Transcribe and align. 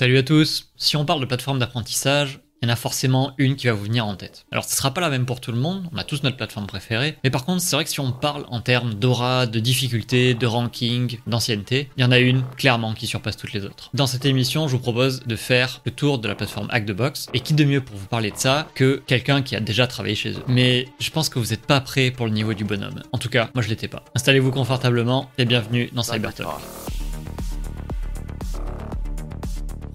Salut 0.00 0.16
à 0.16 0.22
tous. 0.22 0.70
Si 0.78 0.96
on 0.96 1.04
parle 1.04 1.20
de 1.20 1.26
plateforme 1.26 1.58
d'apprentissage, 1.58 2.40
il 2.62 2.66
y 2.66 2.70
en 2.70 2.72
a 2.72 2.76
forcément 2.76 3.34
une 3.36 3.54
qui 3.54 3.66
va 3.66 3.74
vous 3.74 3.84
venir 3.84 4.06
en 4.06 4.16
tête. 4.16 4.46
Alors 4.50 4.64
ce 4.64 4.74
sera 4.74 4.94
pas 4.94 5.02
la 5.02 5.10
même 5.10 5.26
pour 5.26 5.42
tout 5.42 5.52
le 5.52 5.58
monde, 5.58 5.90
on 5.92 5.98
a 5.98 6.04
tous 6.04 6.22
notre 6.22 6.38
plateforme 6.38 6.66
préférée, 6.66 7.18
mais 7.22 7.28
par 7.28 7.44
contre 7.44 7.60
c'est 7.60 7.76
vrai 7.76 7.84
que 7.84 7.90
si 7.90 8.00
on 8.00 8.10
parle 8.10 8.46
en 8.48 8.62
termes 8.62 8.94
d'aura, 8.94 9.44
de 9.44 9.60
difficulté, 9.60 10.32
de 10.32 10.46
ranking, 10.46 11.18
d'ancienneté, 11.26 11.90
il 11.98 12.00
y 12.00 12.04
en 12.04 12.12
a 12.12 12.18
une 12.18 12.42
clairement 12.56 12.94
qui 12.94 13.06
surpasse 13.06 13.36
toutes 13.36 13.52
les 13.52 13.66
autres. 13.66 13.90
Dans 13.92 14.06
cette 14.06 14.24
émission, 14.24 14.68
je 14.68 14.72
vous 14.76 14.82
propose 14.82 15.20
de 15.24 15.36
faire 15.36 15.82
le 15.84 15.90
tour 15.90 16.18
de 16.18 16.28
la 16.28 16.34
plateforme 16.34 16.68
Hack 16.70 16.86
the 16.86 16.92
Box, 16.92 17.26
et 17.34 17.40
qui 17.40 17.52
de 17.52 17.64
mieux 17.64 17.82
pour 17.82 17.98
vous 17.98 18.06
parler 18.06 18.30
de 18.30 18.38
ça 18.38 18.68
que 18.74 19.02
quelqu'un 19.06 19.42
qui 19.42 19.54
a 19.54 19.60
déjà 19.60 19.86
travaillé 19.86 20.14
chez 20.14 20.30
eux? 20.30 20.44
Mais 20.48 20.88
je 20.98 21.10
pense 21.10 21.28
que 21.28 21.38
vous 21.38 21.48
n'êtes 21.48 21.66
pas 21.66 21.82
prêt 21.82 22.10
pour 22.10 22.24
le 22.24 22.32
niveau 22.32 22.54
du 22.54 22.64
bonhomme. 22.64 23.02
En 23.12 23.18
tout 23.18 23.28
cas, 23.28 23.50
moi 23.54 23.62
je 23.62 23.68
l'étais 23.68 23.88
pas. 23.88 24.02
Installez-vous 24.14 24.50
confortablement 24.50 25.30
et 25.36 25.44
bienvenue 25.44 25.90
dans 25.92 26.02
CyberTalk. 26.02 26.48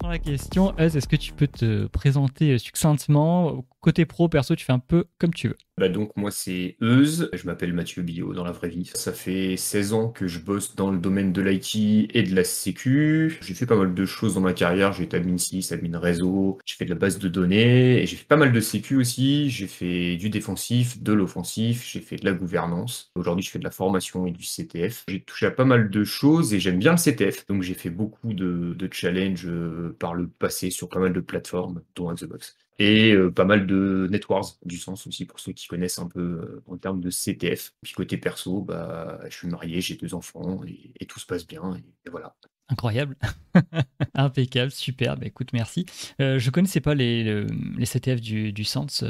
La 0.08 0.18
question, 0.18 0.76
est-ce 0.78 1.08
que 1.08 1.16
tu 1.16 1.32
peux 1.32 1.46
te 1.46 1.86
présenter 1.86 2.58
succinctement 2.58 3.64
Côté 3.86 4.04
pro, 4.04 4.28
perso, 4.28 4.56
tu 4.56 4.64
fais 4.64 4.72
un 4.72 4.80
peu 4.80 5.04
comme 5.20 5.32
tu 5.32 5.46
veux. 5.46 5.56
Bah 5.78 5.88
donc 5.88 6.10
moi 6.16 6.32
c'est 6.32 6.76
Euse, 6.80 7.30
je 7.32 7.46
m'appelle 7.46 7.72
Mathieu 7.72 8.02
Billot 8.02 8.34
dans 8.34 8.42
la 8.42 8.50
vraie 8.50 8.68
vie. 8.68 8.90
Ça 8.94 9.12
fait 9.12 9.56
16 9.56 9.92
ans 9.92 10.08
que 10.08 10.26
je 10.26 10.40
bosse 10.40 10.74
dans 10.74 10.90
le 10.90 10.98
domaine 10.98 11.32
de 11.32 11.40
l'IT 11.40 12.10
et 12.12 12.24
de 12.24 12.34
la 12.34 12.42
sécu. 12.42 13.38
J'ai 13.42 13.54
fait 13.54 13.64
pas 13.64 13.76
mal 13.76 13.94
de 13.94 14.04
choses 14.04 14.34
dans 14.34 14.40
ma 14.40 14.54
carrière, 14.54 14.92
j'ai 14.92 15.04
été 15.04 15.18
admin 15.18 15.38
6, 15.38 15.70
admin 15.70 16.00
réseau, 16.00 16.58
j'ai 16.64 16.74
fait 16.74 16.84
de 16.84 16.90
la 16.90 16.96
base 16.96 17.20
de 17.20 17.28
données 17.28 18.02
et 18.02 18.06
j'ai 18.06 18.16
fait 18.16 18.26
pas 18.26 18.36
mal 18.36 18.50
de 18.50 18.58
sécu 18.58 18.96
aussi. 18.96 19.50
J'ai 19.50 19.68
fait 19.68 20.16
du 20.16 20.30
défensif, 20.30 21.00
de 21.00 21.12
l'offensif, 21.12 21.88
j'ai 21.88 22.00
fait 22.00 22.16
de 22.16 22.24
la 22.24 22.32
gouvernance. 22.32 23.12
Aujourd'hui 23.14 23.44
je 23.44 23.52
fais 23.52 23.60
de 23.60 23.64
la 23.64 23.70
formation 23.70 24.26
et 24.26 24.32
du 24.32 24.42
CTF. 24.42 25.04
J'ai 25.06 25.22
touché 25.22 25.46
à 25.46 25.52
pas 25.52 25.64
mal 25.64 25.90
de 25.90 26.02
choses 26.02 26.54
et 26.54 26.58
j'aime 26.58 26.80
bien 26.80 26.90
le 26.90 26.98
CTF. 26.98 27.46
Donc 27.46 27.62
j'ai 27.62 27.74
fait 27.74 27.90
beaucoup 27.90 28.32
de, 28.32 28.76
challenges 28.90 29.46
euh, 29.46 29.94
par 30.00 30.14
le 30.14 30.26
passé 30.26 30.70
sur 30.70 30.88
pas 30.88 30.98
mal 30.98 31.12
de 31.12 31.20
plateformes, 31.20 31.82
dont 31.94 32.12
The 32.12 32.24
Box 32.24 32.56
et 32.78 33.12
euh, 33.12 33.30
pas 33.30 33.44
mal 33.44 33.66
de 33.66 34.06
networks 34.10 34.56
du 34.64 34.78
sens 34.78 35.06
aussi 35.06 35.24
pour 35.24 35.40
ceux 35.40 35.52
qui 35.52 35.66
connaissent 35.66 35.98
un 35.98 36.08
peu 36.08 36.20
euh, 36.20 36.62
en 36.66 36.76
termes 36.76 37.00
de 37.00 37.10
CTF. 37.10 37.72
Puis 37.82 37.94
côté 37.94 38.18
perso, 38.18 38.60
bah, 38.60 39.20
je 39.28 39.34
suis 39.34 39.48
marié, 39.48 39.80
j'ai 39.80 39.96
deux 39.96 40.14
enfants 40.14 40.60
et, 40.66 41.06
tout 41.06 41.20
se 41.20 41.26
passe 41.26 41.46
bien 41.46 41.76
et, 41.76 42.10
voilà. 42.10 42.36
Incroyable, 42.68 43.16
impeccable, 44.14 44.72
super. 44.72 45.16
Bah, 45.16 45.26
écoute, 45.26 45.52
merci. 45.52 45.86
Euh, 46.20 46.38
je 46.38 46.50
connaissais 46.50 46.80
pas 46.80 46.94
les, 46.94 47.44
les 47.76 47.86
CTF 47.86 48.20
du, 48.20 48.52
du 48.52 48.64
Sens. 48.64 49.04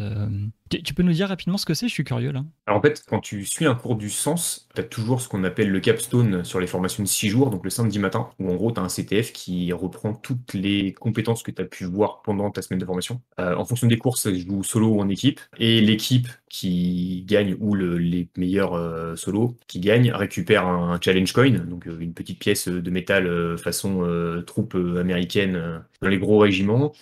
Tu, 0.68 0.94
peux 0.94 1.02
nous 1.02 1.12
dire 1.12 1.28
rapidement 1.28 1.58
ce 1.58 1.66
que 1.66 1.74
c'est 1.74 1.86
Je 1.86 1.92
suis 1.92 2.04
curieux 2.04 2.32
là. 2.32 2.44
Alors 2.66 2.80
en 2.80 2.82
fait, 2.82 3.04
quand 3.08 3.20
tu 3.20 3.44
suis 3.44 3.66
un 3.66 3.74
cours 3.74 3.94
du 3.94 4.10
sens, 4.10 4.68
tu 4.74 4.80
as 4.80 4.84
toujours 4.84 5.20
ce 5.20 5.28
qu'on 5.28 5.44
appelle 5.44 5.70
le 5.70 5.80
capstone 5.80 6.44
sur 6.44 6.58
les 6.58 6.66
formations 6.66 7.02
de 7.02 7.08
6 7.08 7.28
jours, 7.28 7.50
donc 7.50 7.62
le 7.62 7.70
samedi 7.70 7.98
matin, 7.98 8.30
où 8.40 8.50
en 8.50 8.56
gros 8.56 8.72
tu 8.72 8.80
as 8.80 8.82
un 8.82 8.88
CTF 8.88 9.32
qui 9.32 9.72
reprend 9.72 10.12
toutes 10.12 10.54
les 10.54 10.92
compétences 10.92 11.42
que 11.42 11.52
tu 11.52 11.62
as 11.62 11.64
pu 11.64 11.84
voir 11.84 12.22
pendant 12.22 12.50
ta 12.50 12.62
semaine 12.62 12.80
de 12.80 12.84
formation. 12.84 13.20
Euh, 13.38 13.54
en 13.54 13.64
fonction 13.64 13.86
des 13.86 13.98
courses, 13.98 14.28
je 14.28 14.46
joue 14.46 14.64
solo 14.64 14.88
ou 14.88 15.00
en 15.00 15.08
équipe, 15.08 15.40
et 15.58 15.80
l'équipe 15.80 16.28
qui 16.48 17.24
gagne, 17.26 17.56
ou 17.60 17.74
les 17.74 18.28
meilleurs 18.36 18.74
euh, 18.74 19.14
solos 19.14 19.56
qui 19.68 19.78
gagnent, 19.78 20.10
récupère 20.12 20.66
un 20.66 20.98
challenge 21.00 21.32
coin, 21.32 21.50
donc 21.50 21.86
euh, 21.86 21.98
une 22.00 22.14
petite 22.14 22.40
pièce 22.40 22.66
de 22.68 22.90
métal 22.90 23.56
façon 23.58 24.06
troupe 24.46 24.74
américaine 24.74 25.82
dans 26.00 26.08
les 26.08 26.18
gros 26.18 26.38
régiments, 26.38 26.92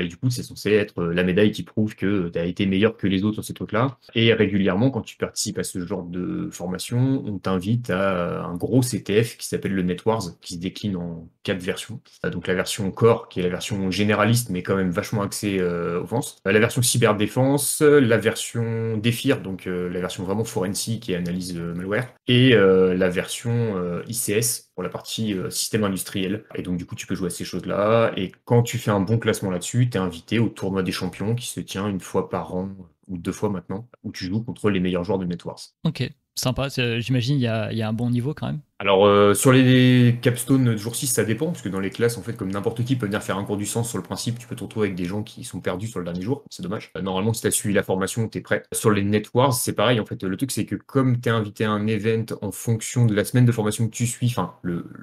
et 0.00 0.08
du 0.08 0.16
coup, 0.16 0.30
c'est 0.30 0.42
censé 0.42 0.72
être 0.72 1.00
euh, 1.00 1.14
la 1.14 1.24
médaille 1.24 1.50
qui 1.50 1.62
prouve 1.62 1.94
que 1.94 2.28
tu 2.28 2.38
as 2.38 2.44
été 2.44 2.66
meilleur 2.66 2.96
que 2.96 3.06
les 3.06 3.24
autres 3.24 3.34
sur 3.34 3.44
ces 3.44 3.54
trucs-là. 3.54 3.98
Et 4.14 4.32
régulièrement, 4.32 4.90
quand 4.90 5.02
tu 5.02 5.16
participes 5.16 5.58
à 5.58 5.64
ce 5.64 5.84
genre 5.84 6.02
de 6.02 6.48
formation, 6.50 7.22
on 7.26 7.38
t'invite 7.38 7.90
à 7.90 8.42
un 8.44 8.54
gros 8.56 8.80
CTF 8.80 9.36
qui 9.36 9.46
s'appelle 9.46 9.72
le 9.72 9.82
NetWars, 9.82 10.38
qui 10.40 10.54
se 10.54 10.58
décline 10.58 10.96
en 10.96 11.28
quatre 11.42 11.62
versions. 11.62 12.00
Euh, 12.24 12.30
donc 12.30 12.46
la 12.46 12.54
version 12.54 12.90
Core, 12.90 13.28
qui 13.28 13.40
est 13.40 13.42
la 13.42 13.48
version 13.48 13.90
généraliste, 13.90 14.50
mais 14.50 14.62
quand 14.62 14.76
même 14.76 14.90
vachement 14.90 15.22
axée 15.22 15.60
offense. 15.62 16.36
La 16.44 16.58
version 16.58 16.82
cyberdéfense, 16.82 17.80
la 17.80 18.18
version 18.18 18.96
Défir, 18.96 19.40
donc 19.40 19.64
la 19.66 20.00
version 20.00 20.24
vraiment 20.24 20.44
forensique 20.44 21.08
et 21.08 21.16
analyse 21.16 21.54
malware. 21.54 22.14
Et 22.28 22.50
la 22.50 23.08
version 23.08 24.02
ICS, 24.06 24.70
pour 24.74 24.82
la 24.82 24.88
partie 24.88 25.36
système 25.50 25.84
industriel. 25.84 26.44
Et 26.54 26.62
donc, 26.62 26.76
du 26.76 26.86
coup, 26.86 26.94
tu 26.94 27.06
peux 27.06 27.14
jouer 27.14 27.28
à 27.28 27.30
ces 27.30 27.44
choses-là. 27.44 28.12
Et 28.16 28.32
quand 28.44 28.62
tu 28.62 28.78
fais 28.78 28.90
un 28.90 29.00
bon 29.00 29.18
classement 29.18 29.50
là-dessus, 29.50 29.71
tu 29.72 29.88
es 29.88 29.96
invité 29.96 30.38
au 30.38 30.48
tournoi 30.48 30.82
des 30.82 30.92
champions 30.92 31.34
qui 31.34 31.46
se 31.46 31.60
tient 31.60 31.88
une 31.88 32.00
fois 32.00 32.28
par 32.28 32.54
an 32.54 32.68
ou 33.08 33.16
deux 33.18 33.32
fois 33.32 33.48
maintenant, 33.48 33.88
où 34.04 34.12
tu 34.12 34.26
joues 34.26 34.42
contre 34.42 34.70
les 34.70 34.80
meilleurs 34.80 35.04
joueurs 35.04 35.18
de 35.18 35.24
Netwars. 35.24 35.60
Ok, 35.84 36.10
sympa. 36.34 36.68
J'imagine 36.68 37.36
il 37.36 37.40
y 37.40 37.76
y 37.76 37.82
a 37.82 37.88
un 37.88 37.92
bon 37.92 38.10
niveau 38.10 38.34
quand 38.34 38.46
même. 38.46 38.60
Alors, 38.82 39.06
euh, 39.06 39.32
sur 39.32 39.52
les 39.52 40.18
capstones 40.22 40.64
de 40.64 40.76
jour 40.76 40.96
6, 40.96 41.06
ça 41.06 41.22
dépend, 41.22 41.46
parce 41.46 41.62
que 41.62 41.68
dans 41.68 41.78
les 41.78 41.90
classes, 41.90 42.18
en 42.18 42.22
fait, 42.22 42.32
comme 42.32 42.50
n'importe 42.50 42.82
qui 42.82 42.96
peut 42.96 43.06
venir 43.06 43.22
faire 43.22 43.38
un 43.38 43.44
cours 43.44 43.56
du 43.56 43.64
sens 43.64 43.88
sur 43.88 43.96
le 43.96 44.02
principe, 44.02 44.40
tu 44.40 44.48
peux 44.48 44.56
te 44.56 44.64
retrouver 44.64 44.88
avec 44.88 44.96
des 44.96 45.04
gens 45.04 45.22
qui 45.22 45.44
sont 45.44 45.60
perdus 45.60 45.86
sur 45.86 46.00
le 46.00 46.04
dernier 46.04 46.22
jour, 46.22 46.42
c'est 46.50 46.64
dommage. 46.64 46.90
Euh, 46.96 47.00
normalement, 47.00 47.32
si 47.32 47.42
tu 47.42 47.46
as 47.46 47.52
suivi 47.52 47.76
la 47.76 47.84
formation, 47.84 48.28
tu 48.28 48.38
es 48.38 48.40
prêt. 48.40 48.64
Sur 48.72 48.90
les 48.90 49.04
Netwars, 49.04 49.52
c'est 49.52 49.74
pareil, 49.74 50.00
en 50.00 50.04
fait, 50.04 50.24
le 50.24 50.36
truc, 50.36 50.50
c'est 50.50 50.64
que 50.64 50.74
comme 50.74 51.20
tu 51.20 51.28
es 51.28 51.32
invité 51.32 51.64
à 51.64 51.70
un 51.70 51.86
event 51.86 52.24
en 52.40 52.50
fonction 52.50 53.06
de 53.06 53.14
la 53.14 53.24
semaine 53.24 53.44
de 53.44 53.52
formation 53.52 53.86
que 53.86 53.92
tu 53.92 54.04
suis, 54.04 54.26
enfin, 54.26 54.54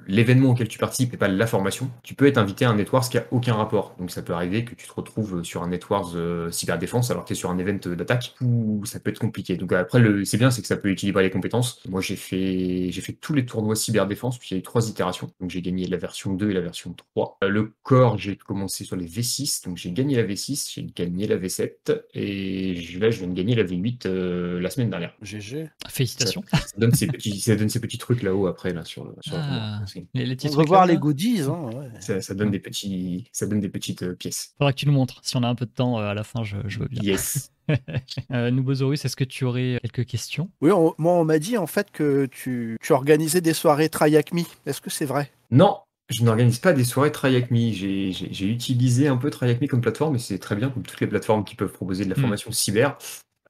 l'événement 0.06 0.50
auquel 0.50 0.68
tu 0.68 0.78
participes 0.78 1.14
et 1.14 1.16
pas 1.16 1.28
la 1.28 1.46
formation, 1.46 1.90
tu 2.02 2.12
peux 2.12 2.26
être 2.26 2.36
invité 2.36 2.66
à 2.66 2.70
un 2.72 2.74
Netwars 2.74 3.08
qui 3.08 3.16
a 3.16 3.24
aucun 3.30 3.54
rapport. 3.54 3.94
Donc, 3.98 4.10
ça 4.10 4.20
peut 4.20 4.34
arriver 4.34 4.66
que 4.66 4.74
tu 4.74 4.86
te 4.86 4.92
retrouves 4.92 5.42
sur 5.42 5.62
un 5.62 5.68
Netwars 5.68 6.12
euh, 6.16 6.50
cyberdéfense 6.50 7.10
alors 7.10 7.22
que 7.22 7.28
tu 7.28 7.32
es 7.32 7.36
sur 7.36 7.50
un 7.50 7.56
event 7.56 7.78
d'attaque, 7.96 8.34
ou 8.42 8.84
ça 8.84 9.00
peut 9.00 9.08
être 9.08 9.20
compliqué. 9.20 9.56
Donc, 9.56 9.72
après, 9.72 10.02
c'est 10.26 10.36
bien, 10.36 10.50
c'est 10.50 10.60
que 10.60 10.68
ça 10.68 10.76
peut 10.76 10.90
équilibrer 10.90 11.22
les 11.22 11.30
compétences. 11.30 11.80
Moi, 11.88 12.02
j'ai 12.02 12.16
fait, 12.16 12.90
fait 12.92 13.14
tous 13.14 13.32
les 13.32 13.46
tournois 13.46 13.69
cyberdéfense, 13.74 14.38
il 14.50 14.54
y 14.54 14.56
a 14.56 14.58
eu 14.58 14.62
trois 14.62 14.88
itérations. 14.88 15.30
Donc 15.40 15.50
j'ai 15.50 15.62
gagné 15.62 15.86
la 15.86 15.96
version 15.96 16.32
2 16.32 16.50
et 16.50 16.54
la 16.54 16.60
version 16.60 16.94
3. 17.14 17.38
Euh, 17.44 17.48
le 17.48 17.72
corps, 17.82 18.18
j'ai 18.18 18.36
commencé 18.36 18.84
sur 18.84 18.96
les 18.96 19.06
V6, 19.06 19.64
donc 19.64 19.76
j'ai 19.76 19.92
gagné 19.92 20.16
la 20.16 20.24
V6, 20.24 20.72
j'ai 20.74 20.84
gagné 20.84 21.26
la 21.26 21.36
V7, 21.36 22.02
et 22.14 22.74
là 22.98 23.10
je 23.10 23.18
viens 23.18 23.28
de 23.28 23.34
gagner 23.34 23.54
la 23.54 23.64
V8 23.64 24.06
euh, 24.06 24.60
la 24.60 24.70
semaine 24.70 24.90
dernière. 24.90 25.14
GG. 25.22 25.70
Félicitations. 25.88 26.42
Ça, 26.52 26.58
donne 26.76 26.92
ces 26.94 27.06
petits, 27.06 27.40
ça 27.40 27.56
donne 27.56 27.68
ces 27.68 27.80
petits 27.80 27.98
trucs 27.98 28.22
là-haut 28.22 28.46
après 28.46 28.72
là 28.72 28.84
sur, 28.84 29.14
sur 29.20 29.34
ah, 29.36 29.82
les, 30.14 30.26
les 30.26 30.36
petits 30.36 30.48
On 30.48 30.56
va 30.56 30.64
voir 30.64 30.86
les 30.86 30.96
goodies. 30.96 31.42
Hein, 31.42 31.70
ça, 32.00 32.34
donne 32.34 32.50
des 32.50 32.60
petits, 32.60 33.28
ça 33.32 33.46
donne 33.46 33.60
des 33.60 33.68
petites 33.68 34.02
euh, 34.02 34.14
pièces. 34.14 34.54
Faudra 34.58 34.72
que 34.72 34.78
tu 34.78 34.86
nous 34.86 34.92
montres. 34.92 35.20
Si 35.22 35.36
on 35.36 35.42
a 35.42 35.48
un 35.48 35.54
peu 35.54 35.66
de 35.66 35.70
temps 35.70 35.98
à 35.98 36.14
la 36.14 36.24
fin, 36.24 36.42
je, 36.42 36.56
je 36.66 36.80
veux 36.80 36.88
bien. 36.88 37.02
Yes. 37.02 37.52
euh, 38.32 38.50
Noubosaurus, 38.50 39.04
est-ce 39.04 39.16
que 39.16 39.24
tu 39.24 39.44
aurais 39.44 39.78
quelques 39.82 40.06
questions? 40.06 40.50
Oui, 40.60 40.70
moi 40.98 41.12
on 41.12 41.24
m'a 41.24 41.38
dit 41.38 41.58
en 41.58 41.66
fait 41.66 41.90
que 41.90 42.26
tu, 42.26 42.76
tu 42.80 42.92
organisais 42.92 43.40
des 43.40 43.54
soirées 43.54 43.88
Try 43.88 44.12
Me. 44.32 44.42
Est-ce 44.66 44.80
que 44.80 44.90
c'est 44.90 45.06
vrai? 45.06 45.30
Non, 45.50 45.78
je 46.08 46.24
n'organise 46.24 46.58
pas 46.58 46.72
des 46.72 46.84
soirées 46.84 47.12
Try 47.12 47.44
Me. 47.50 47.72
J'ai 47.72 48.46
utilisé 48.46 49.08
un 49.08 49.16
peu 49.16 49.30
Try 49.30 49.56
Me 49.60 49.66
comme 49.66 49.80
plateforme, 49.80 50.16
et 50.16 50.18
c'est 50.18 50.38
très 50.38 50.56
bien 50.56 50.70
comme 50.70 50.82
toutes 50.82 51.00
les 51.00 51.06
plateformes 51.06 51.44
qui 51.44 51.54
peuvent 51.54 51.72
proposer 51.72 52.04
de 52.04 52.10
la 52.10 52.16
hmm. 52.16 52.20
formation 52.20 52.52
cyber. 52.52 52.98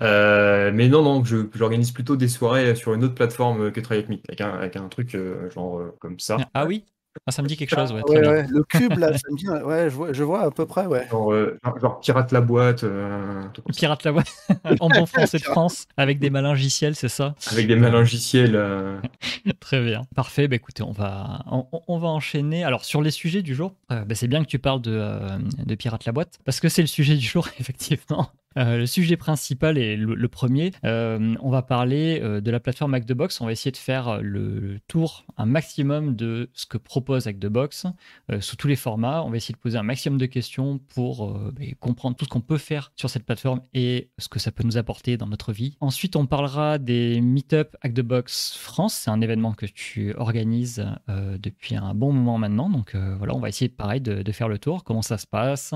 Euh, 0.03 0.71
mais 0.73 0.89
non, 0.89 1.03
non, 1.03 1.23
j'organise 1.55 1.93
plutôt 1.93 2.17
des 2.17 2.29
soirées 2.29 2.75
sur 2.75 2.95
une 2.95 3.05
autre 3.05 3.15
plateforme 3.15 3.71
que 3.73 3.81
Try 3.81 4.05
Me, 4.09 4.19
avec 4.29 4.41
un, 4.41 4.51
avec 4.51 4.77
un 4.77 4.89
truc 4.89 5.15
euh, 5.15 5.51
genre 5.51 5.79
euh, 5.79 5.97
comme 6.01 6.19
ça. 6.19 6.39
Ah 6.55 6.67
oui? 6.67 6.85
Ah, 7.27 7.33
ça 7.33 7.43
me 7.43 7.49
dit 7.49 7.57
quelque 7.57 7.75
chose, 7.75 7.93
ouais. 7.93 8.03
Le 8.09 8.63
cube, 8.63 8.97
là, 8.97 9.13
ça 9.13 9.29
me 9.31 9.37
dit, 9.37 9.49
ouais, 9.65 9.91
je 9.91 9.95
vois, 9.95 10.13
je 10.13 10.23
vois 10.23 10.43
à 10.43 10.51
peu 10.51 10.65
près, 10.65 10.87
ouais. 10.87 11.09
Genre, 11.11 11.33
euh, 11.33 11.59
pirate 12.01 12.31
la 12.31 12.41
boîte. 12.41 12.85
Euh, 12.85 13.43
pirate 13.77 14.05
la 14.05 14.13
boîte, 14.13 14.33
en 14.81 14.89
bon 14.89 15.07
français 15.07 15.39
de 15.39 15.43
France, 15.43 15.87
avec 15.97 16.21
des 16.21 16.31
malingiciels, 16.31 16.95
c'est 16.95 17.09
ça? 17.09 17.35
Avec 17.51 17.67
des 17.67 17.77
malingiciels. 17.77 18.55
Euh... 18.55 18.99
Très 19.59 19.83
bien. 19.83 20.03
Parfait, 20.15 20.47
bah, 20.47 20.57
écoutez, 20.57 20.83
on 20.83 20.93
va, 20.93 21.45
on, 21.47 21.99
va 21.99 22.09
enchaîner. 22.09 22.65
Alors, 22.65 22.85
sur 22.85 23.03
les 23.03 23.11
sujets 23.11 23.43
du 23.43 23.55
jour, 23.55 23.75
euh, 23.91 24.05
bah, 24.05 24.15
c'est 24.15 24.29
bien 24.29 24.43
que 24.43 24.49
tu 24.49 24.59
parles 24.59 24.81
de, 24.81 25.21
de 25.65 25.75
pirate 25.75 26.05
la 26.05 26.13
boîte, 26.13 26.39
parce 26.45 26.61
que 26.61 26.69
c'est 26.69 26.83
le 26.83 26.89
sujet 26.89 27.17
du 27.17 27.27
jour, 27.27 27.49
effectivement. 27.59 28.31
Euh, 28.59 28.79
le 28.79 28.87
sujet 28.87 29.17
principal 29.17 29.79
est 29.79 29.97
le, 29.97 30.29
premier. 30.29 30.73
Euh, 30.85 31.37
on 31.41 31.51
va 31.51 31.63
parler 31.63 32.21
euh, 32.21 32.41
de 32.41 32.51
la 32.51 32.59
plateforme 32.59 32.95
Hack 32.95 33.07
the 33.07 33.13
Box. 33.13 33.41
On 33.41 33.47
va 33.47 33.53
essayer 33.53 33.71
de 33.71 33.77
faire 33.77 34.21
le 34.21 34.81
tour 34.89 35.25
un 35.37 35.47
maximum 35.47 36.17
de 36.17 36.51
ce 36.53 36.67
que 36.67 36.77
propose 36.77 37.29
Hack 37.29 37.39
the 37.39 37.47
Box 37.47 37.87
sous 38.41 38.57
tous 38.57 38.67
les 38.67 38.77
formats. 38.77 39.23
On 39.25 39.31
va 39.31 39.37
essayer 39.37 39.55
de 39.55 39.59
poser 39.59 39.79
un 39.79 39.85
maximum 39.85 40.19
de 40.19 40.27
questions 40.27 40.79
pour 40.95 41.33
bah, 41.33 41.63
comprendre 41.79 42.17
tout 42.17 42.25
ce 42.25 42.31
qu'on 42.31 42.41
peut 42.41 42.59
faire 42.59 42.93
sur 42.97 43.09
cette 43.09 43.25
plateforme 43.25 43.63
et 43.73 44.11
ce 44.19 44.29
que 44.29 44.41
ça 44.41 44.51
peut 44.51 44.65
nous 44.65 44.79
apporter 44.79 45.17
dans 45.17 45.27
notre 45.27 45.53
vie. 45.53 45.77
Ensuite, 45.81 46.17
on 46.17 46.27
parlera 46.27 46.79
des 46.79 47.21
Meetup 47.21 47.77
Hack 47.83 47.95
the 47.95 48.01
Box 48.01 48.57
France. 48.57 48.95
C'est 48.95 49.11
un 49.11 49.21
événement 49.21 49.53
que 49.53 49.67
tu 49.67 50.13
organises 50.15 50.85
depuis 51.09 51.77
un 51.77 51.95
bon 51.95 52.13
moment 52.13 52.39
maintenant. 52.39 52.69
Donc 52.69 52.97
voilà, 52.97 53.35
on 53.35 53.41
va 53.41 53.49
essayer 53.49 53.69
pareil 53.69 54.01
de 54.01 54.33
faire 54.33 54.49
le 54.49 54.59
tour. 54.59 54.83
Comment 54.83 55.03
ça 55.03 55.19
se 55.19 55.27
passe? 55.27 55.73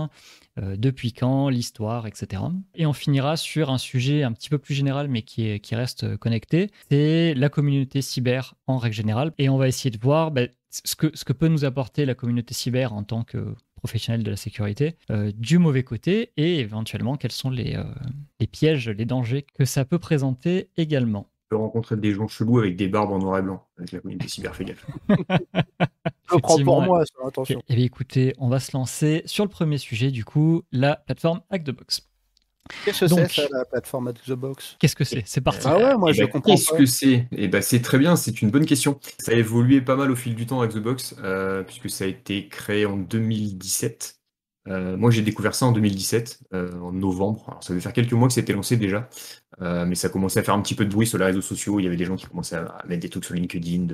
Euh, 0.58 0.76
depuis 0.76 1.12
quand, 1.12 1.48
l'histoire, 1.48 2.06
etc. 2.06 2.42
Et 2.74 2.86
on 2.86 2.92
finira 2.92 3.36
sur 3.36 3.70
un 3.70 3.78
sujet 3.78 4.22
un 4.22 4.32
petit 4.32 4.50
peu 4.50 4.58
plus 4.58 4.74
général, 4.74 5.08
mais 5.08 5.22
qui, 5.22 5.60
qui 5.60 5.74
reste 5.74 6.16
connecté, 6.16 6.70
c'est 6.90 7.34
la 7.34 7.48
communauté 7.48 8.02
cyber 8.02 8.54
en 8.66 8.78
règle 8.78 8.94
générale. 8.94 9.32
Et 9.38 9.48
on 9.48 9.56
va 9.56 9.68
essayer 9.68 9.90
de 9.90 9.98
voir 9.98 10.30
ben, 10.30 10.48
ce, 10.70 10.96
que, 10.96 11.10
ce 11.14 11.24
que 11.24 11.32
peut 11.32 11.48
nous 11.48 11.64
apporter 11.64 12.06
la 12.06 12.14
communauté 12.14 12.54
cyber 12.54 12.92
en 12.92 13.04
tant 13.04 13.24
que 13.24 13.54
professionnel 13.84 14.22
de 14.22 14.30
la 14.30 14.36
sécurité, 14.36 14.96
euh, 15.10 15.30
du 15.36 15.58
mauvais 15.58 15.82
côté, 15.82 16.32
et 16.38 16.58
éventuellement 16.58 17.16
quels 17.16 17.32
sont 17.32 17.50
les, 17.50 17.74
euh, 17.76 17.84
les 18.40 18.46
pièges, 18.46 18.88
les 18.88 19.04
dangers 19.04 19.44
que 19.54 19.66
ça 19.66 19.84
peut 19.84 19.98
présenter 19.98 20.70
également. 20.78 21.28
Peux 21.48 21.56
rencontrer 21.56 21.96
des 21.96 22.12
gens 22.12 22.28
chelous 22.28 22.58
avec 22.58 22.76
des 22.76 22.88
barbes 22.88 23.12
en 23.12 23.18
noir 23.18 23.38
et 23.38 23.42
blanc, 23.42 23.66
avec 23.78 23.92
la 23.92 24.00
communauté 24.00 24.28
cyber, 24.28 24.54
fais 24.54 24.64
gaffe. 24.64 24.86
Je 26.30 26.36
prends 26.38 26.58
pour 26.62 26.82
moi, 26.82 27.04
ça, 27.04 27.26
attention. 27.26 27.62
Eh 27.68 27.76
bien, 27.76 27.84
écoutez, 27.84 28.34
on 28.38 28.48
va 28.48 28.60
se 28.60 28.76
lancer 28.76 29.22
sur 29.26 29.44
le 29.44 29.50
premier 29.50 29.78
sujet, 29.78 30.10
du 30.10 30.24
coup, 30.24 30.62
la 30.72 30.96
plateforme 30.96 31.40
Hack 31.50 31.64
the 31.64 31.70
Box. 31.70 32.08
Qu'est-ce 32.84 33.00
que 33.00 33.08
c'est 33.08 33.28
ça, 33.28 33.48
la 33.52 33.64
plateforme 33.66 34.08
Hack 34.08 34.22
the 34.24 34.32
Box 34.32 34.76
Qu'est-ce 34.78 34.96
que 34.96 35.04
c'est? 35.04 35.22
C'est 35.26 35.42
parti. 35.42 35.66
Ah 35.68 35.76
ouais, 35.76 35.96
moi 35.96 36.10
Eh 36.10 36.14
je 36.14 36.22
ben, 36.22 36.30
comprends 36.30 36.52
Qu'est-ce 36.52 36.72
que 36.72 36.86
c'est? 36.86 37.28
Eh 37.32 37.48
ben, 37.48 37.60
c'est 37.60 37.82
très 37.82 37.98
bien, 37.98 38.16
c'est 38.16 38.40
une 38.40 38.50
bonne 38.50 38.64
question. 38.64 38.98
Ça 39.18 39.32
a 39.32 39.34
évolué 39.34 39.82
pas 39.82 39.96
mal 39.96 40.10
au 40.10 40.16
fil 40.16 40.34
du 40.34 40.46
temps 40.46 40.60
avec 40.60 40.72
The 40.72 40.78
Box, 40.78 41.14
euh, 41.22 41.62
puisque 41.62 41.90
ça 41.90 42.04
a 42.04 42.06
été 42.06 42.48
créé 42.48 42.86
en 42.86 42.96
2017. 42.96 44.16
Euh, 44.68 44.96
moi, 44.96 45.10
j'ai 45.10 45.22
découvert 45.22 45.54
ça 45.54 45.66
en 45.66 45.72
2017, 45.72 46.40
euh, 46.54 46.72
en 46.80 46.92
novembre. 46.92 47.58
Ça 47.60 47.72
devait 47.72 47.82
faire 47.82 47.92
quelques 47.92 48.12
mois 48.12 48.28
que 48.28 48.34
c'était 48.34 48.54
lancé 48.54 48.76
déjà, 48.76 49.08
euh, 49.60 49.84
mais 49.84 49.94
ça 49.94 50.08
commençait 50.08 50.40
à 50.40 50.42
faire 50.42 50.54
un 50.54 50.62
petit 50.62 50.74
peu 50.74 50.84
de 50.84 50.90
bruit 50.90 51.06
sur 51.06 51.18
les 51.18 51.26
réseaux 51.26 51.42
sociaux. 51.42 51.80
Il 51.80 51.84
y 51.84 51.86
avait 51.86 51.96
des 51.96 52.06
gens 52.06 52.16
qui 52.16 52.26
commençaient 52.26 52.56
à, 52.56 52.82
mettre 52.86 53.02
des 53.02 53.10
trucs 53.10 53.24
sur 53.24 53.34
LinkedIn 53.34 53.88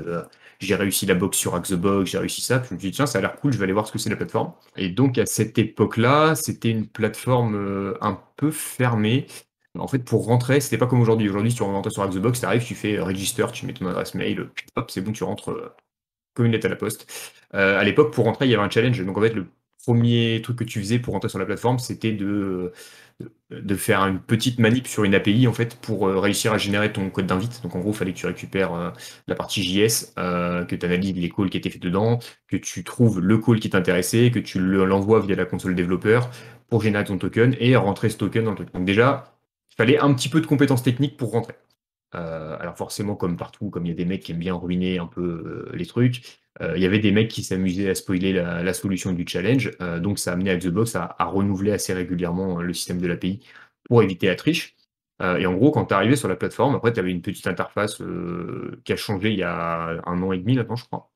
j'ai 0.61 0.75
réussi 0.75 1.07
la 1.07 1.15
box 1.15 1.39
sur 1.39 1.55
Hack 1.55 1.67
the 1.67 1.75
Box, 1.75 2.11
j'ai 2.11 2.19
réussi 2.19 2.43
ça. 2.43 2.63
Je 2.69 2.75
me 2.75 2.79
suis 2.79 2.91
dit, 2.91 2.97
tiens, 2.97 3.07
ça 3.07 3.19
a 3.19 3.23
l'air 3.23 3.35
cool, 3.37 3.53
je 3.53 3.59
vais 3.59 3.65
aller 3.65 3.73
voir 3.73 3.87
ce 3.87 3.93
que 3.93 3.99
c'est 3.99 4.11
la 4.11 4.17
plateforme. 4.17 4.53
Et 4.77 4.91
donc, 4.91 5.17
à 5.19 5.25
cette 5.27 5.59
époque-là, 5.59 6.35
c'était 6.35 6.71
une 6.71 6.87
plateforme 6.87 7.97
un 8.01 8.21
peu 8.37 8.51
fermée. 8.51 9.27
En 9.79 9.89
fait, 9.89 10.01
pour 10.01 10.27
rentrer, 10.27 10.61
c'était 10.61 10.79
pas 10.79 10.87
comme 10.87 11.01
aujourd'hui. 11.01 11.29
Aujourd'hui, 11.29 11.51
si 11.51 11.57
tu 11.57 11.63
rentres 11.63 11.91
sur 11.91 12.03
Hack 12.03 12.11
the 12.11 12.19
Box, 12.19 12.41
tu 12.41 12.47
arrives, 12.47 12.65
tu 12.65 12.75
fais 12.75 12.99
register, 13.01 13.47
tu 13.53 13.67
mets 13.67 13.73
ton 13.73 13.87
adresse 13.87 14.15
mail, 14.15 14.51
hop, 14.77 14.91
c'est 14.91 15.01
bon, 15.01 15.13
tu 15.13 15.25
rentres 15.25 15.51
comme 16.35 16.47
une 16.47 16.53
lettre 16.53 16.67
à 16.67 16.71
la 16.71 16.77
poste. 16.77 17.07
Euh, 17.55 17.79
à 17.79 17.85
l'époque, 17.85 18.13
pour 18.13 18.25
rentrer, 18.25 18.47
il 18.47 18.51
y 18.51 18.55
avait 18.55 18.63
un 18.63 18.71
challenge. 18.71 19.05
Donc, 19.05 19.19
en 19.19 19.21
fait, 19.21 19.35
le 19.35 19.47
premier 19.85 20.41
truc 20.43 20.59
que 20.59 20.65
tu 20.65 20.81
faisais 20.81 20.99
pour 20.99 21.15
rentrer 21.15 21.29
sur 21.29 21.39
la 21.39 21.47
plateforme, 21.47 21.79
c'était 21.79 22.13
de, 22.13 22.73
de 23.51 23.75
faire 23.77 24.03
une 24.07 24.21
petite 24.21 24.59
manip 24.61 24.87
sur 24.87 25.05
une 25.05 25.15
API, 25.15 25.47
en 25.49 25.53
fait, 25.53 25.77
pour 25.77 26.07
euh, 26.09 26.19
réussir 26.21 26.53
à 26.53 26.59
générer 26.59 26.93
ton 26.93 27.11
code 27.11 27.27
d'invite. 27.27 27.63
Donc, 27.63 27.75
en 27.75 27.81
gros, 27.81 27.91
il 27.91 27.97
fallait 27.97 28.13
que 28.13 28.19
tu 28.19 28.27
récupères 28.27 28.75
euh, 28.75 28.91
la 29.27 29.35
partie 29.35 29.63
JS, 29.63 30.13
euh, 30.19 30.65
que 30.65 30.77
tu 30.77 30.87
analyses 30.87 31.15
les 31.17 31.29
calls 31.31 31.51
qui 31.51 31.57
étaient 31.59 31.71
faits 31.71 31.83
dedans, 31.83 32.19
que 32.49 32.57
tu 32.57 32.85
trouves 32.85 33.21
le 33.21 33.39
call 33.39 33.61
qui 33.61 33.71
t'intéressait, 33.71 34.31
que 34.31 34.39
tu 34.39 34.61
le- 34.61 34.85
l'envoies 34.85 35.21
via 35.21 35.37
la 35.37 35.45
console 35.45 35.75
développeur 35.75 36.31
pour 36.69 36.83
générer 36.83 37.05
ton 37.05 37.19
token 37.19 37.57
et 37.59 37.77
rentrer 37.77 38.11
ce 38.11 38.17
token 38.19 38.45
dans 38.45 38.51
le 38.51 38.57
truc. 38.57 38.73
Donc, 38.73 38.85
déjà, 38.85 39.35
il 39.73 39.77
fallait 39.77 39.99
un 39.99 40.15
petit 40.15 40.29
peu 40.29 40.41
de 40.41 40.47
compétences 40.47 40.83
techniques 40.83 41.17
pour 41.17 41.33
rentrer. 41.33 41.55
Alors 42.61 42.77
forcément, 42.77 43.17
comme 43.17 43.37
partout, 43.37 43.71
comme 43.71 43.87
il 43.87 43.91
y 43.91 43.93
a 43.93 43.95
des 43.95 44.05
mecs 44.05 44.23
qui 44.23 44.33
aiment 44.33 44.39
bien 44.39 44.55
ruiner 44.55 44.99
un 44.99 45.07
peu 45.07 45.69
les 45.75 45.87
trucs, 45.87 46.41
il 46.77 46.83
y 46.83 46.87
avait 46.87 46.99
des 46.99 47.13
mecs 47.13 47.29
qui 47.29 47.43
s'amusaient 47.43 47.91
à 47.91 47.95
spoiler 47.95 48.33
la, 48.33 48.73
solution 48.75 49.13
du 49.13 49.25
challenge. 49.27 49.71
Euh, 49.81 49.99
donc 49.99 50.19
ça 50.19 50.31
a 50.31 50.35
amené 50.35 50.57
Xbox 50.57 50.97
à, 50.97 51.17
à 51.19 51.25
renouveler 51.27 51.73
assez 51.73 51.93
régulièrement 51.93 52.61
euh, 52.61 52.63
le 52.63 52.75
système 52.75 53.01
de 53.01 53.07
l'API 53.07 53.41
pour 53.85 54.03
éviter 54.03 54.27
la 54.27 54.37
triche. 54.37 54.77
Euh, 55.23 55.37
et 55.39 55.47
en 55.47 55.55
gros, 55.55 55.71
quand 55.71 55.87
tu 55.87 55.95
arrivé 55.95 56.17
sur 56.17 56.29
la 56.29 56.37
plateforme, 56.37 56.75
après, 56.75 56.93
tu 56.93 57.01
avais 57.01 57.11
une 57.11 57.23
petite 57.23 57.47
interface 57.47 58.01
euh, 58.01 58.81
qui 58.85 58.93
a 58.93 58.97
changé 58.97 59.31
il 59.31 59.39
y 59.39 59.43
a 59.43 60.01
un 60.07 60.23
an 60.23 60.33
et 60.33 60.39
demi 60.39 60.55
maintenant, 60.57 60.77
je 60.77 60.85
crois. 60.87 61.11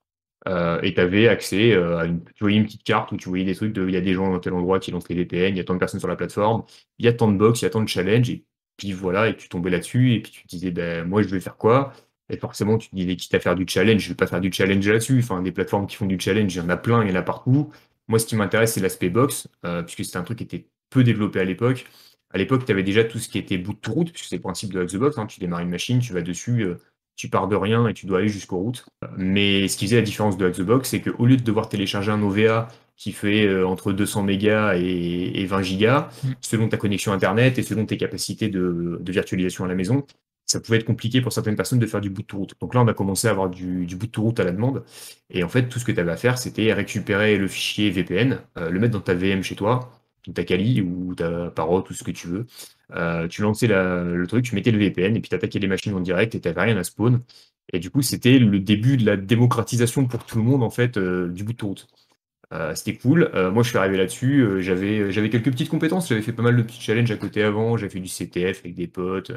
Euh, 0.46 0.81
et 0.82 0.93
tu 0.94 1.00
avais 1.00 1.29
accès 1.29 1.73
euh, 1.73 1.99
à 1.99 2.05
une, 2.05 2.23
tu 2.23 2.44
voyais 2.44 2.62
petite 2.62 2.82
carte 2.85 3.12
où 3.12 3.17
tu 3.17 3.31
voyais 3.31 3.44
des 3.46 3.55
trucs 3.55 3.75
il 3.76 3.91
y 3.91 3.96
a 3.96 4.02
des 4.02 4.12
gens 4.12 4.31
dans 4.31 4.38
tel 4.41 4.52
endroit 4.52 4.79
qui 4.79 4.91
lancent 4.91 5.08
les 5.08 5.14
VPN, 5.14 5.55
il 5.55 5.56
y 5.56 5.61
a 5.61 5.64
tant 5.64 5.73
de 5.75 5.79
personnes 5.79 6.00
sur 6.00 6.08
la 6.08 6.17
plateforme, 6.17 6.64
il 6.99 7.06
y 7.06 7.08
a 7.08 7.14
tant 7.14 7.32
de 7.32 7.38
box, 7.38 7.62
il 7.62 7.64
y 7.64 7.67
a 7.67 7.70
tant 7.70 7.82
de 7.82 7.88
challenges, 7.88 8.29
et 8.31 8.44
puis 8.76 8.93
voilà, 8.93 9.29
et 9.29 9.37
tu 9.37 9.49
tombais 9.49 9.70
là-dessus, 9.70 10.14
et 10.14 10.20
puis 10.20 10.32
tu 10.32 10.43
te 10.43 10.49
disais, 10.49 10.70
ben, 10.70 11.08
moi 11.08 11.23
je 11.23 11.29
vais 11.29 11.41
faire 11.41 11.56
quoi? 11.56 11.94
Et 12.31 12.37
forcément, 12.38 12.79
tu 12.79 12.88
te 12.88 12.97
disais, 12.97 13.17
quitte 13.17 13.35
à 13.35 13.41
faire 13.41 13.55
du 13.55 13.67
challenge, 13.69 14.00
je 14.03 14.09
vais 14.09 14.15
pas 14.15 14.26
faire 14.26 14.41
du 14.41 14.50
challenge 14.53 14.87
là-dessus. 14.88 15.19
Enfin, 15.19 15.43
des 15.43 15.53
plateformes 15.53 15.87
qui 15.87 15.97
font 15.97 16.06
du 16.06 16.19
challenge, 16.19 16.55
il 16.55 16.59
y 16.59 16.61
en 16.61 16.69
a 16.71 16.76
plein, 16.76 17.03
il 17.05 17.11
y 17.11 17.12
en 17.12 17.17
a 17.17 17.23
partout. 17.23 17.71
Moi, 18.09 18.19
ce 18.19 18.26
qui 18.26 18.37
m'intéresse, 18.37 18.75
c'est 18.75 18.81
l'aspect 18.81 19.11
box, 19.11 19.49
euh, 19.67 19.82
puisque 19.82 20.05
c'était 20.05 20.19
un 20.19 20.23
truc 20.23 20.38
qui 20.38 20.44
était 20.44 20.67
peu 20.91 21.05
développé 21.05 21.41
à 21.41 21.44
l'époque. 21.44 21.85
À 22.31 22.38
l'époque, 22.38 22.65
tu 22.65 22.73
avais 22.73 22.82
déjà 22.82 23.05
tout 23.05 23.19
ce 23.19 23.29
qui 23.29 23.38
était 23.38 23.59
boot 23.59 23.79
to 23.81 23.93
route, 23.93 24.11
puisque 24.12 24.26
c'est 24.29 24.37
le 24.37 24.43
principe 24.43 24.73
de 24.73 24.85
Xbox, 24.85 25.19
hein, 25.19 25.26
tu 25.26 25.38
démarres 25.41 25.61
une 25.61 25.71
machine, 25.71 25.99
tu 26.00 26.12
vas 26.12 26.23
dessus, 26.23 26.62
euh, 26.62 26.79
tu 27.17 27.29
pars 27.29 27.47
de 27.47 27.56
rien 27.56 27.87
et 27.87 27.94
tu 27.94 28.06
dois 28.06 28.19
aller 28.19 28.29
jusqu'aux 28.29 28.59
routes. 28.59 28.87
Mais 29.17 29.69
ce 29.69 29.77
qui 29.77 29.85
faisait 29.87 29.97
la 29.97 30.03
différence 30.03 30.37
de 30.37 30.49
Xbox, 30.49 30.88
c'est 30.91 31.00
qu'au 31.00 31.27
lieu 31.27 31.37
de 31.37 31.43
devoir 31.43 31.69
télécharger 31.69 32.11
un 32.11 32.23
OVA 32.23 32.69
qui 32.97 33.12
fait 33.12 33.47
euh, 33.47 33.67
entre 33.67 33.93
200 33.93 34.23
mégas 34.25 34.77
et, 34.77 35.41
et 35.41 35.47
20 35.47 35.62
gigas, 35.62 36.09
Mm. 36.25 36.29
selon 36.41 36.69
ta 36.69 36.77
connexion 36.77 37.12
Internet 37.12 37.59
et 37.59 37.62
selon 37.62 37.87
tes 37.87 37.97
capacités 37.97 38.49
de, 38.49 38.99
de 39.00 39.12
virtualisation 39.12 39.65
à 39.65 39.69
la 39.69 39.75
maison, 39.75 40.05
ça 40.55 40.61
pouvait 40.61 40.79
être 40.79 40.85
compliqué 40.85 41.21
pour 41.21 41.33
certaines 41.33 41.56
personnes 41.56 41.81
de 41.81 41.87
faire 41.87 42.01
du 42.01 42.11
boot 42.11 42.27
to 42.29 42.39
route. 42.39 42.55
Donc 42.61 42.75
là, 42.75 42.83
on 42.83 42.87
a 42.87 42.95
commencé 42.95 43.27
à 43.27 43.33
avoir 43.33 43.51
du, 43.51 43.87
boot 43.97 44.12
to 44.12 44.23
route 44.23 44.39
à 44.41 44.45
la 44.45 44.53
demande. 44.53 44.85
Et 45.31 45.43
en 45.43 45.49
fait, 45.49 45.69
tout 45.69 45.81
ce 45.81 45.85
que 45.85 45.91
tu 45.93 45.99
avais 45.99 46.12
à 46.12 46.17
faire, 46.17 46.39
c'était 46.39 46.73
récupérer 46.73 47.37
le 47.39 47.49
fichier 47.49 47.91
VPN, 47.91 48.39
euh, 48.56 48.71
le 48.71 48.79
mettre 48.79 48.93
dans 48.93 49.01
ta 49.01 49.15
VM 49.15 49.43
chez 49.43 49.56
toi, 49.56 49.91
ta 50.33 50.45
Kali 50.45 50.81
ou 50.81 51.15
ta 51.17 51.51
Parrot, 51.51 51.83
tout 51.83 51.93
ce 51.95 52.05
que 52.05 52.12
tu 52.12 52.29
veux. 52.29 52.47
Euh, 52.95 53.27
tu 53.29 53.43
lançais 53.43 53.67
la- 53.67 54.05
le 54.05 54.27
truc, 54.29 54.45
tu 54.45 54.55
mettais 54.55 54.71
le 54.71 54.79
VPN 54.79 55.17
et 55.17 55.21
puis 55.21 55.29
tu 55.29 55.35
attaquais 55.35 55.59
les 55.59 55.67
machines 55.67 55.95
en 55.95 56.01
direct 56.01 56.35
et 56.37 56.41
tu 56.41 56.49
rien 56.49 56.77
à 56.77 56.85
spawn. 56.85 57.21
Et 57.73 57.81
du 57.81 57.91
coup, 57.91 58.03
c'était 58.03 58.39
le 58.39 58.61
début 58.61 58.97
de 58.97 59.05
la 59.06 59.17
démocratisation 59.17 60.06
pour 60.06 60.25
tout 60.25 60.39
le 60.39 60.45
monde, 60.45 60.62
en 60.62 60.71
fait, 60.71 60.97
euh, 60.99 61.29
du 61.29 61.43
bout 61.45 61.55
de 61.55 61.65
route. 61.65 61.89
C'était 62.77 62.95
cool. 62.97 63.31
Moi, 63.53 63.65
je 63.65 63.69
suis 63.71 63.79
arrivé 63.79 63.97
là-dessus. 63.97 64.62
j'avais, 64.62 65.11
j'avais 65.11 65.29
quelques 65.29 65.51
petites 65.51 65.69
compétences. 65.69 66.09
J'avais 66.09 66.23
fait 66.23 66.33
pas 66.33 66.43
mal 66.43 66.56
de 66.56 66.62
petits 66.62 66.81
challenges 66.81 67.11
à 67.11 67.17
côté 67.17 67.43
avant. 67.43 67.77
J'avais 67.77 67.91
fait 67.91 67.99
du 68.01 68.09
CTF 68.09 68.61
avec 68.61 68.75
des 68.75 68.87
potes, 68.87 69.33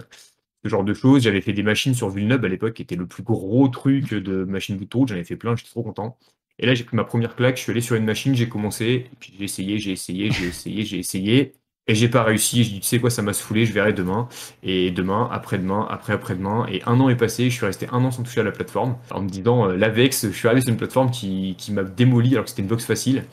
genre 0.68 0.84
de 0.84 0.94
choses. 0.94 1.24
J'avais 1.24 1.42
fait 1.42 1.54
des 1.54 1.64
machines 1.64 1.94
sur 1.94 2.10
Vulnub 2.10 2.44
à 2.44 2.48
l'époque, 2.48 2.74
qui 2.74 2.82
était 2.82 2.96
le 2.96 3.06
plus 3.08 3.24
gros 3.24 3.68
truc 3.68 4.14
de 4.14 4.44
machine 4.44 4.78
bout 4.78 4.86
de 4.86 4.98
route. 4.98 5.10
J'en 5.10 5.16
avais 5.16 5.24
fait 5.24 5.36
plein, 5.36 5.56
j'étais 5.56 5.70
trop 5.70 5.84
content. 5.84 6.18
Et 6.60 6.66
là, 6.66 6.74
j'ai 6.74 6.84
pris 6.84 6.96
ma 6.96 7.04
première 7.04 7.36
claque. 7.36 7.58
Je 7.58 7.62
suis 7.64 7.72
allé 7.72 7.82
sur 7.82 7.96
une 7.96 8.06
machine, 8.06 8.36
j'ai 8.36 8.50
commencé. 8.50 9.10
Puis 9.20 9.34
j'ai 9.38 9.46
essayé, 9.46 9.78
j'ai 9.80 9.92
essayé, 9.92 10.32
j'ai 10.32 10.48
essayé, 10.48 10.84
j'ai 10.84 11.00
essayé. 11.00 11.54
Et 11.90 11.96
j'ai 11.96 12.10
pas 12.10 12.24
réussi. 12.24 12.64
J'ai 12.64 12.72
dit, 12.74 12.80
tu 12.82 12.88
sais 12.88 13.00
quoi, 13.00 13.10
ça 13.10 13.22
m'a 13.22 13.34
saoulé, 13.34 13.66
je 13.66 13.74
verrai 13.74 13.94
demain. 13.94 14.28
Et 14.64 14.92
demain, 14.92 15.30
après-demain, 15.32 15.88
après 15.90 16.14
après-demain. 16.14 16.66
Et 16.72 16.82
un 16.86 17.00
an 17.00 17.10
est 17.10 17.16
passé, 17.16 17.50
je 17.50 17.56
suis 17.56 17.66
resté 17.66 17.88
un 17.92 18.04
an 18.04 18.12
sans 18.12 18.24
toucher 18.24 18.42
à 18.42 18.44
la 18.44 18.52
plateforme. 18.52 18.98
En 19.12 19.22
me 19.22 19.30
disant, 19.30 19.70
euh, 19.70 19.78
l'Avex, 19.78 20.28
je 20.28 20.32
suis 20.32 20.48
arrivé 20.48 20.62
sur 20.62 20.72
une 20.72 20.78
plateforme 20.78 21.12
qui, 21.12 21.56
qui 21.58 21.72
m'a 21.72 21.84
démoli 21.84 22.34
alors 22.34 22.46
que 22.46 22.50
c'était 22.50 22.64
une 22.64 22.68
box 22.68 22.86
facile. 22.86 23.24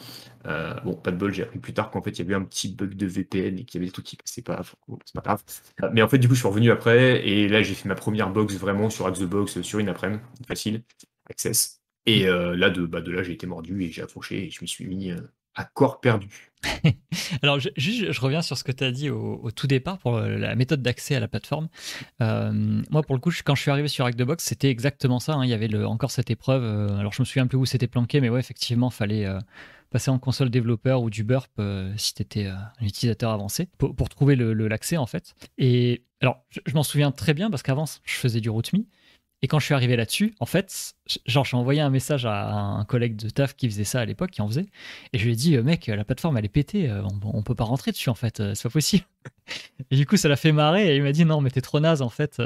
Euh, 0.47 0.75
bon, 0.81 0.95
pas 0.95 1.11
de 1.11 1.17
bol, 1.17 1.33
j'ai 1.33 1.43
appris 1.43 1.59
plus 1.59 1.73
tard 1.75 1.91
qu'en 1.91 2.03
fait, 2.03 2.11
il 2.11 2.19
y 2.19 2.23
avait 2.23 2.35
un 2.35 2.45
petit 2.45 2.69
bug 2.75 2.95
de 2.95 3.07
VPN 3.07 3.59
et 3.59 3.65
qu'il 3.65 3.79
y 3.81 3.83
avait 3.83 3.87
des 3.87 3.93
trucs 3.93 4.05
qui 4.07 4.17
passaient 4.17 4.43
pas. 4.43 4.61
C'est 5.05 5.15
pas 5.15 5.23
grave. 5.23 5.43
Euh, 5.83 5.91
Mais 5.93 6.03
en 6.03 6.09
fait, 6.09 6.19
du 6.19 6.29
coup, 6.29 6.35
je 6.35 6.41
suis 6.41 6.49
revenu 6.49 6.71
après. 6.71 7.27
Et 7.27 7.49
là, 7.49 7.63
j'ai 7.63 7.75
fait 7.75 7.89
ma 7.89 7.95
première 7.95 8.31
box 8.31 8.55
vraiment 8.57 8.91
sur 8.91 9.11
Xbox, 9.11 9.61
sur 9.63 9.79
une 9.79 9.89
après-midi, 9.89 10.23
facile, 10.47 10.83
Access. 11.31 11.81
Et 12.07 12.27
euh, 12.29 12.55
là, 12.57 12.71
de, 12.71 12.85
bah, 12.87 13.01
de 13.01 13.11
là, 13.13 13.23
j'ai 13.23 13.33
été 13.33 13.47
mordu 13.47 13.83
et 13.83 13.91
j'ai 13.91 14.03
accroché 14.03 14.47
et 14.47 14.51
je 14.51 14.61
m'y 14.63 14.69
suis 14.69 14.87
mis 14.87 15.11
euh, 15.11 15.21
à 15.55 15.65
corps 15.65 16.01
perdu. 16.01 16.53
Alors, 17.43 17.61
je, 17.61 17.69
je 17.77 18.21
reviens 18.21 18.43
sur 18.43 18.57
ce 18.59 18.65
que 18.65 18.73
tu 18.73 18.85
as 18.85 18.91
dit 18.91 19.11
au, 19.11 19.51
tout 19.51 19.67
départ 19.67 19.99
pour 19.99 20.17
euh, 20.17 20.37
la 20.37 20.55
méthode 20.55 20.83
d'accès 20.83 21.15
à 21.15 21.21
la 21.21 21.29
plateforme. 21.29 21.69
Euh, 22.23 22.53
moi, 22.91 23.03
pour 23.03 23.15
le 23.15 23.21
coup, 23.21 23.31
quand 23.45 23.55
je 23.55 23.63
suis 23.63 23.71
arrivé 23.71 23.89
sur 23.89 24.05
Hack 24.07 24.17
the 24.17 24.23
Box, 24.23 24.45
c'était 24.45 24.71
exactement 24.71 25.21
ça. 25.21 25.35
hein. 25.35 25.45
Il 25.45 25.51
y 25.51 25.55
avait 25.55 25.73
encore 25.85 26.11
cette 26.11 26.31
épreuve. 26.31 26.63
euh, 26.65 26.99
alors, 26.99 27.13
je 27.13 27.23
me 27.23 27.27
souviens 27.27 27.47
plus 27.47 27.59
où 27.59 27.67
c'était 27.67 27.87
planqué, 27.89 28.21
mais 28.21 28.29
ouais, 28.31 28.41
effectivement, 28.41 28.91
fallait 28.91 29.27
euh, 29.27 29.39
passer 29.95 30.11
en 30.11 30.19
console 30.19 30.51
développeur 30.51 31.03
ou 31.03 31.09
du 31.09 31.23
burp 31.23 31.53
euh, 31.61 31.95
si 31.97 32.15
tu 32.15 32.23
étais 32.23 32.47
un 32.47 32.73
utilisateur 32.83 33.31
avancé 33.31 33.69
pour, 33.79 34.09
trouver 34.09 34.35
le- 34.35 34.53
le- 34.53 34.67
l'accès, 34.67 34.97
en 34.97 35.07
fait. 35.07 35.37
Et 35.57 36.03
alors, 36.21 36.45
je, 36.67 36.75
m'en 36.75 36.83
souviens 36.83 37.13
très 37.13 37.33
bien 37.33 37.49
parce 37.49 37.63
qu'avant, 37.63 37.85
je 38.05 38.15
faisais 38.15 38.41
du 38.41 38.51
RootMe. 38.51 38.83
Et 39.43 39.47
quand 39.47 39.61
je 39.61 39.67
suis 39.67 39.75
arrivé 39.75 39.95
là-dessus, 39.95 40.35
en 40.41 40.47
fait, 40.47 40.95
genre, 41.27 41.45
j'ai 41.45 41.57
envoyé 41.57 41.81
un 41.81 41.91
message 41.91 42.27
à 42.27 42.51
un 42.51 42.85
collègue 42.85 43.15
de 43.15 43.29
taf 43.29 43.55
qui 43.55 43.69
faisait 43.71 43.85
ça 43.85 44.01
à 44.01 44.05
l'époque, 44.05 44.33
qui 44.33 44.43
en 44.43 44.49
faisait. 44.49 44.67
Et 45.13 45.19
je 45.19 45.25
lui 45.27 45.33
ai 45.35 45.37
dit, 45.37 45.55
euh, 45.57 45.63
mec, 45.63 45.87
la 45.87 46.05
plateforme, 46.05 46.39
elle 46.39 46.45
est 46.47 46.49
pétée, 46.49 46.91
euh, 46.91 47.03
on, 47.05 47.21
on 47.39 47.43
peut 47.45 47.55
pas 47.55 47.65
rentrer 47.65 47.93
dessus, 47.93 48.09
en 48.09 48.15
fait, 48.17 48.41
euh, 48.41 48.55
c'est 48.57 48.65
pas 48.65 48.73
possible. 48.73 49.05
Et 49.93 49.97
du 49.97 50.07
coup, 50.07 50.17
ça 50.17 50.29
l'a 50.29 50.37
fait 50.37 50.51
marrer, 50.51 50.93
et 50.93 50.97
il 50.97 51.03
m'a 51.05 51.13
dit, 51.13 51.25
non, 51.25 51.41
mais 51.41 51.51
t'es 51.51 51.61
trop 51.61 51.79
naze, 51.79 52.03
en 52.03 52.09
fait. 52.09 52.43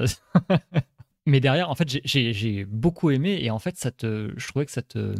mais 1.26 1.40
derrière, 1.40 1.70
en 1.70 1.74
fait, 1.74 1.88
j'ai- 2.04 2.32
j'ai 2.34 2.64
beaucoup 2.66 3.10
aimé, 3.10 3.38
et 3.42 3.50
en 3.50 3.58
fait, 3.58 3.76
ça 3.78 3.90
te, 3.90 4.32
je 4.36 4.48
trouvais 4.48 4.66
que 4.66 4.72
ça 4.72 4.82
te, 4.82 5.14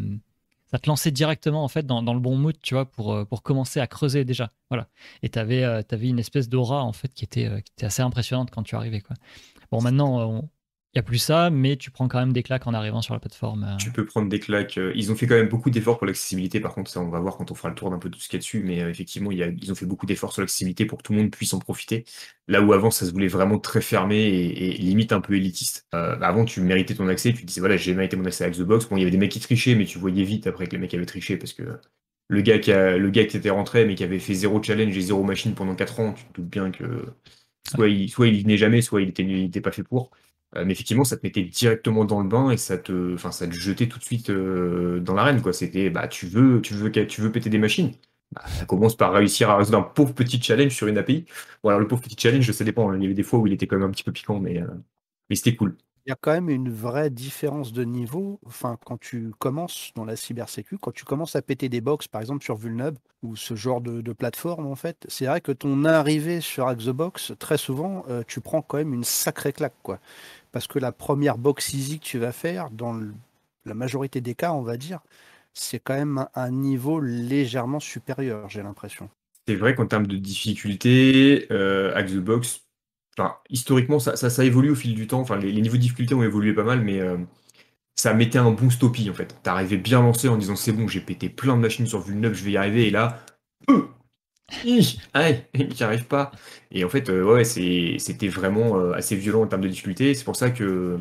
ça 0.71 0.79
te 0.79 0.89
lançait 0.89 1.11
directement, 1.11 1.65
en 1.65 1.69
fait, 1.69 1.87
dans, 1.87 2.03
dans 2.03 2.15
le 2.15 2.21
bon 2.21 2.37
mood, 2.37 2.57
tu 2.63 2.75
vois, 2.75 2.85
pour, 2.91 3.13
euh, 3.15 3.25
pour 3.25 3.43
commencer 3.43 3.81
à 3.81 3.87
creuser 3.87 4.25
déjà. 4.25 4.51
Voilà. 4.71 4.89
Et 5.23 5.29
t'avais 5.29 5.65
euh, 5.65 5.83
t'avais 5.83 6.09
une 6.09 6.19
espèce 6.19 6.49
d'aura, 6.49 6.83
en 6.85 6.93
fait, 6.93 7.13
qui 7.13 7.25
était, 7.25 7.47
euh, 7.47 7.61
qui 7.61 7.73
était 7.77 7.87
assez 7.87 8.03
impressionnante 8.03 8.51
quand 8.51 8.63
tu 8.63 8.75
arrivais, 8.77 9.01
quoi. 9.01 9.17
Bon, 9.71 9.81
maintenant, 9.83 10.21
euh, 10.21 10.25
on- 10.25 10.49
il 10.95 10.99
n'y 10.99 11.01
a 11.01 11.03
plus 11.03 11.19
ça, 11.19 11.51
mais 11.51 11.77
tu 11.77 11.91
prends 11.91 12.09
quand 12.09 12.19
même 12.19 12.33
des 12.33 12.43
claques 12.43 12.67
en 12.67 12.73
arrivant 12.75 13.03
sur 13.03 13.13
la 13.15 13.21
plateforme. 13.21 13.65
euh. 13.65 13.77
Tu 13.77 13.93
peux 13.93 14.07
prendre 14.07 14.29
des 14.29 14.41
claques. 14.41 14.79
euh, 14.79 14.91
Ils 14.97 15.13
ont 15.13 15.15
fait 15.17 15.27
quand 15.27 15.35
même 15.35 15.49
beaucoup 15.49 15.69
d'efforts 15.71 15.99
pour 15.99 16.07
l'accessibilité. 16.07 16.61
Par 16.61 16.75
contre, 16.75 16.91
ça, 16.91 17.01
on 17.01 17.09
va 17.11 17.21
voir 17.21 17.37
quand 17.37 17.51
on 17.51 17.55
fera 17.55 17.69
le 17.69 17.75
tour 17.75 17.91
d'un 17.91 17.99
peu 17.99 18.11
tout 18.11 18.19
ce 18.19 18.27
qu'il 18.29 18.39
y 18.39 18.41
a 18.41 18.41
dessus. 18.41 18.63
Mais 18.65 18.83
euh, 18.83 18.89
effectivement, 18.91 19.31
il 19.31 19.39
y 19.39 19.43
a- 19.43 19.49
ils 19.49 19.71
ont 19.71 19.75
fait 19.75 19.85
beaucoup 19.87 20.07
d'efforts 20.07 20.33
sur 20.33 20.41
l'accessibilité 20.41 20.87
pour 20.87 20.99
que 20.99 21.03
tout 21.03 21.13
le 21.13 21.19
monde 21.19 21.31
puisse 21.31 21.53
en 21.53 21.59
profiter. 21.59 22.05
Là 22.49 22.63
où 22.63 22.73
avant, 22.73 22.91
ça 22.91 23.05
se 23.07 23.13
voulait 23.13 23.29
vraiment 23.29 23.59
très 23.59 23.83
fermé 23.83 24.17
et, 24.17 24.75
et 24.75 24.79
limite 24.79 25.13
un 25.13 25.21
peu 25.21 25.35
élitiste. 25.35 25.87
Euh, 25.95 26.17
bah, 26.17 26.29
avant, 26.29 26.45
tu 26.47 26.61
méritais 26.63 26.95
ton 26.95 27.07
accès. 27.09 27.33
Tu 27.35 27.43
te 27.43 27.47
disais, 27.47 27.61
voilà, 27.61 27.77
j'ai 27.77 27.95
mérité 27.95 28.17
mon 28.17 28.25
accès 28.25 28.45
à 28.45 28.51
Xbox. 28.51 28.87
Bon, 28.89 28.97
il 28.97 29.01
y 29.01 29.03
avait 29.03 29.11
des 29.11 29.19
mecs 29.19 29.31
qui 29.33 29.41
trichaient, 29.41 29.75
mais 29.75 29.85
tu 29.85 29.99
voyais 29.99 30.25
vite 30.25 30.47
après 30.47 30.67
que 30.67 30.73
les 30.73 30.79
mecs 30.79 30.95
avaient 30.95 31.05
triché 31.07 31.37
parce 31.37 31.53
que 31.53 31.63
le 32.29 32.41
gars 32.43 32.59
qui, 32.59 32.73
a, 32.73 32.97
le 32.99 33.11
gars 33.11 33.25
qui 33.27 33.37
était 33.37 33.51
rentré, 33.51 33.85
mais 33.87 33.95
qui 33.95 34.05
avait 34.05 34.19
fait 34.19 34.35
zéro 34.35 34.63
challenge 34.63 34.97
et 34.97 35.01
zéro 35.01 35.23
machine 35.23 35.55
pendant 35.55 35.75
4 35.75 36.01
ans, 36.01 36.13
tu 36.15 36.25
te 36.25 36.33
doutes 36.41 36.51
bien 36.51 36.71
que 36.71 37.07
soit 37.69 37.89
il, 37.89 38.09
soit 38.11 38.29
il 38.29 38.43
venait 38.43 38.57
jamais, 38.57 38.83
soit 38.83 39.03
il 39.03 39.09
était, 39.11 39.23
il 39.25 39.45
était 39.45 39.61
pas 39.61 39.73
fait 39.73 39.83
pour. 39.83 40.11
Euh, 40.57 40.65
mais 40.65 40.73
effectivement, 40.73 41.05
ça 41.05 41.17
te 41.17 41.27
mettait 41.27 41.43
directement 41.45 42.05
dans 42.05 42.23
le 42.23 42.29
bain 42.29 42.51
et 42.51 42.57
ça 42.57 42.79
te, 42.79 43.15
enfin, 43.15 43.31
ça 43.33 43.47
te 43.47 43.53
jetait 43.53 43.89
tout 43.89 43.99
de 43.99 44.05
suite 44.05 44.31
euh, 44.31 45.01
dans 45.01 45.15
l'arène, 45.15 45.43
quoi. 45.43 45.53
C'était, 45.53 45.91
bah, 45.91 46.09
tu 46.09 46.27
veux, 46.27 46.63
tu 46.63 46.75
veux, 46.75 46.91
tu 46.91 47.21
veux 47.21 47.31
péter 47.33 47.51
des 47.51 47.59
machines? 47.59 47.93
Bah, 48.33 48.43
ça 48.47 48.65
commence 48.67 48.97
par 48.97 49.13
réussir 49.13 49.51
à 49.51 49.57
résoudre 49.57 49.79
un 49.79 49.83
pauvre 49.83 50.15
petit 50.15 50.41
challenge 50.41 50.75
sur 50.75 50.87
une 50.87 50.99
API. 50.99 51.27
Bon, 51.63 51.71
alors 51.71 51.81
le 51.81 51.89
pauvre 51.89 52.03
petit 52.03 52.17
challenge, 52.19 52.51
ça 52.51 52.65
dépend. 52.65 52.91
hein. 52.91 52.97
Il 52.97 53.03
y 53.03 53.07
avait 53.07 53.15
des 53.15 53.23
fois 53.23 53.39
où 53.39 53.47
il 53.47 53.53
était 53.53 53.67
quand 53.67 53.77
même 53.77 53.89
un 53.89 53.91
petit 53.93 54.05
peu 54.05 54.13
piquant, 54.13 54.41
mais, 54.41 54.61
euh, 54.61 54.67
mais 55.31 55.37
c'était 55.37 55.57
cool. 55.57 55.77
il 56.07 56.11
y 56.11 56.13
a 56.13 56.17
quand 56.19 56.33
même 56.33 56.49
une 56.49 56.71
vraie 56.71 57.11
différence 57.11 57.73
de 57.73 57.85
niveau. 57.85 58.41
Enfin, 58.47 58.79
quand 58.87 58.99
tu 58.99 59.31
commences 59.39 59.93
dans 59.95 60.07
la 60.07 60.17
cybersécu, 60.17 60.79
quand 60.79 60.93
tu 60.93 61.05
commences 61.05 61.37
à 61.37 61.43
péter 61.43 61.69
des 61.69 61.83
box, 61.83 62.09
par 62.09 62.23
exemple 62.23 62.43
sur 62.45 62.57
Vulnub 62.57 62.97
ou 63.23 63.37
ce 63.37 63.55
genre 63.55 63.81
de, 63.83 64.13
plateforme, 64.13 64.67
en 64.67 64.77
fait, 64.77 65.05
c'est 65.09 65.27
vrai 65.27 65.41
que 65.43 65.53
ton 65.53 65.85
arrivée 65.85 66.41
sur 66.41 66.67
Hack 66.69 66.79
the 66.79 66.91
Box, 66.91 67.33
très 67.39 67.59
souvent, 67.59 68.05
tu 68.27 68.41
prends 68.41 68.63
quand 68.63 68.79
même 68.79 68.95
une 68.95 69.05
sacrée 69.05 69.53
claque, 69.53 69.75
quoi. 69.83 69.99
Parce 70.53 70.67
que 70.67 70.79
la 70.79 70.93
première 70.93 71.39
box 71.39 71.75
easy 71.75 71.99
que 71.99 72.05
tu 72.05 72.19
vas 72.19 72.33
faire, 72.33 72.71
dans 72.71 72.99
la 73.65 73.75
majorité 73.75 74.21
des 74.21 74.35
cas, 74.35 74.53
on 74.53 74.63
va 74.63 74.77
dire, 74.77 75.01
c'est 75.55 75.79
quand 75.79 75.95
même 75.95 76.27
un, 76.35 76.51
niveau 76.51 77.01
légèrement 77.01 77.81
supérieur, 77.81 78.49
j'ai 78.49 78.63
l'impression. 78.63 79.11
C'est 79.47 79.57
vrai 79.57 79.75
qu'en 79.75 79.87
termes 79.87 80.07
de 80.07 80.17
difficulté, 80.17 81.47
euh, 81.51 81.95
Hack 81.95 82.09
the 82.09 82.17
Box, 82.17 82.69
historiquement, 83.51 83.99
ça, 83.99 84.17
ça, 84.17 84.31
ça 84.31 84.45
évolue 84.45 84.71
au 84.71 84.75
fil 84.75 84.95
du 84.95 85.07
temps. 85.07 85.21
Enfin, 85.21 85.37
les, 85.37 85.53
niveaux 85.53 85.77
de 85.77 85.83
difficulté 85.83 86.15
ont 86.15 86.23
évolué 86.23 86.53
pas 86.53 86.65
mal, 86.65 86.83
mais 86.83 87.01
euh, 87.01 87.17
ça 87.97 88.15
mettait 88.15 88.39
un 88.39 88.51
bon 88.51 88.71
stoppie 88.71 89.11
en 89.11 89.15
fait. 89.15 89.37
T'arrivais 89.43 89.77
bien 89.77 90.01
lancé 90.01 90.29
en 90.29 90.37
disant 90.37 90.57
c'est 90.57 90.73
bon, 90.73 90.89
j'ai 90.89 91.01
pété 91.01 91.29
plein 91.29 91.57
de 91.57 91.63
machines 91.63 91.87
sur 91.87 92.01
Vulnub, 92.01 92.35
je 92.35 92.45
vais 92.45 92.53
y 92.53 92.57
arriver, 92.57 92.87
et 92.87 92.91
là, 92.91 93.19
euh, 93.71 93.89
hi, 94.65 94.99
aïe, 95.15 95.45
j'y 95.75 95.85
arrive 95.85 96.07
pas. 96.07 96.31
Et 96.71 96.85
en 96.85 96.89
fait, 96.89 97.09
euh, 97.11 97.23
ouais, 97.25 97.45
c'était 97.45 98.29
vraiment 98.29 98.79
euh, 98.79 98.93
assez 98.93 99.17
violent 99.17 99.43
en 99.43 99.47
termes 99.47 99.63
de 99.63 99.69
difficulté. 99.69 100.15
C'est 100.15 100.25
pour 100.25 100.37
ça 100.37 100.51
que, 100.51 100.99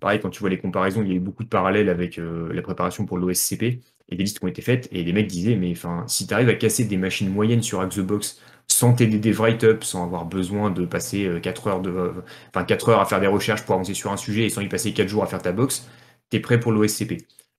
pareil, 0.00 0.20
quand 0.20 0.30
tu 0.30 0.40
vois 0.40 0.50
les 0.50 0.58
comparaisons, 0.58 1.02
il 1.02 1.08
y 1.08 1.12
a 1.12 1.14
eu 1.16 1.20
beaucoup 1.20 1.44
de 1.44 1.48
parallèles 1.48 1.88
avec 1.88 2.18
euh, 2.18 2.52
la 2.52 2.62
préparation 2.62 3.06
pour 3.06 3.18
l'OSCP 3.18 3.80
et 4.08 4.16
des 4.16 4.22
listes 4.24 4.38
qui 4.38 4.44
ont 4.44 4.48
été 4.48 4.62
faites. 4.62 4.88
Et 4.92 5.02
les 5.04 5.12
mecs 5.12 5.26
disaient, 5.26 5.56
mais 5.56 5.72
enfin, 5.72 6.04
si 6.08 6.26
tu 6.26 6.34
arrives 6.34 6.48
à 6.48 6.54
casser 6.54 6.84
des 6.84 6.96
machines 6.96 7.30
moyennes 7.30 7.62
sur 7.62 7.86
the 7.88 8.00
Box 8.00 8.40
sans 8.68 8.94
t'aider 8.94 9.18
des 9.18 9.32
write-up, 9.32 9.84
sans 9.84 10.04
avoir 10.04 10.24
besoin 10.24 10.70
de 10.70 10.86
passer 10.86 11.38
4 11.42 11.66
heures, 11.68 11.80
de, 11.80 11.90
euh, 11.90 12.12
enfin, 12.54 12.64
4 12.64 12.88
heures 12.90 13.00
à 13.00 13.04
faire 13.06 13.20
des 13.20 13.26
recherches 13.26 13.62
pour 13.64 13.74
avancer 13.74 13.94
sur 13.94 14.12
un 14.12 14.16
sujet 14.16 14.44
et 14.46 14.50
sans 14.50 14.62
y 14.62 14.68
passer 14.68 14.92
4 14.92 15.08
jours 15.08 15.22
à 15.22 15.26
faire 15.26 15.42
ta 15.42 15.52
box, 15.52 15.86
t'es 16.30 16.40
prêt 16.40 16.58
pour 16.60 16.72
l'OSCP. 16.72 17.18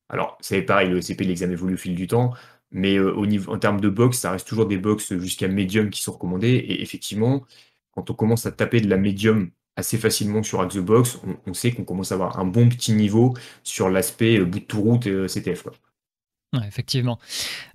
Alors, 0.10 0.38
c'est 0.42 0.62
pareil, 0.62 0.90
l'OSCP, 0.90 1.22
l'examen 1.24 1.54
évolue 1.54 1.74
au 1.76 1.78
fil 1.78 1.96
du 1.96 2.08
temps. 2.08 2.34
Mais 2.72 2.98
euh, 2.98 3.14
au 3.14 3.26
niveau, 3.26 3.54
en 3.54 3.60
termes 3.60 3.80
de 3.80 3.90
box, 3.90 4.20
ça 4.20 4.32
reste 4.32 4.48
toujours 4.48 4.68
des 4.68 4.78
box 4.78 5.18
jusqu'à 5.18 5.48
medium 5.48 5.90
qui 5.90 6.02
sont 6.02 6.14
recommandées. 6.14 6.50
Et 6.50 6.82
effectivement, 6.82 7.46
quand 7.92 8.10
on 8.10 8.14
commence 8.14 8.46
à 8.46 8.52
taper 8.52 8.82
de 8.82 8.90
la 8.90 8.98
medium 8.98 9.50
assez 9.78 9.98
facilement 9.98 10.42
sur 10.42 10.66
the 10.68 10.78
Box, 10.78 11.20
on, 11.46 11.54
sait 11.54 11.74
qu'on 11.74 11.84
commence 11.84 12.12
à 12.12 12.16
avoir 12.16 12.40
un 12.40 12.46
bon 12.46 12.70
petit 12.70 12.94
niveau 12.94 13.34
sur 13.64 13.90
l'aspect 13.90 14.40
euh, 14.40 14.46
bout 14.46 14.60
de 14.60 14.66
tout 14.66 14.82
route 14.82 15.06
et 15.06 15.12
euh, 15.12 15.28
CTF. 15.28 15.68
Ouais, 16.54 16.66
effectivement. 16.66 17.20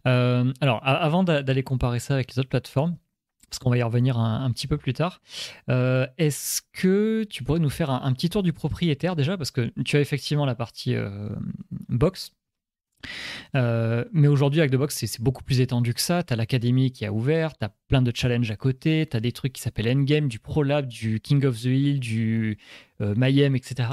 Alors, 0.04 0.80
avant 0.82 1.24
d'a- 1.24 1.42
d'aller 1.42 1.62
comparer 1.62 1.98
ça 1.98 2.14
avec 2.14 2.34
les 2.34 2.38
autres 2.38 2.48
plateformes, 2.48 2.96
parce 3.50 3.58
qu'on 3.58 3.68
va 3.68 3.76
y 3.76 3.82
revenir 3.82 4.18
un, 4.18 4.50
petit 4.52 4.66
peu 4.66 4.78
plus 4.78 4.94
tard, 4.94 5.20
est-ce 5.68 6.62
que 6.72 7.24
tu 7.24 7.44
pourrais 7.44 7.58
nous 7.58 7.68
faire 7.68 7.90
un, 7.90 8.12
petit 8.14 8.30
tour 8.30 8.42
du 8.42 8.54
propriétaire 8.54 9.16
déjà? 9.16 9.36
Parce 9.36 9.50
que 9.50 9.70
tu 9.84 9.96
as 9.96 10.00
effectivement 10.00 10.46
la 10.46 10.54
partie 10.54 10.94
box. 11.88 12.32
Euh, 13.54 14.04
mais 14.12 14.28
aujourd'hui, 14.28 14.60
avec 14.60 14.72
The 14.72 14.76
Box, 14.76 15.04
c'est 15.06 15.20
beaucoup 15.20 15.42
plus 15.42 15.60
étendu 15.60 15.94
que 15.94 16.00
ça. 16.00 16.22
Tu 16.22 16.32
as 16.32 16.36
l'académie 16.36 16.92
qui 16.92 17.04
a 17.04 17.12
ouvert, 17.12 17.56
tu 17.56 17.64
as 17.64 17.72
plein 17.88 18.02
de 18.02 18.12
challenges 18.14 18.50
à 18.50 18.56
côté, 18.56 19.06
tu 19.10 19.16
as 19.16 19.20
des 19.20 19.32
trucs 19.32 19.52
qui 19.52 19.62
s'appellent 19.62 19.88
Endgame, 19.88 20.28
du 20.28 20.38
Pro 20.38 20.62
Lab, 20.62 20.86
du 20.86 21.20
King 21.20 21.44
of 21.44 21.60
the 21.60 21.66
Hill, 21.66 22.00
du 22.00 22.58
euh, 23.00 23.14
Mayhem, 23.16 23.56
etc. 23.56 23.90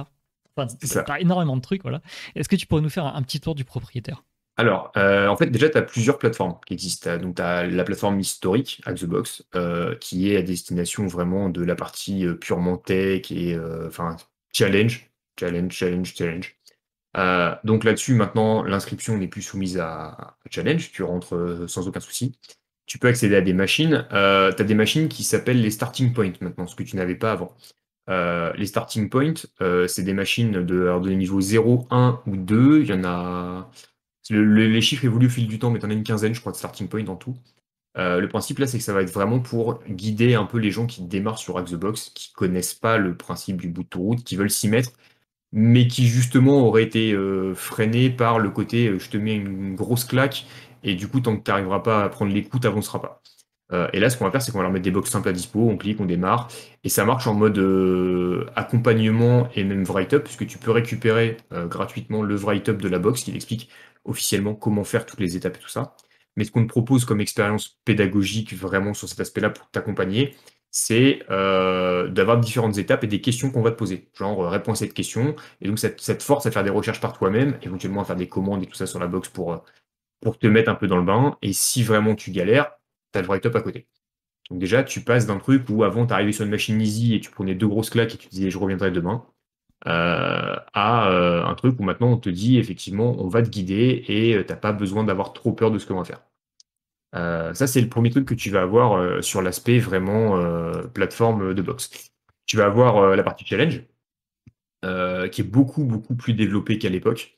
Enfin, 0.55 0.67
tu 0.67 1.11
as 1.11 1.19
énormément 1.19 1.55
de 1.55 1.61
trucs. 1.61 1.83
Voilà. 1.83 2.01
Est-ce 2.35 2.49
que 2.49 2.55
tu 2.55 2.65
pourrais 2.65 2.81
nous 2.81 2.89
faire 2.89 3.05
un, 3.05 3.15
un 3.15 3.21
petit 3.21 3.39
tour 3.39 3.55
du 3.55 3.63
propriétaire? 3.63 4.23
Alors, 4.59 4.91
euh, 4.97 5.27
en 5.27 5.35
fait, 5.35 5.51
déjà, 5.51 5.69
tu 5.69 5.77
as 5.77 5.83
plusieurs 5.83 6.17
plateformes 6.17 6.55
qui 6.65 6.73
existent. 6.73 7.15
Donc, 7.17 7.35
tu 7.35 7.41
as 7.43 7.67
la 7.67 7.83
plateforme 7.83 8.19
historique, 8.19 8.81
Hack 8.85 8.97
the 8.97 9.05
Box, 9.05 9.43
qui 10.01 10.31
est 10.31 10.37
à 10.37 10.41
destination 10.41 11.05
vraiment 11.05 11.49
de 11.49 11.63
la 11.63 11.75
partie 11.75 12.25
purement 12.41 12.77
tech 12.77 13.31
et 13.31 13.55
enfin 13.85 14.15
challenge, 14.51 15.11
challenge, 15.39 15.71
challenge, 15.73 16.15
challenge. 16.15 16.57
Euh, 17.17 17.55
donc 17.63 17.83
là-dessus, 17.83 18.13
maintenant, 18.13 18.63
l'inscription 18.63 19.17
n'est 19.17 19.27
plus 19.27 19.41
soumise 19.41 19.79
à, 19.79 20.37
challenge. 20.51 20.91
Tu 20.91 21.03
rentres 21.03 21.35
euh, 21.35 21.67
sans 21.67 21.87
aucun 21.87 21.99
souci. 21.99 22.37
Tu 22.85 22.99
peux 22.99 23.07
accéder 23.07 23.35
à 23.35 23.41
des 23.41 23.53
machines. 23.53 24.07
Euh, 24.13 24.51
tu 24.53 24.61
as 24.61 24.65
des 24.65 24.75
machines 24.75 25.09
qui 25.09 25.23
s'appellent 25.23 25.61
les 25.61 25.71
starting 25.71 26.13
points 26.13 26.33
maintenant, 26.41 26.67
ce 26.67 26.75
que 26.75 26.83
tu 26.83 26.95
n'avais 26.95 27.15
pas 27.15 27.31
avant. 27.31 27.55
Les 28.09 28.65
starting 28.65 29.09
points, 29.09 29.33
c'est 29.87 30.03
des 30.03 30.13
machines 30.13 30.63
de, 30.65 31.09
niveau 31.09 31.41
0, 31.41 31.87
1 31.91 32.21
ou 32.25 32.37
2. 32.37 32.81
Il 32.81 32.87
y 32.87 32.93
en 32.93 33.03
a. 33.03 33.69
le- 34.29 34.43
le- 34.45 34.67
les 34.67 34.81
chiffres 34.81 35.03
évoluent 35.05 35.27
au 35.27 35.29
fil 35.29 35.47
du 35.47 35.59
temps, 35.59 35.71
mais 35.71 35.79
tu 35.79 35.85
en 35.85 35.89
as 35.89 35.93
une 35.93 36.03
quinzaine, 36.03 36.33
je 36.33 36.39
crois, 36.39 36.53
de 36.53 36.57
starting 36.57 36.87
points 36.87 37.07
en 37.07 37.17
tout. 37.17 37.35
Le 37.95 38.27
principe 38.27 38.59
là, 38.59 38.67
c'est 38.67 38.77
que 38.77 38.83
ça 38.83 38.93
va 38.93 39.01
être 39.01 39.11
vraiment 39.11 39.39
pour 39.39 39.83
guider 39.89 40.35
un 40.35 40.45
peu 40.45 40.59
les 40.59 40.71
gens 40.71 40.85
qui 40.85 41.01
démarrent 41.01 41.39
sur 41.39 41.61
the 41.65 41.75
Box, 41.75 42.11
qui 42.15 42.31
connaissent 42.31 42.75
pas 42.75 42.97
le 42.97 43.17
principe 43.17 43.59
du 43.59 43.67
bout 43.69 43.83
de 43.89 43.97
route, 43.97 44.23
qui 44.23 44.35
veulent 44.37 44.51
s'y 44.51 44.69
mettre, 44.69 44.91
mais 45.57 45.87
qui 45.87 46.05
justement 46.05 46.67
auraient 46.67 46.83
été 46.83 47.13
euh, 47.13 47.55
freinés 47.55 48.11
par 48.11 48.37
le 48.37 48.51
côté 48.51 48.89
euh, 48.89 48.99
je 48.99 49.09
te 49.09 49.17
mets 49.17 49.35
une 49.35 49.75
grosse 49.75 50.05
claque, 50.05 50.45
et 50.83 50.93
du 50.93 51.07
coup, 51.07 51.19
tant 51.19 51.35
que 51.35 51.43
tu 51.43 51.49
n'arriveras 51.49 51.79
pas 51.79 52.03
à 52.03 52.09
prendre 52.09 52.31
les 52.31 52.43
coups, 52.43 52.61
tu 52.61 52.67
n'avanceras 52.67 52.99
pas. 52.99 53.23
Euh, 53.73 53.87
et 53.91 53.99
là, 53.99 54.11
ce 54.11 54.17
qu'on 54.17 54.25
va 54.25 54.31
faire, 54.31 54.41
c'est 54.41 54.51
qu'on 54.51 54.59
va 54.59 54.65
leur 54.65 54.71
mettre 54.71 54.83
des 54.83 54.91
box 54.91 55.09
simples 55.09 55.29
à 55.29 55.33
dispo, 55.33 55.59
on 55.67 55.75
clique, 55.75 55.99
on 55.99 56.05
démarre, 56.05 56.47
et 56.83 56.89
ça 56.89 57.05
marche 57.05 57.25
en 57.25 57.33
mode 57.33 57.57
accompagnement 58.55 59.49
et 59.55 59.63
même 59.63 59.83
write-up, 59.83 60.25
puisque 60.25 60.45
tu 60.45 60.59
peux 60.59 60.71
récupérer 60.71 61.37
gratuitement 61.51 62.21
le 62.21 62.35
write-up 62.35 62.79
de 62.79 62.87
la 62.87 62.99
box 62.99 63.23
qui 63.23 63.35
explique 63.35 63.69
officiellement 64.05 64.53
comment 64.53 64.83
faire 64.83 65.07
toutes 65.07 65.19
les 65.19 65.35
étapes 65.35 65.57
et 65.57 65.59
tout 65.59 65.69
ça. 65.69 65.95
Mais 66.35 66.43
ce 66.43 66.51
qu'on 66.51 66.63
te 66.63 66.69
propose 66.69 67.03
comme 67.03 67.19
expérience 67.19 67.79
pédagogique 67.83 68.53
vraiment 68.53 68.93
sur 68.93 69.09
cet 69.09 69.19
aspect-là 69.19 69.49
pour 69.49 69.69
t'accompagner, 69.71 70.35
c'est 70.71 71.23
euh, 71.29 72.07
d'avoir 72.09 72.39
différentes 72.39 72.77
étapes 72.77 73.03
et 73.03 73.07
des 73.07 73.21
questions 73.21 73.51
qu'on 73.51 73.61
va 73.61 73.71
te 73.71 73.77
poser. 73.77 74.09
Genre, 74.17 74.43
euh, 74.43 74.49
réponds 74.49 74.73
à 74.73 74.75
cette 74.75 74.93
question. 74.93 75.35
Et 75.61 75.67
donc, 75.67 75.79
ça, 75.79 75.89
te- 75.89 76.01
ça 76.01 76.15
te 76.15 76.23
force 76.23 76.45
à 76.45 76.51
faire 76.51 76.63
des 76.63 76.69
recherches 76.69 77.01
par 77.01 77.13
toi-même, 77.13 77.57
éventuellement 77.63 78.01
à 78.01 78.05
faire 78.05 78.15
des 78.15 78.27
commandes 78.29 78.63
et 78.63 78.67
tout 78.67 78.75
ça 78.75 78.85
sur 78.87 78.99
la 78.99 79.07
box 79.07 79.29
pour, 79.29 79.53
euh, 79.53 79.57
te 80.39 80.47
mettre 80.47 80.69
un 80.69 80.75
peu 80.75 80.87
dans 80.87 80.97
le 80.97 81.03
bain. 81.03 81.37
Et 81.41 81.53
si 81.53 81.83
vraiment 81.83 82.15
tu 82.15 82.31
galères, 82.31 82.71
tu 83.13 83.19
as 83.19 83.21
le 83.21 83.27
write-up 83.27 83.55
à 83.55 83.61
côté. 83.61 83.87
Donc 84.49 84.59
déjà, 84.59 84.83
tu 84.83 85.01
passes 85.01 85.27
d'un 85.27 85.39
truc 85.39 85.63
où 85.69 85.83
avant, 85.83 86.07
tu 86.07 86.13
arrivais 86.13 86.31
sur 86.33 86.45
une 86.45 86.51
machine 86.51 86.81
easy 86.81 87.15
et 87.15 87.21
tu 87.21 87.31
prenais 87.31 87.55
deux 87.55 87.67
grosses 87.67 87.89
claques 87.91 88.15
et 88.15 88.17
tu 88.17 88.29
disais 88.29 88.49
je 88.51 88.57
reviendrai 88.59 88.91
demain, 88.91 89.25
à 90.73 91.09
un 91.49 91.55
truc 91.55 91.79
où 91.79 91.83
maintenant 91.83 92.09
on 92.11 92.17
te 92.17 92.29
dit 92.29 92.57
effectivement 92.57 93.15
on 93.19 93.27
va 93.27 93.41
te 93.41 93.49
guider 93.49 94.03
et 94.07 94.35
euh, 94.35 94.43
t'as 94.43 94.55
pas 94.55 94.71
besoin 94.73 95.03
d'avoir 95.03 95.33
trop 95.33 95.53
peur 95.53 95.71
de 95.71 95.79
ce 95.79 95.85
qu'on 95.87 95.95
va 95.97 96.03
faire. 96.05 96.21
Euh, 97.15 97.53
ça, 97.53 97.67
c'est 97.67 97.81
le 97.81 97.89
premier 97.89 98.09
truc 98.09 98.27
que 98.27 98.33
tu 98.33 98.49
vas 98.49 98.61
avoir 98.61 98.93
euh, 98.93 99.21
sur 99.21 99.41
l'aspect 99.41 99.79
vraiment 99.79 100.37
euh, 100.37 100.83
plateforme 100.87 101.53
de 101.53 101.61
box. 101.61 102.11
Tu 102.45 102.57
vas 102.57 102.65
avoir 102.65 103.15
la 103.15 103.23
partie 103.23 103.45
challenge, 103.45 103.83
qui 105.31 105.41
est 105.41 105.49
beaucoup, 105.49 105.83
beaucoup 105.83 106.15
plus 106.15 106.33
développée 106.33 106.77
qu'à 106.77 106.89
l'époque. 106.89 107.35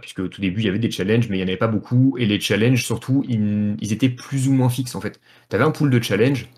Puisque 0.00 0.20
au 0.20 0.28
tout 0.28 0.40
début, 0.40 0.62
il 0.62 0.64
y 0.66 0.68
avait 0.68 0.78
des 0.78 0.90
challenges, 0.90 1.28
mais 1.28 1.36
il 1.36 1.40
n'y 1.40 1.44
en 1.44 1.48
avait 1.48 1.56
pas 1.58 1.68
beaucoup. 1.68 2.16
Et 2.18 2.26
les 2.26 2.40
challenges, 2.40 2.84
surtout, 2.84 3.22
ils, 3.28 3.92
étaient 3.92 4.08
plus 4.08 4.48
ou 4.48 4.52
moins 4.52 4.70
fixes, 4.70 4.94
en 4.94 5.00
fait. 5.02 5.20
Tu 5.50 5.56
avais 5.56 5.64
un 5.64 5.70
pool 5.72 5.90
de 5.90 6.00
challenge. 6.02 6.48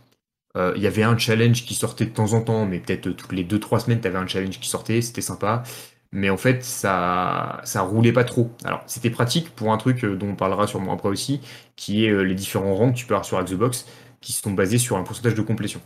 euh, 0.57 0.73
Il 0.77 0.83
y 0.83 0.87
avait 0.87 1.03
un 1.05 1.19
challenge 1.19 1.65
qui 1.65 1.75
sortait 1.75 2.07
de 2.07 2.11
temps 2.11 2.35
en 2.35 2.43
temps, 2.43 2.67
mais 2.67 2.81
peut-être 2.81 3.11
toutes 3.11 3.33
les 3.33 3.45
2-3 3.45 3.81
semaines, 3.81 4.01
tu 4.01 4.09
avais 4.09 4.19
un 4.19 4.27
challenge 4.27 4.61
qui 4.61 4.69
sortait, 4.69 5.03
c'était 5.03 5.21
sympa. 5.23 5.65
Mais 6.13 6.31
en 6.31 6.37
fait, 6.37 6.63
ça, 6.65 7.61
ça 7.65 7.83
roulait 7.83 8.13
pas 8.13 8.25
trop. 8.25 8.51
Alors, 8.65 8.83
c'était 8.87 9.11
pratique 9.11 9.55
pour 9.55 9.73
un 9.73 9.77
truc 9.79 10.05
euh, 10.05 10.17
dont 10.17 10.29
on 10.31 10.37
parlera 10.37 10.67
sûrement 10.67 10.93
après 10.95 11.09
aussi, 11.09 11.41
qui 11.77 12.07
est 12.07 12.11
euh, 12.11 12.23
les 12.23 12.35
différents 12.35 12.75
rangs 12.75 12.93
que 12.93 12.97
tu 12.97 13.07
peux 13.07 13.15
avoir 13.15 13.25
sur 13.25 13.39
Hack 13.39 13.47
the 13.49 13.55
Box, 13.55 13.87
qui 14.21 14.33
sont 14.33 14.53
basés 14.53 14.79
sur 14.79 14.97
un 14.97 15.03
pourcentage 15.03 15.35
de 15.35 15.43
complétion. 15.43 15.81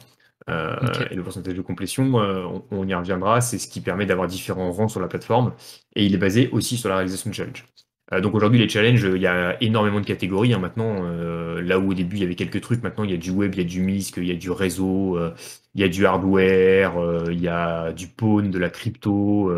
Euh. 0.49 0.77
Et 1.11 1.15
le 1.15 1.23
pourcentage 1.23 1.55
de 1.55 1.63
complétion, 1.63 2.21
euh, 2.21 2.45
on, 2.45 2.65
on 2.71 2.89
y 2.89 2.95
reviendra, 2.95 3.41
c'est 3.41 3.59
ce 3.59 3.69
qui 3.69 3.81
permet 3.81 4.07
d'avoir 4.07 4.29
différents 4.29 4.73
rangs 4.73 4.89
sur 4.89 5.01
la 5.01 5.09
plateforme, 5.09 5.55
et 5.95 6.05
il 6.07 6.15
est 6.15 6.19
basé 6.19 6.49
aussi 6.53 6.77
sur 6.77 6.89
la 6.89 6.97
réalisation 6.97 7.31
de 7.31 7.35
challenge. 7.35 7.67
Euh, 8.13 8.21
donc 8.21 8.35
aujourd'hui, 8.35 8.59
les 8.59 8.69
challenges, 8.69 9.03
il 9.03 9.21
y 9.23 9.27
a 9.27 9.57
énormément 9.63 10.01
de 10.01 10.07
catégories 10.07 10.53
hein, 10.53 10.59
maintenant. 10.59 11.05
euh, 11.05 11.61
là 11.63 11.79
où 11.79 11.91
au 11.91 11.95
début 11.95 12.17
il 12.17 12.23
y 12.23 12.25
avait 12.25 12.35
quelques 12.35 12.61
trucs, 12.61 12.83
maintenant 12.83 13.05
il 13.05 13.11
y 13.11 13.15
a 13.15 13.17
du 13.17 13.31
web, 13.31 13.55
il 13.55 13.59
y 13.59 13.61
a 13.61 13.65
du 13.65 13.81
MISC, 13.83 14.17
il 14.17 14.27
y 14.27 14.33
a 14.33 14.35
du 14.35 14.51
réseau, 14.51 15.17
euh, 15.19 15.35
il 15.75 15.81
y 15.81 15.85
a 15.85 15.89
du 15.89 16.07
hardware, 16.07 16.95
il 17.31 17.41
y 17.41 17.49
a 17.49 17.93
du 17.93 18.09
pawn, 18.09 18.51
de 18.51 18.59
la 18.59 18.71
crypto, 18.71 19.53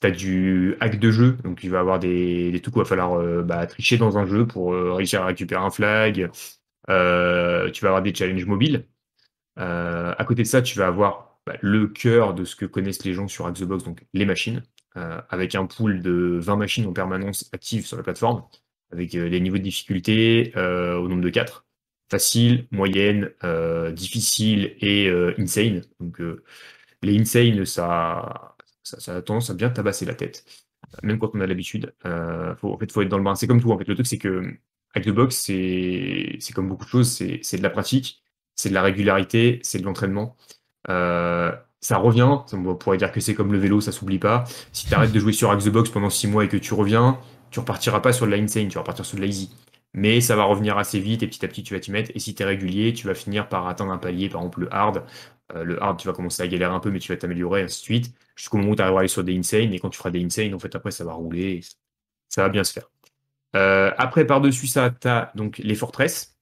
tu 0.00 0.06
as 0.06 0.10
du 0.10 0.76
hack 0.80 0.98
de 0.98 1.10
jeu, 1.10 1.36
donc 1.44 1.62
il 1.64 1.70
va 1.70 1.80
avoir 1.80 1.98
des, 1.98 2.58
trucs 2.62 2.76
où 2.76 2.78
il 2.78 2.82
va 2.82 2.88
falloir 2.88 3.44
bah, 3.44 3.66
tricher 3.66 3.98
dans 3.98 4.16
un 4.18 4.26
jeu 4.26 4.46
pour 4.46 4.72
réussir 4.72 5.22
à 5.22 5.26
récupérer 5.26 5.62
un 5.62 5.70
flag. 5.70 6.30
Tu 6.88 6.92
vas 6.92 7.88
avoir 7.88 8.02
des 8.02 8.14
challenges 8.14 8.46
mobiles. 8.46 8.86
À 9.56 10.24
côté 10.26 10.42
de 10.42 10.48
ça, 10.48 10.62
tu 10.62 10.78
vas 10.78 10.86
avoir 10.86 11.38
bah, 11.46 11.56
le 11.60 11.88
cœur 11.88 12.34
de 12.34 12.44
ce 12.44 12.56
que 12.56 12.66
connaissent 12.66 13.04
les 13.04 13.14
gens 13.14 13.28
sur 13.28 13.46
Hack 13.46 13.56
the 13.56 13.64
Box, 13.64 13.84
donc 13.84 14.04
les 14.14 14.26
machines, 14.26 14.62
avec 14.94 15.54
un 15.54 15.66
pool 15.66 16.02
de 16.02 16.38
20 16.40 16.56
machines 16.56 16.86
en 16.86 16.92
permanence 16.92 17.48
actives 17.52 17.86
sur 17.86 17.96
la 17.96 18.02
plateforme, 18.02 18.42
avec 18.92 19.14
euh, 19.14 19.28
les 19.28 19.40
niveaux 19.40 19.58
de 19.58 19.62
difficulté 19.62 20.52
euh, 20.56 20.96
au 20.96 21.08
nombre 21.08 21.22
de 21.22 21.30
4. 21.30 21.66
Facile, 22.10 22.66
moyenne, 22.72 23.30
euh, 23.44 23.92
difficile 23.92 24.74
et 24.80 25.08
euh, 25.08 25.32
insane. 25.38 25.82
Donc 26.00 26.20
euh, 26.20 26.42
les 27.02 27.18
insane, 27.18 27.64
ça, 27.64 28.56
a 29.06 29.22
tendance 29.22 29.50
à 29.50 29.54
bien 29.54 29.70
tabasser 29.70 30.04
la 30.04 30.14
tête, 30.14 30.44
même 31.04 31.18
quand 31.18 31.30
on 31.34 31.40
a 31.40 31.46
l'habitude. 31.46 31.94
Euh, 32.06 32.54
en 32.62 32.78
fait, 32.78 32.90
faut 32.90 33.02
être 33.02 33.08
dans 33.08 33.18
le 33.18 33.24
bain. 33.24 33.36
C'est 33.36 33.46
comme 33.46 33.60
tout. 33.60 33.70
En 33.70 33.78
fait, 33.78 33.86
le 33.86 33.94
truc, 33.94 34.06
c'est 34.08 34.18
que 34.18 34.44
Hack 34.94 35.04
the 35.04 35.10
Box, 35.10 35.36
c'est 35.36 36.52
comme 36.54 36.68
beaucoup 36.68 36.84
de 36.84 36.90
choses, 36.90 37.10
c'est 37.10 37.56
de 37.58 37.62
la 37.62 37.70
pratique, 37.70 38.22
c'est 38.56 38.70
de 38.70 38.74
la 38.74 38.82
régularité, 38.82 39.60
c'est 39.62 39.78
de 39.78 39.84
l'entraînement. 39.84 40.36
Ça 41.80 41.96
revient. 41.98 42.38
On 42.52 42.74
pourrait 42.74 42.98
dire 42.98 43.10
que 43.12 43.20
c'est 43.20 43.34
comme 43.34 43.52
le 43.52 43.58
vélo, 43.58 43.80
ça 43.80 43.92
s'oublie 43.92 44.18
pas. 44.18 44.44
Si 44.72 44.86
tu 44.86 44.94
arrêtes 44.94 45.12
de 45.12 45.20
jouer 45.20 45.32
sur 45.32 45.54
Xbox 45.56 45.90
pendant 45.90 46.10
6 46.10 46.28
mois 46.28 46.44
et 46.44 46.48
que 46.48 46.56
tu 46.56 46.74
reviens, 46.74 47.18
tu 47.50 47.60
repartiras 47.60 48.00
pas 48.00 48.12
sur 48.12 48.26
de 48.26 48.30
la 48.32 48.36
insane, 48.36 48.68
tu 48.68 48.74
vas 48.74 48.80
repartir 48.80 49.04
sur 49.04 49.16
de 49.16 49.22
la 49.22 49.28
easy. 49.28 49.50
Mais 49.94 50.20
ça 50.20 50.36
va 50.36 50.44
revenir 50.44 50.78
assez 50.78 51.00
vite 51.00 51.22
et 51.22 51.26
petit 51.26 51.44
à 51.44 51.48
petit 51.48 51.62
tu 51.62 51.74
vas 51.74 51.80
t'y 51.80 51.90
mettre. 51.90 52.10
Et 52.14 52.18
si 52.20 52.34
tu 52.34 52.42
es 52.42 52.46
régulier, 52.46 52.92
tu 52.92 53.06
vas 53.06 53.14
finir 53.14 53.48
par 53.48 53.66
atteindre 53.66 53.92
un 53.92 53.98
palier, 53.98 54.28
par 54.28 54.40
exemple 54.40 54.60
le 54.60 54.74
hard. 54.74 55.04
Euh, 55.54 55.64
le 55.64 55.82
hard, 55.82 55.98
tu 55.98 56.06
vas 56.06 56.12
commencer 56.12 56.42
à 56.42 56.48
galérer 56.48 56.72
un 56.72 56.80
peu, 56.80 56.90
mais 56.90 57.00
tu 57.00 57.12
vas 57.12 57.18
t'améliorer, 57.18 57.62
ainsi 57.62 57.80
de 57.80 57.84
suite, 57.84 58.14
jusqu'au 58.36 58.58
moment 58.58 58.72
où 58.72 58.76
tu 58.76 58.82
arriveras 58.82 59.00
à 59.00 59.02
aller 59.02 59.08
sur 59.08 59.24
des 59.24 59.36
insane. 59.36 59.72
Et 59.72 59.78
quand 59.80 59.90
tu 59.90 59.98
feras 59.98 60.10
des 60.10 60.24
insane, 60.24 60.54
en 60.54 60.58
fait, 60.58 60.74
après, 60.74 60.90
ça 60.92 61.04
va 61.04 61.12
rouler. 61.14 61.60
ça 62.28 62.42
va 62.42 62.48
bien 62.50 62.64
se 62.64 62.72
faire. 62.72 62.90
Euh, 63.56 63.92
après, 63.98 64.26
par-dessus 64.26 64.66
ça, 64.68 64.90
tu 64.90 65.08
as 65.08 65.32
donc 65.34 65.58
les 65.58 65.74
fortresses. 65.74 66.36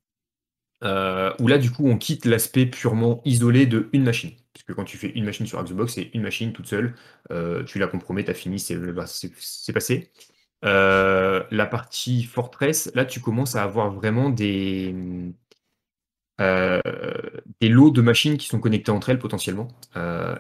Euh, 0.85 1.33
où 1.41 1.49
là, 1.49 1.59
du 1.59 1.71
coup, 1.73 1.89
on 1.89 1.99
quitte 1.99 2.25
l'aspect 2.25 2.67
purement 2.67 3.23
isolé 3.25 3.67
de 3.67 3.89
une 3.93 4.05
machine. 4.05 4.33
Puisque 4.59 4.75
quand 4.75 4.85
tu 4.85 4.99
fais 4.99 5.11
une 5.11 5.25
machine 5.25 5.47
sur 5.47 5.63
Xbox, 5.63 5.95
c'est 5.95 6.11
une 6.15 6.23
machine 6.23 6.53
toute 6.53 6.67
seule. 6.67 6.95
Euh, 7.31 7.63
tu 7.65 7.79
la 7.79 7.87
compromets, 7.87 8.25
tu 8.25 8.31
as 8.31 8.35
fini, 8.35 8.59
c'est 8.59 8.77
bah, 8.77 9.05
passé. 9.73 10.11
Euh, 10.65 11.45
la 11.53 11.67
partie 11.67 12.25
Fortress, 12.25 12.91
là, 12.95 13.05
tu 13.05 13.21
commences 13.21 13.55
à 13.55 13.63
avoir 13.63 13.93
vraiment 13.93 14.31
des, 14.31 14.93
des 16.41 17.69
lots 17.69 17.91
de 17.91 18.03
machines 18.03 18.37
qui 18.37 18.49
sont 18.49 18.59
connectées 18.59 18.91
entre 18.91 19.11
elles 19.11 19.19
potentiellement. 19.21 19.69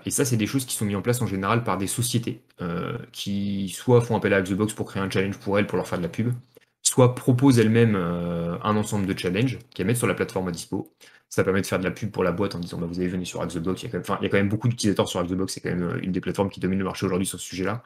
et 0.05 0.11
ça, 0.11 0.25
c'est 0.25 0.37
des 0.37 0.47
choses 0.49 0.67
qui 0.67 0.75
sont 0.75 0.85
mises 0.85 0.97
en 0.97 1.03
place 1.03 1.23
en 1.23 1.27
général 1.27 1.63
par 1.63 1.79
des 1.79 1.87
sociétés 1.87 2.43
qui 3.13 3.69
soit 3.69 4.01
font 4.01 4.17
appel 4.17 4.35
à 4.35 4.43
Xbox 4.43 4.73
pour 4.75 4.87
créer 4.87 5.03
un 5.03 5.11
challenge 5.11 5.39
pour 5.39 5.59
elles, 5.59 5.67
pour 5.69 5.77
leur 5.77 5.87
faire 5.87 5.99
de 5.99 6.03
la 6.05 6.09
pub, 6.09 6.33
soit 6.89 7.15
propose 7.15 7.59
elle-même 7.59 7.95
euh, 7.97 8.57
un 8.63 8.77
ensemble 8.77 9.07
de 9.07 9.19
challenges 9.19 9.59
qu'elle 9.75 9.87
met 9.87 9.95
sur 9.95 10.07
la 10.07 10.15
plateforme 10.15 10.49
à 10.49 10.51
dispo. 10.51 10.93
Ça 11.29 11.45
permet 11.45 11.61
de 11.61 11.67
faire 11.67 11.79
de 11.79 11.85
la 11.85 11.91
pub 11.91 12.11
pour 12.11 12.25
la 12.25 12.33
boîte 12.33 12.55
en 12.55 12.59
disant 12.59 12.79
bah, 12.79 12.87
vous 12.87 12.99
avez 12.99 13.09
venu 13.09 13.27
sur 13.27 13.45
Xbox. 13.45 13.83
Il 13.83 13.91
y 13.93 13.97
a 13.97 14.01
quand 14.01 14.33
même, 14.33 14.49
beaucoup 14.49 14.69
d'utilisateurs 14.69 15.09
sur 15.09 15.23
Xbox, 15.23 15.55
c'est 15.55 15.61
quand 15.61 15.71
même 15.71 15.83
euh, 15.83 16.01
une 16.03 16.13
des 16.13 16.21
plateformes 16.21 16.51
qui 16.51 16.61
domine 16.61 16.79
le 16.79 16.85
marché 16.85 17.07
aujourd'hui 17.07 17.27
sur 17.27 17.39
ce 17.39 17.47
sujet-là. 17.47 17.83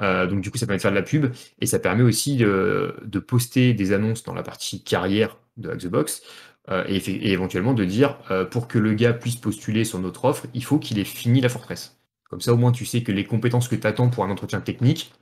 Euh, 0.00 0.26
donc 0.26 0.40
du 0.40 0.50
coup, 0.50 0.58
ça 0.58 0.66
permet 0.66 0.78
de 0.78 0.82
faire 0.82 0.92
de 0.92 0.96
la 0.96 1.02
pub 1.02 1.26
et 1.60 1.66
ça 1.66 1.78
permet 1.78 2.02
aussi 2.02 2.36
de, 2.36 3.18
poster 3.26 3.74
des 3.74 3.92
annonces 3.92 4.22
dans 4.22 4.34
la 4.34 4.42
partie 4.42 4.82
carrière 4.82 5.36
de 5.56 5.74
Xbox 5.74 6.22
et, 6.86 6.96
et, 6.96 7.32
éventuellement 7.32 7.72
de 7.72 7.84
dire 7.84 8.18
pour 8.50 8.68
que 8.68 8.78
le 8.78 8.92
gars 8.92 9.14
puisse 9.14 9.36
postuler 9.36 9.84
sur 9.84 9.98
notre 9.98 10.26
offre, 10.26 10.46
il 10.54 10.62
faut 10.62 10.78
qu'il 10.78 10.98
ait 10.98 11.04
fini 11.04 11.40
la 11.40 11.48
forteresse. 11.48 11.98
Comme 12.28 12.40
ça, 12.40 12.52
au 12.52 12.56
moins, 12.56 12.72
tu 12.72 12.84
sais 12.84 13.02
que 13.02 13.10
les 13.10 13.24
compétences 13.24 13.68
que 13.68 13.74
tu 13.74 13.86
attends 13.86 14.10
pour 14.10 14.24
un 14.24 14.30
entretien 14.30 14.60
technique, 14.60 15.12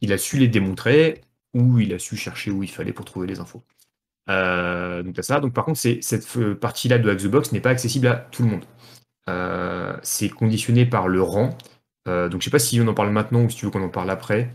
il 0.00 0.12
a 0.12 0.18
su 0.18 0.38
les 0.38 0.48
démontrer 0.48 1.22
où 1.54 1.78
il 1.78 1.92
a 1.94 1.98
su 1.98 2.16
chercher 2.16 2.50
où 2.50 2.62
il 2.62 2.70
fallait 2.70 2.92
pour 2.92 3.04
trouver 3.04 3.26
les 3.26 3.40
infos. 3.40 3.62
Euh, 4.30 5.02
donc 5.02 5.16
ça. 5.20 5.40
Donc 5.40 5.52
par 5.52 5.64
contre, 5.64 5.78
cette 5.78 6.58
partie-là 6.60 6.98
de 6.98 7.12
Xbox 7.12 7.52
n'est 7.52 7.60
pas 7.60 7.70
accessible 7.70 8.06
à 8.06 8.16
tout 8.16 8.42
le 8.42 8.50
monde. 8.50 8.64
Euh, 9.28 9.96
c'est 10.02 10.28
conditionné 10.28 10.86
par 10.86 11.08
le 11.08 11.22
rang. 11.22 11.56
Euh, 12.08 12.28
donc 12.28 12.40
je 12.40 12.46
sais 12.46 12.50
pas 12.50 12.58
si 12.58 12.80
on 12.80 12.88
en 12.88 12.94
parle 12.94 13.10
maintenant 13.10 13.42
ou 13.42 13.50
si 13.50 13.56
tu 13.56 13.66
veux 13.66 13.70
qu'on 13.70 13.82
en 13.82 13.88
parle 13.88 14.10
après. 14.10 14.54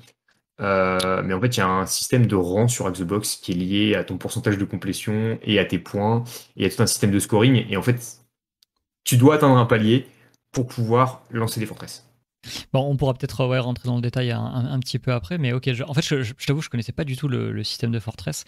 mais 0.60 1.34
en 1.34 1.42
fait, 1.42 1.58
il 1.58 1.60
y 1.60 1.62
a 1.62 1.68
un 1.68 1.86
système 1.86 2.26
de 2.26 2.36
rang 2.36 2.68
sur 2.68 2.90
Xbox 2.90 3.36
qui 3.36 3.52
est 3.52 3.56
lié 3.56 3.96
à 3.96 4.04
ton 4.04 4.18
pourcentage 4.18 4.58
de 4.58 4.66
complétion 4.66 5.38
et 5.44 5.60
à 5.60 5.66
tes 5.66 5.80
points. 5.80 6.24
Et 6.56 6.66
a 6.66 6.70
tout 6.70 6.82
un 6.82 6.88
système 6.88 7.12
de 7.12 7.20
scoring. 7.20 7.66
Et 7.70 7.78
en 7.78 7.82
fait, 7.82 8.22
tu 9.04 9.18
dois 9.18 9.36
atteindre 9.36 9.58
un 9.58 9.66
palier 9.66 10.08
pour 10.52 10.68
pouvoir 10.68 11.24
lancer 11.32 11.60
des 11.60 11.66
fortresses. 11.66 12.06
Bon, 12.74 12.90
on 12.90 12.96
pourra 12.96 13.14
peut-être 13.14 13.44
rentrer 13.44 13.88
dans 13.88 13.96
le 13.96 14.02
détail 14.02 14.32
un, 14.32 14.80
petit 14.80 15.00
peu 15.00 15.12
après, 15.12 15.38
mais 15.38 15.54
ok, 15.54 15.70
en 15.88 15.94
fait, 15.94 16.06
je, 16.06 16.22
je, 16.22 16.46
t'avoue, 16.46 16.62
je 16.62 16.70
connaissais 16.70 16.92
pas 16.92 17.04
du 17.04 17.18
tout 17.18 17.28
le, 17.28 17.64
système 17.64 17.92
de 17.92 18.00
Fortress. 18.00 18.46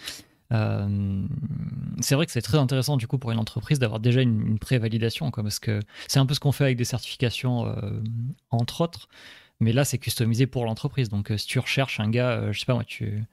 Euh, 0.54 1.26
c'est 2.00 2.16
vrai 2.16 2.26
que 2.26 2.32
c'est 2.32 2.42
très 2.42 2.58
intéressant 2.58 2.96
du 2.96 3.08
coup 3.08 3.18
pour 3.18 3.32
une 3.32 3.40
entreprise 3.40 3.80
d'avoir 3.80 4.00
déjà 4.00 4.22
une, 4.22 4.60
pré-validation, 4.60 5.32
parce 5.32 5.60
que 5.60 5.80
c'est 6.08 6.20
un 6.20 6.26
peu 6.26 6.34
ce 6.34 6.40
qu'on 6.40 6.52
fait 6.52 6.64
avec 6.64 6.78
des 6.78 6.86
certifications, 6.86 7.68
euh, 7.68 8.02
entre 8.50 8.82
autres, 8.82 9.10
mais 9.60 9.74
là 9.74 9.84
c'est 9.84 9.98
customisé 9.98 10.48
pour 10.48 10.66
l'entreprise. 10.66 11.10
Donc 11.10 11.32
euh, 11.32 11.38
si 11.38 11.48
tu 11.48 11.60
recherches 11.60 12.00
un 12.00 12.10
gars, 12.10 12.52
je 12.52 12.60
sais 12.60 12.66
pas 12.66 12.76
moi, 12.76 12.86
tu, 12.86 13.24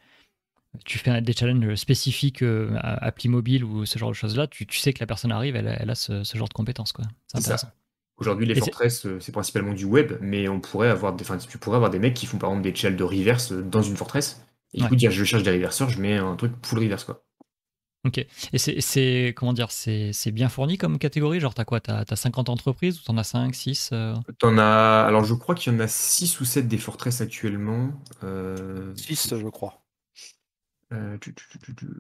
tu 0.85 0.99
fais 0.99 1.21
des 1.21 1.33
challenges 1.33 1.77
spécifiques 1.77 2.43
à 2.43 3.05
appli 3.05 3.29
mobile 3.29 3.65
ou 3.65 3.87
ce 3.87 3.99
genre 3.99 4.11
de 4.11 4.15
choses-là, 4.15 4.47
tu, 4.47 4.67
sais 4.71 4.93
que 4.93 5.01
la 5.01 5.07
personne 5.07 5.33
arrive, 5.33 5.57
elle, 5.57 5.91
a 5.91 5.95
ce, 5.95 6.23
genre 6.35 6.49
de 6.49 6.55
compétences. 6.55 6.93
Quoi. 6.93 7.05
C'est 7.29 7.39
intéressant. 7.39 7.69
Aujourd'hui, 8.17 8.47
les 8.47 8.55
fortresses, 8.55 9.07
euh, 9.07 9.19
c'est 9.21 9.33
principalement 9.33 9.73
du 9.73 9.85
web, 9.85 10.13
mais 10.21 10.49
on 10.49 10.61
pourrait 10.61 10.89
avoir 10.89 11.15
des, 11.15 11.25
tu 11.49 11.59
pourrais 11.59 11.77
avoir 11.77 11.91
des 11.91 11.99
mecs 11.99 12.15
qui 12.15 12.27
font 12.27 12.39
par 12.39 12.51
exemple 12.51 12.63
des 12.63 12.75
challenges 12.75 12.99
de 12.99 13.05
reverse 13.05 13.53
dans 13.53 13.83
une 13.83 13.97
forteresse. 13.97 14.45
Et 14.75 14.81
du 14.81 14.89
coup, 14.89 14.97
dire 14.97 15.11
je 15.11 15.25
cherche 15.25 15.43
des 15.43 15.53
reverseurs, 15.53 15.89
je 15.89 16.01
mets 16.01 16.17
un 16.17 16.37
truc 16.37 16.53
full 16.65 16.81
reverse 16.81 17.05
quoi. 17.05 17.25
Ok. 18.05 18.19
Et 18.19 18.59
c'est 18.59 19.33
comment 19.35 19.55
dire, 19.55 19.71
c'est 19.71 20.31
bien 20.31 20.51
fourni 20.51 20.77
comme 20.77 20.99
catégorie? 20.99 21.41
Genre, 21.41 21.55
t'as 21.55 21.65
quoi? 21.65 21.81
T'as 21.81 22.05
as 22.07 22.17
50 22.17 22.51
entreprises 22.51 23.01
ou 23.01 23.03
t'en 23.03 23.17
as 23.17 23.25
5, 23.25 23.55
6 23.55 23.91
euh? 23.93 24.15
T'en 24.39 24.59
as. 24.59 25.05
Alors, 25.07 25.25
je 25.25 25.33
crois 25.33 25.55
qu'il 25.55 25.73
y 25.73 25.77
en 25.77 25.81
a 25.81 25.89
6 25.89 26.39
ou 26.41 26.45
7 26.45 26.69
des 26.69 26.77
fortresses 26.77 27.23
actuellement. 27.23 27.93
6, 28.97 29.37
je 29.39 29.49
crois. 29.49 29.87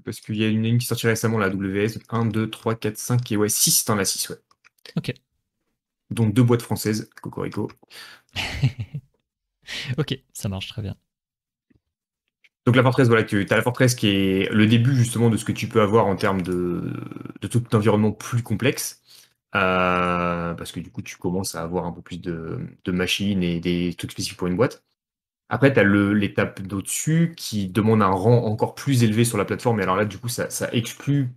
parce 0.04 0.20
qu'il 0.20 0.36
y 0.36 0.44
a 0.44 0.48
une 0.48 0.62
ligne 0.62 0.76
qui 0.76 0.84
sortit 0.84 1.06
récemment, 1.06 1.38
la 1.38 1.48
WS. 1.48 1.98
1, 2.10 2.26
2, 2.26 2.50
3, 2.50 2.74
4, 2.74 2.98
5 2.98 3.32
et 3.32 3.36
ouais, 3.38 3.48
6, 3.48 3.86
t'en 3.86 3.98
as 3.98 4.04
6, 4.04 4.28
ouais. 4.28 4.36
Ok 4.96 5.14
donc 6.10 6.32
deux 6.32 6.42
boîtes 6.42 6.62
françaises, 6.62 7.10
Cocorico. 7.20 7.70
ok, 9.98 10.18
ça 10.32 10.48
marche 10.48 10.68
très 10.68 10.82
bien. 10.82 10.96
Donc 12.66 12.76
la 12.76 12.82
forteresse, 12.82 13.08
voilà, 13.08 13.24
tu 13.24 13.46
as 13.48 13.56
la 13.56 13.62
forteresse 13.62 13.94
qui 13.94 14.08
est 14.08 14.50
le 14.50 14.66
début 14.66 14.96
justement 14.96 15.28
de 15.28 15.36
ce 15.36 15.44
que 15.44 15.52
tu 15.52 15.68
peux 15.68 15.82
avoir 15.82 16.06
en 16.06 16.16
termes 16.16 16.42
de, 16.42 16.92
de 17.40 17.46
tout 17.48 17.62
environnement 17.74 18.12
plus 18.12 18.42
complexe. 18.42 19.02
Euh, 19.54 20.54
parce 20.54 20.72
que 20.72 20.80
du 20.80 20.90
coup, 20.90 21.02
tu 21.02 21.16
commences 21.16 21.54
à 21.54 21.62
avoir 21.62 21.86
un 21.86 21.92
peu 21.92 22.02
plus 22.02 22.20
de, 22.20 22.58
machines 22.88 23.42
et 23.42 23.60
des 23.60 23.94
trucs 23.94 24.12
spécifiques 24.12 24.38
pour 24.38 24.48
une 24.48 24.56
boîte. 24.56 24.84
Après, 25.48 25.72
tu 25.72 25.80
as 25.80 25.84
l'étape 25.84 26.62
d'au-dessus 26.62 27.34
qui 27.36 27.68
demande 27.68 28.02
un 28.02 28.08
rang 28.08 28.44
encore 28.44 28.74
plus 28.74 29.04
élevé 29.04 29.24
sur 29.24 29.38
la 29.38 29.44
plateforme. 29.44 29.80
Et 29.80 29.84
alors 29.84 29.96
là, 29.96 30.04
du 30.06 30.18
coup, 30.18 30.28
ça, 30.28 30.48
exclut 30.72 31.30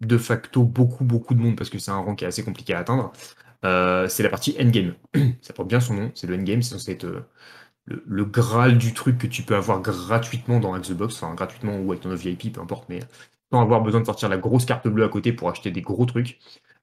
de 0.00 0.18
facto 0.18 0.64
beaucoup, 0.64 1.04
beaucoup 1.04 1.34
de 1.34 1.40
monde 1.40 1.56
parce 1.56 1.70
que 1.70 1.78
c'est 1.78 1.90
un 1.90 1.98
rang 1.98 2.14
qui 2.14 2.24
est 2.24 2.28
assez 2.28 2.44
compliqué 2.44 2.74
à 2.74 2.80
atteindre. 2.80 3.12
Euh, 3.64 4.08
c'est 4.08 4.22
la 4.22 4.30
partie 4.30 4.56
endgame. 4.60 4.94
Ça 5.42 5.52
porte 5.52 5.68
bien 5.68 5.80
son 5.80 5.94
nom, 5.94 6.12
c'est 6.14 6.26
le 6.26 6.36
endgame, 6.36 6.62
c'est 6.62 6.74
censé 6.74 6.92
être 6.92 7.24
euh, 7.90 8.02
le, 8.06 8.24
graal 8.24 8.78
du 8.78 8.94
truc 8.94 9.18
que 9.18 9.26
tu 9.26 9.42
peux 9.42 9.56
avoir 9.56 9.80
gratuitement 9.80 10.60
dans 10.60 10.76
Xbox, 10.78 11.22
enfin 11.22 11.34
gratuitement 11.34 11.76
ou 11.78 11.92
avec 11.92 12.02
ton 12.02 12.14
VIP, 12.14 12.52
peu 12.54 12.60
importe, 12.60 12.88
mais 12.88 13.00
sans 13.52 13.62
avoir 13.62 13.82
besoin 13.82 14.00
de 14.00 14.06
sortir 14.06 14.28
la 14.28 14.38
grosse 14.38 14.64
carte 14.64 14.88
bleue 14.88 15.04
à 15.04 15.08
côté 15.08 15.32
pour 15.32 15.48
acheter 15.50 15.70
des 15.70 15.82
gros 15.82 16.06
trucs. 16.06 16.38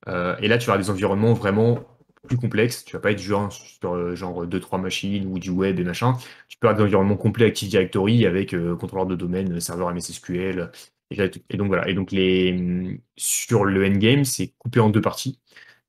Euh, 0.07 0.35
et 0.41 0.47
là, 0.47 0.57
tu 0.57 0.69
auras 0.69 0.77
des 0.77 0.89
environnements 0.89 1.33
vraiment 1.33 1.79
plus 2.27 2.37
complexes. 2.37 2.83
Tu 2.85 2.93
vas 2.93 2.99
pas 3.01 3.11
être 3.11 3.19
genre 3.19 3.51
sur 3.51 4.15
genre 4.15 4.45
2-3 4.45 4.81
machines 4.81 5.27
ou 5.27 5.39
du 5.39 5.49
web 5.49 5.79
et 5.79 5.83
machin. 5.83 6.13
Tu 6.49 6.57
peux 6.57 6.67
avoir 6.67 6.77
des 6.77 6.83
environnements 6.87 7.17
complets 7.17 7.45
Active 7.45 7.69
Directory 7.69 8.25
avec 8.25 8.55
contrôleur 8.79 9.05
de 9.07 9.15
domaine, 9.15 9.59
serveur 9.59 9.93
MSSQL. 9.93 10.71
Et, 11.11 11.31
et 11.49 11.57
donc 11.57 11.67
voilà. 11.67 11.87
Et 11.89 11.93
donc 11.93 12.11
les 12.11 12.99
sur 13.15 13.65
le 13.65 13.85
endgame, 13.85 14.25
c'est 14.25 14.53
coupé 14.57 14.79
en 14.79 14.89
deux 14.89 15.01
parties. 15.01 15.39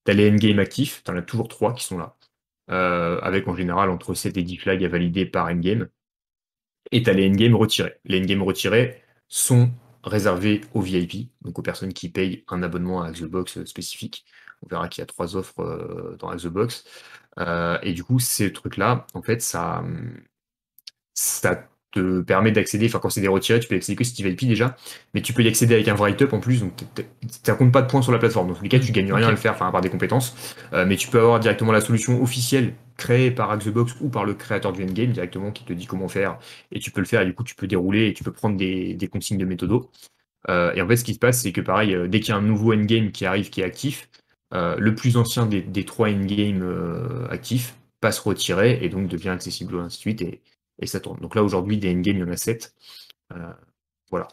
Tu 0.05 0.13
as 0.13 0.15
les 0.15 0.31
endgame 0.31 0.59
actifs, 0.59 1.03
tu 1.05 1.11
as 1.11 1.23
toujours 1.23 1.49
trois 1.49 1.75
qui 1.75 1.85
sont 1.85 1.99
là, 1.99 2.17
euh, 2.18 2.18
avec 2.69 3.49
en 3.49 3.57
général 3.57 3.91
entre 3.91 4.15
7 4.15 4.37
et 4.37 4.43
10 4.43 4.57
flags 4.59 4.85
à 4.85 4.89
valider 4.89 5.27
par 5.27 5.47
endgame. 5.47 5.89
Et 6.93 7.03
tu 7.03 7.11
as 7.11 7.13
les 7.13 7.29
endgame 7.29 7.55
retirés. 7.55 7.95
Les 8.05 8.21
endgame 8.21 8.43
retirés 8.43 9.03
sont 9.29 9.71
réservés 10.05 10.63
aux 10.75 10.81
VIP, 10.81 11.31
donc 11.43 11.59
aux 11.59 11.63
personnes 11.63 11.93
qui 11.93 12.09
payent 12.09 12.45
un 12.49 12.63
abonnement 12.63 13.03
à 13.03 13.11
Xbox 13.11 13.65
spécifique. 13.65 14.25
On 14.63 14.69
verra 14.69 14.89
qu'il 14.89 15.03
y 15.03 15.05
a 15.05 15.07
trois 15.07 15.37
offres 15.37 15.61
euh, 15.61 16.17
dans 16.19 16.35
Xbox. 16.35 16.85
Euh, 17.39 17.79
et 17.83 17.93
du 17.93 18.05
coup, 18.05 18.19
ces 18.19 18.53
trucs-là, 18.53 19.07
en 19.15 19.23
fait, 19.23 19.41
ça, 19.43 19.85
ça 21.15 21.69
te 21.93 22.21
permet 22.21 22.53
d'accéder, 22.53 22.87
enfin 22.87 22.99
quand 22.99 23.11
c'est 23.11 23.21
des 23.21 23.29
retirés, 23.29 23.61
tu 23.61 23.69
peux 23.69 23.75
accéder 23.75 23.97
que 23.97 24.05
si 24.05 24.13
tu 24.13 24.23
VIP 24.23 24.47
déjà, 24.47 24.77
mais 25.15 25.23
tu 25.23 25.33
peux 25.33 25.43
y 25.43 25.49
accéder 25.49 25.75
avec 25.75 25.89
un 25.89 25.95
write-up 25.95 26.33
en 26.33 26.41
plus, 26.41 26.61
donc 26.61 26.73
ça 27.43 27.55
compte 27.55 27.73
pas 27.73 27.83
de 27.83 27.87
points 27.91 28.03
sur 28.03 28.13
la 28.13 28.19
plateforme. 28.19 28.49
Dans 28.49 28.55
tous 28.55 28.63
les 28.63 28.69
cas, 28.69 28.79
tu 28.79 28.93
gagnes 28.93 29.13
rien 29.13 29.29
à 29.29 29.31
le 29.31 29.37
faire, 29.37 29.53
enfin 29.53 29.69
à 29.69 29.73
part 29.73 29.81
des 29.81 29.89
compétences, 29.89 30.57
euh, 30.75 30.85
mais 30.87 30.97
tu 30.97 31.09
peux 31.09 31.19
avoir 31.19 31.41
directement 31.41 31.73
la 31.73 31.81
solution 31.81 32.23
officielle 32.23 32.75
créée 32.97 33.31
par 33.31 33.57
Xbox 33.57 33.95
ou 34.01 34.09
par 34.11 34.25
le 34.25 34.35
créateur 34.35 34.73
du 34.73 34.83
endgame 34.83 35.13
directement 35.13 35.51
qui 35.51 35.65
te 35.65 35.73
dit 35.73 35.87
comment 35.87 36.09
faire, 36.09 36.39
et 36.73 36.79
tu 36.79 36.91
peux 36.91 37.01
le 37.01 37.07
faire, 37.07 37.23
et 37.23 37.27
du 37.27 37.35
coup 37.35 37.45
tu 37.45 37.55
peux 37.55 37.67
dérouler 37.67 38.09
et 38.09 38.13
tu 38.13 38.23
peux 38.23 38.33
prendre 38.33 38.57
des, 38.57 39.09
consignes 39.11 39.39
de 39.39 39.47
méthodo. 39.47 39.91
Euh, 40.49 40.73
et 40.75 40.83
en 40.83 40.89
fait, 40.89 40.97
ce 40.97 41.05
qui 41.05 41.15
se 41.15 41.19
passe, 41.19 41.43
c'est 41.43 41.53
que 41.53 41.61
pareil, 41.61 41.95
euh, 41.95 42.07
dès 42.07 42.21
qu'il 42.21 42.31
y 42.31 42.33
a 42.33 42.37
un 42.37 42.43
nouveau 42.43 42.73
endgame 42.75 43.13
qui 43.13 43.27
arrive, 43.27 43.51
qui 43.51 43.61
est 43.61 43.65
actif, 43.65 44.09
le 44.53 44.95
plus 44.95 45.19
ancien 45.19 45.45
des, 45.45 45.61
des 45.61 45.85
trois 45.85 46.09
endgames 46.09 47.29
actifs 47.31 47.77
passe 48.01 48.19
retiré 48.19 48.79
et 48.83 48.89
donc 48.89 49.09
devient 49.09 49.29
accessible 49.31 49.79
ainsi 49.79 49.99
de 49.99 50.01
suite. 50.01 50.23
Et, 50.23 50.41
et 50.79 50.87
ça 50.87 51.01
tourne. 51.01 51.21
Donc 51.21 51.35
là, 51.35 51.43
aujourd'hui, 51.43 51.79
des 51.79 51.91
endgames, 51.91 52.17
il 52.17 52.21
y 52.21 52.23
en 52.23 52.33
a 52.33 52.37
7. 52.37 52.75
Euh, 53.33 53.53
voilà. 54.11 54.29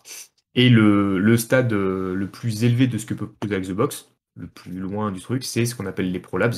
Et 0.55 0.69
le, 0.69 1.37
stade 1.37 1.73
euh, 1.73 2.13
le 2.15 2.29
plus 2.29 2.63
élevé 2.63 2.87
de 2.87 2.97
ce 2.97 3.05
que 3.05 3.13
peut 3.13 3.27
proposer 3.27 3.59
Xbox, 3.59 4.11
le 4.35 4.47
plus 4.47 4.79
loin 4.79 5.11
du 5.11 5.21
truc, 5.21 5.43
c'est 5.43 5.65
ce 5.65 5.75
qu'on 5.75 5.85
appelle 5.85 6.11
les 6.11 6.19
Pro 6.19 6.37
Labs. 6.37 6.55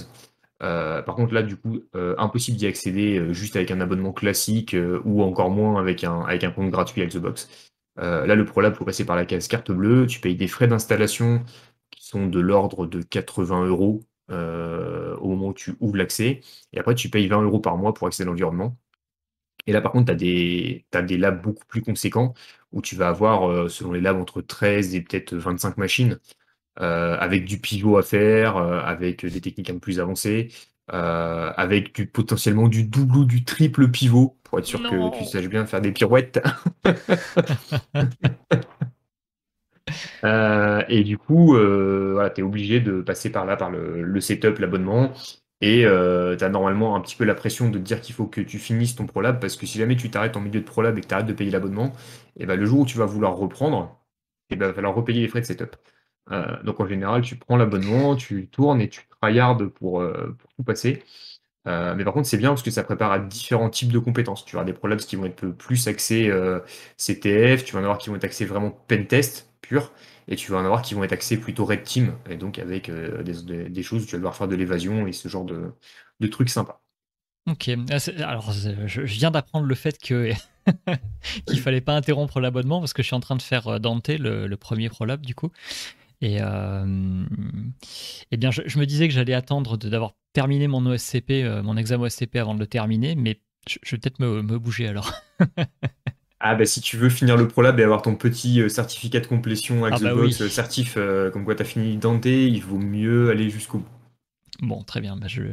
Euh, 0.64 1.02
par 1.02 1.16
contre, 1.16 1.34
là, 1.34 1.44
du 1.44 1.56
coup, 1.58 1.80
impossible 1.94 2.58
d'y 2.58 2.68
accéder 2.68 3.34
juste 3.34 3.56
avec 3.56 3.72
un 3.72 3.82
abonnement 3.82 4.14
classique 4.14 4.76
ou 5.06 5.24
encore 5.24 5.52
moins 5.52 5.80
avec 5.80 6.04
un, 6.04 6.22
avec 6.22 6.44
un 6.44 6.52
compte 6.52 6.72
gratuit 6.72 7.06
Xbox. 7.06 7.72
là, 7.98 8.36
le 8.36 8.46
Pro 8.46 8.62
Lab, 8.62 8.76
faut 8.76 8.86
passer 8.86 9.06
par 9.06 9.16
la 9.16 9.26
case 9.26 9.48
carte 9.48 9.72
bleue. 9.72 10.08
Tu 10.08 10.20
payes 10.20 10.36
des 10.36 10.48
frais 10.48 10.68
d'installation 10.68 11.44
qui 11.92 12.08
sont 12.08 12.28
de 12.28 12.40
l'ordre 12.40 12.88
de 12.88 13.02
80 13.04 13.66
euros 13.68 14.02
au 14.30 15.30
moment 15.30 15.50
où 15.50 15.54
tu 15.54 15.76
ouvres 15.80 15.98
l'accès. 15.98 16.42
Et 16.74 16.80
après, 16.80 16.96
tu 16.96 17.10
payes 17.10 17.28
20 17.28 17.44
euros 17.44 17.60
par 17.60 17.78
mois 17.78 17.94
pour 17.94 18.08
accéder 18.08 18.28
à 18.28 18.32
l'environnement. 18.32 18.76
Et 19.66 19.74
là, 19.74 19.82
par 19.82 19.92
contre, 19.92 20.06
tu 20.06 20.12
as 20.12 20.16
des, 20.16 20.86
des 21.04 21.18
labs 21.18 21.42
beaucoup 21.42 21.66
plus 21.66 21.82
conséquents 21.82 22.34
où 22.72 22.82
tu 22.82 22.96
vas 22.96 23.10
avoir, 23.10 23.70
selon 23.70 23.92
les 23.94 24.02
labs, 24.02 24.18
entre 24.18 24.42
13 24.42 24.96
et 24.96 25.02
peut-être 25.02 25.36
25 25.36 25.78
machines. 25.78 26.20
avec 26.78 27.46
du 27.46 27.60
pivot 27.60 27.98
à 27.98 28.04
faire, 28.04 28.58
avec 28.58 29.26
des 29.26 29.42
techniques 29.42 29.70
un 29.70 29.74
peu 29.74 29.80
plus 29.80 30.00
avancées, 30.00 30.50
avec 30.88 31.96
du, 31.96 32.08
potentiellement 32.08 32.68
du 32.68 32.84
double 32.84 33.18
ou 33.18 33.26
du 33.26 33.44
triple 33.44 33.90
pivot 33.90 34.38
pour 34.44 34.60
être 34.60 34.66
sûr 34.66 34.82
que 34.82 35.18
tu 35.18 35.26
saches 35.26 35.50
bien 35.50 35.66
faire 35.66 35.82
des 35.82 35.92
pirouettes. 35.92 36.40
Euh, 40.24 40.84
et 40.90 41.04
du 41.04 41.18
coup, 41.18 41.56
euh, 41.56 42.30
tu 42.34 42.42
es 42.42 42.44
obligé 42.44 42.80
de 42.80 43.02
passer 43.02 43.30
par 43.32 43.46
là, 43.46 43.56
par 43.56 43.70
le, 43.72 44.20
setup, 44.20 44.60
l'abonnement. 44.60 45.14
Et 45.62 45.86
euh, 45.86 46.36
tu 46.36 46.44
as 46.44 46.50
normalement 46.50 46.96
un 46.96 47.02
petit 47.02 47.16
peu 47.16 47.24
la 47.26 47.36
pression 47.36 47.70
de 47.70 47.80
dire 47.80 48.02
qu'il 48.02 48.14
faut 48.16 48.28
que 48.28 48.42
tu 48.42 48.60
finisses 48.60 48.96
ton 48.96 49.06
ProLab, 49.08 49.40
parce 49.40 49.56
que 49.56 49.66
si 49.66 49.78
jamais 49.80 49.96
tu 49.96 50.10
t'arrêtes 50.12 50.38
en 50.38 50.42
milieu 50.42 50.60
de 50.62 50.66
ProLab 50.66 50.98
et 50.98 51.02
que 51.02 51.08
tu 51.08 51.14
arrêtes 51.14 51.26
de 51.26 51.34
payer 51.34 51.52
l'abonnement, 51.52 51.94
et 52.38 52.46
ben, 52.46 52.60
le 52.60 52.66
jour 52.66 52.82
où 52.82 52.86
tu 52.86 52.98
vas 52.98 53.06
vouloir 53.06 53.36
reprendre, 53.36 54.00
et 54.50 54.56
ben, 54.56 54.66
il 54.68 54.70
va 54.70 54.74
falloir 54.76 54.96
repayer 54.96 55.22
les 55.22 55.28
frais 55.28 55.42
de 55.42 55.46
setup. 55.46 55.76
donc 56.64 56.80
en 56.80 56.88
général, 56.88 57.22
tu 57.22 57.36
prends 57.38 57.58
l'abonnement, 57.58 58.16
tu 58.16 58.48
tournes 58.50 58.82
et 58.82 58.90
tu 58.90 59.02
tryhardes 59.22 59.68
pour, 59.68 60.04
pour 60.38 60.54
tout 60.56 60.64
passer. 60.64 61.04
Euh, 61.68 61.96
mais 61.96 62.04
par 62.04 62.14
contre, 62.14 62.28
c'est 62.28 62.38
bien 62.38 62.50
parce 62.50 62.64
que 62.64 62.72
ça 62.72 62.84
prépare 62.84 63.12
à 63.12 63.20
différents 63.20 63.70
types 63.70 63.92
de 63.92 64.00
compétences. 64.00 64.46
Tu 64.46 64.56
vas 64.56 64.64
des 64.64 64.74
problèmes 64.74 65.00
qui 65.00 65.16
vont 65.16 65.26
être 65.26 65.48
plus 65.48 65.88
axés 65.88 66.30
euh, 66.30 66.60
CTF, 66.98 67.66
tu 67.66 67.74
vas 67.74 67.80
en 67.82 67.84
avoir 67.84 67.98
qui 67.98 68.10
vont 68.10 68.16
être 68.16 68.24
axés 68.24 68.46
vraiment 68.46 68.72
pentest 68.88 69.52
pur, 69.62 69.92
et 70.28 70.36
tu 70.36 70.52
vas 70.52 70.60
en 70.60 70.66
avoir 70.66 70.82
qui 70.82 70.94
vont 70.94 71.04
être 71.04 71.14
axés 71.14 71.38
plutôt 71.38 71.66
red 71.66 71.84
team, 71.84 72.14
et 72.30 72.38
donc 72.38 72.60
avec 72.60 72.90
euh, 72.90 73.24
des, 73.24 73.84
choses 73.84 74.04
où 74.04 74.06
tu 74.06 74.12
vas 74.14 74.18
devoir 74.18 74.36
faire 74.36 74.48
de 74.48 74.56
l'évasion 74.56 75.08
et 75.08 75.14
ce 75.14 75.28
genre 75.28 75.46
de, 75.46 76.28
trucs 76.28 76.50
sympas. 76.50 76.82
Ok, 77.50 77.70
ah, 77.90 77.98
alors 78.28 78.52
je 78.52 79.02
viens 79.02 79.32
d'apprendre 79.32 79.66
le 79.66 79.76
fait 79.76 79.98
que 80.00 80.32
qu'il 81.48 81.60
fallait 81.60 81.82
pas 81.82 81.96
interrompre 81.96 82.42
l'abonnement 82.42 82.80
parce 82.80 82.92
que 82.92 83.02
je 83.02 83.08
suis 83.08 83.16
en 83.16 83.22
train 83.22 83.38
de 83.38 83.42
faire 83.42 83.80
Dante, 83.80 84.10
le, 84.10 84.54
premier 84.56 84.90
ProLab 84.90 85.26
du 85.26 85.34
coup. 85.34 85.52
Et 86.22 86.38
euh, 86.42 87.26
eh 88.32 88.38
bien, 88.38 88.50
je, 88.52 88.80
me 88.80 88.86
disais 88.86 89.08
que 89.08 89.14
j'allais 89.14 89.34
attendre 89.34 89.78
d'avoir 89.78 90.14
terminé 90.34 90.68
mon 90.68 90.86
OSCP, 90.86 91.44
euh, 91.44 91.62
mon 91.62 91.78
examen 91.78 92.06
OSCP 92.06 92.38
avant 92.38 92.56
de 92.56 92.60
le 92.60 92.68
terminer, 92.68 93.16
mais 93.16 93.40
je, 93.68 93.78
vais 93.92 94.00
peut-être 94.00 94.20
me, 94.20 94.42
bouger 94.42 94.88
alors. 94.88 95.12
ah 96.40 96.56
bah 96.56 96.66
si 96.66 96.82
tu 96.82 96.98
veux 96.98 97.10
finir 97.10 97.38
le 97.38 97.48
ProLab 97.48 97.80
et 97.80 97.84
avoir 97.84 98.02
ton 98.02 98.16
petit 98.16 98.62
euh, 98.62 98.70
certificat 98.70 99.20
de 99.20 99.28
complétion 99.28 99.86
avec 99.86 100.00
ah 100.04 100.14
bah 100.14 100.30
certif 100.32 100.98
comme 101.34 101.46
quoi 101.46 101.56
tu 101.56 101.62
as 101.62 101.66
fini 101.66 101.98
Dante, 101.98 102.26
il 102.26 102.60
vaut 102.62 102.78
mieux 102.78 103.30
aller 103.30 103.50
jusqu'au 103.50 103.80
bout. 103.80 103.90
Bon, 104.62 104.84
très 104.84 105.02
bien, 105.02 105.18
bah 105.18 105.28
je, 105.28 105.44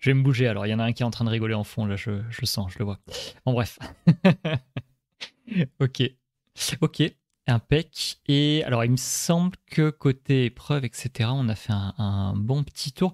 je 0.00 0.10
vais 0.10 0.14
me 0.14 0.22
bouger. 0.22 0.48
Alors, 0.48 0.66
il 0.66 0.70
y 0.70 0.74
en 0.74 0.78
a 0.78 0.84
un 0.84 0.92
qui 0.92 1.02
est 1.02 1.06
en 1.06 1.10
train 1.10 1.24
de 1.24 1.30
rigoler 1.30 1.54
en 1.54 1.64
fond, 1.64 1.84
là, 1.84 1.96
je, 1.96 2.22
je 2.30 2.40
le 2.40 2.46
sens, 2.46 2.72
je 2.72 2.78
le 2.78 2.84
vois. 2.84 2.98
Bon, 3.44 3.52
bref. 3.52 3.78
ok. 5.80 6.02
Ok. 6.80 7.02
Impec. 7.50 8.18
Et 8.28 8.62
alors, 8.64 8.84
il 8.84 8.92
me 8.92 8.96
semble 8.96 9.56
que 9.70 9.90
côté 9.90 10.46
épreuve, 10.46 10.84
etc., 10.84 11.30
on 11.32 11.48
a 11.48 11.54
fait 11.54 11.72
un, 11.72 12.34
bon 12.36 12.62
petit 12.62 12.92
tour. 12.92 13.12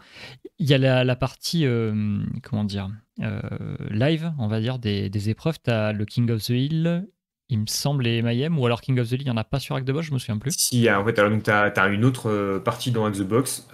Il 0.58 0.66
y 0.68 0.74
a 0.74 1.04
la, 1.04 1.16
partie, 1.16 1.66
euh, 1.66 2.22
comment 2.42 2.64
dire, 2.64 2.90
euh, 3.22 3.40
live, 3.90 4.32
on 4.38 4.48
va 4.48 4.60
dire, 4.60 4.78
des, 4.78 5.30
épreuves. 5.30 5.58
Tu 5.62 5.70
as 5.70 5.92
le 5.92 6.04
King 6.04 6.30
of 6.30 6.42
the 6.44 6.50
Hill, 6.50 7.08
il 7.48 7.60
me 7.60 7.66
semble, 7.66 8.06
et 8.06 8.22
Mayhem, 8.22 8.58
ou 8.58 8.66
alors 8.66 8.80
King 8.80 8.98
of 8.98 9.08
the 9.08 9.12
Hill, 9.12 9.22
il 9.22 9.24
n'y 9.24 9.30
en 9.30 9.36
a 9.36 9.44
pas 9.44 9.58
sur 9.58 9.76
Hack 9.76 9.84
the 9.84 9.90
Box, 9.90 10.06
je 10.06 10.14
me 10.14 10.18
souviens 10.18 10.38
plus. 10.38 10.52
Si, 10.56 10.90
en 10.90 11.04
fait, 11.04 11.14
tu 11.14 11.50
as, 11.50 11.88
une 11.88 12.04
autre 12.04 12.30
euh, 12.30 12.58
partie 12.58 12.90
dans 12.90 13.04
Hack 13.04 13.14
the 13.14 13.22
Box 13.22 13.68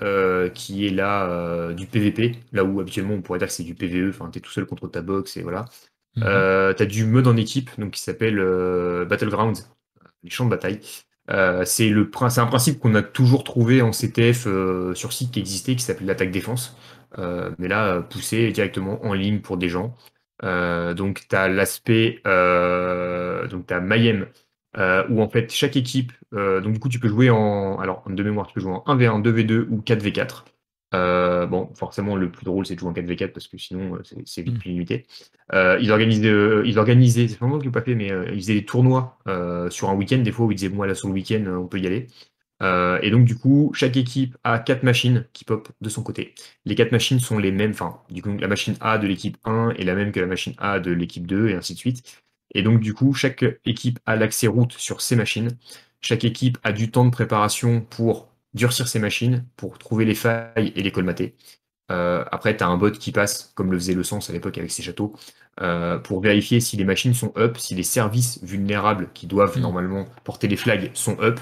qui 0.55 0.87
est 0.87 0.91
là 0.91 1.73
du 1.73 1.87
PVP, 1.87 2.37
là 2.53 2.65
où 2.65 2.81
habituellement 2.81 3.15
on 3.15 3.23
pourrait 3.23 3.39
dire 3.39 3.49
que 3.49 3.55
c'est 3.55 3.65
du 3.65 3.75
PVE, 3.75 4.11
enfin, 4.11 4.31
tu 4.31 4.39
es 4.39 4.41
tout 4.41 4.51
seul 4.51 4.67
contre 4.67 4.89
ta 4.89 5.03
box 5.03 5.37
et 5.37 5.43
voilà. 5.43 5.67
Mhm. 6.17 6.25
tu 6.77 6.83
as 6.83 6.87
du 6.87 7.07
mode 7.07 7.27
en 7.27 7.37
équipe, 7.37 7.71
donc 7.79 7.93
qui 7.93 8.01
s'appelle 8.01 8.37
Battlegrounds 9.09 9.65
les 10.23 10.31
champs 10.31 10.45
de 10.45 10.51
bataille. 10.51 10.81
Euh, 11.31 11.65
c'est 11.65 11.93
un 11.93 12.47
principe 12.47 12.81
qu'on 12.81 12.95
a 12.95 13.03
toujours 13.03 13.45
trouvé 13.45 13.81
en 13.81 13.91
CTF 13.93 14.47
euh, 14.47 14.95
sur 14.95 15.13
site 15.13 15.31
qui 15.31 15.41
existait, 15.41 15.77
qui 15.77 15.83
s'appelle 15.85 16.07
l'attaque 16.07 16.31
défense, 16.31 16.77
euh, 17.19 17.51
mais 17.59 17.69
là 17.69 18.01
poussé 18.03 18.51
directement 18.51 19.05
en 19.05 19.15
ligne 19.15 19.41
pour 19.41 19.57
des 19.57 19.69
gens. 19.69 19.95
donc 20.43 21.27
tu 21.29 21.37
as 21.37 21.49
l'aspect, 21.49 22.21
donc 22.25 23.67
tu 23.67 23.75
as 23.75 23.81
Mayhem, 23.81 24.27
où 25.11 25.23
en 25.23 25.29
fait 25.29 25.53
chaque 25.53 25.77
équipe, 25.77 26.13
donc 26.33 26.73
du 26.73 26.81
coup 26.81 26.89
tu 26.89 26.99
peux 26.99 27.09
jouer 27.09 27.31
en, 27.31 27.79
alors 27.79 28.05
de 28.09 28.23
mémoire 28.23 28.47
tu 28.49 28.55
peux 28.55 28.61
jouer 28.61 28.73
en 28.73 28.97
1v1, 28.97 29.23
2v2 29.23 29.67
ou 29.71 29.81
4v4. 29.81 30.45
Euh, 30.95 31.47
bon, 31.47 31.71
forcément, 31.75 32.17
le 32.17 32.31
plus 32.31 32.45
drôle, 32.45 32.67
c'est 32.67 32.75
de 32.75 32.81
jouer 32.81 32.91
en 32.91 32.93
4v4 32.93 33.33
parce 33.33 33.49
que 33.49 33.59
sinon, 33.59 33.97
euh, 33.97 34.03
c'est 34.25 34.43
vite 34.43 34.55
mm. 34.55 34.59
plus 34.59 34.71
limité. 34.71 35.07
Euh, 35.53 35.79
ils 35.81 35.91
organisaient, 35.91 36.63
ils 36.65 36.79
organisaient 36.79 37.29
c'est 37.29 37.39
pas 37.39 37.47
moi 37.47 37.59
qui 37.59 37.67
l'ai 37.67 37.71
pas 37.71 37.83
fait, 37.83 37.95
mais 37.95 38.09
ils 38.33 38.41
faisaient 38.41 38.55
des 38.55 38.65
tournois 38.65 39.19
sur 39.71 39.91
un 39.91 39.95
week-end, 39.95 40.19
des 40.19 40.33
fois 40.33 40.47
où 40.47 40.53
ils 40.53 40.57
disaient, 40.57 40.69
moi, 40.69 40.87
là, 40.87 40.95
sur 40.95 41.09
le 41.09 41.15
week-end, 41.15 41.45
on 41.47 41.67
peut 41.67 41.81
y 41.81 41.87
aller. 41.87 42.07
et 43.03 43.11
donc, 43.11 43.25
du 43.25 43.37
coup, 43.37 43.73
chaque 43.75 43.97
équipe 43.97 44.37
a 44.45 44.59
quatre 44.59 44.83
machines 44.83 45.27
qui 45.33 45.45
pop 45.45 45.69
de 45.81 45.89
son 45.89 46.03
côté. 46.03 46.35
Les 46.65 46.75
quatre 46.75 46.93
machines 46.93 47.21
sont 47.21 47.39
les 47.39 47.53
mêmes, 47.53 47.73
enfin, 47.73 47.99
du 48.11 48.23
coup, 48.23 48.37
la 48.39 48.49
machine 48.49 48.77
A 48.81 48.99
de 48.99 49.07
l'équipe 49.07 49.37
1 49.45 49.71
est 49.71 49.85
la 49.85 49.95
même 49.95 50.13
que 50.13 50.21
la 50.21 50.27
machine 50.27 50.55
A 50.59 50.81
de 50.81 50.93
l'équipe 50.93 51.27
2, 51.27 51.49
et 51.49 51.55
ainsi 51.55 51.75
de 51.75 51.79
suite. 51.79 52.03
Et 52.55 52.63
donc, 52.63 52.81
du 52.81 52.95
coup, 52.95 53.15
chaque 53.15 53.45
équipe 53.65 53.99
a 54.07 54.17
l'accès 54.17 54.47
route 54.47 54.73
sur 54.73 55.01
ces 55.01 55.17
machines. 55.17 55.57
Chaque 56.01 56.25
équipe 56.25 56.59
a 56.65 56.73
du 56.73 56.91
temps 56.91 57.05
de 57.05 57.11
préparation 57.11 57.81
pour 57.81 58.32
durcir 58.55 58.89
ses 58.89 58.99
machines 58.99 59.45
pour 59.57 59.79
trouver 59.79 60.05
les 60.05 60.15
failles 60.15 60.73
et 60.77 60.83
les 60.83 60.93
colmater. 60.93 61.35
Euh, 61.91 62.25
après, 62.33 62.57
tu 62.57 62.65
as 62.65 62.69
un 62.69 62.77
bot 62.77 62.91
qui 62.91 63.13
passe, 63.13 63.53
comme 63.55 63.71
le 63.71 63.79
faisait 63.79 63.95
le 63.95 64.03
sens 64.03 64.31
à 64.31 64.33
l'époque 64.33 64.59
avec 64.59 64.71
ses 64.71 64.83
châteaux, 64.83 65.15
euh, 65.61 65.99
pour 65.99 66.21
vérifier 66.21 66.61
si 66.61 66.77
les 66.77 66.85
machines 66.85 67.15
sont 67.15 67.33
up, 67.37 67.59
si 67.59 67.75
les 67.75 67.83
services 67.83 68.43
vulnérables 68.43 69.09
qui 69.13 69.27
doivent 69.27 69.59
mm. 69.59 69.63
normalement 69.63 70.07
porter 70.25 70.49
les 70.49 70.57
flags 70.57 70.91
sont 70.95 71.21
up, 71.21 71.41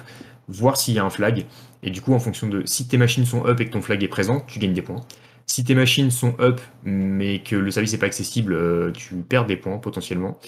voir 0.48 0.76
s'il 0.76 0.94
y 0.94 0.98
a 0.98 1.04
un 1.04 1.10
flag. 1.10 1.46
Et 1.82 1.90
du 1.90 2.00
coup, 2.00 2.12
en 2.12 2.18
fonction 2.18 2.48
de 2.48 2.64
si 2.66 2.88
tes 2.88 2.98
machines 2.98 3.26
sont 3.26 3.46
up 3.46 3.60
et 3.60 3.66
que 3.66 3.70
ton 3.70 3.82
flag 3.82 4.02
est 4.02 4.08
présent, 4.08 4.40
tu 4.40 4.58
gagnes 4.58 4.74
des 4.74 4.82
points. 4.82 5.00
Si 5.46 5.64
tes 5.64 5.74
machines 5.74 6.10
sont 6.10 6.34
up 6.40 6.60
mais 6.84 7.42
que 7.42 7.56
le 7.56 7.70
service 7.70 7.92
n'est 7.92 7.98
pas 7.98 8.06
accessible, 8.06 8.54
euh, 8.54 8.92
tu 8.92 9.14
perds 9.16 9.46
des 9.46 9.56
points 9.56 9.78
potentiellement. 9.78 10.38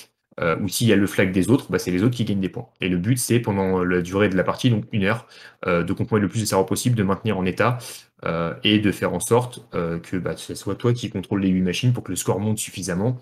Euh, 0.40 0.58
ou 0.60 0.68
s'il 0.68 0.86
y 0.86 0.92
a 0.92 0.96
le 0.96 1.06
flag 1.06 1.30
des 1.32 1.50
autres, 1.50 1.70
bah, 1.70 1.78
c'est 1.78 1.90
les 1.90 2.02
autres 2.02 2.14
qui 2.14 2.24
gagnent 2.24 2.40
des 2.40 2.48
points. 2.48 2.68
Et 2.80 2.88
le 2.88 2.96
but, 2.96 3.18
c'est 3.18 3.40
pendant 3.40 3.84
la 3.84 4.00
durée 4.00 4.28
de 4.28 4.36
la 4.36 4.44
partie, 4.44 4.70
donc 4.70 4.84
une 4.92 5.04
heure, 5.04 5.26
euh, 5.66 5.82
de 5.82 5.92
comprendre 5.92 6.22
le 6.22 6.28
plus 6.28 6.40
de 6.40 6.46
serveurs 6.46 6.66
possible, 6.66 6.96
de 6.96 7.02
maintenir 7.02 7.36
en 7.36 7.44
état 7.44 7.78
euh, 8.24 8.54
et 8.64 8.78
de 8.78 8.92
faire 8.92 9.12
en 9.12 9.20
sorte 9.20 9.68
que 9.70 10.16
bah, 10.16 10.36
ce 10.36 10.54
soit 10.54 10.74
toi 10.74 10.92
qui 10.92 11.10
contrôle 11.10 11.42
les 11.42 11.48
8 11.48 11.60
machines 11.60 11.92
pour 11.92 12.02
que 12.02 12.10
le 12.10 12.16
score 12.16 12.40
monte 12.40 12.58
suffisamment 12.58 13.20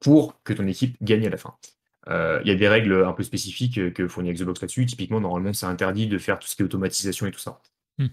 pour 0.00 0.42
que 0.44 0.52
ton 0.52 0.66
équipe 0.66 0.96
gagne 1.02 1.26
à 1.26 1.30
la 1.30 1.36
fin. 1.38 1.54
Il 2.06 2.46
y 2.46 2.50
a 2.50 2.54
des 2.54 2.68
règles 2.68 3.04
un 3.04 3.12
peu 3.12 3.22
spécifiques 3.22 3.94
que 3.94 4.06
fournit 4.06 4.32
Xbox 4.32 4.60
là-dessus. 4.60 4.84
Typiquement, 4.84 5.20
normalement, 5.20 5.54
c'est 5.54 5.64
interdit 5.64 6.06
de 6.06 6.18
faire 6.18 6.38
tout 6.38 6.46
ce 6.46 6.54
qui 6.54 6.62
est 6.62 6.64
automatisation 6.66 7.26
et 7.26 7.30
tout 7.30 7.40
ça. 7.40 7.60
Hmm. 7.96 8.08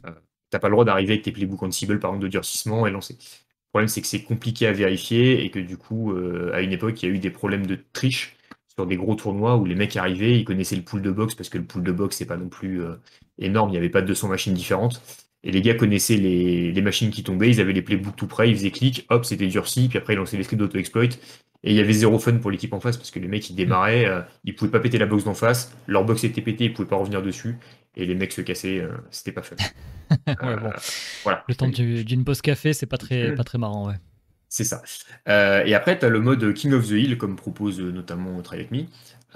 T'as 0.50 0.60
pas 0.60 0.70
le 0.70 0.74
droit 0.74 0.86
d'arriver 0.86 1.14
avec 1.14 1.24
tes 1.24 1.32
playbooks 1.34 1.64
Ansible, 1.64 2.00
par 2.00 2.12
exemple, 2.12 2.24
de 2.24 2.30
durcissement 2.30 2.88
et 2.88 2.92
lancer. 2.92 3.18
Le 3.72 3.80
problème, 3.80 3.88
c'est 3.88 4.02
que 4.02 4.08
c'est 4.08 4.24
compliqué 4.24 4.68
à 4.68 4.74
vérifier 4.74 5.46
et 5.46 5.50
que 5.50 5.60
du 5.60 5.78
coup, 5.78 6.12
euh, 6.12 6.52
à 6.54 6.62
une 6.62 6.74
époque, 6.74 7.02
il 7.02 7.06
y 7.08 7.12
a 7.12 7.16
eu 7.16 7.20
des 7.20 7.30
problèmes 7.30 7.66
de 7.66 7.78
triche 7.94 8.36
sur 8.76 8.86
des 8.86 8.98
gros 8.98 9.16
tournois 9.16 9.56
où 9.56 9.64
les 9.64 9.76
mecs 9.76 9.96
arrivaient, 9.96 10.38
ils 10.38 10.44
connaissaient 10.44 10.76
le 10.76 10.82
pool 10.82 11.02
de 11.02 11.10
box 11.10 11.36
parce 11.36 11.48
que 11.48 11.58
le 11.58 11.64
pool 11.64 11.84
de 11.84 11.92
box, 11.94 12.18
c'est 12.18 12.26
pas 12.26 12.36
non 12.36 12.50
plus 12.50 12.84
euh, 12.84 12.96
énorme, 13.38 13.70
il 13.70 13.74
n'y 13.74 13.78
avait 13.78 13.90
pas 13.90 14.02
de 14.02 14.08
200 14.08 14.28
machines 14.28 14.54
différentes. 14.54 15.02
Et 15.44 15.52
les 15.52 15.62
gars 15.62 15.74
connaissaient 15.74 16.18
les, 16.18 16.82
machines 16.82 17.12
qui 17.12 17.24
tombaient, 17.24 17.50
ils 17.50 17.62
avaient 17.62 17.74
les 17.74 17.82
playbooks 17.82 18.16
tout 18.16 18.28
près, 18.28 18.50
ils 18.50 18.56
faisaient 18.56 18.72
clic, 18.72 19.06
hop, 19.10 19.26
c'était 19.26 19.48
durci, 19.48 19.88
puis 19.88 19.98
après 19.98 20.14
ils 20.14 20.18
lançaient 20.18 20.38
les 20.38 20.44
scripts 20.44 20.60
d'auto-exploit. 20.60 21.06
Et 21.64 21.72
il 21.72 21.74
y 21.74 21.80
avait 21.80 21.94
zéro 21.94 22.20
fun 22.20 22.38
pour 22.38 22.52
l'équipe 22.52 22.74
en 22.74 22.80
face 22.80 22.98
parce 22.98 23.12
que 23.12 23.20
les 23.20 23.28
mecs 23.28 23.50
ils 23.50 23.56
démarraient, 23.56 24.06
euh, 24.06 24.22
ils 24.44 24.56
pouvaient 24.56 24.72
pas 24.72 24.80
péter 24.80 24.98
la 24.98 25.06
box 25.06 25.24
d'en 25.24 25.34
face, 25.34 25.76
leur 25.88 26.04
box 26.04 26.24
était 26.24 26.42
pétée, 26.42 26.66
ils 26.66 26.74
pouvaient 26.74 26.88
pas 26.88 26.96
revenir 26.98 27.22
dessus, 27.22 27.58
et 27.96 28.06
les 28.06 28.16
mecs 28.16 28.32
se 28.32 28.42
cassaient, 28.42 28.88
c'était 29.10 29.32
pas 29.32 29.42
fun. 29.42 29.56
voilà. 31.24 31.44
Le 31.48 31.56
temps 31.56 31.68
d'une 31.68 32.24
pause 32.24 32.42
café, 32.42 32.74
c'est 32.74 32.86
pas 32.86 32.98
très, 32.98 33.36
pas 33.36 33.44
très 33.44 33.58
marrant, 33.58 33.88
ouais. 33.88 33.96
C'est 34.52 34.66
ça. 34.66 34.82
Euh, 35.30 35.64
et 35.66 35.74
après, 35.74 35.98
tu 35.98 36.06
as 36.06 36.10
le 36.10 36.20
mode 36.20 36.54
King 36.54 36.74
of 36.74 36.86
the 36.86 36.92
Hill, 36.92 37.18
comme 37.18 37.38
propose 37.38 37.80
euh, 37.80 37.90
notamment 37.90 38.42
Try 38.42 38.68
Me, 38.70 38.84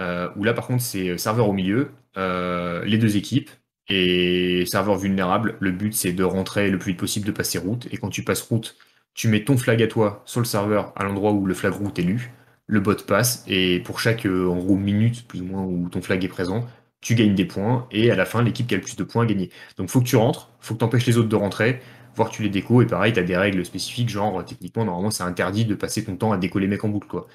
euh, 0.02 0.30
où 0.36 0.44
là, 0.44 0.54
par 0.54 0.68
contre, 0.68 0.84
c'est 0.84 1.18
serveur 1.18 1.48
au 1.48 1.54
milieu, 1.54 1.92
les 2.18 2.98
deux 2.98 3.16
équipes, 3.16 3.50
et 3.88 4.66
serveur 4.66 4.98
vulnérable. 4.98 5.56
Le 5.62 5.72
but, 5.72 5.94
c'est 5.94 6.12
de 6.12 6.24
rentrer 6.26 6.70
le 6.70 6.78
plus 6.78 6.92
vite 6.92 7.00
possible, 7.00 7.26
de 7.26 7.32
passer 7.32 7.58
route. 7.58 7.88
Et 7.92 7.98
quand 7.98 8.10
tu 8.10 8.24
passes 8.24 8.42
route, 8.42 8.76
tu 9.14 9.30
mets 9.30 9.46
ton 9.46 9.56
flag 9.56 9.82
à 9.82 9.88
toi 9.88 10.22
sur 10.26 10.42
le 10.42 10.46
serveur 10.46 10.92
à 10.98 11.06
l'endroit 11.06 11.32
où 11.32 11.46
le 11.46 11.54
flag 11.54 11.72
route 11.72 11.98
est 11.98 12.04
lu. 12.04 12.34
Le 12.68 12.82
bot 12.82 12.96
passe, 12.96 13.46
et 13.48 13.80
pour 13.80 14.02
chaque, 14.02 14.26
en 14.26 14.58
gros, 14.58 14.76
minute, 14.76 15.26
plus 15.30 15.42
ou 15.42 15.46
moins, 15.46 15.64
où 15.64 15.88
ton 15.88 16.02
flag 16.02 16.26
est 16.26 16.28
présent, 16.28 16.68
tu 17.06 17.14
gagnes 17.14 17.36
des 17.36 17.46
points, 17.46 17.88
et 17.92 18.10
à 18.10 18.16
la 18.16 18.26
fin, 18.26 18.42
l'équipe 18.42 18.66
qui 18.66 18.74
a 18.74 18.78
le 18.78 18.84
plus 18.84 18.96
de 18.96 19.04
points 19.04 19.24
a 19.24 19.26
gagné. 19.28 19.52
Donc, 19.78 19.90
faut 19.90 20.02
que 20.02 20.08
tu 20.08 20.16
rentres, 20.16 20.50
faut 20.60 20.74
que 20.74 20.80
tu 20.80 20.86
empêches 20.86 21.06
les 21.06 21.18
autres 21.20 21.30
de 21.30 21.36
rentrer, 21.36 21.80
voir 22.16 22.32
tu 22.32 22.42
les 22.42 22.50
déco, 22.50 22.82
et 22.82 22.88
pareil, 22.88 23.14
tu 23.14 23.20
as 23.20 23.24
des 23.24 23.38
règles 23.38 23.64
spécifiques, 23.64 24.10
genre 24.10 24.44
techniquement, 24.44 24.86
normalement, 24.86 25.12
c'est 25.12 25.22
interdit 25.22 25.66
de 25.66 25.76
passer 25.76 26.04
ton 26.04 26.18
temps 26.18 26.32
à 26.32 26.38
décoller 26.40 26.66
les 26.66 26.72
mecs 26.72 26.84
en 26.84 26.90
boucle, 26.90 27.08
quoi. 27.08 27.28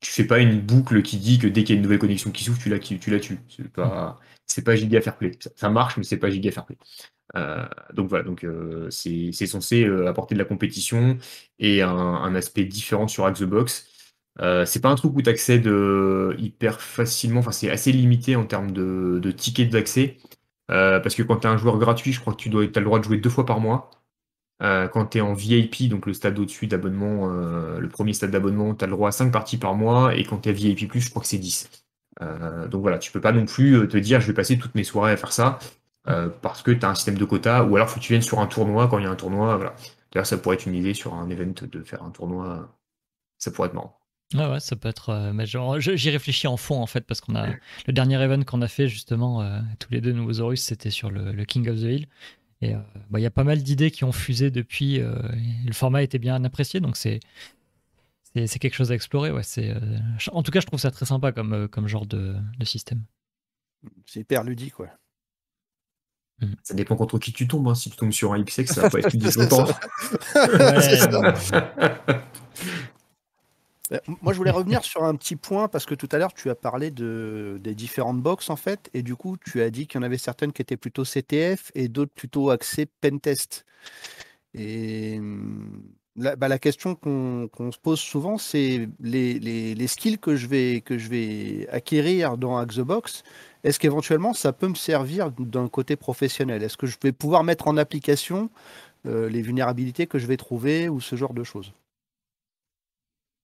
Tu 0.00 0.10
fais 0.10 0.24
pas 0.24 0.40
une 0.40 0.60
boucle 0.60 1.02
qui 1.02 1.18
dit 1.18 1.38
que 1.38 1.46
dès 1.46 1.62
qu'il 1.62 1.76
y 1.76 1.76
a 1.76 1.78
une 1.78 1.84
nouvelle 1.84 2.00
connexion 2.00 2.32
qui 2.32 2.42
s'ouvre, 2.42 2.58
tu 2.58 2.68
la, 2.68 2.80
tu 2.80 2.98
la 3.12 3.20
tues. 3.20 3.38
C'est 3.48 3.70
pas, 3.70 4.18
c'est 4.44 4.64
pas 4.64 4.74
giga 4.74 5.00
fair 5.00 5.16
play. 5.16 5.30
Ça, 5.54 5.70
marche, 5.70 5.96
mais 5.96 6.02
c'est 6.02 6.16
pas 6.16 6.28
giga 6.28 6.50
fair 6.50 6.66
play. 6.66 6.76
donc 7.94 8.08
voilà, 8.08 8.24
donc 8.24 8.44
c'est 8.90 9.32
censé 9.46 9.84
apporter 10.08 10.34
de 10.34 10.40
la 10.40 10.44
compétition 10.44 11.16
et 11.60 11.82
un, 11.82 12.34
aspect 12.34 12.64
différent 12.64 13.06
sur 13.06 13.24
Hack 13.24 13.36
the 13.36 13.44
Box. 13.44 13.91
C'est 14.38 14.80
pas 14.80 14.88
un 14.88 14.94
truc 14.94 15.14
où 15.16 15.22
tu 15.22 15.30
accèdes 15.30 15.70
hyper 16.38 16.80
facilement, 16.80 17.40
enfin 17.40 17.52
c'est 17.52 17.70
assez 17.70 17.92
limité 17.92 18.36
en 18.36 18.44
termes 18.46 18.72
de, 18.72 19.30
tickets 19.32 19.70
d'accès. 19.70 20.16
parce 20.68 21.14
que 21.14 21.22
quand 21.22 21.38
tu 21.38 21.46
es 21.46 21.50
un 21.50 21.56
joueur 21.56 21.78
gratuit, 21.78 22.12
je 22.12 22.20
crois 22.20 22.32
que 22.34 22.38
tu 22.38 22.48
dois, 22.48 22.64
as 22.64 22.78
le 22.78 22.84
droit 22.84 22.98
de 22.98 23.04
jouer 23.04 23.18
deux 23.18 23.30
fois 23.30 23.46
par 23.46 23.60
mois. 23.60 23.90
Euh, 24.62 24.86
quand 24.86 25.06
tu 25.06 25.18
es 25.18 25.20
en 25.20 25.34
VIP, 25.34 25.88
donc 25.88 26.06
le 26.06 26.14
stade 26.14 26.38
au-dessus 26.38 26.68
d'abonnement, 26.68 27.30
euh, 27.32 27.80
le 27.80 27.88
premier 27.88 28.12
stade 28.12 28.30
d'abonnement, 28.30 28.74
tu 28.74 28.84
as 28.84 28.86
le 28.86 28.92
droit 28.92 29.08
à 29.08 29.12
5 29.12 29.32
parties 29.32 29.58
par 29.58 29.74
mois, 29.74 30.14
et 30.14 30.24
quand 30.24 30.38
tu 30.38 30.50
es 30.50 30.52
VIP, 30.52 30.98
je 30.98 31.10
crois 31.10 31.22
que 31.22 31.28
c'est 31.28 31.38
10. 31.38 31.68
Euh, 32.20 32.68
donc 32.68 32.82
voilà, 32.82 32.98
tu 32.98 33.10
peux 33.10 33.20
pas 33.20 33.32
non 33.32 33.46
plus 33.46 33.88
te 33.88 33.96
dire 33.96 34.20
je 34.20 34.28
vais 34.28 34.34
passer 34.34 34.58
toutes 34.58 34.74
mes 34.74 34.84
soirées 34.84 35.12
à 35.12 35.16
faire 35.16 35.32
ça, 35.32 35.58
parce 36.42 36.62
que 36.62 36.70
tu 36.70 36.84
as 36.86 36.90
un 36.90 36.94
système 36.94 37.18
de 37.18 37.24
quotas, 37.24 37.64
ou 37.64 37.76
alors 37.76 37.88
faut 37.90 37.98
que 38.00 38.04
tu 38.04 38.12
viennes 38.12 38.22
sur 38.22 38.40
un 38.40 38.46
tournoi 38.46 38.88
quand 38.88 38.98
il 38.98 39.04
y 39.04 39.06
a 39.06 39.10
un 39.10 39.16
tournoi. 39.16 39.58
D'ailleurs, 40.12 40.26
ça 40.26 40.38
pourrait 40.38 40.56
être 40.56 40.66
une 40.66 40.74
idée 40.74 40.94
sur 40.94 41.14
un 41.14 41.28
event 41.30 41.54
de 41.62 41.82
faire 41.82 42.02
un 42.02 42.10
tournoi, 42.10 42.76
ça 43.38 43.50
pourrait 43.50 43.68
être 43.68 43.74
marrant. 43.74 44.01
Ouais, 44.34 44.46
ouais, 44.46 44.60
ça 44.60 44.76
peut 44.76 44.88
être. 44.88 45.32
genre, 45.44 45.78
j'y 45.80 46.10
réfléchis 46.10 46.46
en 46.46 46.56
fond 46.56 46.80
en 46.80 46.86
fait, 46.86 47.02
parce 47.02 47.20
qu'on 47.20 47.34
a 47.34 47.48
le 47.86 47.92
dernier 47.92 48.20
event 48.22 48.42
qu'on 48.42 48.62
a 48.62 48.68
fait 48.68 48.88
justement, 48.88 49.44
tous 49.78 49.90
les 49.92 50.00
deux 50.00 50.12
nouveaux 50.12 50.40
Horus, 50.40 50.62
c'était 50.62 50.90
sur 50.90 51.10
le, 51.10 51.44
King 51.44 51.68
of 51.68 51.76
the 51.76 51.82
Hill. 51.82 52.06
Et 52.62 52.74
euh, 52.74 52.78
bah, 53.10 53.18
il 53.18 53.22
y 53.22 53.26
a 53.26 53.30
pas 53.30 53.44
mal 53.44 53.62
d'idées 53.62 53.90
qui 53.90 54.04
ont 54.04 54.12
fusé 54.12 54.50
depuis. 54.50 55.00
Euh, 55.00 55.16
le 55.66 55.72
format 55.72 56.02
était 56.02 56.20
bien 56.20 56.42
apprécié, 56.44 56.80
donc 56.80 56.96
c'est 56.96 57.20
c'est 58.34 58.58
quelque 58.58 58.74
chose 58.74 58.92
à 58.92 58.94
explorer. 58.94 59.30
Ouais. 59.30 59.42
C'est, 59.42 59.70
euh, 59.70 59.98
en 60.30 60.42
tout 60.42 60.52
cas, 60.52 60.60
je 60.60 60.66
trouve 60.66 60.80
ça 60.80 60.90
très 60.90 61.04
sympa 61.04 61.32
comme, 61.32 61.68
comme 61.68 61.86
genre 61.86 62.06
de, 62.06 62.34
de 62.58 62.64
système. 62.64 63.02
C'est 64.06 64.20
hyper 64.20 64.44
ludique, 64.44 64.78
ouais. 64.78 64.88
Mm. 66.40 66.54
Ça 66.62 66.74
dépend 66.74 66.96
contre 66.96 67.18
qui 67.18 67.32
tu 67.32 67.46
tombes. 67.46 67.68
Hein. 67.68 67.74
Si 67.74 67.90
tu 67.90 67.96
tombes 67.96 68.12
sur 68.12 68.32
un 68.32 68.42
XX, 68.42 68.64
ça 68.64 68.82
va 68.82 68.90
pas 68.90 69.00
être 69.00 69.12
ludique 69.12 69.34
longtemps. 69.34 69.66
Euh, 70.36 70.80
moi, 74.22 74.32
je 74.32 74.38
voulais 74.38 74.50
revenir 74.50 74.84
sur 74.84 75.04
un 75.04 75.14
petit 75.14 75.36
point 75.36 75.68
parce 75.68 75.86
que 75.86 75.94
tout 75.94 76.08
à 76.12 76.18
l'heure, 76.18 76.32
tu 76.32 76.50
as 76.50 76.54
parlé 76.54 76.90
de, 76.90 77.58
des 77.60 77.74
différentes 77.74 78.20
box 78.20 78.50
en 78.50 78.56
fait, 78.56 78.90
et 78.94 79.02
du 79.02 79.16
coup, 79.16 79.36
tu 79.36 79.62
as 79.62 79.70
dit 79.70 79.86
qu'il 79.86 80.00
y 80.00 80.04
en 80.04 80.06
avait 80.06 80.18
certaines 80.18 80.52
qui 80.52 80.62
étaient 80.62 80.76
plutôt 80.76 81.04
CTF 81.04 81.70
et 81.74 81.88
d'autres 81.88 82.12
plutôt 82.12 82.50
axées 82.50 82.86
pentest. 82.86 83.64
Et 84.54 85.16
hum, 85.18 85.82
la, 86.16 86.36
bah, 86.36 86.48
la 86.48 86.58
question 86.58 86.94
qu'on 86.94 87.72
se 87.72 87.78
pose 87.78 88.00
souvent, 88.00 88.38
c'est 88.38 88.88
les, 89.00 89.38
les, 89.38 89.74
les, 89.74 89.86
skills 89.86 90.18
que 90.18 90.36
je 90.36 90.46
vais, 90.46 90.82
que 90.82 90.98
je 90.98 91.08
vais 91.08 91.68
acquérir 91.70 92.36
dans 92.36 92.58
Hack 92.58 92.74
the 92.74 92.80
Box. 92.80 93.22
Est-ce 93.64 93.78
qu'éventuellement 93.78 94.34
ça 94.34 94.52
peut 94.52 94.68
me 94.68 94.74
servir 94.74 95.30
d'un 95.30 95.68
côté 95.68 95.96
professionnel? 95.96 96.62
Est-ce 96.62 96.76
que 96.76 96.86
je 96.86 96.96
vais 97.02 97.12
pouvoir 97.12 97.44
mettre 97.44 97.68
en 97.68 97.76
application 97.76 98.50
euh, 99.06 99.28
les 99.28 99.42
vulnérabilités 99.42 100.06
que 100.06 100.18
je 100.18 100.26
vais 100.26 100.36
trouver 100.36 100.88
ou 100.88 101.00
ce 101.00 101.16
genre 101.16 101.34
de 101.34 101.44
choses? 101.44 101.72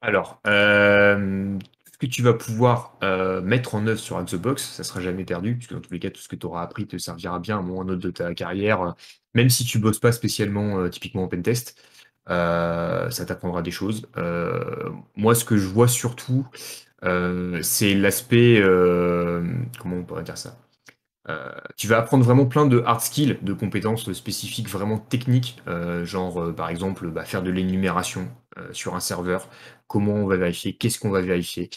Alors, 0.00 0.40
euh, 0.46 1.58
ce 1.92 1.98
que 1.98 2.06
tu 2.06 2.22
vas 2.22 2.34
pouvoir 2.34 2.96
euh, 3.02 3.40
mettre 3.40 3.74
en 3.74 3.86
œuvre 3.86 3.98
sur 3.98 4.22
Xbox, 4.22 4.62
ça 4.62 4.84
sera 4.84 5.00
jamais 5.00 5.24
perdu, 5.24 5.56
puisque 5.56 5.72
dans 5.72 5.80
tous 5.80 5.92
les 5.92 5.98
cas, 5.98 6.10
tout 6.10 6.20
ce 6.20 6.28
que 6.28 6.36
tu 6.36 6.46
auras 6.46 6.62
appris 6.62 6.86
te 6.86 6.96
servira 6.98 7.40
bien 7.40 7.56
à 7.56 7.58
un 7.58 7.62
moment 7.62 7.78
ou 7.78 7.82
un 7.82 7.88
autre 7.88 8.02
de 8.02 8.10
ta 8.10 8.32
carrière, 8.34 8.94
même 9.34 9.50
si 9.50 9.64
tu 9.64 9.78
bosses 9.78 9.98
pas 9.98 10.12
spécialement 10.12 10.78
euh, 10.78 10.88
typiquement 10.88 11.24
en 11.24 11.28
pentest, 11.28 11.82
ça 12.28 13.24
t'apprendra 13.26 13.62
des 13.62 13.70
choses. 13.70 14.06
moi, 15.16 15.34
ce 15.34 15.44
que 15.44 15.56
je 15.56 15.66
vois 15.66 15.88
surtout, 15.88 16.46
c'est 17.02 17.94
l'aspect, 17.94 18.62
comment 19.80 19.96
on 19.96 20.04
pourrait 20.04 20.24
dire 20.24 20.38
ça? 20.38 20.58
tu 21.76 21.88
vas 21.88 21.98
apprendre 21.98 22.24
vraiment 22.24 22.46
plein 22.46 22.66
de 22.66 22.82
hard 22.86 23.00
skills, 23.00 23.38
de 23.42 23.52
compétences 23.52 24.12
spécifiques 24.12 24.68
vraiment 24.68 24.98
techniques, 24.98 25.62
genre 26.04 26.54
par 26.54 26.68
exemple 26.68 27.08
bah, 27.08 27.24
faire 27.24 27.42
de 27.42 27.50
l'énumération 27.50 28.28
sur 28.72 28.94
un 28.94 29.00
serveur, 29.00 29.48
comment 29.88 30.14
on 30.14 30.26
va 30.26 30.36
vérifier, 30.36 30.74
qu'est-ce 30.74 31.00
qu'on 31.00 31.10
va 31.10 31.20
vérifier. 31.20 31.68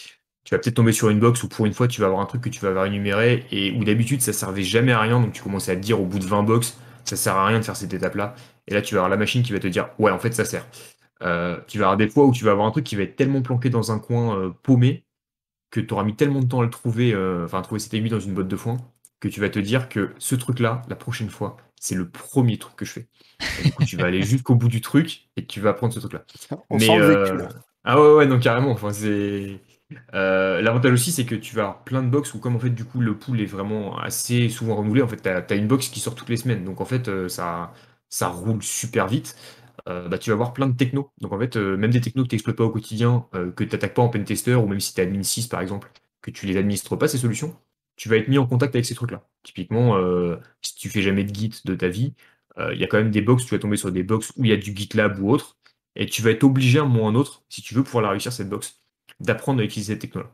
Tu 0.43 0.55
vas 0.55 0.59
peut-être 0.59 0.75
tomber 0.75 0.91
sur 0.91 1.09
une 1.09 1.19
box 1.19 1.43
où 1.43 1.47
pour 1.49 1.65
une 1.65 1.73
fois 1.73 1.87
tu 1.87 2.01
vas 2.01 2.07
avoir 2.07 2.21
un 2.21 2.25
truc 2.25 2.41
que 2.41 2.49
tu 2.49 2.59
vas 2.59 2.69
avoir 2.69 2.85
énuméré 2.85 3.45
et 3.51 3.71
où 3.71 3.83
d'habitude 3.83 4.21
ça 4.21 4.33
servait 4.33 4.63
jamais 4.63 4.91
à 4.91 4.99
rien, 4.99 5.19
donc 5.19 5.33
tu 5.33 5.41
commences 5.41 5.69
à 5.69 5.75
te 5.75 5.81
dire 5.81 5.99
au 5.99 6.05
bout 6.05 6.19
de 6.19 6.25
20 6.25 6.43
box, 6.43 6.77
ça 7.05 7.15
sert 7.15 7.35
à 7.35 7.47
rien 7.47 7.59
de 7.59 7.63
faire 7.63 7.75
cette 7.75 7.93
étape-là. 7.93 8.35
Et 8.67 8.73
là 8.73 8.81
tu 8.81 8.93
vas 8.95 9.01
avoir 9.01 9.09
la 9.09 9.17
machine 9.17 9.43
qui 9.43 9.53
va 9.53 9.59
te 9.59 9.67
dire 9.67 9.89
ouais 9.97 10.11
en 10.11 10.19
fait 10.19 10.33
ça 10.33 10.45
sert. 10.45 10.67
Euh, 11.23 11.59
tu 11.67 11.77
vas 11.77 11.85
avoir 11.85 11.97
des 11.97 12.09
fois 12.09 12.25
où 12.25 12.31
tu 12.31 12.43
vas 12.43 12.51
avoir 12.51 12.67
un 12.67 12.71
truc 12.71 12.83
qui 12.83 12.95
va 12.95 13.03
être 13.03 13.15
tellement 13.15 13.41
planqué 13.41 13.69
dans 13.69 13.91
un 13.91 13.99
coin 13.99 14.37
euh, 14.37 14.49
paumé 14.63 15.05
que 15.69 15.79
tu 15.79 15.93
auras 15.93 16.03
mis 16.03 16.15
tellement 16.15 16.41
de 16.41 16.47
temps 16.47 16.59
à 16.59 16.63
le 16.63 16.69
trouver, 16.69 17.13
euh, 17.13 17.45
enfin 17.45 17.59
à 17.59 17.61
trouver 17.61 17.79
cette 17.79 17.93
aiguille 17.93 18.09
dans 18.09 18.19
une 18.19 18.33
botte 18.33 18.47
de 18.47 18.57
foin, 18.57 18.77
que 19.19 19.27
tu 19.27 19.39
vas 19.39 19.49
te 19.49 19.59
dire 19.59 19.87
que 19.87 20.13
ce 20.17 20.35
truc-là, 20.35 20.81
la 20.89 20.95
prochaine 20.95 21.29
fois, 21.29 21.57
c'est 21.79 21.95
le 21.95 22.09
premier 22.09 22.57
truc 22.57 22.75
que 22.75 22.85
je 22.85 22.91
fais. 22.91 23.07
du 23.63 23.71
coup, 23.71 23.85
tu 23.85 23.95
vas 23.95 24.07
aller 24.07 24.21
jusqu'au 24.23 24.55
bout 24.55 24.67
du 24.67 24.81
truc 24.81 25.29
et 25.37 25.45
tu 25.45 25.61
vas 25.61 25.73
prendre 25.73 25.93
ce 25.93 25.99
truc-là. 25.99 26.25
On 26.69 26.77
Mais, 26.77 26.87
sent 26.87 26.97
le 26.97 27.05
vécu, 27.05 27.37
là. 27.37 27.49
Ah 27.83 27.99
ouais, 27.99 28.13
ouais, 28.15 28.25
non, 28.27 28.39
carrément. 28.39 28.71
Enfin, 28.71 28.91
c'est. 28.93 29.59
Euh, 30.13 30.61
l'avantage 30.61 30.93
aussi, 30.93 31.11
c'est 31.11 31.25
que 31.25 31.35
tu 31.35 31.55
vas 31.55 31.63
avoir 31.63 31.83
plein 31.83 32.03
de 32.03 32.09
box 32.09 32.33
où, 32.33 32.39
comme 32.39 32.55
en 32.55 32.59
fait, 32.59 32.69
du 32.69 32.85
coup, 32.85 33.01
le 33.01 33.17
pool 33.17 33.41
est 33.41 33.45
vraiment 33.45 33.97
assez 33.97 34.49
souvent 34.49 34.75
renouvelé. 34.75 35.01
En 35.01 35.07
fait, 35.07 35.21
tu 35.21 35.29
as, 35.29 35.55
une 35.55 35.67
box 35.67 35.89
qui 35.89 35.99
sort 35.99 36.15
toutes 36.15 36.29
les 36.29 36.37
semaines. 36.37 36.63
Donc, 36.63 36.79
en 36.81 36.85
fait, 36.85 37.07
euh, 37.07 37.27
ça, 37.27 37.73
ça 38.09 38.27
roule 38.27 38.61
super 38.63 39.07
vite. 39.07 39.35
Euh, 39.89 40.07
bah, 40.07 40.17
tu 40.19 40.29
vas 40.29 40.35
avoir 40.35 40.53
plein 40.53 40.67
de 40.67 40.77
technos. 40.77 41.11
Donc, 41.21 41.33
en 41.33 41.39
fait, 41.39 41.55
même 41.57 41.91
des 41.91 42.01
technos 42.01 42.23
que 42.23 42.29
tu 42.29 42.35
n'exploites 42.35 42.57
pas 42.57 42.63
au 42.65 42.69
quotidien, 42.69 43.27
que 43.33 43.63
tu 43.63 43.71
n'attaques 43.71 43.95
pas 43.95 44.03
en 44.03 44.09
pentester, 44.09 44.55
ou 44.55 44.67
même 44.67 44.79
si 44.79 44.93
tu 44.93 45.01
admin 45.01 45.23
6, 45.23 45.47
par 45.47 45.61
exemple, 45.61 45.91
que 46.21 46.31
tu 46.31 46.45
les 46.45 46.57
administres 46.57 46.95
pas, 46.95 47.07
ces 47.07 47.17
solutions, 47.17 47.57
tu 47.95 48.09
vas 48.09 48.17
être 48.17 48.27
mis 48.27 48.37
en 48.37 48.45
contact 48.47 48.75
avec 48.75 48.85
ces 48.85 48.95
trucs-là. 48.95 49.23
Typiquement, 49.43 49.97
si 50.61 50.75
tu 50.75 50.89
fais 50.89 51.01
jamais 51.01 51.23
de 51.23 51.33
Git 51.33 51.61
de 51.65 51.75
ta 51.75 51.87
vie, 51.87 52.13
il 52.59 52.79
y 52.79 52.83
a 52.83 52.87
quand 52.87 52.97
même 52.97 53.11
des 53.11 53.21
box, 53.21 53.45
tu 53.45 53.55
vas 53.55 53.59
tomber 53.59 53.77
sur 53.77 53.91
des 53.91 54.03
box 54.03 54.33
où 54.37 54.45
il 54.45 54.51
y 54.51 54.53
a 54.53 54.57
du 54.57 54.75
GitLab 54.75 55.19
ou 55.19 55.31
autre 55.31 55.57
et 55.95 56.05
tu 56.05 56.21
vas 56.21 56.31
être 56.31 56.43
obligé 56.43 56.79
à 56.79 56.83
un 56.83 56.85
moment 56.85 57.05
ou 57.05 57.07
un 57.07 57.15
autre, 57.15 57.43
si 57.49 57.61
tu 57.61 57.73
veux 57.73 57.83
pouvoir 57.83 58.03
la 58.03 58.09
réussir, 58.11 58.31
cette 58.31 58.49
box, 58.49 58.81
d'apprendre 59.19 59.61
à 59.61 59.63
utiliser 59.63 59.93
cette 59.93 60.01
technologie. 60.01 60.31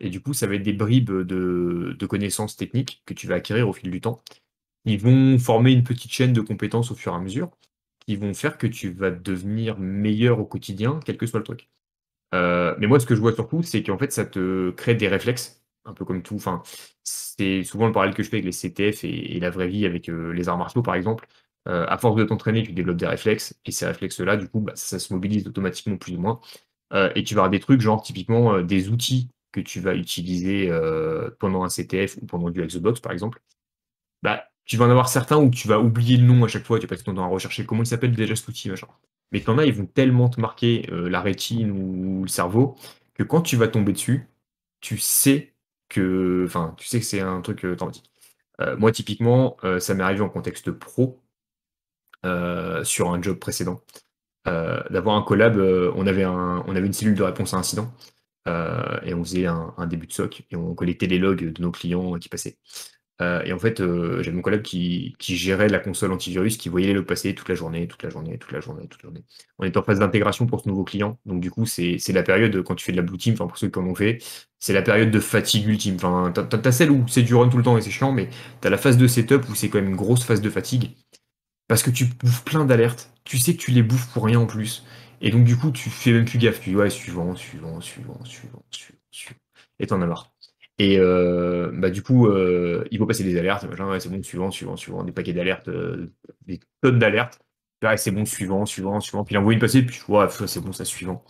Et 0.00 0.10
du 0.10 0.20
coup, 0.20 0.34
ça 0.34 0.46
va 0.46 0.54
être 0.54 0.62
des 0.62 0.72
bribes 0.72 1.10
de, 1.10 2.06
connaissances 2.06 2.56
techniques 2.56 3.02
que 3.06 3.14
tu 3.14 3.26
vas 3.26 3.36
acquérir 3.36 3.68
au 3.68 3.72
fil 3.72 3.90
du 3.90 4.00
temps. 4.00 4.22
Ils 4.84 5.00
vont 5.00 5.38
former 5.38 5.72
une 5.72 5.84
petite 5.84 6.12
chaîne 6.12 6.32
de 6.32 6.40
compétences 6.40 6.90
au 6.90 6.94
fur 6.94 7.12
et 7.12 7.16
à 7.16 7.20
mesure, 7.20 7.50
qui 8.06 8.16
vont 8.16 8.34
faire 8.34 8.58
que 8.58 8.66
tu 8.66 8.90
vas 8.90 9.10
devenir 9.10 9.78
meilleur 9.78 10.40
au 10.40 10.44
quotidien, 10.46 11.00
quel 11.04 11.16
que 11.18 11.26
soit 11.26 11.40
le 11.40 11.44
truc. 11.44 11.68
Euh, 12.34 12.76
mais 12.78 12.86
moi, 12.86 13.00
ce 13.00 13.06
que 13.06 13.14
je 13.14 13.20
vois 13.20 13.34
surtout, 13.34 13.62
c'est 13.62 13.82
qu'en 13.82 13.98
fait, 13.98 14.12
ça 14.12 14.24
te 14.26 14.70
crée 14.70 14.94
des 14.94 15.08
réflexes, 15.08 15.64
un 15.84 15.94
peu 15.94 16.04
comme 16.04 16.22
tout. 16.22 16.38
C'est 17.02 17.64
souvent 17.64 17.86
le 17.86 17.92
parallèle 17.92 18.14
que 18.14 18.22
je 18.22 18.28
fais 18.30 18.36
avec 18.36 18.46
les 18.46 18.52
CTF 18.52 19.04
et, 19.04 19.40
la 19.40 19.50
vraie 19.50 19.68
vie 19.68 19.86
avec 19.86 20.08
euh, 20.08 20.32
les 20.32 20.48
arts 20.48 20.58
martiaux, 20.58 20.82
par 20.82 20.94
exemple. 20.94 21.26
Euh, 21.68 21.84
à 21.88 21.98
force 21.98 22.16
de 22.16 22.24
t'entraîner, 22.24 22.62
tu 22.62 22.72
développes 22.72 22.96
des 22.96 23.06
réflexes, 23.06 23.54
et 23.66 23.72
ces 23.72 23.86
réflexes-là, 23.86 24.36
du 24.36 24.48
coup, 24.48 24.60
bah, 24.60 24.72
ça, 24.74 24.98
se 24.98 25.12
mobilise 25.12 25.46
automatiquement 25.46 25.98
plus 25.98 26.16
ou 26.16 26.20
moins. 26.20 26.40
Euh, 26.94 27.12
et 27.14 27.24
tu 27.24 27.34
vas 27.34 27.40
avoir 27.42 27.50
des 27.50 27.60
trucs, 27.60 27.80
genre 27.82 28.02
typiquement 28.02 28.54
euh, 28.54 28.62
des 28.62 28.88
outils 28.88 29.30
que 29.52 29.60
tu 29.60 29.80
vas 29.80 29.94
utiliser 29.94 30.70
pendant 31.40 31.64
un 31.64 31.68
CTF 31.68 32.18
ou 32.20 32.26
pendant 32.26 32.50
du 32.50 32.62
Xbox, 32.62 33.00
par 33.00 33.12
exemple. 33.12 33.40
Bah, 34.22 34.44
tu 34.66 34.76
vas 34.76 34.86
en 34.86 34.90
avoir 34.90 35.08
certains 35.08 35.38
où 35.38 35.50
tu 35.50 35.68
vas 35.68 35.80
oublier 35.80 36.18
le 36.18 36.26
nom 36.26 36.44
à 36.44 36.48
chaque 36.48 36.64
fois, 36.64 36.78
tu 36.78 36.86
vas 36.86 36.90
passer 36.90 37.04
ton 37.04 37.14
temps 37.14 37.24
à 37.24 37.28
rechercher 37.28 37.64
comment 37.64 37.82
il 37.82 37.86
s'appelle 37.86 38.14
déjà 38.14 38.36
cet 38.36 38.48
outil, 38.48 38.68
machin. 38.68 38.88
Mais 39.32 39.40
t'en 39.40 39.58
as, 39.58 39.64
ils 39.64 39.72
vont 39.74 39.86
tellement 39.86 40.28
te 40.28 40.40
marquer 40.40 40.86
la 40.90 41.22
rétine 41.22 41.70
ou 41.70 42.22
le 42.24 42.28
cerveau 42.28 42.76
que 43.14 43.22
quand 43.22 43.40
tu 43.42 43.56
vas 43.56 43.68
tomber 43.68 43.92
dessus, 43.92 44.28
tu 44.80 44.98
sais 44.98 45.54
que, 45.88 46.44
enfin, 46.46 46.74
tu 46.78 46.86
sais 46.86 47.00
que 47.00 47.06
c'est 47.06 47.20
un 47.20 47.40
truc 47.40 47.64
dramatique. 47.64 48.10
moi, 48.78 48.92
typiquement, 48.92 49.56
ça 49.80 49.94
m'est 49.94 50.04
arrivé 50.04 50.20
en 50.20 50.28
contexte 50.28 50.70
pro. 50.70 51.22
Euh, 52.26 52.82
sur 52.84 53.10
un 53.10 53.22
job 53.22 53.38
précédent. 53.38 53.80
Euh, 54.48 54.82
d'avoir 54.90 55.16
un 55.16 55.22
collab, 55.22 55.56
euh, 55.58 55.92
on, 55.94 56.06
avait 56.06 56.24
un, 56.24 56.64
on 56.66 56.74
avait 56.74 56.86
une 56.86 56.92
cellule 56.92 57.14
de 57.14 57.22
réponse 57.22 57.54
à 57.54 57.58
incident 57.58 57.92
et 59.04 59.12
on 59.12 59.22
faisait 59.22 59.44
un, 59.44 59.86
début 59.86 60.06
de 60.06 60.12
SOC 60.12 60.46
et 60.50 60.56
on 60.56 60.74
collectait 60.74 61.06
les 61.06 61.18
logs 61.18 61.52
de 61.52 61.62
nos 61.62 61.70
clients 61.70 62.14
qui 62.14 62.30
passaient. 62.30 62.56
et 63.20 63.52
en 63.52 63.58
fait, 63.58 63.78
j'avais 63.78 64.32
mon 64.32 64.40
collab 64.40 64.62
qui, 64.62 65.14
gérait 65.20 65.68
la 65.68 65.78
console 65.78 66.12
antivirus, 66.12 66.56
qui 66.56 66.70
voyait 66.70 66.86
les 66.86 66.94
logs 66.94 67.04
passer 67.04 67.34
toute 67.34 67.50
la 67.50 67.54
journée, 67.54 67.86
toute 67.88 68.02
la 68.02 68.08
journée, 68.08 68.38
toute 68.38 68.52
la 68.52 68.60
journée, 68.60 68.88
toute 68.88 69.02
la 69.02 69.08
journée. 69.08 69.24
On 69.58 69.64
est 69.64 69.76
en 69.76 69.82
phase 69.82 69.98
d'intégration 69.98 70.46
pour 70.46 70.62
ce 70.62 70.68
nouveau 70.68 70.84
client. 70.84 71.18
Donc, 71.26 71.40
du 71.40 71.50
coup, 71.50 71.66
c'est 71.66 71.98
la 72.08 72.22
période, 72.22 72.62
quand 72.62 72.74
tu 72.74 72.86
fais 72.86 72.92
de 72.92 72.96
la 72.96 73.02
blue 73.02 73.18
team, 73.18 73.34
enfin, 73.34 73.46
pour 73.46 73.58
ceux 73.58 73.68
qui 73.68 73.78
en 73.78 73.86
ont 73.86 73.94
fait, 73.94 74.18
c'est 74.58 74.72
la 74.72 74.82
période 74.82 75.10
de 75.10 75.20
fatigue 75.20 75.66
ultime. 75.66 75.96
Enfin, 75.96 76.32
t'as 76.32 76.72
celle 76.72 76.90
où 76.90 77.06
c'est 77.06 77.22
du 77.22 77.34
run 77.34 77.50
tout 77.50 77.58
le 77.58 77.62
temps 77.62 77.76
et 77.76 77.82
c'est 77.82 77.90
chiant, 77.90 78.12
mais 78.12 78.30
t'as 78.62 78.70
la 78.70 78.78
phase 78.78 78.96
de 78.96 79.06
setup 79.06 79.46
où 79.50 79.54
c'est 79.54 79.68
quand 79.68 79.78
même 79.78 79.90
une 79.90 79.96
grosse 79.96 80.24
phase 80.24 80.40
de 80.40 80.48
fatigue 80.48 80.96
parce 81.68 81.82
que 81.82 81.90
tu 81.90 82.06
bouffes 82.06 82.44
plein 82.44 82.64
d'alertes, 82.64 83.12
tu 83.24 83.38
sais 83.38 83.54
que 83.54 83.60
tu 83.60 83.70
les 83.70 83.82
bouffes 83.82 84.12
pour 84.12 84.24
rien 84.24 84.40
en 84.40 84.46
plus. 84.46 84.84
Et 85.20 85.30
donc, 85.30 85.44
du 85.44 85.56
coup, 85.56 85.70
tu 85.70 85.90
fais 85.90 86.12
même 86.12 86.24
plus 86.24 86.38
gaffe. 86.38 86.60
Tu 86.60 86.70
dis, 86.70 86.76
ouais, 86.76 86.90
suivant, 86.90 87.34
suivant, 87.36 87.80
suivant, 87.80 88.24
suivant, 88.24 88.64
suivant, 88.70 89.02
suivant. 89.10 89.40
Et 89.78 89.86
t'en 89.86 90.00
as 90.02 90.06
marre. 90.06 90.32
Et 90.78 90.98
euh, 90.98 91.70
bah, 91.74 91.90
du 91.90 92.02
coup, 92.02 92.28
euh, 92.28 92.84
il 92.90 92.98
faut 92.98 93.06
passer 93.06 93.24
des 93.24 93.36
alertes. 93.38 93.64
Ouais, 93.64 94.00
c'est 94.00 94.08
bon, 94.08 94.22
suivant, 94.22 94.50
suivant, 94.50 94.76
suivant. 94.76 95.04
Des 95.04 95.12
paquets 95.12 95.32
d'alertes, 95.32 95.68
euh, 95.68 96.12
des 96.46 96.60
tonnes 96.80 96.98
d'alertes. 96.98 97.40
Ouais, 97.82 97.96
c'est 97.96 98.10
bon, 98.12 98.24
suivant, 98.24 98.64
suivant, 98.66 99.00
suivant. 99.00 99.24
Puis 99.24 99.34
il 99.34 99.38
envoie 99.38 99.52
une 99.52 99.60
passée, 99.60 99.82
puis 99.84 100.00
ouais, 100.08 100.26
c'est 100.46 100.60
bon, 100.60 100.72
ça, 100.72 100.84
suivant. 100.84 101.24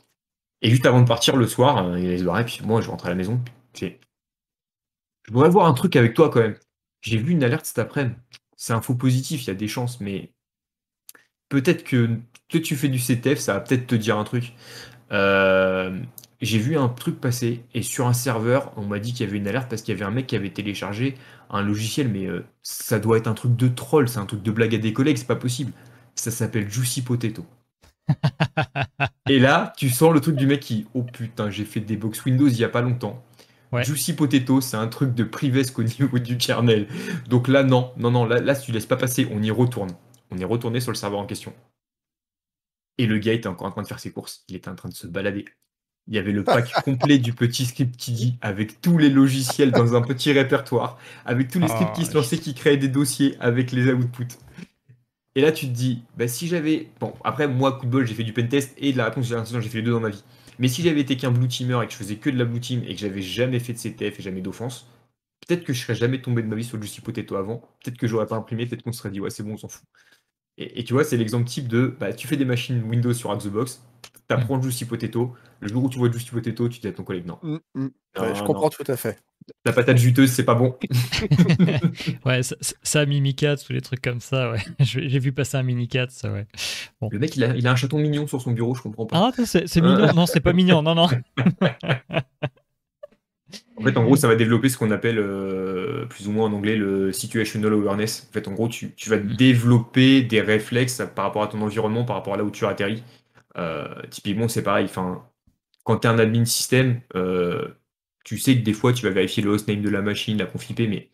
Et 0.63 0.71
juste 0.71 0.87
avant 0.87 1.01
de 1.01 1.09
partir 1.09 1.37
le 1.37 1.47
soir, 1.47 1.99
il 1.99 2.07
allait 2.07 2.19
se 2.19 2.25
barrer, 2.25 2.45
puis 2.45 2.61
moi, 2.65 2.81
je 2.81 2.91
rentre 2.91 3.07
à 3.07 3.11
la 3.11 3.15
maison. 3.15 3.41
Puis, 3.73 3.99
je 5.25 5.33
voudrais 5.33 5.51
voir 5.51 5.67
un 5.67 5.75
truc 5.75 5.97
avec 5.97 6.15
toi 6.15 6.31
quand 6.31 6.41
même. 6.41 6.57
J'ai 7.01 7.17
vu 7.19 7.33
une 7.33 7.45
alerte 7.45 7.67
cet 7.67 7.79
après-midi 7.79 8.17
c'est 8.59 8.75
un 8.75 8.83
faux 8.83 8.97
positif, 8.97 9.45
il 9.45 9.47
y 9.49 9.51
a 9.51 9.55
des 9.55 9.69
chances, 9.69 10.01
mais 10.01 10.33
peut-être 11.49 11.85
que, 11.85 12.19
tu 12.49 12.77
fais 12.77 12.89
du 12.89 12.99
CTF, 12.99 13.39
ça 13.39 13.55
va 13.55 13.61
peut-être 13.61 13.87
te 13.87 13.95
dire 13.95 14.19
un 14.19 14.25
truc. 14.25 14.55
Euh, 15.13 15.99
j'ai 16.41 16.59
vu 16.59 16.77
un 16.77 16.89
truc 16.89 17.21
passer 17.21 17.65
et 17.75 17.83
sur 17.83 18.07
un 18.07 18.13
serveur, 18.13 18.73
on 18.77 18.85
m'a 18.85 18.99
dit 18.99 19.13
qu'il 19.13 19.27
y 19.27 19.29
avait 19.29 19.39
une 19.39 19.49
alerte 19.49 19.71
parce 19.71 19.83
qu'il 19.83 19.95
y 19.95 19.97
avait 19.97 20.05
un 20.07 20.11
mec 20.11 20.27
qui 20.27 20.37
avait 20.37 20.51
téléchargé 20.51 21.15
un 21.51 21.63
logiciel, 21.63 22.09
mais 22.09 22.27
euh, 22.27 22.45
ça 22.63 22.99
doit 22.99 23.17
être 23.17 23.29
un 23.29 23.35
truc 23.35 23.57
de 23.57 23.69
troll, 23.69 24.09
c'est 24.09 24.19
un 24.19 24.27
truc 24.27 24.43
de 24.43 24.51
blague 24.51 24.75
à 24.75 24.79
des 24.79 24.93
collègues, 24.93 25.19
c'est 25.19 25.27
pas 25.27 25.37
possible. 25.37 25.73
Ça 26.15 26.31
s'appelle 26.31 26.71
Juicy 26.71 27.03
Potato. 27.03 27.47
et 29.29 29.39
là, 29.39 29.73
tu 29.77 29.89
sens 29.91 30.13
le 30.13 30.21
truc 30.21 30.37
du 30.37 30.47
mec 30.47 30.61
qui, 30.61 30.87
oh 30.95 31.03
putain, 31.05 31.51
j'ai 31.51 31.65
fait 31.65 31.81
des 31.81 31.97
box 31.97 32.25
Windows 32.25 32.49
il 32.49 32.59
y 32.59 32.65
a 32.65 32.69
pas 32.69 32.83
longtemps. 32.83 33.23
Juicy 33.73 34.15
Potato, 34.15 34.61
c'est 34.61 34.77
un 34.77 34.89
truc 34.89 35.15
de 35.15 35.25
privesque 35.25 35.79
au 35.79 35.83
niveau 36.01 36.19
du 36.19 36.39
kernel. 36.39 36.89
Donc 37.29 37.49
là, 37.49 37.63
non, 37.63 37.93
non, 37.97 38.11
non, 38.11 38.25
là, 38.25 38.41
là, 38.41 38.55
tu 38.55 38.73
laisses 38.73 38.87
pas 38.87 38.97
passer, 38.97 39.29
on 39.31 39.43
y 39.43 39.51
retourne. 39.51 39.91
On 40.31 40.39
est 40.39 40.45
retourné 40.45 40.81
sur 40.81 40.93
le 40.93 40.97
serveur 40.97 41.21
en 41.21 41.27
question. 41.27 41.53
Et 42.99 43.07
le 43.07 43.19
gars 43.19 43.33
était 43.33 43.49
encore 43.49 43.69
en 43.69 43.71
train 43.71 43.83
de 43.83 43.87
faire 43.87 44.01
ses 44.01 44.11
courses. 44.11 44.45
Il 44.49 44.57
était 44.57 44.69
en 44.69 44.75
train 44.75 44.89
de 44.89 44.95
se 44.95 45.07
balader. 45.07 45.45
Il 46.09 46.15
y 46.15 46.19
avait 46.19 46.33
le 46.33 46.43
pack 46.43 46.73
complet 46.85 47.19
du 47.19 47.33
petit 47.33 47.67
script 47.67 47.97
qui 47.97 48.13
dit 48.13 48.39
avec 48.41 48.81
tous 48.81 48.99
les 48.99 49.11
logiciels 49.11 49.71
dans 49.71 49.95
un 49.95 50.01
petit 50.01 50.33
répertoire, 50.33 50.99
avec 51.25 51.49
tous 51.49 51.61
les 51.61 51.69
scripts 51.69 51.95
qui 51.95 52.07
se 52.07 52.15
lançaient, 52.15 52.39
qui 52.39 52.55
créaient 52.55 52.77
des 52.77 52.89
dossiers 52.89 53.37
avec 53.41 53.73
les 53.73 53.93
outputs. 53.93 54.39
Et 55.35 55.41
là, 55.41 55.53
tu 55.53 55.67
te 55.67 55.73
dis, 55.73 56.03
bah, 56.17 56.27
si 56.27 56.49
j'avais. 56.49 56.89
Bon, 56.99 57.15
après, 57.23 57.47
moi, 57.47 57.73
coup 57.73 57.87
de 57.87 57.91
bol, 57.91 58.07
j'ai 58.07 58.15
fait 58.15 58.25
du 58.25 58.33
pentest 58.33 58.75
et 58.79 58.93
de 58.93 58.99
la 58.99 59.05
réponse 59.05 59.27
j'ai 59.27 59.61
fait 59.69 59.79
les 59.79 59.83
deux 59.83 59.93
dans 59.93 60.01
ma 60.01 60.09
vie. 60.09 60.25
Mais 60.59 60.69
si 60.69 60.83
j'avais 60.83 61.01
été 61.01 61.17
qu'un 61.17 61.31
blue 61.31 61.49
teamer 61.49 61.83
et 61.83 61.87
que 61.87 61.93
je 61.93 61.99
faisais 61.99 62.17
que 62.17 62.31
de 62.31 62.39
la 62.39 62.45
blue 62.45 62.61
team 62.61 62.83
et 62.85 62.95
que 62.95 63.01
j'avais 63.01 63.23
jamais 63.23 63.61
fait 63.61 63.73
de 63.73 63.79
CTF 63.79 64.19
et 64.19 64.23
jamais 64.23 64.41
d'offense, 64.41 64.89
peut-être 65.47 65.65
que 65.65 65.73
je 65.73 65.83
serais 65.83 65.95
jamais 65.95 66.21
tombé 66.21 66.43
de 66.43 66.49
ma 66.49 66.57
vie 66.57 66.65
sur 66.65 66.77
le 66.77 66.83
Juicy 66.83 67.01
Potato 67.01 67.37
avant. 67.37 67.59
Peut-être 67.83 67.99
que 67.99 68.07
j'aurais 68.07 68.27
pas 68.27 68.37
imprimé, 68.37 68.67
peut-être 68.67 68.83
qu'on 68.83 68.93
se 68.93 68.99
serait 68.99 69.11
dit, 69.11 69.21
ouais, 69.21 69.31
c'est 69.31 69.43
bon, 69.43 69.55
on 69.55 69.57
s'en 69.57 69.69
fout. 69.69 69.85
Et, 70.59 70.83
tu 70.85 70.93
vois, 70.93 71.05
c'est 71.05 71.17
l'exemple 71.17 71.49
type 71.49 71.69
de 71.69 71.97
bah, 72.01 72.13
tu 72.13 72.27
fais 72.27 72.37
des 72.37 72.45
machines 72.45 72.83
Windows 72.83 73.13
sur 73.13 73.35
Xbox, 73.37 73.81
le 74.31 74.63
Juicy 74.63 74.85
Potato. 74.85 75.35
Le 75.61 75.69
jour 75.69 75.85
où 75.85 75.89
tu 75.89 75.99
vois 75.99 76.11
Juicy 76.11 76.31
Potato, 76.31 76.69
tu 76.69 76.81
dis 76.81 76.87
à 76.87 76.93
ton 76.93 77.05
collègue 77.05 77.27
non. 77.27 77.39
Mm, 77.43 77.57
mm. 77.75 77.89
je 78.17 78.43
comprends 78.43 78.71
tout 78.71 78.85
à 78.87 78.97
fait. 78.97 79.19
La 79.65 79.73
patate 79.73 79.97
juteuse, 79.97 80.31
c'est 80.31 80.45
pas 80.45 80.55
bon. 80.55 80.77
ouais, 82.27 82.41
ça, 82.43 83.01
a 83.01 83.07
Mimicat, 83.07 83.57
tous 83.57 83.73
les 83.73 83.81
trucs 83.81 84.03
comme 84.03 84.21
ça, 84.21 84.51
ouais. 84.51 84.59
J'ai 84.81 85.19
vu 85.19 85.33
passer 85.33 85.57
un 85.57 85.63
Mimicat, 85.63 86.09
ça, 86.11 86.31
ouais. 86.31 86.47
Le 87.11 87.19
mec, 87.19 87.35
il 87.37 87.45
a, 87.45 87.57
il 87.57 87.67
a, 87.67 87.73
un 87.73 87.77
chaton 87.77 87.99
mignon 87.99 88.27
sur 88.27 88.43
son 88.43 88.53
bureau, 88.53 88.75
je 88.75 88.83
comprends 88.83 89.07
pas. 89.07 89.17
Ah, 89.17 89.45
c'est 89.45 89.75
mignon. 89.77 90.13
non, 90.13 90.27
c'est 90.27 90.41
pas 90.41 90.53
mignon, 90.53 90.83
non, 90.83 90.95
non. 90.95 91.09
En 93.79 93.83
fait, 93.83 93.97
en 93.97 94.05
gros, 94.05 94.17
ça 94.17 94.27
va 94.29 94.35
développer 94.35 94.69
ce 94.69 94.77
qu'on 94.77 94.91
appelle 94.91 95.19
euh, 95.19 96.05
plus 96.07 96.27
ou 96.27 96.33
moins 96.33 96.47
en 96.47 96.53
anglais 96.53 96.77
le 96.77 97.13
situational 97.13 97.73
awareness. 97.73 98.27
En 98.29 98.33
fait, 98.33 98.49
en 98.49 98.53
gros, 98.53 98.69
tu, 98.69 98.93
vas 99.07 99.17
mm. 99.17 99.37
développer 99.37 100.23
des 100.23 100.41
réflexes 100.41 101.01
par 101.15 101.25
rapport 101.27 101.43
à 101.43 101.47
ton 101.47 101.63
environnement, 101.63 102.05
par 102.05 102.17
rapport 102.17 102.35
à 102.35 102.37
là 102.37 102.45
où 102.45 102.51
tu 102.51 102.67
atterris. 102.67 103.03
Euh, 103.59 104.03
typiquement, 104.11 104.49
c'est 104.49 104.63
pareil. 104.63 104.87
Enfin, 104.87 105.25
quand 105.85 105.99
tu 105.99 106.09
es 106.09 106.11
un 106.11 106.19
admin 106.19 106.45
système, 106.45 107.01
euh, 107.15 107.69
tu 108.25 108.39
sais 108.39 108.57
que 108.57 108.63
des 108.63 108.73
fois, 108.73 108.93
tu 108.93 109.05
vas 109.05 109.11
vérifier 109.13 109.43
le 109.43 109.51
hostname 109.51 109.83
de 109.83 109.91
la 109.91 110.03
machine, 110.03 110.39
la 110.39 110.47
conf 110.47 110.69
IP, 110.71 110.81
mais 110.81 111.11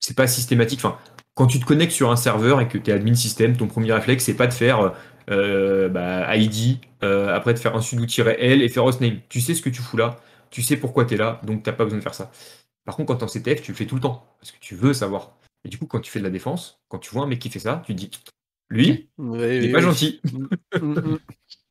c'est 0.00 0.16
pas 0.16 0.26
systématique. 0.26 0.80
Enfin, 0.80 0.98
quand 1.34 1.46
tu 1.46 1.60
te 1.60 1.64
connectes 1.64 1.92
sur 1.92 2.10
un 2.10 2.16
serveur 2.16 2.60
et 2.60 2.68
que 2.68 2.78
tu 2.78 2.90
es 2.90 2.94
admin 2.94 3.14
système, 3.14 3.56
ton 3.56 3.68
premier 3.68 3.92
réflexe, 3.92 4.24
c'est 4.24 4.36
pas 4.36 4.46
de 4.46 4.54
faire 4.54 4.94
bah, 5.28 6.36
ID, 6.36 6.78
après 7.00 7.54
de 7.54 7.58
faire 7.58 7.76
un 7.76 7.80
sudo-l 7.80 8.62
et 8.62 8.68
faire 8.68 8.84
hostname. 8.84 9.20
Tu 9.28 9.40
sais 9.40 9.54
ce 9.54 9.62
que 9.62 9.70
tu 9.70 9.82
fous 9.82 9.96
là 9.96 10.18
tu 10.50 10.62
sais 10.62 10.76
pourquoi 10.76 11.04
tu 11.04 11.14
es 11.14 11.16
là, 11.16 11.40
donc 11.44 11.62
tu 11.62 11.70
n'as 11.70 11.76
pas 11.76 11.84
besoin 11.84 11.98
de 11.98 12.02
faire 12.02 12.14
ça. 12.14 12.30
Par 12.84 12.96
contre, 12.96 13.08
quand 13.08 13.16
tu 13.16 13.20
es 13.20 13.24
en 13.24 13.28
CTF, 13.28 13.62
tu 13.62 13.72
le 13.72 13.76
fais 13.76 13.86
tout 13.86 13.96
le 13.96 14.00
temps, 14.00 14.26
parce 14.40 14.52
que 14.52 14.58
tu 14.60 14.74
veux 14.74 14.94
savoir. 14.94 15.36
Et 15.64 15.68
du 15.68 15.78
coup, 15.78 15.86
quand 15.86 16.00
tu 16.00 16.10
fais 16.10 16.20
de 16.20 16.24
la 16.24 16.30
défense, 16.30 16.80
quand 16.88 16.98
tu 16.98 17.10
vois 17.10 17.24
un 17.24 17.26
mec 17.26 17.38
qui 17.38 17.50
fait 17.50 17.58
ça, 17.58 17.82
tu 17.84 17.94
te 17.94 17.98
dis, 17.98 18.10
lui, 18.70 19.10
il 19.18 19.24
n'est 19.30 19.72
pas 19.72 19.80
gentil. 19.80 20.20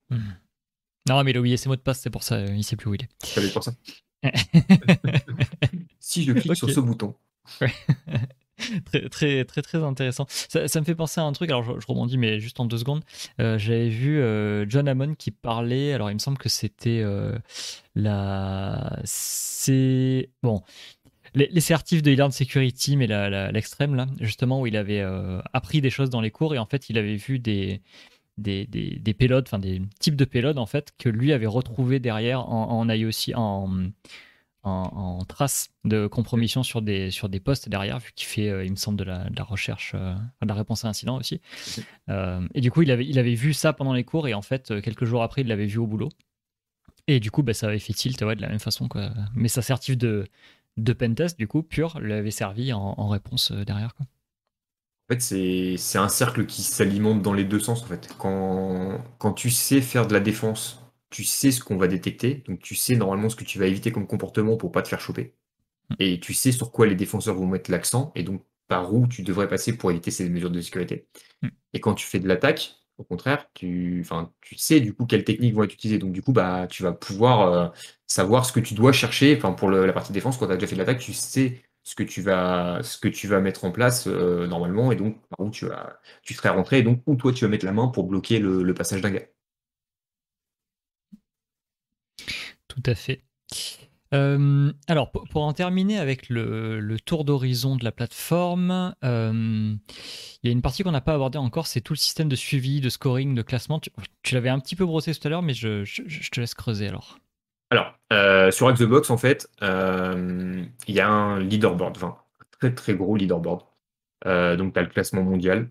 Non, 0.09 1.23
mais 1.23 1.31
il 1.31 1.37
a 1.37 1.39
oublié 1.39 1.57
ses 1.57 1.69
mots 1.69 1.75
de 1.75 1.81
passe, 1.81 2.01
c'est 2.01 2.09
pour 2.09 2.23
ça, 2.23 2.39
il 2.41 2.63
sait 2.63 2.75
plus 2.75 2.89
où 2.89 2.95
il 2.95 3.03
est. 3.03 3.09
C'est 3.23 3.53
pour 3.53 3.63
ça. 3.63 3.73
si 5.99 6.23
je 6.23 6.33
clique 6.33 6.55
sur 6.55 6.69
ce 6.69 6.79
bouton. 6.79 7.15
très, 8.85 9.09
très, 9.09 9.45
très, 9.45 9.61
très 9.61 9.83
intéressant. 9.83 10.25
Ça, 10.29 10.79
me 10.79 10.85
fait 10.85 10.95
penser 10.95 11.21
à 11.21 11.23
un 11.23 11.31
truc, 11.31 11.49
alors 11.49 11.63
je, 11.79 11.87
rebondis, 11.87 12.17
mais 12.17 12.39
juste 12.39 12.59
en 12.59 12.65
deux 12.65 12.77
secondes. 12.77 13.03
Euh, 13.39 13.57
j'avais 13.57 13.89
vu 13.89 14.19
euh, 14.19 14.65
John 14.67 14.87
Hammond 14.87 15.15
qui 15.15 15.31
parlait, 15.31 15.93
alors 15.93 16.09
il 16.09 16.15
me 16.15 16.19
semble 16.19 16.37
que 16.37 16.49
c'était 16.49 17.01
euh, 17.03 17.37
la. 17.95 18.99
C'est. 19.03 20.29
Bon. 20.43 20.63
Les, 21.35 21.47
les, 21.51 21.61
certifs 21.61 22.01
de 22.01 22.09
Hilard 22.09 22.33
Security, 22.33 22.95
mais 22.95 23.05
l'extrême, 23.51 23.95
là, 23.95 24.07
justement, 24.19 24.61
où 24.61 24.67
il 24.67 24.77
avait 24.77 25.03
appris 25.53 25.81
des 25.81 25.89
choses 25.89 26.09
dans 26.09 26.21
les 26.21 26.31
cours 26.31 26.55
et 26.55 26.57
en 26.57 26.65
fait, 26.65 26.89
il 26.89 26.97
avait 26.97 27.17
vu 27.17 27.37
des. 27.37 27.81
Des, 28.37 28.67
des, 28.67 28.99
des 28.99 29.13
payloads, 29.15 29.45
enfin 29.47 29.57
des 29.57 29.81
types 29.99 30.15
de 30.15 30.23
payloads 30.23 30.59
en 30.59 30.67
fait 30.67 30.93
que 30.99 31.09
lui 31.09 31.33
avait 31.33 31.47
retrouvé 31.47 31.99
derrière 31.99 32.47
en, 32.47 32.69
en 32.69 32.87
IOC, 32.87 33.33
en, 33.33 33.89
en, 34.67 35.25
trace 35.25 35.69
de 35.85 36.07
compromission 36.07 36.63
sur 36.63 36.81
des, 36.81 37.11
sur 37.11 37.29
des 37.29 37.39
postes 37.39 37.69
derrière, 37.69 37.99
vu 37.99 38.11
qu'il 38.15 38.27
fait, 38.27 38.49
euh, 38.49 38.65
il 38.65 38.71
me 38.71 38.75
semble, 38.75 38.97
de 38.97 39.03
la, 39.03 39.43
recherche, 39.43 39.93
euh, 39.95 40.13
de 40.41 40.47
la 40.47 40.53
réponse 40.53 40.85
à 40.85 40.89
incident 40.89 41.17
aussi. 41.17 41.41
Euh, 42.09 42.45
et 42.53 42.61
du 42.61 42.71
coup, 42.71 42.81
il 42.81 42.91
avait, 42.91 43.05
il 43.05 43.17
avait 43.19 43.35
vu 43.35 43.53
ça 43.53 43.73
pendant 43.73 43.93
les 43.93 44.03
cours, 44.03 44.27
et 44.27 44.33
en 44.33 44.41
fait, 44.41 44.81
quelques 44.81 45.05
jours 45.05 45.23
après, 45.23 45.41
il 45.41 45.47
l'avait 45.47 45.65
vu 45.65 45.77
au 45.77 45.87
boulot. 45.87 46.09
Et 47.07 47.19
du 47.19 47.31
coup, 47.31 47.43
bah, 47.43 47.53
ça 47.53 47.67
avait 47.67 47.79
fait 47.79 47.93
tilt 47.93 48.21
ouais, 48.21 48.35
de 48.35 48.41
la 48.41 48.49
même 48.49 48.59
façon. 48.59 48.87
Quoi. 48.87 49.11
Mais 49.33 49.47
sa 49.47 49.61
certif 49.61 49.97
de, 49.97 50.27
de 50.75 50.93
pentest, 50.93 51.37
du 51.37 51.47
coup, 51.47 51.63
pur, 51.63 51.99
lui 51.99 52.13
avait 52.13 52.31
servi 52.31 52.73
en, 52.73 53.07
réponse 53.07 53.51
derrière. 53.51 53.95
Quoi. 53.95 54.05
En 55.09 55.13
fait, 55.13 55.77
c'est 55.77 55.97
un 55.97 56.09
cercle 56.09 56.45
qui 56.45 56.63
s'alimente 56.63 57.21
dans 57.21 57.33
les 57.33 57.45
deux 57.45 57.59
sens. 57.59 57.83
En 57.83 57.85
fait. 57.87 58.09
Quand, 58.17 59.01
quand 59.19 59.33
tu 59.33 59.49
sais 59.49 59.81
faire 59.81 60.07
de 60.07 60.13
la 60.13 60.19
défense 60.19 60.87
tu 61.09 61.23
sais 61.23 61.51
ce 61.51 61.63
qu'on 61.63 61.77
va 61.77 61.87
détecter, 61.87 62.43
donc 62.47 62.59
tu 62.59 62.75
sais 62.75 62.95
normalement 62.95 63.29
ce 63.29 63.35
que 63.35 63.43
tu 63.43 63.59
vas 63.59 63.67
éviter 63.67 63.91
comme 63.91 64.07
comportement 64.07 64.57
pour 64.57 64.71
pas 64.71 64.81
te 64.81 64.87
faire 64.87 64.99
choper. 64.99 65.33
Mm. 65.89 65.95
Et 65.99 66.19
tu 66.19 66.33
sais 66.33 66.51
sur 66.51 66.71
quoi 66.71 66.87
les 66.87 66.95
défenseurs 66.95 67.35
vont 67.35 67.47
mettre 67.47 67.71
l'accent, 67.71 68.11
et 68.15 68.23
donc 68.23 68.43
par 68.67 68.93
où 68.93 69.07
tu 69.07 69.23
devrais 69.23 69.47
passer 69.47 69.77
pour 69.77 69.91
éviter 69.91 70.11
ces 70.11 70.29
mesures 70.29 70.51
de 70.51 70.61
sécurité. 70.61 71.07
Mm. 71.41 71.47
Et 71.73 71.79
quand 71.79 71.93
tu 71.93 72.05
fais 72.05 72.19
de 72.19 72.27
l'attaque, 72.27 72.75
au 72.97 73.03
contraire, 73.03 73.47
tu, 73.53 74.03
tu 74.41 74.57
sais 74.57 74.79
du 74.79 74.93
coup 74.93 75.05
quelles 75.05 75.23
techniques 75.23 75.53
vont 75.53 75.63
être 75.63 75.73
utilisées. 75.73 75.99
Donc 75.99 76.13
du 76.13 76.21
coup, 76.21 76.33
bah, 76.33 76.67
tu 76.67 76.83
vas 76.83 76.93
pouvoir 76.93 77.53
euh, 77.53 77.69
savoir 78.07 78.45
ce 78.45 78.51
que 78.51 78.59
tu 78.59 78.73
dois 78.73 78.91
chercher. 78.91 79.37
Enfin, 79.37 79.53
pour 79.53 79.69
la 79.69 79.93
partie 79.93 80.11
défense, 80.13 80.37
quand 80.37 80.47
tu 80.47 80.53
as 80.53 80.55
déjà 80.57 80.67
fait 80.67 80.75
de 80.75 80.79
l'attaque, 80.79 80.99
tu 80.99 81.13
sais 81.13 81.61
ce 81.87 81.95
que 81.95 82.03
tu 82.03 82.21
vas, 83.27 83.39
mettre 83.39 83.65
en 83.65 83.71
place 83.71 84.07
euh, 84.07 84.47
normalement, 84.47 84.91
et 84.91 84.95
donc 84.95 85.21
par 85.29 85.45
où 85.45 85.49
tu 85.49 85.65
serais 86.33 86.49
rentré, 86.49 86.79
et 86.79 86.83
donc 86.83 87.01
où 87.07 87.15
toi 87.15 87.31
tu 87.33 87.45
vas 87.45 87.49
mettre 87.49 87.65
la 87.65 87.71
main 87.73 87.87
pour 87.87 88.05
bloquer 88.05 88.39
le 88.39 88.73
passage 88.73 89.01
d'un 89.01 89.11
gars? 89.11 89.27
Tout 92.67 92.83
à 92.85 92.95
fait. 92.95 93.23
Euh, 94.13 94.71
alors, 94.87 95.11
pour, 95.11 95.43
en 95.43 95.53
terminer 95.53 95.99
avec 95.99 96.29
le, 96.29 96.97
tour 97.05 97.25
d'horizon 97.25 97.75
de 97.75 97.83
la 97.83 97.91
plateforme, 97.91 98.95
euh, 99.03 99.75
il 100.43 100.47
y 100.47 100.49
a 100.49 100.51
une 100.51 100.61
partie 100.61 100.83
qu'on 100.83 100.91
n'a 100.91 101.01
pas 101.01 101.13
abordée 101.13 101.37
encore, 101.37 101.67
c'est 101.67 101.81
tout 101.81 101.93
le 101.93 101.97
système 101.97 102.29
de 102.29 102.35
suivi, 102.35 102.79
de 102.79 102.89
scoring, 102.89 103.35
de 103.35 103.41
classement. 103.41 103.79
Tu, 103.79 104.33
l'avais 104.33 104.49
un 104.49 104.59
petit 104.59 104.75
peu 104.75 104.85
brossé 104.85 105.13
tout 105.13 105.27
à 105.27 105.29
l'heure, 105.29 105.41
mais 105.41 105.53
je, 105.53 105.83
te 106.31 106.39
laisse 106.39 106.53
creuser 106.53 106.87
alors. 106.87 107.19
Alors, 107.69 107.93
euh, 108.13 108.51
sur 108.51 108.71
Xbox, 108.71 109.09
en 109.09 109.17
fait, 109.17 109.49
il 109.61 110.69
y 110.95 110.99
a 110.99 111.09
un 111.09 111.39
leaderboard, 111.39 111.97
enfin, 111.97 112.17
un 112.41 112.45
très 112.51 112.73
très 112.73 112.95
gros 112.95 113.15
leaderboard. 113.15 113.61
donc, 114.25 114.73
tu 114.73 114.79
as 114.79 114.83
le 114.83 114.89
classement 114.89 115.23
mondial. 115.23 115.69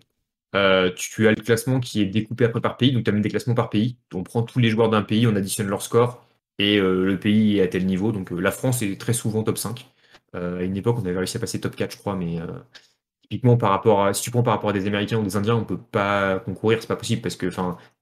tu 0.95 1.27
as 1.27 1.31
le 1.31 1.43
classement 1.43 1.79
qui 1.79 2.01
est 2.01 2.05
découpé 2.05 2.45
après 2.45 2.61
par 2.61 2.77
pays, 2.77 2.91
donc 2.91 3.03
tu 3.03 3.09
as 3.09 3.13
même 3.13 3.21
des 3.21 3.29
classements 3.29 3.55
par 3.55 3.69
pays. 3.69 3.97
On 4.13 4.23
prend 4.23 4.43
tous 4.43 4.59
les 4.59 4.69
joueurs 4.69 4.89
d'un 4.89 5.03
pays, 5.03 5.27
on 5.27 5.35
additionne 5.35 5.67
leur 5.67 5.81
score 5.81 6.27
et 6.59 6.77
euh, 6.77 7.05
le 7.05 7.19
pays 7.19 7.59
est 7.59 7.63
à 7.63 7.67
tel 7.67 7.85
niveau. 7.85 8.11
Donc 8.11 8.31
euh, 8.31 8.39
la 8.39 8.51
France 8.51 8.81
est 8.81 8.99
très 8.99 9.13
souvent 9.13 9.43
top 9.43 9.57
5. 9.57 9.89
Euh, 10.35 10.59
à 10.59 10.63
une 10.63 10.77
époque, 10.77 10.97
on 10.99 11.05
avait 11.05 11.17
réussi 11.17 11.37
à 11.37 11.39
passer 11.39 11.59
top 11.61 11.75
4, 11.75 11.91
je 11.93 11.97
crois, 11.97 12.15
mais 12.15 12.39
typiquement 13.23 13.57
par 13.57 13.71
rapport 13.71 14.05
à 14.05 14.13
si 14.13 14.23
tu 14.23 14.31
prends 14.31 14.43
par 14.43 14.53
rapport 14.55 14.69
à 14.71 14.73
des 14.73 14.87
Américains 14.87 15.17
ou 15.19 15.23
des 15.23 15.35
Indiens, 15.35 15.55
on 15.55 15.65
peut 15.65 15.77
pas 15.77 16.39
concourir, 16.39 16.79
c'est 16.81 16.87
pas 16.87 16.95
possible 16.95 17.21
parce 17.21 17.35
que 17.35 17.49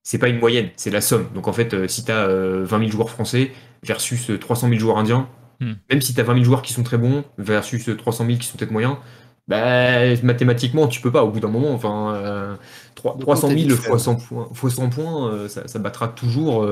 c'est 0.05 0.19
pas 0.19 0.29
une 0.29 0.39
moyenne, 0.39 0.69
c'est 0.77 0.91
la 0.91 1.01
somme. 1.01 1.27
Donc 1.33 1.47
en 1.47 1.53
fait, 1.53 1.87
si 1.87 2.05
tu 2.05 2.11
as 2.11 2.27
20 2.27 2.79
000 2.79 2.91
joueurs 2.91 3.09
français 3.09 3.51
versus 3.83 4.31
300 4.39 4.69
000 4.69 4.79
joueurs 4.79 4.99
indiens, 4.99 5.27
hmm. 5.59 5.73
même 5.89 6.01
si 6.01 6.13
tu 6.13 6.21
as 6.21 6.23
20 6.23 6.33
000 6.35 6.45
joueurs 6.45 6.61
qui 6.61 6.73
sont 6.73 6.83
très 6.83 6.99
bons 6.99 7.25
versus 7.37 7.89
300 7.97 8.25
000 8.25 8.37
qui 8.37 8.47
sont 8.47 8.55
peut-être 8.57 8.71
moyens, 8.71 8.97
bah, 9.47 10.15
mathématiquement, 10.23 10.87
tu 10.87 11.01
peux 11.01 11.11
pas 11.11 11.23
au 11.23 11.31
bout 11.31 11.39
d'un 11.39 11.49
moment. 11.49 11.73
Enfin, 11.73 12.57
300 12.95 13.49
000 13.49 13.69
fois 13.71 13.99
100 13.99 14.15
points, 14.15 14.49
fois 14.53 14.69
100 14.69 14.89
points 14.89 15.31
euh, 15.31 15.47
ça, 15.47 15.79
battra 15.79 16.07
toujours 16.07 16.65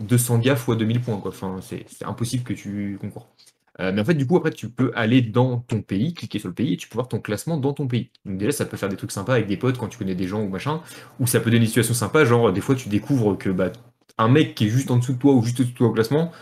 200 0.00 0.38
gars 0.38 0.56
fois 0.56 0.76
2000 0.76 1.00
points. 1.00 1.18
Quoi. 1.18 1.30
Enfin, 1.30 1.58
c'est 1.60 1.84
impossible 2.04 2.44
que 2.44 2.52
tu 2.52 2.96
concours. 3.00 3.28
Euh, 3.80 3.92
mais 3.92 4.00
en 4.02 4.04
fait, 4.04 4.14
du 4.14 4.26
coup, 4.26 4.36
après, 4.36 4.50
tu 4.50 4.68
peux 4.68 4.92
aller 4.94 5.22
dans 5.22 5.58
ton 5.58 5.80
pays, 5.82 6.12
cliquer 6.14 6.38
sur 6.38 6.48
le 6.48 6.54
pays 6.54 6.74
et 6.74 6.76
tu 6.76 6.88
peux 6.88 6.94
voir 6.94 7.08
ton 7.08 7.20
classement 7.20 7.56
dans 7.56 7.72
ton 7.72 7.86
pays. 7.88 8.10
Donc, 8.24 8.38
déjà, 8.38 8.52
ça 8.52 8.66
peut 8.66 8.76
faire 8.76 8.88
des 8.88 8.96
trucs 8.96 9.12
sympas 9.12 9.34
avec 9.34 9.46
des 9.46 9.56
potes 9.56 9.78
quand 9.78 9.88
tu 9.88 9.98
connais 9.98 10.14
des 10.14 10.26
gens 10.26 10.42
ou 10.42 10.48
machin, 10.48 10.82
ou 11.20 11.26
ça 11.26 11.40
peut 11.40 11.50
donner 11.50 11.62
une 11.62 11.68
situation 11.68 11.94
sympa. 11.94 12.24
Genre, 12.24 12.52
des 12.52 12.60
fois, 12.60 12.74
tu 12.74 12.88
découvres 12.88 13.38
que 13.38 13.48
bah, 13.50 13.72
un 14.18 14.28
mec 14.28 14.54
qui 14.54 14.66
est 14.66 14.68
juste 14.70 14.90
en 14.90 14.98
dessous 14.98 15.14
de 15.14 15.18
toi 15.18 15.32
ou 15.34 15.42
juste 15.42 15.60
au-dessus 15.60 15.72
de 15.72 15.78
toi 15.78 15.88
au 15.88 15.92
classement, 15.92 16.32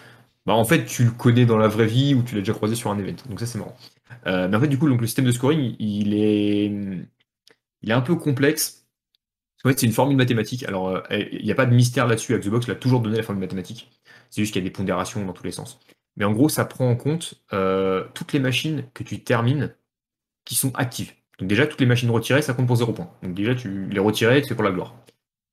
bah, 0.47 0.55
en 0.55 0.65
fait, 0.65 0.85
tu 0.87 1.05
le 1.05 1.11
connais 1.13 1.47
dans 1.47 1.59
la 1.59 1.69
vraie 1.69 1.87
vie 1.87 2.15
ou 2.15 2.23
tu 2.23 2.35
l'as 2.35 2.41
déjà 2.41 2.55
croisé 2.55 2.75
sur 2.75 2.91
un 2.91 2.99
event. 2.99 3.17
Donc, 3.29 3.41
ça, 3.41 3.47
c'est 3.47 3.59
marrant. 3.59 3.77
Euh, 4.27 4.49
mais 4.49 4.57
en 4.57 4.61
fait, 4.61 4.69
du 4.69 4.79
coup, 4.79 4.89
donc, 4.89 5.01
le 5.01 5.07
système 5.07 5.27
de 5.27 5.33
scoring, 5.33 5.77
il 5.79 6.15
est 6.15 6.73
il 7.83 7.91
est 7.91 7.93
un 7.93 8.01
peu 8.01 8.17
complexe. 8.17 8.87
En 9.65 9.69
fait, 9.69 9.79
c'est 9.79 9.87
une 9.87 9.93
formule 9.93 10.17
mathématique. 10.17 10.65
Alors, 10.65 10.89
euh, 10.89 11.03
il 11.33 11.45
n'y 11.45 11.53
a 11.53 11.55
pas 11.55 11.67
de 11.67 11.75
mystère 11.75 12.07
là-dessus. 12.07 12.39
Xbox 12.39 12.67
l'a 12.67 12.75
toujours 12.75 13.01
donné 13.01 13.17
la 13.17 13.23
formule 13.23 13.43
mathématique. 13.43 13.91
C'est 14.31 14.43
juste 14.43 14.53
qu'il 14.53 14.63
y 14.63 14.67
a 14.67 14.69
des 14.69 14.73
pondérations 14.73 15.25
dans 15.25 15.33
tous 15.33 15.45
les 15.45 15.53
sens. 15.53 15.79
Mais 16.17 16.25
en 16.25 16.33
gros, 16.33 16.49
ça 16.49 16.65
prend 16.65 16.91
en 16.91 16.97
compte 16.97 17.35
euh, 17.53 18.05
toutes 18.15 18.33
les 18.33 18.41
machines 18.41 18.85
que 18.95 19.03
tu 19.03 19.23
termines 19.23 19.75
qui 20.45 20.55
sont 20.55 20.75
actives. 20.75 21.13
Donc 21.39 21.49
déjà, 21.49 21.67
toutes 21.67 21.81
les 21.81 21.87
machines 21.87 22.11
retirées, 22.11 22.43
ça 22.43 22.55
compte 22.55 22.67
pour 22.67 22.77
0 22.77 22.93
points. 22.93 23.11
Donc 23.23 23.35
déjà, 23.35 23.55
tu 23.55 23.89
les 23.89 24.01
retirais, 24.01 24.43
c'est 24.47 24.55
pour 24.55 24.65
la 24.65 24.73
gloire. 24.73 24.95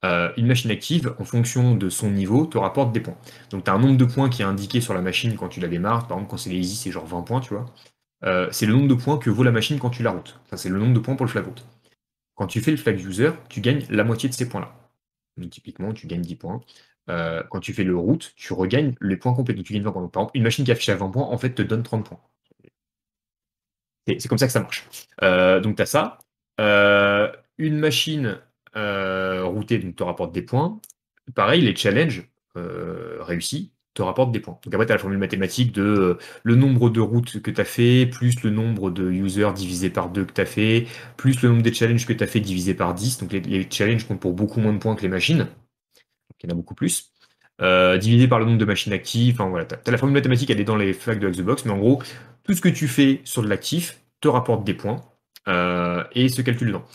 Euh, 0.05 0.31
une 0.37 0.45
machine 0.47 0.69
active, 0.69 1.15
en 1.19 1.23
fonction 1.23 1.75
de 1.75 1.89
son 1.89 2.11
niveau, 2.11 2.45
te 2.45 2.57
rapporte 2.57 2.91
des 2.91 2.99
points. 2.99 3.17
Donc 3.49 3.63
tu 3.63 3.71
as 3.71 3.73
un 3.73 3.79
nombre 3.79 3.97
de 3.97 4.05
points 4.05 4.29
qui 4.29 4.41
est 4.41 4.45
indiqué 4.45 4.81
sur 4.81 4.93
la 4.93 5.01
machine 5.01 5.35
quand 5.35 5.49
tu 5.49 5.59
la 5.59 5.67
démarres. 5.67 6.07
Par 6.07 6.17
exemple, 6.17 6.31
quand 6.31 6.37
c'est 6.37 6.49
les 6.49 6.57
easy, 6.57 6.75
c'est 6.75 6.91
genre 6.91 7.05
20 7.05 7.23
points, 7.23 7.39
tu 7.41 7.53
vois. 7.53 7.65
Euh, 8.25 8.47
c'est 8.51 8.65
le 8.65 8.73
nombre 8.73 8.87
de 8.87 8.93
points 8.95 9.17
que 9.17 9.29
vaut 9.29 9.43
la 9.43 9.51
machine 9.51 9.79
quand 9.79 9.89
tu 9.89 10.03
la 10.03 10.11
routes. 10.11 10.39
Enfin, 10.45 10.57
c'est 10.57 10.69
le 10.69 10.79
nombre 10.79 10.93
de 10.93 10.99
points 10.99 11.15
pour 11.15 11.25
le 11.25 11.31
flag 11.31 11.45
route. 11.45 11.65
Quand 12.35 12.47
tu 12.47 12.61
fais 12.61 12.71
le 12.71 12.77
flag 12.77 12.99
user, 12.99 13.31
tu 13.49 13.61
gagnes 13.61 13.85
la 13.89 14.03
moitié 14.03 14.29
de 14.29 14.33
ces 14.33 14.47
points-là. 14.49 14.75
Donc 15.37 15.49
typiquement, 15.51 15.93
tu 15.93 16.07
gagnes 16.07 16.21
10 16.21 16.35
points. 16.35 16.61
Euh, 17.09 17.43
quand 17.49 17.59
tu 17.59 17.73
fais 17.73 17.83
le 17.83 17.95
route, 17.95 18.33
tu 18.35 18.53
regagnes 18.53 18.95
les 19.01 19.17
points 19.17 19.33
complets. 19.33 19.53
Donc 19.53 19.65
tu 19.65 19.73
gagnes 19.73 19.83
20 19.83 19.91
points. 19.91 20.07
par 20.09 20.23
exemple, 20.23 20.37
une 20.37 20.43
machine 20.43 20.65
qui 20.65 20.71
affiche 20.71 20.89
à 20.89 20.95
20 20.95 21.09
points, 21.09 21.23
en 21.23 21.37
fait, 21.37 21.51
te 21.53 21.61
donne 21.61 21.83
30 21.83 22.07
points. 22.07 22.19
C'est 24.07 24.27
comme 24.27 24.37
ça 24.37 24.47
que 24.47 24.53
ça 24.53 24.61
marche. 24.61 24.87
Euh, 25.21 25.59
donc 25.59 25.75
tu 25.75 25.81
as 25.81 25.85
ça. 25.85 26.19
une 27.57 27.79
machine 27.79 28.39
routée, 28.73 29.79
donc 29.79 29.95
te 29.95 30.03
rapporte 30.03 30.33
des 30.33 30.41
points. 30.43 30.79
Pareil, 31.35 31.61
les 31.61 31.75
challenges 31.75 32.29
réussis, 32.55 33.71
te 33.97 34.03
rapporte 34.03 34.31
des 34.31 34.39
points. 34.39 34.59
Donc 34.63 34.73
après, 34.73 34.85
tu 34.85 34.91
as 34.91 34.95
la 34.95 34.99
formule 34.99 35.17
mathématique 35.17 35.71
de 35.73 35.81
euh, 35.81 36.17
le 36.43 36.55
nombre 36.55 36.89
de 36.89 37.01
routes 37.01 37.41
que 37.41 37.51
tu 37.51 37.59
as 37.59 37.65
fait, 37.65 38.05
plus 38.05 38.43
le 38.43 38.51
nombre 38.51 38.91
de 38.91 39.09
users 39.11 39.53
divisé 39.55 39.89
par 39.89 40.09
2 40.09 40.25
que 40.25 40.33
tu 40.33 40.41
as 40.41 40.45
fait, 40.45 40.85
plus 41.17 41.41
le 41.41 41.49
nombre 41.49 41.63
de 41.63 41.73
challenges 41.73 42.05
que 42.05 42.13
tu 42.13 42.23
as 42.23 42.27
fait 42.27 42.39
divisé 42.39 42.75
par 42.75 42.93
10. 42.93 43.19
Donc 43.19 43.31
les, 43.33 43.67
challenges 43.69 44.07
comptent 44.07 44.19
pour 44.19 44.33
beaucoup 44.33 44.59
moins 44.59 44.73
de 44.73 44.77
points 44.77 44.95
que 44.95 45.01
les 45.01 45.09
machines. 45.09 45.47
Donc 46.37 46.43
il 46.43 46.49
y 46.49 46.53
en 46.53 46.55
a 46.55 46.55
beaucoup 46.55 46.75
plus. 46.75 47.11
Euh, 47.59 47.97
divisé 47.97 48.27
par 48.27 48.39
le 48.39 48.45
nombre 48.45 48.59
de 48.59 48.65
machines 48.65 48.93
actives. 48.93 49.41
Enfin 49.41 49.65
tu 49.65 49.75
as, 49.75 49.91
la 49.91 49.97
formule 49.97 50.13
mathématique, 50.13 50.49
elle 50.49 50.59
est 50.59 50.65
dans 50.65 50.75
les 50.75 50.93
flags 50.93 51.19
de 51.19 51.29
Xbox, 51.29 51.65
mais 51.65 51.71
en 51.71 51.77
gros, 51.77 52.01
tout 52.43 52.53
ce 52.53 52.61
que 52.61 52.69
tu 52.69 52.87
fais 52.87 53.21
sur 53.23 53.41
de 53.41 53.47
l'actif 53.47 53.99
te 54.21 54.27
rapporte 54.27 54.63
des 54.63 54.73
points 54.73 55.03
euh, 55.47 56.03
et 56.13 56.29
se 56.29 56.41
calcule 56.41 56.67
dedans. 56.67 56.85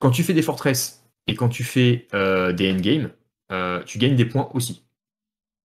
Quand 0.00 0.10
tu 0.10 0.22
fais 0.22 0.34
des 0.34 0.42
fortresses 0.42 1.04
et 1.26 1.34
quand 1.34 1.48
tu 1.48 1.64
fais 1.64 2.06
des 2.12 2.72
endgames, 2.72 3.10
tu 3.84 3.98
gagnes 3.98 4.16
des 4.16 4.24
points 4.24 4.48
aussi. 4.54 4.84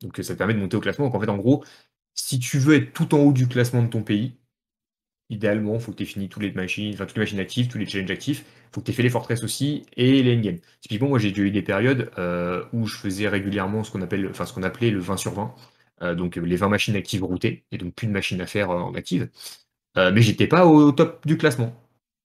Donc 0.02 0.18
ça 0.18 0.34
te 0.34 0.38
permet 0.38 0.54
de 0.54 0.60
monter 0.60 0.78
au 0.78 0.80
classement. 0.80 1.06
Donc 1.06 1.16
en 1.16 1.20
fait, 1.20 1.30
en 1.30 1.38
gros, 1.38 1.64
si 2.14 2.40
tu 2.40 2.60
veux 2.60 2.76
être 2.76 2.94
tout 2.94 3.14
en 3.16 3.20
haut 3.20 3.34
du 3.34 3.48
classement 3.48 3.84
de 3.84 3.88
ton 3.88 4.04
pays, 4.04 4.38
idéalement, 5.30 5.76
il 5.76 5.82
faut 5.82 5.92
que 5.92 5.98
tu 5.98 6.04
aies 6.04 6.06
fini 6.08 6.30
toutes 6.30 6.44
les 6.44 6.52
machines, 6.52 6.94
enfin 6.94 7.06
toutes 7.06 7.18
les 7.18 7.24
machines 7.24 7.40
actives, 7.40 7.68
tous 7.68 7.78
les 7.78 7.86
challenges 7.86 8.12
actifs. 8.12 8.46
Il 8.46 8.76
faut 8.76 8.82
que 8.82 8.86
tu 8.86 8.92
aies 8.92 8.96
fait 8.96 9.04
les 9.04 9.10
fortresses 9.10 9.44
aussi 9.44 9.86
et 9.98 10.24
les 10.24 10.36
endgames. 10.38 10.60
Typiquement, 10.82 11.10
moi 11.10 11.20
j'ai 11.20 11.38
eu 11.38 11.52
des 11.52 11.62
périodes 11.62 12.12
euh, 12.18 12.64
où 12.74 12.88
je 12.88 12.98
faisais 12.98 13.28
régulièrement 13.28 13.84
ce 13.84 13.92
qu'on 13.92 14.02
appelle, 14.02 14.32
appelait 14.64 14.92
le 14.92 15.00
20 15.00 15.18
sur 15.18 15.34
20. 15.34 15.56
Euh, 16.02 16.16
donc 16.16 16.36
les 16.38 16.56
20 16.56 16.70
machines 16.70 16.96
actives 16.96 17.24
routées, 17.24 17.66
et 17.72 17.78
donc 17.78 17.94
plus 17.94 18.08
de 18.08 18.12
machines 18.12 18.42
à 18.42 18.48
faire 18.48 18.72
euh, 18.72 18.80
en 18.80 18.94
active. 18.96 19.30
mais 19.96 20.22
j'étais 20.22 20.48
pas 20.48 20.66
au 20.66 20.92
top 20.92 21.26
du 21.28 21.38
classement 21.38 21.74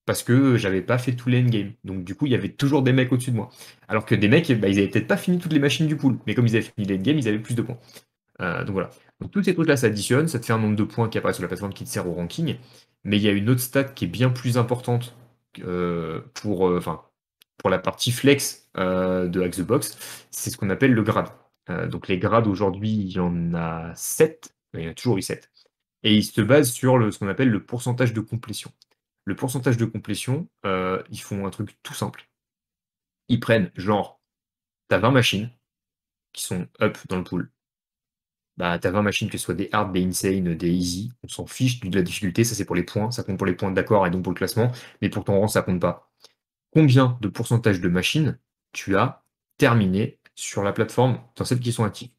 parce 0.07 0.23
que 0.23 0.57
j'avais 0.57 0.83
pas 0.83 0.99
fait 0.99 1.15
tous 1.15 1.29
les 1.29 1.41
endgames. 1.43 1.73
Donc 1.85 2.05
du 2.05 2.15
coup, 2.15 2.27
il 2.27 2.33
y 2.33 2.35
avait 2.35 2.49
toujours 2.51 2.83
des 2.83 2.93
mecs 2.93 3.13
au-dessus 3.13 3.31
de 3.31 3.37
moi. 3.37 3.51
Alors 3.89 4.07
que 4.07 4.15
des 4.15 4.29
mecs, 4.29 4.51
bah, 4.61 4.69
ils 4.69 4.79
avaient 4.79 4.89
peut-être 4.89 5.07
pas 5.07 5.19
fini 5.19 5.39
toutes 5.39 5.53
les 5.53 5.59
machines 5.61 5.87
du 5.87 5.97
pool, 5.97 6.19
mais 6.27 6.35
comme 6.35 6.47
ils 6.47 6.57
avaient 6.57 6.63
fini 6.63 6.87
les 6.87 6.97
endgames, 6.97 7.19
ils 7.19 7.29
avaient 7.29 7.39
plus 7.39 7.55
de 7.55 7.63
points. 7.63 7.79
Donc 8.41 8.71
voilà. 8.71 8.91
Donc 9.21 9.33
tous 9.33 9.43
ces 9.43 9.55
trucs-là 9.55 9.77
s'additionnent, 9.77 10.29
ça 10.29 10.39
te 10.39 10.47
fait 10.47 10.53
un 10.53 10.59
nombre 10.59 10.77
de 10.77 10.85
points 10.85 11.09
qui 11.09 11.19
apparaît 11.19 11.35
sur 11.35 11.43
la 11.43 11.49
plateforme 11.49 11.73
qui 11.75 11.85
te 11.85 11.89
sert 11.91 12.09
au 12.09 12.13
ranking. 12.15 12.57
Mais 13.05 13.17
il 13.19 13.23
y 13.23 13.29
a 13.29 13.33
une 13.33 13.49
autre 13.51 13.61
stat 13.61 13.85
qui 13.85 14.05
est 14.05 14.09
bien 14.09 14.31
plus 14.31 14.59
importante 14.59 15.17
euh, 15.61 16.21
pour, 16.35 16.69
euh, 16.69 16.81
pour 17.57 17.71
la 17.71 17.79
partie 17.79 18.13
flex 18.13 18.69
de 18.77 19.43
Hack 19.43 19.53
the 19.53 19.63
Box, 19.63 20.27
c'est 20.31 20.51
ce 20.51 20.57
qu'on 20.57 20.71
appelle 20.71 20.93
le 20.93 21.03
grade. 21.03 21.31
donc 21.91 22.09
les 22.09 22.19
grades 22.19 22.47
aujourd'hui, 22.47 22.91
il 22.91 23.11
y 23.11 23.19
en 23.19 23.55
a 23.55 23.93
7, 23.97 24.55
il 24.75 24.85
y 24.85 24.87
en 24.87 24.91
a 24.93 24.95
toujours 24.95 25.19
eu 25.19 25.23
7. 25.23 25.51
Et 26.05 26.15
ils 26.15 26.25
se 26.25 26.41
basent 26.41 26.71
sur 26.71 27.13
ce 27.13 27.19
qu'on 27.19 27.29
appelle 27.29 27.51
le 27.51 27.65
pourcentage 27.65 28.13
de 28.13 28.21
complétion 28.21 28.71
le 29.29 29.37
pourcentage 29.37 29.77
de 29.77 29.85
complétion, 29.85 30.49
euh, 30.65 31.03
ils 31.11 31.21
font 31.21 31.47
un 31.47 31.51
truc 31.51 31.77
tout 31.83 31.93
simple. 31.93 32.31
Ils 33.29 33.41
prennent 33.41 33.71
genre, 33.75 34.23
t'as 34.89 34.97
20 34.97 35.11
machines 35.11 35.51
qui 36.33 36.43
sont 36.43 36.67
up 36.81 36.97
dans 37.09 37.19
le 37.19 37.25
pool. 37.25 37.51
Bah, 38.59 38.79
t'as 38.81 38.91
20 38.91 39.03
machines, 39.03 39.31
que 39.31 39.39
ce 39.39 39.45
soit 39.45 39.55
des 39.55 39.71
hard, 39.73 39.93
des 39.95 40.05
insane, 40.05 40.55
des 40.57 40.71
easy, 40.71 41.13
on 41.25 41.29
s'en 41.29 41.47
fiche 41.47 41.81
de 41.81 41.97
la 41.97 42.03
difficulté, 42.03 42.45
ça 42.45 42.55
c'est 42.57 42.67
pour 42.67 42.77
les 42.77 42.85
points, 42.85 43.11
ça 43.13 43.23
compte 43.25 43.39
pour 43.39 43.47
les 43.47 43.55
points 43.55 43.71
d'accord 43.73 44.07
et 44.07 44.11
donc 44.11 44.25
pour 44.25 44.33
le 44.33 44.39
classement, 44.39 44.73
mais 45.03 45.11
pour 45.11 45.25
ton 45.25 45.41
rang 45.41 45.49
ça 45.49 45.63
compte 45.63 45.81
pas. 45.81 46.11
Combien 46.73 47.19
de 47.23 47.29
pourcentage 47.29 47.81
de 47.81 47.89
machines 47.89 48.39
tu 48.73 48.97
as 48.97 49.25
terminé 49.59 50.21
sur 50.37 50.63
la 50.65 50.73
plateforme 50.73 51.21
dans 51.37 51.45
celles 51.45 51.61
qui 51.61 51.73
sont 51.73 51.85
actives? 51.85 52.11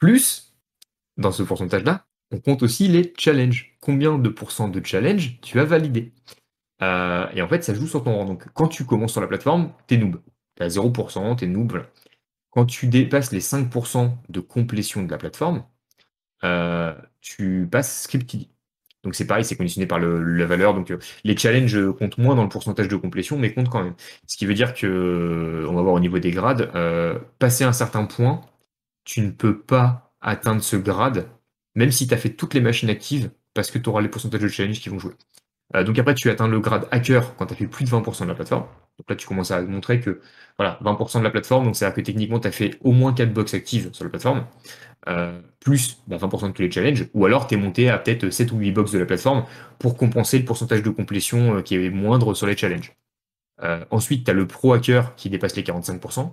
Plus, 0.00 0.54
dans 1.18 1.32
ce 1.32 1.42
pourcentage-là, 1.44 2.06
on 2.32 2.40
compte 2.40 2.62
aussi 2.62 2.88
les 2.88 3.14
challenges. 3.18 3.76
Combien 3.80 4.18
de 4.18 4.28
pourcents 4.30 4.68
de 4.68 4.84
challenge 4.84 5.40
tu 5.42 5.60
as 5.60 5.64
validé? 5.64 6.12
Euh, 6.82 7.28
Et 7.34 7.42
en 7.42 7.48
fait, 7.48 7.64
ça 7.64 7.74
joue 7.74 7.86
sur 7.88 8.04
ton 8.04 8.16
rang. 8.16 8.24
Donc, 8.26 8.46
quand 8.54 8.68
tu 8.68 8.86
commences 8.86 9.12
sur 9.12 9.22
la 9.22 9.28
plateforme, 9.28 9.72
t'es 9.86 9.98
noob. 9.98 10.20
T'es 10.56 10.64
à 10.64 10.70
0%, 10.70 11.36
t'es 11.36 11.46
noob. 11.48 11.82
Quand 12.56 12.66
tu 12.66 12.88
dépasses 12.88 13.30
les 13.30 13.40
5% 13.40 14.10
de 14.28 14.40
complétion 14.40 15.04
de 15.04 15.10
la 15.10 15.18
plateforme, 15.18 15.64
euh, 16.44 16.94
tu 17.20 17.68
passes 17.70 18.02
scripted. 18.02 18.48
Donc 19.04 19.14
c'est 19.14 19.26
pareil, 19.26 19.44
c'est 19.44 19.56
conditionné 19.56 19.86
par 19.86 20.00
la 20.00 20.46
valeur. 20.46 20.74
Donc 20.74 20.90
euh, 20.90 20.98
les 21.22 21.36
challenges 21.36 21.78
comptent 21.92 22.18
moins 22.18 22.34
dans 22.34 22.42
le 22.42 22.48
pourcentage 22.48 22.88
de 22.88 22.96
complétion, 22.96 23.38
mais 23.38 23.54
comptent 23.54 23.68
quand 23.70 23.84
même. 23.84 23.94
Ce 24.26 24.36
qui 24.36 24.46
veut 24.46 24.54
dire 24.54 24.74
que, 24.74 25.64
on 25.68 25.74
va 25.74 25.82
voir 25.82 25.94
au 25.94 26.00
niveau 26.00 26.18
des 26.18 26.32
grades, 26.32 26.72
passer 27.38 27.64
un 27.64 27.72
certain 27.72 28.04
point, 28.06 28.40
tu 29.04 29.20
ne 29.20 29.30
peux 29.30 29.60
pas 29.60 30.12
atteindre 30.20 30.62
ce 30.62 30.76
grade 30.76 31.28
même 31.76 31.92
si 31.92 32.08
tu 32.08 32.14
as 32.14 32.16
fait 32.16 32.30
toutes 32.30 32.54
les 32.54 32.60
machines 32.60 32.90
actives, 32.90 33.30
parce 33.54 33.70
que 33.70 33.78
tu 33.78 33.88
auras 33.88 34.00
les 34.00 34.08
pourcentages 34.08 34.40
de 34.40 34.48
challenge 34.48 34.80
qui 34.80 34.88
vont 34.88 34.98
jouer. 34.98 35.14
Euh, 35.76 35.84
donc 35.84 35.98
après, 35.98 36.14
tu 36.14 36.30
atteins 36.30 36.48
le 36.48 36.60
grade 36.60 36.88
hacker 36.90 37.36
quand 37.36 37.46
tu 37.46 37.54
as 37.54 37.56
fait 37.56 37.68
plus 37.68 37.84
de 37.84 37.90
20% 37.90 38.24
de 38.24 38.28
la 38.28 38.34
plateforme. 38.34 38.66
Donc 38.98 39.10
là, 39.10 39.16
tu 39.16 39.26
commences 39.26 39.50
à 39.50 39.62
montrer 39.62 40.00
que 40.00 40.20
voilà, 40.58 40.78
20% 40.82 41.18
de 41.18 41.24
la 41.24 41.30
plateforme, 41.30 41.64
donc 41.66 41.76
c'est-à-dire 41.76 41.96
que 41.96 42.00
techniquement, 42.00 42.40
tu 42.40 42.48
as 42.48 42.52
fait 42.52 42.78
au 42.82 42.92
moins 42.92 43.12
4 43.12 43.32
box 43.32 43.54
actives 43.54 43.92
sur 43.92 44.04
la 44.04 44.10
plateforme, 44.10 44.46
euh, 45.08 45.40
plus 45.60 45.98
20% 46.08 46.40
bah, 46.40 46.48
de 46.48 46.52
tous 46.52 46.62
les 46.62 46.70
challenges, 46.70 47.06
ou 47.14 47.26
alors 47.26 47.46
tu 47.46 47.54
es 47.54 47.58
monté 47.58 47.90
à 47.90 47.98
peut-être 47.98 48.30
7 48.30 48.52
ou 48.52 48.58
8 48.58 48.72
box 48.72 48.92
de 48.92 48.98
la 48.98 49.06
plateforme 49.06 49.44
pour 49.78 49.96
compenser 49.96 50.38
le 50.38 50.44
pourcentage 50.44 50.82
de 50.82 50.90
complétion 50.90 51.56
euh, 51.58 51.62
qui 51.62 51.76
est 51.76 51.90
moindre 51.90 52.34
sur 52.34 52.46
les 52.46 52.56
challenges. 52.56 52.92
ensuite, 53.90 54.24
tu 54.24 54.30
as 54.30 54.34
le 54.34 54.46
pro 54.46 54.72
hacker 54.74 55.14
qui 55.16 55.30
dépasse 55.30 55.56
les 55.56 55.62
45%. 55.62 56.32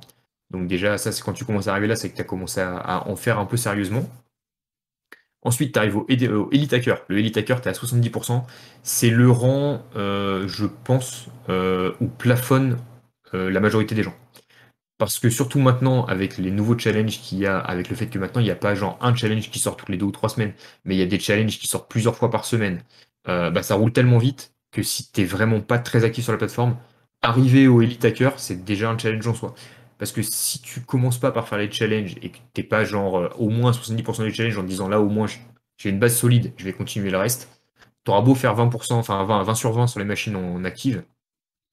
Donc 0.52 0.68
déjà, 0.68 0.98
ça, 0.98 1.12
c'est 1.12 1.24
quand 1.24 1.34
tu 1.34 1.46
commences 1.46 1.68
à 1.68 1.72
arriver 1.72 1.88
là, 1.88 1.96
c'est 1.96 2.10
que 2.10 2.16
tu 2.16 2.22
as 2.22 2.26
commencé 2.26 2.62
à 2.62 3.08
en 3.08 3.16
faire 3.16 3.40
un 3.40 3.46
peu 3.46 3.58
sérieusement. 3.58 4.06
Ensuite, 5.44 5.74
tu 5.74 5.80
arrives 5.80 5.98
au, 5.98 6.06
Elite 6.10 6.74
Hacker. 6.74 7.02
Le 7.08 7.20
Elite 7.20 7.38
Hacker, 7.38 7.62
tu 7.62 7.68
es 7.68 7.72
à 7.72 7.74
70%. 7.74 8.44
C'est 8.82 9.10
le 9.10 9.30
rang, 9.30 9.84
euh, 9.96 10.48
je 10.48 10.66
pense, 10.66 11.28
euh, 11.50 11.92
où 12.00 12.08
plafonne 12.08 12.78
euh, 13.34 13.52
la 13.52 13.60
majorité 13.60 13.96
des 13.96 14.04
gens. 14.04 14.16
Parce 14.98 15.20
que 15.20 15.30
surtout 15.30 15.60
maintenant, 15.60 16.06
avec 16.06 16.38
les 16.38 16.52
nouveaux 16.52 16.78
challenges 16.78 17.20
qu'il 17.20 17.40
y 17.40 17.46
a, 17.46 17.60
avec 17.60 17.90
le 17.90 17.96
fait 17.96 18.08
que 18.08 18.20
maintenant, 18.20 18.42
il 18.42 18.46
n'y 18.46 18.52
a 18.52 18.56
pas 18.56 18.76
genre 18.76 18.98
un 19.02 19.14
challenge 19.14 19.50
qui 19.50 19.60
sort 19.60 19.76
toutes 19.76 19.90
les 19.90 19.98
deux 19.98 20.06
ou 20.06 20.12
trois 20.12 20.30
semaines, 20.30 20.54
mais 20.86 20.96
il 20.96 21.00
y 21.00 21.02
a 21.02 21.08
des 21.08 21.20
challenges 21.20 21.60
qui 21.60 21.68
sortent 21.68 21.90
plusieurs 21.90 22.16
fois 22.16 22.30
par 22.30 22.46
semaine, 22.46 22.82
bah, 23.26 23.64
ça 23.64 23.76
roule 23.76 23.92
tellement 23.92 24.18
vite 24.18 24.54
que 24.72 24.84
si 24.84 25.12
tu 25.12 25.22
n'es 25.22 25.28
vraiment 25.28 25.62
pas 25.62 25.80
très 25.80 26.04
actif 26.04 26.26
sur 26.26 26.32
la 26.32 26.38
plateforme, 26.38 26.78
arriver 27.22 27.68
au 27.68 27.82
Elite 27.82 28.06
Hacker, 28.06 28.40
c'est 28.40 28.64
déjà 28.64 28.90
un 28.90 28.98
challenge 28.98 29.28
en 29.28 29.34
soi. 29.34 29.56
Parce 30.04 30.12
que 30.12 30.22
si 30.22 30.62
tu 30.62 30.82
commences 30.82 31.18
pas 31.18 31.32
par 31.32 31.48
faire 31.48 31.58
les 31.58 31.72
challenges 31.72 32.18
et 32.22 32.30
que 32.30 32.38
t'es 32.54 32.62
pas 32.62 32.84
genre 32.84 33.20
euh, 33.20 33.30
au 33.38 33.48
moins 33.48 33.72
70% 33.72 34.26
des 34.26 34.34
challenges 34.34 34.58
en 34.58 34.64
disant 34.64 34.90
là 34.90 35.00
au 35.00 35.08
moins 35.08 35.28
j'ai 35.78 35.90
une 35.90 35.98
base 35.98 36.18
solide, 36.18 36.52
je 36.58 36.66
vais 36.66 36.74
continuer 36.74 37.10
le 37.10 37.18
reste, 37.18 37.48
tu 38.04 38.12
auras 38.12 38.20
beau 38.20 38.36
faire 38.36 38.54
20%, 38.54 38.96
enfin 38.96 39.24
20, 39.24 39.44
20 39.44 39.56
sur 39.56 39.72
20 39.72 39.88
sur 39.88 40.00
les 40.02 40.06
machines 40.06 40.36
en, 40.36 40.66
active, 40.66 41.06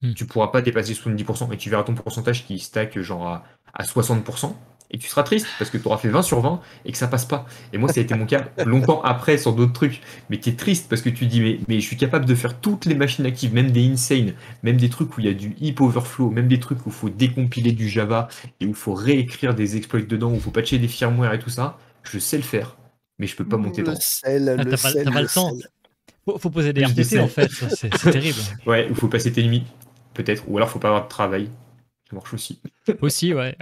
hmm. 0.01 0.13
tu 0.13 0.25
pourras 0.25 0.47
pas 0.47 0.61
dépasser 0.61 0.93
70% 0.93 1.51
et 1.51 1.57
tu 1.57 1.69
verras 1.69 1.83
ton 1.83 1.93
pourcentage 1.93 2.45
qui 2.45 2.57
stack 2.59 2.97
genre 3.01 3.27
à, 3.27 3.43
à 3.73 3.83
60% 3.83 4.55
et 4.91 4.97
tu 4.97 5.07
seras 5.07 5.23
triste 5.23 5.47
parce 5.57 5.71
que 5.71 5.77
tu 5.77 5.87
auras 5.87 5.97
fait 5.97 6.09
20 6.09 6.21
sur 6.21 6.41
20 6.41 6.61
et 6.85 6.91
que 6.91 6.97
ça 6.97 7.07
passe 7.07 7.25
pas. 7.25 7.45
Et 7.71 7.77
moi, 7.77 7.91
ça 7.91 8.01
a 8.01 8.03
été 8.03 8.13
mon 8.13 8.25
cas 8.25 8.49
longtemps 8.65 9.01
après 9.01 9.37
sur 9.37 9.53
d'autres 9.53 9.71
trucs. 9.71 10.01
Mais 10.29 10.37
tu 10.37 10.49
es 10.49 10.53
triste 10.53 10.89
parce 10.89 11.01
que 11.01 11.09
tu 11.09 11.25
dis, 11.27 11.39
mais, 11.39 11.59
mais 11.69 11.79
je 11.79 11.87
suis 11.87 11.95
capable 11.95 12.25
de 12.25 12.35
faire 12.35 12.59
toutes 12.59 12.85
les 12.85 12.93
machines 12.93 13.25
actives, 13.25 13.53
même 13.53 13.71
des 13.71 13.89
insane, 13.89 14.33
même 14.63 14.75
des 14.75 14.89
trucs 14.89 15.17
où 15.17 15.21
il 15.21 15.27
y 15.27 15.29
a 15.29 15.33
du 15.33 15.55
hip 15.61 15.75
overflow, 15.79 16.29
même 16.29 16.49
des 16.49 16.59
trucs 16.59 16.85
où 16.85 16.89
il 16.89 16.95
faut 16.95 17.09
décompiler 17.09 17.71
du 17.71 17.87
Java 17.87 18.27
et 18.59 18.65
où 18.65 18.69
il 18.69 18.75
faut 18.75 18.93
réécrire 18.93 19.55
des 19.55 19.77
exploits 19.77 20.01
dedans, 20.01 20.31
où 20.31 20.35
il 20.35 20.41
faut 20.41 20.51
patcher 20.51 20.77
des 20.77 20.89
firmware 20.89 21.33
et 21.33 21.39
tout 21.39 21.49
ça. 21.49 21.77
Je 22.03 22.19
sais 22.19 22.37
le 22.37 22.43
faire, 22.43 22.75
mais 23.17 23.27
je 23.27 23.35
peux 23.37 23.45
pas 23.45 23.57
monter 23.57 23.83
dans. 23.83 23.95
Sel, 23.95 24.57
ah, 24.59 24.61
le 24.61 24.75
sel, 24.75 25.09
pas, 25.09 25.21
le, 25.21 25.27
temps. 25.27 25.53
Faut, 26.25 26.37
faut, 26.37 26.49
poser 26.49 26.73
des 26.73 26.83
RTT 26.83 27.19
en 27.19 27.27
fait, 27.27 27.49
c'est 27.49 27.89
terrible. 28.11 28.39
Ouais, 28.65 28.87
il 28.89 28.95
faut 28.95 29.07
passer 29.07 29.31
tes 29.31 29.41
limites, 29.41 29.67
peut-être, 30.13 30.43
ou 30.47 30.57
alors 30.57 30.69
faut 30.69 30.79
pas 30.79 30.89
avoir 30.89 31.03
de 31.03 31.09
travail. 31.09 31.49
Ça 32.09 32.15
marche 32.15 32.33
aussi. 32.33 32.59
Aussi, 33.01 33.33
ouais 33.33 33.55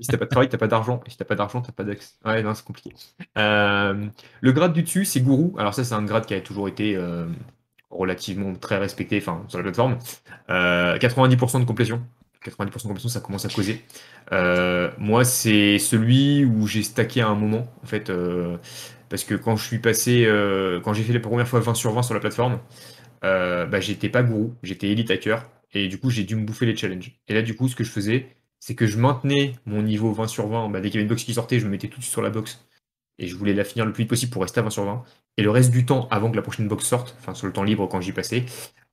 si 0.00 0.08
t'as 0.08 0.16
pas 0.18 0.24
de 0.24 0.30
travail, 0.30 0.48
t'as 0.48 0.58
pas 0.58 0.66
d'argent. 0.66 1.00
Et 1.06 1.10
si 1.10 1.16
t'as 1.16 1.24
pas 1.24 1.34
d'argent, 1.34 1.60
t'as 1.62 1.72
pas 1.72 1.84
d'accès. 1.84 2.14
Ouais, 2.24 2.42
non, 2.42 2.54
c'est 2.54 2.64
compliqué. 2.64 2.94
Euh, 3.38 4.06
le 4.40 4.52
grade 4.52 4.72
du 4.72 4.82
dessus, 4.82 5.04
c'est 5.04 5.20
gourou. 5.20 5.54
Alors 5.58 5.74
ça, 5.74 5.84
c'est 5.84 5.94
un 5.94 6.04
grade 6.04 6.26
qui 6.26 6.34
a 6.34 6.40
toujours 6.40 6.68
été 6.68 6.96
euh, 6.96 7.26
relativement 7.90 8.54
très 8.54 8.78
respecté 8.78 9.18
enfin, 9.18 9.44
sur 9.48 9.58
la 9.58 9.64
plateforme. 9.64 9.98
90% 10.48 11.60
de 11.60 11.64
complétion. 11.64 12.02
90% 12.44 12.82
de 12.82 12.88
complétion, 12.88 13.08
ça 13.08 13.20
commence 13.20 13.46
à 13.46 13.48
causer. 13.48 13.82
moi, 14.98 15.24
c'est 15.24 15.78
celui 15.78 16.44
où 16.44 16.66
j'ai 16.66 16.82
stacké 16.82 17.20
à 17.22 17.28
un 17.28 17.34
moment, 17.34 17.66
en 17.82 17.86
fait, 17.86 18.12
parce 19.08 19.24
que 19.24 19.34
quand 19.34 19.56
je 19.56 19.66
suis 19.66 19.78
passé, 19.78 20.28
quand 20.84 20.92
j'ai 20.92 21.02
fait 21.04 21.14
la 21.14 21.20
première 21.20 21.48
fois 21.48 21.60
20 21.60 21.74
sur 21.74 21.92
20 21.92 22.02
sur 22.02 22.14
la 22.14 22.20
plateforme, 22.20 22.58
bah, 23.22 23.80
j'étais 23.80 24.10
pas 24.10 24.22
gourou, 24.22 24.54
j'étais 24.62 24.88
elite 24.88 25.10
hacker, 25.10 25.42
et 25.74 25.88
du 25.88 25.98
coup, 25.98 26.10
j'ai 26.10 26.24
dû 26.24 26.36
me 26.36 26.44
bouffer 26.44 26.66
les 26.66 26.76
challenges. 26.76 27.12
Et 27.28 27.34
là, 27.34 27.42
du 27.42 27.56
coup, 27.56 27.68
ce 27.68 27.74
que 27.76 27.84
je 27.84 27.90
faisais, 27.90 28.36
c'est 28.60 28.74
que 28.74 28.86
je 28.86 28.98
maintenais 28.98 29.54
mon 29.66 29.82
niveau 29.82 30.12
20 30.12 30.26
sur 30.28 30.48
20. 30.48 30.70
Bah, 30.70 30.80
dès 30.80 30.88
qu'il 30.88 30.96
y 30.96 30.98
avait 30.98 31.04
une 31.04 31.08
box 31.08 31.24
qui 31.24 31.34
sortait, 31.34 31.58
je 31.60 31.66
me 31.66 31.70
mettais 31.70 31.88
tout 31.88 31.98
de 31.98 32.04
suite 32.04 32.12
sur 32.12 32.22
la 32.22 32.30
box. 32.30 32.64
Et 33.18 33.28
je 33.28 33.36
voulais 33.36 33.54
la 33.54 33.64
finir 33.64 33.86
le 33.86 33.92
plus 33.92 34.02
vite 34.02 34.10
possible 34.10 34.32
pour 34.32 34.42
rester 34.42 34.60
à 34.60 34.62
20 34.64 34.70
sur 34.70 34.84
20. 34.84 35.04
Et 35.36 35.42
le 35.42 35.50
reste 35.50 35.70
du 35.70 35.86
temps, 35.86 36.08
avant 36.10 36.30
que 36.30 36.36
la 36.36 36.42
prochaine 36.42 36.68
box 36.68 36.84
sorte, 36.84 37.16
enfin 37.18 37.34
sur 37.34 37.46
le 37.46 37.52
temps 37.52 37.64
libre 37.64 37.86
quand 37.88 38.00
j'y 38.00 38.12
passais, 38.12 38.44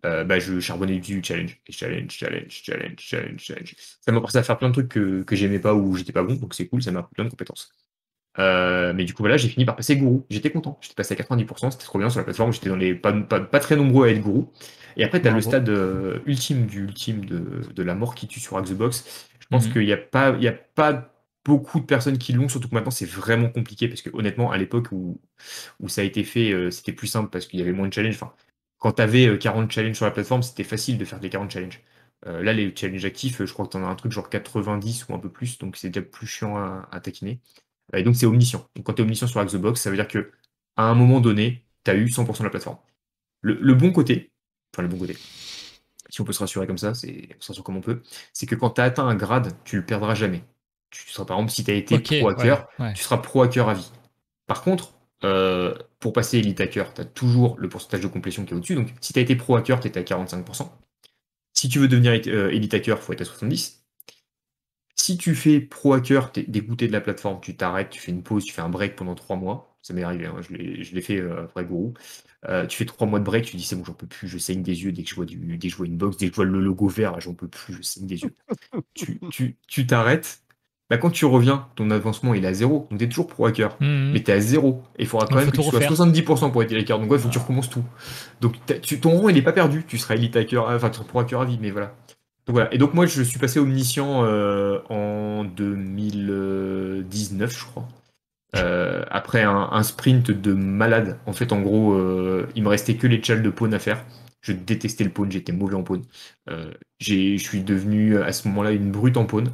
euh, 0.05 0.23
bah, 0.23 0.39
je 0.39 0.59
charbonnais 0.59 0.99
du 0.99 1.23
challenge. 1.23 1.59
challenge, 1.69 2.11
challenge, 2.11 2.49
challenge, 2.49 2.95
challenge, 2.99 3.39
challenge. 3.39 3.75
Ça 4.01 4.11
m'a 4.11 4.19
forcé 4.19 4.37
à 4.37 4.43
faire 4.43 4.57
plein 4.57 4.69
de 4.69 4.73
trucs 4.73 4.89
que, 4.89 5.23
que 5.23 5.35
j'aimais 5.35 5.59
pas 5.59 5.73
ou 5.73 5.95
j'étais 5.95 6.11
pas 6.11 6.23
bon, 6.23 6.35
donc 6.35 6.53
c'est 6.53 6.67
cool, 6.67 6.81
ça 6.81 6.91
m'a 6.91 6.99
appris 6.99 7.13
plein 7.15 7.25
de 7.25 7.29
compétences. 7.29 7.71
Euh, 8.39 8.93
mais 8.95 9.03
du 9.03 9.13
coup, 9.13 9.23
voilà, 9.23 9.37
j'ai 9.37 9.49
fini 9.49 9.65
par 9.65 9.75
passer 9.75 9.97
gourou. 9.97 10.25
J'étais 10.29 10.51
content. 10.51 10.77
J'étais 10.81 10.95
passé 10.95 11.13
à 11.13 11.17
90%, 11.17 11.71
c'était 11.71 11.83
trop 11.83 11.99
bien 11.99 12.09
sur 12.09 12.19
la 12.19 12.23
plateforme. 12.23 12.53
J'étais 12.53 12.69
dans 12.69 12.75
les 12.75 12.95
pas, 12.95 13.13
pas, 13.13 13.59
très 13.59 13.75
nombreux 13.75 14.07
à 14.07 14.11
être 14.11 14.21
gourou. 14.21 14.51
Et 14.97 15.03
après, 15.03 15.21
tu 15.21 15.27
as 15.27 15.31
le 15.31 15.41
stade 15.41 15.69
euh, 15.69 16.19
ultime 16.25 16.65
du 16.65 16.83
ultime 16.83 17.25
de, 17.25 17.61
de, 17.73 17.83
la 17.83 17.95
mort 17.95 18.15
qui 18.15 18.27
tue 18.27 18.39
sur 18.39 18.61
Xbox. 18.61 19.29
Je 19.30 19.30
pense 19.51 19.67
mhm. 19.67 19.73
qu'il 19.73 19.85
n'y 19.85 19.93
a, 19.93 19.97
pas, 19.97 20.35
il 20.37 20.43
y 20.43 20.47
a 20.47 20.53
pas 20.53 21.13
beaucoup 21.45 21.79
de 21.79 21.85
personnes 21.85 22.17
qui 22.17 22.33
l'ont, 22.33 22.49
surtout 22.49 22.69
que 22.69 22.75
maintenant 22.75 22.91
c'est 22.91 23.05
vraiment 23.05 23.49
compliqué 23.49 23.87
parce 23.87 24.01
que 24.01 24.09
honnêtement, 24.13 24.51
à 24.51 24.57
l'époque 24.57 24.91
où, 24.91 25.19
où 25.79 25.89
ça 25.89 26.01
a 26.01 26.03
été 26.03 26.23
fait, 26.23 26.51
euh, 26.51 26.71
c'était 26.71 26.93
plus 26.93 27.07
simple 27.07 27.29
parce 27.29 27.47
qu'il 27.47 27.59
y 27.59 27.63
avait 27.63 27.73
moins 27.73 27.87
de 27.87 27.93
challenges. 27.93 28.15
Enfin, 28.15 28.33
quand 28.79 28.93
tu 28.93 29.01
avais 29.01 29.37
40 29.37 29.71
challenges 29.71 29.95
sur 29.95 30.05
la 30.05 30.11
plateforme, 30.11 30.43
c'était 30.43 30.63
facile 30.63 30.97
de 30.97 31.05
faire 31.05 31.19
des 31.19 31.29
40 31.29 31.51
challenges. 31.51 31.81
là, 32.25 32.53
les 32.53 32.73
challenges 32.75 33.05
actifs, 33.05 33.43
je 33.43 33.53
crois 33.53 33.65
que 33.65 33.71
tu 33.71 33.77
en 33.77 33.83
as 33.83 33.87
un 33.87 33.95
truc 33.95 34.11
genre 34.11 34.29
90 34.29 35.07
ou 35.09 35.13
un 35.15 35.19
peu 35.19 35.29
plus, 35.29 35.57
donc 35.59 35.77
c'est 35.77 35.89
déjà 35.89 36.01
plus 36.05 36.27
chiant 36.27 36.57
à, 36.57 36.87
à 36.91 36.99
taquiner. 36.99 37.39
Et 37.93 38.03
donc, 38.03 38.15
c'est 38.15 38.25
omniscient. 38.25 38.67
Donc, 38.75 38.85
quand 38.85 38.93
tu 38.93 39.01
es 39.01 39.05
omniscient 39.05 39.27
sur 39.27 39.43
Xbox, 39.43 39.81
ça 39.81 39.89
veut 39.89 39.97
dire 39.97 40.07
que 40.07 40.31
à 40.77 40.83
un 40.83 40.95
moment 40.95 41.19
donné, 41.19 41.65
tu 41.83 41.91
as 41.91 41.95
eu 41.95 42.05
100% 42.05 42.39
de 42.39 42.43
la 42.43 42.49
plateforme. 42.49 42.77
Le, 43.41 43.73
bon 43.73 43.91
côté, 43.91 44.31
enfin, 44.73 44.83
le 44.83 44.87
bon 44.87 44.97
côté, 44.99 45.17
si 46.11 46.21
on 46.21 46.23
peut 46.23 46.33
se 46.33 46.39
rassurer 46.39 46.67
comme 46.67 46.77
ça, 46.77 46.93
c'est, 46.93 47.29
on 47.37 47.41
se 47.41 47.47
rassure 47.47 47.63
comme 47.63 47.77
on 47.77 47.81
peut, 47.81 48.01
c'est 48.33 48.45
que 48.45 48.55
quand 48.55 48.71
tu 48.71 48.81
as 48.81 48.83
atteint 48.83 49.07
un 49.07 49.15
grade, 49.15 49.53
tu 49.63 49.77
le 49.77 49.85
perdras 49.85 50.13
jamais. 50.13 50.43
Tu 50.91 51.09
seras, 51.09 51.25
par 51.25 51.37
exemple, 51.37 51.53
si 51.53 51.63
tu 51.63 51.71
as 51.71 51.75
été 51.75 51.97
pro 51.99 52.29
hacker, 52.29 52.67
tu 52.93 53.03
seras 53.03 53.17
pro 53.17 53.41
hacker 53.43 53.69
à 53.69 53.73
vie. 53.73 53.91
Par 54.45 54.61
contre, 54.61 54.93
euh, 55.23 55.73
pour 55.99 56.11
passer 56.13 56.39
Elite 56.39 56.59
Hacker, 56.59 56.93
tu 56.93 57.01
as 57.01 57.05
toujours 57.05 57.55
le 57.57 57.69
pourcentage 57.69 58.01
de 58.01 58.07
complétion 58.07 58.43
qui 58.43 58.53
est 58.53 58.57
au-dessus. 58.57 58.75
Donc, 58.75 58.93
si 58.99 59.13
tu 59.13 59.19
as 59.19 59.21
été 59.21 59.35
pro 59.35 59.55
hacker, 59.55 59.79
tu 59.79 59.87
étais 59.87 59.99
à 59.99 60.03
45%. 60.03 60.69
Si 61.53 61.69
tu 61.69 61.79
veux 61.79 61.87
devenir 61.87 62.19
euh, 62.27 62.49
Elite 62.49 62.73
Hacker, 62.73 62.97
il 62.97 63.01
faut 63.01 63.13
être 63.13 63.21
à 63.21 63.23
70%. 63.23 63.77
Si 64.95 65.17
tu 65.17 65.33
fais 65.33 65.61
pro 65.61 65.93
hacker, 65.93 66.31
t'es 66.31 66.43
dégoûté 66.43 66.87
de 66.87 66.91
la 66.91 67.01
plateforme, 67.01 67.39
tu 67.41 67.55
t'arrêtes, 67.55 67.89
tu 67.89 68.01
fais 68.01 68.11
une 68.11 68.23
pause, 68.23 68.43
tu 68.43 68.53
fais 68.53 68.61
un 68.61 68.69
break 68.69 68.95
pendant 68.95 69.15
trois 69.15 69.35
mois. 69.35 69.70
Ça 69.81 69.93
m'est 69.93 70.03
arrivé, 70.03 70.27
hein, 70.27 70.35
je 70.41 70.93
l'ai 70.93 71.01
fait 71.01 71.17
euh, 71.17 71.45
après 71.45 71.65
Gourou. 71.65 71.93
Euh, 72.47 72.65
tu 72.65 72.77
fais 72.77 72.85
trois 72.85 73.07
mois 73.07 73.19
de 73.19 73.23
break, 73.23 73.45
tu 73.45 73.55
dis 73.55 73.63
c'est 73.63 73.75
bon, 73.75 73.83
j'en 73.83 73.93
peux 73.93 74.07
plus, 74.07 74.27
je 74.27 74.37
saigne 74.37 74.61
des 74.61 74.83
yeux 74.83 74.91
dès 74.91 75.03
que 75.03 75.09
je 75.09 75.15
vois, 75.15 75.25
du, 75.25 75.57
dès 75.57 75.67
que 75.67 75.71
je 75.71 75.77
vois 75.77 75.87
une 75.87 75.97
box, 75.97 76.17
dès 76.17 76.27
que 76.27 76.33
je 76.33 76.35
vois 76.35 76.45
le 76.45 76.59
logo 76.59 76.87
vert, 76.87 77.19
j'en 77.19 77.33
peux 77.33 77.47
plus, 77.47 77.75
je 77.75 77.81
saigne 77.81 78.05
des 78.05 78.21
yeux. 78.21 78.35
tu 79.67 79.87
t'arrêtes. 79.87 80.43
bah, 80.89 80.97
quand 80.97 81.09
tu 81.09 81.25
reviens, 81.25 81.67
ton 81.75 81.89
avancement 81.89 82.35
il 82.35 82.45
est 82.45 82.47
à 82.47 82.53
zéro. 82.53 82.87
Donc 82.91 82.99
tu 82.99 83.05
es 83.05 83.09
toujours 83.09 83.27
pro 83.27 83.47
hacker, 83.47 83.75
mmh. 83.79 84.11
mais 84.13 84.23
tu 84.23 84.31
es 84.31 84.35
à 84.35 84.39
zéro. 84.39 84.83
Et 84.99 85.03
il 85.03 85.07
faudra 85.07 85.27
quand 85.27 85.35
même 85.35 85.51
que 85.51 85.57
tu 85.57 85.63
sois 85.63 85.79
à 85.79 85.87
70% 85.87 86.51
pour 86.51 86.61
être 86.61 86.73
hacker. 86.73 86.99
Donc 86.99 87.09
il 87.11 87.19
faut 87.19 87.27
que 87.27 87.33
tu 87.33 87.39
recommences 87.39 87.69
tout. 87.69 87.83
Donc 88.39 88.55
ton 89.01 89.17
rang 89.17 89.29
il 89.29 89.35
n'est 89.35 89.41
pas 89.41 89.53
perdu. 89.53 89.83
Tu 89.87 89.97
seras 89.97 90.15
elite 90.15 90.35
hacker, 90.35 90.69
enfin 90.69 90.89
pro 90.89 91.19
hacker 91.19 91.41
à 91.41 91.45
vie, 91.45 91.57
mais 91.59 91.71
voilà. 91.71 91.95
Et 92.71 92.77
donc 92.77 92.93
moi 92.93 93.05
je 93.05 93.23
suis 93.23 93.39
passé 93.39 93.59
omniscient 93.59 94.25
euh, 94.25 94.79
en 94.89 95.45
2019 95.45 97.57
je 97.57 97.65
crois. 97.65 97.87
Euh, 98.57 99.03
après 99.09 99.43
un, 99.43 99.83
sprint 99.83 100.29
de 100.31 100.53
malade. 100.53 101.17
En 101.25 101.33
fait 101.33 101.53
en 101.53 101.61
gros 101.61 101.93
euh, 101.93 102.47
il 102.55 102.63
me 102.63 102.67
restait 102.67 102.95
que 102.95 103.07
les 103.07 103.23
chals 103.23 103.43
de 103.43 103.49
pawn 103.49 103.73
à 103.73 103.79
faire. 103.79 104.03
Je 104.41 104.53
détestais 104.53 105.03
le 105.03 105.11
pawn, 105.11 105.31
j'étais 105.31 105.51
mauvais 105.51 105.75
en 105.75 105.83
pawn. 105.83 106.01
je 106.99 107.37
suis 107.37 107.61
devenu 107.61 108.17
à 108.17 108.33
ce 108.33 108.47
moment-là 108.49 108.71
une 108.71 108.91
brute 108.91 109.17
en 109.17 109.25
pawn. 109.25 109.49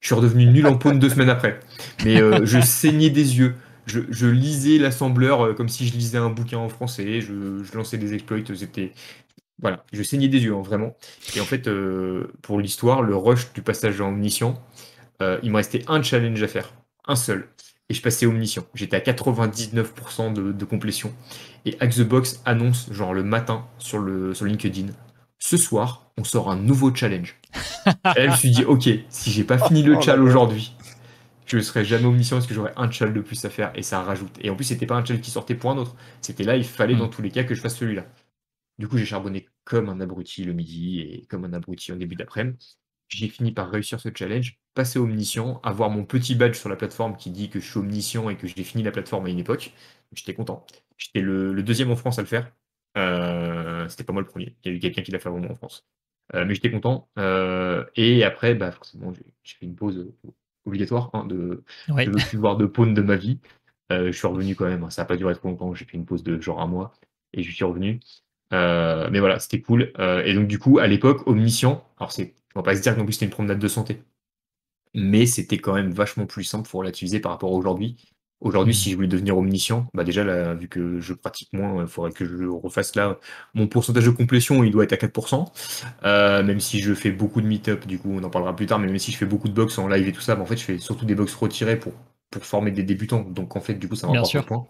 Je 0.00 0.06
suis 0.06 0.14
redevenu 0.14 0.46
nul 0.46 0.66
en 0.66 0.78
pawn 0.78 0.98
deux 0.98 1.10
semaines 1.10 1.30
après. 1.30 1.60
Mais 2.04 2.16
je 2.44 2.60
saignais 2.60 3.10
des 3.10 3.38
yeux. 3.38 3.54
Je, 3.86 4.26
lisais 4.26 4.78
l'assembleur 4.78 5.54
comme 5.56 5.68
si 5.68 5.86
je 5.86 5.94
lisais 5.94 6.18
un 6.18 6.30
bouquin 6.30 6.58
en 6.58 6.68
français. 6.68 7.20
Je, 7.20 7.76
lançais 7.76 7.98
des 7.98 8.14
exploits. 8.14 8.38
C'était 8.54 8.92
voilà, 9.60 9.84
je 9.92 10.02
saignais 10.02 10.28
des 10.28 10.42
yeux, 10.42 10.54
hein, 10.54 10.62
vraiment. 10.62 10.96
Et 11.36 11.40
en 11.40 11.44
fait, 11.44 11.68
euh, 11.68 12.32
pour 12.42 12.60
l'histoire, 12.60 13.02
le 13.02 13.14
rush 13.14 13.52
du 13.52 13.62
passage 13.62 14.00
en 14.00 14.08
omniscient, 14.08 14.60
euh, 15.22 15.38
il 15.42 15.50
me 15.50 15.56
restait 15.56 15.84
un 15.86 16.02
challenge 16.02 16.42
à 16.42 16.48
faire, 16.48 16.72
un 17.06 17.16
seul. 17.16 17.48
Et 17.90 17.94
je 17.94 18.00
passais 18.00 18.24
omniscient. 18.24 18.64
J'étais 18.74 18.96
à 18.96 19.00
99% 19.00 20.32
de, 20.32 20.64
complétion. 20.64 21.12
Et 21.66 21.76
Box 22.04 22.40
annonce, 22.46 22.90
genre 22.92 23.12
le 23.12 23.24
matin, 23.24 23.66
sur, 23.78 23.98
le, 23.98 24.32
sur 24.32 24.46
LinkedIn, 24.46 24.86
ce 25.38 25.56
soir, 25.56 26.12
on 26.16 26.22
sort 26.22 26.50
un 26.50 26.56
nouveau 26.56 26.94
challenge. 26.94 27.36
et 27.86 27.90
là, 28.04 28.26
je 28.26 28.30
me 28.30 28.36
suis 28.36 28.50
dit, 28.52 28.64
ok, 28.64 28.88
si 29.08 29.30
j'ai 29.30 29.42
pas 29.42 29.58
fini 29.58 29.82
le 29.82 29.96
oh 29.96 30.00
challenge 30.00 30.28
aujourd'hui, 30.28 30.72
je 31.46 31.56
ne 31.56 31.62
serai 31.62 31.84
jamais 31.84 32.06
omniscient 32.06 32.36
parce 32.36 32.46
que 32.46 32.54
j'aurais 32.54 32.72
un 32.76 32.88
challenge 32.88 33.16
de 33.16 33.22
plus 33.22 33.44
à 33.44 33.50
faire 33.50 33.72
et 33.74 33.82
ça 33.82 34.00
rajoute. 34.02 34.38
Et 34.40 34.50
en 34.50 34.54
plus, 34.54 34.64
c'était 34.64 34.86
pas 34.86 34.94
un 34.94 35.04
challenge 35.04 35.24
qui 35.24 35.32
sortait 35.32 35.56
pour 35.56 35.72
un 35.72 35.76
autre. 35.76 35.96
C'était 36.20 36.44
là, 36.44 36.56
il 36.56 36.64
fallait 36.64 36.94
hmm. 36.94 36.98
dans 36.98 37.08
tous 37.08 37.22
les 37.22 37.30
cas 37.32 37.42
que 37.42 37.56
je 37.56 37.60
fasse 37.60 37.76
celui-là. 37.76 38.06
Du 38.78 38.86
coup, 38.86 38.98
j'ai 38.98 39.04
charbonné 39.04 39.48
comme 39.64 39.88
un 39.88 40.00
abruti 40.00 40.44
le 40.44 40.52
midi 40.52 41.00
et 41.00 41.26
comme 41.28 41.44
un 41.44 41.52
abruti 41.52 41.90
en 41.90 41.96
début 41.96 42.14
d'après-midi. 42.14 42.78
J'ai 43.08 43.28
fini 43.28 43.50
par 43.50 43.68
réussir 43.68 43.98
ce 43.98 44.10
challenge, 44.14 44.59
passer 44.74 44.98
omniscient, 44.98 45.60
avoir 45.62 45.90
mon 45.90 46.04
petit 46.04 46.34
badge 46.34 46.56
sur 46.56 46.68
la 46.68 46.76
plateforme 46.76 47.16
qui 47.16 47.30
dit 47.30 47.50
que 47.50 47.60
je 47.60 47.68
suis 47.68 47.78
omniscient 47.78 48.30
et 48.30 48.36
que 48.36 48.46
j'ai 48.46 48.64
fini 48.64 48.82
la 48.82 48.90
plateforme 48.90 49.26
à 49.26 49.30
une 49.30 49.38
époque. 49.38 49.72
J'étais 50.12 50.34
content. 50.34 50.66
J'étais 50.96 51.20
le, 51.20 51.62
deuxième 51.62 51.90
en 51.90 51.96
France 51.96 52.18
à 52.18 52.22
le 52.22 52.28
faire. 52.28 52.52
Euh, 52.98 53.88
c'était 53.88 54.04
pas 54.04 54.12
moi 54.12 54.22
le 54.22 54.28
premier. 54.28 54.56
Il 54.64 54.70
y 54.70 54.74
a 54.74 54.76
eu 54.76 54.80
quelqu'un 54.80 55.02
qui 55.02 55.10
l'a 55.12 55.18
fait 55.18 55.28
avant 55.28 55.38
moi 55.38 55.50
en 55.52 55.54
France. 55.54 55.86
Euh, 56.34 56.44
mais 56.44 56.54
j'étais 56.54 56.70
content. 56.70 57.08
Euh, 57.18 57.84
et 57.96 58.24
après, 58.24 58.54
bah, 58.54 58.72
forcément, 58.72 59.12
j'ai 59.12 59.54
fait 59.56 59.66
une 59.66 59.76
pause 59.76 60.12
obligatoire 60.64 61.10
hein, 61.14 61.24
de 61.24 61.64
ne 61.88 62.28
plus 62.28 62.38
voir 62.38 62.56
de 62.56 62.66
pawn 62.66 62.94
de 62.94 63.02
ma 63.02 63.16
vie. 63.16 63.38
je 63.90 64.12
suis 64.12 64.26
revenu 64.26 64.54
quand 64.54 64.66
même. 64.66 64.90
Ça 64.90 65.02
n'a 65.02 65.06
pas 65.06 65.16
duré 65.16 65.34
trop 65.34 65.48
longtemps. 65.48 65.74
J'ai 65.74 65.84
fait 65.84 65.96
une 65.96 66.06
pause 66.06 66.22
de 66.22 66.40
genre 66.40 66.60
un 66.60 66.66
mois 66.66 66.92
et 67.32 67.42
je 67.42 67.50
suis 67.50 67.64
revenu. 67.64 68.00
Euh, 68.52 69.08
mais 69.10 69.20
voilà, 69.20 69.38
c'était 69.38 69.60
cool. 69.60 69.92
Euh, 69.98 70.22
et 70.24 70.34
donc, 70.34 70.48
du 70.48 70.58
coup, 70.58 70.78
à 70.78 70.86
l'époque, 70.86 71.26
Omniscient, 71.26 71.84
alors 71.98 72.12
c'est, 72.12 72.34
on 72.54 72.60
va 72.60 72.64
pas 72.64 72.76
se 72.76 72.82
dire 72.82 72.94
que 72.94 72.98
non 72.98 73.04
plus 73.04 73.14
c'était 73.14 73.26
une 73.26 73.30
promenade 73.30 73.58
de 73.58 73.68
santé, 73.68 74.02
mais 74.94 75.26
c'était 75.26 75.58
quand 75.58 75.74
même 75.74 75.92
vachement 75.92 76.26
plus 76.26 76.44
simple 76.44 76.68
pour 76.68 76.80
relativiser 76.80 77.20
par 77.20 77.32
rapport 77.32 77.50
à 77.50 77.54
aujourd'hui. 77.54 77.96
Aujourd'hui, 78.40 78.74
si 78.74 78.90
je 78.90 78.96
voulais 78.96 79.08
devenir 79.08 79.36
omniscient, 79.36 79.86
bah 79.92 80.02
déjà, 80.02 80.24
là, 80.24 80.54
vu 80.54 80.66
que 80.66 80.98
je 80.98 81.12
pratique 81.12 81.52
moins, 81.52 81.82
il 81.82 81.86
faudrait 81.86 82.12
que 82.12 82.24
je 82.24 82.44
refasse 82.46 82.96
là. 82.96 83.18
Mon 83.52 83.66
pourcentage 83.68 84.06
de 84.06 84.10
complétion, 84.10 84.64
il 84.64 84.70
doit 84.70 84.84
être 84.84 84.94
à 84.94 84.96
4%. 84.96 85.52
Euh, 86.04 86.42
même 86.42 86.58
si 86.58 86.80
je 86.80 86.94
fais 86.94 87.10
beaucoup 87.10 87.42
de 87.42 87.46
meet-up, 87.46 87.86
du 87.86 87.98
coup, 87.98 88.10
on 88.10 88.22
en 88.22 88.30
parlera 88.30 88.56
plus 88.56 88.64
tard, 88.64 88.78
mais 88.78 88.86
même 88.86 88.98
si 88.98 89.12
je 89.12 89.18
fais 89.18 89.26
beaucoup 89.26 89.48
de 89.48 89.52
box 89.52 89.76
en 89.78 89.88
live 89.88 90.08
et 90.08 90.12
tout 90.12 90.22
ça, 90.22 90.36
bah, 90.36 90.42
en 90.42 90.46
fait, 90.46 90.56
je 90.56 90.64
fais 90.64 90.78
surtout 90.78 91.04
des 91.04 91.14
box 91.14 91.34
retirées 91.34 91.78
pour 91.78 91.92
pour 92.30 92.44
former 92.44 92.70
des 92.70 92.82
débutants. 92.82 93.22
Donc 93.22 93.56
en 93.56 93.60
fait, 93.60 93.74
du 93.74 93.88
coup, 93.88 93.96
ça 93.96 94.06
va 94.06 94.22
pas 94.22 94.42
point. 94.42 94.66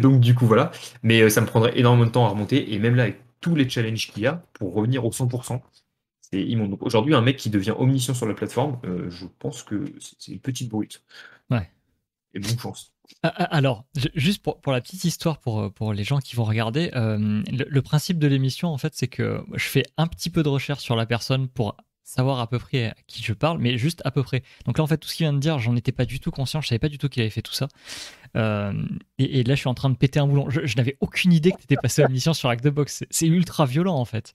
Donc 0.00 0.20
du 0.20 0.34
coup, 0.34 0.46
voilà. 0.46 0.70
Mais 1.02 1.22
euh, 1.22 1.30
ça 1.30 1.40
me 1.40 1.46
prendrait 1.46 1.78
énormément 1.78 2.06
de 2.06 2.10
temps 2.10 2.26
à 2.26 2.28
remonter. 2.28 2.74
Et 2.74 2.78
même 2.78 2.96
là, 2.96 3.04
avec 3.04 3.20
tous 3.40 3.54
les 3.54 3.68
challenges 3.68 4.10
qu'il 4.10 4.22
y 4.24 4.26
a, 4.26 4.42
pour 4.54 4.74
revenir 4.74 5.04
au 5.04 5.10
100%, 5.10 5.60
c'est 6.32 6.42
immonde. 6.42 6.76
Aujourd'hui, 6.80 7.14
un 7.14 7.20
mec 7.22 7.36
qui 7.36 7.50
devient 7.50 7.74
omniscient 7.76 8.14
sur 8.14 8.26
la 8.26 8.34
plateforme, 8.34 8.78
euh, 8.84 9.10
je 9.10 9.26
pense 9.38 9.62
que 9.62 9.92
c'est 9.98 10.32
une 10.32 10.40
petite 10.40 10.68
brute. 10.68 11.02
Ouais. 11.50 11.70
Et 12.34 12.40
bonne 12.40 12.58
chance. 12.58 12.92
Alors, 13.22 13.84
juste 14.14 14.42
pour, 14.42 14.60
pour, 14.60 14.72
la 14.72 14.80
petite 14.80 15.02
histoire 15.04 15.38
pour, 15.38 15.60
euh, 15.60 15.68
pour 15.68 15.92
les 15.92 16.04
gens 16.04 16.20
qui 16.20 16.36
vont 16.36 16.44
regarder, 16.44 16.90
le, 16.94 17.64
le, 17.68 17.82
principe 17.82 18.20
de 18.20 18.28
l'émission, 18.28 18.68
en 18.68 18.78
fait, 18.78 18.94
c'est 18.94 19.08
que 19.08 19.42
je 19.52 19.64
fais 19.64 19.82
un 19.96 20.06
petit 20.06 20.30
peu 20.30 20.44
de 20.44 20.48
recherche 20.48 20.80
sur 20.80 20.94
la 20.94 21.06
personne 21.06 21.48
pour 21.48 21.76
savoir 22.10 22.40
à 22.40 22.48
peu 22.48 22.58
près 22.58 22.86
à 22.86 22.94
qui 23.06 23.22
je 23.22 23.32
parle, 23.32 23.58
mais 23.58 23.78
juste 23.78 24.02
à 24.04 24.10
peu 24.10 24.22
près. 24.22 24.42
Donc 24.66 24.78
là, 24.78 24.84
en 24.84 24.86
fait, 24.86 24.98
tout 24.98 25.08
ce 25.08 25.14
qu'il 25.14 25.24
vient 25.24 25.32
de 25.32 25.38
dire, 25.38 25.58
j'en 25.58 25.76
étais 25.76 25.92
pas 25.92 26.04
du 26.04 26.18
tout 26.18 26.30
conscient, 26.30 26.60
je 26.60 26.68
savais 26.68 26.78
pas 26.78 26.88
du 26.88 26.98
tout 26.98 27.08
qu'il 27.08 27.22
avait 27.22 27.30
fait 27.30 27.42
tout 27.42 27.52
ça. 27.52 27.68
Euh, 28.36 28.72
et, 29.18 29.44
là, 29.44 29.54
je 29.54 29.60
suis 29.60 29.68
en 29.68 29.74
train 29.74 29.90
de 29.90 29.96
péter 29.96 30.18
un 30.18 30.26
boulon. 30.26 30.48
Je, 30.50 30.76
n'avais 30.76 30.96
aucune 31.00 31.32
idée 31.32 31.52
que 31.52 31.58
tu 31.58 31.64
étais 31.64 31.76
passé 31.76 32.02
à 32.02 32.08
mission 32.08 32.34
sur 32.34 32.48
Hack 32.48 32.62
the 32.62 32.68
Box. 32.68 33.04
C'est 33.10 33.26
ultra 33.26 33.64
violent, 33.64 33.96
en 33.96 34.04
fait. 34.04 34.34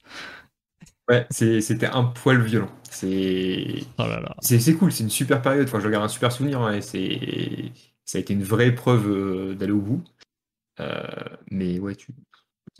Ouais, 1.08 1.26
c'était 1.30 1.86
un 1.86 2.04
poil 2.04 2.42
violent. 2.42 2.70
C'est 2.90 3.84
oh 3.98 4.04
c'est 4.40 4.74
cool, 4.74 4.92
c'est 4.92 5.04
une 5.04 5.10
super 5.10 5.40
période. 5.42 5.68
Enfin, 5.68 5.80
je 5.80 5.86
regarde 5.86 6.04
un 6.04 6.08
super 6.08 6.32
souvenir. 6.32 6.60
Hein, 6.60 6.78
et 6.94 7.72
ça 8.04 8.18
a 8.18 8.20
été 8.20 8.32
une 8.32 8.42
vraie 8.42 8.74
preuve 8.74 9.08
euh, 9.08 9.54
d'aller 9.54 9.72
au 9.72 9.80
bout. 9.80 10.04
Euh, 10.80 11.02
mais 11.50 11.78
ouais, 11.78 11.94
tu, 11.94 12.12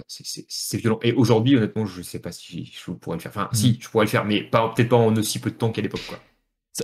c'est 0.08 0.76
violent. 0.78 0.98
Et 1.02 1.12
aujourd'hui, 1.12 1.56
honnêtement, 1.56 1.86
je 1.86 1.98
ne 1.98 2.02
sais 2.02 2.18
pas 2.18 2.32
si 2.32 2.66
je 2.66 2.90
pourrais 2.92 3.16
le 3.16 3.22
faire. 3.22 3.32
Enfin, 3.32 3.48
si, 3.52 3.72
mm. 3.72 3.76
je 3.80 3.88
pourrais 3.88 4.04
le 4.04 4.10
faire, 4.10 4.24
mais 4.24 4.42
peut-être 4.42 4.88
pas 4.88 4.96
en 4.96 5.14
aussi 5.16 5.38
peu 5.38 5.50
de 5.50 5.56
temps 5.56 5.70
qu'à 5.70 5.82
l'époque. 5.82 6.04
Quoi. 6.08 6.18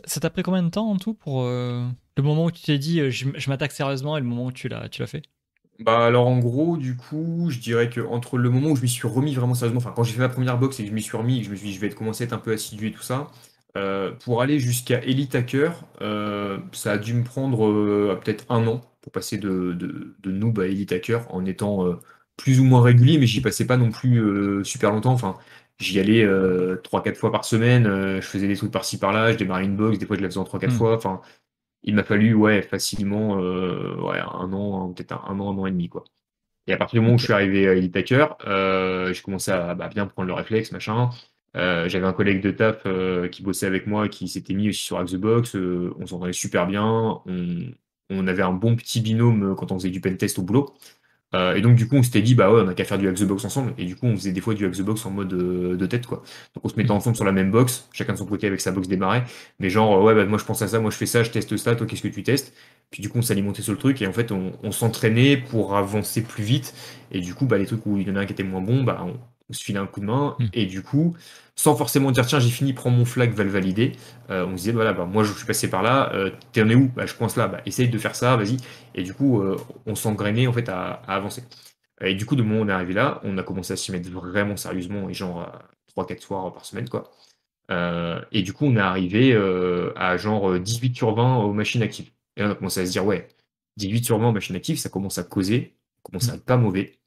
Ça 0.07 0.21
t'a 0.21 0.31
pris 0.31 0.43
combien 0.43 0.63
de 0.63 0.71
temps 0.71 0.89
en 0.89 0.97
tout 0.97 1.13
pour 1.13 1.43
euh, 1.43 1.87
le 2.17 2.23
moment 2.23 2.47
où 2.47 2.51
tu 2.51 2.63
t'es 2.63 2.79
dit 2.79 3.01
euh, 3.01 3.11
je, 3.11 3.51
m'attaque 3.51 3.73
sérieusement 3.73 4.17
et 4.17 4.21
le 4.21 4.27
moment 4.27 4.47
où 4.47 4.53
tu 4.53 4.69
l'as 4.69 4.89
fait? 5.07 5.23
Bah 5.85 6.05
alors 6.07 6.29
en 6.29 6.39
gros, 6.39 6.77
du 6.77 6.97
coup, 6.97 7.49
je 7.51 7.59
dirais 7.59 7.91
que 7.91 8.01
entre 8.01 8.39
le 8.39 8.51
moment 8.51 8.71
où 8.71 8.77
je 8.77 8.83
m'y 8.83 8.89
suis 8.89 9.09
remis 9.09 9.35
vraiment 9.35 9.55
sérieusement, 9.55 9.79
enfin 9.79 9.93
quand 9.97 10.05
j'ai 10.05 10.13
fait 10.13 10.21
ma 10.21 10.29
première 10.29 10.59
box 10.59 10.79
et 10.79 10.85
que 10.85 10.91
je 10.91 10.95
m'y 10.95 11.03
suis 11.03 11.17
remis, 11.17 11.39
et 11.39 11.41
que 11.41 11.47
je 11.47 11.51
me 11.51 11.57
suis 11.57 11.69
dit 11.69 11.75
je 11.75 11.81
vais 11.81 11.89
commencer 11.91 12.23
à 12.25 12.27
être 12.27 12.33
un 12.35 12.39
peu 12.39 12.53
assidu 12.53 12.89
et 12.89 12.93
tout 12.93 13.03
ça, 13.03 13.29
euh, 13.77 14.13
pour 14.13 14.43
aller 14.43 14.61
jusqu'à 14.61 15.01
Elite 15.03 15.35
Hacker, 15.35 15.85
euh, 16.03 16.59
ça 16.73 16.93
a 16.93 16.99
dû 16.99 17.15
me 17.15 17.25
prendre 17.25 17.67
euh, 17.67 18.17
peut-être 18.23 18.45
un 18.51 18.67
an 18.69 18.81
pour 19.01 19.11
passer 19.13 19.39
de, 19.39 19.73
de, 19.73 20.15
de 20.21 20.31
noob 20.31 20.61
à 20.61 20.67
Elite 20.67 20.93
Hacker 20.93 21.27
en 21.35 21.45
étant 21.47 21.87
plus 22.37 22.61
ou 22.61 22.65
moins 22.65 22.83
régulier, 22.83 23.19
mais 23.19 23.27
j'y 23.27 23.41
passais 23.41 23.67
pas 23.67 23.77
non 23.77 23.91
plus 23.91 24.65
super 24.65 24.93
longtemps. 24.93 25.13
Enfin, 25.13 25.37
j'y 25.81 25.99
allais 25.99 26.23
euh, 26.25 26.77
3-4 26.85 27.17
fois 27.17 27.33
par 27.33 27.45
semaine, 27.45 27.85
je 28.21 28.27
faisais 28.27 28.47
des 28.47 28.57
trucs 28.57 28.71
par-ci 28.71 28.99
par-là, 28.99 29.33
je 29.33 29.39
démarrais 29.39 29.65
une 29.65 29.77
box, 29.77 29.99
des 29.99 30.07
fois 30.07 30.17
je 30.17 30.23
la 30.23 30.29
faisais 30.29 30.39
en 30.39 30.45
3-4 30.45 30.73
Hmm. 30.73 30.79
fois. 30.79 30.95
Enfin, 30.97 31.21
il 31.83 31.95
m'a 31.95 32.05
fallu 32.05 32.35
ouais, 32.35 32.63
facilement 32.63 33.39
euh, 33.43 33.97
ouais, 34.01 34.19
un 34.21 34.53
an, 34.53 34.93
peut-être 34.93 35.13
un, 35.13 35.23
un 35.29 35.41
an, 35.41 35.53
un 35.53 35.59
an 35.59 35.67
et 35.67 35.71
demi, 35.73 35.89
quoi. 35.89 36.05
Et 36.67 36.73
à 36.73 36.77
partir 36.77 37.01
du 37.01 37.05
moment 37.05 37.17
où 37.17 37.19
je 37.19 37.25
suis 37.25 37.33
arrivé 37.33 37.69
à 37.69 37.75
Elite 37.75 37.97
Hacker, 37.97 38.37
euh, 38.47 39.13
j'ai 39.13 39.23
commencé 39.23 39.51
à 39.51 39.75
bah, 39.75 39.89
bien 39.89 40.07
prendre 40.07 40.29
le 40.29 40.35
réflexe, 40.35 40.73
machin. 40.73 41.11
Euh, 41.57 41.89
j'avais 41.89 42.07
un 42.07 42.13
collègue 42.13 42.43
de 42.43 42.51
taf 42.51 42.83
euh, 42.87 43.29
qui 43.29 43.43
bossait 43.43 43.67
avec 43.67 43.87
moi, 43.87 44.09
qui 44.09 44.29
s'était 44.29 44.55
mis 44.55 44.69
aussi 44.71 44.81
sur 44.85 45.05
the 45.05 45.17
Box. 45.17 45.57
euh, 45.57 45.93
on 45.99 46.07
s'entendait 46.07 46.33
super 46.33 46.67
bien. 46.67 47.21
On, 47.27 47.73
on 48.11 48.27
avait 48.29 48.43
un 48.43 48.53
bon 48.53 48.77
petit 48.77 49.01
binôme 49.01 49.55
quand 49.57 49.73
on 49.73 49.77
faisait 49.79 49.91
du 49.91 50.01
pen 50.01 50.17
test 50.17 50.39
au 50.39 50.43
boulot. 50.43 50.75
Euh, 51.35 51.55
et 51.55 51.63
donc, 51.63 51.77
du 51.77 51.89
coup, 51.89 51.97
on 51.97 52.03
s'était 52.03 52.23
dit, 52.23 52.35
bah 52.35 52.53
ouais, 52.53 52.63
on 52.65 52.69
a 52.69 52.75
qu'à 52.75 52.85
faire 52.85 52.99
du 52.99 53.09
Hack 53.09 53.17
the 53.17 53.25
Box 53.25 53.45
ensemble. 53.45 53.73
Et 53.79 53.85
du 53.85 53.97
coup, 53.97 54.07
on 54.07 54.17
faisait 54.17 54.33
des 54.33 54.41
fois 54.41 54.55
du 54.55 54.67
Hack 54.67 54.73
the 54.73 54.83
Box 54.83 55.07
en 55.07 55.11
mode 55.11 55.33
euh, 55.33 55.77
de 55.77 55.87
tête, 55.87 56.07
quoi. 56.07 56.23
Donc, 56.55 56.65
on 56.65 56.69
se 56.69 56.77
mettait 56.77 56.91
ensemble 56.91 57.17
sur 57.17 57.25
la 57.25 57.33
même 57.33 57.51
box, 57.51 57.89
chacun 57.93 58.13
de 58.13 58.19
son 58.19 58.27
côté 58.27 58.47
avec 58.47 58.61
sa 58.61 58.71
box 58.73 58.89
démarrée. 58.89 59.23
Mais 59.59 59.71
genre, 59.71 59.97
euh, 59.97 60.03
ouais, 60.03 60.15
bah 60.15 60.27
moi 60.27 60.39
je 60.39 60.45
pense 60.45 60.61
à 60.63 60.69
ça, 60.69 60.79
moi 60.81 60.91
je 60.91 60.97
fais 60.97 61.07
ça, 61.07 61.23
je 61.23 61.31
teste 61.31 61.57
ça, 61.57 61.75
toi 61.75 61.87
qu'est-ce 61.87 62.03
que 62.03 62.09
tu 62.09 62.23
testes? 62.23 62.55
Puis 62.91 63.01
du 63.03 63.09
coup, 63.09 63.19
on 63.19 63.23
s'alimentait 63.23 63.63
sur 63.63 63.73
le 63.73 63.79
truc 63.79 64.03
et 64.03 64.07
en 64.07 64.13
fait, 64.13 64.33
on, 64.33 64.53
on 64.63 64.71
s'entraînait 64.73 65.37
pour 65.39 65.77
avancer 65.77 66.23
plus 66.23 66.45
vite. 66.45 66.75
Et 67.11 67.21
du 67.21 67.35
coup, 67.35 67.47
bah, 67.47 67.59
les 67.59 67.67
trucs 67.67 67.87
où 67.87 67.97
il 67.99 68.07
y 68.07 68.11
en 68.11 68.17
a 68.17 68.21
un 68.21 68.27
qui 68.27 68.33
était 68.35 68.43
moins 68.43 68.61
bon, 68.61 68.83
bah, 68.85 69.03
on 69.07 69.19
se 69.51 69.63
filait 69.65 69.79
un 69.79 69.87
coup 69.87 70.01
de 70.01 70.07
main. 70.07 70.37
Mm. 70.39 70.47
Et 70.55 70.67
du 70.67 70.83
coup, 70.83 71.17
sans 71.57 71.75
forcément 71.77 72.11
dire, 72.11 72.27
tiens, 72.27 72.41
j'ai 72.41 72.51
fini, 72.51 72.73
prends 72.73 72.91
mon 72.91 73.05
flag, 73.05 73.33
va 73.35 73.45
le 73.45 73.51
valider. 73.51 73.93
euh, 74.31 74.47
on 74.47 74.53
se 74.53 74.57
disait, 74.57 74.73
voilà, 74.73 74.93
bah, 74.93 75.05
moi 75.07 75.25
je 75.25 75.33
suis 75.33 75.47
passé 75.47 75.69
par 75.71 75.83
là, 75.83 76.13
euh, 76.15 76.31
t'en 76.53 76.69
es 76.69 76.75
où? 76.75 76.89
Bah, 76.95 77.07
je 77.07 77.15
coince 77.15 77.37
là, 77.37 77.49
bah, 77.49 77.61
essaye 77.67 77.89
de 77.89 77.99
faire 77.99 78.15
ça, 78.17 78.37
vas-y. 78.37 78.57
Et 78.95 79.03
du 79.03 79.15
coup, 79.15 79.41
euh, 79.43 79.57
on 79.87 79.95
s'engrainait 79.95 80.47
en 80.47 80.53
fait 80.53 80.69
à, 80.69 81.03
à 81.07 81.15
avancer. 81.17 81.45
Et 82.01 82.15
du 82.15 82.27
coup, 82.27 82.37
de 82.37 82.43
moment 82.43 82.61
où 82.61 82.65
on 82.65 82.69
est 82.69 82.73
arrivé 82.73 82.95
là, 82.95 83.21
on 83.25 83.39
a 83.39 83.43
commencé 83.43 83.73
à 83.73 83.77
s'y 83.77 83.93
mettre 83.93 84.11
vraiment 84.11 84.57
sérieusement 84.57 85.09
et 85.09 85.15
genre 85.15 85.41
à 85.43 85.63
3-4 85.89 86.21
soirs 86.23 86.53
par 86.53 86.65
semaine, 86.65 86.89
quoi. 86.89 87.11
Euh, 87.71 88.21
et 88.33 88.43
du 88.43 88.53
coup, 88.53 88.67
on 88.67 88.77
est 88.77 88.81
arrivé 88.81 89.33
euh, 89.33 89.93
à 89.97 90.17
genre 90.17 90.59
18 90.59 90.97
sur 90.97 91.15
20 91.15 91.39
aux 91.39 91.53
machines 91.53 91.83
actives. 91.83 92.11
Et 92.37 92.43
là, 92.43 92.49
on 92.49 92.53
a 92.53 92.55
commencé 92.55 92.81
à 92.81 92.87
se 92.87 92.93
dire, 92.93 93.05
ouais, 93.07 93.29
18 93.77 94.05
sur 94.05 94.19
20 94.19 94.29
aux 94.31 94.33
machines 94.33 94.57
actives, 94.57 94.79
ça 94.79 94.89
commence 94.91 95.19
à 95.19 95.25
causer, 95.25 95.77
ça 95.97 96.01
commence 96.05 96.29
à 96.31 96.35
être 96.35 96.45
pas 96.45 96.57
mauvais. 96.57 96.99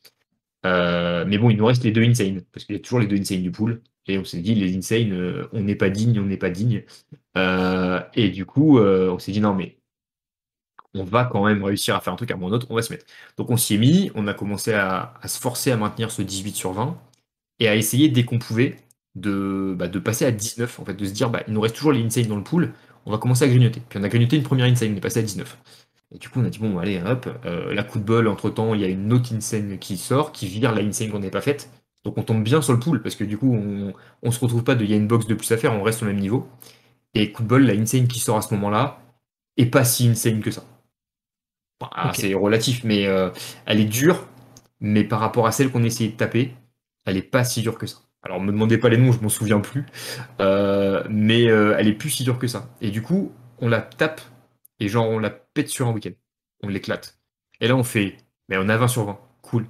Euh, 0.66 1.26
mais 1.28 1.38
bon, 1.38 1.50
il 1.50 1.58
nous 1.58 1.66
reste 1.66 1.84
les 1.84 1.92
deux 1.92 2.04
insane, 2.04 2.42
parce 2.52 2.66
qu'il 2.66 2.76
y 2.76 2.80
a 2.80 2.82
toujours 2.82 3.00
les 3.00 3.08
deux 3.08 3.18
insane 3.18 3.42
du 3.44 3.52
pool. 3.52 3.82
Et 4.08 4.18
on 4.18 4.26
s'est 4.26 4.40
dit, 4.42 4.56
les 4.56 4.76
insane, 4.78 5.14
euh, 5.14 5.48
on 5.54 5.62
n'est 5.62 5.76
pas 5.76 5.90
digne, 5.90 6.20
on 6.20 6.26
n'est 6.26 6.38
pas 6.38 6.50
digne. 6.50 6.84
Euh, 7.38 8.02
et 8.16 8.30
du 8.30 8.46
coup, 8.46 8.80
on 8.80 9.20
s'est 9.20 9.32
dit, 9.32 9.42
non, 9.42 9.54
mais 9.56 9.78
on 10.94 11.04
va 11.04 11.26
quand 11.26 11.46
même 11.46 11.64
réussir 11.64 11.96
à 11.96 12.02
faire 12.02 12.14
un 12.14 12.16
truc 12.16 12.32
à 12.32 12.38
mon 12.38 12.52
autre, 12.52 12.68
on 12.70 12.76
va 12.76 12.82
se 12.82 12.92
mettre. 12.94 13.06
Donc 13.38 13.50
on 13.52 13.58
s'y 13.58 13.76
est 13.76 13.78
mis, 13.78 14.12
on 14.16 14.28
a 14.28 14.34
commencé 14.34 14.74
à, 14.74 15.14
se 15.26 15.40
forcer 15.40 15.72
à 15.72 15.78
maintenir 15.78 16.12
ce 16.12 16.22
18 16.22 16.56
sur 16.56 16.72
20 16.74 16.98
et 17.60 17.68
à 17.68 17.76
essayer 17.76 18.10
dès 18.10 18.24
qu'on 18.26 18.40
pouvait 18.40 18.78
de, 19.16 19.76
bah, 19.78 19.90
passer 19.90 20.26
à 20.26 20.32
19, 20.32 20.80
en 20.80 20.86
fait, 20.86 20.94
de 20.94 21.06
se 21.06 21.12
dire, 21.12 21.30
bah, 21.30 21.44
il 21.48 21.54
nous 21.54 21.62
reste 21.62 21.76
toujours 21.76 21.92
les 21.92 22.04
insane 22.04 22.28
dans 22.28 22.38
le 22.38 22.44
pool, 22.44 22.74
on 23.06 23.12
va 23.12 23.18
commencer 23.18 23.44
à 23.46 23.48
grignoter. 23.48 23.82
Puis 23.90 24.00
on 24.00 24.04
a 24.04 24.10
grignoté 24.10 24.38
une 24.38 24.44
première 24.44 24.68
insane, 24.68 24.94
on 24.94 24.98
est 24.98 25.02
passé 25.02 25.20
à 25.20 25.24
19. 25.24 25.58
Et 26.14 26.18
du 26.20 26.30
coup, 26.30 26.40
on 26.40 26.46
a 26.46 26.50
dit, 26.50 26.60
bon, 26.60 26.78
allez, 26.78 27.02
hop, 27.02 27.28
euh, 27.46 27.74
la 27.74 27.84
coup 27.84 28.00
de 28.00 28.04
bol, 28.04 28.28
entre 28.28 28.50
temps, 28.50 28.74
il 28.74 28.82
y 28.82 28.86
a 28.86 28.88
une 28.88 29.12
autre 29.12 29.34
insane 29.34 29.78
qui 29.80 29.98
sort, 29.98 30.32
qui 30.32 30.48
vire 30.48 30.74
la 30.74 30.82
insane 30.82 31.10
qu'on 31.10 31.20
n'avait 31.20 31.32
pas 31.32 31.42
faite. 31.42 31.70
Donc 32.04 32.18
on 32.18 32.24
tombe 32.24 32.44
bien 32.44 32.62
sur 32.62 32.74
le 32.74 32.80
pool, 32.80 33.02
parce 33.02 33.16
que 33.16 33.24
du 33.24 33.38
coup, 33.38 33.54
on, 33.54 33.94
on 34.22 34.32
se 34.32 34.40
retrouve 34.40 34.64
pas 34.64 34.76
de, 34.76 34.84
il 34.84 34.90
y 34.92 34.94
a 34.94 34.98
une 34.98 35.08
box 35.08 35.26
de 35.26 35.34
plus 35.34 35.52
à 35.52 35.58
faire, 35.58 35.74
on 35.74 35.82
reste 35.82 36.04
au 36.04 36.06
même 36.06 36.20
niveau. 36.20 36.48
Et 37.16 37.32
coup 37.32 37.44
de 37.44 37.48
bol, 37.48 37.66
la 37.66 37.74
insane 37.74 38.08
qui 38.08 38.20
sort 38.20 38.38
à 38.38 38.42
ce 38.42 38.54
moment-là, 38.54 39.00
est 39.58 39.66
pas 39.66 39.84
si 39.84 40.08
insane 40.08 40.42
que 40.42 40.52
ça. 40.52 40.64
Enfin. 41.82 42.14
C'est 42.14 42.34
relatif, 42.34 42.84
mais 42.84 43.08
euh, 43.08 43.30
elle 43.66 43.80
est 43.80 43.86
dure, 43.86 44.28
mais 44.80 45.04
par 45.04 45.20
rapport 45.20 45.48
à 45.48 45.52
celle 45.52 45.72
qu'on 45.72 45.84
essayait 45.84 46.12
de 46.12 46.16
taper, 46.16 46.54
elle 47.06 47.18
est 47.18 47.22
pas 47.22 47.44
si 47.44 47.62
dure 47.62 47.78
que 47.78 47.88
ça. 47.88 47.98
Alors, 48.24 48.40
me 48.40 48.52
demandez 48.52 48.78
pas 48.78 48.90
les 48.90 48.98
noms, 48.98 49.12
je 49.12 49.20
m'en 49.20 49.30
souviens 49.30 49.60
plus, 49.60 49.86
Euh, 50.42 51.04
mais 51.10 51.44
elle 51.44 51.88
est 51.88 51.94
plus 51.94 52.10
si 52.10 52.24
dure 52.24 52.40
que 52.40 52.48
ça. 52.48 52.70
Et 52.82 52.92
du 52.92 53.02
coup, 53.02 53.32
on 53.60 53.68
la 53.68 53.82
tape 53.82 54.22
et 54.80 54.88
genre 54.88 55.10
on 55.10 55.20
la 55.20 55.30
pète 55.30 55.70
sur 55.70 55.88
un 55.88 55.94
week-end, 55.94 56.14
on 56.64 56.70
l'éclate. 56.70 57.20
Et 57.62 57.68
là, 57.68 57.76
on 57.76 57.84
fait, 57.84 58.18
mais 58.50 58.58
on 58.58 58.70
a 58.70 58.78
20 58.78 58.88
sur 58.88 59.06
20, 59.06 59.20
cool. 59.42 59.68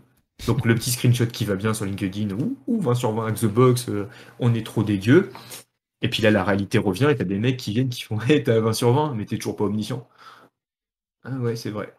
Donc 0.48 0.66
le 0.66 0.76
petit 0.76 0.92
screenshot 0.92 1.28
qui 1.28 1.46
va 1.46 1.56
bien 1.56 1.74
sur 1.74 1.86
LinkedIn, 1.86 2.36
ouh, 2.36 2.58
20 2.82 2.96
sur 2.96 3.12
20 3.14 3.24
avec 3.28 3.40
The 3.40 3.46
Box, 3.46 3.90
euh, 3.90 4.08
on 4.40 4.54
est 4.54 4.66
trop 4.66 4.84
dégueu. 4.84 5.32
Et 6.02 6.10
puis 6.10 6.22
là, 6.22 6.32
la 6.32 6.44
réalité 6.44 6.78
revient 6.78 7.08
et 7.10 7.16
t'as 7.16 7.24
des 7.24 7.40
mecs 7.40 7.58
qui 7.58 7.72
viennent 7.74 7.90
qui 7.90 8.04
font, 8.04 8.20
hey, 8.30 8.44
t'as 8.44 8.60
20 8.60 8.74
sur 8.74 8.94
20, 8.94 9.16
mais 9.16 9.26
t'es 9.26 9.38
toujours 9.38 9.56
pas 9.56 9.66
omniscient. 9.66 10.08
Ah 11.24 11.38
ouais, 11.40 11.56
c'est 11.56 11.72
vrai. 11.72 11.94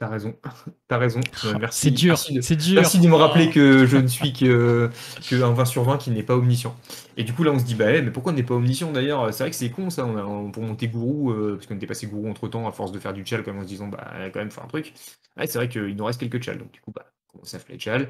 T'as 0.00 0.08
raison. 0.08 0.34
T'as 0.88 0.98
raison. 0.98 1.20
Euh, 1.44 1.54
merci. 1.60 1.80
C'est 1.82 1.90
dur, 1.90 2.08
Merci 2.12 2.32
de, 2.34 2.40
c'est 2.40 2.56
dur. 2.56 2.74
merci 2.80 2.98
de 3.00 3.06
me 3.06 3.14
rappeler 3.16 3.50
que 3.50 3.86
je 3.86 3.98
ne 3.98 4.06
suis 4.08 4.32
que, 4.32 4.90
que 5.28 5.42
un 5.42 5.52
20 5.52 5.66
sur 5.66 5.84
20 5.84 5.98
qui 5.98 6.10
n'est 6.10 6.22
pas 6.22 6.36
omniscient. 6.36 6.74
Et 7.18 7.24
du 7.24 7.34
coup, 7.34 7.44
là, 7.44 7.50
on 7.52 7.58
se 7.58 7.64
dit, 7.64 7.74
bah, 7.74 7.92
eh, 7.94 8.02
mais 8.02 8.10
pourquoi 8.10 8.32
on 8.32 8.34
n'est 8.34 8.42
pas 8.42 8.54
omniscient 8.54 8.92
d'ailleurs? 8.92 9.32
C'est 9.34 9.44
vrai 9.44 9.50
que 9.50 9.56
c'est 9.56 9.70
con 9.70 9.90
ça. 9.90 10.06
On 10.06 10.16
a, 10.16 10.24
on- 10.24 10.50
pour 10.52 10.62
monter 10.62 10.88
gourou, 10.88 11.32
euh, 11.32 11.56
parce 11.56 11.66
qu'on 11.66 11.76
était 11.76 11.86
passé 11.86 12.06
gourou 12.06 12.30
entre 12.30 12.48
temps, 12.48 12.66
à 12.66 12.72
force 12.72 12.92
de 12.92 12.98
faire 12.98 13.12
du 13.12 13.26
chal, 13.26 13.42
comme 13.44 13.58
en 13.58 13.62
se 13.62 13.68
disant, 13.68 13.88
bah, 13.88 14.10
quand 14.32 14.40
même, 14.40 14.50
faire 14.50 14.64
un 14.64 14.68
truc. 14.68 14.94
Ouais, 15.36 15.46
c'est 15.46 15.58
vrai 15.58 15.68
qu'il 15.68 15.94
nous 15.96 16.04
reste 16.06 16.20
quelques 16.20 16.42
chals. 16.42 16.58
Donc, 16.58 16.72
du 16.72 16.80
coup, 16.80 16.92
bah, 16.92 17.04
on 17.28 17.32
commence 17.38 17.54
à 17.54 17.58
faire 17.58 17.72
les 17.74 17.78
chals. 17.80 18.08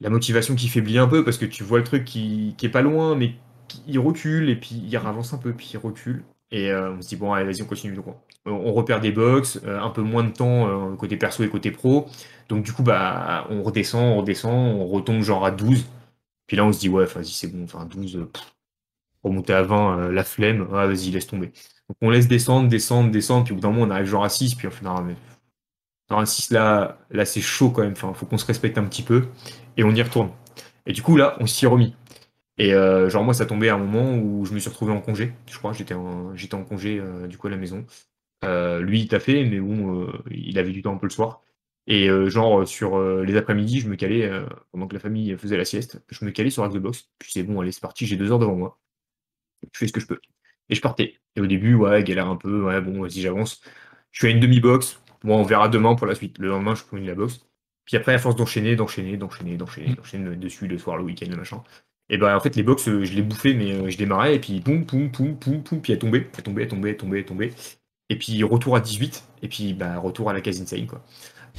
La 0.00 0.10
motivation 0.10 0.54
qui 0.56 0.68
faiblit 0.68 0.98
un 0.98 1.08
peu 1.08 1.24
parce 1.24 1.38
que 1.38 1.44
tu 1.44 1.64
vois 1.64 1.78
le 1.78 1.84
truc 1.84 2.04
qui, 2.04 2.54
qui 2.56 2.66
est 2.66 2.70
pas 2.70 2.82
loin, 2.82 3.14
mais 3.16 3.34
qui, 3.68 3.82
il 3.88 3.98
recule 3.98 4.48
et 4.48 4.56
puis 4.56 4.70
il 4.84 4.96
avance 4.96 5.32
un 5.34 5.38
peu, 5.38 5.52
puis 5.52 5.70
il 5.74 5.78
recule. 5.78 6.24
Et 6.50 6.70
euh, 6.70 6.92
on 6.92 7.02
se 7.02 7.08
dit, 7.08 7.16
bon, 7.16 7.32
allez, 7.32 7.44
vas-y, 7.44 7.62
on 7.62 7.66
continue. 7.66 7.94
Donc, 7.94 8.06
on, 8.46 8.72
repère 8.72 9.00
des 9.00 9.12
box, 9.12 9.60
euh, 9.64 9.80
un 9.80 9.90
peu 9.90 10.02
moins 10.02 10.24
de 10.24 10.30
temps 10.30 10.66
euh, 10.68 10.96
côté 10.96 11.16
perso 11.16 11.44
et 11.44 11.48
côté 11.48 11.70
pro. 11.70 12.08
Donc, 12.48 12.64
du 12.64 12.72
coup, 12.72 12.82
bah, 12.82 13.46
on 13.50 13.62
redescend, 13.62 14.02
on 14.02 14.18
redescend, 14.18 14.80
on 14.80 14.86
retombe 14.86 15.22
genre 15.22 15.44
à 15.44 15.50
12. 15.50 15.84
Puis 16.48 16.56
là, 16.56 16.64
on 16.64 16.72
se 16.72 16.80
dit, 16.80 16.88
ouais, 16.88 17.04
vas-y, 17.04 17.26
c'est 17.26 17.48
bon, 17.48 17.64
enfin, 17.64 17.84
12, 17.84 18.16
euh, 18.16 18.24
pff, 18.24 18.54
remonter 19.22 19.52
à 19.52 19.62
20, 19.62 19.98
euh, 19.98 20.12
la 20.12 20.24
flemme, 20.24 20.66
ah, 20.72 20.86
vas-y, 20.86 21.10
laisse 21.10 21.26
tomber. 21.26 21.48
Donc, 21.88 21.96
on 22.00 22.10
laisse 22.10 22.26
descendre, 22.26 22.68
descendre, 22.68 23.10
descendre, 23.10 23.44
puis 23.44 23.52
au 23.52 23.56
bout 23.56 23.62
d'un 23.62 23.70
moment, 23.70 23.86
on 23.86 23.90
arrive 23.90 24.06
genre 24.06 24.24
à 24.24 24.30
6, 24.30 24.54
puis 24.54 24.66
on 24.66 24.70
fait, 24.70 24.84
non, 24.84 25.02
mais. 25.02 25.14
À 26.10 26.24
6, 26.24 26.50
là, 26.52 26.98
là 27.10 27.26
c'est 27.26 27.42
chaud 27.42 27.70
quand 27.70 27.82
même, 27.82 27.92
enfin, 27.92 28.14
faut 28.14 28.24
qu'on 28.24 28.38
se 28.38 28.46
respecte 28.46 28.78
un 28.78 28.84
petit 28.84 29.02
peu, 29.02 29.26
et 29.76 29.84
on 29.84 29.94
y 29.94 30.00
retourne. 30.00 30.30
Et 30.86 30.92
du 30.92 31.02
coup, 31.02 31.16
là, 31.18 31.36
on 31.38 31.46
s'y 31.46 31.66
est 31.66 31.68
remis. 31.68 31.94
Et 32.58 32.74
euh, 32.74 33.08
genre 33.08 33.24
moi 33.24 33.34
ça 33.34 33.46
tombait 33.46 33.68
à 33.68 33.76
un 33.76 33.78
moment 33.78 34.16
où 34.16 34.44
je 34.44 34.52
me 34.52 34.58
suis 34.58 34.68
retrouvé 34.68 34.92
en 34.92 35.00
congé, 35.00 35.32
je 35.46 35.56
crois, 35.58 35.72
j'étais 35.72 35.94
en, 35.94 36.34
j'étais 36.34 36.56
en 36.56 36.64
congé 36.64 36.98
euh, 36.98 37.28
du 37.28 37.38
coup 37.38 37.46
à 37.46 37.50
la 37.50 37.56
maison. 37.56 37.86
Euh, 38.44 38.80
lui 38.80 39.00
il 39.00 39.08
t'a 39.08 39.20
fait, 39.20 39.44
mais 39.44 39.60
bon, 39.60 40.08
il 40.30 40.58
avait 40.58 40.72
du 40.72 40.82
temps 40.82 40.94
un 40.94 40.98
peu 40.98 41.06
le 41.06 41.10
soir. 41.10 41.42
Et 41.86 42.08
genre 42.28 42.68
sur 42.68 43.00
les 43.22 43.36
après-midi, 43.36 43.80
je 43.80 43.88
me 43.88 43.96
calais, 43.96 44.30
pendant 44.72 44.86
que 44.88 44.94
la 44.94 45.00
famille 45.00 45.36
faisait 45.38 45.56
la 45.56 45.64
sieste, 45.64 46.02
je 46.10 46.24
me 46.24 46.30
calais 46.30 46.50
sur 46.50 46.62
Hack 46.64 46.72
the 46.74 46.78
Box. 46.78 47.08
Puis 47.18 47.32
c'est 47.32 47.42
bon, 47.42 47.60
allez 47.60 47.72
c'est 47.72 47.80
parti, 47.80 48.06
j'ai 48.06 48.16
deux 48.16 48.30
heures 48.30 48.38
devant 48.38 48.56
moi. 48.56 48.78
Je 49.72 49.78
fais 49.78 49.88
ce 49.88 49.92
que 49.92 50.00
je 50.00 50.06
peux. 50.06 50.20
Et 50.68 50.74
je 50.74 50.80
partais. 50.82 51.14
Et 51.36 51.40
au 51.40 51.46
début, 51.46 51.74
ouais, 51.74 52.04
galère 52.04 52.28
un 52.28 52.36
peu, 52.36 52.64
ouais 52.64 52.80
bon, 52.82 53.02
vas-y 53.02 53.20
j'avance. 53.22 53.62
Je 54.12 54.20
fais 54.20 54.30
une 54.32 54.40
demi-box, 54.40 55.00
bon 55.24 55.36
on 55.38 55.44
verra 55.44 55.68
demain 55.68 55.94
pour 55.94 56.06
la 56.06 56.14
suite. 56.14 56.38
Le 56.38 56.48
lendemain 56.48 56.74
je 56.74 56.84
prends 56.84 56.98
une 56.98 57.06
la 57.06 57.14
box. 57.14 57.40
Puis 57.86 57.96
après 57.96 58.14
à 58.14 58.18
force 58.18 58.36
d'enchaîner, 58.36 58.76
d'enchaîner, 58.76 59.16
d'enchaîner, 59.16 59.56
d'enchaîner, 59.56 59.94
d'enchaîner 59.94 60.36
dessus, 60.36 60.66
le 60.68 60.78
soir, 60.78 60.98
le 60.98 61.04
week-end, 61.04 61.26
le 61.30 61.36
machin. 61.36 61.62
Et 62.10 62.18
ben 62.18 62.34
en 62.36 62.40
fait 62.40 62.56
les 62.56 62.62
box 62.62 62.88
euh, 62.88 63.04
je 63.04 63.12
les 63.14 63.22
bouffais 63.22 63.54
mais 63.54 63.72
euh, 63.72 63.90
je 63.90 63.98
démarrais 63.98 64.36
et 64.36 64.38
puis 64.38 64.60
poum 64.60 64.86
poum 64.86 65.10
poum 65.10 65.36
poum 65.36 65.62
poum 65.62 65.80
puis 65.80 65.92
elle 65.92 65.98
tombait, 65.98 66.28
elle 66.36 66.42
tombait, 66.42 66.62
elle 66.62 66.68
tombait, 66.68 66.90
elle 66.90 66.96
tombait, 66.96 67.18
elle 67.18 67.24
tombait. 67.26 67.52
Et 68.10 68.16
puis 68.16 68.42
retour 68.44 68.76
à 68.76 68.80
18 68.80 69.24
et 69.42 69.48
puis 69.48 69.74
bah 69.74 69.98
retour 69.98 70.30
à 70.30 70.32
la 70.32 70.40
case 70.40 70.60
insane 70.60 70.86
quoi. 70.86 71.02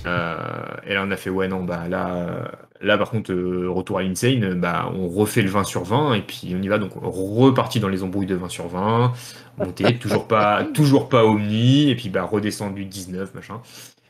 Euh, 0.06 0.38
et 0.86 0.94
là 0.94 1.04
on 1.06 1.12
a 1.12 1.18
fait 1.18 1.30
ouais 1.30 1.50
non 1.50 1.64
bah 1.66 1.90
là 1.90 2.16
euh, 2.16 2.48
là 2.80 2.98
par 2.98 3.10
contre 3.10 3.34
euh, 3.34 3.70
retour 3.70 3.98
à 3.98 4.04
l'insane 4.04 4.44
euh, 4.46 4.56
bah 4.56 4.90
on 4.96 5.10
refait 5.10 5.42
le 5.42 5.50
20 5.50 5.66
sur 5.66 5.84
20 5.84 6.14
et 6.14 6.22
puis 6.22 6.56
on 6.58 6.62
y 6.62 6.70
va 6.70 6.78
donc 6.78 6.94
reparti 6.96 7.82
dans 7.82 7.90
les 7.90 8.02
embrouilles 8.02 8.26
de 8.26 8.36
20 8.36 8.48
sur 8.48 8.70
20 8.70 9.12
monter 9.58 10.00
toujours 10.00 10.26
pas 10.28 10.64
toujours 10.74 11.10
pas 11.10 11.26
omni 11.26 11.90
et 11.90 11.96
puis 11.98 12.10
bah 12.10 12.24
redescendu 12.24 12.86
19 12.86 13.34
machin 13.34 13.62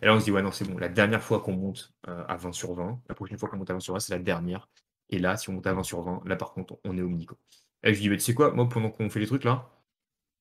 et 0.01 0.05
là 0.05 0.13
on 0.13 0.19
se 0.19 0.25
dit 0.25 0.31
ouais 0.31 0.43
non 0.43 0.51
c'est 0.51 0.65
bon 0.69 0.77
la 0.77 0.89
dernière 0.89 1.23
fois 1.23 1.39
qu'on 1.39 1.53
monte 1.53 1.91
euh, 2.07 2.23
à 2.27 2.35
20 2.37 2.51
sur 2.53 2.73
20 2.75 2.99
la 3.09 3.15
prochaine 3.15 3.39
fois 3.39 3.49
qu'on 3.49 3.57
monte 3.57 3.71
à 3.71 3.73
20 3.73 3.79
sur 3.79 3.93
20 3.95 3.99
c'est 3.99 4.13
la 4.13 4.19
dernière 4.19 4.67
et 5.09 5.19
là, 5.19 5.37
si 5.37 5.49
on 5.49 5.53
monte 5.53 5.67
à 5.67 5.73
20 5.73 5.83
sur 5.83 6.01
20, 6.01 6.21
là 6.25 6.35
par 6.35 6.53
contre, 6.53 6.79
on 6.85 6.97
est 6.97 7.01
omni. 7.01 7.25
Quoi. 7.25 7.37
Et 7.83 7.93
je 7.93 7.99
dis, 7.99 8.09
bah, 8.09 8.15
tu 8.15 8.21
sais 8.21 8.33
quoi, 8.33 8.51
moi 8.51 8.67
pendant 8.69 8.89
qu'on 8.91 9.09
fait 9.09 9.19
les 9.19 9.27
trucs 9.27 9.43
là, 9.43 9.69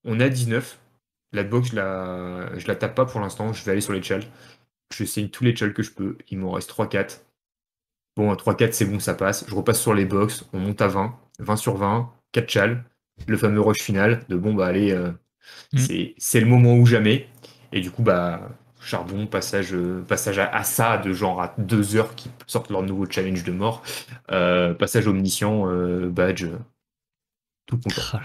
on 0.04 0.20
est 0.20 0.24
à 0.24 0.28
19. 0.30 0.80
La 1.32 1.44
box, 1.44 1.70
je 1.70 1.76
la, 1.76 2.58
je 2.58 2.66
la 2.68 2.76
tape 2.76 2.94
pas 2.94 3.06
pour 3.06 3.20
l'instant, 3.20 3.52
je 3.52 3.64
vais 3.64 3.72
aller 3.72 3.80
sur 3.82 3.92
les 3.92 4.02
chals. 4.02 4.24
Je 4.92 5.04
saigne 5.04 5.28
tous 5.28 5.44
les 5.44 5.54
chals 5.56 5.74
que 5.74 5.82
je 5.82 5.92
peux, 5.92 6.16
il 6.30 6.38
m'en 6.38 6.52
reste 6.52 6.70
3-4. 6.70 7.20
Bon, 8.16 8.30
à 8.32 8.36
3-4, 8.36 8.72
c'est 8.72 8.86
bon, 8.86 8.98
ça 9.00 9.14
passe. 9.14 9.44
Je 9.48 9.54
repasse 9.54 9.80
sur 9.80 9.94
les 9.94 10.04
box, 10.06 10.44
on 10.52 10.58
monte 10.58 10.80
à 10.82 10.88
20, 10.88 11.18
20 11.40 11.56
sur 11.56 11.76
20, 11.76 12.12
4 12.32 12.48
chals. 12.50 12.84
Le 13.26 13.36
fameux 13.36 13.60
rush 13.60 13.82
final 13.82 14.24
de 14.28 14.36
bon, 14.36 14.54
bah 14.54 14.66
allez, 14.66 14.92
euh, 14.92 15.10
Mm. 15.72 15.78
c'est 15.78 16.14
c'est 16.18 16.40
le 16.40 16.46
moment 16.46 16.76
ou 16.76 16.86
jamais. 16.86 17.28
Et 17.72 17.80
du 17.80 17.90
coup, 17.90 18.02
bah, 18.02 18.50
charbon, 18.80 19.26
passage, 19.26 19.74
euh, 19.74 20.04
passage 20.06 20.38
à, 20.38 20.62
ça, 20.64 20.98
de 20.98 21.12
genre 21.12 21.42
à 21.42 21.54
deux 21.58 21.96
heures 21.96 22.14
qui 22.14 22.30
sortent 22.46 22.70
leur 22.70 22.82
nouveau 22.82 23.06
challenge 23.08 23.44
de 23.44 23.52
mort, 23.52 23.82
euh, 24.30 24.74
passage 24.74 25.06
omniscient, 25.06 25.68
euh, 25.68 26.08
badge, 26.08 26.46
tout 27.66 27.78
content. 27.78 28.20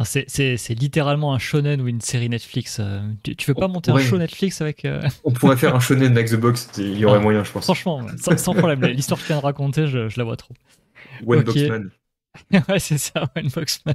Ah, 0.00 0.04
c'est 0.04 0.74
littéralement 0.80 1.34
un 1.34 1.38
shonen 1.38 1.80
ou 1.80 1.86
une 1.86 2.00
série 2.00 2.28
Netflix. 2.28 2.80
Tu, 3.22 3.36
veux 3.46 3.54
pas 3.54 3.68
monter 3.68 3.92
un 3.92 3.98
show 3.98 4.18
Netflix 4.18 4.60
avec. 4.60 4.86
On 5.22 5.30
pourrait 5.30 5.56
faire 5.56 5.74
un 5.74 5.80
shonen 5.80 6.12
avec 6.12 6.30
The 6.30 6.36
Box, 6.36 6.68
il 6.78 6.98
y 6.98 7.04
aurait 7.04 7.18
ah, 7.18 7.22
moyen, 7.22 7.44
je 7.44 7.52
pense. 7.52 7.64
Franchement, 7.64 8.04
sans, 8.36 8.54
problème. 8.54 8.84
L'histoire 8.86 9.20
que 9.20 9.24
tu 9.24 9.28
viens 9.28 9.38
de 9.38 9.44
raconter, 9.44 9.86
je, 9.86 10.08
la 10.16 10.24
vois 10.24 10.36
trop. 10.36 10.54
One 11.24 11.42
Boxman. 11.42 11.90
ouais, 12.68 12.78
c'est 12.80 12.98
ça, 12.98 13.30
One 13.36 13.48
Boxman. 13.48 13.94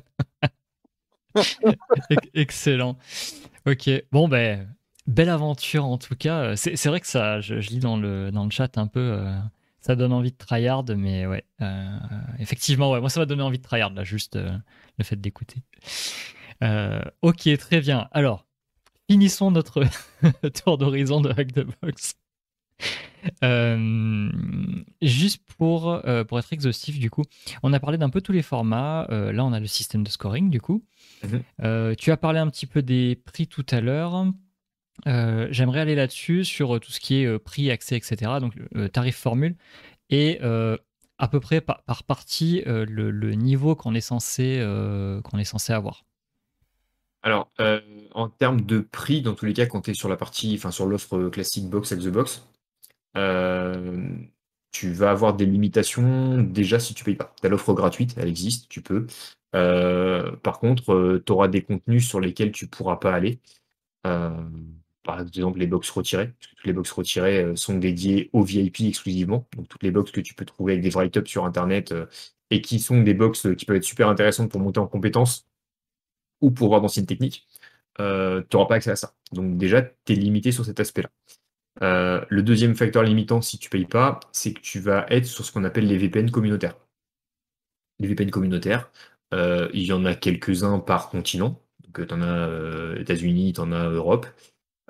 Excellent. 2.33 2.97
Ok, 3.67 3.89
bon, 4.11 4.27
ben, 4.27 4.67
belle 5.09 5.29
aventure 5.29 5.85
en 5.85 5.97
tout 5.97 6.15
cas. 6.15 6.55
C'est 6.55 6.85
vrai 6.87 7.01
que 7.01 7.07
ça, 7.07 7.41
je, 7.41 7.55
lis 7.55 7.79
dans 7.79 7.97
le, 7.97 8.31
dans 8.31 8.45
le 8.45 8.51
chat 8.51 8.77
un 8.77 8.87
peu, 8.87 8.99
euh, 8.99 9.37
ça 9.81 9.95
donne 9.95 10.13
envie 10.13 10.31
de 10.31 10.37
tryhard, 10.37 10.85
mais 10.95 11.25
ouais, 11.25 11.43
euh, 11.61 11.97
effectivement, 12.37 12.91
ouais, 12.91 13.01
moi 13.01 13.09
ça 13.09 13.19
m'a 13.19 13.25
donné 13.25 13.41
envie 13.41 13.57
de 13.57 13.63
tryhard 13.63 13.93
là, 13.93 14.03
juste 14.03 14.35
euh, 14.35 14.55
le 14.97 15.03
fait 15.03 15.19
d'écouter. 15.19 15.63
ok, 17.21 17.57
très 17.57 17.81
bien. 17.81 18.07
Alors, 18.11 18.45
finissons 19.09 19.51
notre 19.51 19.83
tour 20.63 20.77
d'horizon 20.77 21.21
de 21.21 21.29
Hack 21.29 21.53
the 21.53 21.65
Box. 21.81 22.15
juste 25.01 25.41
pour, 25.57 26.01
pour 26.27 26.39
être 26.39 26.53
exhaustif, 26.53 26.99
du 26.99 27.09
coup, 27.09 27.23
on 27.63 27.73
a 27.73 27.79
parlé 27.79 27.97
d'un 27.97 28.09
peu 28.09 28.21
tous 28.21 28.31
les 28.31 28.43
formats. 28.43 29.07
là, 29.09 29.43
on 29.43 29.53
a 29.53 29.59
le 29.59 29.67
système 29.67 30.03
de 30.03 30.09
scoring, 30.09 30.51
du 30.51 30.61
coup. 30.61 30.83
Mhm. 31.23 31.95
tu 31.95 32.11
as 32.11 32.17
parlé 32.17 32.39
un 32.39 32.47
petit 32.47 32.67
peu 32.67 32.83
des 32.83 33.15
prix 33.15 33.47
tout 33.47 33.65
à 33.71 33.81
l'heure. 33.81 34.13
Euh, 35.07 35.47
j'aimerais 35.51 35.79
aller 35.79 35.95
là-dessus 35.95 36.43
sur 36.43 36.75
euh, 36.75 36.79
tout 36.79 36.91
ce 36.91 36.99
qui 36.99 37.21
est 37.21 37.25
euh, 37.25 37.39
prix, 37.39 37.71
accès, 37.71 37.95
etc. 37.95 38.33
Donc 38.39 38.55
tarif 38.91 39.17
formule 39.17 39.55
et 40.09 40.39
à 41.21 41.27
peu 41.27 41.39
près 41.39 41.61
par, 41.61 42.03
partie 42.03 42.63
le, 42.65 43.31
niveau 43.33 43.75
qu'on 43.75 43.93
est 43.93 44.01
censé 44.01 44.57
est 44.57 45.43
censé 45.43 45.73
avoir. 45.73 46.05
Alors, 47.21 47.51
en 48.13 48.29
termes 48.29 48.61
de 48.61 48.79
prix, 48.79 49.21
dans 49.21 49.35
tous 49.35 49.45
les 49.45 49.53
cas, 49.53 49.65
es 49.65 49.93
sur 49.93 50.09
la 50.09 50.15
partie, 50.15 50.55
enfin 50.55 50.71
sur 50.71 50.85
l'offre 50.87 51.29
classique 51.29 51.69
box 51.69 51.91
avec 51.91 52.05
the 52.05 52.09
box, 52.09 52.47
tu 54.71 54.91
vas 54.91 55.11
avoir 55.11 55.35
des 55.35 55.45
limitations 55.45 56.41
déjà 56.41 56.79
si 56.79 56.93
tu 56.93 57.03
payes 57.03 57.15
pas. 57.15 57.33
Tu 57.39 57.45
as 57.45 57.49
l'offre 57.49 57.73
gratuite, 57.73 58.15
elle 58.17 58.29
existe, 58.29 58.69
tu 58.69 58.81
peux. 58.81 59.05
par 59.51 60.59
contre, 60.59 61.21
tu 61.23 61.31
auras 61.31 61.49
des 61.49 61.61
contenus 61.61 62.07
sur 62.07 62.19
lesquels 62.19 62.51
tu 62.51 62.67
pourras 62.67 62.95
pas 62.95 63.13
aller 63.13 63.39
par 65.03 65.19
exemple 65.21 65.59
les 65.59 65.67
box 65.67 65.89
retirées, 65.89 66.27
parce 66.27 66.47
que 66.47 66.55
toutes 66.55 66.65
les 66.65 66.73
box 66.73 66.91
retirées 66.91 67.43
euh, 67.43 67.55
sont 67.55 67.77
dédiées 67.77 68.29
aux 68.33 68.43
VIP 68.43 68.81
exclusivement. 68.81 69.47
Donc 69.55 69.67
toutes 69.67 69.83
les 69.83 69.91
box 69.91 70.11
que 70.11 70.21
tu 70.21 70.33
peux 70.33 70.45
trouver 70.45 70.73
avec 70.73 70.83
des 70.83 70.89
write-ups 70.89 71.29
sur 71.29 71.45
Internet 71.45 71.91
euh, 71.91 72.05
et 72.49 72.61
qui 72.61 72.79
sont 72.79 73.01
des 73.01 73.13
box 73.13 73.45
euh, 73.45 73.55
qui 73.55 73.65
peuvent 73.65 73.77
être 73.77 73.83
super 73.83 74.09
intéressantes 74.09 74.51
pour 74.51 74.59
monter 74.59 74.79
en 74.79 74.87
compétences 74.87 75.47
ou 76.41 76.51
pour 76.51 76.69
voir 76.69 76.81
d'anciennes 76.81 77.05
techniques, 77.05 77.47
tu 77.97 78.03
n'auras 78.03 78.67
pas 78.67 78.75
accès 78.75 78.91
à 78.91 78.95
ça. 78.95 79.13
Donc 79.33 79.57
déjà, 79.57 79.81
tu 79.81 80.13
es 80.13 80.15
limité 80.15 80.51
sur 80.53 80.63
cet 80.63 80.79
aspect-là. 80.79 81.09
le 82.29 82.41
deuxième 82.41 82.75
facteur 82.75 83.03
limitant, 83.03 83.41
si 83.41 83.59
tu 83.59 83.67
ne 83.67 83.71
payes 83.71 83.85
pas, 83.85 84.21
c'est 84.31 84.53
que 84.53 84.61
tu 84.61 84.79
vas 84.79 85.05
être 85.09 85.25
sur 85.25 85.43
ce 85.43 85.51
qu'on 85.51 85.65
appelle 85.65 85.85
les 85.85 85.97
VPN 85.97 86.31
communautaires. 86.31 86.77
Les 87.99 88.07
VPN 88.07 88.31
communautaires, 88.31 88.89
il 89.33 89.83
y 89.83 89.91
en 89.91 90.05
a 90.05 90.15
quelques-uns 90.15 90.79
par 90.79 91.09
continent. 91.09 91.61
Donc 91.83 92.07
tu 92.07 92.13
en 92.13 92.21
as 92.21 92.97
États-Unis, 92.99 93.51
tu 93.51 93.59
en 93.59 93.73
as 93.73 93.89
Europe. 93.89 94.27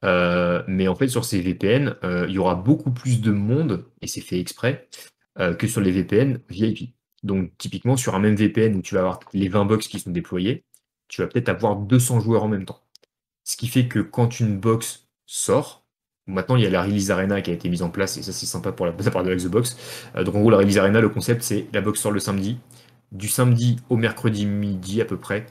Euh, 0.03 0.63
mais 0.67 0.87
en 0.87 0.95
fait, 0.95 1.07
sur 1.07 1.25
ces 1.25 1.41
VPN, 1.41 1.95
euh, 2.03 2.25
il 2.27 2.35
y 2.35 2.37
aura 2.37 2.55
beaucoup 2.55 2.91
plus 2.91 3.21
de 3.21 3.31
monde, 3.31 3.85
et 4.01 4.07
c'est 4.07 4.21
fait 4.21 4.39
exprès, 4.39 4.87
euh, 5.39 5.53
que 5.53 5.67
sur 5.67 5.81
les 5.81 5.91
VPN 5.91 6.39
VIP. 6.49 6.93
Donc, 7.23 7.51
typiquement, 7.57 7.97
sur 7.97 8.15
un 8.15 8.19
même 8.19 8.35
VPN 8.35 8.75
où 8.75 8.81
tu 8.81 8.95
vas 8.95 9.01
avoir 9.01 9.19
les 9.33 9.49
20 9.49 9.65
box 9.65 9.87
qui 9.87 9.99
sont 9.99 10.11
déployés, 10.11 10.63
tu 11.07 11.21
vas 11.21 11.27
peut-être 11.27 11.49
avoir 11.49 11.75
200 11.75 12.21
joueurs 12.21 12.43
en 12.43 12.47
même 12.47 12.65
temps. 12.65 12.81
Ce 13.43 13.57
qui 13.57 13.67
fait 13.67 13.87
que 13.87 13.99
quand 13.99 14.39
une 14.39 14.59
box 14.59 15.07
sort, 15.25 15.85
maintenant 16.27 16.55
il 16.55 16.63
y 16.63 16.67
a 16.67 16.69
la 16.69 16.83
Release 16.83 17.09
Arena 17.11 17.41
qui 17.41 17.51
a 17.51 17.53
été 17.53 17.69
mise 17.69 17.81
en 17.81 17.89
place, 17.89 18.17
et 18.17 18.23
ça 18.23 18.31
c'est 18.31 18.45
sympa 18.45 18.71
pour 18.71 18.85
la, 18.85 18.91
part 19.11 19.23
de 19.23 19.31
la 19.31 19.49
Box. 19.49 19.77
donc 20.15 20.35
en 20.35 20.39
gros, 20.41 20.49
la 20.51 20.57
Release 20.57 20.77
Arena, 20.77 21.01
le 21.01 21.09
concept 21.09 21.41
c'est 21.43 21.67
la 21.73 21.81
box 21.81 21.99
sort 21.99 22.11
le 22.11 22.19
samedi. 22.19 22.59
Du 23.11 23.27
samedi 23.27 23.77
au 23.89 23.97
mercredi 23.97 24.45
midi 24.45 25.01
à 25.01 25.05
peu 25.05 25.17
près, 25.17 25.47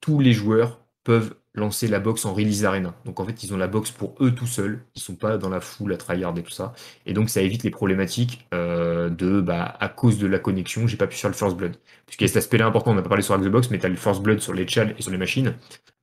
tous 0.00 0.20
les 0.20 0.32
joueurs 0.32 0.80
peuvent 1.04 1.34
lancer 1.54 1.86
la 1.86 2.00
box 2.00 2.24
en 2.24 2.32
release 2.32 2.64
arena. 2.64 2.94
Donc 3.04 3.20
en 3.20 3.26
fait, 3.26 3.44
ils 3.44 3.52
ont 3.52 3.56
la 3.56 3.68
box 3.68 3.90
pour 3.90 4.14
eux 4.20 4.34
tout 4.34 4.46
seuls. 4.46 4.84
Ils 4.94 5.02
sont 5.02 5.14
pas 5.14 5.36
dans 5.38 5.48
la 5.48 5.60
foule 5.60 5.92
à 5.92 5.96
tryhard 5.96 6.36
et 6.38 6.42
tout 6.42 6.50
ça. 6.50 6.72
Et 7.06 7.12
donc 7.12 7.28
ça 7.30 7.42
évite 7.42 7.62
les 7.62 7.70
problématiques 7.70 8.46
euh, 8.54 9.10
de 9.10 9.40
bah 9.40 9.76
à 9.80 9.88
cause 9.88 10.18
de 10.18 10.26
la 10.26 10.38
connexion, 10.38 10.86
j'ai 10.86 10.96
pas 10.96 11.06
pu 11.06 11.16
faire 11.16 11.30
le 11.30 11.36
first 11.36 11.56
blood. 11.56 11.76
Puisqu'il 12.06 12.24
y 12.24 12.26
a 12.26 12.28
cet 12.28 12.38
aspect-là 12.38 12.66
important, 12.66 12.92
on 12.92 12.94
n'a 12.94 13.02
pas 13.02 13.10
parlé 13.10 13.22
sur 13.22 13.38
Box, 13.38 13.70
mais 13.70 13.78
tu 13.78 13.86
as 13.86 13.90
le 13.90 13.96
first 13.96 14.22
blood 14.22 14.40
sur 14.40 14.54
les 14.54 14.66
chals 14.66 14.94
et 14.98 15.02
sur 15.02 15.10
les 15.12 15.18
machines. 15.18 15.54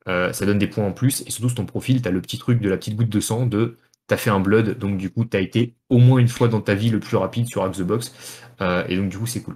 Euh, 0.08 0.32
ça 0.34 0.46
donne 0.46 0.60
des 0.60 0.68
points 0.68 0.86
en 0.86 0.92
plus. 0.92 1.22
Et 1.28 1.32
surtout 1.32 1.50
sur 1.50 1.58
ton 1.58 1.66
profil, 1.66 2.02
tu 2.02 2.08
as 2.08 2.12
le 2.12 2.22
petit 2.22 2.38
truc 2.38 2.62
de 2.62 2.70
la 2.70 2.78
petite 2.78 2.96
goutte 2.96 3.10
de 3.10 3.20
sang 3.20 3.46
de 3.46 3.78
t'as 4.10 4.18
fait 4.18 4.32
un 4.32 4.40
blood, 4.42 4.78
donc 4.80 4.98
du 4.98 5.12
coup, 5.12 5.24
tu 5.24 5.38
as 5.38 5.40
été 5.40 5.76
au 5.90 6.00
moins 6.00 6.20
une 6.20 6.28
fois 6.28 6.48
dans 6.50 6.62
ta 6.62 6.76
vie 6.76 6.90
le 6.90 7.00
plus 7.00 7.16
rapide 7.16 7.48
sur 7.48 7.68
Xbox. 7.70 8.14
Euh, 8.62 8.84
et 8.90 8.98
donc 8.98 9.10
du 9.10 9.18
coup, 9.18 9.28
c'est 9.28 9.42
cool. 9.42 9.56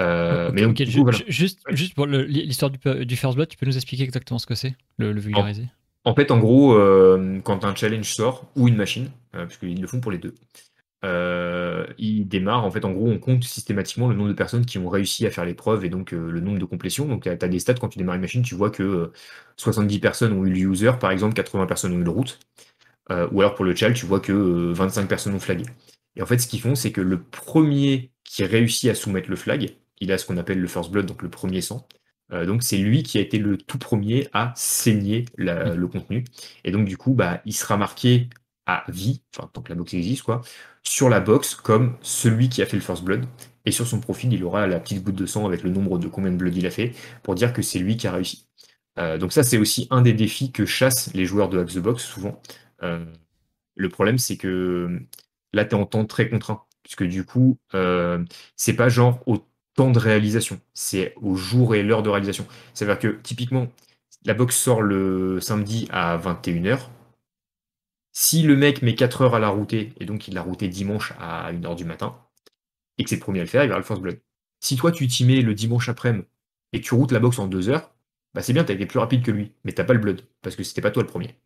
Euh, 0.00 0.50
mais 0.52 0.62
juste, 1.28 1.60
juste 1.70 1.94
pour 1.94 2.06
l'histoire 2.06 2.70
du, 2.70 3.16
First 3.16 3.36
Blood, 3.36 3.48
tu 3.48 3.56
peux 3.56 3.66
nous 3.66 3.76
expliquer 3.76 4.04
exactement 4.04 4.38
ce 4.38 4.46
que 4.46 4.54
c'est, 4.54 4.76
le, 4.98 5.18
vulgariser? 5.18 5.68
En, 6.04 6.14
fait, 6.14 6.30
en 6.30 6.38
gros, 6.38 6.74
euh, 6.74 7.40
quand 7.42 7.64
un 7.64 7.74
challenge 7.74 8.12
sort, 8.12 8.46
ou 8.56 8.68
une 8.68 8.76
machine, 8.76 9.10
euh, 9.34 9.46
puisqu'ils 9.46 9.80
le 9.80 9.86
font 9.86 10.00
pour 10.00 10.12
les 10.12 10.18
deux, 10.18 10.34
il 11.98 12.28
démarre, 12.28 12.64
en 12.64 12.70
fait, 12.70 12.84
en 12.84 12.92
gros, 12.92 13.08
on 13.08 13.18
compte 13.18 13.44
systématiquement 13.44 14.08
le 14.08 14.14
nombre 14.14 14.28
de 14.28 14.34
personnes 14.34 14.64
qui 14.64 14.78
ont 14.78 14.88
réussi 14.88 15.26
à 15.26 15.30
faire 15.30 15.44
l'épreuve 15.44 15.84
et 15.84 15.88
donc 15.88 16.12
le 16.12 16.40
nombre 16.40 16.58
de 16.58 16.64
complétions. 16.64 17.06
Donc, 17.06 17.24
tu 17.24 17.28
as 17.28 17.36
des 17.36 17.58
stats, 17.58 17.74
quand 17.74 17.88
tu 17.88 17.98
démarres 17.98 18.16
une 18.16 18.20
machine, 18.20 18.42
tu 18.42 18.54
vois 18.54 18.70
que 18.70 19.12
70 19.56 19.98
personnes 19.98 20.32
ont 20.32 20.44
eu 20.44 20.50
le 20.50 20.58
user, 20.58 20.92
par 21.00 21.10
exemple, 21.10 21.34
80 21.34 21.66
personnes 21.66 21.94
ont 21.94 22.00
eu 22.00 22.04
le 22.04 22.10
route. 22.10 22.38
ou 23.10 23.40
alors 23.40 23.54
pour 23.54 23.64
le 23.64 23.74
challenge, 23.74 23.98
tu 23.98 24.06
vois 24.06 24.20
que 24.20 24.32
25 24.72 25.08
personnes 25.08 25.34
ont 25.34 25.40
flagué. 25.40 25.64
Et 26.20 26.22
en 26.22 26.26
fait, 26.26 26.38
ce 26.38 26.46
qu'ils 26.46 26.60
font, 26.60 26.74
c'est 26.74 26.92
que 26.92 27.00
le 27.00 27.22
premier 27.22 28.10
qui 28.24 28.44
réussit 28.44 28.90
à 28.90 28.94
soumettre 28.94 29.30
le 29.30 29.36
flag, 29.36 29.70
il 30.00 30.12
a 30.12 30.18
ce 30.18 30.26
qu'on 30.26 30.36
appelle 30.36 30.60
le 30.60 30.68
first 30.68 30.90
blood, 30.90 31.06
donc 31.06 31.22
le 31.22 31.30
premier 31.30 31.62
sang. 31.62 31.88
Euh, 32.30 32.44
donc 32.44 32.62
c'est 32.62 32.76
lui 32.76 33.02
qui 33.02 33.16
a 33.16 33.22
été 33.22 33.38
le 33.38 33.56
tout 33.56 33.78
premier 33.78 34.28
à 34.34 34.52
saigner 34.54 35.24
mm. 35.38 35.72
le 35.72 35.88
contenu. 35.88 36.24
Et 36.64 36.72
donc 36.72 36.84
du 36.84 36.98
coup, 36.98 37.14
bah, 37.14 37.40
il 37.46 37.54
sera 37.54 37.78
marqué 37.78 38.28
à 38.66 38.84
vie, 38.88 39.22
enfin 39.34 39.48
tant 39.50 39.62
que 39.62 39.70
la 39.70 39.76
box 39.76 39.94
existe, 39.94 40.22
quoi, 40.22 40.42
sur 40.82 41.08
la 41.08 41.20
box 41.20 41.54
comme 41.54 41.96
celui 42.02 42.50
qui 42.50 42.60
a 42.60 42.66
fait 42.66 42.76
le 42.76 42.82
first 42.82 43.02
blood. 43.02 43.24
Et 43.64 43.70
sur 43.72 43.86
son 43.86 43.98
profil, 43.98 44.30
il 44.30 44.44
aura 44.44 44.66
la 44.66 44.78
petite 44.78 45.02
goutte 45.02 45.16
de 45.16 45.24
sang 45.24 45.46
avec 45.46 45.62
le 45.62 45.70
nombre 45.70 45.98
de 45.98 46.06
combien 46.06 46.30
de 46.30 46.36
blood 46.36 46.54
il 46.54 46.66
a 46.66 46.70
fait 46.70 46.92
pour 47.22 47.34
dire 47.34 47.54
que 47.54 47.62
c'est 47.62 47.78
lui 47.78 47.96
qui 47.96 48.06
a 48.06 48.12
réussi. 48.12 48.46
Euh, 48.98 49.16
donc 49.16 49.32
ça, 49.32 49.42
c'est 49.42 49.56
aussi 49.56 49.88
un 49.90 50.02
des 50.02 50.12
défis 50.12 50.52
que 50.52 50.66
chassent 50.66 51.14
les 51.14 51.24
joueurs 51.24 51.48
de 51.48 51.58
Hack 51.58 51.68
the 51.68 51.78
Box 51.78 52.04
souvent. 52.04 52.42
Euh, 52.82 53.06
le 53.74 53.88
problème, 53.88 54.18
c'est 54.18 54.36
que 54.36 55.00
là, 55.52 55.64
tu 55.64 55.76
es 55.76 55.78
en 55.78 55.86
temps 55.86 56.06
très 56.06 56.28
contraint 56.28 56.64
puisque 56.82 57.04
du 57.04 57.24
coup, 57.24 57.58
euh, 57.74 58.24
c'est 58.56 58.74
pas 58.74 58.88
genre 58.88 59.22
au 59.26 59.46
temps 59.74 59.90
de 59.90 59.98
réalisation, 59.98 60.60
c'est 60.74 61.14
au 61.20 61.36
jour 61.36 61.74
et 61.74 61.82
l'heure 61.82 62.02
de 62.02 62.10
réalisation. 62.10 62.46
C'est-à-dire 62.74 62.98
que 62.98 63.20
typiquement, 63.22 63.68
la 64.24 64.34
box 64.34 64.56
sort 64.56 64.82
le 64.82 65.40
samedi 65.40 65.88
à 65.90 66.18
21h. 66.18 66.88
Si 68.12 68.42
le 68.42 68.56
mec 68.56 68.82
met 68.82 68.94
4 68.94 69.22
heures 69.22 69.34
à 69.34 69.38
la 69.38 69.48
router, 69.48 69.92
et 70.00 70.04
donc 70.04 70.26
il 70.28 70.34
l'a 70.34 70.42
routé 70.42 70.68
dimanche 70.68 71.12
à 71.18 71.52
1h 71.52 71.76
du 71.76 71.84
matin, 71.84 72.18
et 72.98 73.04
que 73.04 73.10
c'est 73.10 73.16
le 73.16 73.20
premier 73.20 73.40
à 73.40 73.44
le 73.44 73.48
faire, 73.48 73.64
il 73.64 73.70
va 73.70 73.76
le 73.76 73.84
first 73.84 74.02
blood. 74.02 74.20
Si 74.60 74.76
toi 74.76 74.92
tu 74.92 75.06
t'y 75.06 75.24
mets 75.24 75.42
le 75.42 75.54
dimanche 75.54 75.88
après-midi 75.88 76.26
et 76.72 76.80
tu 76.80 76.94
routes 76.94 77.12
la 77.12 77.20
box 77.20 77.38
en 77.38 77.46
2 77.46 77.68
heures, 77.68 77.94
bah 78.34 78.42
c'est 78.42 78.52
bien, 78.52 78.64
t'as 78.64 78.74
été 78.74 78.86
plus 78.86 78.98
rapide 78.98 79.24
que 79.24 79.30
lui, 79.30 79.52
mais 79.64 79.72
t'as 79.72 79.84
pas 79.84 79.94
le 79.94 80.00
blood, 80.00 80.22
parce 80.42 80.56
que 80.56 80.62
c'était 80.62 80.82
pas 80.82 80.90
toi 80.90 81.02
le 81.02 81.08
premier. 81.08 81.36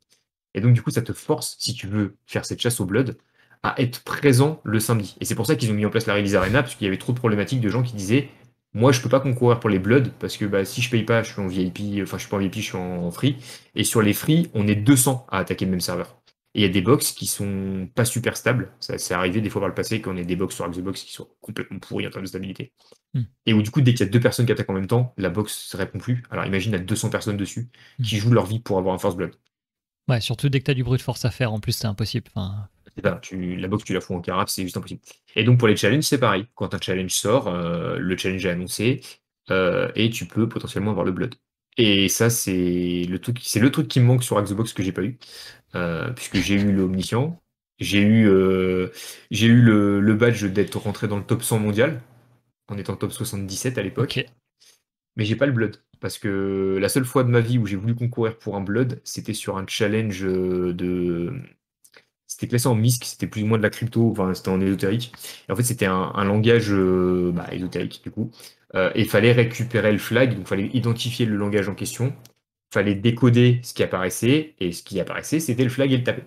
Et 0.55 0.61
donc 0.61 0.73
du 0.75 0.83
coup, 0.83 0.91
ça 0.91 1.03
te 1.03 1.13
force, 1.13 1.57
si 1.59 1.75
tu 1.75 1.87
veux 1.87 2.17
faire 2.27 2.45
cette 2.47 2.61
chasse 2.61 2.81
au 2.81 2.87
blood, 2.87 3.19
à 3.65 3.81
être 3.81 4.05
présent 4.05 4.61
le 4.62 4.79
samedi. 4.79 5.17
Et 5.21 5.25
c'est 5.25 5.35
pour 5.35 5.47
ça 5.47 5.57
qu'ils 5.57 5.71
ont 5.71 5.75
mis 5.75 5.87
en 5.87 5.91
place 5.91 6.07
la 6.07 6.15
Release 6.15 6.37
Arena, 6.37 6.62
parce 6.62 6.77
qu'il 6.77 6.85
y 6.85 6.89
avait 6.89 6.99
trop 6.99 7.12
de 7.12 7.19
problématiques 7.19 7.61
de 7.61 7.69
gens 7.71 7.83
qui 7.83 7.95
disaient 7.95 8.29
moi 8.75 8.93
je 8.93 9.01
peux 9.01 9.09
pas 9.09 9.21
concourir 9.21 9.61
pour 9.61 9.71
les 9.71 9.79
Bloods 9.79 10.11
parce 10.19 10.37
que 10.37 10.45
bah, 10.45 10.65
si 10.65 10.83
je 10.83 10.91
paye 10.91 11.05
pas, 11.05 11.23
je 11.23 11.33
suis 11.33 11.41
en 11.41 11.47
VIP, 11.47 12.03
enfin 12.03 12.19
je 12.19 12.23
suis 12.23 12.31
pas 12.31 12.37
en 12.37 12.41
VIP, 12.41 12.57
je 12.57 12.61
suis 12.61 12.77
en 12.77 13.11
free. 13.11 13.37
Et 13.75 13.85
sur 13.85 14.03
les 14.03 14.12
free, 14.12 14.51
on 14.53 14.67
est 14.67 14.75
200 14.75 15.27
à 15.31 15.39
attaquer 15.39 15.65
le 15.65 15.71
même 15.71 15.81
serveur. 15.81 16.21
Et 16.57 16.61
il 16.61 16.62
y 16.62 16.67
a 16.67 16.69
des 16.69 16.83
box 16.83 17.12
qui 17.12 17.27
sont 17.27 17.89
pas 17.95 18.05
super 18.05 18.37
stables. 18.37 18.73
Ça 18.81 18.99
c'est 18.99 19.15
arrivé 19.15 19.41
des 19.41 19.49
fois 19.49 19.61
par 19.61 19.69
le 19.69 19.75
passé 19.75 20.01
qu'on 20.01 20.17
ait 20.17 20.25
des 20.25 20.37
box 20.37 20.57
sur 20.57 20.69
Xbox 20.69 21.03
qui 21.03 21.12
sont 21.12 21.29
complètement 21.41 21.79
pourris 21.79 22.07
en 22.07 22.11
termes 22.11 22.25
de 22.25 22.29
stabilité. 22.29 22.73
Hmm. 23.15 23.23
Et 23.47 23.55
où 23.55 23.62
du 23.62 23.71
coup, 23.71 23.81
dès 23.81 23.95
qu'il 23.95 24.07
y 24.07 24.09
a 24.09 24.12
deux 24.12 24.21
personnes 24.21 24.47
qui 24.47 24.53
attaquent 24.53 24.71
en 24.71 24.75
même 24.75 24.89
temps, 24.89 25.15
la 25.17 25.31
box 25.31 25.73
ne 25.75 25.79
répond 25.79 25.99
plus. 25.99 26.23
Alors 26.31 26.45
imagine, 26.45 26.75
a 26.75 26.79
200 26.79 27.11
personnes 27.11 27.37
dessus 27.37 27.69
qui 28.03 28.17
hmm. 28.17 28.19
jouent 28.19 28.33
leur 28.33 28.47
vie 28.47 28.59
pour 28.59 28.79
avoir 28.79 28.95
un 28.95 28.99
first 28.99 29.17
blood. 29.17 29.33
Ouais, 30.09 30.21
surtout 30.21 30.49
dès 30.49 30.61
que 30.61 30.65
tu 30.65 30.71
as 30.71 30.75
du 30.75 30.85
bruit 30.85 30.99
de 30.99 31.03
force 31.03 31.25
à 31.25 31.31
faire, 31.31 31.53
en 31.53 31.61
plus 31.61 31.73
c'est 31.73 31.87
impossible. 31.87 32.27
Enfin, 32.35 32.69
tu, 33.23 33.57
la 33.57 33.69
box, 33.69 33.85
tu 33.85 33.93
la 33.95 34.01
fous 34.01 34.15
en 34.15 34.21
carafe, 34.21 34.49
c'est 34.51 34.63
juste 34.63 34.77
impossible. 34.77 35.01
Et 35.37 35.45
donc 35.45 35.59
pour 35.59 35.69
les 35.69 35.77
challenges, 35.77 36.05
c'est 36.05 36.19
pareil. 36.19 36.47
Quand 36.55 36.75
un 36.75 36.81
challenge 36.81 37.13
sort, 37.13 37.49
euh, 37.49 37.99
le 37.99 38.17
challenge 38.17 38.45
est 38.47 38.51
annoncé 38.51 39.01
euh, 39.51 39.91
et 39.97 40.11
tu 40.11 40.27
peux 40.27 40.49
potentiellement 40.49 40.91
avoir 40.93 41.05
le 41.07 41.13
blood. 41.13 41.35
Et 41.77 42.09
ça, 42.09 42.31
c'est 42.31 43.05
le 43.09 43.19
truc, 43.19 43.39
c'est 43.43 43.59
le 43.61 43.71
truc 43.73 43.89
qui 43.89 44.01
me 44.01 44.05
manque 44.07 44.23
sur 44.23 44.41
Xbox 44.41 44.73
que 44.73 44.83
j'ai 44.83 44.93
pas 44.93 45.03
eu. 45.03 45.19
euh, 45.77 46.11
puisque 46.13 46.37
j'ai 46.39 46.55
eu 46.57 46.73
l'omniscient, 46.73 47.41
j'ai 47.81 48.01
eu, 48.03 48.29
j'ai 49.31 49.47
eu 49.49 49.61
le, 49.63 50.01
le 50.01 50.15
badge 50.15 50.45
d'être 50.47 50.79
rentré 50.79 51.09
dans 51.09 51.19
le 51.19 51.25
top 51.25 51.43
100 51.43 51.59
mondial, 51.59 52.01
en 52.69 52.79
étant 52.79 52.97
top 52.97 53.13
77 53.13 53.79
à 53.79 53.83
l'époque, 53.83 54.27
mais 55.17 55.25
j'ai 55.25 55.37
pas 55.37 55.47
le 55.47 55.53
blood. 55.53 55.77
Parce 56.01 56.19
que 56.19 56.79
la 56.81 56.89
seule 56.89 57.05
fois 57.05 57.25
de 57.25 57.29
ma 57.31 57.41
vie 57.41 57.59
où 57.59 57.67
j'ai 57.67 57.77
voulu 57.77 57.95
concourir 57.95 58.39
pour 58.39 58.57
un 58.57 58.61
blood, 58.61 59.01
c'était 59.05 59.35
sur 59.35 59.57
un 59.57 59.67
challenge 59.67 60.23
de. 60.23 61.33
C'était 62.35 62.49
classé 62.49 62.66
en 62.66 62.74
MISC, 62.74 63.05
c'était 63.05 63.28
plus 63.28 63.45
ou 63.45 63.47
moins 63.47 63.59
de 63.59 63.62
la 63.62 63.70
crypto, 63.70 64.11
enfin 64.11 64.35
c'était 64.35 64.49
en 64.49 64.61
ésotérique. 64.61 65.12
Et 65.49 65.53
en 65.53 65.57
fait, 65.57 65.62
c'était 65.62 65.87
un, 65.87 66.24
langage 66.24 66.72
euh, 66.72 67.30
bah, 67.32 67.47
ésotérique, 67.53 68.03
du 68.03 68.11
coup. 68.11 68.32
Euh, 68.74 68.91
et 68.97 69.03
il 69.03 69.09
fallait 69.09 69.30
récupérer 69.30 69.93
le 69.93 69.99
flag, 69.99 70.30
donc 70.30 70.41
il 70.41 70.47
fallait 70.47 70.70
identifier 70.74 71.26
le 71.26 71.37
langage 71.37 71.68
en 71.68 71.76
question. 71.76 72.07
Il 72.72 72.74
fallait 72.74 72.97
décoder 72.97 73.61
ce 73.62 73.72
qui 73.72 73.85
apparaissait, 73.85 74.55
et 74.59 74.72
ce 74.72 74.82
qui 74.82 74.99
apparaissait, 74.99 75.39
c'était 75.39 75.62
le 75.62 75.70
flag 75.70 75.93
et 75.93 75.99
le 75.99 76.03
taper. 76.03 76.24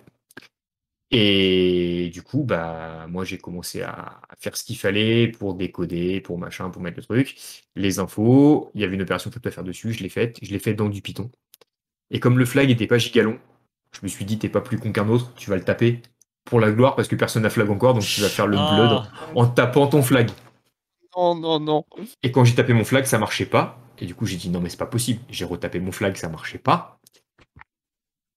Et 1.10 2.10
du 2.12 2.22
coup, 2.22 2.42
bah, 2.42 3.06
moi, 3.08 3.24
j'ai 3.26 3.36
commencé 3.36 3.82
à, 3.82 4.22
faire 4.38 4.56
ce 4.56 4.64
qu'il 4.64 4.78
fallait 4.78 5.28
pour 5.28 5.54
décoder, 5.54 6.22
pour 6.22 6.38
machin, 6.38 6.70
pour 6.70 6.80
mettre 6.80 6.96
le 6.98 7.04
truc. 7.04 7.36
Les 7.76 7.98
infos, 7.98 8.70
il 8.74 8.80
y 8.80 8.84
avait 8.84 8.94
une 8.94 9.02
opération 9.02 9.30
que 9.30 9.46
à 9.46 9.50
faire 9.50 9.64
dessus, 9.64 9.92
je 9.92 10.02
l'ai 10.02 10.08
faite, 10.08 10.38
je 10.42 10.50
l'ai 10.50 10.58
faite 10.58 10.76
dans 10.76 10.88
du 10.88 11.02
Python. 11.02 11.30
Et 12.10 12.20
comme 12.20 12.38
le 12.38 12.46
flag 12.46 12.70
était 12.70 12.86
pas 12.86 12.98
gigalon, 12.98 13.38
je 13.92 14.00
me 14.02 14.08
suis 14.08 14.24
dit, 14.24 14.38
t'es 14.38 14.48
pas 14.48 14.60
plus 14.60 14.78
con 14.78 14.92
qu'un 14.92 15.08
autre, 15.08 15.32
tu 15.36 15.50
vas 15.50 15.56
le 15.56 15.64
taper 15.64 16.02
pour 16.44 16.60
la 16.60 16.70
gloire 16.70 16.96
parce 16.96 17.08
que 17.08 17.16
personne 17.16 17.42
n'a 17.42 17.50
flag 17.50 17.68
encore, 17.70 17.94
donc 17.94 18.02
tu 18.02 18.20
vas 18.20 18.28
faire 18.28 18.46
le 18.46 18.56
blood 18.56 19.02
Ah, 19.02 19.10
en 19.34 19.46
tapant 19.46 19.86
ton 19.86 20.02
flag. 20.02 20.30
Non, 21.16 21.34
non, 21.34 21.60
non. 21.60 21.84
Et 22.22 22.32
quand 22.32 22.44
j'ai 22.44 22.54
tapé 22.54 22.72
mon 22.72 22.84
flag, 22.84 23.04
ça 23.04 23.18
marchait 23.18 23.46
pas. 23.46 23.80
Et 23.98 24.06
du 24.06 24.14
coup, 24.14 24.26
j'ai 24.26 24.36
dit 24.36 24.50
non, 24.50 24.60
mais 24.60 24.68
c'est 24.68 24.76
pas 24.76 24.86
possible. 24.86 25.20
J'ai 25.28 25.44
retapé 25.44 25.80
mon 25.80 25.92
flag, 25.92 26.16
ça 26.16 26.28
marchait 26.28 26.58
pas. 26.58 27.00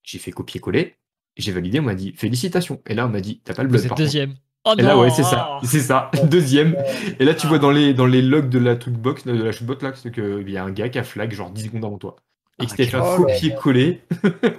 J'ai 0.03 0.17
fait 0.17 0.31
copier-coller. 0.31 0.95
J'ai 1.37 1.51
validé, 1.51 1.79
on 1.79 1.83
m'a 1.83 1.95
dit 1.95 2.13
félicitations. 2.13 2.81
Et 2.87 2.95
là, 2.95 3.05
on 3.05 3.09
m'a 3.09 3.21
dit 3.21 3.41
t'as 3.43 3.53
pas 3.53 3.63
le 3.63 3.69
blood 3.69 3.83
vous 3.83 3.95
deuxième. 3.95 4.35
Oh 4.63 4.73
Et 4.77 4.81
là, 4.81 4.95
non 4.95 5.01
ouais, 5.01 5.09
c'est 5.09 5.23
ça. 5.23 5.59
C'est 5.63 5.79
ça. 5.79 6.11
Deuxième. 6.23 6.75
Et 7.19 7.25
là, 7.25 7.33
tu 7.33 7.47
vois 7.47 7.57
dans 7.59 7.71
les, 7.71 7.93
dans 7.93 8.05
les 8.05 8.21
logs 8.21 8.49
de 8.49 8.59
la 8.59 8.75
box 8.75 9.25
de 9.25 9.31
la 9.31 9.51
shootbot, 9.51 9.77
là, 9.81 9.93
c'est 9.95 10.11
qu'il 10.11 10.49
y 10.49 10.57
a 10.57 10.63
un 10.63 10.71
gars 10.71 10.89
qui 10.89 10.99
a 10.99 11.03
flag 11.03 11.33
genre 11.33 11.49
10 11.49 11.63
secondes 11.65 11.85
avant 11.85 11.97
toi. 11.97 12.15
Et 12.61 12.65
que 12.65 12.71
t'avais 12.71 12.85
fait 12.85 12.97
un 12.97 13.17
copier-coller, 13.17 14.01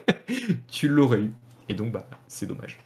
tu 0.68 0.88
l'aurais 0.88 1.20
eu. 1.20 1.32
Et 1.68 1.74
donc, 1.74 1.92
bah, 1.92 2.06
c'est 2.28 2.46
dommage. 2.46 2.78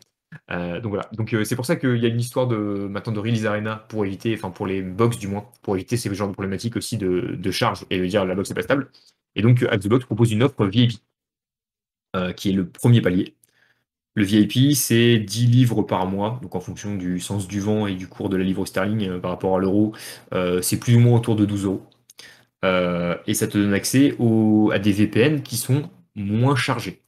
Euh, 0.51 0.81
donc 0.81 0.91
voilà. 0.91 1.09
Donc 1.13 1.33
euh, 1.33 1.45
c'est 1.45 1.57
pour 1.57 1.67
ça 1.67 1.77
qu'il 1.77 1.97
y 1.97 2.07
a 2.07 2.09
une 2.09 2.21
histoire 2.21 2.47
de 2.47 2.57
maintenant 2.57 3.13
de 3.13 3.21
release 3.21 3.47
arena 3.47 3.85
pour 3.89 4.05
éviter, 4.05 4.35
enfin 4.35 4.51
pour 4.51 4.67
les 4.67 4.83
box 4.83 5.19
du 5.19 5.29
moins, 5.29 5.47
pour 5.63 5.77
éviter 5.77 5.97
ces 5.97 6.13
genres 6.15 6.29
de 6.29 6.33
problématiques 6.33 6.77
aussi 6.77 6.97
de, 6.99 7.37
de 7.37 7.51
charge 7.51 7.85
et 7.91 7.99
de 7.99 8.07
dire 8.07 8.25
la 8.25 8.35
box 8.35 8.51
n'est 8.51 8.55
pas 8.55 8.63
stable. 8.63 8.91
Et 9.35 9.43
donc 9.43 9.63
euh, 9.63 9.71
Axebox 9.71 10.05
propose 10.05 10.33
une 10.33 10.43
offre 10.43 10.67
VIP 10.67 11.01
euh, 12.15 12.33
qui 12.33 12.51
est 12.51 12.53
le 12.53 12.69
premier 12.69 13.01
palier. 13.01 13.35
Le 14.15 14.25
VIP, 14.25 14.75
c'est 14.75 15.19
10 15.19 15.47
livres 15.47 15.83
par 15.83 16.07
mois, 16.07 16.39
donc 16.43 16.55
en 16.55 16.61
fonction 16.61 16.97
du 16.97 17.21
sens 17.21 17.47
du 17.47 17.61
vent 17.61 17.87
et 17.87 17.95
du 17.95 18.09
cours 18.09 18.31
de 18.31 18.39
la 18.39 18.45
livre 18.45 18.65
sterling 18.65 19.21
par 19.21 19.31
rapport 19.31 19.57
à 19.57 19.59
l'euro, 19.59 19.93
c'est 20.63 20.81
plus 20.81 20.97
ou 20.97 21.01
moins 21.01 21.19
autour 21.19 21.37
de 21.37 21.45
12 21.45 21.67
euros. 21.67 21.87
Euh, 22.67 23.17
et 23.27 23.35
ça 23.35 23.47
te 23.47 23.57
donne 23.59 23.75
accès 23.75 24.17
à 24.73 24.79
des 24.79 24.93
VPN 24.93 25.43
qui 25.43 25.57
sont 25.57 25.91
moins 26.15 26.57
chargés. 26.57 27.03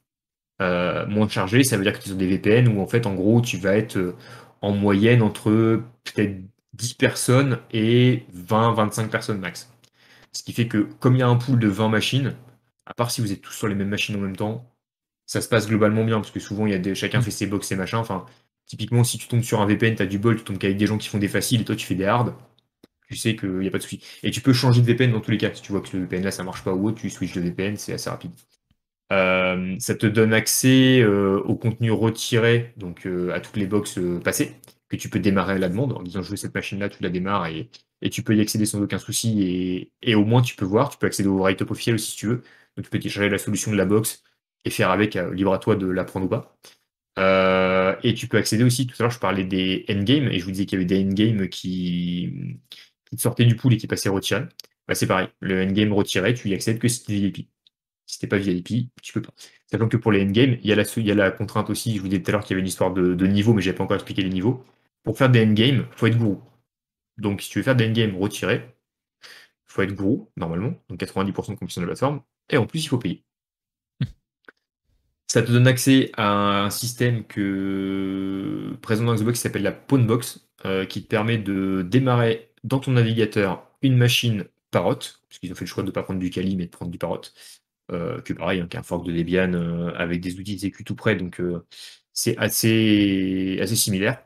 Euh, 0.61 1.05
moins 1.07 1.27
chargés, 1.27 1.63
ça 1.63 1.77
veut 1.77 1.83
dire 1.83 1.97
qu'ils 1.99 2.13
ont 2.13 2.17
des 2.17 2.27
VPN 2.27 2.67
où 2.69 2.81
en 2.81 2.87
fait, 2.87 3.05
en 3.05 3.13
gros, 3.13 3.41
tu 3.41 3.57
vas 3.57 3.75
être 3.75 3.97
euh, 3.97 4.15
en 4.61 4.71
moyenne 4.73 5.21
entre 5.21 5.81
peut-être 6.03 6.37
10 6.73 6.93
personnes 6.95 7.59
et 7.71 8.23
20-25 8.35 9.09
personnes 9.09 9.39
max. 9.39 9.71
Ce 10.31 10.43
qui 10.43 10.53
fait 10.53 10.67
que, 10.67 10.87
comme 10.99 11.15
il 11.15 11.19
y 11.19 11.23
a 11.23 11.27
un 11.27 11.35
pool 11.37 11.59
de 11.59 11.67
20 11.67 11.89
machines, 11.89 12.35
à 12.85 12.93
part 12.93 13.11
si 13.11 13.21
vous 13.21 13.31
êtes 13.31 13.41
tous 13.41 13.53
sur 13.53 13.67
les 13.67 13.75
mêmes 13.75 13.89
machines 13.89 14.15
en 14.15 14.19
même 14.19 14.35
temps, 14.35 14.65
ça 15.25 15.41
se 15.41 15.49
passe 15.49 15.67
globalement 15.67 16.05
bien 16.05 16.17
parce 16.19 16.31
que 16.31 16.39
souvent, 16.39 16.65
il 16.67 16.71
y 16.71 16.75
a 16.75 16.79
des, 16.79 16.95
chacun 16.95 17.21
fait 17.21 17.31
ses 17.31 17.47
box 17.47 17.71
et 17.71 17.75
machin. 17.75 17.99
Enfin, 17.99 18.25
typiquement, 18.65 19.03
si 19.03 19.17
tu 19.17 19.27
tombes 19.27 19.43
sur 19.43 19.61
un 19.61 19.65
VPN, 19.65 19.95
tu 19.95 20.03
as 20.03 20.05
du 20.07 20.19
bol, 20.19 20.37
tu 20.37 20.43
tombes 20.43 20.57
qu'avec 20.57 20.77
des 20.77 20.87
gens 20.87 20.97
qui 20.97 21.09
font 21.09 21.19
des 21.19 21.27
faciles 21.27 21.61
et 21.61 21.65
toi, 21.65 21.75
tu 21.75 21.85
fais 21.85 21.95
des 21.95 22.05
hard. 22.05 22.33
Tu 23.09 23.15
sais 23.15 23.35
qu'il 23.35 23.49
n'y 23.59 23.67
a 23.67 23.71
pas 23.71 23.79
de 23.79 23.83
souci. 23.83 24.01
Et 24.21 24.29
tu 24.29 24.41
peux 24.41 24.53
changer 24.53 24.81
de 24.81 24.85
VPN 24.85 25.11
dans 25.11 25.21
tous 25.21 25.31
les 25.31 25.37
cas. 25.37 25.53
Si 25.53 25.61
tu 25.63 25.71
vois 25.71 25.81
que 25.81 25.97
le 25.97 26.03
VPN 26.03 26.23
là, 26.23 26.31
ça 26.31 26.43
marche 26.43 26.63
pas 26.63 26.73
ou 26.73 26.87
autre, 26.87 27.01
tu 27.01 27.09
switches 27.09 27.33
de 27.33 27.41
VPN, 27.41 27.75
c'est 27.75 27.93
assez 27.93 28.09
rapide. 28.09 28.31
Euh, 29.11 29.75
ça 29.79 29.95
te 29.95 30.05
donne 30.05 30.33
accès 30.33 31.01
euh, 31.01 31.39
au 31.41 31.55
contenu 31.55 31.91
retiré, 31.91 32.73
donc 32.77 33.07
euh, 33.07 33.33
à 33.33 33.39
toutes 33.39 33.57
les 33.57 33.65
box 33.65 33.99
passées, 34.23 34.55
que 34.89 34.95
tu 34.95 35.09
peux 35.09 35.19
démarrer 35.19 35.53
à 35.53 35.57
la 35.57 35.69
demande. 35.69 35.93
En 35.93 36.03
disant 36.03 36.21
je 36.21 36.29
veux 36.31 36.35
cette 36.37 36.53
machine-là, 36.53 36.89
tu 36.89 37.01
la 37.01 37.09
démarres 37.09 37.47
et, 37.47 37.69
et 38.01 38.09
tu 38.11 38.21
peux 38.23 38.35
y 38.35 38.41
accéder 38.41 38.65
sans 38.67 38.81
aucun 38.81 38.99
souci. 38.99 39.41
Et, 39.43 39.91
et 40.03 40.15
au 40.15 40.25
moins 40.25 40.41
tu 40.43 40.55
peux 40.55 40.65
voir, 40.65 40.89
tu 40.89 40.97
peux 40.99 41.07
accéder 41.07 41.29
au 41.29 41.39
write-up 41.39 41.71
officiel 41.71 41.99
si 41.99 42.15
tu 42.15 42.27
veux. 42.27 42.43
Donc 42.77 42.85
tu 42.85 42.91
peux 42.91 42.99
télécharger 42.99 43.29
la 43.29 43.39
solution 43.39 43.71
de 43.71 43.77
la 43.77 43.85
box 43.85 44.23
et 44.65 44.69
faire 44.69 44.91
avec, 44.91 45.15
libre 45.15 45.53
à 45.53 45.59
toi 45.59 45.75
de 45.75 45.87
la 45.87 46.03
prendre 46.03 46.27
ou 46.27 46.29
pas. 46.29 46.57
Et 48.03 48.13
tu 48.13 48.27
peux 48.27 48.37
accéder 48.37 48.63
aussi, 48.63 48.87
tout 48.87 48.95
à 48.99 49.03
l'heure 49.03 49.11
je 49.11 49.19
parlais 49.19 49.43
des 49.43 49.85
endgames, 49.89 50.29
et 50.29 50.39
je 50.39 50.45
vous 50.45 50.51
disais 50.51 50.65
qu'il 50.65 50.79
y 50.79 50.81
avait 50.81 50.85
des 50.85 51.03
endgames 51.03 51.49
qui, 51.49 52.59
qui 53.09 53.17
te 53.17 53.21
sortaient 53.21 53.45
du 53.45 53.55
pool 53.55 53.73
et 53.73 53.77
qui 53.77 53.87
passaient 53.87 54.09
retirés. 54.09 54.45
Bah, 54.87 54.95
c'est 54.95 55.07
pareil, 55.07 55.27
le 55.39 55.63
endgame 55.63 55.93
retiré, 55.93 56.33
tu 56.33 56.49
y 56.49 56.53
accèdes 56.55 56.79
que 56.79 56.87
si 56.87 57.03
tu 57.03 57.13
es 57.13 57.19
VIP. 57.19 57.49
Si 58.07 58.17
t'es 58.17 58.27
pas 58.27 58.37
VIP, 58.39 58.89
tu 59.03 59.13
peux 59.13 59.21
pas. 59.21 59.33
Sachant 59.71 59.87
que 59.87 59.97
pour 59.97 60.11
les 60.11 60.23
endgames, 60.23 60.57
il 60.63 60.67
y, 60.67 60.71
a 60.71 60.75
la, 60.75 60.83
il 60.97 61.05
y 61.05 61.11
a 61.11 61.15
la 61.15 61.29
contrainte 61.29 61.69
aussi, 61.69 61.95
je 61.95 62.01
vous 62.01 62.07
disais 62.07 62.23
tout 62.23 62.31
à 62.31 62.33
l'heure 62.33 62.43
qu'il 62.43 62.51
y 62.51 62.53
avait 62.55 62.61
une 62.61 62.67
histoire 62.67 62.91
de, 62.91 63.27
niveau, 63.27 63.53
mais 63.53 63.61
j'ai 63.61 63.73
pas 63.73 63.83
encore 63.83 63.95
expliqué 63.95 64.23
les 64.23 64.29
niveaux. 64.29 64.63
Pour 65.03 65.15
faire 65.17 65.29
des 65.29 65.43
endgames, 65.45 65.85
faut 65.91 66.07
être 66.07 66.17
gourou. 66.17 66.41
Donc 67.17 67.41
si 67.41 67.49
tu 67.51 67.59
veux 67.59 67.63
faire 67.63 67.75
des 67.75 67.87
endgames 67.87 68.15
retirés, 68.17 68.75
faut 69.67 69.83
être 69.83 69.93
gourou, 69.93 70.31
normalement, 70.37 70.73
donc 70.89 70.99
90% 70.99 71.27
de 71.27 71.31
compétition 71.31 71.81
de 71.81 71.85
la 71.85 71.91
plateforme, 71.91 72.23
et 72.49 72.57
en 72.57 72.65
plus 72.65 72.83
il 72.83 72.87
faut 72.87 72.97
payer. 72.97 73.23
Ça 75.27 75.43
te 75.43 75.51
donne 75.51 75.67
accès 75.67 76.11
à 76.17 76.63
un 76.65 76.69
système 76.71 77.25
que 77.25 78.75
présent 78.81 79.05
dans 79.05 79.13
Xbox 79.13 79.37
qui 79.37 79.43
s'appelle 79.43 79.61
la 79.61 79.71
Pawnbox, 79.71 80.49
euh, 80.65 80.85
qui 80.85 81.03
te 81.03 81.07
permet 81.07 81.37
de 81.37 81.85
démarrer 81.87 82.48
dans 82.63 82.79
ton 82.79 82.91
navigateur 82.91 83.65
une 83.81 83.97
machine 83.97 84.45
Parrot, 84.71 84.99
puisqu'ils 85.27 85.51
ont 85.51 85.55
fait 85.55 85.65
le 85.65 85.69
choix 85.69 85.83
de 85.83 85.87
ne 85.87 85.91
pas 85.93 86.03
prendre 86.03 86.19
du 86.19 86.29
Kali 86.29 86.55
mais 86.55 86.65
de 86.65 86.71
prendre 86.71 86.91
du 86.91 86.97
Parrot, 86.97 87.21
euh, 87.91 88.21
que 88.21 88.33
pareil, 88.33 88.59
hein, 88.61 88.67
qui 88.69 88.77
est 88.77 88.79
un 88.79 88.83
fork 88.83 89.05
de 89.05 89.11
Debian 89.11 89.53
euh, 89.53 89.91
avec 89.95 90.21
des 90.21 90.39
outils 90.39 90.55
de 90.55 90.61
sécu 90.61 90.83
tout 90.83 90.95
près, 90.95 91.15
donc 91.15 91.39
euh, 91.41 91.65
c'est 92.13 92.37
assez, 92.37 93.59
assez 93.61 93.75
similaire. 93.75 94.23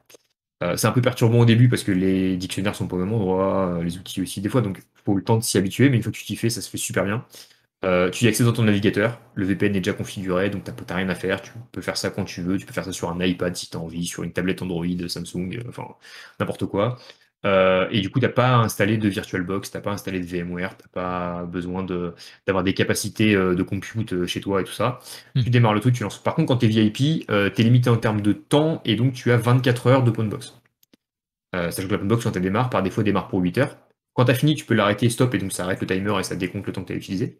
Euh, 0.63 0.77
c'est 0.77 0.87
un 0.87 0.91
peu 0.91 1.01
perturbant 1.01 1.39
au 1.39 1.45
début 1.45 1.69
parce 1.69 1.83
que 1.83 1.91
les 1.91 2.37
dictionnaires 2.37 2.75
sont 2.75 2.87
pas 2.87 2.95
au 2.97 2.99
même 2.99 3.13
endroit, 3.13 3.79
les 3.83 3.97
outils 3.97 4.21
aussi 4.21 4.41
des 4.41 4.49
fois, 4.49 4.61
donc 4.61 4.79
il 4.79 5.01
faut 5.05 5.15
le 5.15 5.23
temps 5.23 5.37
de 5.37 5.43
s'y 5.43 5.57
habituer, 5.57 5.89
mais 5.89 5.97
une 5.97 6.03
fois 6.03 6.11
que 6.11 6.17
tu 6.17 6.25
t'y 6.25 6.35
fais, 6.37 6.49
ça 6.49 6.61
se 6.61 6.69
fait 6.69 6.77
super 6.77 7.05
bien. 7.05 7.25
Tu 8.13 8.25
y 8.25 8.27
accèdes 8.29 8.45
dans 8.45 8.53
ton 8.53 8.63
navigateur, 8.63 9.19
le 9.35 9.45
VPN 9.45 9.75
est 9.75 9.81
déjà 9.81 9.93
configuré, 9.93 10.49
donc 10.49 10.63
t'as 10.63 10.95
rien 10.95 11.09
à 11.09 11.15
faire, 11.15 11.41
tu 11.41 11.51
peux 11.73 11.81
faire 11.81 11.97
ça 11.97 12.09
quand 12.11 12.23
tu 12.25 12.41
veux, 12.41 12.57
tu 12.57 12.65
peux 12.65 12.71
faire 12.73 12.85
ça 12.85 12.93
sur 12.93 13.09
un 13.11 13.19
iPad 13.25 13.55
si 13.57 13.69
tu 13.69 13.75
as 13.75 13.79
envie, 13.81 14.05
sur 14.05 14.23
une 14.23 14.31
tablette 14.31 14.61
Android, 14.61 14.85
Samsung, 15.07 15.63
enfin 15.67 15.87
n'importe 16.39 16.65
quoi. 16.65 16.97
Euh, 17.45 17.87
et 17.91 17.99
du 18.01 18.09
coup, 18.09 18.19
t'as 18.21 18.29
pas 18.29 18.55
installé 18.55 18.97
de 18.97 19.09
VirtualBox, 19.09 19.71
t'as 19.71 19.81
pas 19.81 19.91
installé 19.91 20.19
de 20.21 20.25
VMware, 20.25 20.77
t'as 20.77 20.87
pas 20.87 21.43
besoin 21.45 21.83
de- 21.83 22.13
d'avoir 22.47 22.63
des 22.63 22.73
capacités 22.73 23.35
euh, 23.35 23.53
de 23.55 23.63
compute 23.63 24.13
euh, 24.13 24.25
chez 24.27 24.39
toi 24.41 24.61
et 24.61 24.63
tout 24.63 24.71
ça. 24.71 24.99
Hmm. 25.35 25.43
Tu 25.43 25.49
démarres 25.49 25.73
le 25.73 25.81
truc, 25.81 25.93
tu 25.95 26.03
lances. 26.03 26.17
Par 26.19 26.35
contre, 26.35 26.47
quand 26.47 26.57
t'es 26.57 26.67
VIP, 26.67 27.25
euh, 27.29 27.49
t'es 27.49 27.63
limité 27.63 27.89
en 27.89 27.97
termes 27.97 28.21
de 28.21 28.31
temps 28.33 28.81
et 28.85 28.95
donc 28.95 29.13
tu 29.13 29.31
as 29.31 29.37
24 29.37 29.87
heures 29.87 30.03
de 30.03 30.11
Pawnbox. 30.11 30.53
Euh, 31.55 31.69
sachant 31.71 31.87
que 31.87 31.93
la 31.93 31.99
Pawnbox, 31.99 32.23
quand 32.23 32.35
elle 32.35 32.41
démarre, 32.41 32.69
par 32.69 32.81
défaut, 32.83 33.01
elle 33.01 33.05
démarre 33.05 33.27
pour 33.27 33.39
8 33.39 33.57
heures. 33.59 33.77
Quand 34.13 34.25
t'as 34.25 34.33
fini, 34.33 34.55
tu 34.55 34.65
peux 34.65 34.73
l'arrêter 34.75 35.09
stop 35.09 35.33
et 35.35 35.37
donc 35.37 35.51
ça 35.51 35.63
arrête 35.63 35.81
le 35.81 35.87
timer 35.87 36.19
et 36.19 36.23
ça 36.23 36.35
décompte 36.35 36.67
le 36.67 36.73
temps 36.73 36.83
que 36.83 36.87
t'as 36.89 36.95
utilisé. 36.95 37.39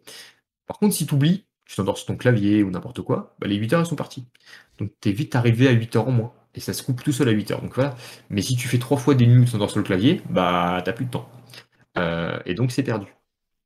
Par 0.66 0.78
contre, 0.78 0.94
si 0.94 1.06
tu 1.06 1.14
oublies, 1.14 1.46
tu 1.66 1.76
t'endors 1.76 1.98
sur 1.98 2.06
ton 2.06 2.16
clavier 2.16 2.62
ou 2.62 2.70
n'importe 2.70 3.02
quoi, 3.02 3.34
bah, 3.40 3.46
les 3.48 3.56
8 3.56 3.72
heures 3.72 3.80
elles 3.80 3.86
sont 3.86 3.96
parties. 3.96 4.26
Donc 4.78 4.92
t'es 5.00 5.12
vite 5.12 5.34
arrivé 5.36 5.68
à 5.68 5.72
8 5.72 5.96
heures 5.96 6.08
en 6.08 6.12
moins. 6.12 6.34
Et 6.54 6.60
ça 6.60 6.72
se 6.72 6.82
coupe 6.82 7.02
tout 7.02 7.12
seul 7.12 7.28
à 7.28 7.32
8 7.32 7.50
heures. 7.50 7.62
Donc 7.62 7.74
voilà. 7.74 7.96
Mais 8.30 8.42
si 8.42 8.56
tu 8.56 8.68
fais 8.68 8.78
trois 8.78 8.96
fois 8.98 9.14
des 9.14 9.26
minutes 9.26 9.48
sans 9.48 9.68
sur 9.68 9.78
le 9.78 9.84
clavier, 9.84 10.22
bah 10.30 10.82
t'as 10.84 10.92
plus 10.92 11.06
de 11.06 11.10
temps. 11.10 11.28
Euh, 11.98 12.38
et 12.46 12.54
donc 12.54 12.72
c'est 12.72 12.82
perdu. 12.82 13.06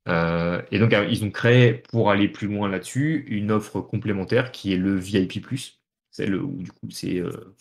Euh, 0.09 0.62
et 0.70 0.78
donc 0.78 0.93
euh, 0.95 1.07
ils 1.11 1.24
ont 1.24 1.30
créé, 1.30 1.74
pour 1.91 2.11
aller 2.11 2.28
plus 2.28 2.49
loin 2.49 2.68
là-dessus, 2.68 3.24
une 3.28 3.51
offre 3.53 3.80
complémentaire 3.80 4.53
qui 4.53 4.72
est 4.72 4.76
le 4.78 4.97
VIP+. 4.97 5.76
C'est 6.11 6.26
le 6.26 6.43
où 6.43 6.62
du 6.62 6.72
coup 6.72 6.91
c'est 6.91 7.18
euh, 7.20 7.55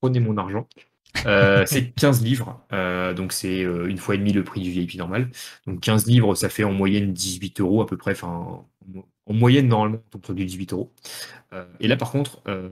prenez 0.00 0.20
mon 0.20 0.36
argent. 0.36 0.66
C'est 1.66 1.92
15 1.96 2.22
livres, 2.22 2.64
donc 3.16 3.32
c'est 3.32 3.60
une 3.62 3.98
fois 3.98 4.14
et 4.14 4.18
demi 4.18 4.32
le 4.32 4.44
prix 4.44 4.60
du 4.60 4.70
VIP 4.70 4.96
normal. 4.96 5.30
Donc 5.66 5.80
15 5.80 6.06
livres, 6.06 6.34
ça 6.34 6.48
fait 6.48 6.64
en 6.64 6.72
moyenne 6.72 7.12
18 7.12 7.60
euros 7.60 7.82
à 7.82 7.86
peu 7.86 7.96
près, 7.96 8.12
enfin 8.12 8.64
en, 9.26 9.32
en 9.32 9.34
moyenne 9.34 9.68
normalement 9.68 10.02
on 10.14 10.18
produit 10.18 10.44
18 10.46 10.72
euros. 10.72 10.92
Euh, 11.52 11.64
et 11.80 11.88
là 11.88 11.96
par 11.96 12.10
contre, 12.12 12.42
euh, 12.48 12.68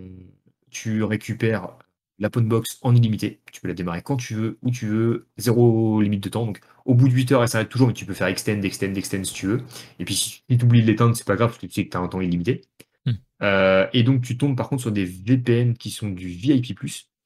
tu 0.71 1.03
récupères 1.03 1.77
la 2.21 2.29
Pawnbox 2.29 2.79
en 2.83 2.95
illimité, 2.95 3.41
tu 3.51 3.61
peux 3.61 3.69
la 3.69 3.75
démarrer 3.75 4.03
quand 4.03 4.17
tu 4.17 4.35
veux, 4.35 4.59
où 4.63 4.71
tu 4.71 4.87
veux, 4.87 5.27
zéro 5.39 6.03
limite 6.03 6.23
de 6.23 6.29
temps. 6.29 6.45
Donc 6.47 6.61
au 6.85 6.95
bout 6.95 7.09
de 7.09 7.15
8 7.15 7.33
heures 7.33 7.43
elle 7.43 7.49
s'arrête 7.49 7.71
toujours, 7.71 7.89
mais 7.89 7.95
tu 7.95 8.05
peux 8.05 8.15
faire 8.15 8.27
extend, 8.27 8.61
extend, 8.63 8.95
extend 8.95 9.25
si 9.25 9.33
tu 9.33 9.47
veux. 9.47 9.63
Et 9.99 10.05
puis 10.05 10.15
si 10.15 10.43
tu 10.49 10.65
oublies 10.65 10.83
de 10.83 10.87
l'éteindre, 10.87 11.17
c'est 11.17 11.27
pas 11.27 11.37
grave, 11.37 11.49
parce 11.49 11.59
que 11.59 11.67
tu 11.67 11.73
sais 11.73 11.85
que 11.87 11.91
tu 11.91 11.97
as 11.97 12.01
un 12.01 12.09
temps 12.09 12.21
illimité. 12.21 12.61
Hmm. 13.07 13.13
Euh, 13.43 13.87
et 13.95 14.03
donc 14.03 14.23
tu 14.23 14.37
tombes 14.37 14.57
par 14.57 14.69
contre 14.69 14.83
sur 14.83 14.93
des 14.93 15.07
VPN 15.07 15.75
qui 15.75 15.91
sont 15.91 16.11
du 16.11 16.29
VIP+, 16.29 16.75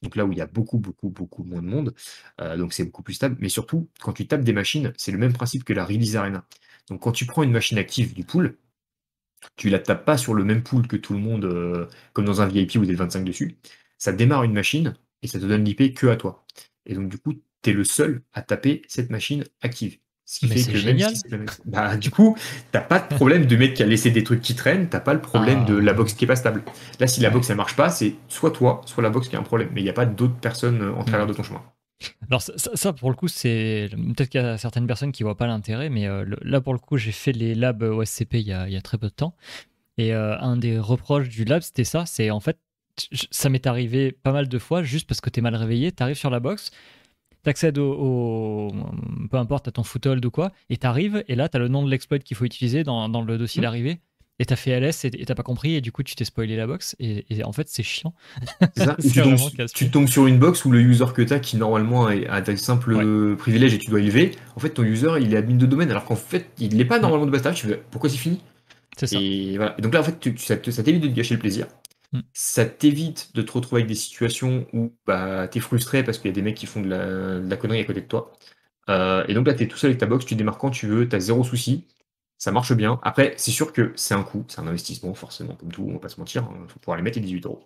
donc 0.02 0.14
là 0.16 0.24
où 0.24 0.32
il 0.32 0.38
y 0.38 0.40
a 0.40 0.46
beaucoup, 0.46 0.78
beaucoup, 0.78 1.10
beaucoup 1.10 1.42
moins 1.42 1.62
de 1.62 1.66
monde, 1.66 1.94
euh, 2.40 2.56
donc 2.56 2.72
c'est 2.72 2.84
beaucoup 2.84 3.02
plus 3.02 3.14
stable. 3.14 3.36
Mais 3.40 3.48
surtout, 3.48 3.88
quand 4.00 4.12
tu 4.12 4.28
tapes 4.28 4.44
des 4.44 4.52
machines, 4.52 4.92
c'est 4.96 5.10
le 5.10 5.18
même 5.18 5.32
principe 5.32 5.64
que 5.64 5.72
la 5.72 5.84
Release 5.84 6.14
Arena. 6.14 6.44
Donc 6.88 7.00
quand 7.02 7.12
tu 7.12 7.26
prends 7.26 7.42
une 7.42 7.50
machine 7.50 7.78
active 7.78 8.14
du 8.14 8.24
pool, 8.24 8.58
tu 9.56 9.70
la 9.70 9.78
tapes 9.78 10.04
pas 10.04 10.16
sur 10.16 10.34
le 10.34 10.44
même 10.44 10.62
pool 10.62 10.86
que 10.86 10.96
tout 10.96 11.12
le 11.12 11.18
monde, 11.18 11.44
euh, 11.44 11.86
comme 12.12 12.24
dans 12.24 12.40
un 12.40 12.46
VIP 12.46 12.76
où 12.76 12.84
y 12.84 12.90
a 12.90 12.96
25 12.96 13.24
dessus. 13.24 13.56
Ça 13.98 14.12
démarre 14.12 14.44
une 14.44 14.52
machine 14.52 14.94
et 15.22 15.26
ça 15.26 15.38
te 15.38 15.46
donne 15.46 15.64
l'IP 15.64 15.94
que 15.94 16.06
à 16.08 16.16
toi. 16.16 16.44
Et 16.86 16.94
donc, 16.94 17.08
du 17.08 17.18
coup, 17.18 17.34
tu 17.62 17.70
es 17.70 17.72
le 17.72 17.84
seul 17.84 18.22
à 18.32 18.42
taper 18.42 18.82
cette 18.88 19.10
machine 19.10 19.44
active. 19.62 19.98
Ce 20.26 20.40
qui 20.40 20.48
fait 20.48 20.72
que 20.72 20.78
génial. 20.78 21.12
bah, 21.66 21.96
du 21.96 22.10
coup, 22.10 22.36
t'as 22.72 22.80
pas 22.80 22.98
de 22.98 23.14
problème 23.14 23.44
de 23.44 23.56
mec 23.56 23.74
qui 23.74 23.82
a 23.82 23.86
laissé 23.86 24.10
des 24.10 24.24
trucs 24.24 24.40
qui 24.40 24.54
traînent, 24.54 24.88
t'as 24.88 25.00
pas 25.00 25.12
le 25.12 25.20
problème 25.20 25.66
de 25.66 25.76
la 25.76 25.92
ah. 25.92 25.94
box 25.94 26.14
qui 26.14 26.24
est 26.24 26.26
pas 26.26 26.36
stable. 26.36 26.62
Là, 26.98 27.06
si 27.06 27.20
la 27.20 27.28
box 27.28 27.50
elle 27.50 27.56
marche 27.56 27.76
pas, 27.76 27.90
c'est 27.90 28.14
soit 28.28 28.50
toi, 28.50 28.80
soit 28.86 29.02
la 29.02 29.10
box 29.10 29.28
qui 29.28 29.36
a 29.36 29.38
un 29.38 29.42
problème. 29.42 29.68
Mais 29.74 29.82
il 29.82 29.84
n'y 29.84 29.90
a 29.90 29.94
pas 29.94 30.06
d'autres 30.06 30.36
personnes 30.36 30.80
euh, 30.80 30.94
en 30.94 31.04
travers 31.04 31.26
de 31.26 31.34
ton 31.34 31.42
chemin. 31.42 31.62
Alors 32.28 32.42
ça, 32.42 32.92
pour 32.92 33.10
le 33.10 33.16
coup, 33.16 33.28
c'est 33.28 33.88
peut-être 33.92 34.28
qu'il 34.28 34.40
y 34.40 34.44
a 34.44 34.58
certaines 34.58 34.86
personnes 34.86 35.12
qui 35.12 35.22
voient 35.22 35.36
pas 35.36 35.46
l'intérêt, 35.46 35.88
mais 35.90 36.06
euh, 36.06 36.24
là 36.42 36.60
pour 36.60 36.72
le 36.72 36.78
coup, 36.78 36.96
j'ai 36.96 37.12
fait 37.12 37.32
les 37.32 37.54
labs 37.54 37.82
OSCP 37.82 38.34
il 38.34 38.46
y 38.46 38.52
a, 38.52 38.68
il 38.68 38.72
y 38.72 38.76
a 38.76 38.82
très 38.82 38.98
peu 38.98 39.08
de 39.08 39.12
temps, 39.12 39.34
et 39.98 40.14
euh, 40.14 40.38
un 40.38 40.56
des 40.56 40.78
reproches 40.78 41.28
du 41.28 41.44
lab, 41.44 41.62
c'était 41.62 41.84
ça, 41.84 42.06
c'est 42.06 42.30
en 42.30 42.40
fait, 42.40 42.58
ça 43.30 43.48
m'est 43.48 43.66
arrivé 43.66 44.12
pas 44.12 44.32
mal 44.32 44.48
de 44.48 44.58
fois, 44.58 44.82
juste 44.82 45.08
parce 45.08 45.20
que 45.20 45.30
tu 45.30 45.40
es 45.40 45.42
mal 45.42 45.54
réveillé, 45.54 45.92
tu 45.92 46.02
arrives 46.02 46.16
sur 46.16 46.30
la 46.30 46.40
box, 46.40 46.70
tu 47.42 47.50
accèdes 47.50 47.78
au, 47.78 48.72
peu 49.30 49.36
importe, 49.36 49.68
à 49.68 49.70
ton 49.70 49.82
foothold 49.82 50.24
ou 50.24 50.30
quoi, 50.30 50.52
et 50.70 50.76
tu 50.76 50.86
arrives, 50.86 51.24
et 51.28 51.34
là, 51.34 51.48
tu 51.48 51.56
as 51.56 51.60
le 51.60 51.68
nom 51.68 51.84
de 51.84 51.90
l'exploit 51.90 52.18
qu'il 52.18 52.36
faut 52.36 52.44
utiliser 52.44 52.84
dans, 52.84 53.08
dans 53.08 53.22
le 53.22 53.38
dossier 53.38 53.60
mmh. 53.60 53.62
d'arrivée 53.62 54.00
et 54.38 54.44
t'as 54.46 54.56
fait 54.56 54.78
LS 54.80 55.04
et 55.04 55.24
t'as 55.24 55.34
pas 55.34 55.42
compris 55.42 55.74
et 55.74 55.80
du 55.80 55.92
coup 55.92 56.02
tu 56.02 56.16
t'es 56.16 56.24
spoilé 56.24 56.56
la 56.56 56.66
box 56.66 56.96
et, 56.98 57.24
en 57.44 57.52
fait 57.52 57.68
c'est 57.68 57.82
chiant. 57.82 58.14
tu, 59.74 59.90
tombes, 59.90 60.08
sur 60.08 60.26
une 60.26 60.38
box 60.38 60.64
où 60.64 60.72
le 60.72 60.80
user 60.80 61.04
que 61.14 61.22
t'as 61.22 61.38
qui 61.38 61.56
normalement 61.56 62.06
a 62.06 62.40
des 62.40 62.56
simples 62.56 63.36
privilèges 63.36 63.74
et 63.74 63.78
tu 63.78 63.90
dois 63.90 64.00
élever, 64.00 64.32
en 64.56 64.60
fait 64.60 64.70
ton 64.70 64.82
user 64.82 65.12
il 65.20 65.34
est 65.34 65.36
admin 65.36 65.56
de 65.56 65.66
domaine 65.66 65.90
alors 65.90 66.04
qu'en 66.04 66.16
fait 66.16 66.50
il 66.58 66.76
n'est 66.76 66.84
pas 66.84 66.98
normalement 66.98 67.26
de 67.26 67.30
base 67.30 67.42
tu 67.54 67.66
fais 67.66 67.80
pourquoi 67.90 68.10
c'est 68.10 68.16
fini? 68.16 68.40
C'est 68.96 69.06
ça. 69.06 69.18
Et, 69.20 69.56
voilà. 69.56 69.76
donc 69.78 69.94
là 69.94 70.00
en 70.00 70.04
fait 70.04 70.18
tu, 70.18 70.36
ça, 70.38 70.56
t'évite 70.56 71.02
de 71.02 71.08
te 71.08 71.14
gâcher 71.14 71.34
le 71.34 71.40
plaisir. 71.40 71.66
Mm. 72.12 72.20
Ça 72.32 72.64
t'évite 72.64 73.30
de 73.34 73.42
te 73.42 73.52
retrouver 73.52 73.82
avec 73.82 73.88
des 73.88 73.94
situations 73.94 74.66
où 74.72 74.92
bah, 75.06 75.46
t'es 75.48 75.60
frustré 75.60 76.02
parce 76.02 76.18
qu'il 76.18 76.28
y 76.28 76.32
a 76.32 76.34
des 76.34 76.42
mecs 76.42 76.56
qui 76.56 76.66
font 76.66 76.80
de 76.80 76.88
la, 76.88 77.56
connerie 77.56 77.80
à 77.80 77.84
côté 77.84 78.00
de 78.00 78.06
toi. 78.06 78.32
Euh, 78.90 79.24
et 79.28 79.34
donc 79.34 79.46
là, 79.46 79.54
t'es 79.54 79.66
tout 79.66 79.78
seul 79.78 79.90
avec 79.90 79.98
ta 79.98 80.06
box, 80.06 80.26
tu 80.26 80.34
démarres 80.34 80.58
quand 80.58 80.70
tu 80.70 80.86
veux, 80.86 81.08
t'as 81.08 81.18
zéro 81.18 81.42
souci 81.42 81.86
ça 82.44 82.52
marche 82.52 82.74
bien. 82.74 83.00
Après, 83.02 83.32
c'est 83.38 83.52
sûr 83.52 83.72
que 83.72 83.94
c'est 83.96 84.12
un 84.12 84.22
coût, 84.22 84.44
c'est 84.48 84.60
un 84.60 84.66
investissement, 84.66 85.14
forcément, 85.14 85.54
comme 85.54 85.72
tout, 85.72 85.86
on 85.88 85.94
va 85.94 85.98
pas 85.98 86.10
se 86.10 86.20
mentir, 86.20 86.46
il 86.50 86.58
hein, 86.58 86.66
faut 86.68 86.78
pouvoir 86.78 86.98
les 86.98 87.02
mettre 87.02 87.16
les 87.16 87.24
18 87.24 87.46
euros. 87.46 87.64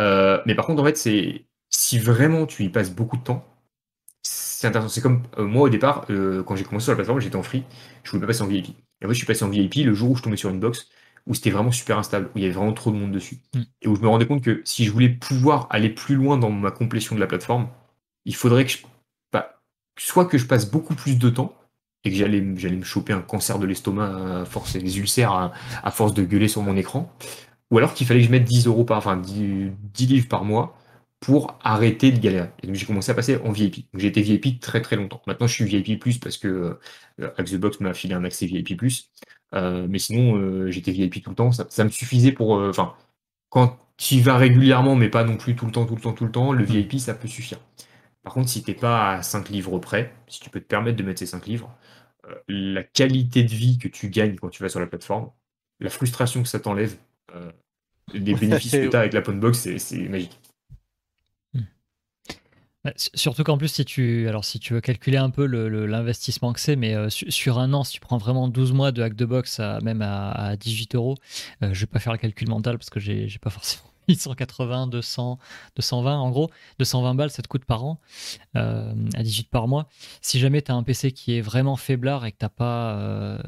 Euh, 0.00 0.40
mais 0.46 0.54
par 0.54 0.64
contre, 0.64 0.80
en 0.80 0.84
fait, 0.86 0.96
c'est 0.96 1.44
si 1.68 1.98
vraiment 1.98 2.46
tu 2.46 2.64
y 2.64 2.70
passes 2.70 2.90
beaucoup 2.90 3.18
de 3.18 3.22
temps, 3.22 3.44
c'est 4.22 4.66
intéressant. 4.66 4.88
C'est 4.88 5.02
comme 5.02 5.24
euh, 5.36 5.44
moi 5.44 5.64
au 5.64 5.68
départ, 5.68 6.06
euh, 6.08 6.42
quand 6.42 6.56
j'ai 6.56 6.64
commencé 6.64 6.84
sur 6.84 6.92
la 6.92 6.96
plateforme, 6.96 7.20
j'étais 7.20 7.36
en 7.36 7.42
free, 7.42 7.64
je 8.02 8.10
voulais 8.12 8.22
pas 8.22 8.28
passer 8.28 8.40
en 8.40 8.46
VIP. 8.46 8.68
Et 9.02 9.04
en 9.04 9.08
fait, 9.08 9.12
je 9.12 9.18
suis 9.18 9.26
passé 9.26 9.44
en 9.44 9.50
VIP 9.50 9.84
le 9.84 9.92
jour 9.92 10.12
où 10.12 10.16
je 10.16 10.22
tombais 10.22 10.38
sur 10.38 10.48
une 10.48 10.58
box 10.58 10.88
où 11.26 11.34
c'était 11.34 11.50
vraiment 11.50 11.70
super 11.70 11.98
instable, 11.98 12.30
où 12.34 12.38
il 12.38 12.42
y 12.42 12.44
avait 12.46 12.54
vraiment 12.54 12.72
trop 12.72 12.92
de 12.92 12.96
monde 12.96 13.12
dessus. 13.12 13.40
Mm. 13.54 13.62
Et 13.82 13.88
où 13.88 13.94
je 13.94 14.00
me 14.00 14.08
rendais 14.08 14.26
compte 14.26 14.42
que 14.42 14.62
si 14.64 14.86
je 14.86 14.90
voulais 14.90 15.10
pouvoir 15.10 15.66
aller 15.68 15.90
plus 15.90 16.14
loin 16.14 16.38
dans 16.38 16.50
ma 16.50 16.70
complétion 16.70 17.14
de 17.14 17.20
la 17.20 17.26
plateforme, 17.26 17.68
il 18.24 18.34
faudrait 18.34 18.64
que 18.64 18.70
je. 18.70 18.78
Bah, 19.34 19.60
soit 19.98 20.24
que 20.24 20.38
je 20.38 20.46
passe 20.46 20.70
beaucoup 20.70 20.94
plus 20.94 21.18
de 21.18 21.28
temps, 21.28 21.54
et 22.04 22.10
que 22.10 22.16
j'allais, 22.16 22.40
me 22.40 22.84
choper 22.84 23.12
un 23.12 23.22
cancer 23.22 23.58
de 23.58 23.66
l'estomac 23.66 24.42
à 24.42 24.44
force, 24.44 24.76
des 24.76 24.98
ulcères 24.98 25.52
à, 25.82 25.90
force 25.90 26.14
de 26.14 26.22
gueuler 26.22 26.48
sur 26.48 26.62
mon 26.62 26.76
écran. 26.76 27.12
Ou 27.70 27.78
alors 27.78 27.94
qu'il 27.94 28.06
fallait 28.06 28.20
que 28.20 28.26
je 28.26 28.30
mette 28.30 28.44
10 28.44 28.66
euros 28.66 28.84
par, 28.84 28.98
enfin 28.98 29.16
10, 29.16 29.72
livres 30.06 30.28
par 30.28 30.44
mois 30.44 30.76
pour 31.20 31.58
arrêter 31.64 32.12
de 32.12 32.20
galérer. 32.20 32.50
Et 32.62 32.66
donc 32.66 32.76
j'ai 32.76 32.84
commencé 32.84 33.10
à 33.10 33.14
passer 33.14 33.38
en 33.44 33.52
VIP. 33.52 33.86
J'ai 33.94 34.08
été 34.08 34.20
VIP 34.20 34.60
très 34.60 34.82
très 34.82 34.96
longtemps. 34.96 35.22
Maintenant 35.26 35.46
je 35.46 35.54
suis 35.54 35.64
VIP 35.64 35.98
Plus 35.98 36.18
parce 36.18 36.36
que 36.36 36.78
euh, 37.20 37.30
Axebox 37.38 37.80
m'a 37.80 37.94
filé 37.94 38.14
un 38.14 38.24
accès 38.24 38.44
VIP 38.44 38.76
Plus. 38.76 39.10
Euh, 39.54 39.86
mais 39.88 39.98
sinon 39.98 40.36
euh, 40.36 40.70
j'étais 40.70 40.92
VIP 40.92 41.22
tout 41.22 41.30
le 41.30 41.36
temps. 41.36 41.52
Ça, 41.52 41.84
me 41.84 41.90
suffisait 41.90 42.32
pour. 42.32 42.56
Euh, 42.56 42.70
enfin, 42.70 42.94
quand 43.50 43.78
tu 43.96 44.20
vas 44.20 44.36
régulièrement, 44.36 44.96
mais 44.96 45.08
pas 45.08 45.24
non 45.24 45.36
plus 45.36 45.54
tout 45.54 45.66
le 45.66 45.72
temps, 45.72 45.86
tout 45.86 45.94
le 45.94 46.00
temps, 46.00 46.12
tout 46.12 46.24
le 46.24 46.32
temps, 46.32 46.52
le 46.52 46.64
VIP 46.64 46.98
ça 46.98 47.14
peut 47.14 47.28
suffire. 47.28 47.58
Par 48.22 48.34
contre, 48.34 48.48
si 48.48 48.62
t'es 48.62 48.74
pas 48.74 49.12
à 49.12 49.22
5 49.22 49.50
livres 49.50 49.78
près, 49.78 50.12
si 50.28 50.40
tu 50.40 50.50
peux 50.50 50.60
te 50.60 50.66
permettre 50.66 50.96
de 50.96 51.02
mettre 51.02 51.20
ces 51.20 51.26
5 51.26 51.46
livres, 51.46 51.70
la 52.48 52.82
qualité 52.82 53.42
de 53.42 53.50
vie 53.50 53.78
que 53.78 53.88
tu 53.88 54.08
gagnes 54.08 54.36
quand 54.36 54.50
tu 54.50 54.62
vas 54.62 54.68
sur 54.68 54.80
la 54.80 54.86
plateforme, 54.86 55.30
la 55.80 55.90
frustration 55.90 56.42
que 56.42 56.48
ça 56.48 56.60
t'enlève, 56.60 56.96
euh, 57.34 57.50
les 58.12 58.34
bénéfices 58.34 58.72
que 58.72 58.88
tu 58.88 58.96
as 58.96 59.00
avec 59.00 59.12
la 59.12 59.20
Box, 59.20 59.68
c'est 59.78 60.08
magique. 60.08 60.38
Hmm. 61.54 61.62
Bah, 62.84 62.92
surtout 62.96 63.44
qu'en 63.44 63.58
plus, 63.58 63.68
si 63.68 63.84
tu, 63.84 64.28
alors, 64.28 64.44
si 64.44 64.58
tu 64.58 64.74
veux 64.74 64.80
calculer 64.80 65.18
un 65.18 65.30
peu 65.30 65.46
l'investissement 65.46 66.52
que 66.52 66.60
c'est, 66.60 66.76
mais 66.76 66.94
euh, 66.94 67.08
sur 67.10 67.58
un 67.58 67.72
an, 67.72 67.84
si 67.84 67.94
tu 67.94 68.00
prends 68.00 68.18
vraiment 68.18 68.48
12 68.48 68.72
mois 68.72 68.92
de 68.92 69.02
hack 69.02 69.14
de 69.14 69.24
box 69.24 69.60
à, 69.60 69.80
même 69.80 70.02
à, 70.02 70.56
18 70.56 70.94
euros, 70.94 71.16
je 71.60 71.80
vais 71.80 71.86
pas 71.86 71.98
faire 71.98 72.12
le 72.12 72.18
calcul 72.18 72.48
mental 72.48 72.78
parce 72.78 72.90
que 72.90 73.00
j'ai 73.00 73.38
pas 73.40 73.50
forcément 73.50 73.93
180, 74.12 74.88
200, 74.88 75.38
220 75.76 76.18
en 76.18 76.30
gros. 76.30 76.50
220 76.78 77.14
balles, 77.14 77.30
ça 77.30 77.42
te 77.42 77.48
coûte 77.48 77.64
par 77.64 77.84
an, 77.84 78.00
euh, 78.56 78.92
à 79.14 79.22
18 79.22 79.48
par 79.48 79.68
mois. 79.68 79.88
Si 80.20 80.38
jamais 80.38 80.62
tu 80.62 80.70
as 80.70 80.74
un 80.74 80.82
PC 80.82 81.12
qui 81.12 81.38
est 81.38 81.40
vraiment 81.40 81.76
faiblard 81.76 82.26
et 82.26 82.32
que 82.32 82.38
tu 82.38 82.44
n'as 82.44 82.50
pas, 82.50 82.96
euh, 82.98 83.38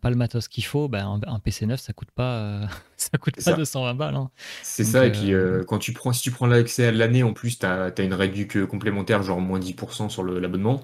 pas 0.00 0.10
le 0.10 0.16
matos 0.16 0.48
qu'il 0.48 0.64
faut, 0.64 0.88
ben, 0.88 1.20
un, 1.26 1.38
PC 1.38 1.66
neuf, 1.66 1.80
ça 1.80 1.92
coûte 1.92 2.10
pas, 2.10 2.38
euh, 2.38 2.66
ça 2.96 3.18
coûte 3.18 3.42
pas 3.42 3.52
220 3.52 3.94
balles. 3.94 4.16
Hein. 4.16 4.30
C'est 4.62 4.84
ça, 4.84 5.06
et 5.06 5.12
puis 5.12 5.32
quand 5.66 5.78
tu 5.78 5.92
prends, 5.92 6.12
si 6.12 6.22
tu 6.22 6.30
prends 6.30 6.46
l'accès 6.46 6.86
à 6.86 6.92
l'année, 6.92 7.22
en 7.22 7.32
plus, 7.32 7.58
tu 7.58 7.66
as, 7.66 7.92
une 7.98 8.14
réduction 8.14 8.66
complémentaire, 8.66 9.22
genre 9.22 9.40
moins 9.40 9.60
10% 9.60 10.08
sur 10.08 10.24
l'abonnement. 10.24 10.80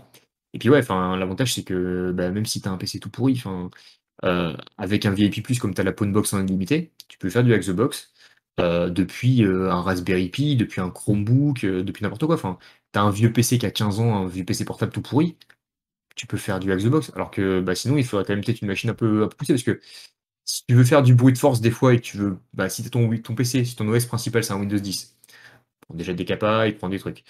Et 0.53 0.59
puis 0.59 0.69
ouais, 0.69 0.83
l'avantage 0.89 1.55
c'est 1.55 1.65
que 1.65 2.13
bah, 2.13 2.31
même 2.31 2.47
si 2.47 2.61
tu 2.61 2.69
as 2.69 2.71
un 2.71 2.77
PC 2.77 3.01
tout 3.01 3.11
pourri, 3.11 3.43
avec 4.23 5.07
un 5.07 5.11
VIP+, 5.11 5.59
comme 5.59 5.75
tu 5.75 5.81
as 5.81 5.85
la 5.85 5.93
Pawnbox 5.93 6.33
en 6.35 6.47
illimité, 6.47 6.93
tu 7.09 7.19
peux 7.19 7.31
faire 7.31 7.45
du 7.45 7.53
hack 7.53 7.65
the 7.65 7.71
box 7.71 8.14
euh, 8.61 8.89
depuis 8.89 9.43
euh, 9.45 9.71
un 9.71 9.83
Raspberry 9.83 10.29
Pi, 10.29 10.57
depuis 10.57 10.81
un 10.81 10.91
Chromebook, 10.91 11.65
euh, 11.65 11.83
depuis 11.83 12.05
n'importe 12.05 12.25
quoi. 12.27 12.37
Enfin, 12.37 12.59
t'as 12.93 13.03
un 13.03 13.11
vieux 13.11 13.33
PC 13.33 13.59
qui 13.59 13.67
a 13.67 13.71
15 13.71 14.01
ans, 14.01 14.15
un 14.17 14.27
vieux 14.29 14.45
PC 14.45 14.65
portable 14.65 14.93
tout 14.93 15.03
pourri, 15.03 15.37
tu 16.17 16.27
peux 16.27 16.37
faire 16.39 16.61
du 16.61 16.73
Hack 16.73 16.81
the 16.83 16.89
Box. 16.89 17.13
Alors 17.17 17.31
que 17.31 17.61
bah, 17.61 17.75
sinon, 17.75 17.97
il 17.99 18.05
faudrait 18.05 18.25
quand 18.27 18.35
même 18.35 18.45
peut-être 18.45 18.63
une 18.63 18.69
machine 18.69 18.91
un 18.91 18.95
peu, 18.95 19.25
un 19.25 19.29
peu 19.29 19.37
poussée 19.37 19.55
parce 19.55 19.65
que 19.65 19.81
si 20.45 20.65
tu 20.67 20.75
veux 20.75 20.85
faire 20.85 21.03
du 21.03 21.15
bruit 21.15 21.33
de 21.33 21.39
force 21.39 21.61
des 21.61 21.71
fois 21.71 21.95
et 21.95 22.01
tu 22.01 22.17
veux, 22.19 22.39
bah, 22.55 22.69
si 22.69 22.85
t'as 22.85 22.91
ton, 22.91 23.09
PC, 23.35 23.65
si 23.65 23.77
ton 23.77 23.89
OS 23.89 24.07
principal 24.07 24.45
c'est 24.45 24.53
un 24.53 24.61
Windows 24.61 24.79
10, 24.79 25.17
prend 25.81 25.95
déjà 25.97 26.15
des 26.15 26.25
capas, 26.25 26.67
il 26.69 26.77
prend 26.77 26.89
des 26.89 26.99
trucs. 26.99 27.25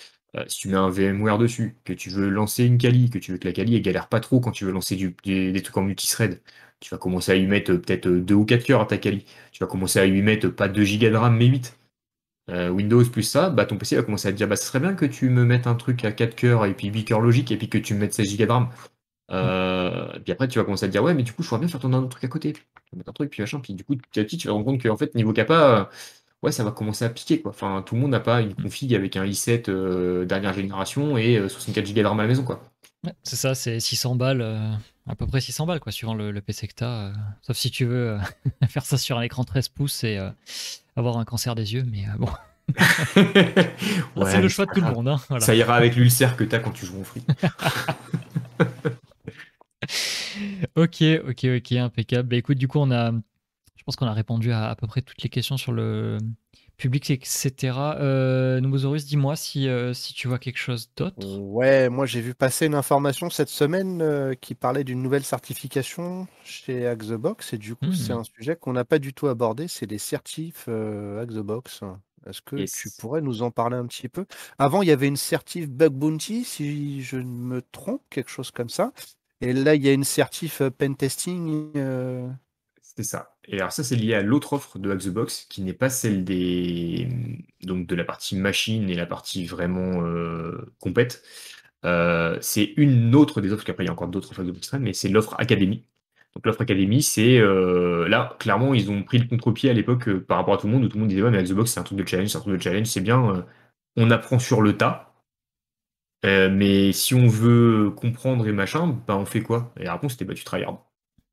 si 0.48 0.58
tu 0.60 0.68
mets 0.68 0.76
un 0.76 0.90
VMware 0.90 1.38
dessus, 1.38 1.76
que 1.84 1.92
tu 1.92 2.10
veux 2.10 2.28
lancer 2.28 2.64
une 2.64 2.78
Kali, 2.78 3.10
que 3.10 3.18
tu 3.18 3.32
veux 3.32 3.38
que 3.38 3.48
la 3.48 3.52
Kali 3.54 3.80
galère 3.80 4.08
pas 4.08 4.20
trop 4.20 4.40
quand 4.40 4.52
tu 4.52 4.64
veux 4.64 4.72
lancer 4.72 4.96
du, 4.96 5.16
des, 5.24 5.62
trucs 5.62 5.76
en 5.76 5.82
multithread, 5.82 6.42
tu 6.80 6.90
vas 6.90 6.98
commencer 6.98 7.32
à 7.32 7.36
y 7.36 7.46
mettre 7.46 7.72
euh, 7.72 7.78
peut-être 7.78 8.08
2 8.08 8.34
euh, 8.34 8.36
ou 8.36 8.44
4 8.44 8.64
cœurs 8.64 8.80
à 8.80 8.86
ta 8.86 8.98
Kali. 8.98 9.24
Tu 9.52 9.60
vas 9.60 9.66
commencer 9.66 9.98
à 9.98 10.06
y 10.06 10.22
mettre 10.22 10.48
pas 10.48 10.68
2 10.68 10.84
Go 10.84 11.10
de 11.10 11.14
RAM 11.16 11.36
mais 11.36 11.46
8. 11.46 11.78
Euh, 12.50 12.68
Windows 12.68 13.04
plus 13.06 13.22
ça, 13.22 13.48
bah 13.50 13.64
ton 13.64 13.78
PC 13.78 13.96
va 13.96 14.02
commencer 14.02 14.28
à 14.28 14.32
te 14.32 14.36
dire 14.36 14.48
bah 14.48 14.56
ce 14.56 14.66
serait 14.66 14.80
bien 14.80 14.94
que 14.94 15.06
tu 15.06 15.30
me 15.30 15.44
mettes 15.44 15.66
un 15.66 15.74
truc 15.76 16.04
à 16.04 16.12
4 16.12 16.36
cœurs 16.36 16.66
et 16.66 16.74
puis 16.74 16.88
8 16.88 17.04
cœurs 17.06 17.20
logiques 17.20 17.50
et 17.52 17.56
puis 17.56 17.70
que 17.70 17.78
tu 17.78 17.94
me 17.94 18.00
mettes 18.00 18.14
16 18.14 18.36
Go 18.36 18.44
de 18.44 18.50
RAM. 18.50 18.68
et 20.16 20.20
puis 20.20 20.32
après 20.32 20.48
tu 20.48 20.58
vas 20.58 20.64
commencer 20.64 20.84
à 20.84 20.88
te 20.88 20.92
dire 20.92 21.02
ouais 21.02 21.14
mais 21.14 21.22
du 21.22 21.32
coup 21.32 21.42
je 21.42 21.48
pourrais 21.48 21.60
bien 21.60 21.68
faire 21.68 21.80
ton 21.80 21.92
un 21.94 22.06
truc 22.06 22.24
à 22.24 22.28
côté. 22.28 22.52
Tu 22.52 22.60
vas 22.92 22.98
mettre 22.98 23.10
un 23.10 23.12
truc 23.14 23.30
puis 23.30 23.42
machin, 23.42 23.60
puis 23.60 23.74
du 23.74 23.84
coup 23.84 23.96
petit 23.96 24.20
à 24.20 24.24
petit 24.24 24.36
tu 24.36 24.48
vas 24.48 24.52
te 24.52 24.54
rendre 24.54 24.66
compte 24.66 24.82
qu'en 24.82 24.96
fait 24.96 25.14
niveau 25.14 25.32
capa 25.32 25.90
ouais 26.42 26.52
ça 26.52 26.64
va 26.64 26.70
commencer 26.72 27.04
à 27.06 27.10
piquer 27.10 27.40
quoi. 27.40 27.50
Enfin 27.52 27.82
tout 27.82 27.94
le 27.94 28.02
monde 28.02 28.10
n'a 28.10 28.20
pas 28.20 28.42
une 28.42 28.54
config 28.54 28.94
avec 28.94 29.16
un 29.16 29.24
i7 29.24 30.24
dernière 30.26 30.52
génération 30.54 31.16
et 31.16 31.48
64 31.48 31.86
Go 31.94 32.02
de 32.02 32.06
RAM 32.06 32.20
à 32.20 32.24
la 32.24 32.28
maison 32.28 32.44
quoi. 32.44 32.73
C'est 33.22 33.36
ça, 33.36 33.54
c'est 33.54 33.80
600 33.80 34.16
balles 34.16 34.78
à 35.06 35.14
peu 35.14 35.26
près 35.26 35.40
600 35.40 35.66
balles, 35.66 35.80
quoi, 35.80 35.92
suivant 35.92 36.14
le, 36.14 36.32
PC 36.40 36.68
que 36.68 36.74
tu 36.74 36.84
as. 36.84 37.08
Euh, 37.08 37.12
sauf 37.42 37.56
si 37.56 37.70
tu 37.70 37.84
veux 37.84 38.10
euh, 38.10 38.18
faire 38.68 38.84
ça 38.84 38.98
sur 38.98 39.18
un 39.18 39.22
écran 39.22 39.44
13 39.44 39.68
pouces 39.68 40.04
et 40.04 40.18
euh, 40.18 40.30
avoir 40.96 41.18
un 41.18 41.24
cancer 41.24 41.54
des 41.54 41.74
yeux, 41.74 41.84
mais 41.84 42.06
bon. 42.18 42.28
c'est 44.26 44.40
le 44.40 44.48
choix 44.48 44.64
de 44.64 44.72
tout 44.72 44.80
le 44.80 44.90
monde. 44.90 45.08
Hein, 45.08 45.40
ça 45.40 45.54
ira 45.54 45.76
avec 45.76 45.96
l'ulcère 45.96 46.36
que 46.36 46.44
tu 46.44 46.54
as 46.54 46.60
quand 46.60 46.70
tu 46.70 46.86
joues 46.86 47.00
au 47.00 47.04
free. 47.04 47.22
ok, 50.76 51.04
ok, 51.28 51.44
ok, 51.56 51.72
impeccable. 51.72 52.28
Bah, 52.30 52.36
écoute, 52.36 52.56
du 52.56 52.66
coup, 52.66 52.78
on 52.78 52.90
a, 52.90 53.12
je 53.76 53.82
pense 53.84 53.96
qu'on 53.96 54.06
a 54.06 54.14
répondu 54.14 54.50
à 54.50 54.70
à 54.70 54.76
peu 54.76 54.86
près 54.86 55.02
toutes 55.02 55.22
les 55.22 55.28
questions 55.28 55.58
sur 55.58 55.72
le, 55.72 56.16
public, 56.76 57.10
etc. 57.10 57.50
Euh, 58.00 58.60
dis-moi 58.60 59.36
si, 59.36 59.68
euh, 59.68 59.92
si 59.92 60.14
tu 60.14 60.28
vois 60.28 60.38
quelque 60.38 60.58
chose 60.58 60.90
d'autre. 60.96 61.38
Ouais, 61.38 61.88
moi 61.88 62.06
j'ai 62.06 62.20
vu 62.20 62.34
passer 62.34 62.66
une 62.66 62.74
information 62.74 63.30
cette 63.30 63.48
semaine 63.48 64.02
euh, 64.02 64.34
qui 64.34 64.54
parlait 64.54 64.84
d'une 64.84 65.02
nouvelle 65.02 65.24
certification 65.24 66.26
chez 66.44 66.86
Axebox 66.86 67.52
et 67.52 67.58
du 67.58 67.74
coup 67.74 67.92
c'est 67.92 68.12
hmm. 68.12 68.18
un 68.18 68.24
sujet 68.24 68.56
qu'on 68.56 68.72
n'a 68.72 68.84
pas 68.84 68.98
du 68.98 69.12
tout 69.12 69.28
abordé, 69.28 69.68
c'est 69.68 69.86
les 69.86 69.98
certifs 69.98 70.66
euh, 70.68 71.22
Axebox. 71.22 71.82
Est-ce 72.26 72.40
que 72.40 72.56
tu 72.56 72.90
pourrais 72.98 73.20
nous 73.20 73.42
en 73.42 73.50
parler 73.50 73.76
un 73.76 73.86
petit 73.86 74.08
peu? 74.08 74.24
Avant, 74.58 74.80
il 74.80 74.88
y 74.88 74.92
avait 74.92 75.08
une 75.08 75.16
certif 75.16 75.68
Bug 75.68 75.92
Bounty, 75.92 76.44
si 76.44 77.02
je 77.02 77.18
ne 77.18 77.24
me 77.24 77.60
trompe, 77.60 78.00
quelque 78.08 78.30
chose 78.30 78.50
comme 78.50 78.70
ça. 78.70 78.92
Et 79.42 79.52
là, 79.52 79.74
il 79.74 79.84
y 79.84 79.90
a 79.90 79.92
une 79.92 80.04
certif 80.04 80.62
Pen 80.78 80.96
Testing. 80.96 81.70
C'est 82.80 83.02
ça. 83.02 83.33
Et 83.48 83.58
alors 83.58 83.72
ça, 83.72 83.84
c'est 83.84 83.96
lié 83.96 84.14
à 84.14 84.22
l'autre 84.22 84.54
offre 84.54 84.78
de 84.78 84.90
Hack 84.90 85.00
the 85.00 85.08
Box, 85.08 85.46
qui 85.50 85.62
n'est 85.62 85.72
pas 85.74 85.90
celle 85.90 86.24
des 86.24 87.08
donc 87.62 87.86
de 87.86 87.94
la 87.94 88.04
partie 88.04 88.36
machine 88.36 88.88
et 88.90 88.94
la 88.94 89.06
partie 89.06 89.46
vraiment 89.46 90.02
euh, 90.04 90.72
complète. 90.78 91.22
Euh, 91.84 92.38
c'est 92.40 92.72
une 92.76 93.14
autre 93.14 93.40
des 93.40 93.52
offres, 93.52 93.64
qu'après 93.64 93.84
il 93.84 93.86
y 93.88 93.90
a 93.90 93.92
encore 93.92 94.08
d'autres 94.08 94.30
offres 94.32 94.44
de 94.44 94.52
Box 94.52 94.72
mais 94.74 94.92
c'est 94.94 95.08
l'offre 95.08 95.34
Académie. 95.38 95.84
Donc 96.34 96.46
l'offre 96.46 96.62
Academy, 96.62 97.02
c'est 97.02 97.38
là, 98.08 98.36
clairement, 98.40 98.74
ils 98.74 98.90
ont 98.90 99.02
pris 99.04 99.18
le 99.18 99.26
contre-pied 99.28 99.70
à 99.70 99.72
l'époque 99.72 100.10
par 100.20 100.38
rapport 100.38 100.54
à 100.54 100.58
tout 100.58 100.66
le 100.66 100.72
monde, 100.72 100.84
où 100.84 100.88
tout 100.88 100.96
le 100.96 101.00
monde 101.02 101.10
disait 101.10 101.22
ouais, 101.22 101.30
mais 101.30 101.42
Xbox, 101.42 101.72
c'est 101.72 101.80
un 101.80 101.84
truc 101.84 101.98
de 101.98 102.06
challenge, 102.08 102.28
c'est 102.30 102.38
un 102.38 102.40
truc 102.40 102.56
de 102.56 102.62
challenge, 102.62 102.86
c'est 102.86 103.00
bien, 103.00 103.46
on 103.96 104.10
apprend 104.10 104.38
sur 104.38 104.62
le 104.62 104.76
tas. 104.76 105.14
mais 106.24 106.92
si 106.92 107.14
on 107.14 107.28
veut 107.28 107.90
comprendre 107.90 108.46
et 108.48 108.52
machin, 108.52 108.88
bah 109.06 109.16
on 109.16 109.26
fait 109.26 109.42
quoi? 109.42 109.72
Et 109.78 109.84
la 109.84 109.92
réponse 109.94 110.12
c'était 110.12 110.24
bah 110.24 110.34
tu 110.34 110.44
tryhard. 110.44 110.84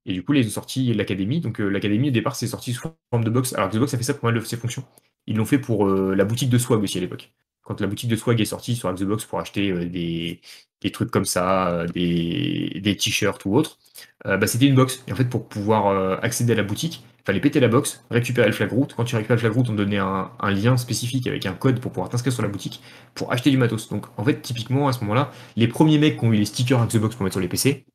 Et 0.06 0.14
du 0.14 0.24
coup, 0.24 0.34
ils 0.34 0.48
ont 0.48 0.50
sorti 0.50 0.94
l'Académie. 0.94 1.42
Donc, 1.42 1.60
l'Académie, 1.60 2.10
au 2.10 2.12
départ, 2.12 2.36
c'est 2.36 2.48
sorti 2.48 2.74
sous 2.74 2.90
forme 3.12 3.24
de 3.24 3.30
box. 3.30 3.54
Alors, 3.54 3.70
Xbox 3.70 3.94
a 3.94 3.98
fait 3.98 4.04
ça 4.04 4.14
pour 4.14 4.26
mal 4.26 4.34
de 4.34 4.44
ses 4.44 4.58
fonctions. 4.58 4.84
Ils 5.28 5.38
l'ont 5.38 5.46
fait 5.46 5.60
pour 5.60 5.88
la 5.88 6.26
boutique 6.26 6.50
de 6.50 6.58
Swag 6.58 6.82
aussi 6.82 6.98
à 6.98 7.02
l'époque. 7.02 7.32
Quand 7.62 7.80
la 7.80 7.88
boutique 7.88 8.10
de 8.10 8.16
Swag 8.16 8.42
est 8.42 8.46
sortie 8.46 8.76
sur 8.76 8.92
Xbox 8.92 9.26
pour 9.26 9.40
acheter 9.40 9.86
des, 9.86 10.42
des 10.82 10.92
trucs 10.92 11.12
comme 11.12 11.26
ça, 11.26 11.70
euh, 11.70 11.88
des, 11.88 12.98
t-shirts 12.98 13.46
ou 13.46 13.56
autres, 13.56 13.78
euh, 14.26 14.38
bah, 14.38 14.48
c'était 14.48 14.66
une 14.66 14.76
box. 14.76 15.04
Et 15.08 15.14
en 15.14 15.16
fait, 15.16 15.26
pour 15.26 15.48
pouvoir 15.48 15.88
euh, 15.88 16.18
accéder 16.22 16.54
à 16.54 16.56
la 16.56 16.64
boutique, 16.64 17.04
il 17.20 17.24
fallait 17.26 17.40
péter 17.40 17.60
la 17.60 17.68
box, 17.68 18.04
récupérer 18.10 18.48
le 18.48 18.54
flag 18.54 18.72
route. 18.72 18.96
Quand 18.96 19.04
tu 19.04 19.16
récupères 19.16 19.36
le 19.36 19.42
flag 19.42 19.54
route, 19.54 19.70
on 19.70 19.74
donnait 19.74 20.00
un, 20.00 20.32
lien 20.42 20.76
spécifique 20.78 21.28
avec 21.28 21.46
un 21.46 21.54
code 21.54 21.80
pour 21.80 21.92
pouvoir 21.92 22.10
t'inscrire 22.10 22.34
sur 22.34 22.42
la 22.42 22.50
boutique 22.50 22.82
pour 23.14 23.32
acheter 23.32 23.52
du 23.52 23.58
matos. 23.58 23.90
Donc 23.90 24.08
en 24.18 24.24
fait, 24.24 24.42
typiquement 24.42 24.88
à 24.88 24.94
ce 24.94 25.02
moment-là, 25.02 25.32
les 25.56 25.68
premiers 25.68 26.00
mecs 26.00 26.18
qui 26.18 26.26
ont 26.26 26.34
eu 26.34 26.38
les 26.38 26.46
stickers 26.46 26.84
Xbox 26.88 27.16
pour 27.16 27.24
mettre 27.24 27.36
sur 27.36 27.40
les 27.40 27.48
PC, 27.48 27.86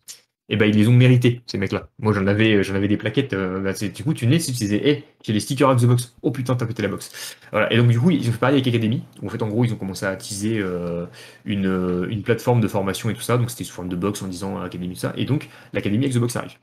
et 0.48 0.54
eh 0.54 0.56
ben 0.56 0.66
ils 0.66 0.76
les 0.76 0.86
ont 0.86 0.92
mérités, 0.92 1.42
ces 1.46 1.58
mecs-là. 1.58 1.88
Moi 1.98 2.12
j'en 2.12 2.24
avais, 2.28 2.62
j'en 2.62 2.76
avais 2.76 2.86
des 2.86 2.96
plaquettes. 2.96 3.32
Euh, 3.32 3.58
bah, 3.58 3.72
du 3.72 4.04
coup, 4.04 4.14
tu 4.14 4.28
nais, 4.28 4.38
tu 4.38 4.52
disais, 4.52 4.76
hé, 4.76 5.04
j'ai 5.24 5.32
les 5.32 5.40
stickers 5.40 5.74
Xbox. 5.74 6.14
Oh 6.22 6.30
putain, 6.30 6.54
t'as 6.54 6.66
pété 6.66 6.82
la 6.82 6.88
box. 6.88 7.36
Voilà. 7.50 7.72
Et 7.72 7.76
donc 7.76 7.88
du 7.88 7.98
coup, 7.98 8.12
ils 8.12 8.28
ont 8.28 8.32
fait 8.32 8.38
pareil 8.38 8.54
avec 8.54 8.68
Academy. 8.68 9.02
en 9.24 9.28
fait, 9.28 9.42
en 9.42 9.48
gros, 9.48 9.64
ils 9.64 9.72
ont 9.72 9.76
commencé 9.76 10.06
à 10.06 10.10
attiser 10.10 10.60
euh, 10.60 11.06
une, 11.44 11.66
euh, 11.66 12.06
une, 12.10 12.22
plateforme 12.22 12.60
de 12.60 12.68
formation 12.68 13.10
et 13.10 13.14
tout 13.14 13.22
ça. 13.22 13.38
Donc 13.38 13.50
c'était 13.50 13.64
sous 13.64 13.72
forme 13.72 13.88
de 13.88 13.96
box 13.96 14.22
en 14.22 14.28
disant 14.28 14.60
Academy 14.60 14.94
ça. 14.94 15.12
Et 15.16 15.24
donc 15.24 15.48
l'académie 15.72 16.08
Xbox 16.08 16.36
arrive. 16.36 16.58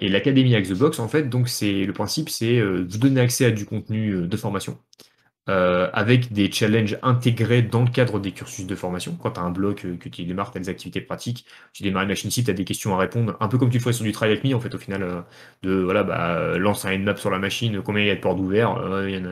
et 0.00 0.08
l'académie 0.08 0.54
Xbox, 0.54 1.00
en 1.00 1.08
fait, 1.08 1.28
donc 1.28 1.48
c'est 1.48 1.84
le 1.84 1.92
principe, 1.92 2.28
c'est 2.30 2.60
vous 2.62 2.98
donner 2.98 3.20
accès 3.20 3.46
à 3.46 3.50
du 3.50 3.66
contenu 3.66 4.28
de 4.28 4.36
formation. 4.36 4.78
Euh, 5.50 5.90
avec 5.92 6.32
des 6.32 6.50
challenges 6.50 6.98
intégrés 7.02 7.60
dans 7.60 7.82
le 7.82 7.90
cadre 7.90 8.18
des 8.18 8.32
cursus 8.32 8.66
de 8.66 8.74
formation. 8.74 9.14
Quand 9.14 9.32
tu 9.32 9.40
as 9.40 9.42
un 9.42 9.50
bloc 9.50 9.84
euh, 9.84 9.96
que 9.98 10.08
tu 10.08 10.24
démarres, 10.24 10.50
tu 10.52 10.56
as 10.56 10.60
des 10.62 10.70
activités 10.70 11.02
pratiques, 11.02 11.44
tu 11.74 11.82
démarres 11.82 12.04
une 12.04 12.08
machine 12.08 12.30
site, 12.30 12.46
tu 12.46 12.50
as 12.50 12.54
des 12.54 12.64
questions 12.64 12.94
à 12.94 12.98
répondre, 12.98 13.36
un 13.40 13.48
peu 13.48 13.58
comme 13.58 13.68
tu 13.68 13.76
le 13.76 13.82
ferais 13.82 13.92
sur 13.92 14.04
du 14.04 14.12
Try 14.12 14.24
Avec 14.28 14.42
Me, 14.42 14.54
en 14.54 14.60
fait, 14.60 14.74
au 14.74 14.78
final, 14.78 15.02
euh, 15.02 15.20
de 15.62 15.74
voilà, 15.82 16.02
bah, 16.02 16.56
lance 16.56 16.86
un 16.86 16.96
nmap 16.96 17.18
sur 17.18 17.28
la 17.30 17.38
machine, 17.38 17.82
combien 17.82 18.02
il 18.04 18.06
y 18.06 18.10
a 18.10 18.14
de 18.16 18.20
ports 18.20 18.40
ouverts, 18.40 18.76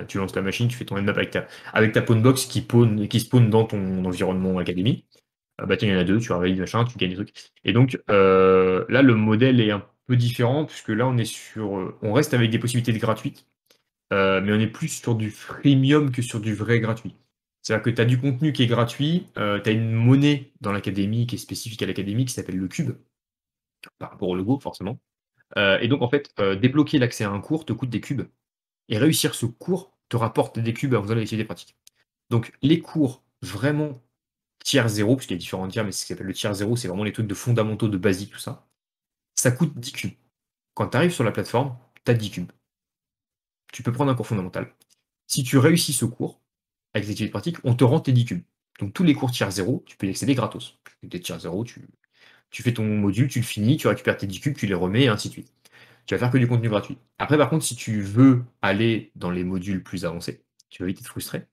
tu 0.07 0.19
lances 0.19 0.37
la 0.37 0.43
machine, 0.43 0.69
tu 0.69 0.77
fais 0.77 0.85
ton 0.85 0.99
nmap 0.99 1.17
avec 1.17 1.31
ta, 1.31 1.47
avec 1.73 1.93
ta 1.93 2.03
box 2.03 2.45
qui, 2.45 2.61
pawn, 2.61 3.09
qui 3.09 3.21
spawn 3.21 3.49
dans 3.49 3.65
ton 3.65 4.05
environnement 4.05 4.59
académie. 4.59 5.07
bah, 5.59 5.77
il 5.81 5.89
y 5.89 5.95
en 5.95 5.99
a 5.99 6.05
deux, 6.05 6.19
tu 6.21 6.29
valides 6.31 6.59
machin, 6.61 6.85
tu 6.85 6.99
gagnes 6.99 7.11
des 7.11 7.17
trucs. 7.17 7.35
Et 7.65 7.73
donc, 7.73 7.99
là, 8.09 9.03
le 9.03 9.15
modèle 9.15 9.61
est 9.61 9.71
un 9.71 9.85
peu 10.07 10.17
différent, 10.17 10.67
puisque 10.67 10.89
là, 10.91 11.07
on 11.07 11.17
est 11.19 11.25
sur, 11.25 11.97
on 12.03 12.13
reste 12.13 12.35
avec 12.35 12.51
des 12.51 12.59
possibilités 12.59 12.93
de 12.93 12.99
gratuites 12.99 13.47
euh, 14.13 14.41
mais 14.43 14.53
on 14.53 14.61
est 14.61 14.69
plus 14.69 14.89
sur 14.89 15.15
du 15.15 15.31
freemium 15.31 16.13
que 16.13 16.23
sur 16.23 16.41
du 16.41 16.55
vrai 16.55 16.81
gratuit. 16.81 17.17
C'est-à-dire 17.63 17.83
que 17.83 17.91
tu 17.91 18.01
as 18.03 18.05
du 18.05 18.21
contenu 18.21 18.53
qui 18.53 18.65
est 18.65 18.67
gratuit, 18.67 19.29
euh, 19.39 19.61
tu 19.61 19.71
as 19.71 19.73
une 19.73 19.93
monnaie 19.93 20.53
dans 20.61 20.73
l'académie 20.73 21.27
qui 21.27 21.37
est 21.37 21.39
spécifique 21.39 21.83
à 21.83 21.87
l'académie 21.87 22.25
qui 22.27 22.35
s'appelle 22.35 22.59
le 22.59 22.69
cube, 22.69 22.93
par 23.99 24.11
rapport 24.11 24.29
au 24.29 24.37
logo 24.37 24.59
forcément. 24.61 24.99
Euh, 25.59 25.79
et 25.81 25.89
donc 25.89 26.03
en 26.03 26.09
fait, 26.09 26.35
débloquer 26.61 26.99
l'accès 26.99 27.25
à 27.25 27.31
un 27.31 27.41
cours 27.41 27.65
te 27.65 27.73
coûte 27.73 27.91
des 27.91 28.01
cubes, 28.01 28.23
et 28.89 28.99
réussir 28.99 29.35
ce 29.35 29.47
cours 29.47 29.97
te 30.09 30.17
rapporte 30.17 30.59
des 30.59 30.75
cubes 30.75 30.95
en 30.95 31.03
faisant 31.03 31.15
l'activité 31.15 31.45
pratique. 31.45 31.77
Donc 32.31 32.53
les 32.63 32.81
cours 32.81 33.25
vraiment 33.43 34.03
tiers 34.65 34.89
zéro, 34.89 35.17
parce 35.17 35.27
qu'il 35.27 35.37
y 35.37 35.39
a 35.39 35.41
différents 35.41 35.69
tiers, 35.69 35.85
mais 35.85 35.93
ce 35.93 36.03
qui 36.03 36.09
s'appelle 36.09 36.27
le 36.27 36.35
tiers 36.35 36.55
zéro, 36.55 36.77
c'est 36.77 36.89
vraiment 36.89 37.05
les 37.05 37.13
trucs 37.13 37.27
de 37.27 37.35
fondamentaux, 37.35 37.89
de 37.89 37.99
basique, 37.99 38.33
tout 38.33 38.39
ça, 38.39 38.67
ça 39.35 39.53
coûte 39.53 39.79
10 39.79 39.93
cubes. 39.93 40.13
Quand 40.75 40.89
tu 40.89 40.97
arrives 40.97 41.13
sur 41.13 41.25
la 41.25 41.33
plateforme, 41.33 41.77
tu 42.05 42.11
as 42.13 42.15
10 42.15 42.31
cubes 42.31 42.53
tu 43.73 43.83
peux 43.83 43.93
prendre 43.93 44.13
un 44.13 44.15
cours 44.15 44.27
fondamental. 44.27 44.73
Si 45.27 45.43
tu 45.43 45.59
réussis 45.59 45.93
ce 45.93 46.05
cours, 46.05 46.41
avec 46.95 47.09
les 47.09 47.13
études 47.13 47.31
pratiques, 47.31 47.57
on 47.65 47.75
te 47.75 47.85
rend 47.85 48.01
tes 48.01 48.13
10 48.13 48.25
cubes. 48.27 48.43
Donc 48.79 48.93
tous 48.93 49.03
les 49.03 49.15
cours 49.15 49.31
tiers 49.31 49.51
0, 49.51 49.83
tu 49.87 49.97
peux 49.97 50.07
y 50.07 50.11
accéder 50.11 50.35
gratos. 50.35 50.79
Des 51.03 51.21
tiers 51.21 51.41
0, 51.41 51.65
tu, 51.65 52.63
fais 52.63 52.75
ton 52.75 52.85
module, 52.85 53.29
tu 53.29 53.41
le 53.41 53.45
finis, 53.45 53.77
tu 53.77 53.89
récupères 53.89 54.17
tes 54.17 54.27
10 54.27 54.41
cubes, 54.41 54.57
tu 54.57 54.67
les 54.67 54.75
remets, 54.75 55.05
et 55.05 55.09
ainsi 55.09 55.29
de 55.29 55.33
suite. 55.33 55.53
Tu 56.07 56.15
vas 56.15 56.19
faire 56.19 56.31
que 56.31 56.39
du 56.39 56.47
contenu 56.47 56.69
gratuit. 56.69 56.99
Après, 57.19 57.39
par 57.39 57.49
contre, 57.49 57.65
si 57.65 57.77
tu 57.77 58.03
veux 58.03 58.45
aller 58.61 59.11
dans 59.17 59.31
les 59.31 59.45
modules 59.45 59.83
plus 59.83 60.05
avancés, 60.05 60.43
tu 60.69 60.83
vas 60.83 60.87
vite 60.87 61.01
être 61.01 61.07
frustré, 61.07 61.47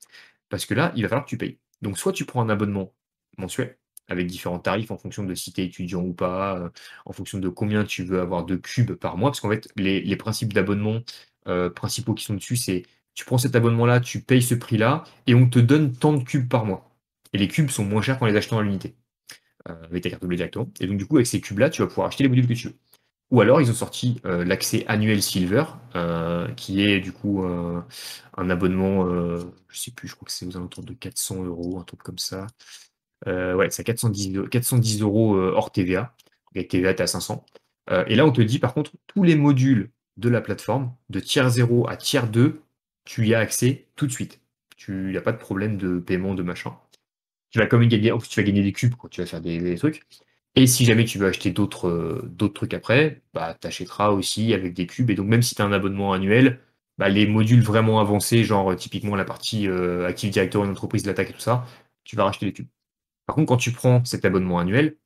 parce 0.50 0.66
que 0.66 0.74
là, 0.74 0.92
il 0.96 1.04
va 1.04 1.10
falloir 1.10 1.26
que 1.26 1.30
tu 1.30 1.38
payes. 1.38 1.58
Donc 1.82 1.98
soit 1.98 2.12
tu 2.14 2.26
prends 2.26 2.42
un 2.42 2.50
abonnement 2.50 2.94
mensuel, 3.38 3.78
avec 4.08 4.28
différents 4.28 4.60
tarifs 4.60 4.92
en 4.92 4.98
fonction 4.98 5.24
de 5.24 5.36
si 5.36 5.54
tu 5.54 5.62
es 5.62 5.66
étudiant 5.66 6.02
ou 6.02 6.14
pas, 6.14 6.58
euh, 6.58 6.70
en 7.06 7.14
fonction 7.14 7.38
de 7.38 7.48
combien 7.48 7.86
tu 7.86 8.04
veux 8.04 8.20
avoir 8.20 8.46
de 8.46 8.56
cubes 8.56 8.94
par 8.94 9.18
mois, 9.18 9.30
parce 9.30 9.40
qu'en 9.40 9.50
fait, 9.50 9.70
les 9.78 10.16
principes 10.18 10.54
d'abonnement 10.54 11.02
euh, 11.48 11.70
principaux 11.70 12.14
qui 12.14 12.26
sont 12.26 12.34
dessus, 12.34 12.58
c'est 12.58 12.84
tu 13.14 13.26
prends 13.26 13.38
cet 13.38 13.56
abonnement-là, 13.56 14.00
tu 14.00 14.22
payes 14.22 14.42
ce 14.42 14.56
prix-là, 14.56 15.04
et 15.28 15.36
on 15.36 15.50
te 15.50 15.60
donne 15.60 15.94
tant 15.94 16.14
de 16.14 16.24
cubes 16.24 16.48
par 16.48 16.66
mois. 16.66 16.90
Et 17.34 17.38
les 17.38 17.48
cubes 17.48 17.70
sont 17.70 17.86
moins 17.86 18.02
chers 18.02 18.20
qu'en 18.20 18.26
les 18.26 18.36
achetant 18.36 18.60
à 18.60 18.64
l'unité, 18.64 18.96
euh, 19.70 19.84
avec 19.86 20.04
ta 20.04 20.10
carte 20.10 20.26
bleue 20.26 20.36
directement. 20.36 20.70
Et 20.80 20.88
donc 20.88 20.98
du 20.98 21.06
coup, 21.06 21.18
avec 21.18 21.28
ces 21.28 21.42
cubes-là, 21.42 21.70
tu 21.70 21.82
vas 21.82 21.88
pouvoir 21.88 22.08
acheter 22.08 22.24
les 22.24 22.30
modules 22.30 22.48
que 22.48 22.54
tu 22.54 22.68
veux. 22.68 22.76
Ou 23.32 23.42
alors, 23.42 23.62
ils 23.62 23.70
ont 23.70 23.76
sorti 23.76 24.20
euh, 24.26 24.44
l'accès 24.44 24.86
annuel 24.88 25.22
Silver, 25.22 25.66
qui 26.56 26.82
est 26.82 27.00
du 27.00 27.12
coup 27.12 27.44
un 27.44 28.50
abonnement, 28.50 29.06
je 29.70 29.80
sais 29.80 29.92
plus, 29.92 30.08
je 30.08 30.16
crois 30.16 30.26
que 30.26 30.32
c'est 30.32 30.46
aux 30.46 30.58
alentours 30.58 30.84
de 30.84 30.94
400 30.94 31.44
euros, 31.44 31.80
un 31.80 31.84
truc 31.84 32.02
comme 32.02 32.18
ça. 32.18 32.48
ouais, 33.28 33.70
c'est 33.70 33.84
410, 33.84 34.50
410 34.50 35.02
euros 35.02 35.38
hors 35.38 35.72
TVA. 35.72 36.16
Avec 36.56 36.70
TVA, 36.70 36.94
tu 36.96 37.04
à 37.04 37.08
500. 37.08 37.46
et 38.08 38.16
là, 38.16 38.26
on 38.26 38.32
te 38.32 38.42
dit 38.42 38.60
par 38.60 38.74
contre, 38.74 38.92
tous 39.08 39.24
les 39.24 39.36
modules 39.36 39.92
de 40.18 40.30
la 40.30 40.42
plateforme, 40.42 40.94
de 41.10 41.20
tiers 41.20 41.50
0 41.50 41.88
à 41.90 41.98
tiers 41.98 42.28
2, 42.30 42.62
tu 43.06 43.28
y 43.28 43.34
as 43.36 43.40
accès 43.40 43.88
tout 43.96 44.08
de 44.08 44.12
suite. 44.12 44.42
Tu 44.78 45.12
n'as 45.14 45.22
pas 45.22 45.32
de 45.32 45.38
problème 45.38 45.78
de 45.78 46.00
paiement, 46.00 46.36
de 46.36 46.44
machin. 46.44 46.78
Tu 47.52 47.60
vas 47.60 47.68
comme 47.68 47.86
gagner, 47.88 48.14
tu 48.30 48.40
vas 48.40 48.46
gagner 48.46 48.64
des 48.64 48.74
cubes 48.74 48.96
quand 48.96 49.10
tu 49.10 49.22
vas 49.22 49.28
faire 49.28 49.42
des, 49.42 49.76
trucs. 49.78 50.04
Et 50.56 50.68
si 50.68 50.86
jamais 50.86 51.06
tu 51.06 51.18
veux 51.18 51.28
acheter 51.28 51.52
d'autres 51.52 51.88
euh, 51.88 52.50
trucs 52.54 52.74
après, 52.74 53.22
bah, 53.34 53.58
tu 53.60 53.68
achèteras 53.68 54.10
aussi 54.12 54.54
avec 54.54 54.74
des 54.74 54.88
cubes. 54.88 55.10
Et 55.10 55.16
donc, 55.16 55.28
même 55.28 55.42
si 55.42 55.56
tu 55.56 55.62
as 55.62 55.66
un 55.66 55.72
abonnement 55.72 56.14
annuel, 56.14 56.60
bah, 56.98 57.10
les 57.10 57.28
modules 57.28 57.62
vraiment 57.62 58.00
avancés, 58.00 58.44
genre 58.44 58.76
typiquement 58.76 59.16
la 59.16 59.26
partie 59.26 59.68
euh, 59.68 60.08
Active 60.08 60.32
Directory, 60.32 60.66
une 60.66 60.72
entreprise, 60.72 61.06
l'attaque 61.06 61.32
et 61.32 61.34
tout 61.34 61.40
ça, 61.40 61.66
tu 62.04 62.16
vas 62.16 62.26
racheter 62.26 62.46
les 62.46 62.54
cubes. 62.54 62.68
Par 63.26 63.36
contre, 63.36 63.48
quand 63.50 63.58
tu 63.58 63.72
prends 63.72 64.04
cet 64.06 64.26
abonnement 64.26 64.60
annuel, 64.60 64.98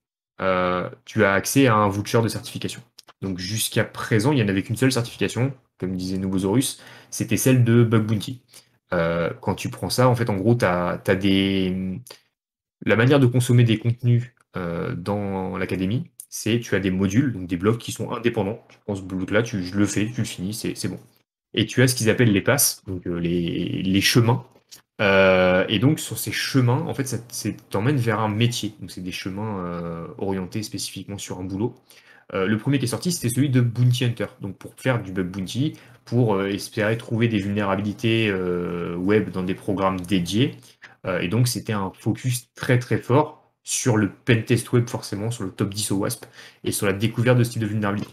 euh, 0.42 0.90
tu 1.06 1.24
as 1.26 1.34
accès 1.34 1.68
à 1.68 1.76
un 1.76 1.90
voucher 1.90 2.22
de 2.22 2.28
certification. 2.28 2.82
Donc 3.24 3.40
jusqu'à 3.40 3.86
présent, 3.86 4.32
il 4.32 4.36
n'y 4.36 4.44
en 4.44 4.50
avait 4.50 4.62
qu'une 4.62 4.76
seule 4.76 4.92
certification, 4.92 5.54
comme 5.80 5.96
disait 5.96 6.18
Nubosaurus, 6.18 6.82
c'était 7.10 7.38
celle 7.38 7.64
de 7.64 7.84
Bug 7.84 8.06
Bounty. 8.06 8.42
Euh, 8.94 9.32
quand 9.42 9.56
tu 9.56 9.70
prends 9.70 9.90
ça, 9.90 10.08
en 10.10 10.16
fait, 10.16 10.30
en 10.30 10.36
gros, 10.36 10.56
tu 10.56 10.66
as, 10.66 10.98
des. 11.16 12.00
La 12.86 12.96
manière 12.96 13.20
de 13.20 13.26
consommer 13.26 13.64
des 13.64 13.80
contenus 13.80 14.34
euh, 14.58 14.94
dans 14.94 15.58
l'académie, 15.58 16.12
c'est 16.30 16.60
tu 16.60 16.76
as 16.76 16.80
des 16.80 16.92
modules, 16.92 17.32
donc 17.32 17.48
des 17.48 17.58
blocs 17.58 17.78
qui 17.80 17.94
sont 17.94 18.12
indépendants. 18.12 18.62
Tu 18.70 18.78
prends 18.86 18.96
ce 18.96 19.02
bloc-là, 19.02 19.42
tu 19.42 19.58
le 19.58 19.86
fais, 19.86 20.08
tu 20.08 20.22
le 20.22 20.28
finis, 20.28 20.54
c'est 20.54 20.88
bon. 20.88 21.00
Et 21.54 21.66
tu 21.66 21.82
as 21.82 21.88
ce 21.88 21.96
qu'ils 21.96 22.10
appellent 22.10 22.32
les 22.32 22.42
passes, 22.42 22.84
donc 22.88 23.08
euh, 23.08 23.20
les, 23.20 24.02
chemins. 24.02 24.46
et 25.00 25.80
donc 25.80 26.00
sur 26.00 26.18
ces 26.18 26.32
chemins, 26.34 26.82
en 26.82 26.94
fait, 26.94 27.08
ça 27.08 27.18
t'emmène 27.70 27.98
vers 27.98 28.20
un 28.20 28.30
métier. 28.30 28.76
Donc 28.82 28.92
c'est 28.92 29.02
des 29.02 29.12
chemins 29.14 30.08
orientés 30.18 30.62
spécifiquement 30.62 31.18
sur 31.18 31.40
un 31.40 31.44
boulot. 31.46 31.74
Euh, 32.34 32.48
le 32.48 32.58
premier 32.58 32.80
qui 32.80 32.86
est 32.86 32.90
sorti, 32.90 33.12
c'était 33.12 33.34
celui 33.34 33.50
de 33.50 33.62
Bounty 33.62 34.06
Hunter. 34.06 34.28
Donc 34.42 34.58
pour 34.58 34.74
faire 34.78 35.02
du 35.02 35.12
bug 35.12 35.28
bounty, 35.28 35.74
pour 36.06 36.36
euh, 36.36 36.48
espérer 36.48 36.98
trouver 36.98 37.28
des 37.28 37.40
vulnérabilités 37.40 38.30
euh, 38.30 38.96
web 38.96 39.30
dans 39.30 39.44
des 39.44 39.56
programmes 39.56 40.00
dédiés. 40.02 40.58
et 41.22 41.28
donc 41.28 41.48
c'était 41.48 41.74
un 41.74 41.92
focus 41.94 42.54
très 42.56 42.80
très 42.80 42.98
fort 42.98 43.52
sur 43.64 43.98
le 43.98 44.10
pentest 44.12 44.72
web 44.74 44.90
forcément, 44.90 45.32
sur 45.32 45.44
le 45.44 45.52
top 45.52 45.74
10 45.74 45.92
au 45.92 45.98
WASP, 45.98 46.26
et 46.64 46.72
sur 46.72 46.86
la 46.86 46.94
découverte 46.94 47.38
de 47.38 47.44
ce 47.44 47.52
type 47.52 47.62
de 47.62 47.68
vulnérabilité. 47.68 48.12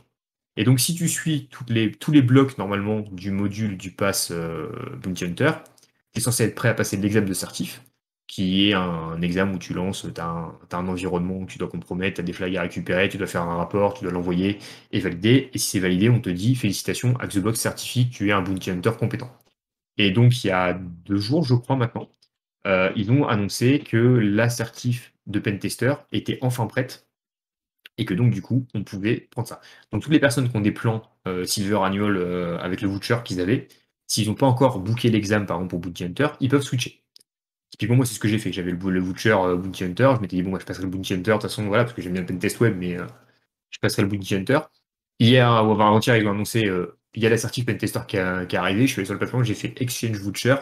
Et 0.56 0.64
donc 0.64 0.80
si 0.80 0.94
tu 0.94 1.08
suis 1.08 1.48
tous 1.48 1.64
les 2.12 2.22
blocs 2.22 2.58
normalement 2.58 3.00
du 3.00 3.30
module 3.30 3.76
du 3.76 3.92
pass 3.92 4.32
Bounty 5.02 5.24
Hunter, 5.24 5.52
tu 6.12 6.20
es 6.20 6.20
censé 6.20 6.44
être 6.44 6.54
prêt 6.54 6.68
à 6.68 6.74
passer 6.74 6.96
l'examen 6.96 7.26
de 7.26 7.34
certif 7.34 7.82
qui 8.30 8.70
est 8.70 8.74
un, 8.74 9.20
examen 9.22 9.54
où 9.54 9.58
tu 9.58 9.74
lances, 9.74 10.06
tu 10.14 10.20
as, 10.20 10.52
un 10.72 10.88
environnement 10.88 11.38
où 11.38 11.46
tu 11.46 11.58
dois 11.58 11.68
compromettre, 11.68 12.14
tu 12.16 12.20
as 12.20 12.24
des 12.24 12.32
flags 12.32 12.56
à 12.56 12.62
récupérer, 12.62 13.08
tu 13.08 13.18
dois 13.18 13.26
faire 13.26 13.42
un 13.42 13.56
rapport, 13.56 13.94
tu 13.94 14.04
dois 14.04 14.12
l'envoyer 14.12 14.58
et 14.92 15.00
valider. 15.00 15.50
Et 15.52 15.58
si 15.58 15.70
c'est 15.70 15.80
validé, 15.80 16.08
on 16.10 16.20
te 16.20 16.30
dit 16.30 16.54
félicitations, 16.54 17.16
Axebox 17.16 17.58
certifie 17.58 18.08
que 18.08 18.14
tu 18.14 18.28
es 18.28 18.32
un 18.32 18.40
bounty 18.40 18.70
hunter 18.70 18.92
compétent. 18.98 19.36
Et 19.98 20.12
donc, 20.12 20.44
il 20.44 20.46
y 20.46 20.50
a 20.50 20.74
deux 20.74 21.16
jours, 21.18 21.42
je 21.44 21.54
crois 21.56 21.74
maintenant, 21.74 22.08
euh, 22.68 22.92
ils 22.94 23.10
ont 23.10 23.26
annoncé 23.26 23.80
que 23.80 23.96
la 23.96 24.48
certif 24.48 25.12
de 25.26 25.40
pentester 25.40 25.94
était 26.12 26.38
enfin 26.40 26.68
prête 26.68 27.08
et 27.98 28.04
que 28.04 28.14
donc, 28.14 28.30
du 28.32 28.42
coup, 28.42 28.66
on 28.74 28.84
pouvait 28.84 29.28
prendre 29.32 29.48
ça. 29.48 29.60
Donc, 29.90 30.02
toutes 30.02 30.12
les 30.12 30.20
personnes 30.20 30.48
qui 30.48 30.56
ont 30.56 30.60
des 30.60 30.72
plans 30.72 31.02
euh, 31.26 31.44
Silver 31.44 31.80
Annual 31.82 32.16
euh, 32.16 32.58
avec 32.60 32.80
le 32.80 32.88
voucher 32.88 33.18
qu'ils 33.24 33.40
avaient, 33.40 33.66
s'ils 34.06 34.28
n'ont 34.28 34.34
pas 34.36 34.46
encore 34.46 34.78
booké 34.78 35.10
l'examen, 35.10 35.46
par 35.46 35.56
exemple, 35.56 35.70
pour 35.70 35.80
Bounty 35.80 36.04
Hunter, 36.04 36.28
ils 36.40 36.48
peuvent 36.48 36.62
switcher. 36.62 37.02
Typiquement, 37.70 37.96
moi, 37.96 38.06
c'est 38.06 38.14
ce 38.14 38.20
que 38.20 38.28
j'ai 38.28 38.38
fait. 38.38 38.52
J'avais 38.52 38.72
le, 38.72 38.90
le 38.90 39.00
voucher 39.00 39.32
euh, 39.32 39.56
Bounty 39.56 39.84
Hunter. 39.84 40.12
Je 40.16 40.20
m'étais 40.20 40.36
dit, 40.36 40.42
bon, 40.42 40.50
moi, 40.50 40.58
je 40.58 40.64
passerai 40.64 40.84
le 40.84 40.90
Bounty 40.90 41.14
Hunter. 41.14 41.30
De 41.30 41.32
toute 41.32 41.42
façon, 41.42 41.66
voilà, 41.66 41.84
parce 41.84 41.94
que 41.94 42.02
j'aime 42.02 42.12
bien 42.12 42.24
le 42.28 42.38
test 42.38 42.60
web, 42.60 42.76
mais 42.78 42.98
euh, 42.98 43.06
je 43.70 43.78
passerai 43.78 44.02
le 44.02 44.08
Bounty 44.08 44.34
Hunter. 44.34 44.60
hier 45.18 45.48
ou 45.48 45.72
avant-hier, 45.72 46.16
ils 46.16 46.26
ont 46.26 46.32
annoncé 46.32 46.66
euh, 46.66 46.98
il 47.14 47.22
y 47.22 47.26
a 47.26 47.30
l'assertif 47.30 47.66
Pentester 47.66 48.00
qui, 48.06 48.16
qui 48.48 48.56
est 48.56 48.58
arrivé. 48.58 48.86
Je 48.86 48.92
suis 48.92 49.00
allé 49.00 49.06
sur 49.06 49.14
le 49.14 49.18
plateforme, 49.18 49.44
j'ai 49.44 49.54
fait 49.54 49.74
Exchange 49.80 50.18
Voucher 50.18 50.56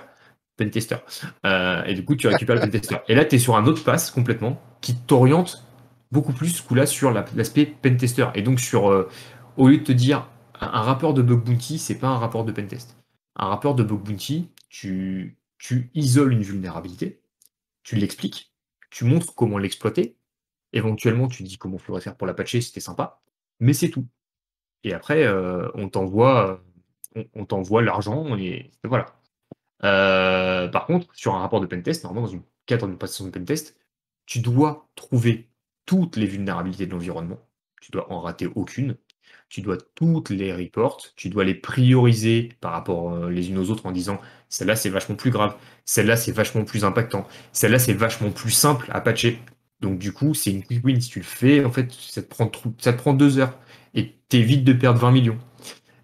Pentester. 0.58 0.96
Euh, 1.46 1.84
et 1.84 1.94
du 1.94 2.04
coup, 2.04 2.16
tu 2.16 2.28
récupères 2.28 2.56
le 2.56 2.60
Pentester. 2.60 2.96
Et 3.08 3.14
là, 3.14 3.24
tu 3.24 3.36
es 3.36 3.38
sur 3.38 3.56
un 3.56 3.64
autre 3.64 3.82
pass 3.82 4.10
complètement 4.10 4.60
qui 4.82 4.94
t'oriente 4.94 5.64
beaucoup 6.12 6.32
plus 6.32 6.48
ce 6.48 6.62
coup-là 6.62 6.84
sur 6.84 7.10
l'aspect 7.10 7.64
Pentester. 7.64 8.26
Et 8.34 8.42
donc, 8.42 8.60
sur, 8.60 8.90
euh, 8.90 9.08
au 9.56 9.68
lieu 9.68 9.78
de 9.78 9.84
te 9.84 9.92
dire 9.92 10.28
un, 10.60 10.82
rapport 10.82 11.14
de 11.14 11.22
bug 11.22 11.42
bounty, 11.42 11.78
c'est 11.78 11.98
pas 11.98 12.08
un 12.08 12.18
rapport 12.18 12.44
de 12.44 12.52
pentest. 12.52 12.96
Un 13.36 13.46
rapport 13.46 13.74
de 13.74 13.84
bug 13.84 14.00
bounty, 14.00 14.50
tu, 14.68 15.38
tu 15.58 15.90
isoles 15.94 16.32
une 16.32 16.42
vulnérabilité, 16.42 17.22
tu 17.82 17.96
l'expliques, 17.96 18.52
tu 18.90 19.04
montres 19.04 19.34
comment 19.34 19.58
l'exploiter. 19.58 20.16
Éventuellement, 20.72 21.28
tu 21.28 21.42
dis 21.42 21.58
comment 21.58 21.76
il 21.76 21.82
faudrait 21.82 22.02
faire 22.02 22.16
pour 22.16 22.26
la 22.26 22.34
patcher, 22.34 22.60
c'était 22.60 22.80
sympa, 22.80 23.20
mais 23.60 23.72
c'est 23.72 23.90
tout. 23.90 24.06
Et 24.84 24.94
après, 24.94 25.24
euh, 25.24 25.68
on 25.74 25.88
t'envoie 25.88 26.62
on, 27.34 27.44
t'envoie 27.44 27.82
l'argent 27.82 28.36
et 28.36 28.70
voilà. 28.84 29.06
Euh, 29.84 30.68
par 30.68 30.86
contre, 30.86 31.14
sur 31.14 31.34
un 31.34 31.40
rapport 31.40 31.60
de 31.60 31.66
pentest, 31.66 32.04
normalement 32.04 32.26
dans 32.26 32.32
une 32.32 32.42
cadre 32.66 32.86
d'une 32.86 32.98
prestation 32.98 33.26
de 33.26 33.30
pentest, 33.30 33.76
tu 34.26 34.40
dois 34.40 34.88
trouver 34.94 35.50
toutes 35.86 36.16
les 36.16 36.26
vulnérabilités 36.26 36.86
de 36.86 36.92
l'environnement. 36.92 37.38
Tu 37.80 37.90
dois 37.92 38.12
en 38.12 38.20
rater 38.20 38.46
aucune. 38.46 38.96
Tu 39.48 39.62
dois 39.62 39.78
toutes 39.94 40.30
les 40.30 40.52
reports. 40.52 41.00
Tu 41.16 41.28
dois 41.28 41.44
les 41.44 41.54
prioriser 41.54 42.50
par 42.60 42.72
rapport 42.72 43.14
euh, 43.14 43.30
les 43.30 43.48
unes 43.50 43.58
aux 43.58 43.70
autres 43.70 43.86
en 43.86 43.92
disant 43.92 44.20
celle-là 44.48 44.76
c'est 44.76 44.90
vachement 44.90 45.14
plus 45.16 45.30
grave, 45.30 45.56
celle-là 45.84 46.16
c'est 46.16 46.32
vachement 46.32 46.64
plus 46.64 46.84
impactant, 46.84 47.26
celle-là 47.52 47.78
c'est 47.78 47.92
vachement 47.92 48.30
plus 48.30 48.50
simple 48.50 48.90
à 48.92 49.00
patcher. 49.00 49.40
Donc 49.80 49.98
du 49.98 50.12
coup, 50.12 50.34
c'est 50.34 50.50
une 50.50 50.62
quick 50.62 50.84
win 50.84 51.00
si 51.00 51.10
tu 51.10 51.20
le 51.20 51.24
fais. 51.24 51.64
En 51.64 51.70
fait, 51.70 51.92
ça 51.92 52.22
te 52.22 52.28
prend, 52.28 52.50
ça 52.78 52.92
te 52.92 52.98
prend 52.98 53.14
deux 53.14 53.38
heures 53.38 53.58
et 53.94 54.14
t'évites 54.28 54.64
de 54.64 54.72
perdre 54.72 55.00
20 55.00 55.12
millions. 55.12 55.38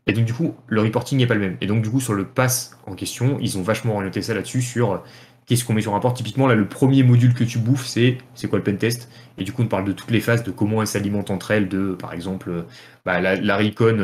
Et 0.07 0.13
donc, 0.13 0.27
du 0.27 0.35
coup, 0.35 0.55
le 0.67 0.83
reporting 0.83 1.19
n'est 1.19 1.27
pas 1.27 1.35
le 1.35 1.41
même. 1.41 1.57
Et 1.61 1.67
donc, 1.67 1.83
du 1.83 1.91
coup, 1.91 2.01
sur 2.01 2.13
le 2.13 2.27
pass 2.27 2.77
en 2.87 2.95
question, 2.95 3.39
ils 3.41 3.57
ont 3.59 3.63
vachement 3.63 3.97
orienté 3.97 4.21
ça 4.21 4.35
là-dessus 4.35 4.63
sur 4.63 5.03
qu'est-ce 5.47 5.65
qu'on 5.65 5.75
met 5.75 5.83
sur 5.83 5.93
rapport. 5.93 6.15
Typiquement, 6.15 6.47
là, 6.47 6.55
le 6.55 6.69
premier 6.69 7.03
module 7.03 7.35
que 7.35 7.45
tu 7.45 7.59
bouffes, 7.59 7.87
c'est 7.87 8.19
c'est 8.35 8.49
quoi 8.49 8.59
le 8.59 8.65
pentest? 8.65 9.11
Et 9.39 9.45
du 9.45 9.53
coup, 9.53 9.63
on 9.63 9.69
parle 9.69 9.85
de 9.85 9.93
toutes 9.93 10.11
les 10.11 10.21
phases, 10.21 10.45
de 10.45 10.51
comment 10.51 10.81
elles 10.81 10.89
s'alimentent 10.89 11.31
entre 11.31 11.51
elles, 11.51 11.69
de, 11.69 11.95
par 11.95 12.13
exemple, 12.13 12.51
euh, 12.51 12.63
bah, 13.05 13.21
la, 13.21 13.37
la 13.37 13.59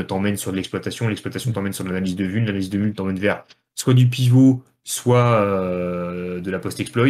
t'emmène 0.04 0.36
sur 0.36 0.50
de 0.52 0.56
l'exploitation, 0.56 1.08
l'exploitation 1.08 1.52
t'emmène 1.52 1.72
sur 1.72 1.84
l'analyse 1.84 2.16
de 2.16 2.24
vue, 2.24 2.40
l'analyse 2.40 2.70
de 2.70 2.78
vue 2.78 2.92
t'emmène 2.92 3.18
vers 3.18 3.44
soit 3.76 3.94
du 3.94 4.08
pivot, 4.08 4.62
soit 4.84 5.34
euh, 5.34 6.40
de 6.40 6.50
la 6.50 6.58
post-exploit. 6.58 7.06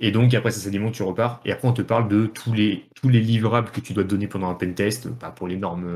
Et 0.00 0.10
donc, 0.12 0.34
après, 0.34 0.50
ça 0.50 0.60
s'alimente, 0.60 0.94
tu 0.94 1.02
repars. 1.02 1.40
Et 1.44 1.52
après, 1.52 1.68
on 1.68 1.72
te 1.72 1.82
parle 1.82 2.08
de 2.08 2.26
tous 2.26 2.52
les, 2.52 2.84
livrables 3.04 3.70
que 3.70 3.80
tu 3.80 3.92
dois 3.94 4.04
donner 4.04 4.28
pendant 4.28 4.50
un 4.50 4.54
pentest, 4.54 5.08
bah, 5.08 5.32
pour 5.34 5.48
les 5.48 5.56
normes 5.56 5.88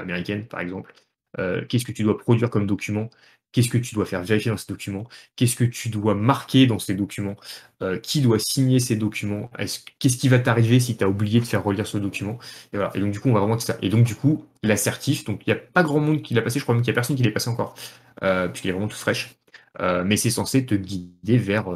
américaines, 0.00 0.46
par 0.46 0.60
exemple. 0.60 0.92
Euh, 1.38 1.64
qu'est-ce 1.68 1.84
que 1.84 1.92
tu 1.92 2.02
dois 2.02 2.18
produire 2.18 2.50
comme 2.50 2.66
document, 2.66 3.08
qu'est-ce 3.52 3.68
que 3.68 3.78
tu 3.78 3.94
dois 3.94 4.04
faire? 4.04 4.22
Vérifier 4.22 4.50
dans 4.50 4.56
ces 4.56 4.72
documents, 4.72 5.06
qu'est-ce 5.36 5.56
que 5.56 5.64
tu 5.64 5.88
dois 5.88 6.14
marquer 6.14 6.66
dans 6.66 6.78
ces 6.78 6.94
documents, 6.94 7.36
euh, 7.82 7.98
qui 7.98 8.20
doit 8.20 8.38
signer 8.38 8.80
ces 8.80 8.96
documents, 8.96 9.50
qu'est-ce 9.98 10.16
qui 10.16 10.28
va 10.28 10.38
t'arriver 10.38 10.80
si 10.80 10.96
tu 10.96 11.04
as 11.04 11.08
oublié 11.08 11.40
de 11.40 11.44
faire 11.44 11.64
relire 11.64 11.86
ce 11.86 11.98
document? 11.98 12.38
Et, 12.72 12.76
voilà. 12.76 12.90
et 12.94 13.00
donc 13.00 13.12
du 13.12 13.20
coup, 13.20 13.28
on 13.28 13.34
va 13.34 13.40
vraiment 13.40 13.58
ça. 13.58 13.76
Et 13.82 13.88
donc 13.88 14.04
du 14.04 14.14
coup, 14.14 14.44
l'assertif, 14.62 15.24
donc 15.24 15.46
il 15.46 15.52
n'y 15.52 15.58
a 15.58 15.60
pas 15.60 15.82
grand 15.82 16.00
monde 16.00 16.22
qui 16.22 16.34
l'a 16.34 16.42
passé, 16.42 16.58
je 16.58 16.64
crois 16.64 16.74
même 16.74 16.82
qu'il 16.82 16.92
n'y 16.92 16.94
a 16.94 17.00
personne 17.00 17.16
qui 17.16 17.22
l'a 17.22 17.32
passé 17.32 17.50
encore, 17.50 17.74
euh, 18.22 18.48
puisqu'il 18.48 18.68
est 18.68 18.72
vraiment 18.72 18.88
tout 18.88 18.96
fraîche. 18.96 19.36
mais 19.78 20.16
c'est 20.16 20.30
censé 20.30 20.66
te 20.66 20.74
guider 20.74 21.38
vers 21.38 21.68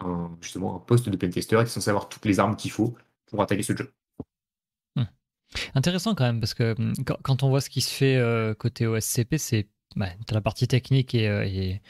un, 0.00 0.36
justement 0.40 0.76
un 0.76 0.78
poste 0.78 1.08
de 1.08 1.16
pentester 1.16 1.56
et 1.56 1.60
es 1.60 1.66
censé 1.66 1.90
avoir 1.90 2.08
toutes 2.08 2.24
les 2.24 2.40
armes 2.40 2.56
qu'il 2.56 2.70
faut 2.70 2.94
pour 3.26 3.42
attaquer 3.42 3.62
ce 3.62 3.76
job. 3.76 3.88
Intéressant 5.74 6.14
quand 6.14 6.24
même, 6.24 6.40
parce 6.40 6.54
que 6.54 6.74
hum, 6.78 6.94
quand, 7.22 7.42
on 7.42 7.48
voit 7.48 7.60
ce 7.60 7.70
qui 7.70 7.80
se 7.80 7.92
fait 7.92 8.16
euh, 8.16 8.54
côté 8.54 8.86
OSCP, 8.86 9.36
c'est 9.36 9.68
bah, 9.96 10.06
as 10.28 10.34
la 10.34 10.40
partie 10.40 10.68
technique 10.68 11.14
et, 11.14 11.28
euh, 11.28 11.44
et 11.44 11.80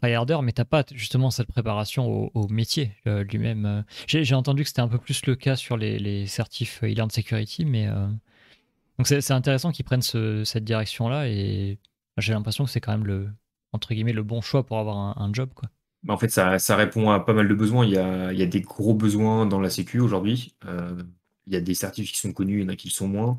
tryharder, 0.00 0.38
mais 0.42 0.52
tu 0.52 0.64
pas 0.64 0.84
justement 0.92 1.30
cette 1.30 1.48
préparation 1.48 2.30
au, 2.34 2.48
métier 2.48 2.92
euh, 3.06 3.24
lui-même. 3.24 3.84
J'ai 4.06 4.34
entendu 4.34 4.62
que 4.62 4.68
c'était 4.68 4.80
un 4.80 4.88
peu 4.88 4.98
plus 4.98 5.26
le 5.26 5.36
cas 5.36 5.56
sur 5.56 5.76
les, 5.76 6.26
certifs 6.26 6.82
e-learn 6.82 7.10
security, 7.10 7.64
mais 7.64 7.86
donc 8.98 9.06
c'est 9.06 9.30
intéressant 9.30 9.72
qu'ils 9.72 9.84
prennent 9.84 10.02
cette 10.02 10.64
direction-là 10.64 11.28
et 11.28 11.78
j'ai 12.16 12.32
l'impression 12.32 12.64
que 12.64 12.70
c'est 12.70 12.80
quand 12.80 12.92
même 12.92 13.06
le 13.06 13.28
entre 13.72 13.94
guillemets 13.94 14.12
le 14.12 14.22
bon 14.22 14.40
choix 14.40 14.64
pour 14.64 14.78
avoir 14.78 15.20
un, 15.20 15.32
job 15.32 15.50
quoi. 15.54 15.68
Bah, 16.02 16.14
en 16.14 16.18
fait, 16.18 16.30
ça, 16.30 16.76
répond 16.76 17.10
à 17.10 17.20
pas 17.20 17.34
mal 17.34 17.46
de 17.46 17.54
besoins. 17.54 17.84
Il 17.84 17.92
y 17.92 17.98
a, 17.98 18.46
des 18.46 18.60
gros 18.62 18.94
besoins 18.94 19.44
dans 19.44 19.60
la 19.60 19.68
Sécu 19.68 20.00
aujourd'hui. 20.00 20.54
Il 21.46 21.52
y 21.52 21.56
a 21.56 21.60
des 21.60 21.74
certifs 21.74 22.12
qui 22.12 22.18
sont 22.18 22.32
connus, 22.32 22.60
il 22.60 22.62
y 22.62 22.64
en 22.64 22.68
a 22.68 22.76
qui 22.76 22.88
le 22.88 22.92
sont 22.92 23.08
moins. 23.08 23.38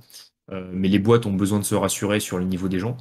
Euh, 0.52 0.70
mais 0.74 0.88
les 0.88 1.00
boîtes 1.00 1.26
ont 1.26 1.34
besoin 1.34 1.60
de 1.60 1.64
se 1.64 1.76
rassurer 1.76 2.20
sur 2.20 2.38
le 2.38 2.46
niveau 2.46 2.68
des 2.68 2.80
gens. 2.80 2.98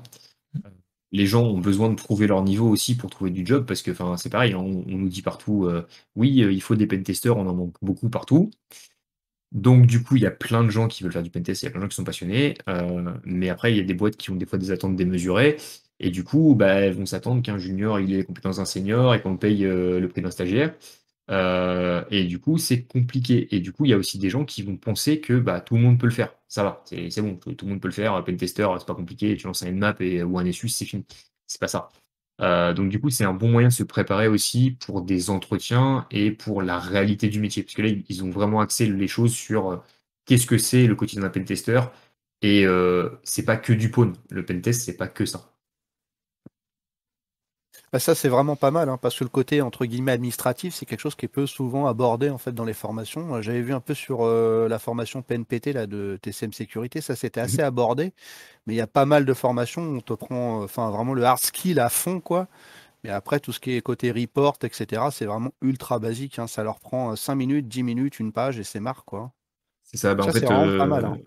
Euh, 1.13 1.17
les 1.19 1.27
gens 1.27 1.45
ont 1.45 1.59
besoin 1.59 1.91
de 1.91 1.97
trouver 1.97 2.27
leur 2.27 2.43
niveau 2.43 2.69
aussi 2.69 2.97
pour 2.97 3.11
trouver 3.11 3.31
du 3.31 3.45
job, 3.47 3.67
parce 3.67 3.83
que 3.83 3.93
c'est 4.17 4.31
pareil, 4.31 4.55
on, 4.55 4.85
nous 4.87 5.09
dit 5.09 5.23
partout, 5.23 5.67
euh, 5.67 5.87
oui, 6.17 6.31
il 6.31 6.63
faut 6.63 6.77
des 6.77 6.87
pentesters, 6.87 7.37
on 7.37 7.47
en 7.47 7.55
manque 7.55 7.77
beaucoup 7.83 8.09
partout. 8.11 8.51
Donc 9.53 9.87
du 9.87 10.03
coup, 10.03 10.17
il 10.17 10.23
y 10.23 10.27
a 10.27 10.31
plein 10.31 10.63
de 10.65 10.71
gens 10.71 10.89
qui 10.89 11.03
veulent 11.03 11.13
faire 11.13 11.23
du 11.23 11.31
pentest, 11.31 11.63
il 11.63 11.67
y 11.67 11.69
a 11.69 11.71
plein 11.71 11.81
de 11.81 11.85
gens 11.85 11.89
qui 11.89 11.97
sont 11.97 12.05
passionnés, 12.05 12.57
mais 13.25 13.49
après, 13.49 13.73
il 13.73 13.79
y 13.79 13.81
a 13.81 13.85
des 13.85 13.95
boîtes 13.95 14.17
qui 14.17 14.31
ont 14.31 14.37
des 14.37 14.47
fois 14.47 14.59
des 14.59 14.71
attentes 14.71 14.97
démesurées, 14.97 15.57
et 15.99 16.11
du 16.11 16.25
coup, 16.25 16.55
bah, 16.55 16.75
elles 16.75 16.95
vont 16.95 17.07
s'attendre 17.07 17.43
qu'un 17.43 17.59
junior 17.59 18.01
il 18.01 18.13
ait 18.15 18.19
les 18.19 18.25
compétences 18.25 18.59
d'un 18.59 18.65
senior 18.65 19.15
et 19.15 19.21
qu'on 19.21 19.37
paye 19.37 19.63
le 19.63 20.07
prix 20.09 20.23
d'un 20.23 20.31
stagiaire. 20.31 20.75
Euh, 21.31 22.05
et 22.11 22.25
du 22.25 22.41
coup, 22.41 22.59
c'est 22.59 22.85
compliqué. 22.85 23.55
Et 23.55 23.61
du 23.61 23.73
coup, 23.73 23.85
il 23.85 23.91
y 23.91 23.95
a 23.95 23.97
aussi 23.97 24.19
des 24.19 24.31
gens 24.31 24.45
qui 24.45 24.63
vont 24.63 24.77
penser 24.77 25.21
que 25.21 25.35
bah, 25.35 25.61
tout 25.61 25.77
le 25.77 25.81
monde 25.83 25.99
peut 25.99 26.07
le 26.07 26.13
faire. 26.13 26.35
Ça 26.49 26.65
va, 26.65 26.83
c'est 26.87 27.23
bon, 27.23 27.37
tout, 27.37 27.55
le 27.63 27.69
monde 27.69 27.81
peut 27.81 27.89
le 27.89 27.95
faire. 27.95 28.23
Pentester, 28.25 28.67
c'est 28.79 28.87
pas 28.87 28.95
compliqué. 28.95 29.37
Tu 29.37 29.47
lances 29.47 29.63
un 29.63 29.71
Nmap 29.71 30.01
et, 30.01 30.23
ou 30.23 30.39
un 30.39 30.45
ESUS, 30.45 30.69
c'est 30.69 30.85
fini. 30.85 31.05
C'est 31.47 31.61
pas 31.61 31.69
ça. 31.69 31.89
Euh, 32.41 32.73
donc, 32.75 32.89
du 32.91 33.01
coup, 33.01 33.11
c'est 33.11 33.25
un 33.25 33.35
bon 33.35 33.51
moyen 33.51 33.69
de 33.69 33.73
se 33.73 33.83
préparer 33.85 34.29
aussi 34.29 34.73
pour 34.73 35.03
des 35.03 35.31
entretiens 35.31 36.07
et 36.11 36.31
pour 36.33 36.63
la 36.63 36.79
réalité 36.79 37.29
du 37.29 37.41
métier. 37.41 37.63
Parce 37.63 37.75
que 37.75 37.83
là, 37.83 37.91
ils 38.09 38.25
ont 38.25 38.31
vraiment 38.31 38.61
axé 38.61 38.87
les 38.87 39.09
choses 39.09 39.35
sur 39.35 39.71
euh, 39.71 39.77
qu'est-ce 40.27 40.47
que 40.47 40.59
c'est 40.59 40.87
le 40.87 40.97
quotidien 40.97 41.23
d'un 41.23 41.31
pentester. 41.31 41.81
Et 42.43 42.65
c'est 43.23 43.45
pas 43.45 43.57
que 43.59 43.73
du 43.73 43.91
pawn. 43.91 44.15
Le 44.31 44.45
pentest, 44.45 44.83
c'est 44.83 44.97
pas 44.97 45.09
que 45.09 45.27
ça. 45.27 45.50
Bah, 47.93 47.99
ça, 47.99 48.15
c'est 48.15 48.29
vraiment 48.29 48.55
pas 48.55 48.71
mal, 48.71 48.89
hein, 48.89 48.99
parce 48.99 49.19
que 49.19 49.25
le 49.25 49.31
côté 49.31 49.63
entre 49.63 49.85
guillemets 49.85 50.13
administratif, 50.13 50.75
c'est 50.75 50.87
quelque 50.87 51.01
chose 51.01 51.17
qui 51.17 51.27
est 51.27 51.29
peu 51.29 51.47
souvent 51.47 51.87
abordé 51.87 52.31
en 52.31 52.39
fait 52.39 52.53
dans 52.53 52.65
les 52.65 52.73
formations. 52.73 53.35
Euh, 53.35 53.43
j'avais 53.43 53.63
vu 53.63 53.75
un 53.75 53.81
peu 53.81 53.95
sur 53.95 54.21
euh, 54.23 54.69
la 54.69 54.79
formation 54.79 55.23
PNPT 55.23 55.73
là, 55.73 55.89
de 55.89 56.17
TCM 56.23 56.53
Sécurité, 56.53 57.01
ça 57.01 57.17
c'était 57.17 57.41
assez 57.41 57.63
mmh 57.63 57.65
abordé, 57.65 58.13
mais 58.67 58.75
il 58.75 58.77
y 58.77 58.81
a 58.81 58.87
pas 58.87 59.07
mal 59.07 59.25
de 59.25 59.35
formations 59.35 59.83
où 59.83 59.97
on 59.97 60.01
te 60.01 60.13
prend 60.13 60.63
enfin 60.63 60.91
vraiment 60.91 61.15
le 61.15 61.25
hard 61.25 61.41
skill 61.41 61.81
à 61.81 61.89
fond, 61.89 62.21
quoi. 62.21 62.47
Mais 63.03 63.11
après, 63.11 63.41
tout 63.41 63.53
ce 63.53 63.61
qui 63.61 63.73
est 63.73 63.81
côté 63.81 64.13
report, 64.13 64.59
etc., 64.63 65.03
c'est 65.11 65.25
vraiment 65.25 65.53
ultra 65.63 65.99
basique. 65.99 66.39
Hein. 66.39 66.47
Ça 66.47 66.63
leur 66.63 66.81
prend 66.81 67.17
5 67.17 67.35
minutes, 67.35 67.67
10 67.67 67.83
minutes, 67.83 68.21
une 68.21 68.31
page 68.31 68.59
et 68.59 68.65
c'est 68.65 68.81
marre, 68.81 69.05
quoi. 69.07 69.33
C'est 69.83 69.97
ça, 69.97 70.15
bah, 70.15 70.25
en 70.25 70.31
fait, 70.31 70.49
mal. 70.49 71.05
Hein 71.07 71.19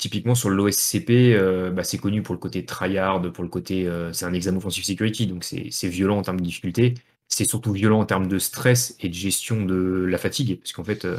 typiquement 0.00 0.34
sur 0.34 0.48
l'OSCP, 0.48 1.10
euh, 1.10 1.70
bah, 1.70 1.84
c'est 1.84 1.98
connu 1.98 2.22
pour 2.22 2.34
le 2.34 2.40
côté 2.40 2.64
tryhard, 2.64 3.20
pour 3.32 3.44
le 3.44 3.50
côté. 3.50 3.86
Euh, 3.86 4.12
c'est 4.12 4.24
un 4.24 4.32
examen 4.32 4.56
offensive 4.56 4.84
security, 4.84 5.26
donc 5.26 5.44
c'est 5.44 5.88
violent 5.88 6.18
en 6.18 6.22
termes 6.22 6.40
de 6.40 6.44
difficulté. 6.44 6.94
C'est 7.28 7.44
surtout 7.44 7.72
violent 7.72 8.00
en 8.00 8.06
termes 8.06 8.26
de 8.26 8.38
stress 8.38 8.96
et 9.00 9.08
de 9.08 9.14
gestion 9.14 9.64
de 9.64 10.06
la 10.08 10.18
fatigue, 10.18 10.58
parce 10.58 10.72
qu'en 10.72 10.84
fait, 10.84 11.04
euh, 11.04 11.18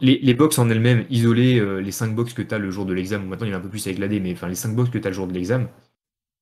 les, 0.00 0.18
les, 0.18 0.34
box 0.34 0.58
en 0.58 0.70
elles-mêmes, 0.70 1.04
isolées, 1.10 1.60
les 1.82 1.92
5 1.92 2.14
box 2.14 2.32
que 2.32 2.42
tu 2.42 2.54
as 2.54 2.58
le 2.58 2.70
jour 2.70 2.86
de 2.86 2.94
l'examen, 2.94 3.24
maintenant 3.26 3.46
il 3.46 3.50
y 3.50 3.52
en 3.52 3.56
a 3.56 3.58
un 3.58 3.62
peu 3.62 3.68
plus 3.68 3.86
avec 3.86 3.98
l'AD, 3.98 4.12
mais 4.22 4.34
les 4.48 4.54
5 4.54 4.74
box 4.74 4.90
que 4.90 4.98
tu 4.98 5.06
as 5.06 5.10
le 5.10 5.14
jour 5.14 5.26
de 5.26 5.34
l'examen, 5.34 5.68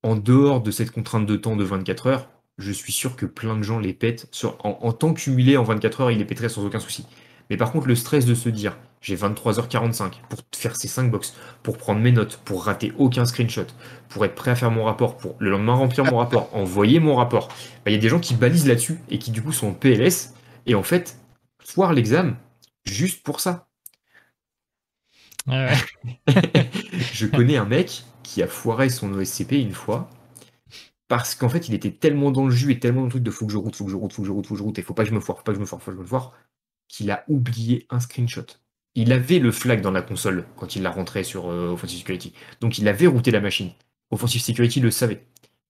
en 0.03 0.17
dehors 0.17 0.63
de 0.63 0.71
cette 0.71 0.91
contrainte 0.91 1.27
de 1.27 1.37
temps 1.37 1.57
de 1.57 1.65
24 1.65 2.07
heures, 2.07 2.31
je 2.59 2.73
suis 2.73 2.93
sûr 2.93 3.17
que 3.17 3.27
plein 3.27 3.57
de 3.57 3.63
gens 3.63 3.79
les 3.79 3.95
pètent. 3.95 4.29
en, 4.45 4.79
en 4.81 4.93
temps 4.93 5.15
cumulé 5.15 5.57
en 5.57 5.65
24 5.65 6.01
heures, 6.03 6.11
ils 6.11 6.19
les 6.19 6.25
pèteraient 6.25 6.49
sans 6.49 6.65
aucun 6.65 6.81
souci. 6.81 7.05
Mais 7.51 7.57
par 7.57 7.73
contre, 7.73 7.89
le 7.89 7.95
stress 7.95 8.27
de 8.27 8.35
se 8.35 8.49
dire, 8.49 8.77
j'ai 9.03 9.17
23h45 9.17 10.13
pour 10.29 10.41
faire 10.55 10.77
ces 10.77 10.89
5 10.89 11.11
box, 11.11 11.35
pour 11.63 11.77
prendre 11.77 12.01
mes 12.01 12.13
notes, 12.13 12.39
pour 12.45 12.65
rater 12.65 12.93
aucun 12.97 13.25
screenshot, 13.25 13.67
pour 14.09 14.25
être 14.25 14.37
prêt 14.37 14.53
à 14.53 14.55
faire 14.55 14.71
mon 14.71 14.85
rapport, 14.85 15.19
pour 15.19 15.35
le 15.41 15.51
lendemain 15.51 15.75
remplir 15.75 16.05
mon 16.05 16.19
rapport, 16.19 16.49
envoyer 16.57 17.01
mon 17.01 17.17
rapport. 17.17 17.49
Bah, 17.85 17.91
il 17.91 17.95
y 17.95 17.97
a 17.97 18.01
des 18.01 18.09
gens 18.09 18.21
qui 18.21 18.35
balisent 18.35 18.67
là-dessus 18.67 19.01
et 19.11 19.19
qui 19.19 19.33
du 19.33 19.43
coup 19.43 19.53
sont 19.53 19.69
en 19.69 19.75
PLS 19.75 20.35
et 20.67 20.75
en 20.77 20.85
fait 20.85 21.19
foirent 21.59 21.93
l'examen 21.93 22.37
juste 22.85 23.23
pour 23.25 23.41
ça. 23.41 23.69
je 27.13 27.27
connais 27.27 27.57
un 27.57 27.65
mec 27.65 28.05
qui 28.23 28.43
a 28.43 28.47
foiré 28.47 28.89
son 28.89 29.13
OSCP 29.13 29.53
une 29.53 29.73
fois 29.73 30.09
parce 31.09 31.35
qu'en 31.35 31.49
fait 31.49 31.69
il 31.69 31.75
était 31.75 31.91
tellement 31.91 32.31
dans 32.31 32.45
le 32.45 32.53
jus 32.53 32.71
et 32.71 32.79
tellement 32.79 33.01
dans 33.01 33.07
le 33.07 33.11
truc 33.11 33.25
de 33.25 33.31
faut 33.33 33.47
que 33.47 33.53
je 33.53 33.57
route, 33.57 33.75
faut 33.75 33.85
que 33.85 33.91
je 33.91 33.97
route, 33.97 34.13
faut 34.13 34.23
que 34.23 34.29
je 34.29 34.33
route, 34.33 34.47
faut 34.47 34.55
que 34.55 34.59
je 34.59 34.63
route 34.63 34.79
et 34.79 34.83
faut 34.83 34.95
pas 34.95 35.03
que 35.03 35.11
je 35.11 35.15
me 35.15 35.21
foire, 35.21 35.39
faut 35.39 35.45
pas 35.45 35.51
que 35.51 35.57
je 35.57 35.61
me 35.61 35.67
foire, 35.67 35.83
faut 35.83 35.91
que 35.91 35.97
je 35.97 36.03
me 36.03 36.07
foire 36.07 36.33
qu'il 36.87 37.11
a 37.11 37.25
oublié 37.27 37.87
un 37.91 37.99
screenshot. 37.99 38.47
Il 38.95 39.13
avait 39.13 39.39
le 39.39 39.51
flag 39.53 39.81
dans 39.81 39.91
la 39.91 40.03
console 40.03 40.45
quand 40.57 40.77
il 40.77 40.83
l'a 40.83 40.91
rentré 40.91 41.25
sur 41.25 41.51
euh, 41.51 41.73
Offensive 41.73 42.01
Security. 42.01 42.33
Donc 42.61 42.79
il 42.79 42.89
avait 42.89 43.07
routé 43.07 43.31
la 43.31 43.41
machine. 43.41 43.71
Offensive 44.11 44.43
Security 44.43 44.81
le 44.81 44.91
savait. 44.91 45.27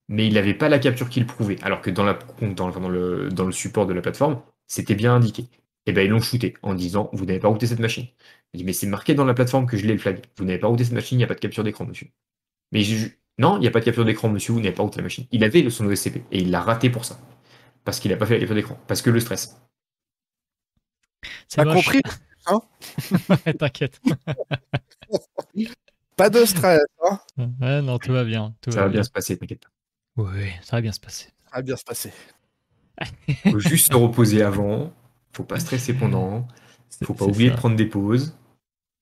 Mais 0.09 0.27
il 0.27 0.35
n'avait 0.35 0.55
pas 0.55 0.69
la 0.69 0.78
capture 0.78 1.09
qui 1.09 1.20
le 1.20 1.27
prouvait. 1.27 1.57
Alors 1.62 1.81
que 1.81 1.90
dans, 1.90 2.05
la, 2.05 2.19
dans, 2.40 2.89
le, 2.89 3.28
dans 3.31 3.44
le 3.44 3.53
support 3.53 3.86
de 3.86 3.93
la 3.93 4.03
plateforme, 4.03 4.43
c'était 4.66 4.94
bien 4.94 5.15
indiqué. 5.15 5.43
Et 5.43 5.90
eh 5.90 5.93
bien 5.93 6.03
ils 6.05 6.11
l'ont 6.11 6.20
shooté 6.20 6.55
en 6.62 6.74
disant 6.74 7.11
Vous 7.12 7.24
n'avez 7.24 7.40
pas 7.40 7.49
routé 7.49 7.66
cette 7.66 7.81
machine. 7.81 8.07
Il 8.53 8.59
dit 8.59 8.65
Mais 8.65 8.73
c'est 8.73 8.86
marqué 8.86 9.15
dans 9.15 9.24
la 9.24 9.35
plateforme 9.35 9.66
que 9.66 9.77
je 9.77 9.86
l'ai 9.86 9.94
le 9.94 9.99
flag. 9.99 10.20
Vous 10.36 10.44
n'avez 10.44 10.59
pas 10.59 10.69
routé 10.69 10.85
cette 10.85 10.93
machine, 10.93 11.16
il 11.16 11.20
n'y 11.20 11.24
a 11.24 11.28
pas 11.28 11.35
de 11.35 11.40
capture 11.40 11.65
d'écran 11.65 11.85
dessus. 11.85 12.12
Mais 12.73 12.82
non, 13.39 13.57
il 13.57 13.61
n'y 13.61 13.66
a 13.66 13.70
pas 13.70 13.81
de 13.81 13.85
capture 13.85 14.05
d'écran, 14.05 14.28
monsieur, 14.28 14.53
vous 14.53 14.61
n'avez 14.61 14.74
pas 14.74 14.82
route 14.82 14.97
la 14.97 15.03
machine. 15.03 15.27
Il 15.32 15.43
avait 15.44 15.69
son 15.70 15.86
OSCP 15.86 16.16
et 16.31 16.39
il 16.39 16.51
l'a 16.51 16.61
raté 16.61 16.90
pour 16.90 17.05
ça. 17.05 17.19
Parce 17.85 17.99
qu'il 17.99 18.11
n'a 18.11 18.16
pas 18.16 18.27
fait 18.27 18.35
la 18.35 18.40
capture 18.40 18.55
d'écran. 18.55 18.78
Parce 18.86 19.03
que 19.03 19.11
le 19.11 19.20
stress. 19.20 19.61
T'as 21.49 21.65
compris? 21.65 22.01
Hein 22.47 22.60
T'inquiète. 23.59 24.01
pas 26.16 26.31
de 26.31 26.44
stress. 26.44 26.82
Hein 27.05 27.20
ouais, 27.60 27.82
non, 27.82 27.98
tout 27.98 28.12
va 28.12 28.24
bien. 28.24 28.55
ça 28.69 28.82
va 28.82 28.89
bien, 28.89 29.02
se 29.02 29.10
passer, 29.10 29.36
t'inquiète 29.36 29.64
Oui, 30.16 30.51
ça 30.62 30.77
va 30.77 30.81
bien 30.81 30.93
se 30.93 31.01
passer. 31.01 31.27
Ça 31.51 31.56
va 31.56 31.62
bien 31.62 31.77
se 31.77 31.85
passer. 31.85 32.12
Faut 33.51 33.59
juste 33.59 33.93
se 33.93 33.97
reposer 33.97 34.43
avant. 34.43 34.93
Faut 35.32 35.44
pas 35.44 35.59
stresser 35.60 35.94
pendant. 35.94 36.47
Faut 37.05 37.14
pas 37.14 37.24
oublier 37.24 37.51
de 37.51 37.56
prendre 37.56 37.77
des 37.77 37.86
pauses. 37.86 38.36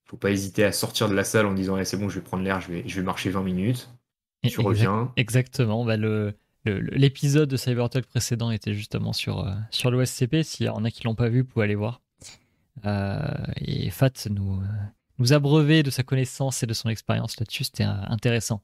Faut 0.06 0.16
pas 0.16 0.30
hésiter 0.30 0.64
à 0.64 0.72
sortir 0.72 1.08
de 1.08 1.14
la 1.14 1.24
salle 1.24 1.46
en 1.46 1.54
disant 1.54 1.76
c'est 1.84 1.96
bon, 1.96 2.08
je 2.08 2.18
vais 2.18 2.24
prendre 2.24 2.42
l'air, 2.42 2.60
je 2.60 2.72
vais, 2.72 2.82
je 2.86 2.96
vais 2.96 3.02
marcher 3.02 3.30
20 3.30 3.42
minutes. 3.42 3.90
Tu 4.42 4.60
reviens. 4.60 5.12
Exactement. 5.16 5.84
Bah, 5.84 5.96
le, 5.96 6.34
l'épisode 6.64 7.48
de 7.48 7.56
Cybertalk 7.56 8.06
précédent 8.06 8.50
était 8.50 8.74
justement 8.74 9.12
sur, 9.12 9.46
euh, 9.46 9.54
sur 9.70 9.90
l'OSCP. 9.90 10.42
S'il 10.42 10.66
y 10.66 10.68
en 10.68 10.84
a 10.84 10.90
qui 10.90 11.04
l'ont 11.04 11.14
pas 11.14 11.28
vu, 11.28 11.40
vous 11.40 11.46
pouvez 11.46 11.64
aller 11.64 11.74
voir. 11.74 12.00
Euh, 12.84 13.20
et 13.56 13.90
Fat 13.90 14.12
nous, 14.30 14.60
euh, 14.60 14.66
nous 15.18 15.32
a 15.32 15.38
brevé 15.38 15.82
de 15.82 15.90
sa 15.90 16.02
connaissance 16.02 16.62
et 16.62 16.66
de 16.66 16.74
son 16.74 16.88
expérience 16.88 17.38
là-dessus. 17.38 17.64
C'était 17.64 17.84
intéressant. 17.84 18.62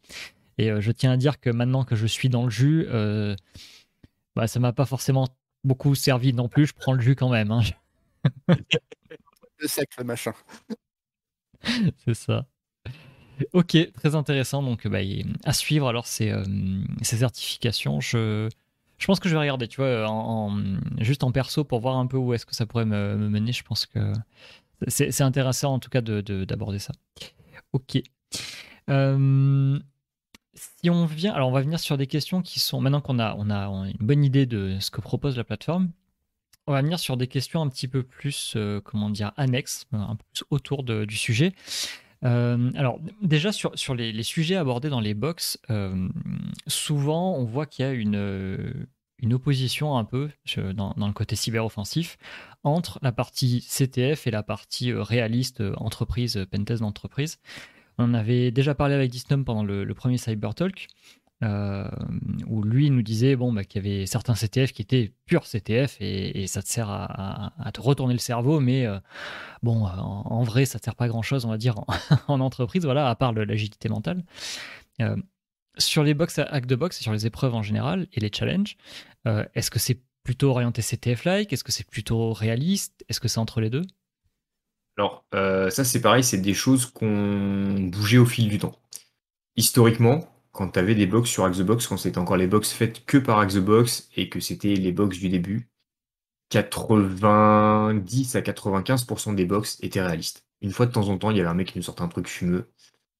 Et 0.58 0.70
je 0.80 0.90
tiens 0.92 1.12
à 1.12 1.16
dire 1.16 1.38
que 1.38 1.50
maintenant 1.50 1.84
que 1.84 1.96
je 1.96 2.06
suis 2.06 2.30
dans 2.30 2.44
le 2.44 2.50
jus, 2.50 2.86
bah, 4.34 4.46
ça 4.46 4.58
m'a 4.58 4.72
pas 4.72 4.86
forcément 4.86 5.28
beaucoup 5.64 5.94
servi 5.94 6.32
non 6.32 6.48
plus. 6.48 6.66
Je 6.66 6.74
prends 6.74 6.92
le 6.92 7.00
jus 7.00 7.14
quand 7.14 7.28
même. 7.28 7.50
Hein. 7.50 7.60
le 9.58 9.68
sec, 9.68 9.90
le 9.98 10.04
machin. 10.04 10.32
C'est 12.04 12.14
ça. 12.14 12.46
Ok, 13.52 13.76
très 13.92 14.14
intéressant. 14.14 14.62
Donc, 14.62 14.86
bah, 14.86 14.98
à 15.44 15.52
suivre 15.52 15.88
alors 15.88 16.06
ces, 16.06 16.30
euh, 16.30 16.44
ces 17.02 17.18
certifications. 17.18 18.00
Je, 18.00 18.48
je 18.98 19.06
pense 19.06 19.20
que 19.20 19.28
je 19.28 19.34
vais 19.34 19.40
regarder, 19.40 19.68
tu 19.68 19.76
vois, 19.76 20.08
en, 20.08 20.58
juste 20.98 21.22
en 21.22 21.32
perso 21.32 21.64
pour 21.64 21.80
voir 21.80 21.96
un 21.96 22.06
peu 22.06 22.16
où 22.16 22.32
est-ce 22.34 22.46
que 22.46 22.54
ça 22.54 22.66
pourrait 22.66 22.86
me, 22.86 23.16
mener. 23.16 23.52
Je 23.52 23.62
pense 23.62 23.86
que 23.86 24.12
c'est 24.88 25.22
intéressant 25.22 25.74
en 25.74 25.78
tout 25.78 25.90
cas 25.90 26.00
d'aborder 26.00 26.78
de, 26.78 26.82
ça. 26.82 26.92
Ok. 27.72 27.98
Euh, 28.88 29.78
si 30.54 30.88
on 30.90 31.04
vient, 31.06 31.34
alors 31.34 31.48
on 31.48 31.52
va 31.52 31.60
venir 31.60 31.78
sur 31.78 31.98
des 31.98 32.06
questions 32.06 32.40
qui 32.40 32.60
sont 32.60 32.80
maintenant 32.80 33.00
qu'on 33.00 33.18
a, 33.18 33.34
on 33.36 33.50
a 33.50 33.66
une 33.66 34.06
bonne 34.06 34.24
idée 34.24 34.46
de 34.46 34.78
ce 34.80 34.90
que 34.90 35.00
propose 35.00 35.36
la 35.36 35.44
plateforme. 35.44 35.90
On 36.66 36.72
va 36.72 36.82
venir 36.82 36.98
sur 36.98 37.16
des 37.16 37.28
questions 37.28 37.62
un 37.62 37.68
petit 37.68 37.86
peu 37.86 38.02
plus, 38.02 38.54
euh, 38.56 38.80
comment 38.80 39.10
dire, 39.10 39.32
annexes, 39.36 39.86
un 39.92 40.16
peu 40.16 40.24
plus 40.32 40.44
autour 40.50 40.82
du 40.82 41.16
sujet. 41.16 41.52
Euh, 42.24 42.70
alors 42.74 42.98
déjà 43.22 43.52
sur, 43.52 43.78
sur 43.78 43.94
les, 43.94 44.22
sujets 44.22 44.56
abordés 44.56 44.88
dans 44.88 45.00
les 45.00 45.14
box, 45.14 45.58
euh, 45.70 46.08
souvent 46.66 47.34
on 47.36 47.44
voit 47.44 47.66
qu'il 47.66 47.84
y 47.84 47.88
a 47.88 47.92
une, 47.92 48.86
une 49.18 49.34
opposition 49.34 49.96
un 49.98 50.04
peu 50.04 50.30
dans, 50.74 50.94
dans, 50.96 51.06
le 51.06 51.12
côté 51.12 51.36
cyberoffensif 51.36 52.16
entre 52.64 52.98
la 53.02 53.12
partie 53.12 53.60
CTF 53.60 54.26
et 54.26 54.30
la 54.30 54.42
partie 54.42 54.92
réaliste 54.92 55.62
entreprise, 55.76 56.46
pentest 56.50 56.80
d'entreprise. 56.80 57.38
On 57.98 58.12
avait 58.14 58.50
déjà 58.50 58.74
parlé 58.74 58.94
avec 58.94 59.10
Disnum 59.10 59.44
pendant 59.44 59.64
le, 59.64 59.84
le 59.84 59.94
premier 59.94 60.18
Cybertalk. 60.18 60.88
Euh, 61.44 61.86
où 62.46 62.62
lui 62.62 62.88
nous 62.88 63.02
disait 63.02 63.36
bon, 63.36 63.52
bah, 63.52 63.62
qu'il 63.62 63.84
y 63.84 63.86
avait 63.86 64.06
certains 64.06 64.32
CTF 64.32 64.72
qui 64.72 64.80
étaient 64.80 65.12
purs 65.26 65.44
CTF 65.44 65.98
et, 66.00 66.46
ça 66.46 66.62
te 66.62 66.68
sert 66.68 66.88
à, 66.88 67.70
te 67.74 67.80
retourner 67.80 68.14
le 68.14 68.18
cerveau, 68.18 68.58
mais 68.58 68.86
euh, 68.86 68.98
bon, 69.62 69.84
en, 69.84 70.42
vrai, 70.44 70.64
ça 70.64 70.78
ne 70.78 70.82
sert 70.82 70.94
pas 70.94 71.08
grand 71.08 71.22
chose, 71.22 71.44
on 71.44 71.50
va 71.50 71.58
dire, 71.58 71.84
en, 72.28 72.40
entreprise, 72.40 72.84
voilà, 72.84 73.10
à 73.10 73.14
part 73.14 73.32
l'agilité 73.32 73.88
mentale. 73.88 74.24
Euh, 75.02 75.16
sur 75.76 76.02
les 76.02 76.14
box 76.14 76.38
hack 76.38 76.64
de 76.64 76.74
box 76.74 76.98
et 77.00 77.02
sur 77.02 77.12
les 77.12 77.26
épreuves 77.26 77.54
en 77.54 77.62
général 77.62 78.06
et 78.14 78.20
les 78.20 78.30
challenges, 78.32 78.78
est-ce 79.54 79.70
que 79.70 79.80
c'est 79.80 80.00
plutôt 80.22 80.50
orienté 80.50 80.80
CTF-like 80.80 81.52
Est-ce 81.52 81.64
que 81.64 81.72
c'est 81.72 81.86
plutôt 81.86 82.32
réaliste? 82.32 83.04
Est-ce 83.08 83.20
que 83.20 83.28
c'est 83.28 83.40
entre 83.40 83.60
les 83.60 83.68
deux? 83.68 83.82
Alors, 84.96 85.26
ça, 85.32 85.84
c'est 85.84 86.00
pareil, 86.00 86.24
c'est 86.24 86.40
des 86.40 86.54
choses 86.54 86.86
qu'on 86.86 87.90
bougeait 87.90 88.16
au 88.16 88.24
fil 88.24 88.48
du 88.48 88.58
temps. 88.58 88.78
Historiquement, 89.56 90.35
quand 90.56 90.70
tu 90.70 90.78
avais 90.78 90.94
des 90.94 91.06
box 91.06 91.28
sur 91.30 91.48
Box, 91.48 91.86
quand 91.86 91.98
c'était 91.98 92.18
encore 92.18 92.38
les 92.38 92.46
box 92.46 92.72
faites 92.72 93.04
que 93.04 93.18
par 93.18 93.46
Box 93.46 94.08
et 94.16 94.28
que 94.30 94.40
c'était 94.40 94.74
les 94.74 94.90
box 94.90 95.18
du 95.18 95.28
début, 95.28 95.68
90 96.50 98.36
à 98.36 98.40
95% 98.40 99.34
des 99.34 99.44
box 99.44 99.78
étaient 99.82 100.00
réalistes. 100.00 100.44
Une 100.62 100.72
fois 100.72 100.86
de 100.86 100.92
temps 100.92 101.08
en 101.08 101.18
temps, 101.18 101.30
il 101.30 101.36
y 101.36 101.40
avait 101.40 101.48
un 101.48 101.54
mec 101.54 101.68
qui 101.72 101.78
nous 101.78 101.84
sortait 101.84 102.02
un 102.02 102.08
truc 102.08 102.26
fumeux, 102.26 102.70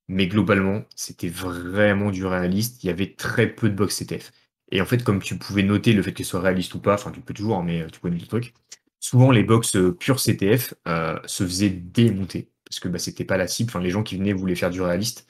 mais 0.08 0.28
globalement, 0.28 0.84
c'était 0.94 1.28
vraiment 1.28 2.10
du 2.10 2.24
réaliste. 2.24 2.82
Il 2.82 2.86
y 2.86 2.90
avait 2.90 3.14
très 3.14 3.48
peu 3.48 3.68
de 3.68 3.74
box 3.74 3.98
CTF. 3.98 4.32
Et 4.72 4.80
en 4.80 4.86
fait, 4.86 5.04
comme 5.04 5.20
tu 5.20 5.36
pouvais 5.38 5.62
noter 5.62 5.92
le 5.92 6.02
fait 6.02 6.12
que 6.12 6.24
ce 6.24 6.30
soit 6.30 6.40
réaliste 6.40 6.74
ou 6.74 6.80
pas, 6.80 6.94
enfin, 6.94 7.10
tu 7.12 7.20
peux 7.20 7.34
toujours, 7.34 7.62
mais 7.62 7.82
euh, 7.82 7.88
tu 7.88 8.00
noter 8.02 8.18
le 8.18 8.26
truc. 8.26 8.54
Souvent, 9.00 9.30
les 9.30 9.44
box 9.44 9.76
euh, 9.76 9.92
pure 9.92 10.16
CTF 10.16 10.74
euh, 10.88 11.18
se 11.26 11.44
faisaient 11.44 11.70
démonter 11.70 12.50
parce 12.64 12.80
que 12.80 12.88
bah, 12.88 12.98
c'était 12.98 13.24
pas 13.24 13.36
la 13.36 13.46
cible. 13.46 13.70
Enfin, 13.70 13.80
les 13.80 13.90
gens 13.90 14.02
qui 14.02 14.16
venaient 14.16 14.32
voulaient 14.32 14.56
faire 14.56 14.70
du 14.70 14.80
réaliste. 14.80 15.26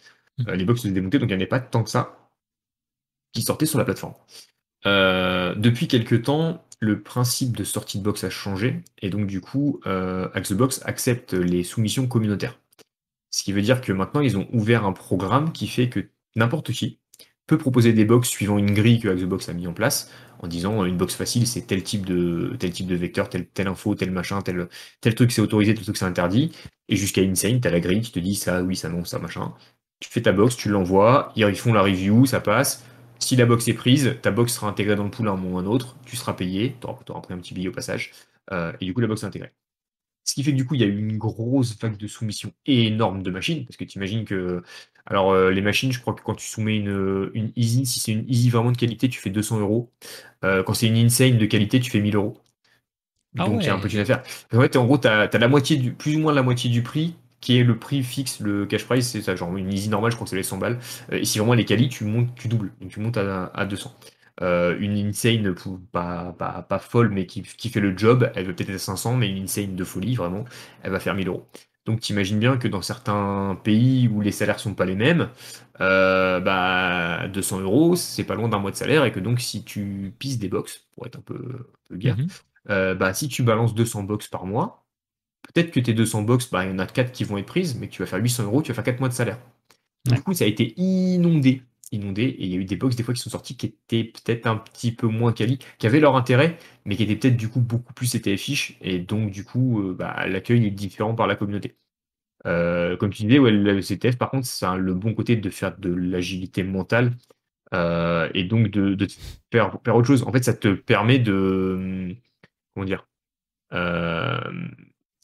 Euh, 0.47 0.55
les 0.55 0.65
box 0.65 0.83
se 0.83 0.89
démontaient, 0.89 1.19
donc 1.19 1.29
il 1.29 1.33
n'y 1.33 1.35
en 1.35 1.39
avait 1.39 1.47
pas 1.47 1.61
tant 1.61 1.83
que 1.83 1.91
ça 1.91 2.31
qui 3.33 3.43
sortaient 3.43 3.67
sur 3.67 3.79
la 3.79 3.85
plateforme. 3.85 4.15
Euh, 4.87 5.55
depuis 5.55 5.89
quelques 5.89 6.23
temps, 6.23 6.65
le 6.81 7.03
principe 7.03 7.57
de 7.57 7.65
sortie 7.65 7.99
de 7.99 8.05
box 8.05 8.25
a 8.25 8.31
changé, 8.31 8.83
et 9.01 9.11
donc 9.11 9.27
du 9.27 9.41
coup, 9.41 9.81
euh, 9.87 10.29
Axebox 10.35 10.83
accepte 10.85 11.33
les 11.33 11.65
soumissions 11.65 12.07
communautaires. 12.07 12.59
Ce 13.31 13.43
qui 13.43 13.53
veut 13.53 13.63
dire 13.63 13.81
que 13.81 13.93
maintenant, 13.93 14.21
ils 14.21 14.37
ont 14.37 14.49
ouvert 14.53 14.85
un 14.85 14.93
programme 14.93 15.53
qui 15.53 15.67
fait 15.67 15.89
que 15.89 16.09
n'importe 16.35 16.73
qui 16.73 16.99
peut 17.47 17.59
proposer 17.59 17.93
des 17.93 18.05
box 18.05 18.29
suivant 18.29 18.59
une 18.59 18.73
grille 18.73 19.01
que 19.01 19.09
Axebox 19.09 19.49
a 19.49 19.53
mis 19.53 19.67
en 19.67 19.73
place, 19.73 20.11
en 20.41 20.49
disant 20.49 20.85
une 20.85 20.97
box 20.97 21.15
facile, 21.15 21.47
c'est 21.47 21.63
tel 21.63 21.83
type 21.83 22.05
de 22.05 22.57
tel 22.59 22.71
type 22.73 22.87
de 22.87 22.97
vecteur, 22.97 23.29
telle, 23.29 23.47
telle 23.47 23.69
info, 23.69 23.95
tel 23.95 24.11
machin, 24.11 24.43
tel, 24.43 24.69
tel 25.01 25.15
truc 25.15 25.33
c'est 25.33 25.41
autorisé, 25.41 25.75
tel 25.75 25.85
truc 25.85 25.97
c'est 25.97 26.05
interdit, 26.05 26.53
et 26.89 26.97
jusqu'à 26.97 27.23
Insane, 27.23 27.61
tu 27.61 27.69
as 27.69 27.71
la 27.71 27.81
grille 27.81 28.01
qui 28.01 28.13
te 28.13 28.19
dit 28.19 28.35
ça, 28.35 28.63
oui, 28.63 28.77
ça, 28.77 28.89
non, 28.89 29.05
ça, 29.05 29.19
machin 29.19 29.55
tu 30.01 30.11
fais 30.11 30.23
ta 30.23 30.33
box, 30.33 30.57
tu 30.57 30.69
l'envoies, 30.69 31.33
ils 31.37 31.57
font 31.57 31.73
la 31.73 31.83
review, 31.83 32.27
ça 32.27 32.41
passe. 32.41 32.85
Si 33.19 33.35
la 33.37 33.47
box 33.47 33.67
est 33.69 33.75
prise, 33.75 34.17
ta 34.23 34.31
box 34.31 34.55
sera 34.55 34.69
intégrée 34.69 34.97
dans 34.97 35.05
le 35.05 35.11
pool 35.11 35.29
à 35.29 35.33
un 35.33 35.37
moment 35.37 35.57
ou 35.57 35.59
un 35.59 35.67
autre, 35.67 35.97
tu 36.05 36.17
seras 36.17 36.35
payé, 36.35 36.77
tu 36.81 36.87
auras, 36.87 37.21
pris 37.21 37.35
un 37.35 37.39
petit 37.39 37.55
billet 37.55 37.69
au 37.69 37.73
passage, 37.73 38.13
euh, 38.53 38.73
et 38.81 38.85
du 38.85 38.95
coup 38.95 39.01
la 39.01 39.07
box 39.07 39.23
est 39.23 39.27
intégrée. 39.27 39.53
Ce 40.27 40.35
qui 40.35 40.43
fait 40.43 40.51
que 40.51 40.57
du 40.57 40.67
coup, 40.67 40.75
il 40.75 40.81
y 40.81 40.85
a 40.85 40.89
eu 40.89 40.99
une 40.99 41.19
grosse 41.19 41.79
vague 41.81 41.97
de 41.97 42.07
soumission 42.09 42.53
énorme 42.67 43.23
de 43.23 43.31
machines, 43.31 43.65
parce 43.65 43.77
que 43.77 43.85
tu 43.85 43.97
imagines 43.97 44.25
que. 44.25 44.63
Alors, 45.07 45.31
euh, 45.31 45.53
les 45.53 45.61
machines, 45.61 45.93
je 45.93 46.01
crois 46.01 46.15
que 46.15 46.23
quand 46.23 46.35
tu 46.35 46.49
soumets 46.49 46.77
une, 46.77 47.31
une 47.33 47.53
Easy, 47.55 47.87
si 47.87 48.01
c'est 48.01 48.11
une 48.11 48.29
Easy 48.29 48.51
vraiment 48.51 48.73
de 48.73 48.77
qualité, 48.77 49.09
tu 49.09 49.21
fais 49.21 49.31
200 49.31 49.61
euros. 49.61 49.93
Euh, 50.45 50.65
quand 50.65 50.75
c'est 50.75 50.89
une 50.89 50.97
Insane 50.97 51.39
de 51.39 51.47
qualité, 51.47 51.79
tu 51.79 51.93
fais 51.93 52.01
1000 52.01 52.17
euros. 52.17 52.43
Ah 53.39 53.47
Donc, 53.47 53.63
il 53.63 53.67
y 53.67 53.69
a 53.69 53.75
un 53.75 53.79
peu 53.79 53.89
une 53.89 54.01
affaire. 54.01 54.25
En 54.53 54.61
fait, 54.61 54.75
en 54.75 54.85
gros, 54.85 54.99
tu 54.99 55.07
as, 55.07 55.29
la 55.33 55.49
moitié 55.49 55.77
du, 55.77 55.93
plus 55.93 56.17
ou 56.17 56.19
moins 56.19 56.33
la 56.33 56.43
moitié 56.43 56.71
du 56.71 56.83
prix 56.83 57.15
qui 57.41 57.59
est 57.59 57.65
le 57.65 57.79
prix 57.79 58.03
fixe, 58.03 58.41
le 58.41 58.67
cash 58.67 58.85
price, 58.85 59.09
c'est 59.09 59.23
ça, 59.23 59.37
genre 59.37 59.57
une 59.57 59.73
easy 59.73 59.89
normale, 59.89 60.11
je 60.11 60.17
crois 60.17 60.25
que 60.25 60.31
c'est 60.31 60.37
les 60.37 60.43
100 60.43 60.59
balles. 60.59 60.79
Euh, 61.13 61.19
et 61.19 61.25
si 61.25 61.39
vraiment 61.39 61.55
elle 61.55 61.61
est 61.61 61.65
quali, 61.65 61.89
tu 61.89 62.05
montes, 62.05 62.35
tu 62.35 62.49
doubles, 62.49 62.73
donc 62.81 62.91
tu 62.91 63.01
montes 63.01 63.17
à, 63.19 63.67
200. 63.67 63.95
Euh, 64.43 64.77
une 64.79 64.97
insane 64.97 65.55
pas, 65.93 66.35
pas, 66.69 66.79
folle, 66.79 67.11
mais 67.11 67.27
qui, 67.27 67.43
fait 67.45 67.81
le 67.81 67.97
job, 67.97 68.31
elle 68.35 68.47
veut 68.47 68.55
peut-être 68.55 68.71
être 68.71 68.77
à 68.77 68.79
500, 68.79 69.17
mais 69.17 69.29
une 69.31 69.45
insane 69.45 69.77
de 69.77 69.85
folie, 69.85 70.15
vraiment, 70.15 70.45
elle 70.83 70.93
va 70.93 71.01
faire 71.01 71.15
1000 71.15 71.29
euros. 71.29 71.47
Donc 71.85 72.01
tu 72.01 72.13
imagines 72.13 72.41
bien 72.41 72.57
que 72.57 72.67
dans 72.67 72.83
certains 72.83 73.57
pays 73.63 74.09
où 74.09 74.21
les 74.21 74.33
salaires 74.33 74.59
sont 74.59 74.75
pas 74.75 74.85
les 74.85 74.97
mêmes, 74.97 75.29
euh, 75.81 76.41
bah 76.41 77.29
200 77.29 77.61
euros, 77.61 77.95
c'est 77.95 78.25
pas 78.25 78.35
loin 78.35 78.49
d'un 78.49 78.59
mois 78.59 78.73
de 78.73 78.77
salaire, 78.77 79.05
et 79.05 79.13
que 79.13 79.21
donc 79.21 79.41
si 79.41 79.63
tu 79.63 80.13
pisses 80.19 80.39
des 80.39 80.49
box, 80.49 80.85
pour 80.97 81.07
être 81.07 81.19
un 81.19 81.23
peu, 81.23 81.69
un 81.93 81.97
guerre, 81.97 82.17
mhm. 82.17 82.95
bah 82.99 83.15
si 83.15 83.29
tu 83.29 83.45
balances 83.45 83.75
200 83.75 84.03
box 84.03 84.27
par 84.27 84.47
mois, 84.47 84.86
peut-être 85.53 85.71
que 85.71 85.81
tes 85.81 85.95
200 85.95 86.23
box, 86.23 86.51
bah, 86.51 86.65
il 86.65 86.71
y 86.71 86.75
en 86.75 86.79
a 86.79 86.87
4 86.87 87.13
qui 87.13 87.25
vont 87.25 87.39
être 87.39 87.47
prises, 87.47 87.77
mais 87.79 87.89
tu 87.89 88.03
vas 88.03 88.07
faire 88.07 88.21
800 88.21 88.45
euros, 88.45 88.63
tu 88.63 88.69
vas 88.69 88.75
faire 88.75 88.85
4 88.85 89.01
mois 89.01 89.09
de 89.09 89.15
salaire. 89.15 89.39
Du 90.07 90.21
coup, 90.23 90.35
ça 90.35 90.45
a 90.45 90.47
été 90.47 90.75
inondé, 90.77 91.63
inondé, 91.93 92.23
et 92.23 92.45
il 92.45 92.51
y 92.51 92.55
a 92.55 92.59
eu 92.59 92.65
des 92.65 92.77
box 92.77 92.97
des 92.97 93.03
fois 93.03 93.15
qui 93.15 93.21
sont 93.21 93.31
sortis 93.31 93.57
qui 93.57 93.67
étaient 93.67 94.05
peut-être 94.05 94.47
un 94.47 94.57
petit 94.57 94.93
peu 94.93 95.07
moins 95.09 95.33
quali, 95.33 95.59
qui 95.79 95.87
avaient 95.87 96.01
leur 96.01 96.17
intérêt, 96.17 96.59
mais 96.85 96.97
qui 96.97 97.03
étaient 97.03 97.17
peut-être 97.17 97.37
du 97.37 97.49
coup 97.49 97.61
beaucoup 97.61 97.93
plus 97.93 98.07
CTF-ish, 98.07 98.77
et 98.81 98.99
donc 98.99 99.31
du 99.31 99.45
coup, 99.45 99.83
euh, 99.83 99.95
bah, 99.95 100.27
l'accueil 100.29 100.65
est 100.67 100.71
différent 100.71 101.15
par 101.15 101.27
la 101.27 101.37
communauté. 101.37 101.77
Euh, 102.47 102.97
comme 102.97 103.11
tu 103.11 103.25
disais, 103.25 103.39
ouais, 103.39 103.51
le 103.51 103.81
CTF, 103.83 104.17
par 104.17 104.31
contre, 104.31 104.47
c'est 104.47 104.77
le 104.77 104.95
bon 104.95 105.15
côté 105.15 105.37
de 105.37 105.51
faire 105.51 105.77
de 105.79 105.93
l'agilité 105.93 106.63
mentale, 106.63 107.13
euh, 107.75 108.31
et 108.35 108.45
donc 108.45 108.69
de, 108.71 108.97
faire, 109.53 109.79
faire, 109.85 109.97
autre 109.97 110.07
chose. 110.07 110.23
En 110.23 110.33
fait, 110.33 110.45
ça 110.45 110.55
te 110.55 110.69
permet 110.75 111.19
de. 111.19 112.15
Comment 112.75 112.87
dire 112.87 113.07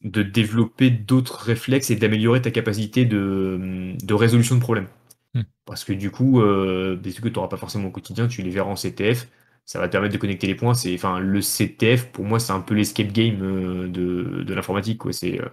de 0.04 0.22
développer 0.22 0.90
d'autres 0.90 1.36
réflexes 1.36 1.90
et 1.90 1.96
d'améliorer 1.96 2.42
ta 2.42 2.50
capacité 2.50 3.04
de, 3.04 4.14
résolution 4.14 4.56
de 4.56 4.60
problèmes. 4.60 4.88
Hmm. 5.34 5.42
Parce 5.64 5.84
que 5.84 5.92
du 5.92 6.10
coup, 6.10 6.40
euh, 6.40 6.96
des 6.96 7.12
trucs 7.12 7.24
que 7.24 7.28
tu 7.28 7.36
n'auras 7.36 7.48
pas 7.48 7.56
forcément 7.56 7.88
au 7.88 7.90
quotidien, 7.90 8.28
tu 8.28 8.42
les 8.42 8.50
verras 8.50 8.70
en 8.70 8.76
CTF. 8.76 9.28
ça 9.64 9.78
va 9.78 9.86
te 9.88 9.92
permettre 9.92 10.14
de 10.14 10.18
connecter 10.18 10.46
les 10.46 10.54
points. 10.54 10.74
C'est, 10.74 10.94
enfin, 10.94 11.20
le 11.20 11.40
CTF, 11.40 12.06
pour 12.12 12.24
moi, 12.24 12.38
c'est 12.40 12.52
un 12.52 12.60
peu 12.60 12.74
l'escape 12.74 13.12
game 13.12 13.42
euh, 13.42 13.88
de, 13.88 14.42
de 14.42 14.54
l'informatique. 14.54 14.98
Quoi. 14.98 15.12
C'est, 15.12 15.40
euh, 15.40 15.48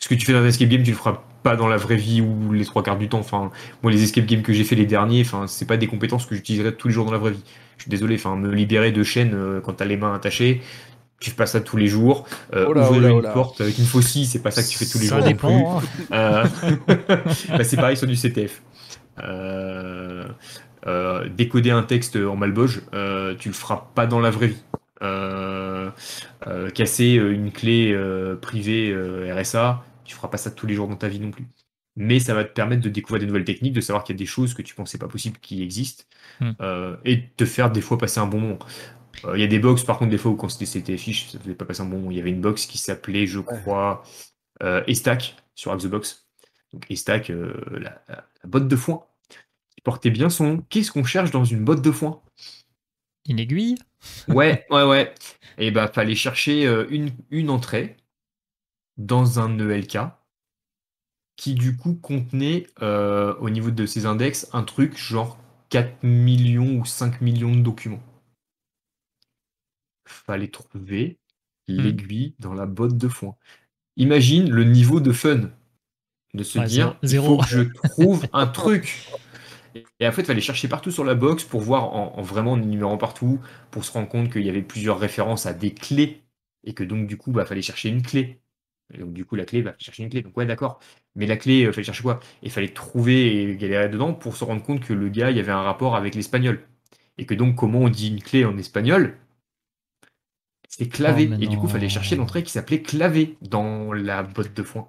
ce 0.00 0.08
que 0.08 0.14
tu 0.14 0.26
fais 0.26 0.32
dans 0.32 0.40
un 0.40 0.46
escape 0.46 0.68
game, 0.68 0.82
tu 0.82 0.90
le 0.90 0.96
feras 0.96 1.22
pas 1.42 1.56
dans 1.56 1.68
la 1.68 1.76
vraie 1.76 1.96
vie 1.96 2.20
ou 2.20 2.52
les 2.52 2.64
trois 2.64 2.82
quarts 2.82 2.98
du 2.98 3.08
temps. 3.08 3.18
Enfin, 3.18 3.50
moi, 3.82 3.92
les 3.92 4.02
escape 4.02 4.26
games 4.26 4.42
que 4.42 4.52
j'ai 4.52 4.64
fait 4.64 4.76
les 4.76 4.86
derniers, 4.86 5.22
enfin, 5.22 5.46
c'est 5.46 5.66
pas 5.66 5.76
des 5.76 5.86
compétences 5.86 6.26
que 6.26 6.34
j'utiliserai 6.34 6.74
tous 6.74 6.88
les 6.88 6.94
jours 6.94 7.06
dans 7.06 7.12
la 7.12 7.18
vraie 7.18 7.32
vie. 7.32 7.42
Je 7.76 7.82
suis 7.82 7.90
désolé, 7.90 8.14
enfin, 8.14 8.36
me 8.36 8.50
libérer 8.50 8.92
de 8.92 9.02
chaînes 9.02 9.34
euh, 9.34 9.60
quand 9.60 9.74
t'as 9.74 9.84
les 9.84 9.96
mains 9.96 10.14
attachées, 10.14 10.62
tu 11.22 11.30
fais 11.30 11.36
pas 11.36 11.46
ça 11.46 11.60
tous 11.60 11.76
les 11.76 11.86
jours. 11.88 12.26
Euh, 12.54 12.66
Oh 12.66 12.72
là, 12.72 12.90
ouvrir 12.90 12.92
oh 12.92 13.00
là, 13.00 13.10
une 13.10 13.20
oh 13.20 13.22
porte 13.22 13.60
avec 13.60 13.78
une 13.78 13.86
faucille, 13.86 14.26
c'est 14.26 14.42
pas 14.42 14.50
ça 14.50 14.62
que 14.64 14.68
tu 14.68 14.78
fais 14.78 14.86
tous 14.86 14.98
les 14.98 15.08
Ça 15.08 15.16
jours 15.16 15.24
non 15.24 15.36
plus. 15.36 15.66
hein. 15.66 15.82
Euh, 16.12 16.46
bah, 17.56 17.64
c'est 17.64 17.78
pareil 17.78 17.96
sur 17.96 18.06
du 18.06 18.16
CTF. 18.16 18.62
Euh, 19.22 20.28
euh, 20.86 21.28
décoder 21.28 21.70
un 21.70 21.82
texte 21.82 22.16
en 22.16 22.36
malboge, 22.36 22.82
euh, 22.94 23.34
tu 23.36 23.48
le 23.48 23.54
feras 23.54 23.90
pas 23.94 24.06
dans 24.06 24.20
la 24.20 24.30
vraie 24.30 24.48
vie. 24.48 24.64
Euh, 25.02 25.90
euh, 26.46 26.70
casser 26.70 27.14
une 27.14 27.52
clé 27.52 27.92
euh, 27.92 28.36
privée 28.36 28.90
euh, 28.92 29.34
RSA, 29.34 29.84
tu 30.04 30.14
feras 30.14 30.28
pas 30.28 30.38
ça 30.38 30.50
tous 30.50 30.66
les 30.66 30.74
jours 30.74 30.88
dans 30.88 30.96
ta 30.96 31.08
vie 31.08 31.20
non 31.20 31.30
plus. 31.30 31.46
Mais 31.96 32.20
ça 32.20 32.34
va 32.34 32.44
te 32.44 32.52
permettre 32.52 32.82
de 32.82 32.88
découvrir 32.88 33.20
des 33.20 33.26
nouvelles 33.26 33.44
techniques, 33.44 33.74
de 33.74 33.80
savoir 33.82 34.04
qu'il 34.04 34.14
y 34.14 34.18
a 34.18 34.20
des 34.20 34.26
choses 34.26 34.54
que 34.54 34.62
tu 34.62 34.74
pensais 34.74 34.98
pas 34.98 35.08
possible 35.08 35.38
qui 35.40 35.62
existent, 35.62 36.04
Hmm. 36.40 36.52
euh, 36.62 36.96
et 37.04 37.16
de 37.16 37.22
te 37.36 37.44
faire 37.44 37.70
des 37.70 37.82
fois 37.82 37.98
passer 37.98 38.18
un 38.20 38.26
bon 38.26 38.40
moment. 38.40 38.58
Euh, 39.24 39.36
Il 39.36 39.40
y 39.40 39.44
a 39.44 39.46
des 39.46 39.58
box, 39.58 39.84
par 39.84 39.98
contre, 39.98 40.10
des 40.10 40.18
fois 40.18 40.32
où 40.32 40.36
quand 40.36 40.48
c'était 40.48 40.66
CTFish, 40.66 41.30
ça 41.30 41.38
faisait 41.38 41.54
pas 41.54 41.64
passer 41.64 41.82
un 41.82 41.86
bon. 41.86 42.10
Il 42.10 42.16
y 42.16 42.20
avait 42.20 42.30
une 42.30 42.40
box 42.40 42.66
qui 42.66 42.78
s'appelait, 42.78 43.26
je 43.26 43.40
crois, 43.40 44.02
euh, 44.62 44.82
Estac 44.86 45.36
sur 45.54 45.76
Xbox. 45.76 46.28
Donc 46.72 46.86
Estac, 46.90 47.30
euh, 47.30 47.54
la, 47.72 48.02
la- 48.08 48.26
la 48.44 48.48
botte 48.50 48.68
de 48.68 48.76
foin, 48.76 49.06
qui 49.70 49.80
portait 49.82 50.10
bien 50.10 50.30
son 50.30 50.44
nom. 50.46 50.64
Qu'est-ce 50.70 50.92
qu'on 50.92 51.04
cherche 51.04 51.30
dans 51.32 51.44
une 51.44 51.64
botte 51.64 51.82
de 51.82 51.92
foin? 51.92 52.22
Une 53.28 53.38
aiguille? 53.40 53.76
Ouais, 54.28 54.66
ouais, 54.70 54.84
ouais. 54.84 55.14
Et 55.58 55.70
bah, 55.70 55.88
fallait 55.88 56.14
chercher 56.16 56.66
euh, 56.66 56.86
une, 56.90 57.10
une 57.30 57.50
entrée 57.50 57.96
dans 58.96 59.38
un 59.38 59.58
ELK 59.58 59.98
qui, 61.36 61.52
du 61.54 61.76
coup, 61.76 61.94
contenait, 61.94 62.66
euh, 62.80 63.34
au 63.40 63.50
niveau 63.50 63.70
de 63.70 63.84
ses 63.86 64.06
index, 64.06 64.48
un 64.54 64.62
truc 64.62 64.96
genre 64.96 65.38
4 65.68 66.02
millions 66.02 66.78
ou 66.80 66.84
5 66.86 67.20
millions 67.20 67.54
de 67.54 67.60
documents. 67.60 68.02
Fallait 70.12 70.48
trouver 70.48 71.18
l'aiguille 71.68 72.34
dans 72.38 72.54
la 72.54 72.66
botte 72.66 72.96
de 72.98 73.08
foin. 73.08 73.36
Imagine 73.96 74.50
le 74.50 74.64
niveau 74.64 75.00
de 75.00 75.12
fun 75.12 75.50
de 76.34 76.44
se 76.44 76.58
Ouais, 76.58 76.68
dire 76.68 76.96
il 77.02 77.16
faut 77.16 77.36
que 77.38 77.44
je 77.46 77.60
trouve 77.62 78.26
un 78.32 78.46
truc. 78.48 79.14
Et 80.00 80.06
en 80.06 80.12
fait, 80.12 80.22
il 80.22 80.26
fallait 80.26 80.40
chercher 80.40 80.68
partout 80.68 80.90
sur 80.90 81.04
la 81.04 81.14
box 81.14 81.44
pour 81.44 81.60
voir 81.60 81.94
en, 81.94 82.14
en 82.18 82.22
vraiment 82.22 82.52
en 82.52 82.62
énumérant 82.62 82.98
partout, 82.98 83.40
pour 83.70 83.84
se 83.84 83.92
rendre 83.92 84.08
compte 84.08 84.30
qu'il 84.32 84.42
y 84.42 84.48
avait 84.50 84.62
plusieurs 84.62 84.98
références 84.98 85.46
à 85.46 85.54
des 85.54 85.72
clés, 85.72 86.22
et 86.64 86.74
que 86.74 86.84
donc 86.84 87.06
du 87.06 87.16
coup, 87.16 87.32
bah, 87.32 87.44
fallait 87.46 87.62
chercher 87.62 87.88
une 87.88 88.02
clé. 88.02 88.40
Et 88.94 88.98
donc 88.98 89.12
du 89.14 89.24
coup, 89.24 89.36
la 89.36 89.44
clé, 89.44 89.62
bah, 89.62 89.70
fallait 89.72 89.84
chercher 89.84 90.02
une 90.04 90.10
clé. 90.10 90.22
Donc 90.22 90.36
ouais, 90.36 90.46
d'accord. 90.46 90.80
Mais 91.14 91.26
la 91.26 91.36
clé, 91.36 91.60
il 91.60 91.72
fallait 91.72 91.84
chercher 91.84 92.02
quoi? 92.02 92.20
Il 92.42 92.50
fallait 92.50 92.68
trouver 92.74 93.42
et 93.52 93.56
galérer 93.56 93.88
dedans 93.88 94.12
pour 94.14 94.36
se 94.36 94.44
rendre 94.44 94.62
compte 94.62 94.80
que 94.84 94.92
le 94.92 95.08
gars, 95.08 95.30
il 95.30 95.36
y 95.36 95.40
avait 95.40 95.52
un 95.52 95.62
rapport 95.62 95.96
avec 95.96 96.14
l'espagnol. 96.14 96.62
Et 97.18 97.26
que 97.26 97.34
donc, 97.34 97.56
comment 97.56 97.80
on 97.80 97.88
dit 97.90 98.08
une 98.08 98.22
clé 98.22 98.44
en 98.44 98.56
espagnol? 98.58 99.16
C'est 100.76 100.88
clavé. 100.88 101.28
Oh, 101.30 101.34
et 101.40 101.46
du 101.46 101.56
coup, 101.58 101.66
il 101.66 101.72
fallait 101.72 101.88
chercher 101.88 102.16
l'entrée 102.16 102.42
qui 102.42 102.50
s'appelait 102.52 102.80
clavé 102.82 103.36
dans 103.42 103.92
la 103.92 104.22
botte 104.22 104.54
de 104.54 104.62
foin. 104.62 104.86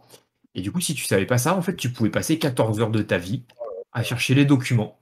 Et 0.56 0.62
du 0.62 0.72
coup, 0.72 0.80
si 0.82 0.94
tu 0.94 1.04
savais 1.06 1.26
pas 1.26 1.38
ça, 1.38 1.56
en 1.58 1.62
fait, 1.62 1.76
tu 1.76 1.90
pouvais 1.90 2.10
passer 2.10 2.40
14 2.40 2.80
heures 2.80 2.90
de 2.92 3.02
ta 3.02 3.18
vie 3.18 3.44
à 3.92 4.02
chercher 4.04 4.34
les 4.36 4.46
documents. 4.46 4.98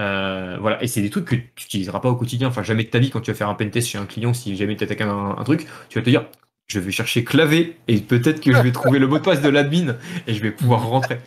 Euh, 0.00 0.56
voilà, 0.60 0.82
et 0.82 0.86
c'est 0.86 1.02
des 1.02 1.10
trucs 1.10 1.24
que 1.24 1.34
tu 1.34 1.50
n'utiliseras 1.58 2.00
pas 2.00 2.08
au 2.10 2.16
quotidien. 2.16 2.48
Enfin, 2.48 2.62
jamais 2.62 2.84
de 2.84 2.88
ta 2.88 2.98
vie, 2.98 3.10
quand 3.10 3.20
tu 3.20 3.30
vas 3.30 3.36
faire 3.36 3.48
un 3.48 3.54
pentest 3.54 3.88
chez 3.88 3.98
un 3.98 4.06
client, 4.06 4.32
si 4.34 4.56
jamais 4.56 4.76
tu 4.76 4.84
attaques 4.84 5.00
un, 5.00 5.36
un 5.38 5.44
truc, 5.44 5.66
tu 5.88 5.98
vas 5.98 6.04
te 6.04 6.10
dire 6.10 6.26
je 6.68 6.80
vais 6.80 6.90
chercher 6.90 7.24
clavé 7.24 7.78
et 7.88 7.96
peut-être 7.98 8.40
que 8.42 8.52
je 8.52 8.60
vais 8.60 8.72
trouver 8.72 8.98
le 8.98 9.06
mot 9.06 9.16
de 9.18 9.22
passe 9.24 9.40
de 9.40 9.48
l'admin 9.48 9.96
et 10.26 10.34
je 10.34 10.42
vais 10.42 10.50
pouvoir 10.50 10.86
rentrer. 10.86 11.18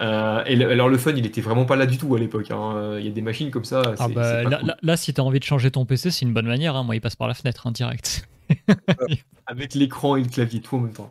Euh, 0.00 0.42
et 0.44 0.56
le- 0.56 0.68
alors, 0.70 0.88
le 0.88 0.98
fun, 0.98 1.12
il 1.16 1.24
était 1.24 1.40
vraiment 1.40 1.64
pas 1.66 1.76
là 1.76 1.86
du 1.86 1.98
tout 1.98 2.12
à 2.16 2.18
l'époque. 2.18 2.50
hein. 2.50 2.96
Il 2.98 3.04
y 3.06 3.08
a 3.08 3.12
des 3.12 3.22
machines 3.22 3.52
comme 3.52 3.64
ça. 3.64 3.94
Ah 3.96 4.08
bah, 4.08 4.42
là, 4.42 4.56
cool. 4.58 4.66
là- 4.68 4.76
là, 4.82 4.96
si 4.96 5.14
t'as 5.14 5.22
envie 5.22 5.38
de 5.38 5.44
changer 5.44 5.70
ton 5.70 5.84
PC, 5.86 6.10
c'est 6.10 6.24
une 6.24 6.32
bonne 6.34 6.48
manière. 6.48 6.74
hein. 6.74 6.82
Moi, 6.82 6.96
il 6.96 7.00
passe 7.00 7.14
par 7.14 7.28
la 7.28 7.34
fenêtre, 7.34 7.66
hein, 7.68 7.70
direct. 7.70 8.28
Avec 9.46 9.74
l'écran 9.74 10.16
et 10.16 10.22
le 10.22 10.28
clavier, 10.28 10.60
tout 10.60 10.76
en 10.76 10.80
même 10.80 10.92
temps. 10.92 11.10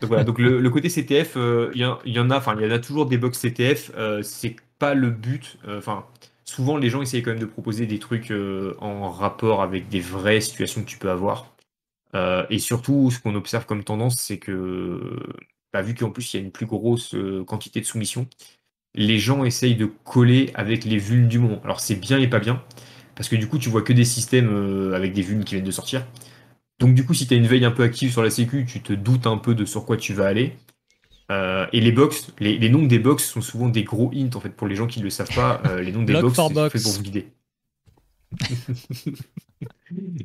Donc 0.00 0.08
voilà, 0.08 0.24
donc 0.24 0.38
le, 0.38 0.68
côté 0.70 0.88
CTF, 0.88 1.36
euh, 1.36 1.70
il 1.74 1.80
y, 1.80 1.84
en- 2.18 2.30
a, 2.30 2.36
enfin 2.36 2.54
il 2.58 2.64
y 2.64 2.66
en 2.66 2.70
a 2.74 2.78
toujours 2.78 3.06
des 3.06 3.18
box 3.18 3.38
CTF, 3.38 3.92
euh, 3.96 4.22
c'est 4.22 4.56
pas 4.78 4.94
le 4.94 5.10
but. 5.10 5.58
euh, 5.68 5.78
Enfin, 5.78 6.06
souvent 6.44 6.76
les 6.76 6.90
gens 6.90 7.02
essayent 7.02 7.22
quand 7.22 7.30
même 7.30 7.40
de 7.40 7.46
proposer 7.46 7.86
des 7.86 7.98
trucs 7.98 8.32
en 8.80 9.10
rapport 9.10 9.62
avec 9.62 9.88
des 9.88 10.00
vraies 10.00 10.40
situations 10.40 10.82
que 10.82 10.88
tu 10.88 10.98
peux 10.98 11.10
avoir. 11.10 11.52
Et 12.50 12.58
surtout, 12.58 13.10
ce 13.10 13.18
qu'on 13.20 13.34
observe 13.34 13.66
comme 13.66 13.84
tendance, 13.84 14.16
c'est 14.16 14.38
que, 14.38 15.18
bah, 15.72 15.82
vu 15.82 15.94
qu'en 15.94 16.10
plus 16.10 16.32
il 16.32 16.38
y 16.38 16.40
a 16.40 16.44
une 16.44 16.52
plus 16.52 16.66
grosse 16.66 17.14
quantité 17.46 17.80
de 17.80 17.86
soumissions, 17.86 18.26
les 18.94 19.18
gens 19.18 19.44
essayent 19.44 19.76
de 19.76 19.86
coller 19.86 20.50
avec 20.54 20.84
les 20.84 20.98
vulnes 20.98 21.28
du 21.28 21.38
moment. 21.38 21.60
Alors 21.64 21.80
c'est 21.80 21.96
bien 21.96 22.18
et 22.18 22.28
pas 22.28 22.38
bien, 22.40 22.62
parce 23.16 23.28
que 23.28 23.36
du 23.36 23.48
coup 23.48 23.58
tu 23.58 23.68
vois 23.68 23.82
que 23.82 23.92
des 23.92 24.04
systèmes 24.04 24.48
euh, 24.50 24.94
avec 24.94 25.12
des 25.12 25.22
vulnes 25.22 25.42
qui 25.44 25.54
viennent 25.56 25.64
de 25.66 25.70
sortir. 25.72 26.06
Donc 26.78 26.94
du 26.94 27.06
coup, 27.06 27.14
si 27.14 27.26
tu 27.26 27.34
as 27.34 27.36
une 27.36 27.46
veille 27.46 27.64
un 27.64 27.70
peu 27.70 27.82
active 27.82 28.12
sur 28.12 28.22
la 28.22 28.30
sécu, 28.30 28.66
tu 28.66 28.80
te 28.80 28.92
doutes 28.92 29.26
un 29.26 29.38
peu 29.38 29.54
de 29.54 29.64
sur 29.64 29.86
quoi 29.86 29.96
tu 29.96 30.12
vas 30.12 30.26
aller. 30.26 30.56
Euh, 31.32 31.66
et 31.72 31.80
les 31.80 31.90
box, 31.90 32.32
les, 32.38 32.58
les 32.58 32.68
noms 32.68 32.84
des 32.84 32.98
box 32.98 33.24
sont 33.24 33.40
souvent 33.40 33.68
des 33.68 33.82
gros 33.82 34.12
hints 34.14 34.36
en 34.36 34.40
fait 34.40 34.50
pour 34.50 34.68
les 34.68 34.76
gens 34.76 34.86
qui 34.86 35.00
ne 35.00 35.04
le 35.04 35.10
savent 35.10 35.34
pas. 35.34 35.60
euh, 35.66 35.80
les 35.80 35.90
noms 35.90 36.02
des 36.02 36.12
box, 36.12 36.36
c'est 36.36 36.52
box. 36.52 36.72
fait 36.72 36.82
pour 36.82 36.92
vous 36.92 37.02
guider. 37.02 37.28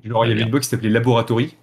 Genre 0.04 0.26
il 0.26 0.30
y 0.30 0.32
avait 0.34 0.42
une 0.42 0.50
box 0.50 0.68
qui 0.68 0.72
s'appelait 0.72 0.90
Laboratory. 0.90 1.56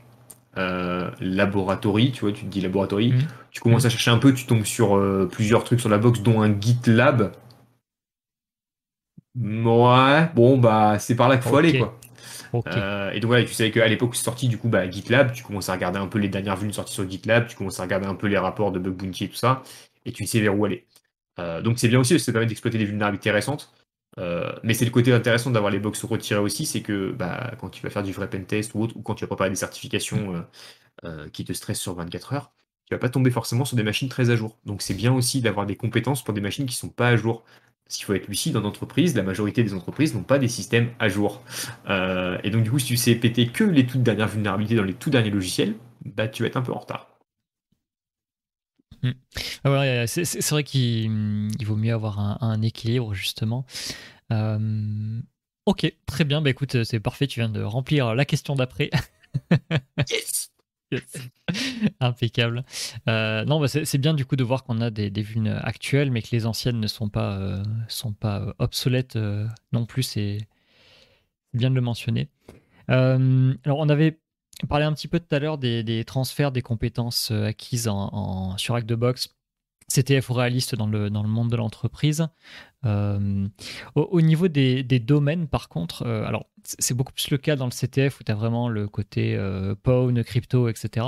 Euh, 0.56 1.10
laboratory, 1.20 2.10
tu 2.10 2.22
vois, 2.22 2.32
tu 2.32 2.46
te 2.46 2.50
dis 2.50 2.60
laboratory. 2.60 3.12
Mhm. 3.12 3.22
Tu 3.50 3.60
commences 3.60 3.84
à 3.84 3.90
chercher 3.90 4.10
un 4.10 4.18
peu, 4.18 4.32
tu 4.32 4.46
tombes 4.46 4.64
sur 4.64 4.98
plusieurs 5.30 5.62
trucs 5.64 5.80
sur 5.80 5.88
la 5.88 5.98
box, 5.98 6.20
dont 6.22 6.40
un 6.40 6.59
GitLab. 6.59 7.32
Ouais, 9.40 10.31
bon 10.35 10.59
bah 10.59 10.98
c'est 10.98 11.15
par 11.15 11.28
là 11.28 11.36
qu'il 11.36 11.48
faut 11.48 11.56
aller 11.56 11.78
quoi. 11.78 11.98
Euh, 12.66 13.10
et 13.12 13.20
donc 13.20 13.28
voilà, 13.28 13.44
tu 13.44 13.55
savais 13.55 13.70
qu'à 13.70 13.86
l'époque 13.89 14.10
où 14.10 14.15
c'est 14.15 14.24
sorti, 14.24 14.48
du 14.48 14.59
coup, 14.59 14.69
bah, 14.69 14.90
GitLab, 14.90 15.32
tu 15.32 15.43
commences 15.43 15.69
à 15.69 15.74
regarder 15.74 15.98
un 15.98 16.06
peu 16.06 16.19
les 16.19 16.28
dernières 16.28 16.56
vues 16.56 16.73
sorties 16.73 16.94
sur 16.94 17.09
GitLab, 17.09 17.47
tu 17.47 17.56
commences 17.56 17.81
à 17.81 17.82
regarder 17.82 18.06
un 18.06 18.15
peu 18.15 18.27
les 18.27 18.39
rapports 18.39 18.73
de 18.73 18.78
Bug 18.78 18.94
Bounty 18.94 19.24
et 19.24 19.28
tout 19.28 19.36
ça, 19.36 19.62
et 20.05 20.12
tu 20.12 20.27
sais 20.27 20.40
vers 20.40 20.59
où 20.59 20.65
aller. 20.65 20.86
Euh, 21.39 21.60
donc 21.62 21.78
c'est 21.78 21.89
bien 21.89 22.01
aussi, 22.01 22.19
ça 22.19 22.32
permet 22.32 22.47
d'exploiter 22.47 22.78
des 22.78 22.85
vulnérabilités 22.86 23.31
récentes. 23.31 23.73
Euh, 24.19 24.51
mais 24.65 24.74
c'est 24.74 24.85
le 24.85 24.90
côté 24.90 25.12
intéressant 25.12 25.51
d'avoir 25.51 25.70
les 25.70 25.78
box 25.78 26.05
retirées 26.05 26.40
aussi, 26.40 26.66
c'est 26.66 26.81
que 26.82 27.12
bah, 27.12 27.52
quand 27.60 27.69
tu 27.69 27.82
vas 27.82 27.90
faire 27.90 28.02
du 28.02 28.12
vrai 28.12 28.28
pentest 28.28 28.74
ou 28.74 28.82
autre, 28.82 28.97
ou 28.97 29.02
quand 29.02 29.15
tu 29.15 29.24
vas 29.24 29.28
préparer 29.28 29.51
des 29.51 29.56
certifications 29.56 30.44
qui 31.32 31.44
te 31.44 31.52
stressent 31.52 31.81
sur 31.81 31.94
24 31.94 32.32
heures, 32.32 32.52
tu 32.86 32.94
vas 32.94 32.98
pas 32.98 33.09
tomber 33.09 33.31
forcément 33.31 33.65
sur 33.65 33.77
des 33.77 33.85
machines 33.85 34.09
très 34.09 34.31
à 34.31 34.36
jour. 34.36 34.59
Donc 34.65 34.82
c'est 34.82 34.94
bien 34.94 35.12
aussi 35.12 35.40
d'avoir 35.40 35.66
des 35.66 35.77
compétences 35.77 36.24
pour 36.24 36.35
des 36.35 36.40
machines 36.40 36.66
qui 36.66 36.74
sont 36.74 36.89
pas 36.89 37.09
à 37.09 37.16
jour. 37.16 37.44
Parce 37.89 37.97
qu'il 37.97 38.05
faut 38.05 38.12
être 38.12 38.28
lucide, 38.28 38.55
en 38.56 38.65
entreprise, 38.65 39.16
la 39.16 39.23
majorité 39.23 39.65
des 39.65 39.73
entreprises 39.73 40.15
n'ont 40.15 40.23
pas 40.23 40.39
des 40.39 40.48
systèmes 40.48 40.90
à 40.98 41.09
jour. 41.09 41.43
Euh, 41.89 42.39
et 42.44 42.51
donc, 42.51 42.62
du 42.62 42.70
coup, 42.70 42.78
si 42.78 42.86
tu 42.86 42.97
sais 42.98 43.15
péter 43.15 43.48
que 43.48 43.65
les 43.65 43.86
toutes 43.86 44.02
dernières 44.02 44.28
vulnérabilités 44.28 44.74
dans 44.77 44.85
les 44.85 44.93
tout 44.93 45.09
derniers 45.09 45.31
logiciels, 45.31 45.74
bah, 46.05 46.28
tu 46.28 46.43
vas 46.43 46.48
être 46.48 46.59
un 46.59 46.62
peu 46.62 46.73
en 46.73 46.78
retard. 46.81 47.09
Ah 49.65 49.70
ouais, 49.73 50.05
c'est 50.06 50.51
vrai 50.51 50.65
qu'il 50.65 51.51
il 51.59 51.66
vaut 51.66 51.77
mieux 51.77 51.94
avoir 51.94 52.19
un, 52.19 52.36
un 52.40 52.62
équilibre, 52.62 53.15
justement. 53.15 53.65
Euh, 54.32 55.20
ok, 55.66 55.93
très 56.06 56.24
bien. 56.24 56.43
Bah 56.43 56.51
écoute, 56.51 56.85
c'est 56.85 57.01
parfait. 57.01 57.27
Tu 57.27 57.40
viens 57.40 57.48
de 57.48 57.62
remplir 57.62 58.15
la 58.15 58.24
question 58.24 58.55
d'après. 58.55 58.90
Yes. 60.10 60.51
Impeccable. 62.01 62.65
Euh, 63.09 63.44
non, 63.44 63.60
bah 63.60 63.69
c'est 63.69 63.98
bien 63.98 64.15
du 64.15 64.24
coup 64.24 64.36
de 64.36 64.44
voir 64.44 64.65
qu'on 64.65 64.81
a 64.81 64.90
des, 64.90 65.10
des 65.10 65.23
vulnes 65.23 65.60
actuelles, 65.62 66.10
mais 66.10 66.23
que 66.23 66.28
les 66.32 66.47
anciennes 66.47 66.81
ne 66.81 66.86
sont 66.86 67.09
pas, 67.09 67.36
euh, 67.36 67.62
euh, 68.24 68.52
obsolètes 68.59 69.16
euh, 69.16 69.47
non 69.73 69.86
plus. 69.86 70.02
C'est 70.02 70.39
bien 71.55 71.70
de 71.70 71.74
le 71.74 71.81
mentionner. 71.81 72.28
Euh, 72.90 73.55
alors, 73.65 73.78
on 73.78 73.89
avait 73.89 74.19
parlé 74.69 74.85
un 74.85 74.93
petit 74.93 75.09
peu 75.09 75.20
tout 75.20 75.35
à 75.35 75.39
l'heure 75.39 75.59
des, 75.59 76.05
transferts 76.06 76.52
des 76.52 76.62
compétences 76.62 77.31
euh, 77.31 77.47
acquises 77.47 77.89
en, 77.89 78.56
sur 78.59 78.74
Hack 78.74 78.86
the 78.86 78.94
Box. 78.94 79.35
CTF 79.93 80.31
ou 80.31 80.35
réaliste 80.35 80.74
dans 80.74 80.86
le, 80.86 81.10
dans 81.10 81.23
le 81.23 81.28
monde 81.28 81.51
de 81.51 81.56
l'entreprise. 81.56 82.28
Euh, 82.85 83.48
au, 83.94 84.02
au 84.02 84.20
niveau 84.20 84.48
des, 84.48 84.82
domaines, 85.01 85.48
par 85.48 85.69
contre, 85.69 86.02
euh, 86.06 86.24
alors 86.24 86.47
c'est 86.62 86.94
beaucoup 86.94 87.12
plus 87.12 87.31
le 87.31 87.39
cas 87.39 87.56
dans 87.56 87.65
le 87.65 87.70
CTF 87.70 88.20
où 88.20 88.24
tu 88.24 88.31
as 88.32 88.35
vraiment 88.35 88.69
le 88.69 88.86
côté 88.89 89.35
euh, 89.36 89.74
Pwn, 89.74 90.23
crypto, 90.24 90.69
etc. 90.69 91.06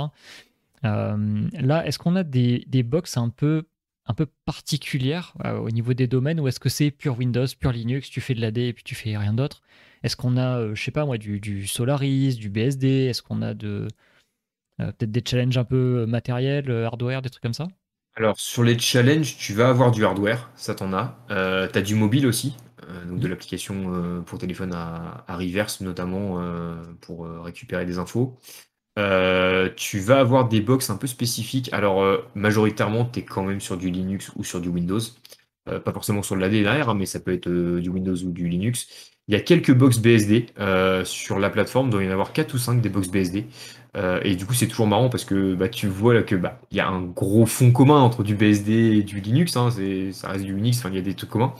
Là, 0.83 1.85
est-ce 1.85 1.99
qu'on 1.99 2.15
a 2.15 2.23
des, 2.23 2.65
des 2.67 2.81
box 2.81 3.17
un 3.17 3.29
peu, 3.29 3.67
un 4.07 4.15
particulières 4.45 5.35
au 5.45 5.69
niveau 5.69 5.93
des 5.93 6.07
domaines 6.07 6.39
ou 6.39 6.47
est-ce 6.47 6.59
que 6.59 6.69
c'est 6.69 6.89
pure 6.89 7.19
Windows, 7.19 7.45
pure 7.59 7.71
Linux, 7.71 8.09
tu 8.09 8.19
fais 8.19 8.33
de 8.33 8.41
l'AD 8.41 8.57
et 8.57 8.73
puis 8.73 8.83
tu 8.83 8.95
fais 8.95 9.15
rien 9.15 9.33
d'autre? 9.33 9.61
Est-ce 10.01 10.15
qu'on 10.15 10.37
a, 10.37 10.73
je 10.73 10.81
sais 10.81 10.89
pas 10.89 11.05
moi, 11.05 11.19
du, 11.19 11.67
Solaris, 11.67 12.35
du 12.35 12.49
BSD 12.49 12.87
Est-ce 12.87 13.21
qu'on 13.21 13.43
a 13.43 13.53
peut-être 13.53 15.11
des 15.11 15.23
challenges 15.23 15.59
un 15.59 15.65
peu 15.65 16.07
matériels, 16.07 16.71
hardware, 16.71 17.21
des 17.21 17.29
trucs 17.29 17.43
comme 17.43 17.53
ça? 17.53 17.67
Alors, 18.15 18.39
sur 18.39 18.63
les 18.63 18.77
challenges, 18.77 19.37
tu 19.37 19.53
vas 19.53 19.69
avoir 19.69 19.91
du 19.91 20.05
hardware, 20.05 20.49
ça 20.55 20.75
t'en 20.75 20.93
a. 20.93 21.17
Euh, 21.31 21.67
t'as 21.71 21.81
du 21.81 21.95
mobile 21.95 22.27
aussi. 22.27 22.55
donc 23.07 23.19
de 23.19 23.27
l'application 23.27 24.23
pour 24.25 24.37
téléphone 24.37 24.73
à, 24.73 25.23
Reverse 25.29 25.81
notamment 25.81 26.43
pour 27.01 27.25
récupérer 27.43 27.85
des 27.85 27.99
infos. 27.99 28.37
tu 29.77 29.99
vas 29.99 30.19
avoir 30.19 30.47
des 30.49 30.61
box 30.61 30.89
un 30.89 30.97
peu 30.97 31.07
spécifiques. 31.07 31.71
Alors, 31.73 32.21
majoritairement, 32.35 33.05
tu 33.05 33.19
es 33.19 33.25
quand 33.25 33.43
même 33.43 33.61
sur 33.61 33.77
du 33.77 33.89
Linux 33.89 34.31
ou 34.35 34.43
sur 34.43 34.59
du 34.59 34.69
Windows. 34.69 34.99
pas 35.65 35.93
forcément 35.93 36.21
sur 36.21 36.35
de 36.35 36.41
l'AD 36.41 36.51
derrière, 36.51 36.89
hein, 36.89 36.95
mais 36.95 37.05
ça 37.05 37.19
peut 37.21 37.33
être 37.33 37.49
du 37.49 37.89
Windows 37.89 38.15
ou 38.15 38.31
du 38.31 38.49
Linux. 38.49 39.11
Il 39.31 39.33
y 39.33 39.37
a 39.37 39.39
quelques 39.39 39.73
box 39.73 39.99
BSD 39.99 40.47
sur 41.05 41.39
la 41.39 41.49
plateforme, 41.49 41.87
il 41.87 41.91
doit 41.91 42.03
y 42.03 42.07
en 42.09 42.11
avoir 42.11 42.33
4 42.33 42.53
ou 42.53 42.57
5 42.57 42.81
des 42.81 42.89
box 42.89 43.07
BSD. 43.07 43.47
Euh, 43.97 44.21
et 44.23 44.35
du 44.35 44.45
coup, 44.45 44.53
c'est 44.53 44.67
toujours 44.67 44.87
marrant 44.87 45.09
parce 45.09 45.25
que 45.25 45.53
bah, 45.53 45.67
tu 45.67 45.87
vois 45.87 46.13
là 46.13 46.23
que 46.23 46.35
bah 46.35 46.59
il 46.71 46.77
y 46.77 46.79
a 46.79 46.87
un 46.87 47.01
gros 47.01 47.45
fond 47.45 47.71
commun 47.71 47.99
entre 47.99 48.23
du 48.23 48.35
BSD 48.35 48.71
et 48.71 49.03
du 49.03 49.19
Linux. 49.19 49.57
Hein, 49.57 49.69
ça 50.11 50.29
reste 50.29 50.45
du 50.45 50.55
Unix. 50.55 50.83
Il 50.87 50.95
y 50.95 50.97
a 50.97 51.01
des 51.01 51.13
trucs 51.13 51.29
communs. 51.29 51.53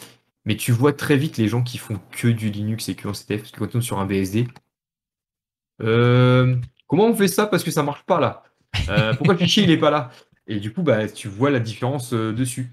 Mais 0.45 0.55
tu 0.55 0.71
vois 0.71 0.93
très 0.93 1.17
vite 1.17 1.37
les 1.37 1.47
gens 1.47 1.61
qui 1.61 1.77
font 1.77 1.99
que 2.11 2.27
du 2.27 2.49
Linux 2.49 2.89
et 2.89 2.95
que 2.95 3.07
en 3.07 3.13
CTF. 3.13 3.41
Parce 3.41 3.51
que 3.51 3.59
quand 3.59 3.75
on 3.75 3.79
est 3.79 3.83
sur 3.83 3.99
un 3.99 4.05
BSD, 4.05 4.47
euh, 5.81 6.55
comment 6.87 7.07
on 7.07 7.15
fait 7.15 7.27
ça 7.27 7.47
Parce 7.47 7.63
que 7.63 7.71
ça 7.71 7.83
marche 7.83 8.03
pas 8.03 8.19
là? 8.19 8.43
Euh, 8.89 9.13
pourquoi 9.13 9.33
le 9.33 9.39
fichier 9.39 9.63
il 9.63 9.71
est 9.71 9.77
pas 9.77 9.91
là? 9.91 10.11
Et 10.47 10.59
du 10.59 10.73
coup, 10.73 10.81
bah, 10.81 11.07
tu 11.07 11.27
vois 11.27 11.51
la 11.51 11.59
différence 11.59 12.13
dessus. 12.13 12.71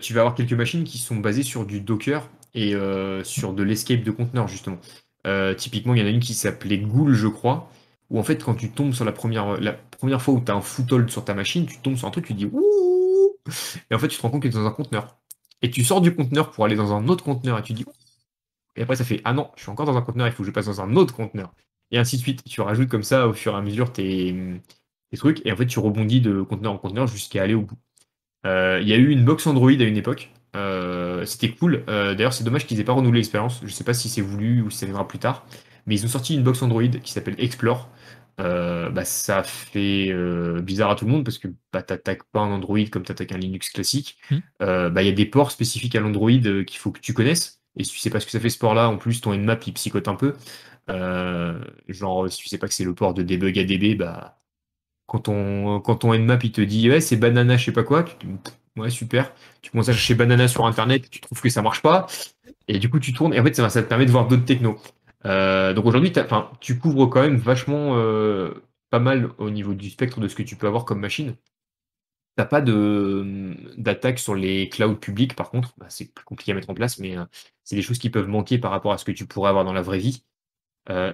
tu 0.00 0.14
vas 0.14 0.20
avoir 0.20 0.34
quelques 0.34 0.52
machines 0.54 0.84
qui 0.84 0.98
sont 0.98 1.16
basées 1.16 1.42
sur 1.42 1.66
du 1.66 1.80
Docker 1.80 2.28
et 2.54 2.74
sur 3.24 3.52
de 3.52 3.62
l'escape 3.62 4.02
de 4.02 4.10
conteneurs 4.10 4.48
justement. 4.48 4.78
typiquement, 5.56 5.94
il 5.94 6.00
y 6.00 6.02
en 6.02 6.06
a 6.06 6.10
une 6.10 6.20
qui 6.20 6.34
s'appelait 6.34 6.78
Ghoul, 6.78 7.14
je 7.14 7.28
crois 7.28 7.70
où 8.10 8.18
en 8.18 8.22
fait, 8.22 8.42
quand 8.42 8.54
tu 8.54 8.70
tombes 8.70 8.92
sur 8.92 9.04
la 9.04 9.12
première, 9.12 9.60
la 9.60 9.72
première 9.72 10.22
fois 10.22 10.34
où 10.34 10.40
tu 10.40 10.50
as 10.50 10.54
un 10.54 10.60
foothold 10.60 11.10
sur 11.10 11.24
ta 11.24 11.34
machine, 11.34 11.66
tu 11.66 11.78
tombes 11.80 11.96
sur 11.96 12.08
un 12.08 12.10
truc, 12.10 12.26
tu 12.26 12.34
dis 12.34 12.46
ouh 12.46 13.34
Et 13.90 13.94
en 13.94 13.98
fait, 13.98 14.08
tu 14.08 14.16
te 14.16 14.22
rends 14.22 14.30
compte 14.30 14.42
que 14.42 14.48
tu 14.48 14.54
es 14.56 14.58
dans 14.58 14.66
un 14.66 14.72
conteneur. 14.72 15.18
Et 15.62 15.70
tu 15.70 15.84
sors 15.84 16.00
du 16.00 16.14
conteneur 16.14 16.50
pour 16.50 16.64
aller 16.64 16.76
dans 16.76 16.92
un 16.94 17.08
autre 17.08 17.24
conteneur 17.24 17.58
et 17.58 17.62
tu 17.62 17.72
dis 17.72 17.84
Et 18.76 18.82
après, 18.82 18.96
ça 18.96 19.04
fait 19.04 19.20
ah 19.24 19.32
non, 19.32 19.50
je 19.56 19.62
suis 19.62 19.70
encore 19.70 19.86
dans 19.86 19.96
un 19.96 20.02
conteneur, 20.02 20.26
il 20.26 20.32
faut 20.32 20.42
que 20.42 20.46
je 20.46 20.52
passe 20.52 20.66
dans 20.66 20.80
un 20.80 20.96
autre 20.96 21.14
conteneur. 21.14 21.52
Et 21.90 21.98
ainsi 21.98 22.16
de 22.16 22.22
suite. 22.22 22.44
Tu 22.44 22.60
rajoutes 22.60 22.88
comme 22.88 23.02
ça 23.02 23.26
au 23.28 23.32
fur 23.32 23.54
et 23.54 23.56
à 23.56 23.62
mesure 23.62 23.92
tes, 23.92 24.34
trucs 25.16 25.44
et 25.46 25.52
en 25.52 25.56
fait, 25.56 25.66
tu 25.66 25.78
rebondis 25.78 26.20
de 26.20 26.42
conteneur 26.42 26.72
en 26.72 26.78
conteneur 26.78 27.06
jusqu'à 27.06 27.42
aller 27.42 27.54
au 27.54 27.62
bout. 27.62 27.78
Euh, 28.46 28.78
il 28.80 28.88
y 28.88 28.92
a 28.92 28.96
eu 28.96 29.10
une 29.10 29.24
box 29.24 29.46
Android 29.46 29.70
à 29.70 29.84
une 29.84 29.96
époque. 29.96 30.30
Euh, 30.56 31.24
c'était 31.24 31.50
cool. 31.50 31.84
Euh, 31.88 32.14
d'ailleurs, 32.14 32.32
c'est 32.32 32.44
dommage 32.44 32.66
qu'ils 32.66 32.80
aient 32.80 32.84
pas 32.84 32.92
renouvelé 32.92 33.20
l'expérience. 33.20 33.60
Je 33.64 33.70
sais 33.70 33.84
pas 33.84 33.94
si 33.94 34.08
c'est 34.08 34.20
voulu 34.20 34.62
ou 34.62 34.70
si 34.70 34.78
ça 34.78 34.86
viendra 34.86 35.06
plus 35.06 35.18
tard. 35.18 35.46
Mais 35.86 35.94
ils 35.94 36.04
ont 36.04 36.08
sorti 36.08 36.34
une 36.34 36.42
box 36.42 36.62
Android 36.62 36.88
qui 36.88 37.12
s'appelle 37.12 37.36
Explore. 37.38 37.90
Euh, 38.40 38.88
bah, 38.90 39.04
ça 39.04 39.42
fait 39.42 40.12
bizarre 40.62 40.90
à 40.90 40.94
tout 40.94 41.04
le 41.04 41.10
monde 41.10 41.24
parce 41.24 41.38
que 41.38 41.48
bah, 41.72 41.82
tu 41.82 41.92
n'attaques 41.92 42.24
pas 42.24 42.40
un 42.40 42.52
Android 42.52 42.78
comme 42.90 43.02
tu 43.02 43.12
attaques 43.12 43.32
un 43.32 43.38
Linux 43.38 43.70
classique. 43.70 44.18
Hmm. 44.30 44.38
Bah, 44.60 45.02
il 45.02 45.06
y 45.06 45.10
a 45.10 45.12
des 45.12 45.26
ports 45.26 45.50
spécifiques 45.50 45.94
à 45.96 46.00
l'Android 46.00 46.30
qu'il 46.30 46.78
faut 46.78 46.92
que 46.92 47.00
tu 47.00 47.14
connaisses. 47.14 47.60
Et 47.76 47.84
si 47.84 47.92
tu 47.92 47.98
sais 47.98 48.10
pas 48.10 48.20
ce 48.20 48.26
que 48.26 48.32
ça 48.32 48.40
fait 48.40 48.50
ce 48.50 48.58
port-là, 48.58 48.88
en 48.88 48.96
plus 48.96 49.20
ton 49.20 49.34
Nmap 49.34 49.66
il 49.66 49.72
psychote 49.74 50.08
un 50.08 50.16
peu. 50.16 50.34
genre, 51.88 52.30
si 52.30 52.38
tu 52.38 52.48
sais 52.48 52.58
pas 52.58 52.68
que 52.68 52.74
c'est 52.74 52.84
le 52.84 52.94
port 52.94 53.14
de 53.14 53.22
debug 53.22 53.58
ADB, 53.58 53.96
bah, 53.96 54.40
quand, 55.06 55.20
ton, 55.20 55.80
quand 55.80 56.04
Nmap 56.04 56.44
il 56.44 56.52
te 56.52 56.60
dit 56.60 56.90
ouais, 56.90 57.00
c'est 57.00 57.16
banana, 57.16 57.56
je 57.56 57.66
sais 57.66 57.72
pas 57.72 57.84
quoi, 57.84 58.04
tu 58.04 58.26
ouais, 58.78 58.90
super. 58.90 59.32
Tu 59.62 59.70
commences 59.70 59.88
à 59.88 59.92
chercher 59.92 60.14
banana 60.14 60.48
sur 60.48 60.66
internet, 60.66 61.10
tu 61.10 61.20
trouves 61.20 61.40
que 61.40 61.48
ça 61.48 61.62
marche 61.62 61.82
pas. 61.82 62.06
Et 62.68 62.78
du 62.78 62.90
coup, 62.90 63.00
tu 63.00 63.12
tournes 63.12 63.34
et 63.34 63.40
en 63.40 63.44
fait, 63.44 63.54
ça, 63.54 63.82
te 63.82 63.88
permet 63.88 64.06
de 64.06 64.10
voir 64.10 64.28
d'autres 64.28 64.44
technos. 64.44 64.78
Euh, 65.26 65.74
donc 65.74 65.86
aujourd'hui, 65.86 66.12
tu 66.60 66.78
couvres 66.78 67.06
quand 67.06 67.22
même 67.22 67.36
vachement 67.36 67.96
euh, 67.96 68.52
pas 68.90 69.00
mal 69.00 69.30
au 69.38 69.50
niveau 69.50 69.74
du 69.74 69.90
spectre 69.90 70.20
de 70.20 70.28
ce 70.28 70.36
que 70.36 70.42
tu 70.42 70.56
peux 70.56 70.66
avoir 70.66 70.84
comme 70.84 71.00
machine. 71.00 71.34
T'as 72.36 72.44
pas 72.44 72.60
d'attaque 72.60 74.20
sur 74.20 74.34
les 74.36 74.68
clouds 74.68 74.94
publics, 74.94 75.34
par 75.34 75.50
contre, 75.50 75.74
bah, 75.76 75.86
c'est 75.88 76.12
plus 76.14 76.24
compliqué 76.24 76.52
à 76.52 76.54
mettre 76.54 76.70
en 76.70 76.74
place, 76.74 76.98
mais 77.00 77.16
euh, 77.18 77.24
c'est 77.64 77.74
des 77.74 77.82
choses 77.82 77.98
qui 77.98 78.10
peuvent 78.10 78.28
manquer 78.28 78.58
par 78.58 78.70
rapport 78.70 78.92
à 78.92 78.98
ce 78.98 79.04
que 79.04 79.12
tu 79.12 79.26
pourrais 79.26 79.50
avoir 79.50 79.64
dans 79.64 79.72
la 79.72 79.82
vraie 79.82 79.98
vie. 79.98 80.22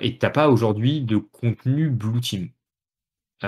et 0.00 0.18
t'as 0.18 0.30
pas 0.30 0.48
aujourd'hui 0.50 1.00
de 1.02 1.16
contenu 1.16 1.88
Blue 1.90 2.20
Team. 2.20 2.50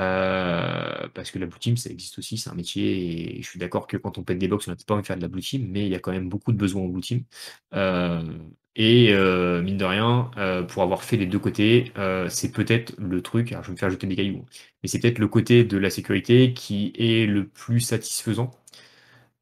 Parce 0.00 1.30
que 1.30 1.38
la 1.38 1.46
Blue 1.46 1.58
Team, 1.58 1.76
ça 1.76 1.90
existe 1.90 2.18
aussi, 2.18 2.38
c'est 2.38 2.50
un 2.50 2.54
métier, 2.54 3.38
et 3.38 3.42
je 3.42 3.48
suis 3.48 3.58
d'accord 3.58 3.86
que 3.86 3.96
quand 3.96 4.18
on 4.18 4.22
pète 4.24 4.38
des 4.38 4.48
box, 4.48 4.68
on 4.68 4.72
n'a 4.72 4.76
pas 4.86 4.94
envie 4.94 5.02
de 5.02 5.06
faire 5.06 5.16
de 5.16 5.22
la 5.22 5.28
Blue 5.28 5.42
Team, 5.42 5.66
mais 5.70 5.86
il 5.86 5.88
y 5.90 5.94
a 5.94 6.00
quand 6.00 6.12
même 6.12 6.28
beaucoup 6.28 6.52
de 6.52 6.58
besoins 6.58 6.82
en 6.82 6.88
Blue 6.88 7.02
Team. 7.02 7.24
Et 8.78 9.08
euh, 9.12 9.62
mine 9.62 9.78
de 9.78 9.84
rien, 9.86 10.30
euh, 10.36 10.62
pour 10.62 10.82
avoir 10.82 11.02
fait 11.02 11.16
les 11.16 11.24
deux 11.24 11.38
côtés, 11.38 11.92
euh, 11.96 12.28
c'est 12.28 12.52
peut-être 12.52 12.94
le 12.98 13.22
truc, 13.22 13.52
alors 13.52 13.64
je 13.64 13.68
vais 13.68 13.72
me 13.72 13.78
faire 13.78 13.88
jeter 13.90 14.06
des 14.06 14.16
cailloux, 14.16 14.44
mais 14.82 14.88
c'est 14.88 14.98
peut-être 15.00 15.18
le 15.18 15.28
côté 15.28 15.64
de 15.64 15.78
la 15.78 15.88
sécurité 15.88 16.52
qui 16.52 16.92
est 16.98 17.26
le 17.26 17.48
plus 17.48 17.80
satisfaisant 17.80 18.50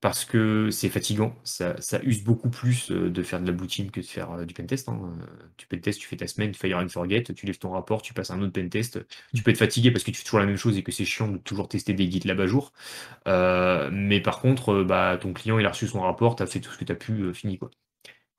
parce 0.05 0.27
que 0.27 0.69
c'est 0.71 0.91
fatigant, 0.91 1.35
ça, 1.45 1.77
use 2.03 2.23
beaucoup 2.25 2.51
plus 2.51 2.91
de 2.91 3.23
faire 3.23 3.41
de 3.41 3.47
la 3.47 3.53
blue 3.53 3.67
que 3.67 4.01
de 4.01 4.05
faire 4.05 4.45
du 4.45 4.53
pentest. 4.53 4.87
Hein. 4.91 5.01
Tu 5.57 5.67
pentest, 5.67 5.99
tu 5.99 6.07
fais 6.07 6.17
ta 6.19 6.27
semaine, 6.27 6.53
fire 6.53 6.77
and 6.77 6.91
forget, 6.91 7.23
tu 7.23 7.47
lèves 7.47 7.57
ton 7.57 7.71
rapport, 7.71 8.03
tu 8.03 8.13
passes 8.13 8.31
un 8.31 8.39
autre 8.43 8.53
pentest. 8.53 9.01
Tu 9.35 9.43
peux 9.43 9.51
être 9.51 9.57
fatigué 9.57 9.91
parce 9.91 10.05
que 10.05 10.11
tu 10.11 10.19
fais 10.19 10.25
toujours 10.25 10.41
la 10.41 10.45
même 10.45 10.59
chose 10.59 10.77
et 10.77 10.83
que 10.83 10.93
c'est 10.93 11.07
chiant 11.07 11.29
de 11.29 11.39
toujours 11.39 11.69
tester 11.69 11.95
des 11.95 12.07
guides 12.07 12.27
là-bas 12.27 12.47
jour. 12.47 12.75
mais 13.25 14.21
par 14.21 14.41
contre, 14.43 14.83
bah, 14.83 15.17
ton 15.19 15.33
client 15.33 15.59
il 15.59 15.65
a 15.65 15.71
reçu 15.71 15.89
son 15.89 16.03
rapport, 16.03 16.37
tu 16.37 16.43
as 16.43 16.47
fait 16.47 16.61
tout 16.61 16.71
ce 16.71 16.77
que 16.77 16.85
tu 16.85 16.93
as 16.93 16.97
pu, 16.97 17.33
fini 17.33 17.57
quoi. 17.57 17.71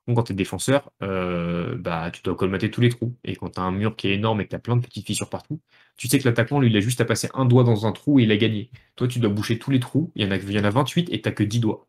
Donc, 0.06 0.16
quand 0.16 0.22
tu 0.24 0.32
es 0.32 0.36
défenseur, 0.36 0.92
euh, 1.02 1.76
bah, 1.76 2.10
tu 2.12 2.22
dois 2.22 2.36
colmater 2.36 2.70
tous 2.70 2.80
les 2.80 2.88
trous. 2.90 3.16
Et 3.24 3.36
quand 3.36 3.50
tu 3.50 3.60
as 3.60 3.62
un 3.62 3.72
mur 3.72 3.96
qui 3.96 4.08
est 4.08 4.14
énorme 4.14 4.40
et 4.40 4.44
que 4.44 4.50
tu 4.50 4.56
as 4.56 4.60
plein 4.60 4.76
de 4.76 4.82
petites 4.86 5.06
fissures 5.06 5.30
partout, 5.30 5.60
tu 5.96 6.08
sais 6.08 6.18
que 6.18 6.24
l'attaquant, 6.28 6.60
lui, 6.60 6.70
il 6.70 6.76
a 6.76 6.80
juste 6.80 7.00
à 7.00 7.04
passer 7.04 7.28
un 7.34 7.44
doigt 7.44 7.64
dans 7.64 7.86
un 7.86 7.92
trou 7.92 8.20
et 8.20 8.24
il 8.24 8.32
a 8.32 8.36
gagné. 8.36 8.70
Toi, 8.96 9.08
tu 9.08 9.18
dois 9.18 9.30
boucher 9.30 9.58
tous 9.58 9.70
les 9.70 9.80
trous. 9.80 10.12
Il 10.14 10.24
y 10.24 10.28
en 10.28 10.30
a, 10.30 10.36
il 10.36 10.52
y 10.52 10.58
en 10.60 10.64
a 10.64 10.70
28 10.70 11.08
et 11.12 11.22
tu 11.22 11.34
que 11.34 11.42
10 11.42 11.60
doigts. 11.60 11.88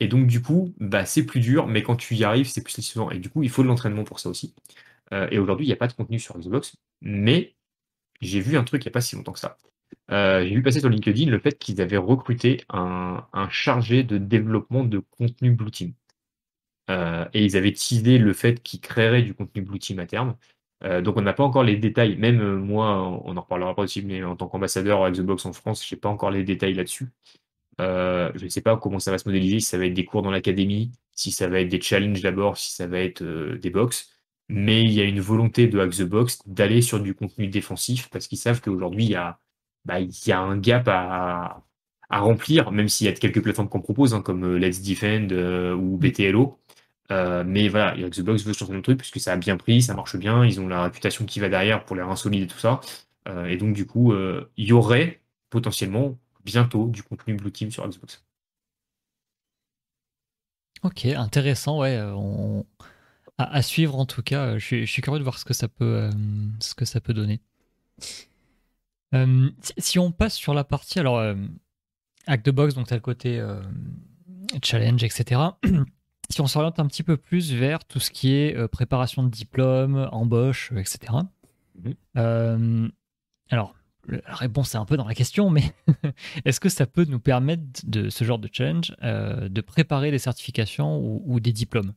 Et 0.00 0.08
donc, 0.08 0.26
du 0.26 0.42
coup, 0.42 0.74
bah, 0.80 1.04
c'est 1.06 1.24
plus 1.24 1.40
dur, 1.40 1.66
mais 1.66 1.82
quand 1.82 1.96
tu 1.96 2.14
y 2.16 2.24
arrives, 2.24 2.48
c'est 2.48 2.62
plus 2.62 2.72
satisfaisant. 2.72 3.10
Et 3.10 3.18
du 3.18 3.30
coup, 3.30 3.42
il 3.42 3.50
faut 3.50 3.62
de 3.62 3.68
l'entraînement 3.68 4.04
pour 4.04 4.20
ça 4.20 4.30
aussi. 4.30 4.54
Euh, 5.12 5.28
et 5.30 5.38
aujourd'hui, 5.38 5.66
il 5.66 5.68
n'y 5.68 5.74
a 5.74 5.76
pas 5.76 5.88
de 5.88 5.92
contenu 5.92 6.18
sur 6.18 6.38
Xbox, 6.38 6.76
mais 7.02 7.56
j'ai 8.20 8.40
vu 8.40 8.56
un 8.56 8.64
truc 8.64 8.84
il 8.84 8.88
n'y 8.88 8.92
a 8.92 8.92
pas 8.92 9.00
si 9.00 9.16
longtemps 9.16 9.32
que 9.32 9.40
ça. 9.40 9.58
Euh, 10.12 10.44
j'ai 10.46 10.54
vu 10.54 10.62
passer 10.62 10.80
sur 10.80 10.88
LinkedIn 10.88 11.30
le 11.30 11.38
fait 11.40 11.58
qu'ils 11.58 11.80
avaient 11.80 11.96
recruté 11.96 12.64
un, 12.70 13.26
un 13.32 13.48
chargé 13.50 14.02
de 14.04 14.18
développement 14.18 14.84
de 14.84 14.98
contenu 15.00 15.52
Blue 15.52 15.70
Team. 15.70 15.94
Euh, 16.90 17.24
et 17.34 17.44
ils 17.44 17.56
avaient 17.56 17.72
teasé 17.72 18.18
le 18.18 18.32
fait 18.32 18.62
qu'ils 18.62 18.80
créeraient 18.80 19.22
du 19.22 19.34
contenu 19.34 19.62
Blue 19.62 19.78
Team 19.78 19.98
à 20.00 20.06
terme. 20.06 20.36
Euh, 20.84 21.02
donc 21.02 21.16
on 21.16 21.22
n'a 21.22 21.34
pas 21.34 21.44
encore 21.44 21.62
les 21.62 21.76
détails, 21.76 22.16
même 22.16 22.40
euh, 22.40 22.56
moi, 22.56 23.20
on 23.24 23.36
en 23.36 23.42
reparlera 23.42 23.74
pas 23.74 23.82
aussi, 23.82 24.02
mais 24.02 24.24
en 24.24 24.36
tant 24.36 24.48
qu'ambassadeur 24.48 25.04
à 25.04 25.10
Xbox 25.10 25.46
en 25.46 25.52
France, 25.52 25.86
je 25.86 25.94
n'ai 25.94 26.00
pas 26.00 26.08
encore 26.08 26.30
les 26.30 26.44
détails 26.44 26.74
là-dessus. 26.74 27.10
je 27.78 28.44
ne 28.44 28.48
sais 28.48 28.62
pas 28.62 28.76
comment 28.76 28.98
ça 28.98 29.10
va 29.10 29.18
se 29.18 29.28
modéliser, 29.28 29.60
si 29.60 29.66
ça 29.66 29.78
va 29.78 29.86
être 29.86 29.94
des 29.94 30.04
cours 30.04 30.22
dans 30.22 30.30
l'académie, 30.30 30.92
si 31.14 31.32
ça 31.32 31.48
va 31.48 31.60
être 31.60 31.68
des 31.68 31.80
challenges 31.80 32.22
d'abord, 32.22 32.56
si 32.58 32.72
ça 32.74 32.86
va 32.86 33.00
être 33.00 33.22
des 33.22 33.70
box. 33.70 34.10
Mais 34.48 34.82
il 34.84 34.92
y 34.92 35.00
a 35.00 35.04
une 35.04 35.20
volonté 35.20 35.68
de 35.68 35.78
Hack 35.78 35.92
the 35.92 36.02
Box 36.02 36.40
d'aller 36.46 36.82
sur 36.82 37.00
du 37.00 37.14
contenu 37.14 37.46
défensif 37.48 38.08
parce 38.10 38.26
qu'ils 38.26 38.38
savent 38.38 38.60
qu'aujourd'hui, 38.60 39.04
il 39.04 39.10
y 39.10 39.14
a, 39.14 39.38
bah, 39.84 40.00
il 40.00 40.10
y 40.26 40.32
a 40.32 40.40
un 40.40 40.58
gap 40.58 40.88
à, 40.88 41.64
remplir, 42.10 42.72
même 42.72 42.88
s'il 42.88 43.06
y 43.06 43.10
a 43.10 43.12
quelques 43.12 43.42
plateformes 43.42 43.68
qu'on 43.68 43.80
propose, 43.80 44.14
hein, 44.14 44.22
comme 44.22 44.56
Let's 44.56 44.82
Defend 44.82 45.28
ou 45.74 45.96
BTLO. 45.98 46.59
Euh, 47.10 47.42
mais 47.44 47.68
voilà, 47.68 47.96
Xbox 47.96 48.44
veut 48.44 48.52
changer 48.52 48.72
le 48.72 48.82
truc 48.82 48.98
puisque 48.98 49.20
ça 49.20 49.32
a 49.32 49.36
bien 49.36 49.56
pris, 49.56 49.82
ça 49.82 49.94
marche 49.94 50.16
bien, 50.16 50.44
ils 50.44 50.60
ont 50.60 50.68
la 50.68 50.84
réputation 50.84 51.24
qui 51.24 51.40
va 51.40 51.48
derrière 51.48 51.84
pour 51.84 51.96
les 51.96 52.02
reins 52.02 52.14
et 52.32 52.46
tout 52.46 52.58
ça. 52.58 52.80
Euh, 53.28 53.46
et 53.46 53.56
donc, 53.56 53.74
du 53.74 53.86
coup, 53.86 54.12
euh, 54.12 54.50
il 54.56 54.66
y 54.66 54.72
aurait 54.72 55.20
potentiellement 55.50 56.16
bientôt 56.44 56.88
du 56.88 57.02
contenu 57.02 57.34
Blue 57.34 57.50
Team 57.50 57.70
sur 57.70 57.86
Xbox. 57.86 58.24
Ok, 60.82 61.04
intéressant, 61.04 61.80
ouais. 61.80 62.00
À, 63.36 63.62
suivre 63.62 63.98
en 63.98 64.06
tout 64.06 64.22
cas. 64.22 64.56
Je 64.58 64.84
suis, 64.84 65.02
curieux 65.02 65.18
de 65.18 65.24
voir 65.24 65.38
ce 65.38 65.44
que 65.44 65.52
ça 65.52 65.68
peut, 65.68 66.08
ce 66.60 66.74
que 66.74 66.84
ça 66.84 67.00
peut 67.00 67.12
donner. 67.12 67.40
si, 69.76 69.98
on 69.98 70.12
passe 70.12 70.34
sur 70.34 70.54
la 70.54 70.64
partie, 70.64 70.98
alors, 71.00 71.34
Hack 72.26 72.42
the 72.44 72.50
Box, 72.50 72.74
donc 72.74 72.86
tu 72.86 72.94
as 72.94 72.96
le 72.96 73.02
côté 73.02 73.44
challenge, 74.62 75.04
etc. 75.04 75.40
si 76.30 76.40
on 76.40 76.46
s'oriente 76.46 76.78
un 76.78 76.86
petit 76.86 77.02
peu 77.02 77.16
plus 77.16 77.52
vers 77.52 77.84
tout 77.84 78.00
ce 78.00 78.10
qui 78.10 78.34
est 78.34 78.56
euh, 78.56 78.68
préparation 78.68 79.22
de 79.22 79.28
diplôme, 79.28 80.08
embauche, 80.12 80.72
etc. 80.76 81.12
Mhm. 81.82 81.94
Euh, 82.16 82.88
alors, 83.50 83.74
la 84.08 84.34
réponse 84.34 84.74
est 84.74 84.78
un 84.78 84.84
peu 84.84 84.96
dans 84.96 85.06
la 85.06 85.14
question, 85.14 85.50
mais 85.50 85.74
est-ce 86.44 86.60
que 86.60 86.68
ça 86.68 86.86
peut 86.86 87.04
nous 87.04 87.20
permettre 87.20 87.62
de 87.84 88.08
ce 88.08 88.24
genre 88.24 88.38
de 88.38 88.48
challenge 88.50 88.94
euh, 89.02 89.48
de 89.48 89.60
préparer 89.60 90.10
des 90.10 90.18
certifications 90.18 90.98
ou, 90.98 91.40
des 91.40 91.52
diplômes? 91.52 91.92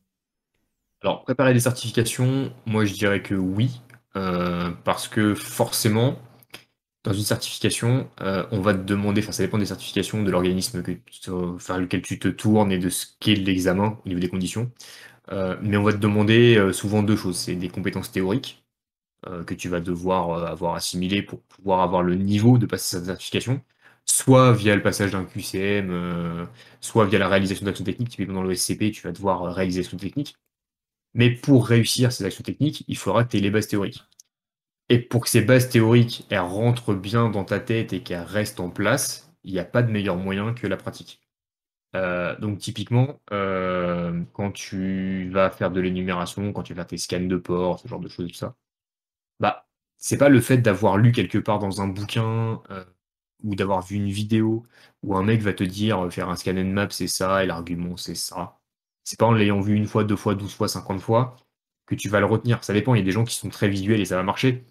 Alors, 1.01 1.23
préparer 1.23 1.53
des 1.53 1.59
certifications, 1.59 2.51
moi 2.65 2.85
je 2.85 2.93
dirais 2.93 3.21
que 3.21 3.35
oui, 3.35 3.81
parce 4.13 5.07
que 5.07 5.33
forcément, 5.33 6.17
dans 7.03 7.13
une 7.13 7.23
certification, 7.23 8.09
euh, 8.21 8.45
on 8.51 8.61
va 8.61 8.73
te 8.73 8.79
demander, 8.83 9.21
enfin 9.21 9.33
ça 9.33 9.43
dépend 9.43 9.57
des 9.57 9.65
certifications, 9.65 10.23
de 10.23 10.31
l'organisme 10.31 10.83
enfin, 11.29 11.77
lequel 11.77 12.01
tu 12.01 12.17
te 12.19 12.29
tournes 12.29 12.71
et 12.71 12.79
de 12.79 12.89
ce 12.89 13.07
qu'est 13.19 13.35
l'examen 13.35 13.99
au 14.05 14.07
niveau 14.07 14.21
des 14.21 14.29
conditions. 14.29 14.71
Euh, 15.31 15.57
mais 15.61 15.77
on 15.77 15.83
va 15.83 15.93
te 15.93 15.97
demander 15.97 16.57
euh, 16.57 16.73
souvent 16.73 17.03
deux 17.03 17.17
choses. 17.17 17.37
C'est 17.37 17.55
des 17.55 17.69
compétences 17.69 18.11
théoriques 18.11 18.59
que 19.47 19.53
tu 19.53 19.69
vas 19.69 19.79
devoir 19.81 20.45
avoir 20.45 20.75
assimilées 20.75 21.23
pour 21.23 21.41
pouvoir 21.43 21.81
avoir 21.81 22.03
le 22.03 22.15
niveau 22.15 22.57
de 22.57 22.65
passer 22.65 22.97
cette 22.97 23.05
certification, 23.05 23.61
soit 24.05 24.53
via 24.53 24.75
le 24.75 24.81
passage 24.83 25.11
d'un 25.11 25.25
QCM, 25.25 26.47
soit 26.81 27.05
via 27.05 27.19
la 27.19 27.29
réalisation 27.29 27.65
d'actions 27.65 27.85
techniques. 27.85 28.09
Typiquement 28.09 28.35
dans 28.35 28.43
le 28.43 28.55
SCP, 28.55 28.91
tu 28.91 29.01
vas 29.03 29.13
devoir 29.13 29.43
réaliser 29.55 29.81
actions 29.81 29.97
techniques. 29.97 30.35
Mais 31.15 31.31
pour 31.31 31.67
réussir 31.67 32.11
ces 32.11 32.25
actions 32.25 32.43
techniques, 32.43 32.85
il 32.87 32.97
faudra 32.97 33.23
que 33.25 33.31
tu 33.31 33.37
aies 33.37 33.41
les 33.41 33.51
bases 33.51 33.67
théoriques. 33.67 34.03
Et 34.89 34.99
pour 34.99 35.23
que 35.23 35.29
ces 35.29 35.41
bases 35.41 35.69
théoriques 35.69 36.25
elles 36.29 36.39
rentrent 36.39 36.93
bien 36.93 37.29
dans 37.29 37.45
ta 37.45 37.59
tête 37.59 37.93
et 37.93 38.03
qu'elles 38.03 38.21
restent 38.21 38.59
en 38.59 38.69
place, 38.69 39.33
il 39.43 39.53
n'y 39.53 39.59
a 39.59 39.65
pas 39.65 39.83
de 39.83 39.91
meilleur 39.91 40.17
moyen 40.17 40.53
que 40.53 40.67
la 40.67 40.77
pratique. 40.77 41.21
Euh, 41.95 42.37
donc 42.39 42.59
typiquement, 42.59 43.21
euh, 43.33 44.23
quand 44.33 44.51
tu 44.51 45.29
vas 45.31 45.51
faire 45.51 45.71
de 45.71 45.81
l'énumération, 45.81 46.53
quand 46.53 46.63
tu 46.63 46.73
vas 46.73 46.81
faire 46.83 46.87
tes 46.87 46.97
scans 46.97 47.21
de 47.21 47.37
port, 47.37 47.79
ce 47.79 47.87
genre 47.87 47.99
de 48.01 48.09
choses, 48.09 48.29
tout 48.29 48.35
ça, 48.37 48.55
bah 49.39 49.67
c'est 49.97 50.17
pas 50.17 50.29
le 50.29 50.41
fait 50.41 50.57
d'avoir 50.59 50.97
lu 50.97 51.11
quelque 51.11 51.37
part 51.37 51.59
dans 51.59 51.81
un 51.81 51.87
bouquin 51.87 52.61
euh, 52.71 52.85
ou 53.43 53.55
d'avoir 53.55 53.81
vu 53.85 53.97
une 53.97 54.09
vidéo 54.09 54.63
où 55.03 55.15
un 55.17 55.23
mec 55.23 55.41
va 55.41 55.53
te 55.53 55.63
dire 55.63 56.11
faire 56.13 56.29
un 56.29 56.35
scan 56.37 56.57
and 56.57 56.65
map 56.67 56.89
c'est 56.91 57.07
ça 57.07 57.43
et 57.43 57.47
l'argument 57.47 57.97
c'est 57.97 58.15
ça. 58.15 58.59
C'est 59.03 59.19
pas 59.19 59.25
en 59.27 59.33
l'ayant 59.33 59.61
vu 59.61 59.75
une 59.75 59.87
fois, 59.87 60.03
deux 60.05 60.15
fois, 60.17 60.35
douze 60.35 60.53
fois, 60.55 60.67
cinquante 60.69 61.01
fois 61.01 61.37
que 61.87 61.95
tu 61.95 62.09
vas 62.09 62.19
le 62.21 62.25
retenir. 62.27 62.63
Ça 62.63 62.73
dépend, 62.73 62.95
il 62.95 62.99
y 62.99 63.01
a 63.01 63.05
des 63.05 63.11
gens 63.11 63.25
qui 63.25 63.35
sont 63.35 63.49
très 63.49 63.69
visuels 63.69 64.01
et 64.01 64.05
ça 64.05 64.15
va 64.17 64.23
marcher. 64.23 64.65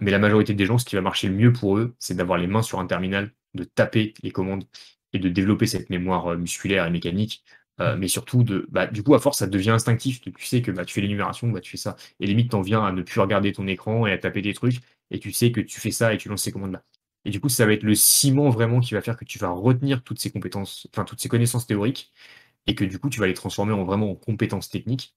Mais 0.00 0.10
la 0.10 0.18
majorité 0.18 0.54
des 0.54 0.66
gens, 0.66 0.78
ce 0.78 0.84
qui 0.84 0.96
va 0.96 1.02
marcher 1.02 1.28
le 1.28 1.34
mieux 1.34 1.52
pour 1.52 1.78
eux, 1.78 1.94
c'est 1.98 2.14
d'avoir 2.14 2.38
les 2.38 2.46
mains 2.46 2.62
sur 2.62 2.80
un 2.80 2.86
terminal, 2.86 3.32
de 3.54 3.64
taper 3.64 4.14
les 4.22 4.30
commandes 4.30 4.64
et 5.12 5.18
de 5.18 5.28
développer 5.28 5.66
cette 5.66 5.90
mémoire 5.90 6.28
euh, 6.28 6.36
musculaire 6.36 6.86
et 6.86 6.90
mécanique. 6.90 7.44
Euh, 7.80 7.96
mais 7.96 8.08
surtout, 8.08 8.44
de, 8.44 8.66
bah, 8.70 8.86
du 8.86 9.02
coup, 9.02 9.14
à 9.14 9.18
force, 9.18 9.38
ça 9.38 9.46
devient 9.46 9.70
instinctif. 9.70 10.20
Tu 10.20 10.32
sais 10.44 10.62
que 10.62 10.70
bah, 10.70 10.84
tu 10.84 10.94
fais 10.94 11.00
l'énumération, 11.00 11.48
bah, 11.48 11.60
tu 11.60 11.70
fais 11.70 11.76
ça. 11.78 11.96
Et 12.20 12.26
limite, 12.26 12.50
t'en 12.50 12.60
viens 12.60 12.84
à 12.84 12.92
ne 12.92 13.02
plus 13.02 13.20
regarder 13.20 13.52
ton 13.52 13.66
écran 13.66 14.06
et 14.06 14.12
à 14.12 14.18
taper 14.18 14.42
des 14.42 14.54
trucs. 14.54 14.80
Et 15.10 15.18
tu 15.18 15.32
sais 15.32 15.50
que 15.52 15.60
tu 15.60 15.80
fais 15.80 15.90
ça 15.90 16.12
et 16.14 16.18
tu 16.18 16.28
lances 16.28 16.42
ces 16.42 16.52
commandes-là. 16.52 16.84
Et 17.24 17.30
du 17.30 17.40
coup, 17.40 17.48
ça 17.48 17.66
va 17.66 17.72
être 17.72 17.82
le 17.82 17.94
ciment 17.94 18.50
vraiment 18.50 18.80
qui 18.80 18.94
va 18.94 19.02
faire 19.02 19.16
que 19.16 19.24
tu 19.24 19.38
vas 19.38 19.50
retenir 19.50 20.02
toutes 20.02 20.20
ces 20.20 20.30
compétences, 20.30 20.88
enfin 20.92 21.04
toutes 21.04 21.20
ces 21.20 21.28
connaissances 21.28 21.66
théoriques, 21.66 22.12
et 22.66 22.74
que 22.74 22.84
du 22.84 22.98
coup, 22.98 23.10
tu 23.10 23.20
vas 23.20 23.26
les 23.26 23.34
transformer 23.34 23.72
en 23.72 23.84
vraiment 23.84 24.10
en 24.10 24.14
compétences 24.14 24.70
techniques 24.70 25.14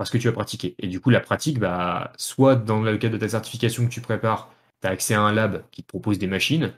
parce 0.00 0.08
que 0.08 0.16
tu 0.16 0.28
vas 0.28 0.32
pratiquer. 0.32 0.74
Et 0.78 0.86
du 0.88 0.98
coup, 0.98 1.10
la 1.10 1.20
pratique, 1.20 1.58
bah, 1.58 2.14
soit 2.16 2.56
dans 2.56 2.80
le 2.80 2.96
cadre 2.96 3.12
de 3.16 3.18
ta 3.20 3.28
certification 3.28 3.84
que 3.84 3.90
tu 3.92 4.00
prépares, 4.00 4.50
tu 4.80 4.88
as 4.88 4.90
accès 4.92 5.12
à 5.12 5.20
un 5.20 5.30
lab 5.30 5.62
qui 5.72 5.82
te 5.82 5.88
propose 5.88 6.18
des 6.18 6.26
machines, 6.26 6.72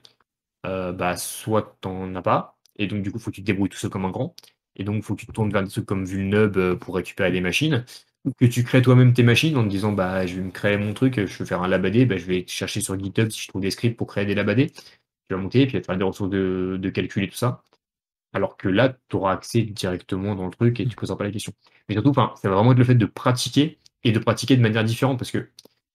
euh, 0.66 0.92
bah, 0.92 1.16
soit 1.16 1.78
tu 1.82 1.88
n'en 1.88 2.14
as 2.16 2.22
pas, 2.22 2.58
et 2.76 2.88
donc 2.88 3.02
du 3.02 3.12
coup, 3.12 3.18
il 3.18 3.22
faut 3.22 3.30
que 3.30 3.36
tu 3.36 3.42
te 3.42 3.46
débrouilles 3.46 3.68
tout 3.70 3.78
seul 3.78 3.90
comme 3.90 4.04
un 4.06 4.10
grand, 4.10 4.34
et 4.76 4.84
donc 4.84 4.96
il 4.96 5.02
faut 5.04 5.14
que 5.14 5.20
tu 5.20 5.26
te 5.28 5.32
tournes 5.32 5.52
vers 5.52 5.62
des 5.62 5.70
trucs 5.70 5.86
comme 5.86 6.04
Vulnub 6.04 6.56
euh, 6.56 6.76
pour 6.76 6.96
récupérer 6.96 7.32
des 7.32 7.40
machines, 7.40 7.84
ou 8.24 8.32
que 8.32 8.46
tu 8.46 8.64
crées 8.64 8.82
toi-même 8.82 9.12
tes 9.14 9.22
machines 9.22 9.56
en 9.56 9.64
te 9.64 9.68
disant 9.68 9.92
bah 9.92 10.26
je 10.26 10.36
vais 10.36 10.42
me 10.42 10.50
créer 10.50 10.76
mon 10.76 10.94
truc, 10.94 11.24
je 11.26 11.38
veux 11.38 11.44
faire 11.46 11.62
un 11.62 11.68
labadé, 11.68 12.06
bah, 12.06 12.16
je 12.18 12.26
vais 12.26 12.44
chercher 12.48 12.80
sur 12.80 12.98
GitHub 12.98 13.30
si 13.30 13.42
je 13.42 13.48
trouve 13.48 13.62
des 13.62 13.70
scripts 13.70 13.96
pour 13.96 14.08
créer 14.08 14.26
des 14.26 14.34
labadés, 14.34 14.72
tu 14.72 15.34
vas 15.34 15.36
monter, 15.38 15.66
puis 15.66 15.72
tu 15.72 15.78
vas 15.78 15.84
faire 15.84 15.98
des 15.98 16.04
ressources 16.04 16.30
de, 16.30 16.78
de 16.80 16.90
calcul 16.90 17.24
et 17.24 17.28
tout 17.28 17.36
ça. 17.36 17.62
Alors 18.32 18.56
que 18.56 18.68
là, 18.68 18.96
tu 19.08 19.16
auras 19.16 19.32
accès 19.34 19.62
directement 19.62 20.34
dans 20.34 20.46
le 20.46 20.52
truc 20.52 20.80
et 20.80 20.84
tu 20.84 20.90
ne 20.90 20.94
poseras 20.94 21.16
pas 21.16 21.24
la 21.24 21.30
question. 21.30 21.52
Mais 21.88 21.94
surtout, 21.94 22.14
ça 22.14 22.48
va 22.48 22.54
vraiment 22.56 22.72
être 22.72 22.78
le 22.78 22.84
fait 22.84 22.94
de 22.94 23.06
pratiquer 23.06 23.78
et 24.04 24.12
de 24.12 24.18
pratiquer 24.18 24.56
de 24.56 24.62
manière 24.62 24.84
différente 24.84 25.18
parce 25.18 25.30
que 25.30 25.50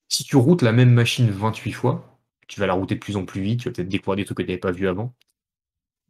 si 0.09 0.23
tu 0.23 0.35
routes 0.37 0.61
la 0.61 0.71
même 0.71 0.91
machine 0.91 1.29
28 1.29 1.71
fois, 1.73 2.19
tu 2.47 2.59
vas 2.59 2.67
la 2.67 2.73
router 2.73 2.95
de 2.95 2.99
plus 2.99 3.17
en 3.17 3.25
plus 3.25 3.41
vite, 3.41 3.61
tu 3.61 3.69
vas 3.69 3.73
peut-être 3.75 3.89
découvrir 3.89 4.17
des 4.17 4.25
trucs 4.25 4.37
que 4.37 4.43
tu 4.43 4.49
n'avais 4.49 4.59
pas 4.59 4.71
vu 4.71 4.87
avant. 4.87 5.13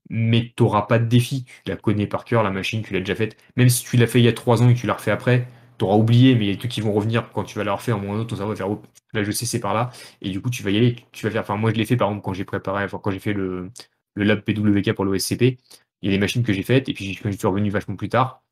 Mais 0.10 0.54
tu 0.56 0.64
n'auras 0.64 0.84
pas 0.84 1.00
de 1.00 1.06
défi, 1.06 1.46
tu 1.66 1.72
la 1.72 1.76
connais 1.76 2.08
par 2.08 2.24
cœur, 2.24 2.44
la 2.44 2.52
machine, 2.52 2.82
tu 2.82 2.94
l'as 2.94 3.00
déjà 3.00 3.16
faite. 3.16 3.36
Même 3.58 3.70
si 3.70 3.84
tu 3.84 3.98
l'as 3.98 4.08
fait 4.08 4.20
il 4.20 4.26
y 4.26 4.28
a 4.30 4.34
3 4.34 4.62
ans 4.62 4.70
et 4.70 4.74
que 4.74 4.80
tu 4.80 4.88
l'as 4.88 4.94
refait 4.94 5.12
après, 5.12 5.48
tu 5.78 5.86
auras 5.86 5.98
oublié, 5.98 6.36
mais 6.36 6.46
il 6.46 6.48
y 6.48 6.52
a 6.52 6.54
des 6.54 6.60
trucs 6.60 6.72
qui 6.72 6.82
vont 6.82 6.94
revenir 6.94 7.30
quand 7.34 7.44
tu 7.44 7.58
vas 7.58 7.64
la 7.66 7.74
refaire 7.74 7.98
en 7.98 8.00
moins 8.00 8.18
autre, 8.20 8.30
ton 8.30 8.38
cerveau 8.38 8.52
va 8.52 8.56
faire 8.56 8.70
oh, 8.70 8.82
là 9.14 9.24
je 9.24 9.32
sais 9.32 9.46
c'est 9.46 9.60
par 9.60 9.74
là, 9.74 9.92
et 10.22 10.30
du 10.30 10.42
coup 10.42 10.50
tu 10.50 10.64
vas 10.64 10.72
y 10.72 10.78
aller, 10.78 10.96
tu 11.12 11.26
vas 11.26 11.32
faire. 11.32 11.42
Enfin 11.42 11.58
moi 11.58 11.72
je 11.72 11.76
l'ai 11.78 11.86
fait 11.86 11.98
par 11.98 12.10
exemple 12.10 12.24
quand 12.24 12.34
j'ai 12.34 12.46
préparé, 12.46 12.84
enfin 12.86 13.00
quand 13.04 13.12
j'ai 13.12 13.20
fait 13.20 13.34
le, 13.34 13.72
le 14.16 14.24
lab 14.24 14.42
PWK 14.42 14.94
pour 14.94 15.06
l'OSCP, 15.06 15.58
il 16.02 16.10
y 16.10 16.14
a 16.14 16.16
des 16.16 16.20
machines 16.20 16.44
que 16.44 16.54
j'ai 16.54 16.64
faites, 16.64 16.90
et 16.90 16.94
puis 16.94 17.16
quand 17.22 17.32
je 17.32 17.38
suis 17.38 17.48
revenu 17.48 17.70
vachement 17.70 17.96
plus 17.96 18.10
tard, 18.10 18.44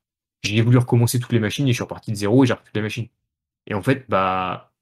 j'ai 0.42 0.60
voulu 0.62 0.78
recommencer 0.78 1.18
toutes 1.20 1.32
les 1.32 1.40
machines 1.40 1.66
et 1.66 1.72
je 1.72 1.76
suis 1.76 1.82
reparti 1.84 2.12
de 2.12 2.16
zéro 2.16 2.44
et 2.44 2.46
j'ai 2.46 2.52
repris 2.52 2.66
toutes 2.66 2.76
les 2.76 2.82
machines. 2.82 3.08
Et 3.66 3.74
en 3.74 3.82
fait, 3.82 4.06
bah 4.08 4.72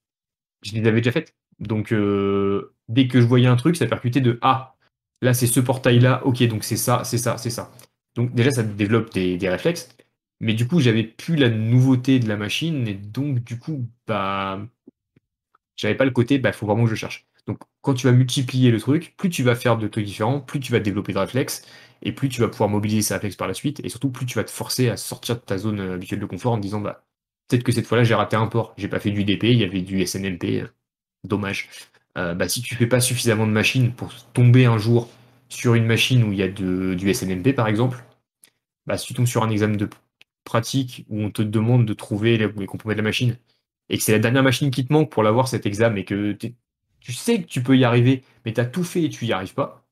je 0.62 0.73
les 0.73 0.86
avais 0.89 1.01
déjà 1.01 1.12
faites. 1.12 1.35
Donc 1.61 1.93
euh, 1.93 2.74
dès 2.89 3.09
que 3.09 3.20
je 3.20 3.27
voyais 3.27 3.47
un 3.47 3.57
truc, 3.57 3.77
ça 3.77 3.86
percutait 3.86 4.20
de 4.20 4.39
Ah, 4.43 4.77
là 5.23 5.35
c'est 5.35 5.47
ce 5.47 5.61
portail-là, 5.61 6.27
ok, 6.27 6.43
donc 6.49 6.65
c'est 6.65 6.77
ça, 6.77 7.05
c'est 7.05 7.19
ça, 7.19 7.39
c'est 7.39 7.51
ça. 7.51 7.73
Donc 8.15 8.35
déjà, 8.35 8.51
ça 8.51 8.62
développe 8.62 9.12
des, 9.12 9.39
réflexes. 9.49 9.89
Mais 10.41 10.55
du 10.55 10.66
coup, 10.66 10.81
j'avais 10.81 11.05
plus 11.05 11.36
la 11.36 11.49
nouveauté 11.51 12.19
de 12.19 12.28
la 12.28 12.36
machine, 12.36 12.86
et 12.89 12.95
donc 12.95 13.43
du 13.45 13.59
coup, 13.59 13.89
bah, 14.07 14.61
j'avais 15.77 15.95
pas 15.95 16.05
le 16.05 16.11
côté, 16.11 16.39
bah, 16.39 16.53
faut 16.53 16.66
vraiment 16.66 16.85
que 16.85 16.91
je 16.91 16.95
cherche. 16.97 17.27
Donc 17.47 17.59
quand 17.82 17.95
tu 17.95 18.07
vas 18.07 18.12
multiplier 18.12 18.70
le 18.70 18.81
truc, 18.81 19.15
plus 19.16 19.31
tu 19.31 19.43
vas 19.43 19.55
faire 19.55 19.77
de 19.77 19.89
trucs 19.89 20.05
différents, 20.07 20.41
plus 20.41 20.61
tu 20.61 20.73
vas 20.73 20.81
développer 20.81 21.12
de 21.12 21.19
réflexes, 21.19 21.66
et 22.05 22.12
plus 22.12 22.28
tu 22.28 22.40
vas 22.40 22.48
pouvoir 22.48 22.68
mobiliser 22.68 23.02
ces 23.02 23.14
réflexes 23.14 23.36
par 23.36 23.48
la 23.48 23.55
suite, 23.55 23.81
et 23.85 23.89
surtout 23.89 24.10
plus 24.10 24.26
tu 24.26 24.36
vas 24.36 24.44
te 24.44 24.51
forcer 24.51 24.89
à 24.90 24.97
sortir 24.97 25.36
de 25.36 25.40
ta 25.40 25.59
zone 25.59 25.81
euh, 25.81 25.94
habituelle 25.94 26.20
de 26.20 26.26
confort 26.26 26.52
en 26.52 26.59
disant, 26.59 26.81
bah, 26.81 27.05
peut-être 27.48 27.64
que 27.64 27.72
cette 27.72 27.86
fois-là 27.86 28.05
j'ai 28.05 28.14
raté 28.14 28.36
un 28.36 28.47
port, 28.47 28.74
j'ai 28.76 28.89
pas 28.89 29.01
fait 29.01 29.10
du 29.10 29.24
DP, 29.24 29.44
il 29.44 29.59
y 29.59 29.64
avait 29.64 29.81
du 29.81 30.05
SNMP, 30.06 30.62
euh, 30.62 30.68
dommage. 31.24 31.68
Euh, 32.18 32.35
bah, 32.35 32.48
si 32.48 32.62
tu 32.62 32.74
fais 32.76 32.86
pas 32.86 33.01
suffisamment 33.01 33.47
de 33.47 33.52
machines 33.52 33.93
pour 33.93 34.14
tomber 34.32 34.66
un 34.66 34.78
jour 34.78 35.09
sur 35.48 35.74
une 35.74 35.86
machine 35.86 36.22
où 36.24 36.32
il 36.32 36.39
y 36.39 36.43
a 36.43 36.48
du 36.48 37.14
SNMP 37.14 37.55
par 37.55 37.68
exemple, 37.68 38.05
bah, 38.86 38.98
si 38.98 39.06
tu 39.06 39.14
tombes 39.14 39.26
sur 39.26 39.43
un 39.43 39.51
examen 39.51 39.76
de 39.76 39.89
pratique 40.44 41.06
où 41.09 41.20
on 41.22 41.31
te 41.31 41.43
demande 41.43 41.86
de 41.86 41.94
trouver 41.94 42.36
les, 42.36 42.66
composants 42.66 42.93
de 42.93 42.97
la 42.97 43.02
machine 43.02 43.36
et 43.89 43.98
que 43.98 44.05
c'est 44.05 44.12
la 44.12 44.18
dernière 44.18 44.43
machine 44.43 44.70
qui 44.70 44.86
te 44.86 44.93
manque 44.93 45.10
pour 45.10 45.22
l'avoir 45.22 45.48
cet 45.48 45.66
examen 45.66 45.97
et 45.97 46.05
que 46.05 46.32
tu 46.32 47.12
sais 47.12 47.43
que 47.43 47.47
tu 47.47 47.62
peux 47.62 47.76
y 47.76 47.85
arriver, 47.85 48.22
mais 48.44 48.52
tu 48.52 48.60
as 48.60 48.66
tout 48.66 48.85
fait 48.85 49.02
et 49.02 49.09
tu 49.09 49.26
y 49.26 49.32
arrives 49.32 49.55
pas, 49.55 49.84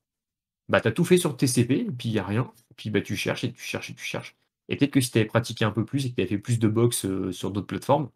bah 0.69 0.81
tu 0.81 0.93
tout 0.93 1.05
fait 1.05 1.17
sur 1.17 1.35
TCP 1.35 1.71
et 1.71 1.91
puis 1.91 2.09
il 2.09 2.13
n'y 2.13 2.19
a 2.19 2.25
rien. 2.25 2.51
Et 2.71 2.73
puis 2.75 2.89
bah, 2.89 3.01
tu 3.01 3.15
cherches 3.15 3.43
et 3.43 3.51
tu 3.51 3.61
cherches 3.61 3.89
et 3.89 3.93
tu 3.93 4.03
cherches. 4.03 4.35
Et 4.69 4.77
peut-être 4.77 4.91
que 4.91 5.01
si 5.01 5.11
tu 5.11 5.17
avais 5.17 5.27
pratiqué 5.27 5.65
un 5.65 5.71
peu 5.71 5.85
plus 5.85 6.05
et 6.05 6.09
que 6.11 6.15
tu 6.15 6.21
avais 6.21 6.29
fait 6.29 6.37
plus 6.37 6.59
de 6.59 6.67
box 6.67 7.05
euh, 7.05 7.31
sur 7.31 7.51
d'autres 7.51 7.67
plateformes, 7.67 8.09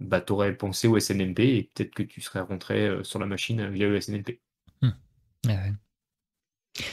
bah, 0.00 0.20
tu 0.20 0.34
pensé 0.56 0.88
au 0.88 0.98
SNMP 0.98 1.40
et 1.40 1.70
peut-être 1.74 1.94
que 1.94 2.02
tu 2.02 2.20
serais 2.20 2.40
rentré 2.40 2.86
euh, 2.86 3.04
sur 3.04 3.18
la 3.18 3.26
machine 3.26 3.60
euh, 3.60 3.70
via 3.70 3.88
le 3.88 4.00
SNMP. 4.00 4.40
Hmm. 4.80 4.90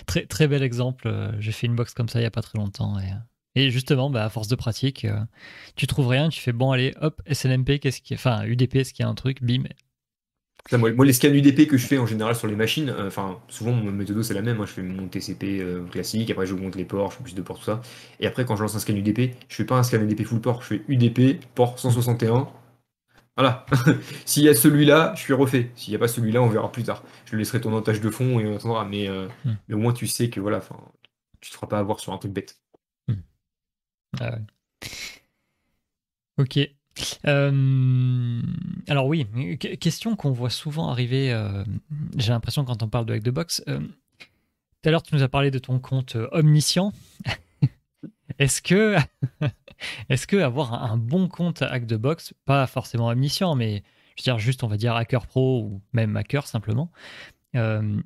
Très, 0.05 0.26
très 0.26 0.47
bel 0.47 0.63
exemple. 0.63 1.09
J'ai 1.39 1.53
fait 1.53 1.67
une 1.67 1.76
box 1.76 1.93
comme 1.93 2.09
ça 2.09 2.19
il 2.19 2.23
n'y 2.23 2.27
a 2.27 2.31
pas 2.31 2.41
très 2.41 2.57
longtemps. 2.57 2.97
Et, 3.55 3.71
justement, 3.71 4.09
bah, 4.09 4.26
à 4.26 4.30
force 4.30 4.49
de 4.49 4.55
pratique, 4.55 5.07
tu 5.76 5.88
trouves 5.88 6.07
rien, 6.07 6.30
tu 6.30 6.41
fais 6.41 6.51
bon, 6.51 6.71
allez, 6.71 6.93
hop, 6.99 7.21
SNMP, 7.31 7.80
qu'est-ce 7.80 8.01
qui 8.01 8.13
Enfin, 8.13 8.45
UDP, 8.45 8.76
est-ce 8.76 8.93
qu'il 8.93 9.03
y 9.03 9.05
a 9.05 9.09
un 9.09 9.15
truc? 9.15 9.41
Bim. 9.41 9.63
Moi, 10.77 11.05
les 11.05 11.13
scans 11.13 11.29
UDP 11.29 11.67
que 11.67 11.77
je 11.77 11.87
fais 11.87 11.97
en 11.97 12.05
général 12.05 12.35
sur 12.35 12.47
les 12.47 12.55
machines, 12.55 12.93
enfin, 12.99 13.39
souvent, 13.47 13.71
mon 13.71 13.91
méthode, 13.91 14.21
c'est 14.21 14.33
la 14.33 14.41
même. 14.41 14.57
Moi, 14.57 14.65
je 14.65 14.73
fais 14.73 14.83
mon 14.83 15.07
TCP 15.07 15.63
classique, 15.91 16.29
après, 16.29 16.45
je 16.45 16.53
monte 16.53 16.75
les 16.75 16.85
ports, 16.85 17.11
je 17.11 17.17
fais 17.17 17.23
plus 17.23 17.35
de 17.35 17.41
ports, 17.41 17.59
tout 17.59 17.65
ça. 17.65 17.81
Et 18.19 18.27
après, 18.27 18.45
quand 18.45 18.55
je 18.55 18.61
lance 18.61 18.75
un 18.75 18.79
scan 18.79 18.93
UDP, 18.93 19.35
je 19.47 19.55
fais 19.55 19.65
pas 19.65 19.77
un 19.77 19.83
scan 19.83 20.01
UDP 20.01 20.23
full 20.25 20.41
port, 20.41 20.61
je 20.61 20.67
fais 20.67 20.81
UDP, 20.87 21.43
port 21.55 21.79
161 21.79 22.47
voilà. 23.39 23.65
S'il 24.25 24.43
y 24.43 24.49
a 24.49 24.53
celui-là, 24.53 25.13
je 25.15 25.21
suis 25.21 25.33
refait. 25.33 25.71
S'il 25.75 25.91
n'y 25.91 25.95
a 25.95 25.99
pas 25.99 26.09
celui-là, 26.09 26.41
on 26.41 26.49
verra 26.49 26.69
plus 26.73 26.83
tard. 26.83 27.05
Je 27.23 27.31
le 27.31 27.37
laisserai 27.37 27.61
ton 27.61 27.81
tâche 27.81 28.01
de 28.01 28.09
fond 28.09 28.37
et 28.37 28.45
on 28.45 28.57
attendra. 28.57 28.83
Mais, 28.83 29.07
euh, 29.07 29.29
hmm. 29.45 29.55
mais, 29.69 29.75
au 29.75 29.77
moins, 29.77 29.93
tu 29.93 30.07
sais 30.07 30.29
que 30.29 30.41
voilà, 30.41 30.59
tu 31.39 31.49
te 31.49 31.55
feras 31.55 31.67
pas 31.67 31.79
avoir 31.79 32.01
sur 32.01 32.11
un 32.11 32.17
truc 32.17 32.33
bête. 32.33 32.59
Hmm. 33.07 33.21
Ah 34.19 34.39
ok. 36.37 36.59
Euh, 37.27 38.41
alors 38.88 39.07
oui, 39.07 39.27
question 39.57 40.15
qu'on 40.15 40.31
voit 40.31 40.49
souvent 40.49 40.89
arriver, 40.89 41.31
euh, 41.31 41.63
j'ai 42.17 42.31
l'impression 42.31 42.65
quand 42.65 42.84
on 42.84 42.88
parle 42.88 43.05
de 43.05 43.13
hack 43.13 43.23
de 43.23 43.31
box. 43.31 43.63
tout 43.65 43.73
à 44.85 44.91
l'heure, 44.91 45.03
tu 45.03 45.15
nous 45.15 45.23
as 45.23 45.30
parlé 45.30 45.51
de 45.51 45.59
ton 45.59 45.80
compte 45.80 46.17
omniscient. 46.31 46.93
Est-ce 48.39 48.61
que, 48.61 48.95
est-ce 50.09 50.26
que 50.26 50.38
avoir 50.38 50.73
un 50.73 50.95
bon 50.95 51.27
compte 51.27 51.61
hack 51.61 51.85
de 51.85 51.97
box, 51.97 52.34
pas 52.45 52.67
forcément 52.67 53.07
omniscient, 53.07 53.53
mais 53.55 53.84
je 54.15 54.21
veux 54.21 54.23
dire 54.23 54.39
juste, 54.39 54.63
on 54.63 54.67
va 54.67 54.77
dire 54.77 54.95
hacker 54.95 55.27
pro 55.27 55.63
ou 55.63 55.81
même 55.91 56.15
hacker 56.15 56.47
simplement, 56.47 56.89
euh, 57.55 58.01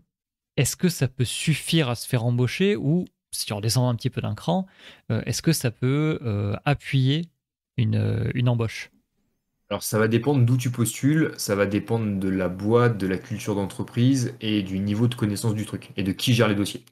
est-ce 0.57 0.75
que 0.75 0.89
ça 0.89 1.07
peut 1.07 1.25
suffire 1.25 1.89
à 1.89 1.95
se 1.95 2.07
faire 2.07 2.25
embaucher 2.25 2.75
ou 2.75 3.05
si 3.31 3.51
on 3.51 3.57
redescend 3.57 3.91
un 3.91 3.95
petit 3.95 4.11
peu 4.11 4.21
d'un 4.21 4.35
cran, 4.35 4.67
euh, 5.11 5.21
est-ce 5.25 5.41
que 5.41 5.53
ça 5.53 5.71
peut 5.71 6.19
euh, 6.21 6.55
appuyer 6.65 7.29
une, 7.77 8.31
une 8.35 8.49
embauche 8.49 8.91
alors 9.69 9.81
ça 9.83 9.97
va 9.97 10.07
dépendre 10.07 10.45
d'où 10.45 10.57
tu 10.57 10.69
postules, 10.69 11.31
ça 11.37 11.55
va 11.55 11.65
dépendre 11.65 12.19
de 12.19 12.29
la 12.29 12.47
boîte, 12.47 12.97
de 12.97 13.07
la 13.07 13.17
culture 13.17 13.55
d'entreprise 13.55 14.35
et 14.41 14.61
du 14.61 14.79
niveau 14.79 15.07
de 15.07 15.15
connaissance 15.15 15.55
du 15.55 15.65
truc 15.65 15.91
et 15.97 16.03
de 16.03 16.11
qui 16.11 16.33
gère 16.33 16.47
les 16.47 16.55
dossiers. 16.55 16.83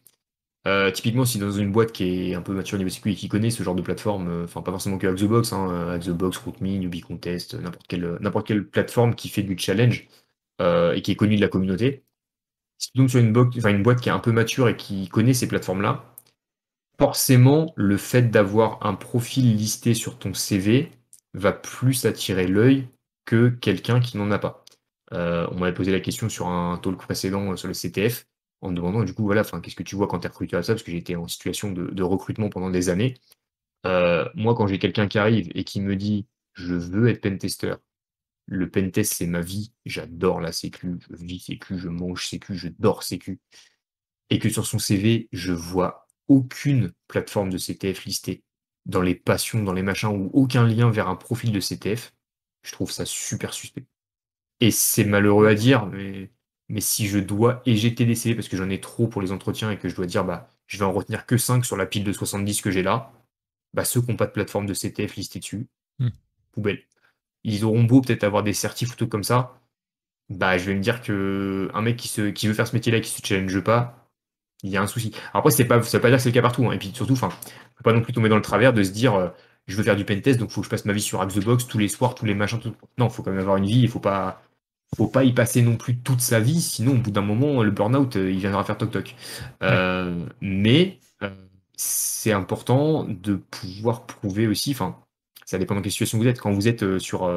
Euh, 0.68 0.92
typiquement, 0.92 1.26
si 1.26 1.40
dans 1.40 1.52
une 1.52 1.72
boîte 1.72 1.92
qui 1.92 2.32
est 2.32 2.36
un 2.36 2.42
peu 2.42 2.54
mature 2.54 2.76
au 2.76 2.80
niveau 2.80 2.90
sécurité 2.90 3.18
et 3.20 3.22
qui 3.22 3.30
connaît 3.30 3.52
ce 3.52 3.64
genre 3.64 3.76
de 3.76 3.82
plateforme, 3.84 4.30
euh, 4.30 4.44
enfin 4.46 4.62
pas 4.64 4.72
forcément 4.72 4.98
que 5.00 5.08
Hackthebox, 5.08 5.54
hein, 5.54 5.70
euh, 5.72 5.96
Hackthebox, 5.96 6.38
RootMe, 6.40 6.90
Contest, 7.02 7.56
n'importe 7.56 7.88
quelle, 7.88 8.18
n'importe 8.22 8.48
quelle 8.48 8.68
plateforme 8.68 9.16
qui 9.16 9.30
fait 9.30 9.44
du 9.44 9.58
challenge 9.58 10.08
et 10.96 11.02
qui 11.02 11.12
est 11.12 11.16
connue 11.16 11.38
de 11.38 11.42
la 11.42 11.48
communauté, 11.48 12.04
si 12.78 12.92
tu 12.92 13.00
tombes 13.00 13.10
sur 13.10 13.20
une, 13.20 13.36
une 13.76 13.84
boîte 13.84 14.02
qui 14.02 14.10
est 14.10 14.12
un 14.12 14.20
peu 14.20 14.32
mature 14.32 14.70
et 14.70 14.78
qui 14.78 15.10
connaît 15.10 15.34
ces 15.34 15.48
plateformes-là, 15.48 16.11
forcément, 17.02 17.74
le 17.76 17.98
fait 17.98 18.30
d'avoir 18.30 18.86
un 18.86 18.94
profil 18.94 19.56
listé 19.56 19.96
sur 19.96 20.20
ton 20.20 20.36
CV 20.36 20.92
va 21.34 21.52
plus 21.52 22.06
attirer 22.06 22.46
l'œil 22.46 22.90
que 23.26 23.50
quelqu'un 23.50 24.00
qui 24.00 24.18
n'en 24.18 24.30
a 24.30 24.38
pas. 24.38 24.64
on 25.12 25.56
m'avait 25.56 25.74
posé 25.74 25.92
la 25.92 26.00
question 26.00 26.30
sur 26.30 26.48
un 26.48 26.78
talk 26.78 26.98
précédent 26.98 27.58
sur 27.58 27.68
le 27.68 27.74
CTF 27.74 28.28
en 28.62 28.70
me 28.70 28.76
demandant 28.76 29.04
du 29.04 29.16
coup, 29.16 29.24
voilà, 29.24 29.44
qu'est-ce 29.44 29.76
que 29.76 29.82
tu 29.82 29.96
vois 29.96 30.08
quand 30.08 30.20
tu 30.20 30.28
es 30.28 30.30
recruté 30.30 30.56
à 30.56 30.62
ça? 30.62 30.74
Parce 30.74 30.84
que 30.84 30.92
j'étais 30.92 31.16
en 31.16 31.28
situation 31.28 31.72
de, 31.72 32.04
recrutement 32.04 32.50
pendant 32.50 32.70
des 32.70 32.90
années. 32.90 33.16
Euh, 33.88 34.30
moi, 34.36 34.54
quand 34.54 34.68
j'ai 34.68 34.78
quelqu'un 34.78 35.08
qui 35.08 35.18
arrive 35.18 35.50
et 35.56 35.64
qui 35.64 35.82
me 35.82 35.96
dit 35.96 36.28
je 36.54 36.76
veux 36.76 37.10
être 37.10 37.22
pentester. 37.22 37.74
Le 38.46 38.70
pentest, 38.70 39.12
c'est 39.12 39.26
ma 39.26 39.42
vie. 39.42 39.74
J'adore 39.88 40.40
la 40.40 40.52
sécu. 40.52 41.00
Je 41.10 41.16
vis 41.16 41.40
sécu, 41.40 41.80
je 41.80 41.90
mange 41.90 42.28
sécu, 42.28 42.56
je 42.56 42.68
dors 42.78 43.02
sécu. 43.02 43.40
Et 44.30 44.38
que 44.38 44.50
sur 44.50 44.68
son 44.68 44.78
CV, 44.78 45.30
je 45.32 45.52
vois 45.52 46.08
aucune 46.32 46.92
plateforme 47.08 47.50
de 47.50 47.58
CTF 47.58 48.06
listée 48.06 48.44
dans 48.86 49.02
les 49.02 49.16
passions, 49.16 49.64
dans 49.64 49.74
les 49.74 49.84
machins, 49.84 50.10
ou 50.10 50.30
aucun 50.34 50.68
lien 50.68 50.90
vers 50.92 51.08
un 51.10 51.16
profil 51.16 51.52
de 51.52 51.60
CTF. 51.60 52.14
Je 52.64 52.72
trouve 52.74 52.92
ça 52.92 53.06
super 53.06 53.54
suspect. 53.54 53.86
Et 54.60 54.72
c'est 54.72 55.06
malheureux 55.06 55.48
à 55.48 55.56
dire, 55.56 55.86
mais, 55.88 56.32
mais 56.70 56.82
si 56.82 57.08
je 57.08 57.20
dois 57.20 57.62
éjecter 57.66 58.06
des 58.06 58.16
CV 58.16 58.36
parce 58.36 58.48
que 58.48 58.58
j'en 58.58 58.70
ai 58.70 58.80
trop 58.82 59.08
pour 59.08 59.22
les 59.22 59.32
entretiens 59.32 59.72
et 59.72 59.78
que 59.78 59.90
je 59.90 59.96
dois 59.96 60.06
dire, 60.06 60.24
bah, 60.26 60.50
je 60.68 60.78
vais 60.78 60.86
en 60.86 60.94
retenir 60.94 61.26
que 61.26 61.38
5 61.38 61.66
sur 61.66 61.78
la 61.78 61.86
pile 61.86 62.04
de 62.04 62.14
70 62.14 62.62
que 62.62 62.72
j'ai 62.72 62.84
là, 62.84 63.12
bah, 63.74 63.86
ceux 63.86 64.02
qui 64.02 64.12
n'ont 64.12 64.18
pas 64.18 64.28
de 64.28 64.32
plateforme 64.32 64.66
de 64.68 64.74
CTF 64.74 65.16
listée 65.16 65.40
dessus, 65.40 65.68
Hmm. 66.00 66.10
poubelle. 66.52 66.84
Ils 67.44 67.66
auront 67.66 67.84
beau 67.84 68.02
peut-être 68.02 68.24
avoir 68.26 68.44
des 68.44 68.54
certifs 68.54 68.94
ou 68.94 68.96
tout 68.98 69.08
comme 69.08 69.24
ça, 69.24 69.62
bah, 70.30 70.58
je 70.58 70.66
vais 70.66 70.76
me 70.76 70.82
dire 70.82 71.02
que 71.02 71.70
un 71.74 71.82
mec 71.82 71.98
qui, 71.98 72.08
se, 72.08 72.30
qui 72.32 72.48
veut 72.48 72.54
faire 72.54 72.68
ce 72.68 72.76
métier-là, 72.76 73.02
qui 73.02 73.10
se 73.10 73.26
challenge 73.26 73.60
pas, 73.62 74.01
il 74.64 74.70
y 74.70 74.78
a 74.78 74.82
un 74.82 74.88
souci. 74.88 75.12
Alors 75.34 75.40
après, 75.40 75.52
c'est 75.52 75.66
pas, 75.66 75.82
ça 75.82 75.98
veut 75.98 76.02
pas 76.02 76.10
dire 76.10 76.18
que 76.18 76.24
c'est 76.24 76.30
le 76.30 76.34
cas 76.34 76.42
partout. 76.42 76.66
hein. 76.68 76.74
Et 76.74 76.78
puis 76.78 76.92
surtout, 76.94 77.14
enfin, 77.14 77.30
faut 77.30 77.84
pas 77.84 77.94
non 77.94 78.02
plus 78.02 78.14
tomber 78.14 78.30
dans 78.30 78.36
le 78.36 78.42
travers 78.42 78.74
de 78.74 78.84
se 78.84 78.92
dire, 78.92 79.16
euh, 79.16 79.30
je 79.68 79.76
veux 79.78 79.84
faire 79.84 79.96
du 79.96 80.06
pentest, 80.06 80.40
donc 80.40 80.52
faut 80.52 80.62
que 80.62 80.66
je 80.66 80.70
passe 80.72 80.86
ma 80.86 80.94
vie 80.94 81.02
sur 81.02 81.22
Hack 81.22 81.34
the 81.34 81.44
Box 81.44 81.68
tous 81.68 81.78
les 81.78 81.88
soirs, 81.88 82.16
tous 82.16 82.26
les 82.26 82.36
machins. 82.36 82.60
Tout... 82.60 82.74
Non, 82.98 83.10
faut 83.10 83.24
quand 83.24 83.32
même 83.32 83.40
avoir 83.40 83.58
une 83.58 83.66
vie. 83.66 83.80
Il 83.82 83.90
faut 83.90 84.00
pas, 84.00 84.42
faut 84.98 85.08
pas 85.08 85.24
y 85.24 85.34
passer 85.34 85.62
non 85.62 85.78
plus 85.78 85.98
toute 86.00 86.22
sa 86.22 86.40
vie. 86.40 86.62
Sinon, 86.62 86.94
au 86.94 86.98
bout 86.98 87.12
d'un 87.12 87.22
moment, 87.22 87.64
le 87.64 87.72
burn-out, 87.72 88.16
euh, 88.18 88.32
il 88.32 88.40
viendra 88.40 88.64
faire 88.64 88.78
toc 88.78 88.92
toc. 88.92 89.16
Euh, 89.64 90.26
Mais 90.42 91.00
c'est 91.76 92.32
important 92.32 93.06
de 93.06 93.36
pouvoir 93.36 94.06
prouver 94.06 94.48
aussi. 94.48 94.72
Enfin, 94.72 94.98
ça 95.46 95.58
dépend 95.58 95.76
dans 95.76 95.82
quelle 95.82 95.92
situation 95.92 96.18
vous 96.20 96.28
êtes. 96.28 96.40
Quand 96.40 96.52
vous 96.52 96.68
êtes 96.68 97.00
sur 97.00 97.30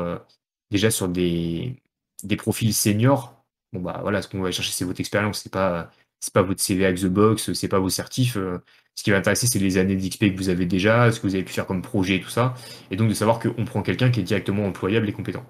déjà 0.70 0.90
sur 0.90 1.08
des, 1.08 1.80
des 2.24 2.36
profils 2.36 2.74
seniors, 2.74 3.44
bon 3.72 3.80
bah 3.80 4.00
voilà, 4.02 4.22
ce 4.22 4.28
qu'on 4.28 4.40
va 4.42 4.50
chercher, 4.50 4.72
c'est 4.72 4.84
votre 4.84 5.00
expérience. 5.00 5.40
C'est 5.42 5.52
pas 5.52 5.90
c'est 6.24 6.32
pas 6.34 6.42
votre 6.42 6.60
CV 6.60 6.86
avec 6.86 6.98
The 7.00 7.06
Box, 7.06 7.52
c'est 7.52 7.68
pas 7.68 7.78
vos 7.78 7.90
certifs. 7.90 8.36
euh, 8.36 8.58
ce 8.94 9.02
qui 9.02 9.10
va 9.10 9.18
intéresser, 9.18 9.46
c'est 9.46 9.58
les 9.58 9.76
années 9.78 9.96
d'XP 9.96 10.32
que 10.32 10.36
vous 10.36 10.48
avez 10.48 10.66
déjà, 10.66 11.10
ce 11.12 11.20
que 11.20 11.26
vous 11.26 11.34
avez 11.34 11.44
pu 11.44 11.52
faire 11.52 11.66
comme 11.66 11.82
projet 11.82 12.16
et 12.16 12.20
tout 12.20 12.30
ça. 12.30 12.54
Et 12.90 12.96
donc 12.96 13.08
de 13.08 13.14
savoir 13.14 13.40
qu'on 13.40 13.64
prend 13.64 13.82
quelqu'un 13.82 14.10
qui 14.10 14.20
est 14.20 14.22
directement 14.22 14.66
employable 14.66 15.08
et 15.08 15.12
compétent. 15.12 15.44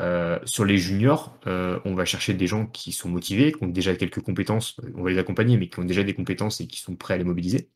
Euh, 0.00 0.38
sur 0.44 0.64
les 0.64 0.78
juniors, 0.78 1.38
euh, 1.46 1.78
on 1.84 1.94
va 1.94 2.04
chercher 2.06 2.34
des 2.34 2.46
gens 2.46 2.66
qui 2.66 2.92
sont 2.92 3.08
motivés, 3.10 3.52
qui 3.52 3.62
ont 3.64 3.68
déjà 3.68 3.94
quelques 3.96 4.22
compétences, 4.22 4.80
on 4.94 5.02
va 5.02 5.10
les 5.10 5.18
accompagner, 5.18 5.58
mais 5.58 5.68
qui 5.68 5.78
ont 5.80 5.84
déjà 5.84 6.04
des 6.04 6.14
compétences 6.14 6.60
et 6.60 6.66
qui 6.66 6.80
sont 6.80 6.96
prêts 6.96 7.14
à 7.14 7.18
les 7.18 7.24
mobiliser. 7.24 7.68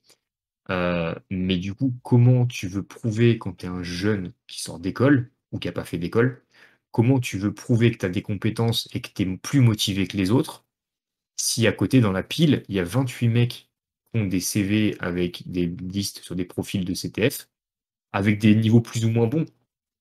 Mais 1.31 1.59
du 1.59 1.75
coup, 1.75 1.95
comment 2.03 2.47
tu 2.47 2.69
veux 2.69 2.83
prouver 2.83 3.39
quand 3.39 3.55
tu 3.59 3.67
es 3.67 3.69
un 3.69 3.83
jeune 3.83 4.33
qui 4.47 4.61
sort 4.63 4.79
d'école 4.81 5.31
ou 5.53 5.59
qui 5.59 5.69
n'a 5.69 5.73
pas 5.73 5.85
fait 5.85 5.99
d'école, 5.99 6.43
comment 6.93 7.21
tu 7.21 7.39
veux 7.39 7.53
prouver 7.55 7.93
que 7.93 7.99
tu 7.99 8.07
as 8.07 8.09
des 8.09 8.23
compétences 8.23 8.89
et 8.95 9.01
que 9.01 9.11
tu 9.15 9.23
es 9.23 9.37
plus 9.39 9.61
motivé 9.61 10.07
que 10.07 10.17
les 10.17 10.31
autres 10.31 10.64
si 11.36 11.66
à 11.66 11.73
côté 11.73 12.01
dans 12.01 12.12
la 12.12 12.23
pile, 12.23 12.62
il 12.69 12.74
y 12.77 12.81
a 12.81 12.85
28 12.85 13.28
mecs 13.28 13.69
qui 14.12 14.20
ont 14.20 14.27
des 14.27 14.40
CV 14.40 14.97
avec 15.01 15.48
des 15.51 15.66
listes 15.66 16.20
sur 16.20 16.36
des 16.36 16.44
profils 16.44 16.85
de 16.85 16.94
CTF, 16.94 17.48
avec 18.12 18.39
des 18.40 18.55
niveaux 18.56 18.81
plus 18.81 19.05
ou 19.05 19.11
moins 19.11 19.27
bons, 19.27 19.47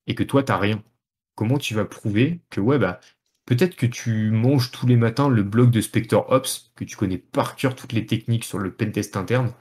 et 0.07 0.15
que 0.15 0.23
toi, 0.23 0.43
tu 0.43 0.51
rien 0.53 0.83
Comment 1.35 1.57
tu 1.57 1.73
vas 1.73 1.85
prouver 1.85 2.41
que, 2.51 2.61
ouais, 2.61 2.77
bah, 2.79 2.99
peut-être 3.45 3.75
que 3.75 3.85
tu 3.87 4.31
manges 4.31 4.71
tous 4.71 4.85
les 4.87 4.95
matins 4.97 5.29
le 5.29 5.43
blog 5.43 5.71
de 5.71 5.81
Spectre 5.81 6.25
Ops, 6.29 6.71
que 6.75 6.85
tu 6.85 6.95
connais 6.97 7.17
par 7.17 7.55
cœur 7.55 7.75
toutes 7.75 7.93
les 7.93 8.05
techniques 8.05 8.43
sur 8.45 8.59
le 8.59 8.71
pentest 8.73 9.17
interne, 9.17 9.53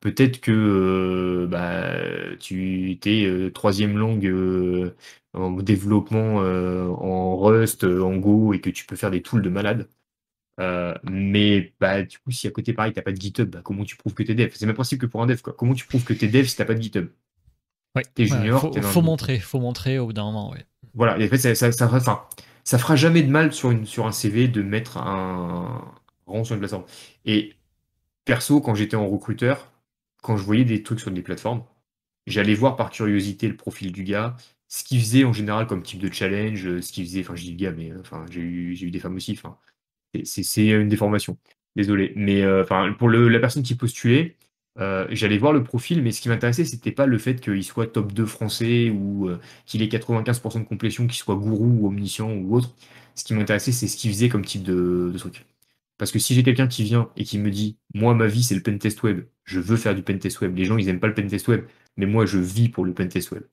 peut-être 0.00 0.40
que 0.40 0.50
euh, 0.52 1.46
bah, 1.46 2.36
tu 2.40 2.98
es 3.04 3.24
euh, 3.26 3.50
troisième 3.52 3.96
langue 3.98 4.26
euh, 4.26 4.96
en 5.34 5.52
développement 5.52 6.42
euh, 6.42 6.86
en 6.88 7.36
Rust, 7.38 7.84
en 7.84 8.16
Go, 8.16 8.52
et 8.54 8.60
que 8.60 8.70
tu 8.70 8.86
peux 8.86 8.96
faire 8.96 9.10
des 9.10 9.22
tools 9.22 9.42
de 9.42 9.50
malade. 9.50 9.88
Euh, 10.60 10.94
mais 11.04 11.72
bah, 11.80 12.02
du 12.02 12.18
coup, 12.18 12.30
si 12.30 12.46
à 12.46 12.50
côté, 12.50 12.72
pareil, 12.74 12.92
t'as 12.92 13.02
pas 13.02 13.12
de 13.12 13.20
GitHub, 13.20 13.48
bah, 13.50 13.60
comment 13.64 13.84
tu 13.84 13.96
prouves 13.96 14.14
que 14.14 14.22
t'es 14.22 14.34
dev? 14.34 14.50
C'est 14.52 14.62
le 14.62 14.66
même 14.68 14.74
principe 14.76 15.00
que 15.00 15.06
pour 15.06 15.22
un 15.22 15.26
dev. 15.26 15.40
Quoi. 15.40 15.54
Comment 15.54 15.74
tu 15.74 15.86
prouves 15.86 16.04
que 16.04 16.12
t'es 16.12 16.28
dev 16.28 16.44
si 16.46 16.56
t'as 16.56 16.64
pas 16.66 16.74
de 16.74 16.82
GitHub? 16.82 17.08
Ouais. 17.96 18.02
T'es 18.14 18.24
Ouais, 18.24 18.28
junior, 18.28 18.60
faut, 18.60 18.70
dans 18.70 18.82
faut 18.82 19.00
le- 19.00 19.06
montrer, 19.06 19.38
faut 19.40 19.60
montrer 19.60 19.98
au 19.98 20.06
bout 20.06 20.12
d'un 20.12 20.24
moment, 20.24 20.50
ouais. 20.50 20.64
Voilà, 20.94 21.18
et 21.18 21.24
en 21.26 21.28
fait, 21.28 21.38
ça, 21.38 21.54
ça, 21.54 21.72
ça, 21.72 21.86
enfin, 21.92 22.24
ça 22.64 22.78
fera 22.78 22.96
jamais 22.96 23.22
de 23.22 23.30
mal 23.30 23.52
sur, 23.52 23.70
une, 23.70 23.86
sur 23.86 24.06
un 24.06 24.12
CV 24.12 24.48
de 24.48 24.62
mettre 24.62 24.98
un 24.98 25.84
rang 26.26 26.44
sur 26.44 26.54
une 26.54 26.60
plateforme. 26.60 26.84
Et 27.24 27.54
perso, 28.24 28.60
quand 28.60 28.74
j'étais 28.74 28.96
en 28.96 29.08
recruteur, 29.08 29.72
quand 30.22 30.36
je 30.36 30.44
voyais 30.44 30.64
des 30.64 30.82
trucs 30.82 31.00
sur 31.00 31.10
des 31.10 31.22
plateformes, 31.22 31.64
j'allais 32.26 32.54
voir 32.54 32.76
par 32.76 32.90
curiosité 32.90 33.48
le 33.48 33.56
profil 33.56 33.92
du 33.92 34.04
gars, 34.04 34.36
ce 34.68 34.84
qu'il 34.84 35.00
faisait 35.00 35.24
en 35.24 35.32
général 35.32 35.66
comme 35.66 35.82
type 35.82 36.00
de 36.00 36.12
challenge, 36.12 36.66
euh, 36.66 36.82
ce 36.82 36.92
qu'il 36.92 37.04
faisait, 37.06 37.20
enfin, 37.22 37.36
je 37.36 37.44
dis 37.44 37.52
le 37.52 37.56
gars, 37.58 37.72
mais 37.72 37.90
euh, 37.92 38.00
enfin, 38.00 38.24
j'ai 38.30 38.40
eu, 38.40 38.74
j'ai 38.76 38.86
eu 38.86 38.90
des 38.90 39.00
femmes 39.00 39.16
aussi, 39.16 39.32
enfin, 39.32 39.58
c'est- 40.24 40.66
une 40.68 40.88
déformation. 40.88 41.38
Désolé. 41.76 42.12
Mais 42.16 42.42
euh, 42.42 42.62
enfin, 42.62 42.92
pour 42.98 43.08
la 43.08 43.38
personne 43.38 43.62
qui 43.62 43.74
postulait, 43.76 44.36
euh, 44.78 45.06
j'allais 45.10 45.38
voir 45.38 45.52
le 45.52 45.62
profil, 45.62 46.02
mais 46.02 46.12
ce 46.12 46.20
qui 46.20 46.28
m'intéressait, 46.28 46.64
c'était 46.64 46.92
pas 46.92 47.06
le 47.06 47.18
fait 47.18 47.40
qu'il 47.40 47.62
soit 47.64 47.86
top 47.86 48.12
2 48.12 48.26
français 48.26 48.90
ou 48.90 49.28
euh, 49.28 49.40
qu'il 49.66 49.82
ait 49.82 49.88
95% 49.88 50.60
de 50.60 50.64
complétion, 50.64 51.06
qu'il 51.06 51.16
soit 51.16 51.36
gourou 51.36 51.66
ou 51.82 51.86
omniscient 51.88 52.30
ou 52.32 52.54
autre. 52.56 52.74
Ce 53.14 53.24
qui 53.24 53.34
m'intéressait, 53.34 53.72
c'est 53.72 53.88
ce 53.88 53.96
qu'il 53.96 54.10
faisait 54.10 54.28
comme 54.28 54.44
type 54.44 54.62
de, 54.62 55.12
truc. 55.18 55.46
Parce 55.98 56.12
que 56.12 56.18
si 56.18 56.34
j'ai 56.34 56.42
quelqu'un 56.42 56.66
qui 56.68 56.82
vient 56.84 57.10
et 57.16 57.24
qui 57.24 57.38
me 57.38 57.50
dit, 57.50 57.78
moi, 57.94 58.14
ma 58.14 58.26
vie, 58.26 58.42
c'est 58.42 58.54
le 58.54 58.62
pentest 58.62 59.02
web, 59.02 59.26
je 59.44 59.60
veux 59.60 59.76
faire 59.76 59.94
du 59.94 60.02
pentest 60.02 60.40
web. 60.40 60.56
Les 60.56 60.64
gens, 60.64 60.78
ils 60.78 60.88
aiment 60.88 61.00
pas 61.00 61.08
le 61.08 61.14
pentest 61.14 61.46
web, 61.48 61.66
mais 61.96 62.06
moi, 62.06 62.26
je 62.26 62.38
vis 62.38 62.68
pour 62.70 62.84
le 62.84 62.94
pentest 62.94 63.30
web. 63.32 63.44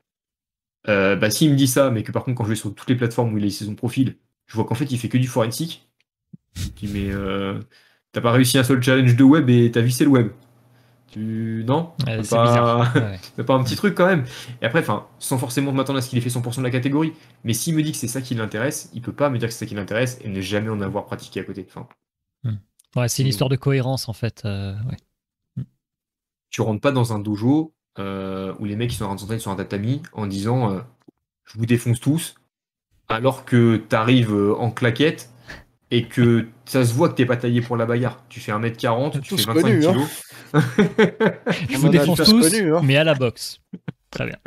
Bah, 0.85 1.29
s'il 1.29 1.51
me 1.51 1.55
dit 1.55 1.67
ça, 1.67 1.91
mais 1.91 2.03
que 2.03 2.11
par 2.11 2.23
contre, 2.23 2.37
quand 2.37 2.43
je 2.45 2.49
vais 2.49 2.55
sur 2.55 2.73
toutes 2.73 2.89
les 2.89 2.95
plateformes 2.95 3.33
où 3.33 3.37
il 3.37 3.43
a 3.43 3.45
laissé 3.47 3.65
son 3.65 3.75
profil, 3.75 4.17
je 4.47 4.55
vois 4.55 4.65
qu'en 4.65 4.75
fait, 4.75 4.91
il 4.91 4.97
fait 4.99 5.09
que 5.09 5.17
du 5.17 5.27
forensic. 5.27 5.86
Dis, 6.75 6.87
mais 6.93 7.09
euh, 7.11 7.59
t'as 8.11 8.21
pas 8.21 8.31
réussi 8.31 8.57
un 8.57 8.63
seul 8.63 8.81
challenge 8.81 9.15
de 9.15 9.23
web 9.23 9.49
et 9.49 9.71
ta 9.71 9.81
vie, 9.81 9.91
c'est 9.91 10.03
le 10.05 10.09
web. 10.11 10.29
Tu. 11.11 11.63
Non? 11.65 11.93
Ouais, 12.05 12.17
T'as 12.17 12.23
c'est 12.23 12.35
pas- 12.35 12.43
bizarre. 12.45 12.95
Ouais. 12.95 13.19
T'as 13.37 13.43
pas 13.43 13.53
un 13.55 13.63
petit 13.63 13.75
truc 13.75 13.95
quand 13.95 14.05
même 14.07 14.25
Et 14.61 14.65
après, 14.65 14.79
enfin, 14.81 15.07
sans 15.19 15.37
forcément 15.37 15.71
m'attendre 15.71 15.99
à 15.99 16.01
ce 16.01 16.09
qu'il 16.09 16.17
ait 16.19 16.21
fait 16.21 16.29
100% 16.29 16.57
de 16.57 16.63
la 16.63 16.69
catégorie, 16.71 17.13
mais 17.43 17.53
s'il 17.53 17.75
me 17.75 17.81
dit 17.81 17.91
que 17.93 17.97
c'est 17.97 18.07
ça 18.09 18.21
qui 18.21 18.35
l'intéresse, 18.35 18.89
il 18.93 19.01
peut 19.01 19.13
pas 19.13 19.29
me 19.29 19.37
dire 19.37 19.47
que 19.47 19.53
c'est 19.53 19.59
ça 19.65 19.65
qui 19.65 19.75
l'intéresse 19.75 20.19
et 20.23 20.27
ne 20.29 20.41
jamais 20.41 20.69
en 20.69 20.81
avoir 20.81 21.05
pratiqué 21.05 21.39
à 21.39 21.43
côté. 21.43 21.65
Enfin, 21.69 21.87
Ouais, 22.95 23.07
c'est 23.09 23.21
une 23.21 23.27
histoire 23.29 23.49
de 23.49 23.55
cohérence 23.57 24.09
en 24.09 24.13
fait. 24.13 24.41
euh, 24.45 24.73
ouais. 24.89 25.63
tu 26.49 26.61
rentres 26.61 26.81
pas 26.81 26.91
dans 26.91 27.13
un 27.13 27.19
dojo 27.19 27.73
euh, 27.99 28.53
où 28.59 28.65
les 28.65 28.75
mecs 28.75 28.91
ils 28.91 28.95
sont 28.95 29.03
en 29.05 29.07
train 29.09 29.15
de 29.15 29.19
s'entraîner 29.19 29.39
sur 29.41 29.51
un 29.51 29.55
tatami 29.55 30.01
en 30.13 30.25
disant 30.27 30.71
euh, 30.71 30.79
je 31.45 31.57
vous 31.59 31.65
défonce 31.65 31.99
tous, 31.99 32.35
alors 33.07 33.45
que 33.45 33.77
t'arrives 33.77 34.33
euh, 34.33 34.55
en 34.57 34.71
claquette 34.71 35.29
et 35.91 36.07
que 36.07 36.47
ça 36.65 36.85
se 36.85 36.93
voit 36.93 37.09
que 37.09 37.15
t'es 37.15 37.25
pas 37.25 37.37
taillé 37.37 37.61
pour 37.61 37.77
la 37.77 37.85
bagarre. 37.85 38.23
Tu 38.29 38.39
fais 38.39 38.51
1m40, 38.51 39.21
tu 39.21 39.37
fais 39.37 39.43
25 39.43 39.53
connus, 39.53 39.85
hein. 39.85 39.91
kilos. 39.93 40.23
Je 41.69 41.75
On 41.75 41.79
vous 41.79 41.89
défonce 41.89 42.17
tous 42.23 42.49
connu, 42.49 42.75
hein. 42.75 42.81
mais 42.83 42.97
à 42.97 43.03
la 43.03 43.13
boxe. 43.15 43.61
Très 44.11 44.25
bien. 44.25 44.37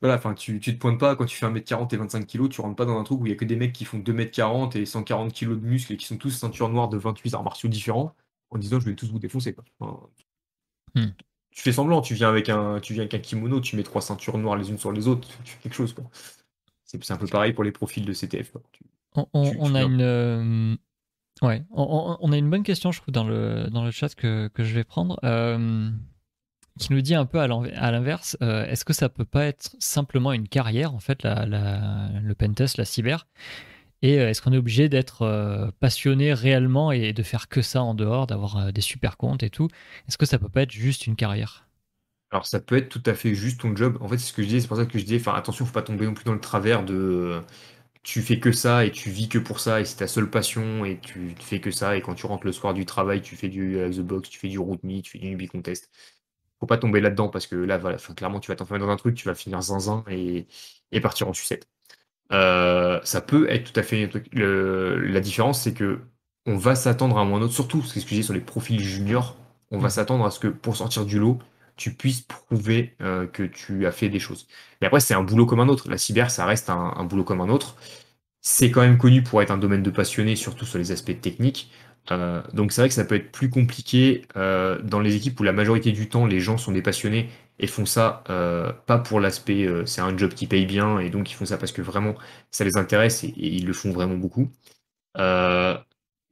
Voilà, 0.00 0.14
enfin, 0.16 0.34
tu, 0.34 0.60
tu 0.60 0.72
te 0.74 0.78
pointes 0.78 1.00
pas 1.00 1.16
quand 1.16 1.24
tu 1.24 1.36
fais 1.36 1.46
1m40 1.46 1.92
et 1.92 1.96
25 1.96 2.26
kg, 2.26 2.48
tu 2.48 2.60
rentres 2.60 2.76
pas 2.76 2.84
dans 2.84 2.98
un 2.98 3.02
truc 3.02 3.20
où 3.20 3.26
il 3.26 3.30
y 3.30 3.32
a 3.32 3.36
que 3.36 3.44
des 3.44 3.56
mecs 3.56 3.72
qui 3.72 3.84
font 3.84 3.98
2m40 3.98 4.78
et 4.78 4.86
140 4.86 5.32
kg 5.32 5.48
de 5.50 5.66
muscles 5.66 5.92
et 5.94 5.96
qui 5.96 6.06
sont 6.06 6.16
tous 6.18 6.30
ceinture 6.30 6.68
noire 6.68 6.88
de 6.88 6.96
28 6.96 7.34
arts 7.34 7.42
martiaux 7.42 7.68
différents 7.68 8.14
en 8.50 8.58
disant 8.58 8.78
je 8.78 8.84
vais 8.86 8.94
tous 8.94 9.10
vous 9.10 9.18
défoncer. 9.18 9.52
Quoi. 9.54 9.64
Enfin, 9.80 10.08
Hmm. 10.94 11.08
Tu 11.50 11.62
fais 11.62 11.72
semblant, 11.72 12.00
tu 12.00 12.14
viens 12.14 12.28
avec 12.28 12.48
un, 12.48 12.80
tu 12.80 12.92
viens 12.94 13.02
avec 13.02 13.14
un 13.14 13.18
kimono, 13.18 13.60
tu 13.60 13.76
mets 13.76 13.82
trois 13.82 14.00
ceintures 14.00 14.38
noires 14.38 14.56
les 14.56 14.70
unes 14.70 14.78
sur 14.78 14.92
les 14.92 15.08
autres, 15.08 15.28
tu 15.44 15.52
fais 15.52 15.62
quelque 15.62 15.74
chose. 15.74 15.92
quoi. 15.92 16.04
C'est 16.88 17.12
un 17.12 17.16
peu 17.18 17.26
pareil 17.26 17.52
pour 17.52 17.64
les 17.64 17.72
profils 17.72 18.04
de 18.04 18.12
CTF. 18.12 18.50
quoi. 18.52 18.62
Tu- 18.72 18.82
On, 19.14 19.26
on- 19.34 19.50
Tu- 19.50 19.56
on 19.60 19.70
tu 19.70 19.76
a 19.76 19.82
une, 19.82 20.00
euh, 20.00 20.76
ouais, 21.42 21.62
on, 21.70 22.32
a 22.32 22.36
une 22.36 22.48
bonne 22.50 22.62
question, 22.62 22.92
je 22.92 23.00
trouve, 23.00 23.12
dans 23.12 23.24
le, 23.24 23.68
dans 23.70 23.84
le 23.84 23.90
chat 23.90 24.14
que, 24.14 24.48
que 24.48 24.64
je 24.64 24.74
vais 24.74 24.84
prendre, 24.84 25.18
euh, 25.24 25.90
qui 26.78 26.92
nous 26.92 27.00
dit 27.02 27.14
un 27.14 27.26
peu 27.26 27.40
à 27.40 27.46
l'inverse, 27.46 28.36
euh, 28.42 28.64
est-ce 28.66 28.84
que 28.84 28.92
ça 28.92 29.08
peut 29.08 29.24
pas 29.24 29.44
être 29.46 29.74
simplement 29.78 30.32
une 30.32 30.48
carrière, 30.48 30.94
en 30.94 30.98
fait, 31.00 31.22
la, 31.22 31.44
la- 31.46 32.08
le 32.22 32.34
pentest, 32.34 32.78
la 32.78 32.84
cyber? 32.84 33.26
Et 34.00 34.14
est-ce 34.14 34.40
qu'on 34.40 34.52
est 34.52 34.58
obligé 34.58 34.88
d'être 34.88 35.72
passionné 35.80 36.32
réellement 36.32 36.92
et 36.92 37.12
de 37.12 37.22
faire 37.24 37.48
que 37.48 37.62
ça 37.62 37.82
en 37.82 37.94
dehors, 37.94 38.26
d'avoir 38.28 38.72
des 38.72 38.80
super 38.80 39.16
comptes 39.16 39.42
et 39.42 39.50
tout? 39.50 39.68
Est-ce 40.08 40.16
que 40.16 40.24
ça 40.26 40.38
peut 40.38 40.48
pas 40.48 40.62
être 40.62 40.70
juste 40.72 41.06
une 41.06 41.16
carrière? 41.16 41.67
Alors 42.30 42.46
ça 42.46 42.60
peut 42.60 42.76
être 42.76 42.88
tout 42.90 43.02
à 43.06 43.14
fait 43.14 43.34
juste 43.34 43.60
ton 43.60 43.74
job. 43.74 43.96
En 44.00 44.08
fait, 44.08 44.18
c'est 44.18 44.26
ce 44.28 44.32
que 44.34 44.42
je 44.42 44.48
disais, 44.48 44.60
c'est 44.60 44.68
pour 44.68 44.76
ça 44.76 44.84
que 44.86 44.98
je 44.98 45.04
disais, 45.04 45.18
enfin 45.20 45.34
attention, 45.34 45.64
faut 45.64 45.72
pas 45.72 45.82
tomber 45.82 46.04
non 46.06 46.14
plus 46.14 46.24
dans 46.24 46.34
le 46.34 46.40
travers 46.40 46.84
de 46.84 47.40
tu 48.04 48.22
fais 48.22 48.40
que 48.40 48.52
ça 48.52 48.84
et 48.86 48.92
tu 48.92 49.10
vis 49.10 49.28
que 49.28 49.38
pour 49.38 49.60
ça 49.60 49.80
et 49.80 49.84
c'est 49.86 49.96
ta 49.98 50.08
seule 50.08 50.30
passion 50.30 50.84
et 50.84 50.98
tu 51.00 51.34
fais 51.40 51.60
que 51.60 51.70
ça 51.70 51.96
et 51.96 52.02
quand 52.02 52.14
tu 52.14 52.26
rentres 52.26 52.46
le 52.46 52.52
soir 52.52 52.74
du 52.74 52.86
travail, 52.86 53.22
tu 53.22 53.36
fais 53.36 53.48
du 53.48 53.78
euh, 53.78 53.90
The 53.90 54.00
Box, 54.00 54.30
tu 54.30 54.38
fais 54.40 54.48
du 54.48 54.58
Root 54.58 54.78
Me, 54.84 55.00
tu 55.02 55.12
fais 55.12 55.18
du 55.20 55.28
Nubi 55.30 55.48
Contest. 55.48 55.90
Faut 56.60 56.66
pas 56.66 56.78
tomber 56.78 57.00
là-dedans 57.00 57.28
parce 57.30 57.46
que 57.48 57.56
là, 57.56 57.78
voilà, 57.78 57.96
enfin, 57.96 58.14
clairement, 58.14 58.40
tu 58.40 58.50
vas 58.52 58.56
t'enfermer 58.56 58.84
dans 58.84 58.90
un 58.90 58.96
truc, 58.96 59.16
tu 59.16 59.26
vas 59.28 59.34
finir 59.36 59.62
zinzin 59.62 60.04
et, 60.10 60.46
et 60.92 61.00
partir 61.00 61.28
en 61.28 61.34
sucette. 61.34 61.68
Euh, 62.32 63.00
ça 63.04 63.20
peut 63.20 63.48
être 63.50 63.72
tout 63.72 63.80
à 63.80 63.82
fait. 63.82 64.10
Le- 64.32 64.98
la 64.98 65.20
différence, 65.20 65.62
c'est 65.62 65.74
que 65.74 66.00
on 66.46 66.56
va 66.56 66.74
s'attendre 66.74 67.18
à 67.18 67.20
un 67.22 67.24
moment 67.24 67.36
ou 67.36 67.40
un 67.40 67.42
autre, 67.44 67.54
surtout, 67.54 67.82
c'est 67.82 68.00
ce 68.00 68.04
que 68.06 68.10
je 68.12 68.16
dis 68.16 68.24
sur 68.24 68.34
les 68.34 68.40
profils 68.40 68.80
juniors, 68.80 69.36
on 69.70 69.78
va 69.78 69.88
Mm. 69.88 69.90
s'attendre 69.90 70.24
à 70.26 70.30
ce 70.30 70.38
que 70.40 70.48
pour 70.48 70.76
sortir 70.76 71.04
du 71.06 71.18
lot, 71.18 71.38
tu 71.78 71.94
puisses 71.94 72.20
prouver 72.20 72.94
que 73.32 73.44
tu 73.44 73.86
as 73.86 73.92
fait 73.92 74.10
des 74.10 74.20
choses. 74.20 74.46
Mais 74.80 74.86
après, 74.88 75.00
c'est 75.00 75.14
un 75.14 75.22
boulot 75.22 75.46
comme 75.46 75.60
un 75.60 75.68
autre. 75.68 75.88
La 75.88 75.98
cyber, 75.98 76.30
ça 76.30 76.44
reste 76.46 76.70
un, 76.70 77.04
boulot 77.04 77.24
comme 77.24 77.40
un 77.40 77.48
autre. 77.48 77.76
C'est 78.42 78.70
quand 78.70 78.82
même 78.82 78.98
connu 78.98 79.22
pour 79.22 79.42
être 79.42 79.50
un 79.50 79.58
domaine 79.58 79.82
de 79.82 79.90
passionné, 79.90 80.36
surtout 80.36 80.66
sur 80.66 80.78
les 80.78 80.92
aspects 80.92 81.20
techniques. 81.20 81.70
donc 82.54 82.72
c'est 82.72 82.80
vrai 82.82 82.88
que 82.88 82.94
ça 82.94 83.04
peut 83.04 83.16
être 83.16 83.32
plus 83.32 83.50
compliqué 83.50 84.22
dans 84.34 85.00
les 85.00 85.16
équipes 85.16 85.38
où 85.40 85.44
la 85.44 85.52
majorité 85.52 85.92
du 85.92 86.08
temps 86.08 86.26
les 86.26 86.40
gens 86.40 86.56
sont 86.58 86.72
des 86.72 86.82
passionnés 86.82 87.28
et 87.58 87.66
font 87.66 87.86
ça 87.86 88.22
pas 88.86 88.98
pour 88.98 89.20
l'aspect 89.20 89.68
c'est 89.86 90.00
un 90.00 90.16
job 90.16 90.32
qui 90.34 90.46
paye 90.46 90.66
bien 90.66 90.98
et 91.00 91.10
donc 91.10 91.30
ils 91.30 91.34
font 91.34 91.46
ça 91.46 91.58
parce 91.58 91.72
que 91.72 91.82
vraiment 91.82 92.14
ça 92.50 92.64
les 92.64 92.76
intéresse 92.76 93.24
et, 93.24 93.28
et 93.28 93.48
ils 93.48 93.66
le 93.66 93.72
font 93.74 93.92
vraiment 93.92 94.16
beaucoup 94.16 94.50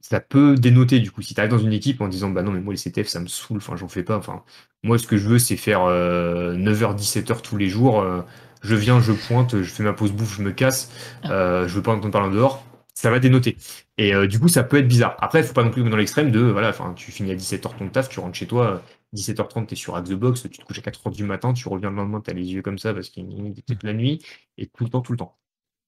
ça 0.09 0.21
peut 0.21 0.55
dénoter 0.55 0.99
du 0.99 1.11
coup. 1.11 1.21
Si 1.21 1.33
tu 1.33 1.39
arrives 1.41 1.51
dans 1.51 1.57
une 1.57 1.73
équipe 1.73 1.99
en 1.99 2.07
disant 2.07 2.29
bah 2.29 2.41
non 2.41 2.51
mais 2.51 2.61
moi 2.61 2.73
les 2.73 2.79
CTF 2.79 3.07
ça 3.07 3.19
me 3.19 3.27
saoule, 3.27 3.57
enfin 3.57 3.75
j'en 3.75 3.89
fais 3.89 4.03
pas. 4.03 4.17
Enfin 4.17 4.43
moi 4.83 4.97
ce 4.97 5.05
que 5.05 5.17
je 5.17 5.27
veux 5.27 5.39
c'est 5.39 5.57
faire 5.57 5.81
9h 5.81 5.89
euh, 5.89 6.93
17h 6.93 7.41
tous 7.41 7.57
les 7.57 7.67
jours. 7.67 7.99
Euh, 8.01 8.21
je 8.61 8.75
viens, 8.75 9.01
je 9.01 9.11
pointe, 9.11 9.61
je 9.61 9.69
fais 9.69 9.83
ma 9.83 9.93
pause 9.93 10.13
bouffe, 10.13 10.37
je 10.37 10.43
me 10.43 10.51
casse. 10.51 10.91
Euh, 11.25 11.67
je 11.67 11.75
veux 11.75 11.81
pas 11.81 11.91
entendre 11.91 12.11
parler 12.11 12.29
en 12.29 12.31
dehors. 12.31 12.63
Ça 12.93 13.11
va 13.11 13.19
dénoter. 13.19 13.57
Et 13.97 14.13
du 14.27 14.39
coup 14.39 14.47
ça 14.47 14.63
peut 14.63 14.77
être 14.77 14.87
bizarre. 14.87 15.17
Après 15.19 15.41
il 15.41 15.45
faut 15.45 15.53
pas 15.53 15.63
non 15.63 15.71
plus 15.71 15.83
dans 15.83 15.97
l'extrême 15.97 16.31
de 16.31 16.39
voilà, 16.39 16.69
enfin 16.69 16.93
tu 16.95 17.11
finis 17.11 17.31
à 17.31 17.35
17h 17.35 17.77
ton 17.77 17.89
taf, 17.89 18.07
tu 18.07 18.19
rentres 18.21 18.37
chez 18.37 18.47
toi. 18.47 18.81
17h30, 19.15 19.67
tu 19.67 19.73
es 19.73 19.77
sur 19.77 20.01
the 20.03 20.13
Box, 20.13 20.43
tu 20.43 20.49
te 20.49 20.63
couches 20.65 20.79
à 20.79 20.81
4h 20.81 21.13
du 21.13 21.23
matin, 21.23 21.53
tu 21.53 21.67
reviens 21.69 21.89
le 21.89 21.95
lendemain, 21.97 22.21
tu 22.21 22.31
as 22.31 22.33
les 22.33 22.45
yeux 22.53 22.61
comme 22.61 22.77
ça 22.77 22.93
parce 22.93 23.09
qu'il 23.09 23.25
est 23.57 23.65
toute 23.67 23.83
la 23.83 23.93
nuit, 23.93 24.21
et 24.57 24.67
tout 24.67 24.83
le 24.83 24.89
temps, 24.89 25.01
tout 25.01 25.13
le 25.13 25.17
temps 25.17 25.37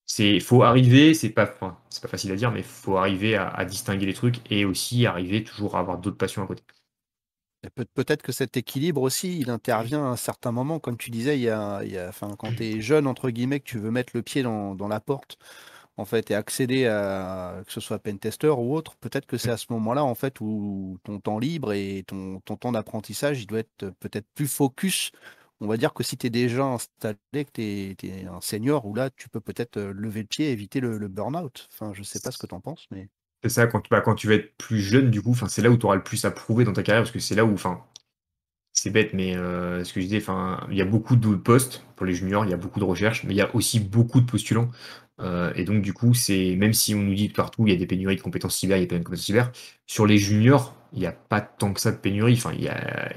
c'est 0.10 0.40
faut 0.40 0.64
arriver, 0.64 1.14
c'est 1.14 1.30
pas, 1.30 1.56
c'est 1.90 2.02
pas 2.02 2.07
facile 2.07 2.31
à 2.31 2.36
dire, 2.36 2.52
mais 2.52 2.64
faut 2.64 2.98
arriver 2.98 3.36
à, 3.36 3.64
distinguer 3.64 4.07
les 4.07 4.14
trucs 4.14 4.40
et 4.52 4.65
aussi 4.65 5.06
arriver 5.06 5.44
toujours 5.44 5.76
à 5.76 5.80
avoir 5.80 5.99
d'autres 5.99 6.18
passions 6.18 6.44
à 6.44 6.48
côté. 6.48 6.64
Peut-être 7.94 8.23
que 8.23 8.31
cet 8.31 8.57
équilibre 8.57 9.02
aussi, 9.03 9.40
il 9.40 9.52
intervient 9.52 10.03
à 10.03 10.07
un 10.07 10.15
certain 10.15 10.52
moment, 10.52 10.80
comme 10.80 10.98
tu 10.98 11.11
disais, 11.11 11.38
il 11.38 11.44
y 11.44 11.49
a, 11.49 11.84
y 11.84 11.98
a 11.98 12.10
enfin, 12.10 12.36
quand 12.40 12.56
tu 12.56 12.64
es 12.64 12.81
jeune, 12.81 13.06
entre 13.06 13.30
guillemets, 13.30 13.60
que 13.60 13.69
tu 13.69 13.77
veux 13.77 13.91
mettre 13.91 14.14
le 14.15 14.23
pied 14.23 14.41
dans, 14.41 14.88
la 14.88 14.99
porte, 14.99 15.38
en 15.98 16.06
fait, 16.06 16.31
et 16.31 16.36
accéder 16.36 16.88
à, 16.88 17.61
que 17.68 17.72
ce 17.72 17.80
soit 17.80 17.99
pentester 17.99 18.48
ou 18.48 18.76
autre, 18.76 18.95
peut-être 18.95 19.27
que 19.27 19.38
c'est 19.38 19.52
à 19.52 19.57
ce 19.57 19.68
moment-là, 19.69 20.03
en 20.03 20.15
fait, 20.15 20.41
où 20.41 20.98
ton 21.03 21.19
temps 21.19 21.38
libre 21.38 21.73
et 21.73 22.03
ton, 22.07 22.40
ton 22.40 22.56
temps 22.56 22.72
d'apprentissage, 22.72 23.41
il 23.41 23.45
doit 23.45 23.60
être 23.60 23.91
peut-être 23.99 24.27
plus 24.34 24.48
focus 24.48 25.11
on 25.61 25.68
va 25.68 25.77
dire 25.77 25.94
que 25.94 26.03
si 26.03 26.18
tu 26.18 26.27
es 26.27 26.30
déjà 26.30 26.64
installé, 26.65 27.18
que 27.34 27.52
tu 27.98 28.07
es, 28.07 28.26
un 28.26 28.41
senior, 28.41 28.86
ou 28.86 28.95
là, 28.95 29.10
tu 29.10 29.30
peux 29.30 29.41
peut-être 29.41 29.77
euh, 29.77 29.94
lever 29.94 30.22
le 30.22 30.27
pied 30.27 30.48
et 30.48 30.52
éviter 30.52 30.80
le, 30.80 31.07
burn-out. 31.07 31.68
Enfin, 31.73 31.94
je 31.94 32.03
sais 32.03 32.19
pas 32.19 32.31
ce 32.31 32.38
que 32.38 32.48
tu 32.48 32.56
en 32.56 32.61
penses, 32.61 32.88
mais. 32.91 33.10
C'est 33.44 33.49
ça, 33.49 33.68
quand, 33.68 33.81
bah, 33.90 34.02
quand 34.02 34.15
tu 34.15 34.27
vas 34.27 34.36
être 34.36 34.57
plus 34.57 34.81
jeune, 34.81 35.10
du 35.11 35.22
coup, 35.22 35.34
c'est 35.48 35.61
là 35.61 35.69
où 35.69 35.77
tu 35.77 35.86
auras 35.86 35.95
le 35.95 36.03
plus 36.03 36.26
à 36.26 36.31
prouver 36.31 36.65
dans 36.65 36.73
ta 36.73 36.84
carrière, 36.84 37.03
parce 37.03 37.11
que 37.11 37.19
c'est 37.19 37.36
là 37.36 37.45
où, 37.45 37.53
enfin, 37.53 37.86
c'est 38.73 38.90
bête, 38.90 39.14
mais 39.14 39.36
euh, 39.36 39.84
ce 39.84 39.94
que 39.94 40.02
je 40.02 40.06
disais, 40.06 40.23
il 40.69 40.77
y 40.77 40.81
a 40.81 40.86
beaucoup 40.86 41.15
de 41.15 41.36
postes 41.36 41.86
pour 41.95 42.06
les 42.06 42.14
juniors, 42.14 42.45
il 42.45 42.52
y 42.52 42.53
a 42.53 42.57
beaucoup 42.57 42.80
de 42.80 42.86
recherches, 42.86 43.23
mais 43.23 43.34
il 43.34 43.38
y 43.38 43.41
a 43.41 43.53
aussi 43.56 43.80
beaucoup 43.80 44.22
de 44.22 44.26
postulants. 44.26 44.69
Euh, 45.22 45.52
et 45.56 45.65
donc, 45.65 45.81
du 45.81 45.94
coup, 45.94 46.14
c'est 46.14 46.56
même 46.56 46.73
si 46.73 46.95
on 46.95 46.99
nous 47.02 47.14
dit 47.14 47.30
partout 47.30 47.68
il 47.68 47.73
y 47.73 47.76
a 47.76 47.80
des 47.80 47.86
pénuries 47.88 48.15
de 48.15 48.22
compétences 48.22 48.56
cyber, 48.57 48.77
il 48.77 48.81
y 48.81 48.84
a 48.84 48.88
des 48.88 48.98
compétences 49.03 49.26
cyber, 49.26 49.52
sur 49.86 50.06
les 50.06 50.18
juniors, 50.18 50.76
il 50.94 50.99
n'y 50.99 51.06
a 51.06 51.11
pas 51.11 51.41
tant 51.41 51.73
que 51.73 51.81
ça 51.81 51.91
de 51.91 51.98
pénurie. 51.98 52.41
Il 52.56 52.64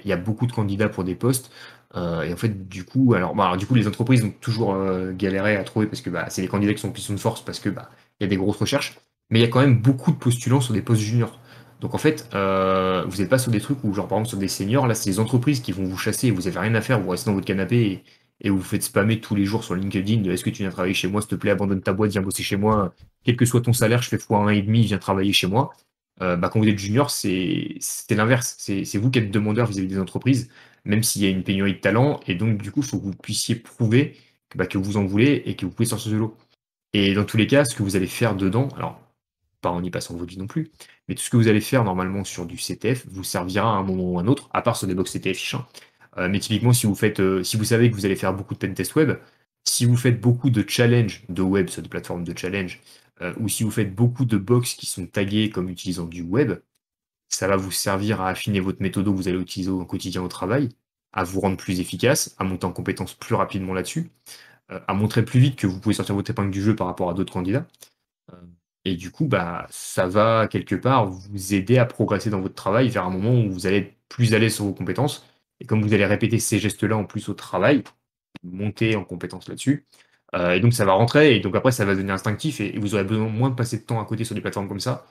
y 0.05 0.13
a 0.13 0.17
beaucoup 0.17 0.47
de 0.47 0.53
candidats 0.53 0.89
pour 0.89 1.05
des 1.05 1.15
postes. 1.15 1.51
Euh, 1.95 2.23
et 2.23 2.33
en 2.33 2.37
fait, 2.37 2.69
du 2.69 2.85
coup, 2.85 3.15
alors, 3.15 3.35
bah, 3.35 3.57
du 3.57 3.67
coup, 3.67 3.75
les 3.75 3.87
entreprises 3.87 4.25
ont 4.25 4.33
toujours 4.41 4.75
euh, 4.75 5.13
galéré 5.13 5.57
à 5.57 5.65
trouver 5.65 5.87
parce 5.87 6.01
que 6.01 6.11
bah, 6.11 6.27
c'est 6.31 6.43
les 6.43 6.49
candidats 6.49 6.75
qui 6.75 6.81
sont 6.81 6.91
plus 6.91 7.11
de 7.11 7.17
force 7.17 7.45
parce 7.45 7.61
que 7.61 7.69
bah, 7.69 7.91
y 8.21 8.25
a 8.25 8.27
des 8.27 8.37
grosses 8.37 8.57
recherches. 8.57 8.99
Mais 9.31 9.41
il 9.41 9.43
y 9.43 9.45
a 9.45 9.49
quand 9.49 9.61
même 9.61 9.81
beaucoup 9.81 10.13
de 10.13 10.17
postulants 10.17 10.61
sur 10.61 10.75
des 10.75 10.83
postes 10.83 11.03
juniors. 11.03 11.39
Donc 11.81 11.95
en 11.95 11.99
fait, 11.99 12.29
euh, 12.35 13.05
vous 13.09 13.19
n'êtes 13.19 13.29
pas 13.29 13.39
sur 13.39 13.51
des 13.51 13.61
trucs 13.61 13.83
où, 13.83 13.93
genre 13.93 14.07
par 14.07 14.19
exemple 14.19 14.29
sur 14.29 14.39
des 14.39 14.49
seniors, 14.49 14.87
là 14.87 14.95
c'est 14.95 15.11
les 15.11 15.19
entreprises 15.19 15.61
qui 15.61 15.73
vont 15.73 15.85
vous 15.85 15.97
chasser 15.97 16.29
et 16.29 16.31
vous 16.31 16.43
n'avez 16.43 16.61
rien 16.61 16.75
à 16.77 16.81
faire, 16.81 17.01
vous 17.01 17.11
restez 17.11 17.29
dans 17.29 17.35
votre 17.35 17.47
canapé 17.47 18.05
et, 18.41 18.51
vous 18.51 18.61
faites 18.61 18.85
spammer 18.85 19.21
tous 19.21 19.35
les 19.35 19.45
jours 19.45 19.65
sur 19.65 19.75
LinkedIn 19.75 20.25
est-ce 20.31 20.45
que 20.45 20.51
tu 20.51 20.63
viens 20.63 20.71
travailler 20.71 20.95
chez 20.95 21.09
moi, 21.09 21.21
s'il 21.23 21.31
te 21.31 21.35
plaît, 21.37 21.51
abandonne 21.51 21.81
ta 21.83 21.93
boîte, 21.93 22.13
viens 22.13 22.23
bosser 22.23 22.43
chez 22.43 22.57
moi, 22.57 22.95
quel 23.25 23.37
que 23.37 23.45
soit 23.45 23.63
ton 23.63 23.73
salaire, 23.73 24.03
je 24.03 24.09
fais 24.09 24.19
fois 24.19 24.39
un 24.39 24.49
et 24.49 24.63
demi, 24.63 24.83
viens 24.83 24.99
travailler 24.99 25.33
chez 25.33 25.47
moi. 25.49 25.73
bah, 26.21 26.49
quand 26.53 26.61
vous 26.61 26.69
êtes 26.69 26.79
junior, 26.79 27.11
c'est 27.11 27.79
l'inverse. 28.11 28.57
C'est 28.59 28.99
vous 28.99 29.11
qui 29.11 29.19
êtes 29.21 29.31
demandeur 29.31 29.67
vis-à-vis 29.67 29.89
des 29.89 29.99
entreprises 29.99 30.49
même 30.85 31.03
s'il 31.03 31.23
y 31.23 31.27
a 31.27 31.31
une 31.31 31.45
pénurie 31.45 31.75
de 31.75 31.79
talent. 31.79 32.21
Et 32.27 32.35
donc, 32.35 32.61
du 32.63 32.73
coup, 32.73 32.81
il 32.81 32.87
faut 32.87 32.99
que 32.99 33.05
vous 33.05 33.15
puissiez 33.15 33.57
prouver 33.57 34.17
bah, 34.55 34.67
que 34.67 34.79
vous 34.79 34.97
en 34.97 35.05
voulez 35.05 35.43
et 35.47 35.57
que 35.57 35.67
vous 35.67 35.73
pouvez 35.73 35.89
sortir 35.89 36.13
de 36.13 36.17
l'eau. 36.17 36.37
Et 36.93 37.15
dans 37.15 37.25
tous 37.25 37.37
les 37.37 37.47
cas, 37.47 37.65
ce 37.65 37.75
que 37.75 37.83
vous 37.83 37.97
allez 37.97 38.07
faire 38.07 38.37
dedans, 38.37 38.69
alors, 38.77 39.01
pas 39.61 39.71
en 39.71 39.83
y 39.83 39.91
passant 39.91 40.15
votre 40.15 40.31
vie 40.31 40.39
non 40.39 40.47
plus, 40.47 40.71
mais 41.09 41.15
tout 41.15 41.23
ce 41.23 41.31
que 41.31 41.37
vous 41.37 41.49
allez 41.49 41.61
faire 41.61 41.85
normalement 41.85 42.25
sur 42.25 42.47
du 42.47 42.57
CTF 42.57 43.07
vous 43.11 43.25
servira 43.25 43.71
à 43.71 43.79
un 43.79 43.83
moment 43.83 44.13
ou 44.13 44.19
à 44.19 44.23
un 44.23 44.27
autre, 44.27 44.51
à 44.53 44.63
part 44.63 44.77
sur 44.77 44.87
des 44.89 44.95
box 44.95 45.13
CTF 45.13 45.39
chiants. 45.39 45.67
Euh, 46.19 46.29
mais 46.29 46.41
typiquement, 46.41 46.73
si 46.73 46.87
vous, 46.87 46.95
faites, 46.95 47.21
euh, 47.21 47.43
si 47.43 47.57
vous 47.57 47.65
savez 47.65 47.91
que 47.91 47.97
vous 47.97 48.05
allez 48.05 48.17
faire 48.17 48.35
beaucoup 48.35 48.55
de 48.55 48.59
pentest 48.59 48.95
web, 48.97 49.13
si 49.65 49.87
vous 49.87 49.97
faites 49.97 50.21
beaucoup 50.21 50.51
de 50.51 50.65
challenge 50.69 51.25
de 51.29 51.43
web 51.43 51.69
sur 51.69 51.83
des 51.83 51.89
plateformes 51.89 52.25
de 52.25 52.37
challenge, 52.37 52.81
euh, 53.23 53.33
ou 53.39 53.49
si 53.49 53.63
vous 53.65 53.71
faites 53.71 53.95
beaucoup 53.95 54.25
de 54.25 54.37
box 54.37 54.75
qui 54.75 54.87
sont 54.87 55.07
taguées 55.07 55.51
comme 55.51 55.69
utilisant 55.71 56.07
du 56.07 56.23
web, 56.23 56.55
ça 57.35 57.49
va 57.49 57.57
vous 57.57 57.71
servir 57.73 58.21
à 58.21 58.29
affiner 58.29 58.61
votre 58.61 58.83
méthode 58.83 59.07
que 59.07 59.11
vous 59.11 59.29
allez 59.29 59.39
utiliser 59.39 59.71
au 59.71 59.85
quotidien 59.85 60.23
au 60.23 60.29
travail, 60.29 60.69
à 61.13 61.25
vous 61.25 61.41
rendre 61.41 61.57
plus 61.57 61.81
efficace, 61.81 62.35
à 62.39 62.45
monter 62.45 62.67
en 62.67 62.73
compétence 62.73 63.15
plus 63.15 63.35
rapidement 63.35 63.75
là-dessus, 63.75 64.11
euh, 64.71 64.81
à 64.89 64.95
montrer 64.95 65.25
plus 65.25 65.41
vite 65.41 65.57
que 65.57 65.67
vous 65.67 65.81
pouvez 65.81 65.95
sortir 65.95 66.15
votre 66.15 66.31
épingle 66.31 66.51
du 66.51 66.63
jeu 66.63 66.77
par 66.77 66.87
rapport 66.87 67.11
à 67.11 67.15
d'autres 67.15 67.33
candidats. 67.33 67.67
Euh, 68.33 68.37
et 68.85 68.97
du 68.97 69.11
coup, 69.11 69.27
bah, 69.27 69.67
ça 69.71 70.07
va 70.09 70.49
quelque 70.49 70.75
part 70.77 71.07
vous 71.07 71.55
aider 71.55 71.79
à 71.79 71.87
progresser 71.87 72.31
dans 72.31 72.41
votre 72.41 72.55
travail 72.55 72.89
vers 72.89 73.05
un 73.07 73.11
moment 73.11 73.35
où 73.35 73.51
vous 73.53 73.67
allez 73.67 73.79
être 73.79 73.95
plus 74.09 74.35
à 74.35 74.39
l'aise 74.39 74.55
sur 74.57 74.65
vos 74.67 74.75
compétences. 74.75 75.27
Et 75.61 75.67
comme 75.67 75.83
vous 75.83 75.95
allez 75.95 76.07
répéter 76.07 76.39
ces 76.39 76.59
gestes-là 76.59 76.97
en 76.97 77.05
plus 77.05 77.29
au 77.29 77.35
travail, 77.35 77.85
monter 78.45 78.97
en 78.97 79.05
compétence 79.05 79.49
là-dessus. 79.49 79.87
Euh, 80.35 80.53
et 80.55 80.61
donc 80.61 80.73
ça 80.75 80.85
va 80.85 80.93
rentrer, 80.93 81.37
et 81.37 81.41
donc 81.41 81.55
après 81.57 81.73
ça 81.73 81.85
va 81.85 81.95
devenir 81.95 82.15
instinctif, 82.15 82.61
et 82.61 82.79
vous 82.79 82.95
aurez 82.95 83.05
besoin 83.05 83.29
moins 83.29 83.51
de 83.51 83.55
passer 83.55 83.79
de 83.79 83.83
temps 83.85 84.01
à 84.01 84.05
côté 84.07 84.25
sur 84.25 84.35
des 84.35 84.41
plateformes 84.41 84.69
comme 84.69 84.81
ça. 84.81 85.07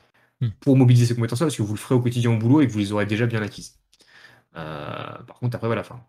Pour 0.60 0.78
mobiliser 0.78 1.06
ces 1.06 1.16
compétences-là, 1.16 1.48
parce 1.48 1.58
que 1.58 1.64
vous 1.64 1.74
le 1.74 1.80
ferez 1.80 1.96
au 1.96 2.02
quotidien 2.02 2.32
au 2.32 2.38
boulot 2.38 2.62
et 2.62 2.68
que 2.68 2.72
vous 2.72 2.80
les 2.80 2.92
aurez 2.92 3.06
déjà 3.06 3.26
bien 3.26 3.42
acquises. 3.42 3.80
Euh, 4.56 5.24
par 5.28 5.40
contre, 5.40 5.56
après, 5.56 5.68
voilà, 5.68 5.84
fin, 5.84 6.02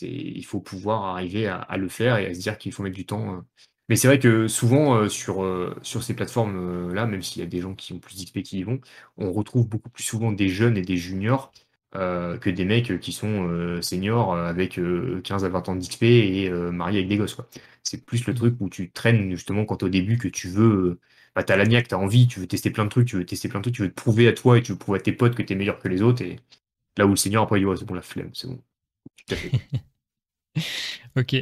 il 0.00 0.44
faut 0.44 0.60
pouvoir 0.60 1.04
arriver 1.04 1.46
à, 1.46 1.76
le 1.76 1.88
faire 1.88 2.16
et 2.16 2.26
à 2.26 2.34
se 2.34 2.40
dire 2.40 2.58
qu'il 2.58 2.72
faut 2.72 2.82
mettre 2.82 2.96
du 2.96 3.06
temps. 3.06 3.36
Euh. 3.36 3.40
Mais 3.88 3.96
c'est 3.96 4.08
vrai 4.08 4.18
que 4.18 4.48
souvent, 4.48 4.94
euh, 4.96 5.08
sur, 5.08 5.44
sur 5.82 6.02
ces 6.02 6.14
plateformes-là, 6.14 7.06
même 7.06 7.22
s'il 7.22 7.42
y 7.42 7.44
a 7.44 7.48
des 7.48 7.60
gens 7.60 7.74
qui 7.74 7.92
ont 7.92 7.98
plus 7.98 8.16
d'XP 8.16 8.42
qui 8.42 8.58
y 8.60 8.62
vont, 8.62 8.80
on 9.18 9.32
retrouve 9.32 9.68
beaucoup 9.68 9.90
plus 9.90 10.04
souvent 10.04 10.32
des 10.32 10.48
jeunes 10.48 10.76
et 10.76 10.82
des 10.82 10.96
juniors 10.96 11.52
que 11.94 12.48
des 12.48 12.64
mecs 12.64 12.98
qui 13.00 13.12
sont 13.12 13.82
seniors 13.82 14.34
avec 14.34 14.80
15 15.24 15.44
à 15.44 15.48
20 15.50 15.68
ans 15.68 15.76
d'XP 15.76 16.04
et 16.04 16.50
mariés 16.50 17.00
avec 17.00 17.08
des 17.08 17.18
gosses. 17.18 17.36
C'est 17.82 18.06
plus 18.06 18.26
le 18.26 18.32
hmm. 18.32 18.36
truc 18.36 18.54
où 18.60 18.70
tu 18.70 18.90
traînes 18.90 19.32
justement 19.32 19.66
quand 19.66 19.82
au 19.82 19.90
début 19.90 20.16
que 20.16 20.28
tu 20.28 20.48
veux 20.48 21.00
bah, 21.34 21.42
t'as 21.42 21.56
l'agnac, 21.56 21.88
t'as 21.88 21.96
envie, 21.96 22.28
tu 22.28 22.40
veux 22.40 22.46
tester 22.46 22.70
plein 22.70 22.84
de 22.84 22.90
trucs, 22.90 23.08
tu 23.08 23.16
veux 23.16 23.24
tester 23.26 23.48
plein 23.48 23.60
de 23.60 23.64
trucs, 23.64 23.74
tu 23.74 23.82
veux 23.82 23.90
te 23.90 24.00
prouver 24.00 24.28
à 24.28 24.32
toi 24.32 24.58
et 24.58 24.62
tu 24.62 24.72
veux 24.72 24.78
prouver 24.78 24.98
à 24.98 25.02
tes 25.02 25.12
potes 25.12 25.34
que 25.34 25.42
t'es 25.42 25.54
meilleur 25.54 25.78
que 25.78 25.88
les 25.88 26.02
autres. 26.02 26.22
Et 26.22 26.38
là 26.98 27.06
où 27.06 27.10
le 27.10 27.16
seigneur, 27.16 27.42
après, 27.44 27.58
il 27.58 27.62
dit, 27.62 27.66
ouais, 27.66 27.76
c'est 27.76 27.84
bon, 27.86 27.94
la 27.94 28.02
flemme, 28.02 28.30
c'est 28.34 28.48
bon. 28.48 28.62
ok. 31.16 31.36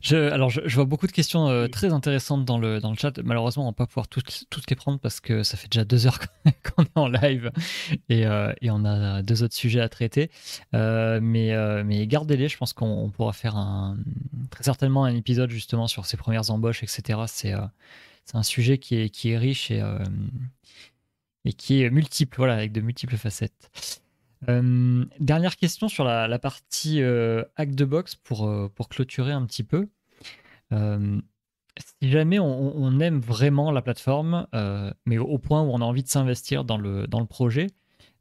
Je, 0.00 0.16
alors, 0.30 0.48
je, 0.48 0.74
vois 0.74 0.86
beaucoup 0.86 1.06
de 1.06 1.12
questions 1.12 1.48
euh, 1.48 1.66
très 1.66 1.92
intéressantes 1.92 2.46
dans 2.46 2.58
le, 2.58 2.80
dans 2.80 2.90
le 2.90 2.96
chat. 2.96 3.18
Malheureusement, 3.18 3.64
on 3.64 3.70
va 3.70 3.72
pas 3.72 3.86
pouvoir 3.86 4.08
toutes, 4.08 4.44
toutes 4.48 4.70
les 4.70 4.76
prendre 4.76 4.98
parce 4.98 5.20
que 5.20 5.42
ça 5.42 5.58
fait 5.58 5.68
déjà 5.70 5.84
deux 5.84 6.06
heures 6.06 6.18
qu'on 6.74 6.84
est 6.84 6.96
en 6.96 7.08
live 7.08 7.50
et, 8.08 8.26
euh, 8.26 8.54
et, 8.62 8.70
on 8.70 8.84
a 8.86 9.22
deux 9.22 9.42
autres 9.42 9.54
sujets 9.54 9.80
à 9.80 9.90
traiter. 9.90 10.30
Euh, 10.74 11.20
mais, 11.22 11.52
mais 11.84 12.06
gardez-les. 12.06 12.48
Je 12.48 12.56
pense 12.56 12.72
qu'on 12.72 13.10
pourra 13.10 13.34
faire 13.34 13.56
un, 13.56 13.98
très 14.50 14.64
certainement 14.64 15.04
un 15.04 15.14
épisode 15.14 15.50
justement 15.50 15.88
sur 15.88 16.06
ses 16.06 16.16
premières 16.16 16.50
embauches, 16.50 16.82
etc. 16.82 17.20
C'est 17.26 17.52
c'est 18.26 18.36
un 18.36 18.42
sujet 18.42 18.78
qui 18.78 18.96
est, 18.96 19.08
qui 19.08 19.30
est 19.30 19.38
riche 19.38 19.70
et, 19.70 19.80
euh, 19.80 19.98
et 21.44 21.52
qui 21.52 21.82
est 21.82 21.90
multiple, 21.90 22.36
voilà, 22.36 22.54
avec 22.54 22.72
de 22.72 22.80
multiples 22.80 23.16
facettes. 23.16 24.02
Euh, 24.48 25.04
dernière 25.20 25.56
question 25.56 25.88
sur 25.88 26.04
la, 26.04 26.38
partie 26.38 27.00
euh, 27.02 27.44
hack 27.56 27.74
de 27.74 27.84
box 27.84 28.16
pour, 28.16 28.52
pour 28.74 28.88
clôturer 28.88 29.32
un 29.32 29.46
petit 29.46 29.62
peu. 29.62 29.88
si 30.72 32.10
jamais 32.10 32.40
on, 32.40 33.00
aime 33.00 33.20
vraiment 33.20 33.70
la 33.70 33.80
plateforme, 33.80 34.46
mais 35.06 35.18
au, 35.18 35.38
point 35.38 35.62
où 35.62 35.70
on 35.70 35.80
a 35.80 35.84
envie 35.84 36.02
de 36.02 36.08
s'investir 36.08 36.64
dans 36.64 36.78
le, 36.78 37.06
dans 37.06 37.20
le 37.20 37.26
projet, 37.26 37.68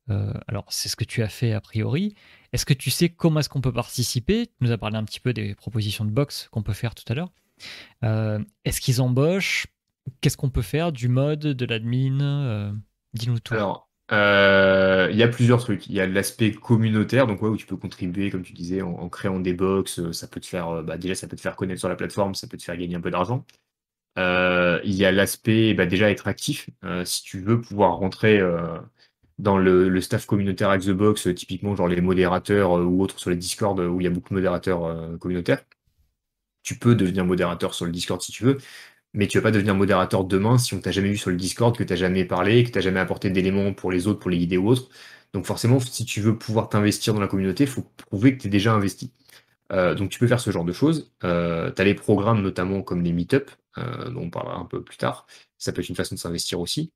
alors 0.08 0.66
c'est 0.70 0.88
ce 0.88 0.96
que 0.96 1.04
tu 1.04 1.24
as 1.24 1.30
fait 1.30 1.52
a 1.52 1.62
priori, 1.62 2.14
est-ce 2.54 2.66
que 2.66 2.76
tu 2.76 2.92
sais 2.92 3.10
comment 3.10 3.40
est-ce 3.40 3.50
qu'on 3.50 3.62
peut 3.62 3.74
participer? 3.74 4.46
Tu 4.46 4.54
nous 4.62 4.72
as 4.72 4.78
parlé 4.78 4.98
un 4.98 5.04
petit 5.04 5.20
peu 5.20 5.34
des 5.34 5.56
propositions 5.56 6.06
de 6.06 6.12
box 6.12 6.48
qu'on 6.52 6.62
peut 6.62 6.74
faire 6.74 6.94
tout 6.94 7.12
à 7.12 7.16
l'heure. 7.16 7.32
est-ce 8.64 8.82
qu'ils 8.82 9.02
embauchent? 9.02 9.66
Qu'est-ce 10.22 10.38
qu'on 10.38 10.50
peut 10.50 10.62
faire 10.62 10.92
Du 10.92 11.08
mode, 11.08 11.40
de 11.40 11.66
l'admin 11.66 12.22
euh, 12.22 12.72
Dis-nous 13.14 13.40
tout. 13.40 13.54
Alors, 13.54 13.90
euh, 14.12 15.08
il 15.12 15.18
y 15.18 15.24
a 15.24 15.28
plusieurs 15.28 15.60
trucs. 15.60 15.88
Il 15.88 15.94
y 15.94 16.00
a 16.00 16.08
l'aspect 16.08 16.52
communautaire, 16.52 17.28
donc 17.28 17.42
où 17.42 17.58
tu 17.58 17.66
peux 17.66 17.78
contribuer, 17.78 18.30
comme 18.30 18.44
tu 18.44 18.54
disais, 18.54 18.82
en, 18.82 19.10
créant 19.10 19.40
des 19.40 19.54
box. 19.54 20.00
Euh, 20.00 20.14
ça 20.14 20.28
peut 20.28 20.40
te 20.40 20.46
faire, 20.46 20.84
bah, 20.84 20.98
déjà, 20.98 21.16
ça 21.16 21.28
peut 21.28 21.36
te 21.36 21.42
faire 21.42 21.56
connaître 21.56 21.80
sur 21.80 21.90
la 21.90 21.96
plateforme, 21.96 22.36
ça 22.36 22.48
peut 22.48 22.58
te 22.58 22.64
faire 22.64 22.78
gagner 22.78 22.96
un 22.96 23.02
peu 23.02 23.12
d'argent. 23.12 23.46
il 24.18 24.94
y 24.94 25.06
a 25.06 25.12
l'aspect, 25.12 25.74
bah, 25.74 25.86
déjà, 25.86 26.10
être 26.12 26.28
actif. 26.28 26.70
si 27.04 27.24
tu 27.24 27.40
veux 27.40 27.60
pouvoir 27.62 27.98
rentrer 27.98 28.42
dans 29.40 29.58
le, 29.58 30.02
staff 30.02 30.26
communautaire 30.26 30.70
avec 30.70 30.84
The 30.84 30.92
Box, 30.92 31.28
typiquement 31.36 31.76
genre 31.76 31.88
les 31.88 32.02
modérateurs 32.02 32.74
ou 32.74 33.02
autres 33.02 33.20
sur 33.20 33.30
les 33.32 33.36
Discord 33.36 33.80
où 33.80 34.00
il 34.00 34.04
y 34.04 34.08
a 34.08 34.10
beaucoup 34.12 34.30
de 34.30 34.36
modérateurs 34.36 35.20
communautaires. 35.20 35.64
Tu 36.64 36.78
peux 36.80 36.96
devenir 36.96 37.26
modérateur 37.26 37.74
sur 37.76 37.86
le 37.86 37.92
Discord 37.92 38.22
si 38.22 38.32
tu 38.32 38.44
veux, 38.44 38.58
mais 39.16 39.28
tu 39.28 39.38
vas 39.38 39.44
pas 39.44 39.52
devenir 39.52 39.76
modérateur 39.76 40.26
demain 40.26 40.58
si 40.58 40.74
on 40.74 40.80
t'a 40.80 40.92
jamais 40.92 41.10
vu 41.10 41.18
sur 41.18 41.30
le 41.32 41.38
Discord, 41.38 41.76
que 41.78 41.84
tu 41.84 41.94
n'as 41.94 41.98
jamais 41.98 42.26
parlé, 42.26 42.64
que 42.64 42.70
tu 42.70 42.78
n'as 42.78 42.82
jamais 42.82 43.00
apporté 43.00 43.30
d'éléments 43.30 43.74
pour 43.74 43.92
les 43.92 44.08
autres, 44.08 44.20
pour 44.20 44.30
les 44.30 44.38
guider 44.38 44.58
ou 44.58 44.70
autres. 44.70 44.90
Donc 45.34 45.46
forcément, 45.46 45.80
si 45.80 46.06
tu 46.06 46.22
veux 46.22 46.38
pouvoir 46.38 46.70
t'investir 46.70 47.14
dans 47.14 47.20
la 47.20 47.28
communauté, 47.28 47.64
il 47.66 47.70
faut 47.70 47.84
prouver 47.98 48.38
que 48.38 48.42
tu 48.44 48.48
es 48.48 48.50
déjà 48.50 48.74
investi. 48.74 49.12
Euh, 49.72 49.96
donc 49.96 50.10
tu 50.10 50.20
peux 50.20 50.28
faire 50.28 50.40
ce 50.40 50.52
genre 50.52 50.66
de 50.66 50.74
choses. 50.74 51.12
Euh, 51.24 51.72
tu 51.72 51.82
as 51.82 51.86
les 51.86 51.96
programmes 51.96 52.42
notamment 52.42 52.82
comme 52.82 53.04
les 53.04 53.14
meet-up, 53.14 53.52
euh, 53.78 54.10
dont 54.10 54.22
on 54.24 54.30
parlera 54.30 54.58
un 54.58 54.66
peu 54.66 54.84
plus 54.84 54.98
tard. 54.98 55.28
Ça 55.58 55.72
peut 55.74 55.82
être 55.82 55.90
une 55.90 55.96
façon 55.96 56.16
de 56.16 56.20
s'investir 56.20 56.60
aussi. 56.60 56.92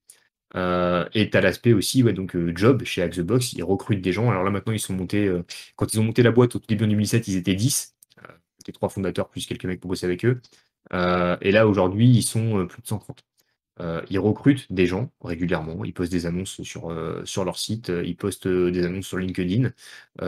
et 0.55 1.29
tu 1.29 1.37
as 1.37 1.41
l'aspect 1.41 1.73
aussi, 1.73 2.03
ouais, 2.03 2.13
donc 2.13 2.35
job 2.55 2.83
chez 2.83 3.01
Axebox, 3.03 3.53
ils 3.53 3.63
recrutent 3.63 4.01
des 4.01 4.13
gens. 4.13 4.29
Alors 4.29 4.43
là 4.43 4.51
maintenant 4.51 4.73
ils 4.73 4.79
sont 4.79 4.93
montés, 4.93 5.31
quand 5.75 5.93
ils 5.93 5.99
ont 5.99 6.03
monté 6.03 6.23
la 6.23 6.31
boîte 6.31 6.55
au 6.55 6.59
début 6.67 6.85
en 6.85 6.87
2007, 6.87 7.27
ils 7.27 7.37
étaient 7.37 7.55
10. 7.55 7.95
les 8.67 8.73
trois 8.73 8.89
fondateurs 8.89 9.29
plus 9.29 9.45
quelques 9.47 9.65
mecs 9.65 9.79
pour 9.81 9.89
bosser 9.89 10.05
avec 10.05 10.25
eux. 10.25 10.41
Et 10.91 11.51
là 11.51 11.67
aujourd'hui 11.67 12.07
ils 12.09 12.23
sont 12.23 12.65
plus 12.67 12.81
de 12.81 12.87
130. 12.87 13.23
Euh, 13.81 14.01
ils 14.09 14.19
recrutent 14.19 14.71
des 14.71 14.85
gens 14.85 15.09
régulièrement, 15.23 15.85
ils 15.85 15.93
postent 15.93 16.11
des 16.11 16.25
annonces 16.25 16.61
sur, 16.63 16.91
euh, 16.91 17.21
sur 17.23 17.45
leur 17.45 17.57
site, 17.57 17.89
euh, 17.89 18.03
ils 18.05 18.15
postent 18.15 18.47
des 18.47 18.85
annonces 18.85 19.07
sur 19.07 19.17
LinkedIn, 19.17 19.71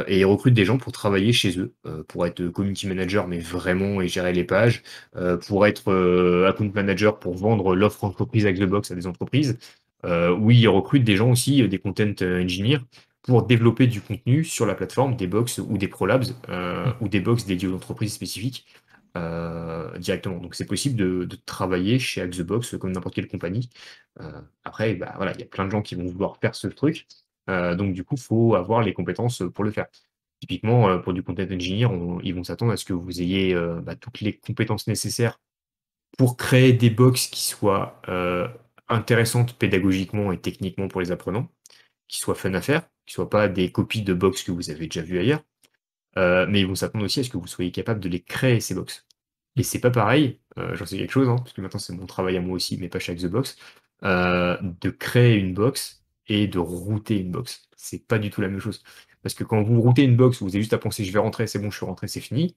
et 0.08 0.20
ils 0.20 0.26
recrutent 0.26 0.54
des 0.54 0.66
gens 0.66 0.78
pour 0.78 0.92
travailler 0.94 1.34
chez 1.34 1.60
eux, 1.60 1.74
pour 2.08 2.26
être 2.26 2.48
community 2.48 2.88
manager, 2.88 3.28
mais 3.28 3.40
vraiment 3.40 4.02
et 4.02 4.08
gérer 4.08 4.32
les 4.34 4.44
pages, 4.44 4.84
pour 5.48 5.66
être 5.68 5.92
account 6.48 6.72
manager 6.74 7.20
pour 7.20 7.36
vendre 7.36 7.76
l'offre 7.76 8.04
entreprise 8.04 8.46
avec 8.46 8.60
The 8.60 8.64
Box 8.64 8.92
à 8.92 8.96
des 8.96 9.08
entreprises. 9.08 9.58
oui, 10.06 10.60
ils 10.60 10.68
recrutent 10.68 11.04
des 11.04 11.18
gens 11.18 11.32
aussi, 11.32 11.68
des 11.68 11.80
content 11.80 12.14
engineers, 12.22 12.80
pour 13.24 13.44
développer 13.44 13.88
du 13.88 14.02
contenu 14.02 14.44
sur 14.44 14.66
la 14.66 14.76
plateforme, 14.76 15.16
des 15.16 15.28
box 15.28 15.60
ou 15.60 15.78
des 15.78 15.88
prolabs, 15.88 16.26
ou 17.02 17.08
des 17.10 17.20
box 17.20 17.46
dédiées 17.46 17.68
aux 17.68 17.76
entreprises 17.76 18.14
spécifiques. 18.14 18.66
Euh, 19.18 19.98
directement. 19.98 20.38
Donc 20.38 20.56
c'est 20.56 20.66
possible 20.66 20.96
de, 20.96 21.28
travailler 21.46 22.00
chez 22.00 22.22
Axebox 22.22 22.78
comme 22.78 22.92
n'importe 22.94 23.16
quelle 23.16 23.28
compagnie. 23.28 23.70
Euh, 24.22 24.42
après, 24.64 24.96
bah, 24.96 25.14
il 25.36 25.40
y 25.40 25.44
a 25.44 25.46
plein 25.46 25.66
de 25.66 25.72
gens 25.72 25.82
qui 25.82 25.96
vont 25.96 26.06
vouloir 26.06 26.38
faire 26.38 26.56
ce 26.56 26.68
truc. 26.68 27.08
Euh, 27.50 27.76
donc 27.76 27.94
du 27.94 28.04
coup, 28.06 28.16
il 28.16 28.22
faut 28.22 28.56
avoir 28.56 28.82
les 28.82 28.94
compétences 28.94 29.44
pour 29.54 29.64
le 29.64 29.72
faire. 29.72 29.88
Typiquement, 30.40 30.98
pour 31.00 31.14
du 31.14 31.24
content 31.24 31.44
engineer, 31.44 31.88
ils 32.24 32.34
vont 32.34 32.44
s'attendre 32.44 32.72
à 32.72 32.78
ce 32.78 32.86
que 32.86 32.94
vous 32.94 33.22
ayez 33.22 33.54
bah, 33.84 33.96
toutes 33.96 34.22
les 34.22 34.38
compétences 34.38 34.88
nécessaires 34.88 35.40
pour 36.18 36.36
créer 36.36 36.74
des 36.74 36.90
box 36.90 37.28
qui 37.28 37.44
soient 37.44 38.02
intéressantes 38.88 39.54
pédagogiquement 39.58 40.32
et 40.32 40.40
techniquement 40.40 40.88
pour 40.88 41.02
les 41.02 41.12
apprenants, 41.12 41.48
qui 42.08 42.20
soient 42.20 42.36
fun 42.36 42.54
à 42.56 42.62
faire, 42.62 42.82
qui 43.06 43.12
ne 43.12 43.16
soient 43.16 43.30
pas 43.30 43.48
des 43.50 43.72
copies 43.72 44.02
de 44.02 44.14
box 44.14 44.44
que 44.44 44.52
vous 44.52 44.72
avez 44.72 44.88
déjà 44.88 45.02
vues 45.04 45.20
ailleurs, 45.20 45.44
euh, 46.18 46.46
mais 46.50 46.62
ils 46.62 46.68
vont 46.68 46.76
s'attendre 46.76 47.06
aussi 47.06 47.20
à 47.22 47.24
ce 47.24 47.30
que 47.30 47.38
vous 47.38 47.48
soyez 47.48 47.72
capable 47.72 48.00
de 48.00 48.10
les 48.10 48.22
créer, 48.22 48.60
ces 48.60 48.76
box? 48.76 49.06
Et 49.56 49.64
c'est 49.64 49.80
pas 49.80 49.92
pareil, 49.92 50.40
euh, 50.58 50.76
j'en 50.76 50.86
sais 50.86 50.98
quelque 50.98 51.12
chose, 51.12 51.30
hein, 51.30 51.36
parce 51.38 51.54
que 51.54 51.62
maintenant 51.62 51.80
c'est 51.80 51.94
mon 51.94 52.06
travail 52.06 52.38
à 52.38 52.42
moi 52.42 52.56
aussi, 52.56 52.78
mais 52.78 52.90
pas 52.90 53.00
chaque 53.00 53.18
The 53.18 53.28
Box, 53.28 53.58
euh, 54.04 54.58
de 54.62 54.90
créer 54.90 55.36
une 55.36 55.54
box 55.54 56.04
et 56.28 56.48
de 56.48 56.60
router 56.60 57.20
une 57.20 57.32
box. 57.32 57.64
C'est 57.76 58.08
pas 58.08 58.20
du 58.20 58.30
tout 58.30 58.42
la 58.42 58.48
même 58.48 58.60
chose. 58.60 58.84
Parce 59.24 59.36
que 59.36 59.44
quand 59.44 59.62
vous 59.64 59.82
routez 59.82 60.04
une 60.04 60.16
box, 60.16 60.42
vous 60.42 60.50
avez 60.50 60.60
juste 60.62 60.74
à 60.74 60.78
penser 60.78 61.04
je 61.04 61.12
vais 61.12 61.20
rentrer, 61.20 61.48
c'est 61.48 61.60
bon, 61.60 61.70
je 61.70 61.78
suis 61.78 61.86
rentré, 61.86 62.08
c'est 62.08 62.22
fini. 62.22 62.56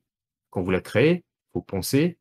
Quand 0.50 0.62
vous 0.62 0.70
la 0.70 0.80
créez, 0.80 1.24
faut 1.52 1.62
penser 1.62 2.18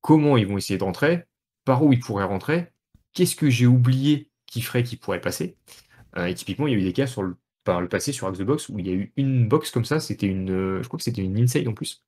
comment 0.00 0.36
ils 0.36 0.46
vont 0.46 0.58
essayer 0.58 0.78
de 0.78 0.84
rentrer, 0.84 1.24
par 1.64 1.84
où 1.84 1.92
ils 1.92 2.00
pourraient 2.00 2.24
rentrer, 2.24 2.72
qu'est-ce 3.12 3.36
que 3.36 3.50
j'ai 3.50 3.66
oublié 3.66 4.30
qui 4.46 4.62
ferait 4.62 4.82
qu'ils 4.82 4.98
pourraient 4.98 5.20
passer. 5.20 5.56
et 6.16 6.34
typiquement, 6.34 6.66
il 6.66 6.72
y 6.72 6.76
a 6.76 6.78
eu 6.78 6.82
des 6.82 6.92
cas 6.92 7.06
sur 7.06 7.22
le 7.22 7.36
par 7.64 7.80
le 7.80 7.88
passé 7.88 8.12
sur 8.12 8.26
Axe 8.28 8.40
Box 8.40 8.68
où 8.68 8.78
il 8.78 8.86
y 8.88 8.90
a 8.90 8.94
eu 8.94 9.12
une 9.16 9.48
box 9.48 9.70
comme 9.70 9.84
ça, 9.84 10.00
c'était 10.00 10.26
une, 10.26 10.50
euh, 10.50 10.82
je 10.82 10.88
crois 10.88 10.98
que 10.98 11.04
c'était 11.04 11.22
une 11.22 11.38
inside 11.38 11.68
en 11.68 11.74
plus, 11.74 12.04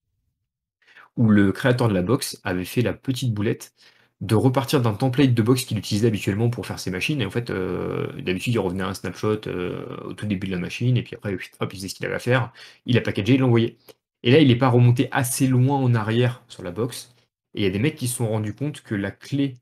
où 1.16 1.28
le 1.28 1.52
créateur 1.52 1.88
de 1.88 1.94
la 1.94 2.02
box 2.02 2.40
avait 2.44 2.64
fait 2.64 2.82
la 2.82 2.92
petite 2.94 3.34
boulette 3.34 3.74
de 4.20 4.34
repartir 4.36 4.80
d'un 4.82 4.94
template 4.94 5.34
de 5.34 5.42
box 5.42 5.64
qu'il 5.64 5.78
utilisait 5.78 6.06
habituellement 6.06 6.48
pour 6.48 6.66
faire 6.66 6.78
ses 6.78 6.90
machines. 6.90 7.20
Et 7.20 7.26
en 7.26 7.30
fait, 7.30 7.50
euh, 7.50 8.06
d'habitude, 8.22 8.54
il 8.54 8.58
revenait 8.60 8.84
à 8.84 8.88
un 8.88 8.94
snapshot 8.94 9.40
euh, 9.48 9.84
au 10.04 10.14
tout 10.14 10.26
début 10.26 10.46
de 10.46 10.52
la 10.52 10.58
machine, 10.60 10.96
et 10.96 11.02
puis 11.02 11.16
après, 11.16 11.34
hop, 11.60 11.72
il 11.72 11.76
faisait 11.76 11.88
ce 11.88 11.94
qu'il 11.96 12.06
avait 12.06 12.14
à 12.14 12.18
faire, 12.20 12.52
il 12.86 12.96
a 12.98 13.00
packagé, 13.00 13.34
il 13.34 13.40
l'a 13.40 13.46
envoyé. 13.46 13.78
Et 14.22 14.30
là, 14.30 14.38
il 14.40 14.48
n'est 14.48 14.56
pas 14.56 14.68
remonté 14.68 15.08
assez 15.12 15.46
loin 15.48 15.76
en 15.78 15.94
arrière 15.94 16.44
sur 16.48 16.62
la 16.62 16.70
box. 16.70 17.14
Et 17.54 17.60
il 17.62 17.64
y 17.64 17.66
a 17.66 17.70
des 17.70 17.78
mecs 17.80 17.96
qui 17.96 18.08
se 18.08 18.16
sont 18.16 18.28
rendus 18.28 18.54
compte 18.54 18.82
que 18.82 18.94
la 18.94 19.10
clé 19.10 19.54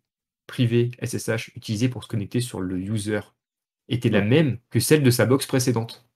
privée 0.46 0.90
SSH 1.02 1.52
utilisée 1.56 1.88
pour 1.88 2.04
se 2.04 2.08
connecter 2.08 2.40
sur 2.40 2.60
le 2.60 2.78
user 2.78 3.20
était 3.90 4.08
la 4.08 4.22
même 4.22 4.58
que 4.70 4.80
celle 4.80 5.02
de 5.02 5.10
sa 5.10 5.26
box 5.26 5.46
précédente. 5.46 6.06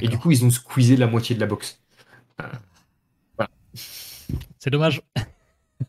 Et 0.00 0.08
du 0.08 0.18
coup, 0.18 0.30
ils 0.30 0.44
ont 0.44 0.50
squeezé 0.50 0.96
la 0.96 1.06
moitié 1.06 1.34
de 1.34 1.40
la 1.40 1.46
box. 1.46 1.82
Euh, 2.40 2.44
voilà. 3.36 3.50
C'est 4.58 4.70
dommage. 4.70 5.02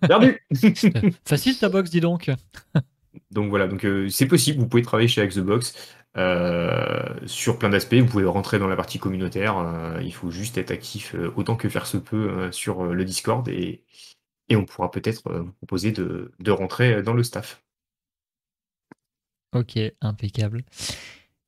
Perdu 0.02 0.41
Facile 1.26 1.57
ta 1.57 1.70
box, 1.70 1.90
dis 1.90 2.02
donc. 2.02 2.32
donc 3.32 3.49
voilà, 3.49 3.68
donc 3.68 3.86
euh, 3.86 4.10
c'est 4.10 4.26
possible, 4.26 4.60
vous 4.60 4.68
pouvez 4.68 4.82
travailler 4.82 5.07
chez 5.07 5.26
Xbox 5.26 5.95
euh, 6.18 7.14
sur 7.26 7.60
plein 7.60 7.70
d'aspects. 7.70 7.95
Vous 7.95 8.07
pouvez 8.07 8.26
rentrer 8.26 8.60
dans 8.60 8.68
la 8.68 8.76
partie 8.76 8.99
communautaire. 8.99 9.56
il 10.02 10.14
faut 10.14 10.32
juste 10.32 10.57
être 10.57 10.72
actif 10.72 11.15
autant 11.36 11.56
que 11.56 11.70
faire 11.70 11.86
se 11.86 11.98
peut 11.98 12.52
sur 12.52 12.86
le 12.86 13.06
Discord 13.06 13.48
et, 13.48 13.84
et 14.49 14.56
on 14.56 14.65
pourra 14.65 14.91
peut-être 14.91 15.32
vous 15.32 15.52
proposer 15.53 15.91
de, 15.91 16.34
de 16.40 16.52
rentrer 16.52 17.03
dans 17.03 17.14
le 17.14 17.24
staff. 17.24 17.64
Ok, 19.53 19.78
impeccable. 20.02 20.65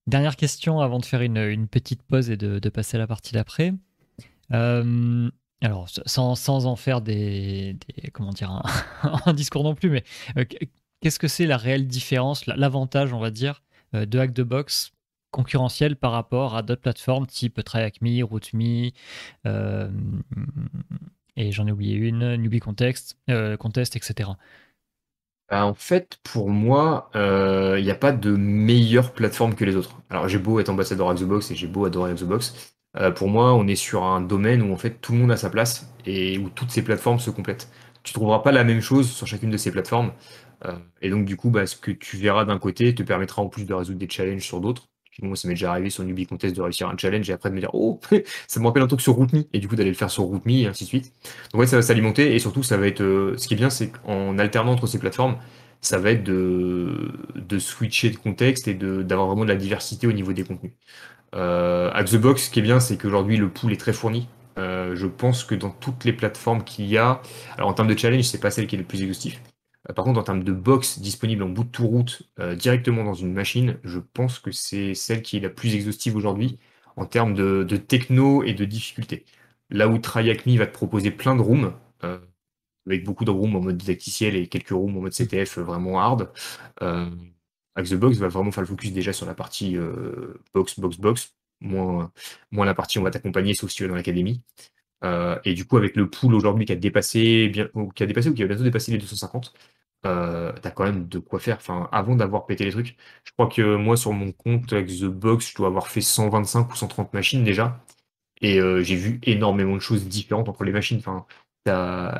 Dernière 0.07 0.35
question 0.35 0.81
avant 0.81 0.99
de 0.99 1.05
faire 1.05 1.21
une, 1.21 1.67
petite 1.67 2.03
pause 2.03 2.29
et 2.29 2.37
de, 2.37 2.69
passer 2.69 2.97
à 2.97 2.99
la 2.99 3.07
partie 3.07 3.33
d'après. 3.33 3.73
Euh, 4.53 5.29
alors, 5.61 5.89
sans, 6.05 6.65
en 6.65 6.75
faire 6.75 7.01
des, 7.01 7.75
comment 8.13 8.31
dire 8.31 8.61
un, 9.25 9.33
discours 9.33 9.63
non 9.63 9.73
plus, 9.73 9.89
mais 9.89 10.03
euh, 10.37 10.45
qu'est-ce 11.01 11.17
que 11.17 11.27
c'est 11.27 11.47
la 11.47 11.57
réelle 11.57 11.87
différence, 11.87 12.45
l'avantage, 12.45 13.13
on 13.13 13.19
va 13.19 13.31
dire, 13.31 13.63
euh, 13.95 14.05
de 14.05 14.19
Hack 14.19 14.33
the 14.35 14.41
Box 14.41 14.91
concurrentiel 15.31 15.95
par 15.95 16.11
rapport 16.11 16.55
à 16.55 16.61
d'autres 16.61 16.81
plateformes 16.81 17.25
type 17.25 17.61
TryHackMe, 17.63 18.23
RootMe, 18.23 18.91
et 21.35 21.51
j'en 21.51 21.67
ai 21.67 21.71
oublié 21.71 21.95
une, 21.95 22.35
Newbie 22.35 22.59
Contest, 22.59 23.17
Contest 23.59 23.97
etc. 23.97 24.29
Bah, 25.49 25.65
en 25.65 25.75
fait, 25.75 26.17
pour 26.23 26.49
moi, 26.49 27.09
il 27.13 27.19
euh, 27.19 27.81
n'y 27.81 27.91
a 27.91 27.95
pas 27.95 28.11
de 28.11 28.31
meilleure 28.35 29.13
plateforme 29.13 29.53
que 29.55 29.63
les 29.63 29.75
autres. 29.75 30.01
Alors, 30.09 30.27
j'ai 30.27 30.39
beau 30.39 30.59
être 30.59 30.69
ambassadeur 30.69 31.13
Xbox 31.13 31.51
et 31.51 31.55
j'ai 31.55 31.67
beau 31.67 31.85
adorer 31.85 32.13
Xbox. 32.13 32.75
Euh, 32.97 33.11
pour 33.11 33.27
moi, 33.29 33.53
on 33.53 33.67
est 33.67 33.75
sur 33.75 34.03
un 34.03 34.21
domaine 34.21 34.61
où 34.63 34.73
en 34.73 34.77
fait 34.77 35.01
tout 35.01 35.11
le 35.13 35.19
monde 35.19 35.31
a 35.31 35.37
sa 35.37 35.49
place 35.49 35.93
et 36.05 36.37
où 36.39 36.49
toutes 36.49 36.71
ces 36.71 36.81
plateformes 36.83 37.19
se 37.19 37.29
complètent. 37.29 37.69
Tu 38.03 38.13
trouveras 38.13 38.39
pas 38.39 38.51
la 38.51 38.63
même 38.63 38.81
chose 38.81 39.11
sur 39.11 39.27
chacune 39.27 39.49
de 39.51 39.57
ces 39.57 39.71
plateformes. 39.71 40.13
Euh, 40.65 40.77
et 41.01 41.09
donc, 41.09 41.25
du 41.25 41.37
coup, 41.37 41.49
bah, 41.51 41.67
ce 41.67 41.75
que 41.75 41.91
tu 41.91 42.17
verras 42.17 42.45
d'un 42.45 42.59
côté 42.59 42.95
te 42.95 43.03
permettra 43.03 43.41
en 43.43 43.49
plus 43.49 43.65
de 43.65 43.73
résoudre 43.73 43.99
des 43.99 44.09
challenges 44.09 44.43
sur 44.43 44.61
d'autres. 44.61 44.87
Moi, 45.21 45.35
ça 45.35 45.47
m'est 45.47 45.53
déjà 45.53 45.71
arrivé 45.71 45.89
sur 45.89 46.03
Newbie 46.03 46.25
Contest 46.25 46.55
de 46.55 46.61
réussir 46.61 46.89
un 46.89 46.97
challenge 46.97 47.29
et 47.29 47.33
après 47.33 47.49
de 47.49 47.55
me 47.55 47.59
dire 47.59 47.69
Oh, 47.73 47.99
ça 48.47 48.59
me 48.59 48.65
rappelle 48.65 48.83
un 48.83 48.87
truc 48.87 49.01
sur 49.01 49.13
RootMe 49.13 49.43
et 49.53 49.59
du 49.59 49.67
coup 49.67 49.75
d'aller 49.75 49.89
le 49.89 49.95
faire 49.95 50.09
sur 50.09 50.23
RootMe 50.23 50.49
et 50.51 50.67
ainsi 50.67 50.83
de 50.83 50.89
suite. 50.89 51.13
Donc, 51.53 51.61
ouais, 51.61 51.67
ça 51.67 51.77
va 51.77 51.81
s'alimenter 51.81 52.35
et 52.35 52.39
surtout, 52.39 52.63
ça 52.63 52.77
va 52.77 52.87
être. 52.87 53.01
Euh, 53.01 53.35
ce 53.37 53.47
qui 53.47 53.53
est 53.53 53.57
bien, 53.57 53.69
c'est 53.69 53.91
qu'en 53.91 54.37
alternant 54.37 54.73
entre 54.73 54.87
ces 54.87 54.99
plateformes, 54.99 55.37
ça 55.81 55.99
va 55.99 56.11
être 56.11 56.23
de, 56.23 57.11
de 57.35 57.59
switcher 57.59 58.09
de 58.09 58.17
contexte 58.17 58.67
et 58.67 58.73
d'avoir 58.73 59.27
vraiment 59.27 59.43
de 59.45 59.49
la 59.49 59.55
diversité 59.55 60.07
au 60.07 60.11
niveau 60.11 60.33
des 60.33 60.43
contenus. 60.43 60.73
Euh, 61.35 61.91
The 62.03 62.15
Box, 62.17 62.45
ce 62.45 62.49
qui 62.49 62.59
est 62.59 62.61
bien, 62.63 62.79
c'est 62.79 62.97
qu'aujourd'hui, 62.97 63.37
le 63.37 63.49
pool 63.49 63.73
est 63.73 63.77
très 63.77 63.93
fourni. 63.93 64.27
Euh, 64.57 64.95
je 64.95 65.07
pense 65.07 65.43
que 65.43 65.55
dans 65.55 65.69
toutes 65.69 66.05
les 66.05 66.13
plateformes 66.13 66.63
qu'il 66.63 66.85
y 66.87 66.97
a, 66.97 67.21
alors 67.57 67.69
en 67.69 67.73
termes 67.73 67.89
de 67.89 67.97
challenge, 67.97 68.23
c'est 68.23 68.39
pas 68.39 68.51
celle 68.51 68.67
qui 68.67 68.75
est 68.75 68.79
le 68.79 68.85
plus 68.85 69.01
exhaustif. 69.01 69.41
Euh, 69.89 69.93
par 69.93 70.05
contre, 70.05 70.19
en 70.19 70.23
termes 70.23 70.43
de 70.43 70.51
box 70.51 70.99
disponible 70.99 71.43
en 71.43 71.49
bout 71.49 71.63
de 71.63 71.69
tout 71.69 71.87
route 71.87 72.23
euh, 72.39 72.55
directement 72.55 73.03
dans 73.03 73.13
une 73.13 73.33
machine, 73.33 73.79
je 73.83 73.99
pense 73.99 74.39
que 74.39 74.51
c'est 74.51 74.93
celle 74.93 75.21
qui 75.21 75.37
est 75.37 75.39
la 75.41 75.49
plus 75.49 75.75
exhaustive 75.75 76.15
aujourd'hui 76.15 76.59
en 76.95 77.05
termes 77.05 77.33
de, 77.33 77.77
techno 77.77 78.43
et 78.43 78.53
de 78.53 78.65
difficulté. 78.65 79.25
Là 79.69 79.87
où 79.87 79.97
TryAcme 79.97 80.55
va 80.57 80.67
te 80.67 80.73
proposer 80.73 81.11
plein 81.11 81.35
de 81.35 81.41
rooms, 81.41 81.73
euh, 82.03 82.19
avec 82.87 83.03
beaucoup 83.03 83.25
de 83.25 83.31
rooms 83.31 83.55
en 83.55 83.61
mode 83.61 83.77
didacticiel 83.77 84.35
et 84.35 84.47
quelques 84.47 84.69
rooms 84.69 84.97
en 84.97 85.01
mode 85.01 85.13
CTF 85.13 85.59
vraiment 85.59 85.99
hard, 85.99 86.31
euh, 86.81 87.09
Box 87.75 88.17
va 88.19 88.29
vraiment 88.29 88.51
faire 88.51 88.61
le 88.61 88.67
focus 88.67 88.93
déjà 88.93 89.11
sur 89.11 89.25
la 89.25 89.33
partie 89.33 89.77
box, 90.53 90.79
box, 90.79 90.97
box, 90.97 91.35
moins, 91.59 92.11
moins 92.51 92.65
la 92.65 92.73
partie 92.73 92.99
on 92.99 93.03
va 93.03 93.11
t'accompagner 93.11 93.53
sauf 93.53 93.69
si 93.69 93.77
tu 93.77 93.83
es 93.83 93.87
dans 93.89 93.95
l'académie. 93.95 94.41
Et 95.43 95.53
du 95.53 95.65
coup, 95.65 95.77
avec 95.77 95.95
le 95.95 96.09
pool 96.09 96.33
aujourd'hui 96.35 96.65
qui 96.65 96.71
a 96.71 96.75
dépassé, 96.75 97.49
bien, 97.49 97.69
ou 97.73 97.89
qui 97.91 98.03
a 98.03 98.05
dépassé 98.05 98.29
ou 98.29 98.33
qui 98.33 98.41
va 98.41 98.47
bientôt 98.47 98.63
dépasser 98.63 98.91
les 98.91 98.97
250, 98.97 99.53
euh, 100.05 100.51
t'as 100.61 100.71
quand 100.71 100.83
même 100.83 101.07
de 101.07 101.19
quoi 101.19 101.39
faire. 101.39 101.57
Enfin, 101.57 101.89
avant 101.91 102.15
d'avoir 102.15 102.45
pété 102.45 102.63
les 102.65 102.71
trucs, 102.71 102.95
je 103.23 103.31
crois 103.33 103.47
que 103.47 103.75
moi, 103.75 103.97
sur 103.97 104.13
mon 104.13 104.31
compte 104.31 104.71
avec 104.73 104.87
The 104.87 105.05
Box, 105.05 105.51
je 105.51 105.55
dois 105.55 105.67
avoir 105.67 105.87
fait 105.87 106.01
125 106.01 106.71
ou 106.71 106.75
130 106.75 107.13
machines 107.13 107.43
déjà. 107.43 107.83
Et 108.41 108.59
euh, 108.59 108.81
j'ai 108.83 108.95
vu 108.95 109.19
énormément 109.23 109.75
de 109.75 109.81
choses 109.81 110.07
différentes 110.07 110.49
entre 110.49 110.63
les 110.65 110.71
machines. 110.71 110.99
Enfin, 110.99 111.25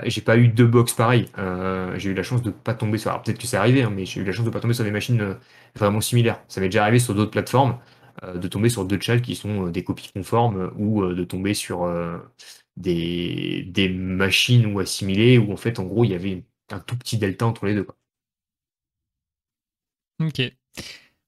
j'ai 0.05 0.21
pas 0.21 0.37
eu 0.37 0.47
deux 0.49 0.67
box 0.67 0.93
pareilles. 0.93 1.27
Euh, 1.37 1.97
j'ai 1.99 2.11
eu 2.11 2.13
la 2.15 2.23
chance 2.23 2.41
de 2.41 2.51
pas 2.51 2.73
tomber 2.73 2.97
sur. 2.97 3.11
Alors 3.11 3.23
peut-être 3.23 3.39
que 3.39 3.47
c'est 3.47 3.57
arrivé, 3.57 3.83
hein, 3.83 3.91
mais 3.95 4.05
j'ai 4.05 4.21
eu 4.21 4.23
la 4.23 4.31
chance 4.31 4.45
de 4.45 4.49
pas 4.51 4.59
tomber 4.59 4.73
sur 4.73 4.83
des 4.83 4.91
machines 4.91 5.37
vraiment 5.75 6.01
similaires. 6.01 6.41
Ça 6.47 6.61
m'est 6.61 6.67
déjà 6.69 6.83
arrivé 6.83 6.99
sur 6.99 7.15
d'autres 7.15 7.31
plateformes. 7.31 7.79
de 8.35 8.47
tomber 8.47 8.69
sur 8.69 8.85
deux 8.85 8.99
chals 8.99 9.21
qui 9.21 9.35
sont 9.35 9.67
des 9.67 9.83
copies 9.83 10.11
conformes 10.13 10.71
ou 10.77 11.05
de 11.05 11.23
tomber 11.25 11.53
sur 11.53 11.85
des, 12.77 13.63
des 13.63 13.89
machines 13.89 14.65
ou 14.67 14.79
assimilées 14.79 15.37
où 15.37 15.51
en 15.51 15.57
fait 15.57 15.79
en 15.79 15.85
gros 15.85 16.03
il 16.03 16.11
y 16.11 16.15
avait 16.15 16.43
un 16.71 16.79
tout 16.79 16.97
petit 16.97 17.17
delta 17.17 17.45
entre 17.45 17.65
les 17.65 17.75
deux. 17.75 17.83
Quoi. 17.83 17.97
Ok. 20.19 20.41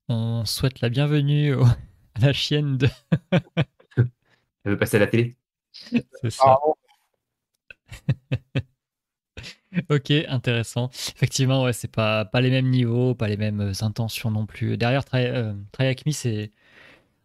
On 0.09 0.45
souhaite 0.45 0.81
la 0.81 0.89
bienvenue 0.89 1.53
à 1.53 1.77
la 2.21 2.33
chienne 2.33 2.77
de. 2.77 2.89
Elle 4.63 4.71
veut 4.73 4.77
passer 4.77 4.97
à 4.97 4.99
la 5.01 5.07
télé 5.07 5.35
C'est 5.73 6.29
ça. 6.29 6.57
ok, 9.89 10.11
intéressant. 10.27 10.89
Effectivement, 11.15 11.63
ouais, 11.63 11.73
c'est 11.73 11.91
pas, 11.91 12.25
pas 12.25 12.41
les 12.41 12.49
mêmes 12.49 12.69
niveaux, 12.69 13.15
pas 13.15 13.27
les 13.27 13.37
mêmes 13.37 13.73
intentions 13.81 14.31
non 14.31 14.45
plus. 14.45 14.77
Derrière, 14.77 15.05
Try, 15.05 15.25
euh, 15.25 15.53
c'est. 16.11 16.51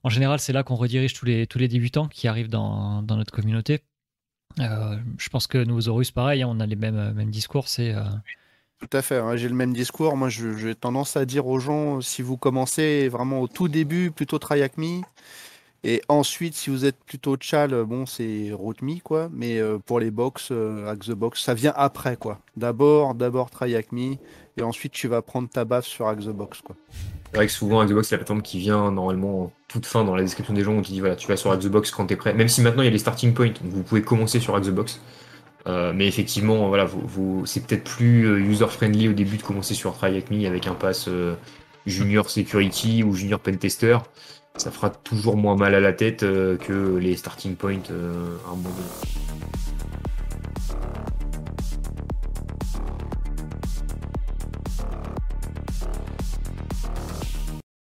En 0.04 0.08
général, 0.10 0.38
c'est 0.40 0.52
là 0.52 0.62
qu'on 0.64 0.76
redirige 0.76 1.14
tous 1.14 1.24
les, 1.26 1.46
tous 1.46 1.58
les 1.58 1.68
débutants 1.68 2.08
qui 2.08 2.28
arrivent 2.28 2.48
dans, 2.48 3.02
dans 3.02 3.16
notre 3.16 3.32
communauté. 3.32 3.84
Euh, 4.60 4.96
je 5.18 5.28
pense 5.28 5.46
que 5.46 5.58
nous, 5.58 5.88
Horus, 5.88 6.10
pareil, 6.10 6.42
hein, 6.42 6.48
on 6.50 6.60
a 6.60 6.66
les 6.66 6.76
mêmes, 6.76 7.12
mêmes 7.12 7.30
discours. 7.30 7.68
C'est. 7.68 7.94
Euh, 7.94 8.02
tout 8.78 8.96
à 8.96 9.02
fait, 9.02 9.18
hein, 9.18 9.36
j'ai 9.36 9.48
le 9.48 9.54
même 9.54 9.72
discours. 9.72 10.16
Moi, 10.16 10.28
j'ai 10.28 10.74
tendance 10.74 11.16
à 11.16 11.24
dire 11.24 11.46
aux 11.46 11.58
gens, 11.58 12.00
si 12.00 12.22
vous 12.22 12.36
commencez 12.36 13.08
vraiment 13.08 13.40
au 13.40 13.48
tout 13.48 13.68
début, 13.68 14.10
plutôt 14.10 14.38
Try 14.38 14.62
et 15.84 16.00
ensuite, 16.08 16.54
si 16.54 16.70
vous 16.70 16.84
êtes 16.84 16.98
plutôt 17.04 17.36
Chal, 17.40 17.70
bon, 17.84 18.06
c'est 18.06 18.52
Rootme, 18.52 19.00
quoi. 19.02 19.28
Mais 19.32 19.58
euh, 19.58 19.78
pour 19.78 19.98
les 19.98 20.12
box, 20.12 20.50
euh, 20.52 20.94
the 20.94 21.10
Box, 21.10 21.42
ça 21.42 21.54
vient 21.54 21.72
après, 21.74 22.16
quoi. 22.16 22.38
D'abord, 22.56 23.14
d'abord 23.14 23.50
Try 23.50 23.74
et 23.74 24.62
ensuite 24.62 24.92
tu 24.92 25.08
vas 25.08 25.22
prendre 25.22 25.48
ta 25.48 25.64
base 25.64 25.84
sur 25.84 26.14
the 26.14 26.28
Box, 26.28 26.60
quoi. 26.60 26.76
C'est 27.32 27.38
vrai 27.38 27.46
que 27.46 27.52
souvent, 27.52 27.86
the 27.86 27.92
Box, 27.92 28.08
c'est 28.08 28.14
la 28.14 28.18
plateforme 28.18 28.42
qui 28.42 28.58
vient 28.58 28.90
normalement 28.90 29.52
toute 29.66 29.86
fin 29.86 30.04
dans 30.04 30.14
la 30.14 30.22
description 30.22 30.52
des 30.52 30.64
gens 30.64 30.76
où 30.76 30.82
tu 30.82 30.92
dis 30.92 31.00
voilà, 31.00 31.16
tu 31.16 31.26
vas 31.28 31.38
sur 31.38 31.58
the 31.58 31.66
Box 31.66 31.90
quand 31.90 32.06
tu 32.06 32.12
es 32.12 32.16
prêt. 32.16 32.34
Même 32.34 32.48
si 32.48 32.60
maintenant 32.60 32.82
il 32.82 32.84
y 32.84 32.88
a 32.88 32.90
les 32.90 32.98
starting 32.98 33.32
points, 33.32 33.46
donc 33.46 33.72
vous 33.72 33.82
pouvez 33.82 34.02
commencer 34.02 34.38
sur 34.38 34.60
the 34.60 34.68
Box. 34.68 35.00
Euh, 35.66 35.92
mais 35.94 36.06
effectivement, 36.06 36.68
voilà, 36.68 36.84
vous, 36.84 37.46
c'est 37.46 37.66
peut-être 37.66 37.84
plus 37.84 38.26
euh, 38.26 38.38
user-friendly 38.38 39.08
au 39.08 39.12
début 39.14 39.38
de 39.38 39.42
commencer 39.42 39.72
sur 39.72 39.96
Try 39.96 40.22
Me 40.30 40.46
avec 40.46 40.66
un 40.66 40.74
pass 40.74 41.06
euh, 41.08 41.34
Junior 41.86 42.28
Security 42.28 43.02
ou 43.02 43.14
Junior 43.14 43.40
Pentester 43.40 43.98
ça 44.58 44.70
fera 44.70 44.90
toujours 44.90 45.38
moins 45.38 45.56
mal 45.56 45.74
à 45.74 45.80
la 45.80 45.94
tête 45.94 46.20
que 46.20 46.98
les 47.00 47.16
starting 47.16 47.56
points 47.56 47.80
un. 47.90 49.71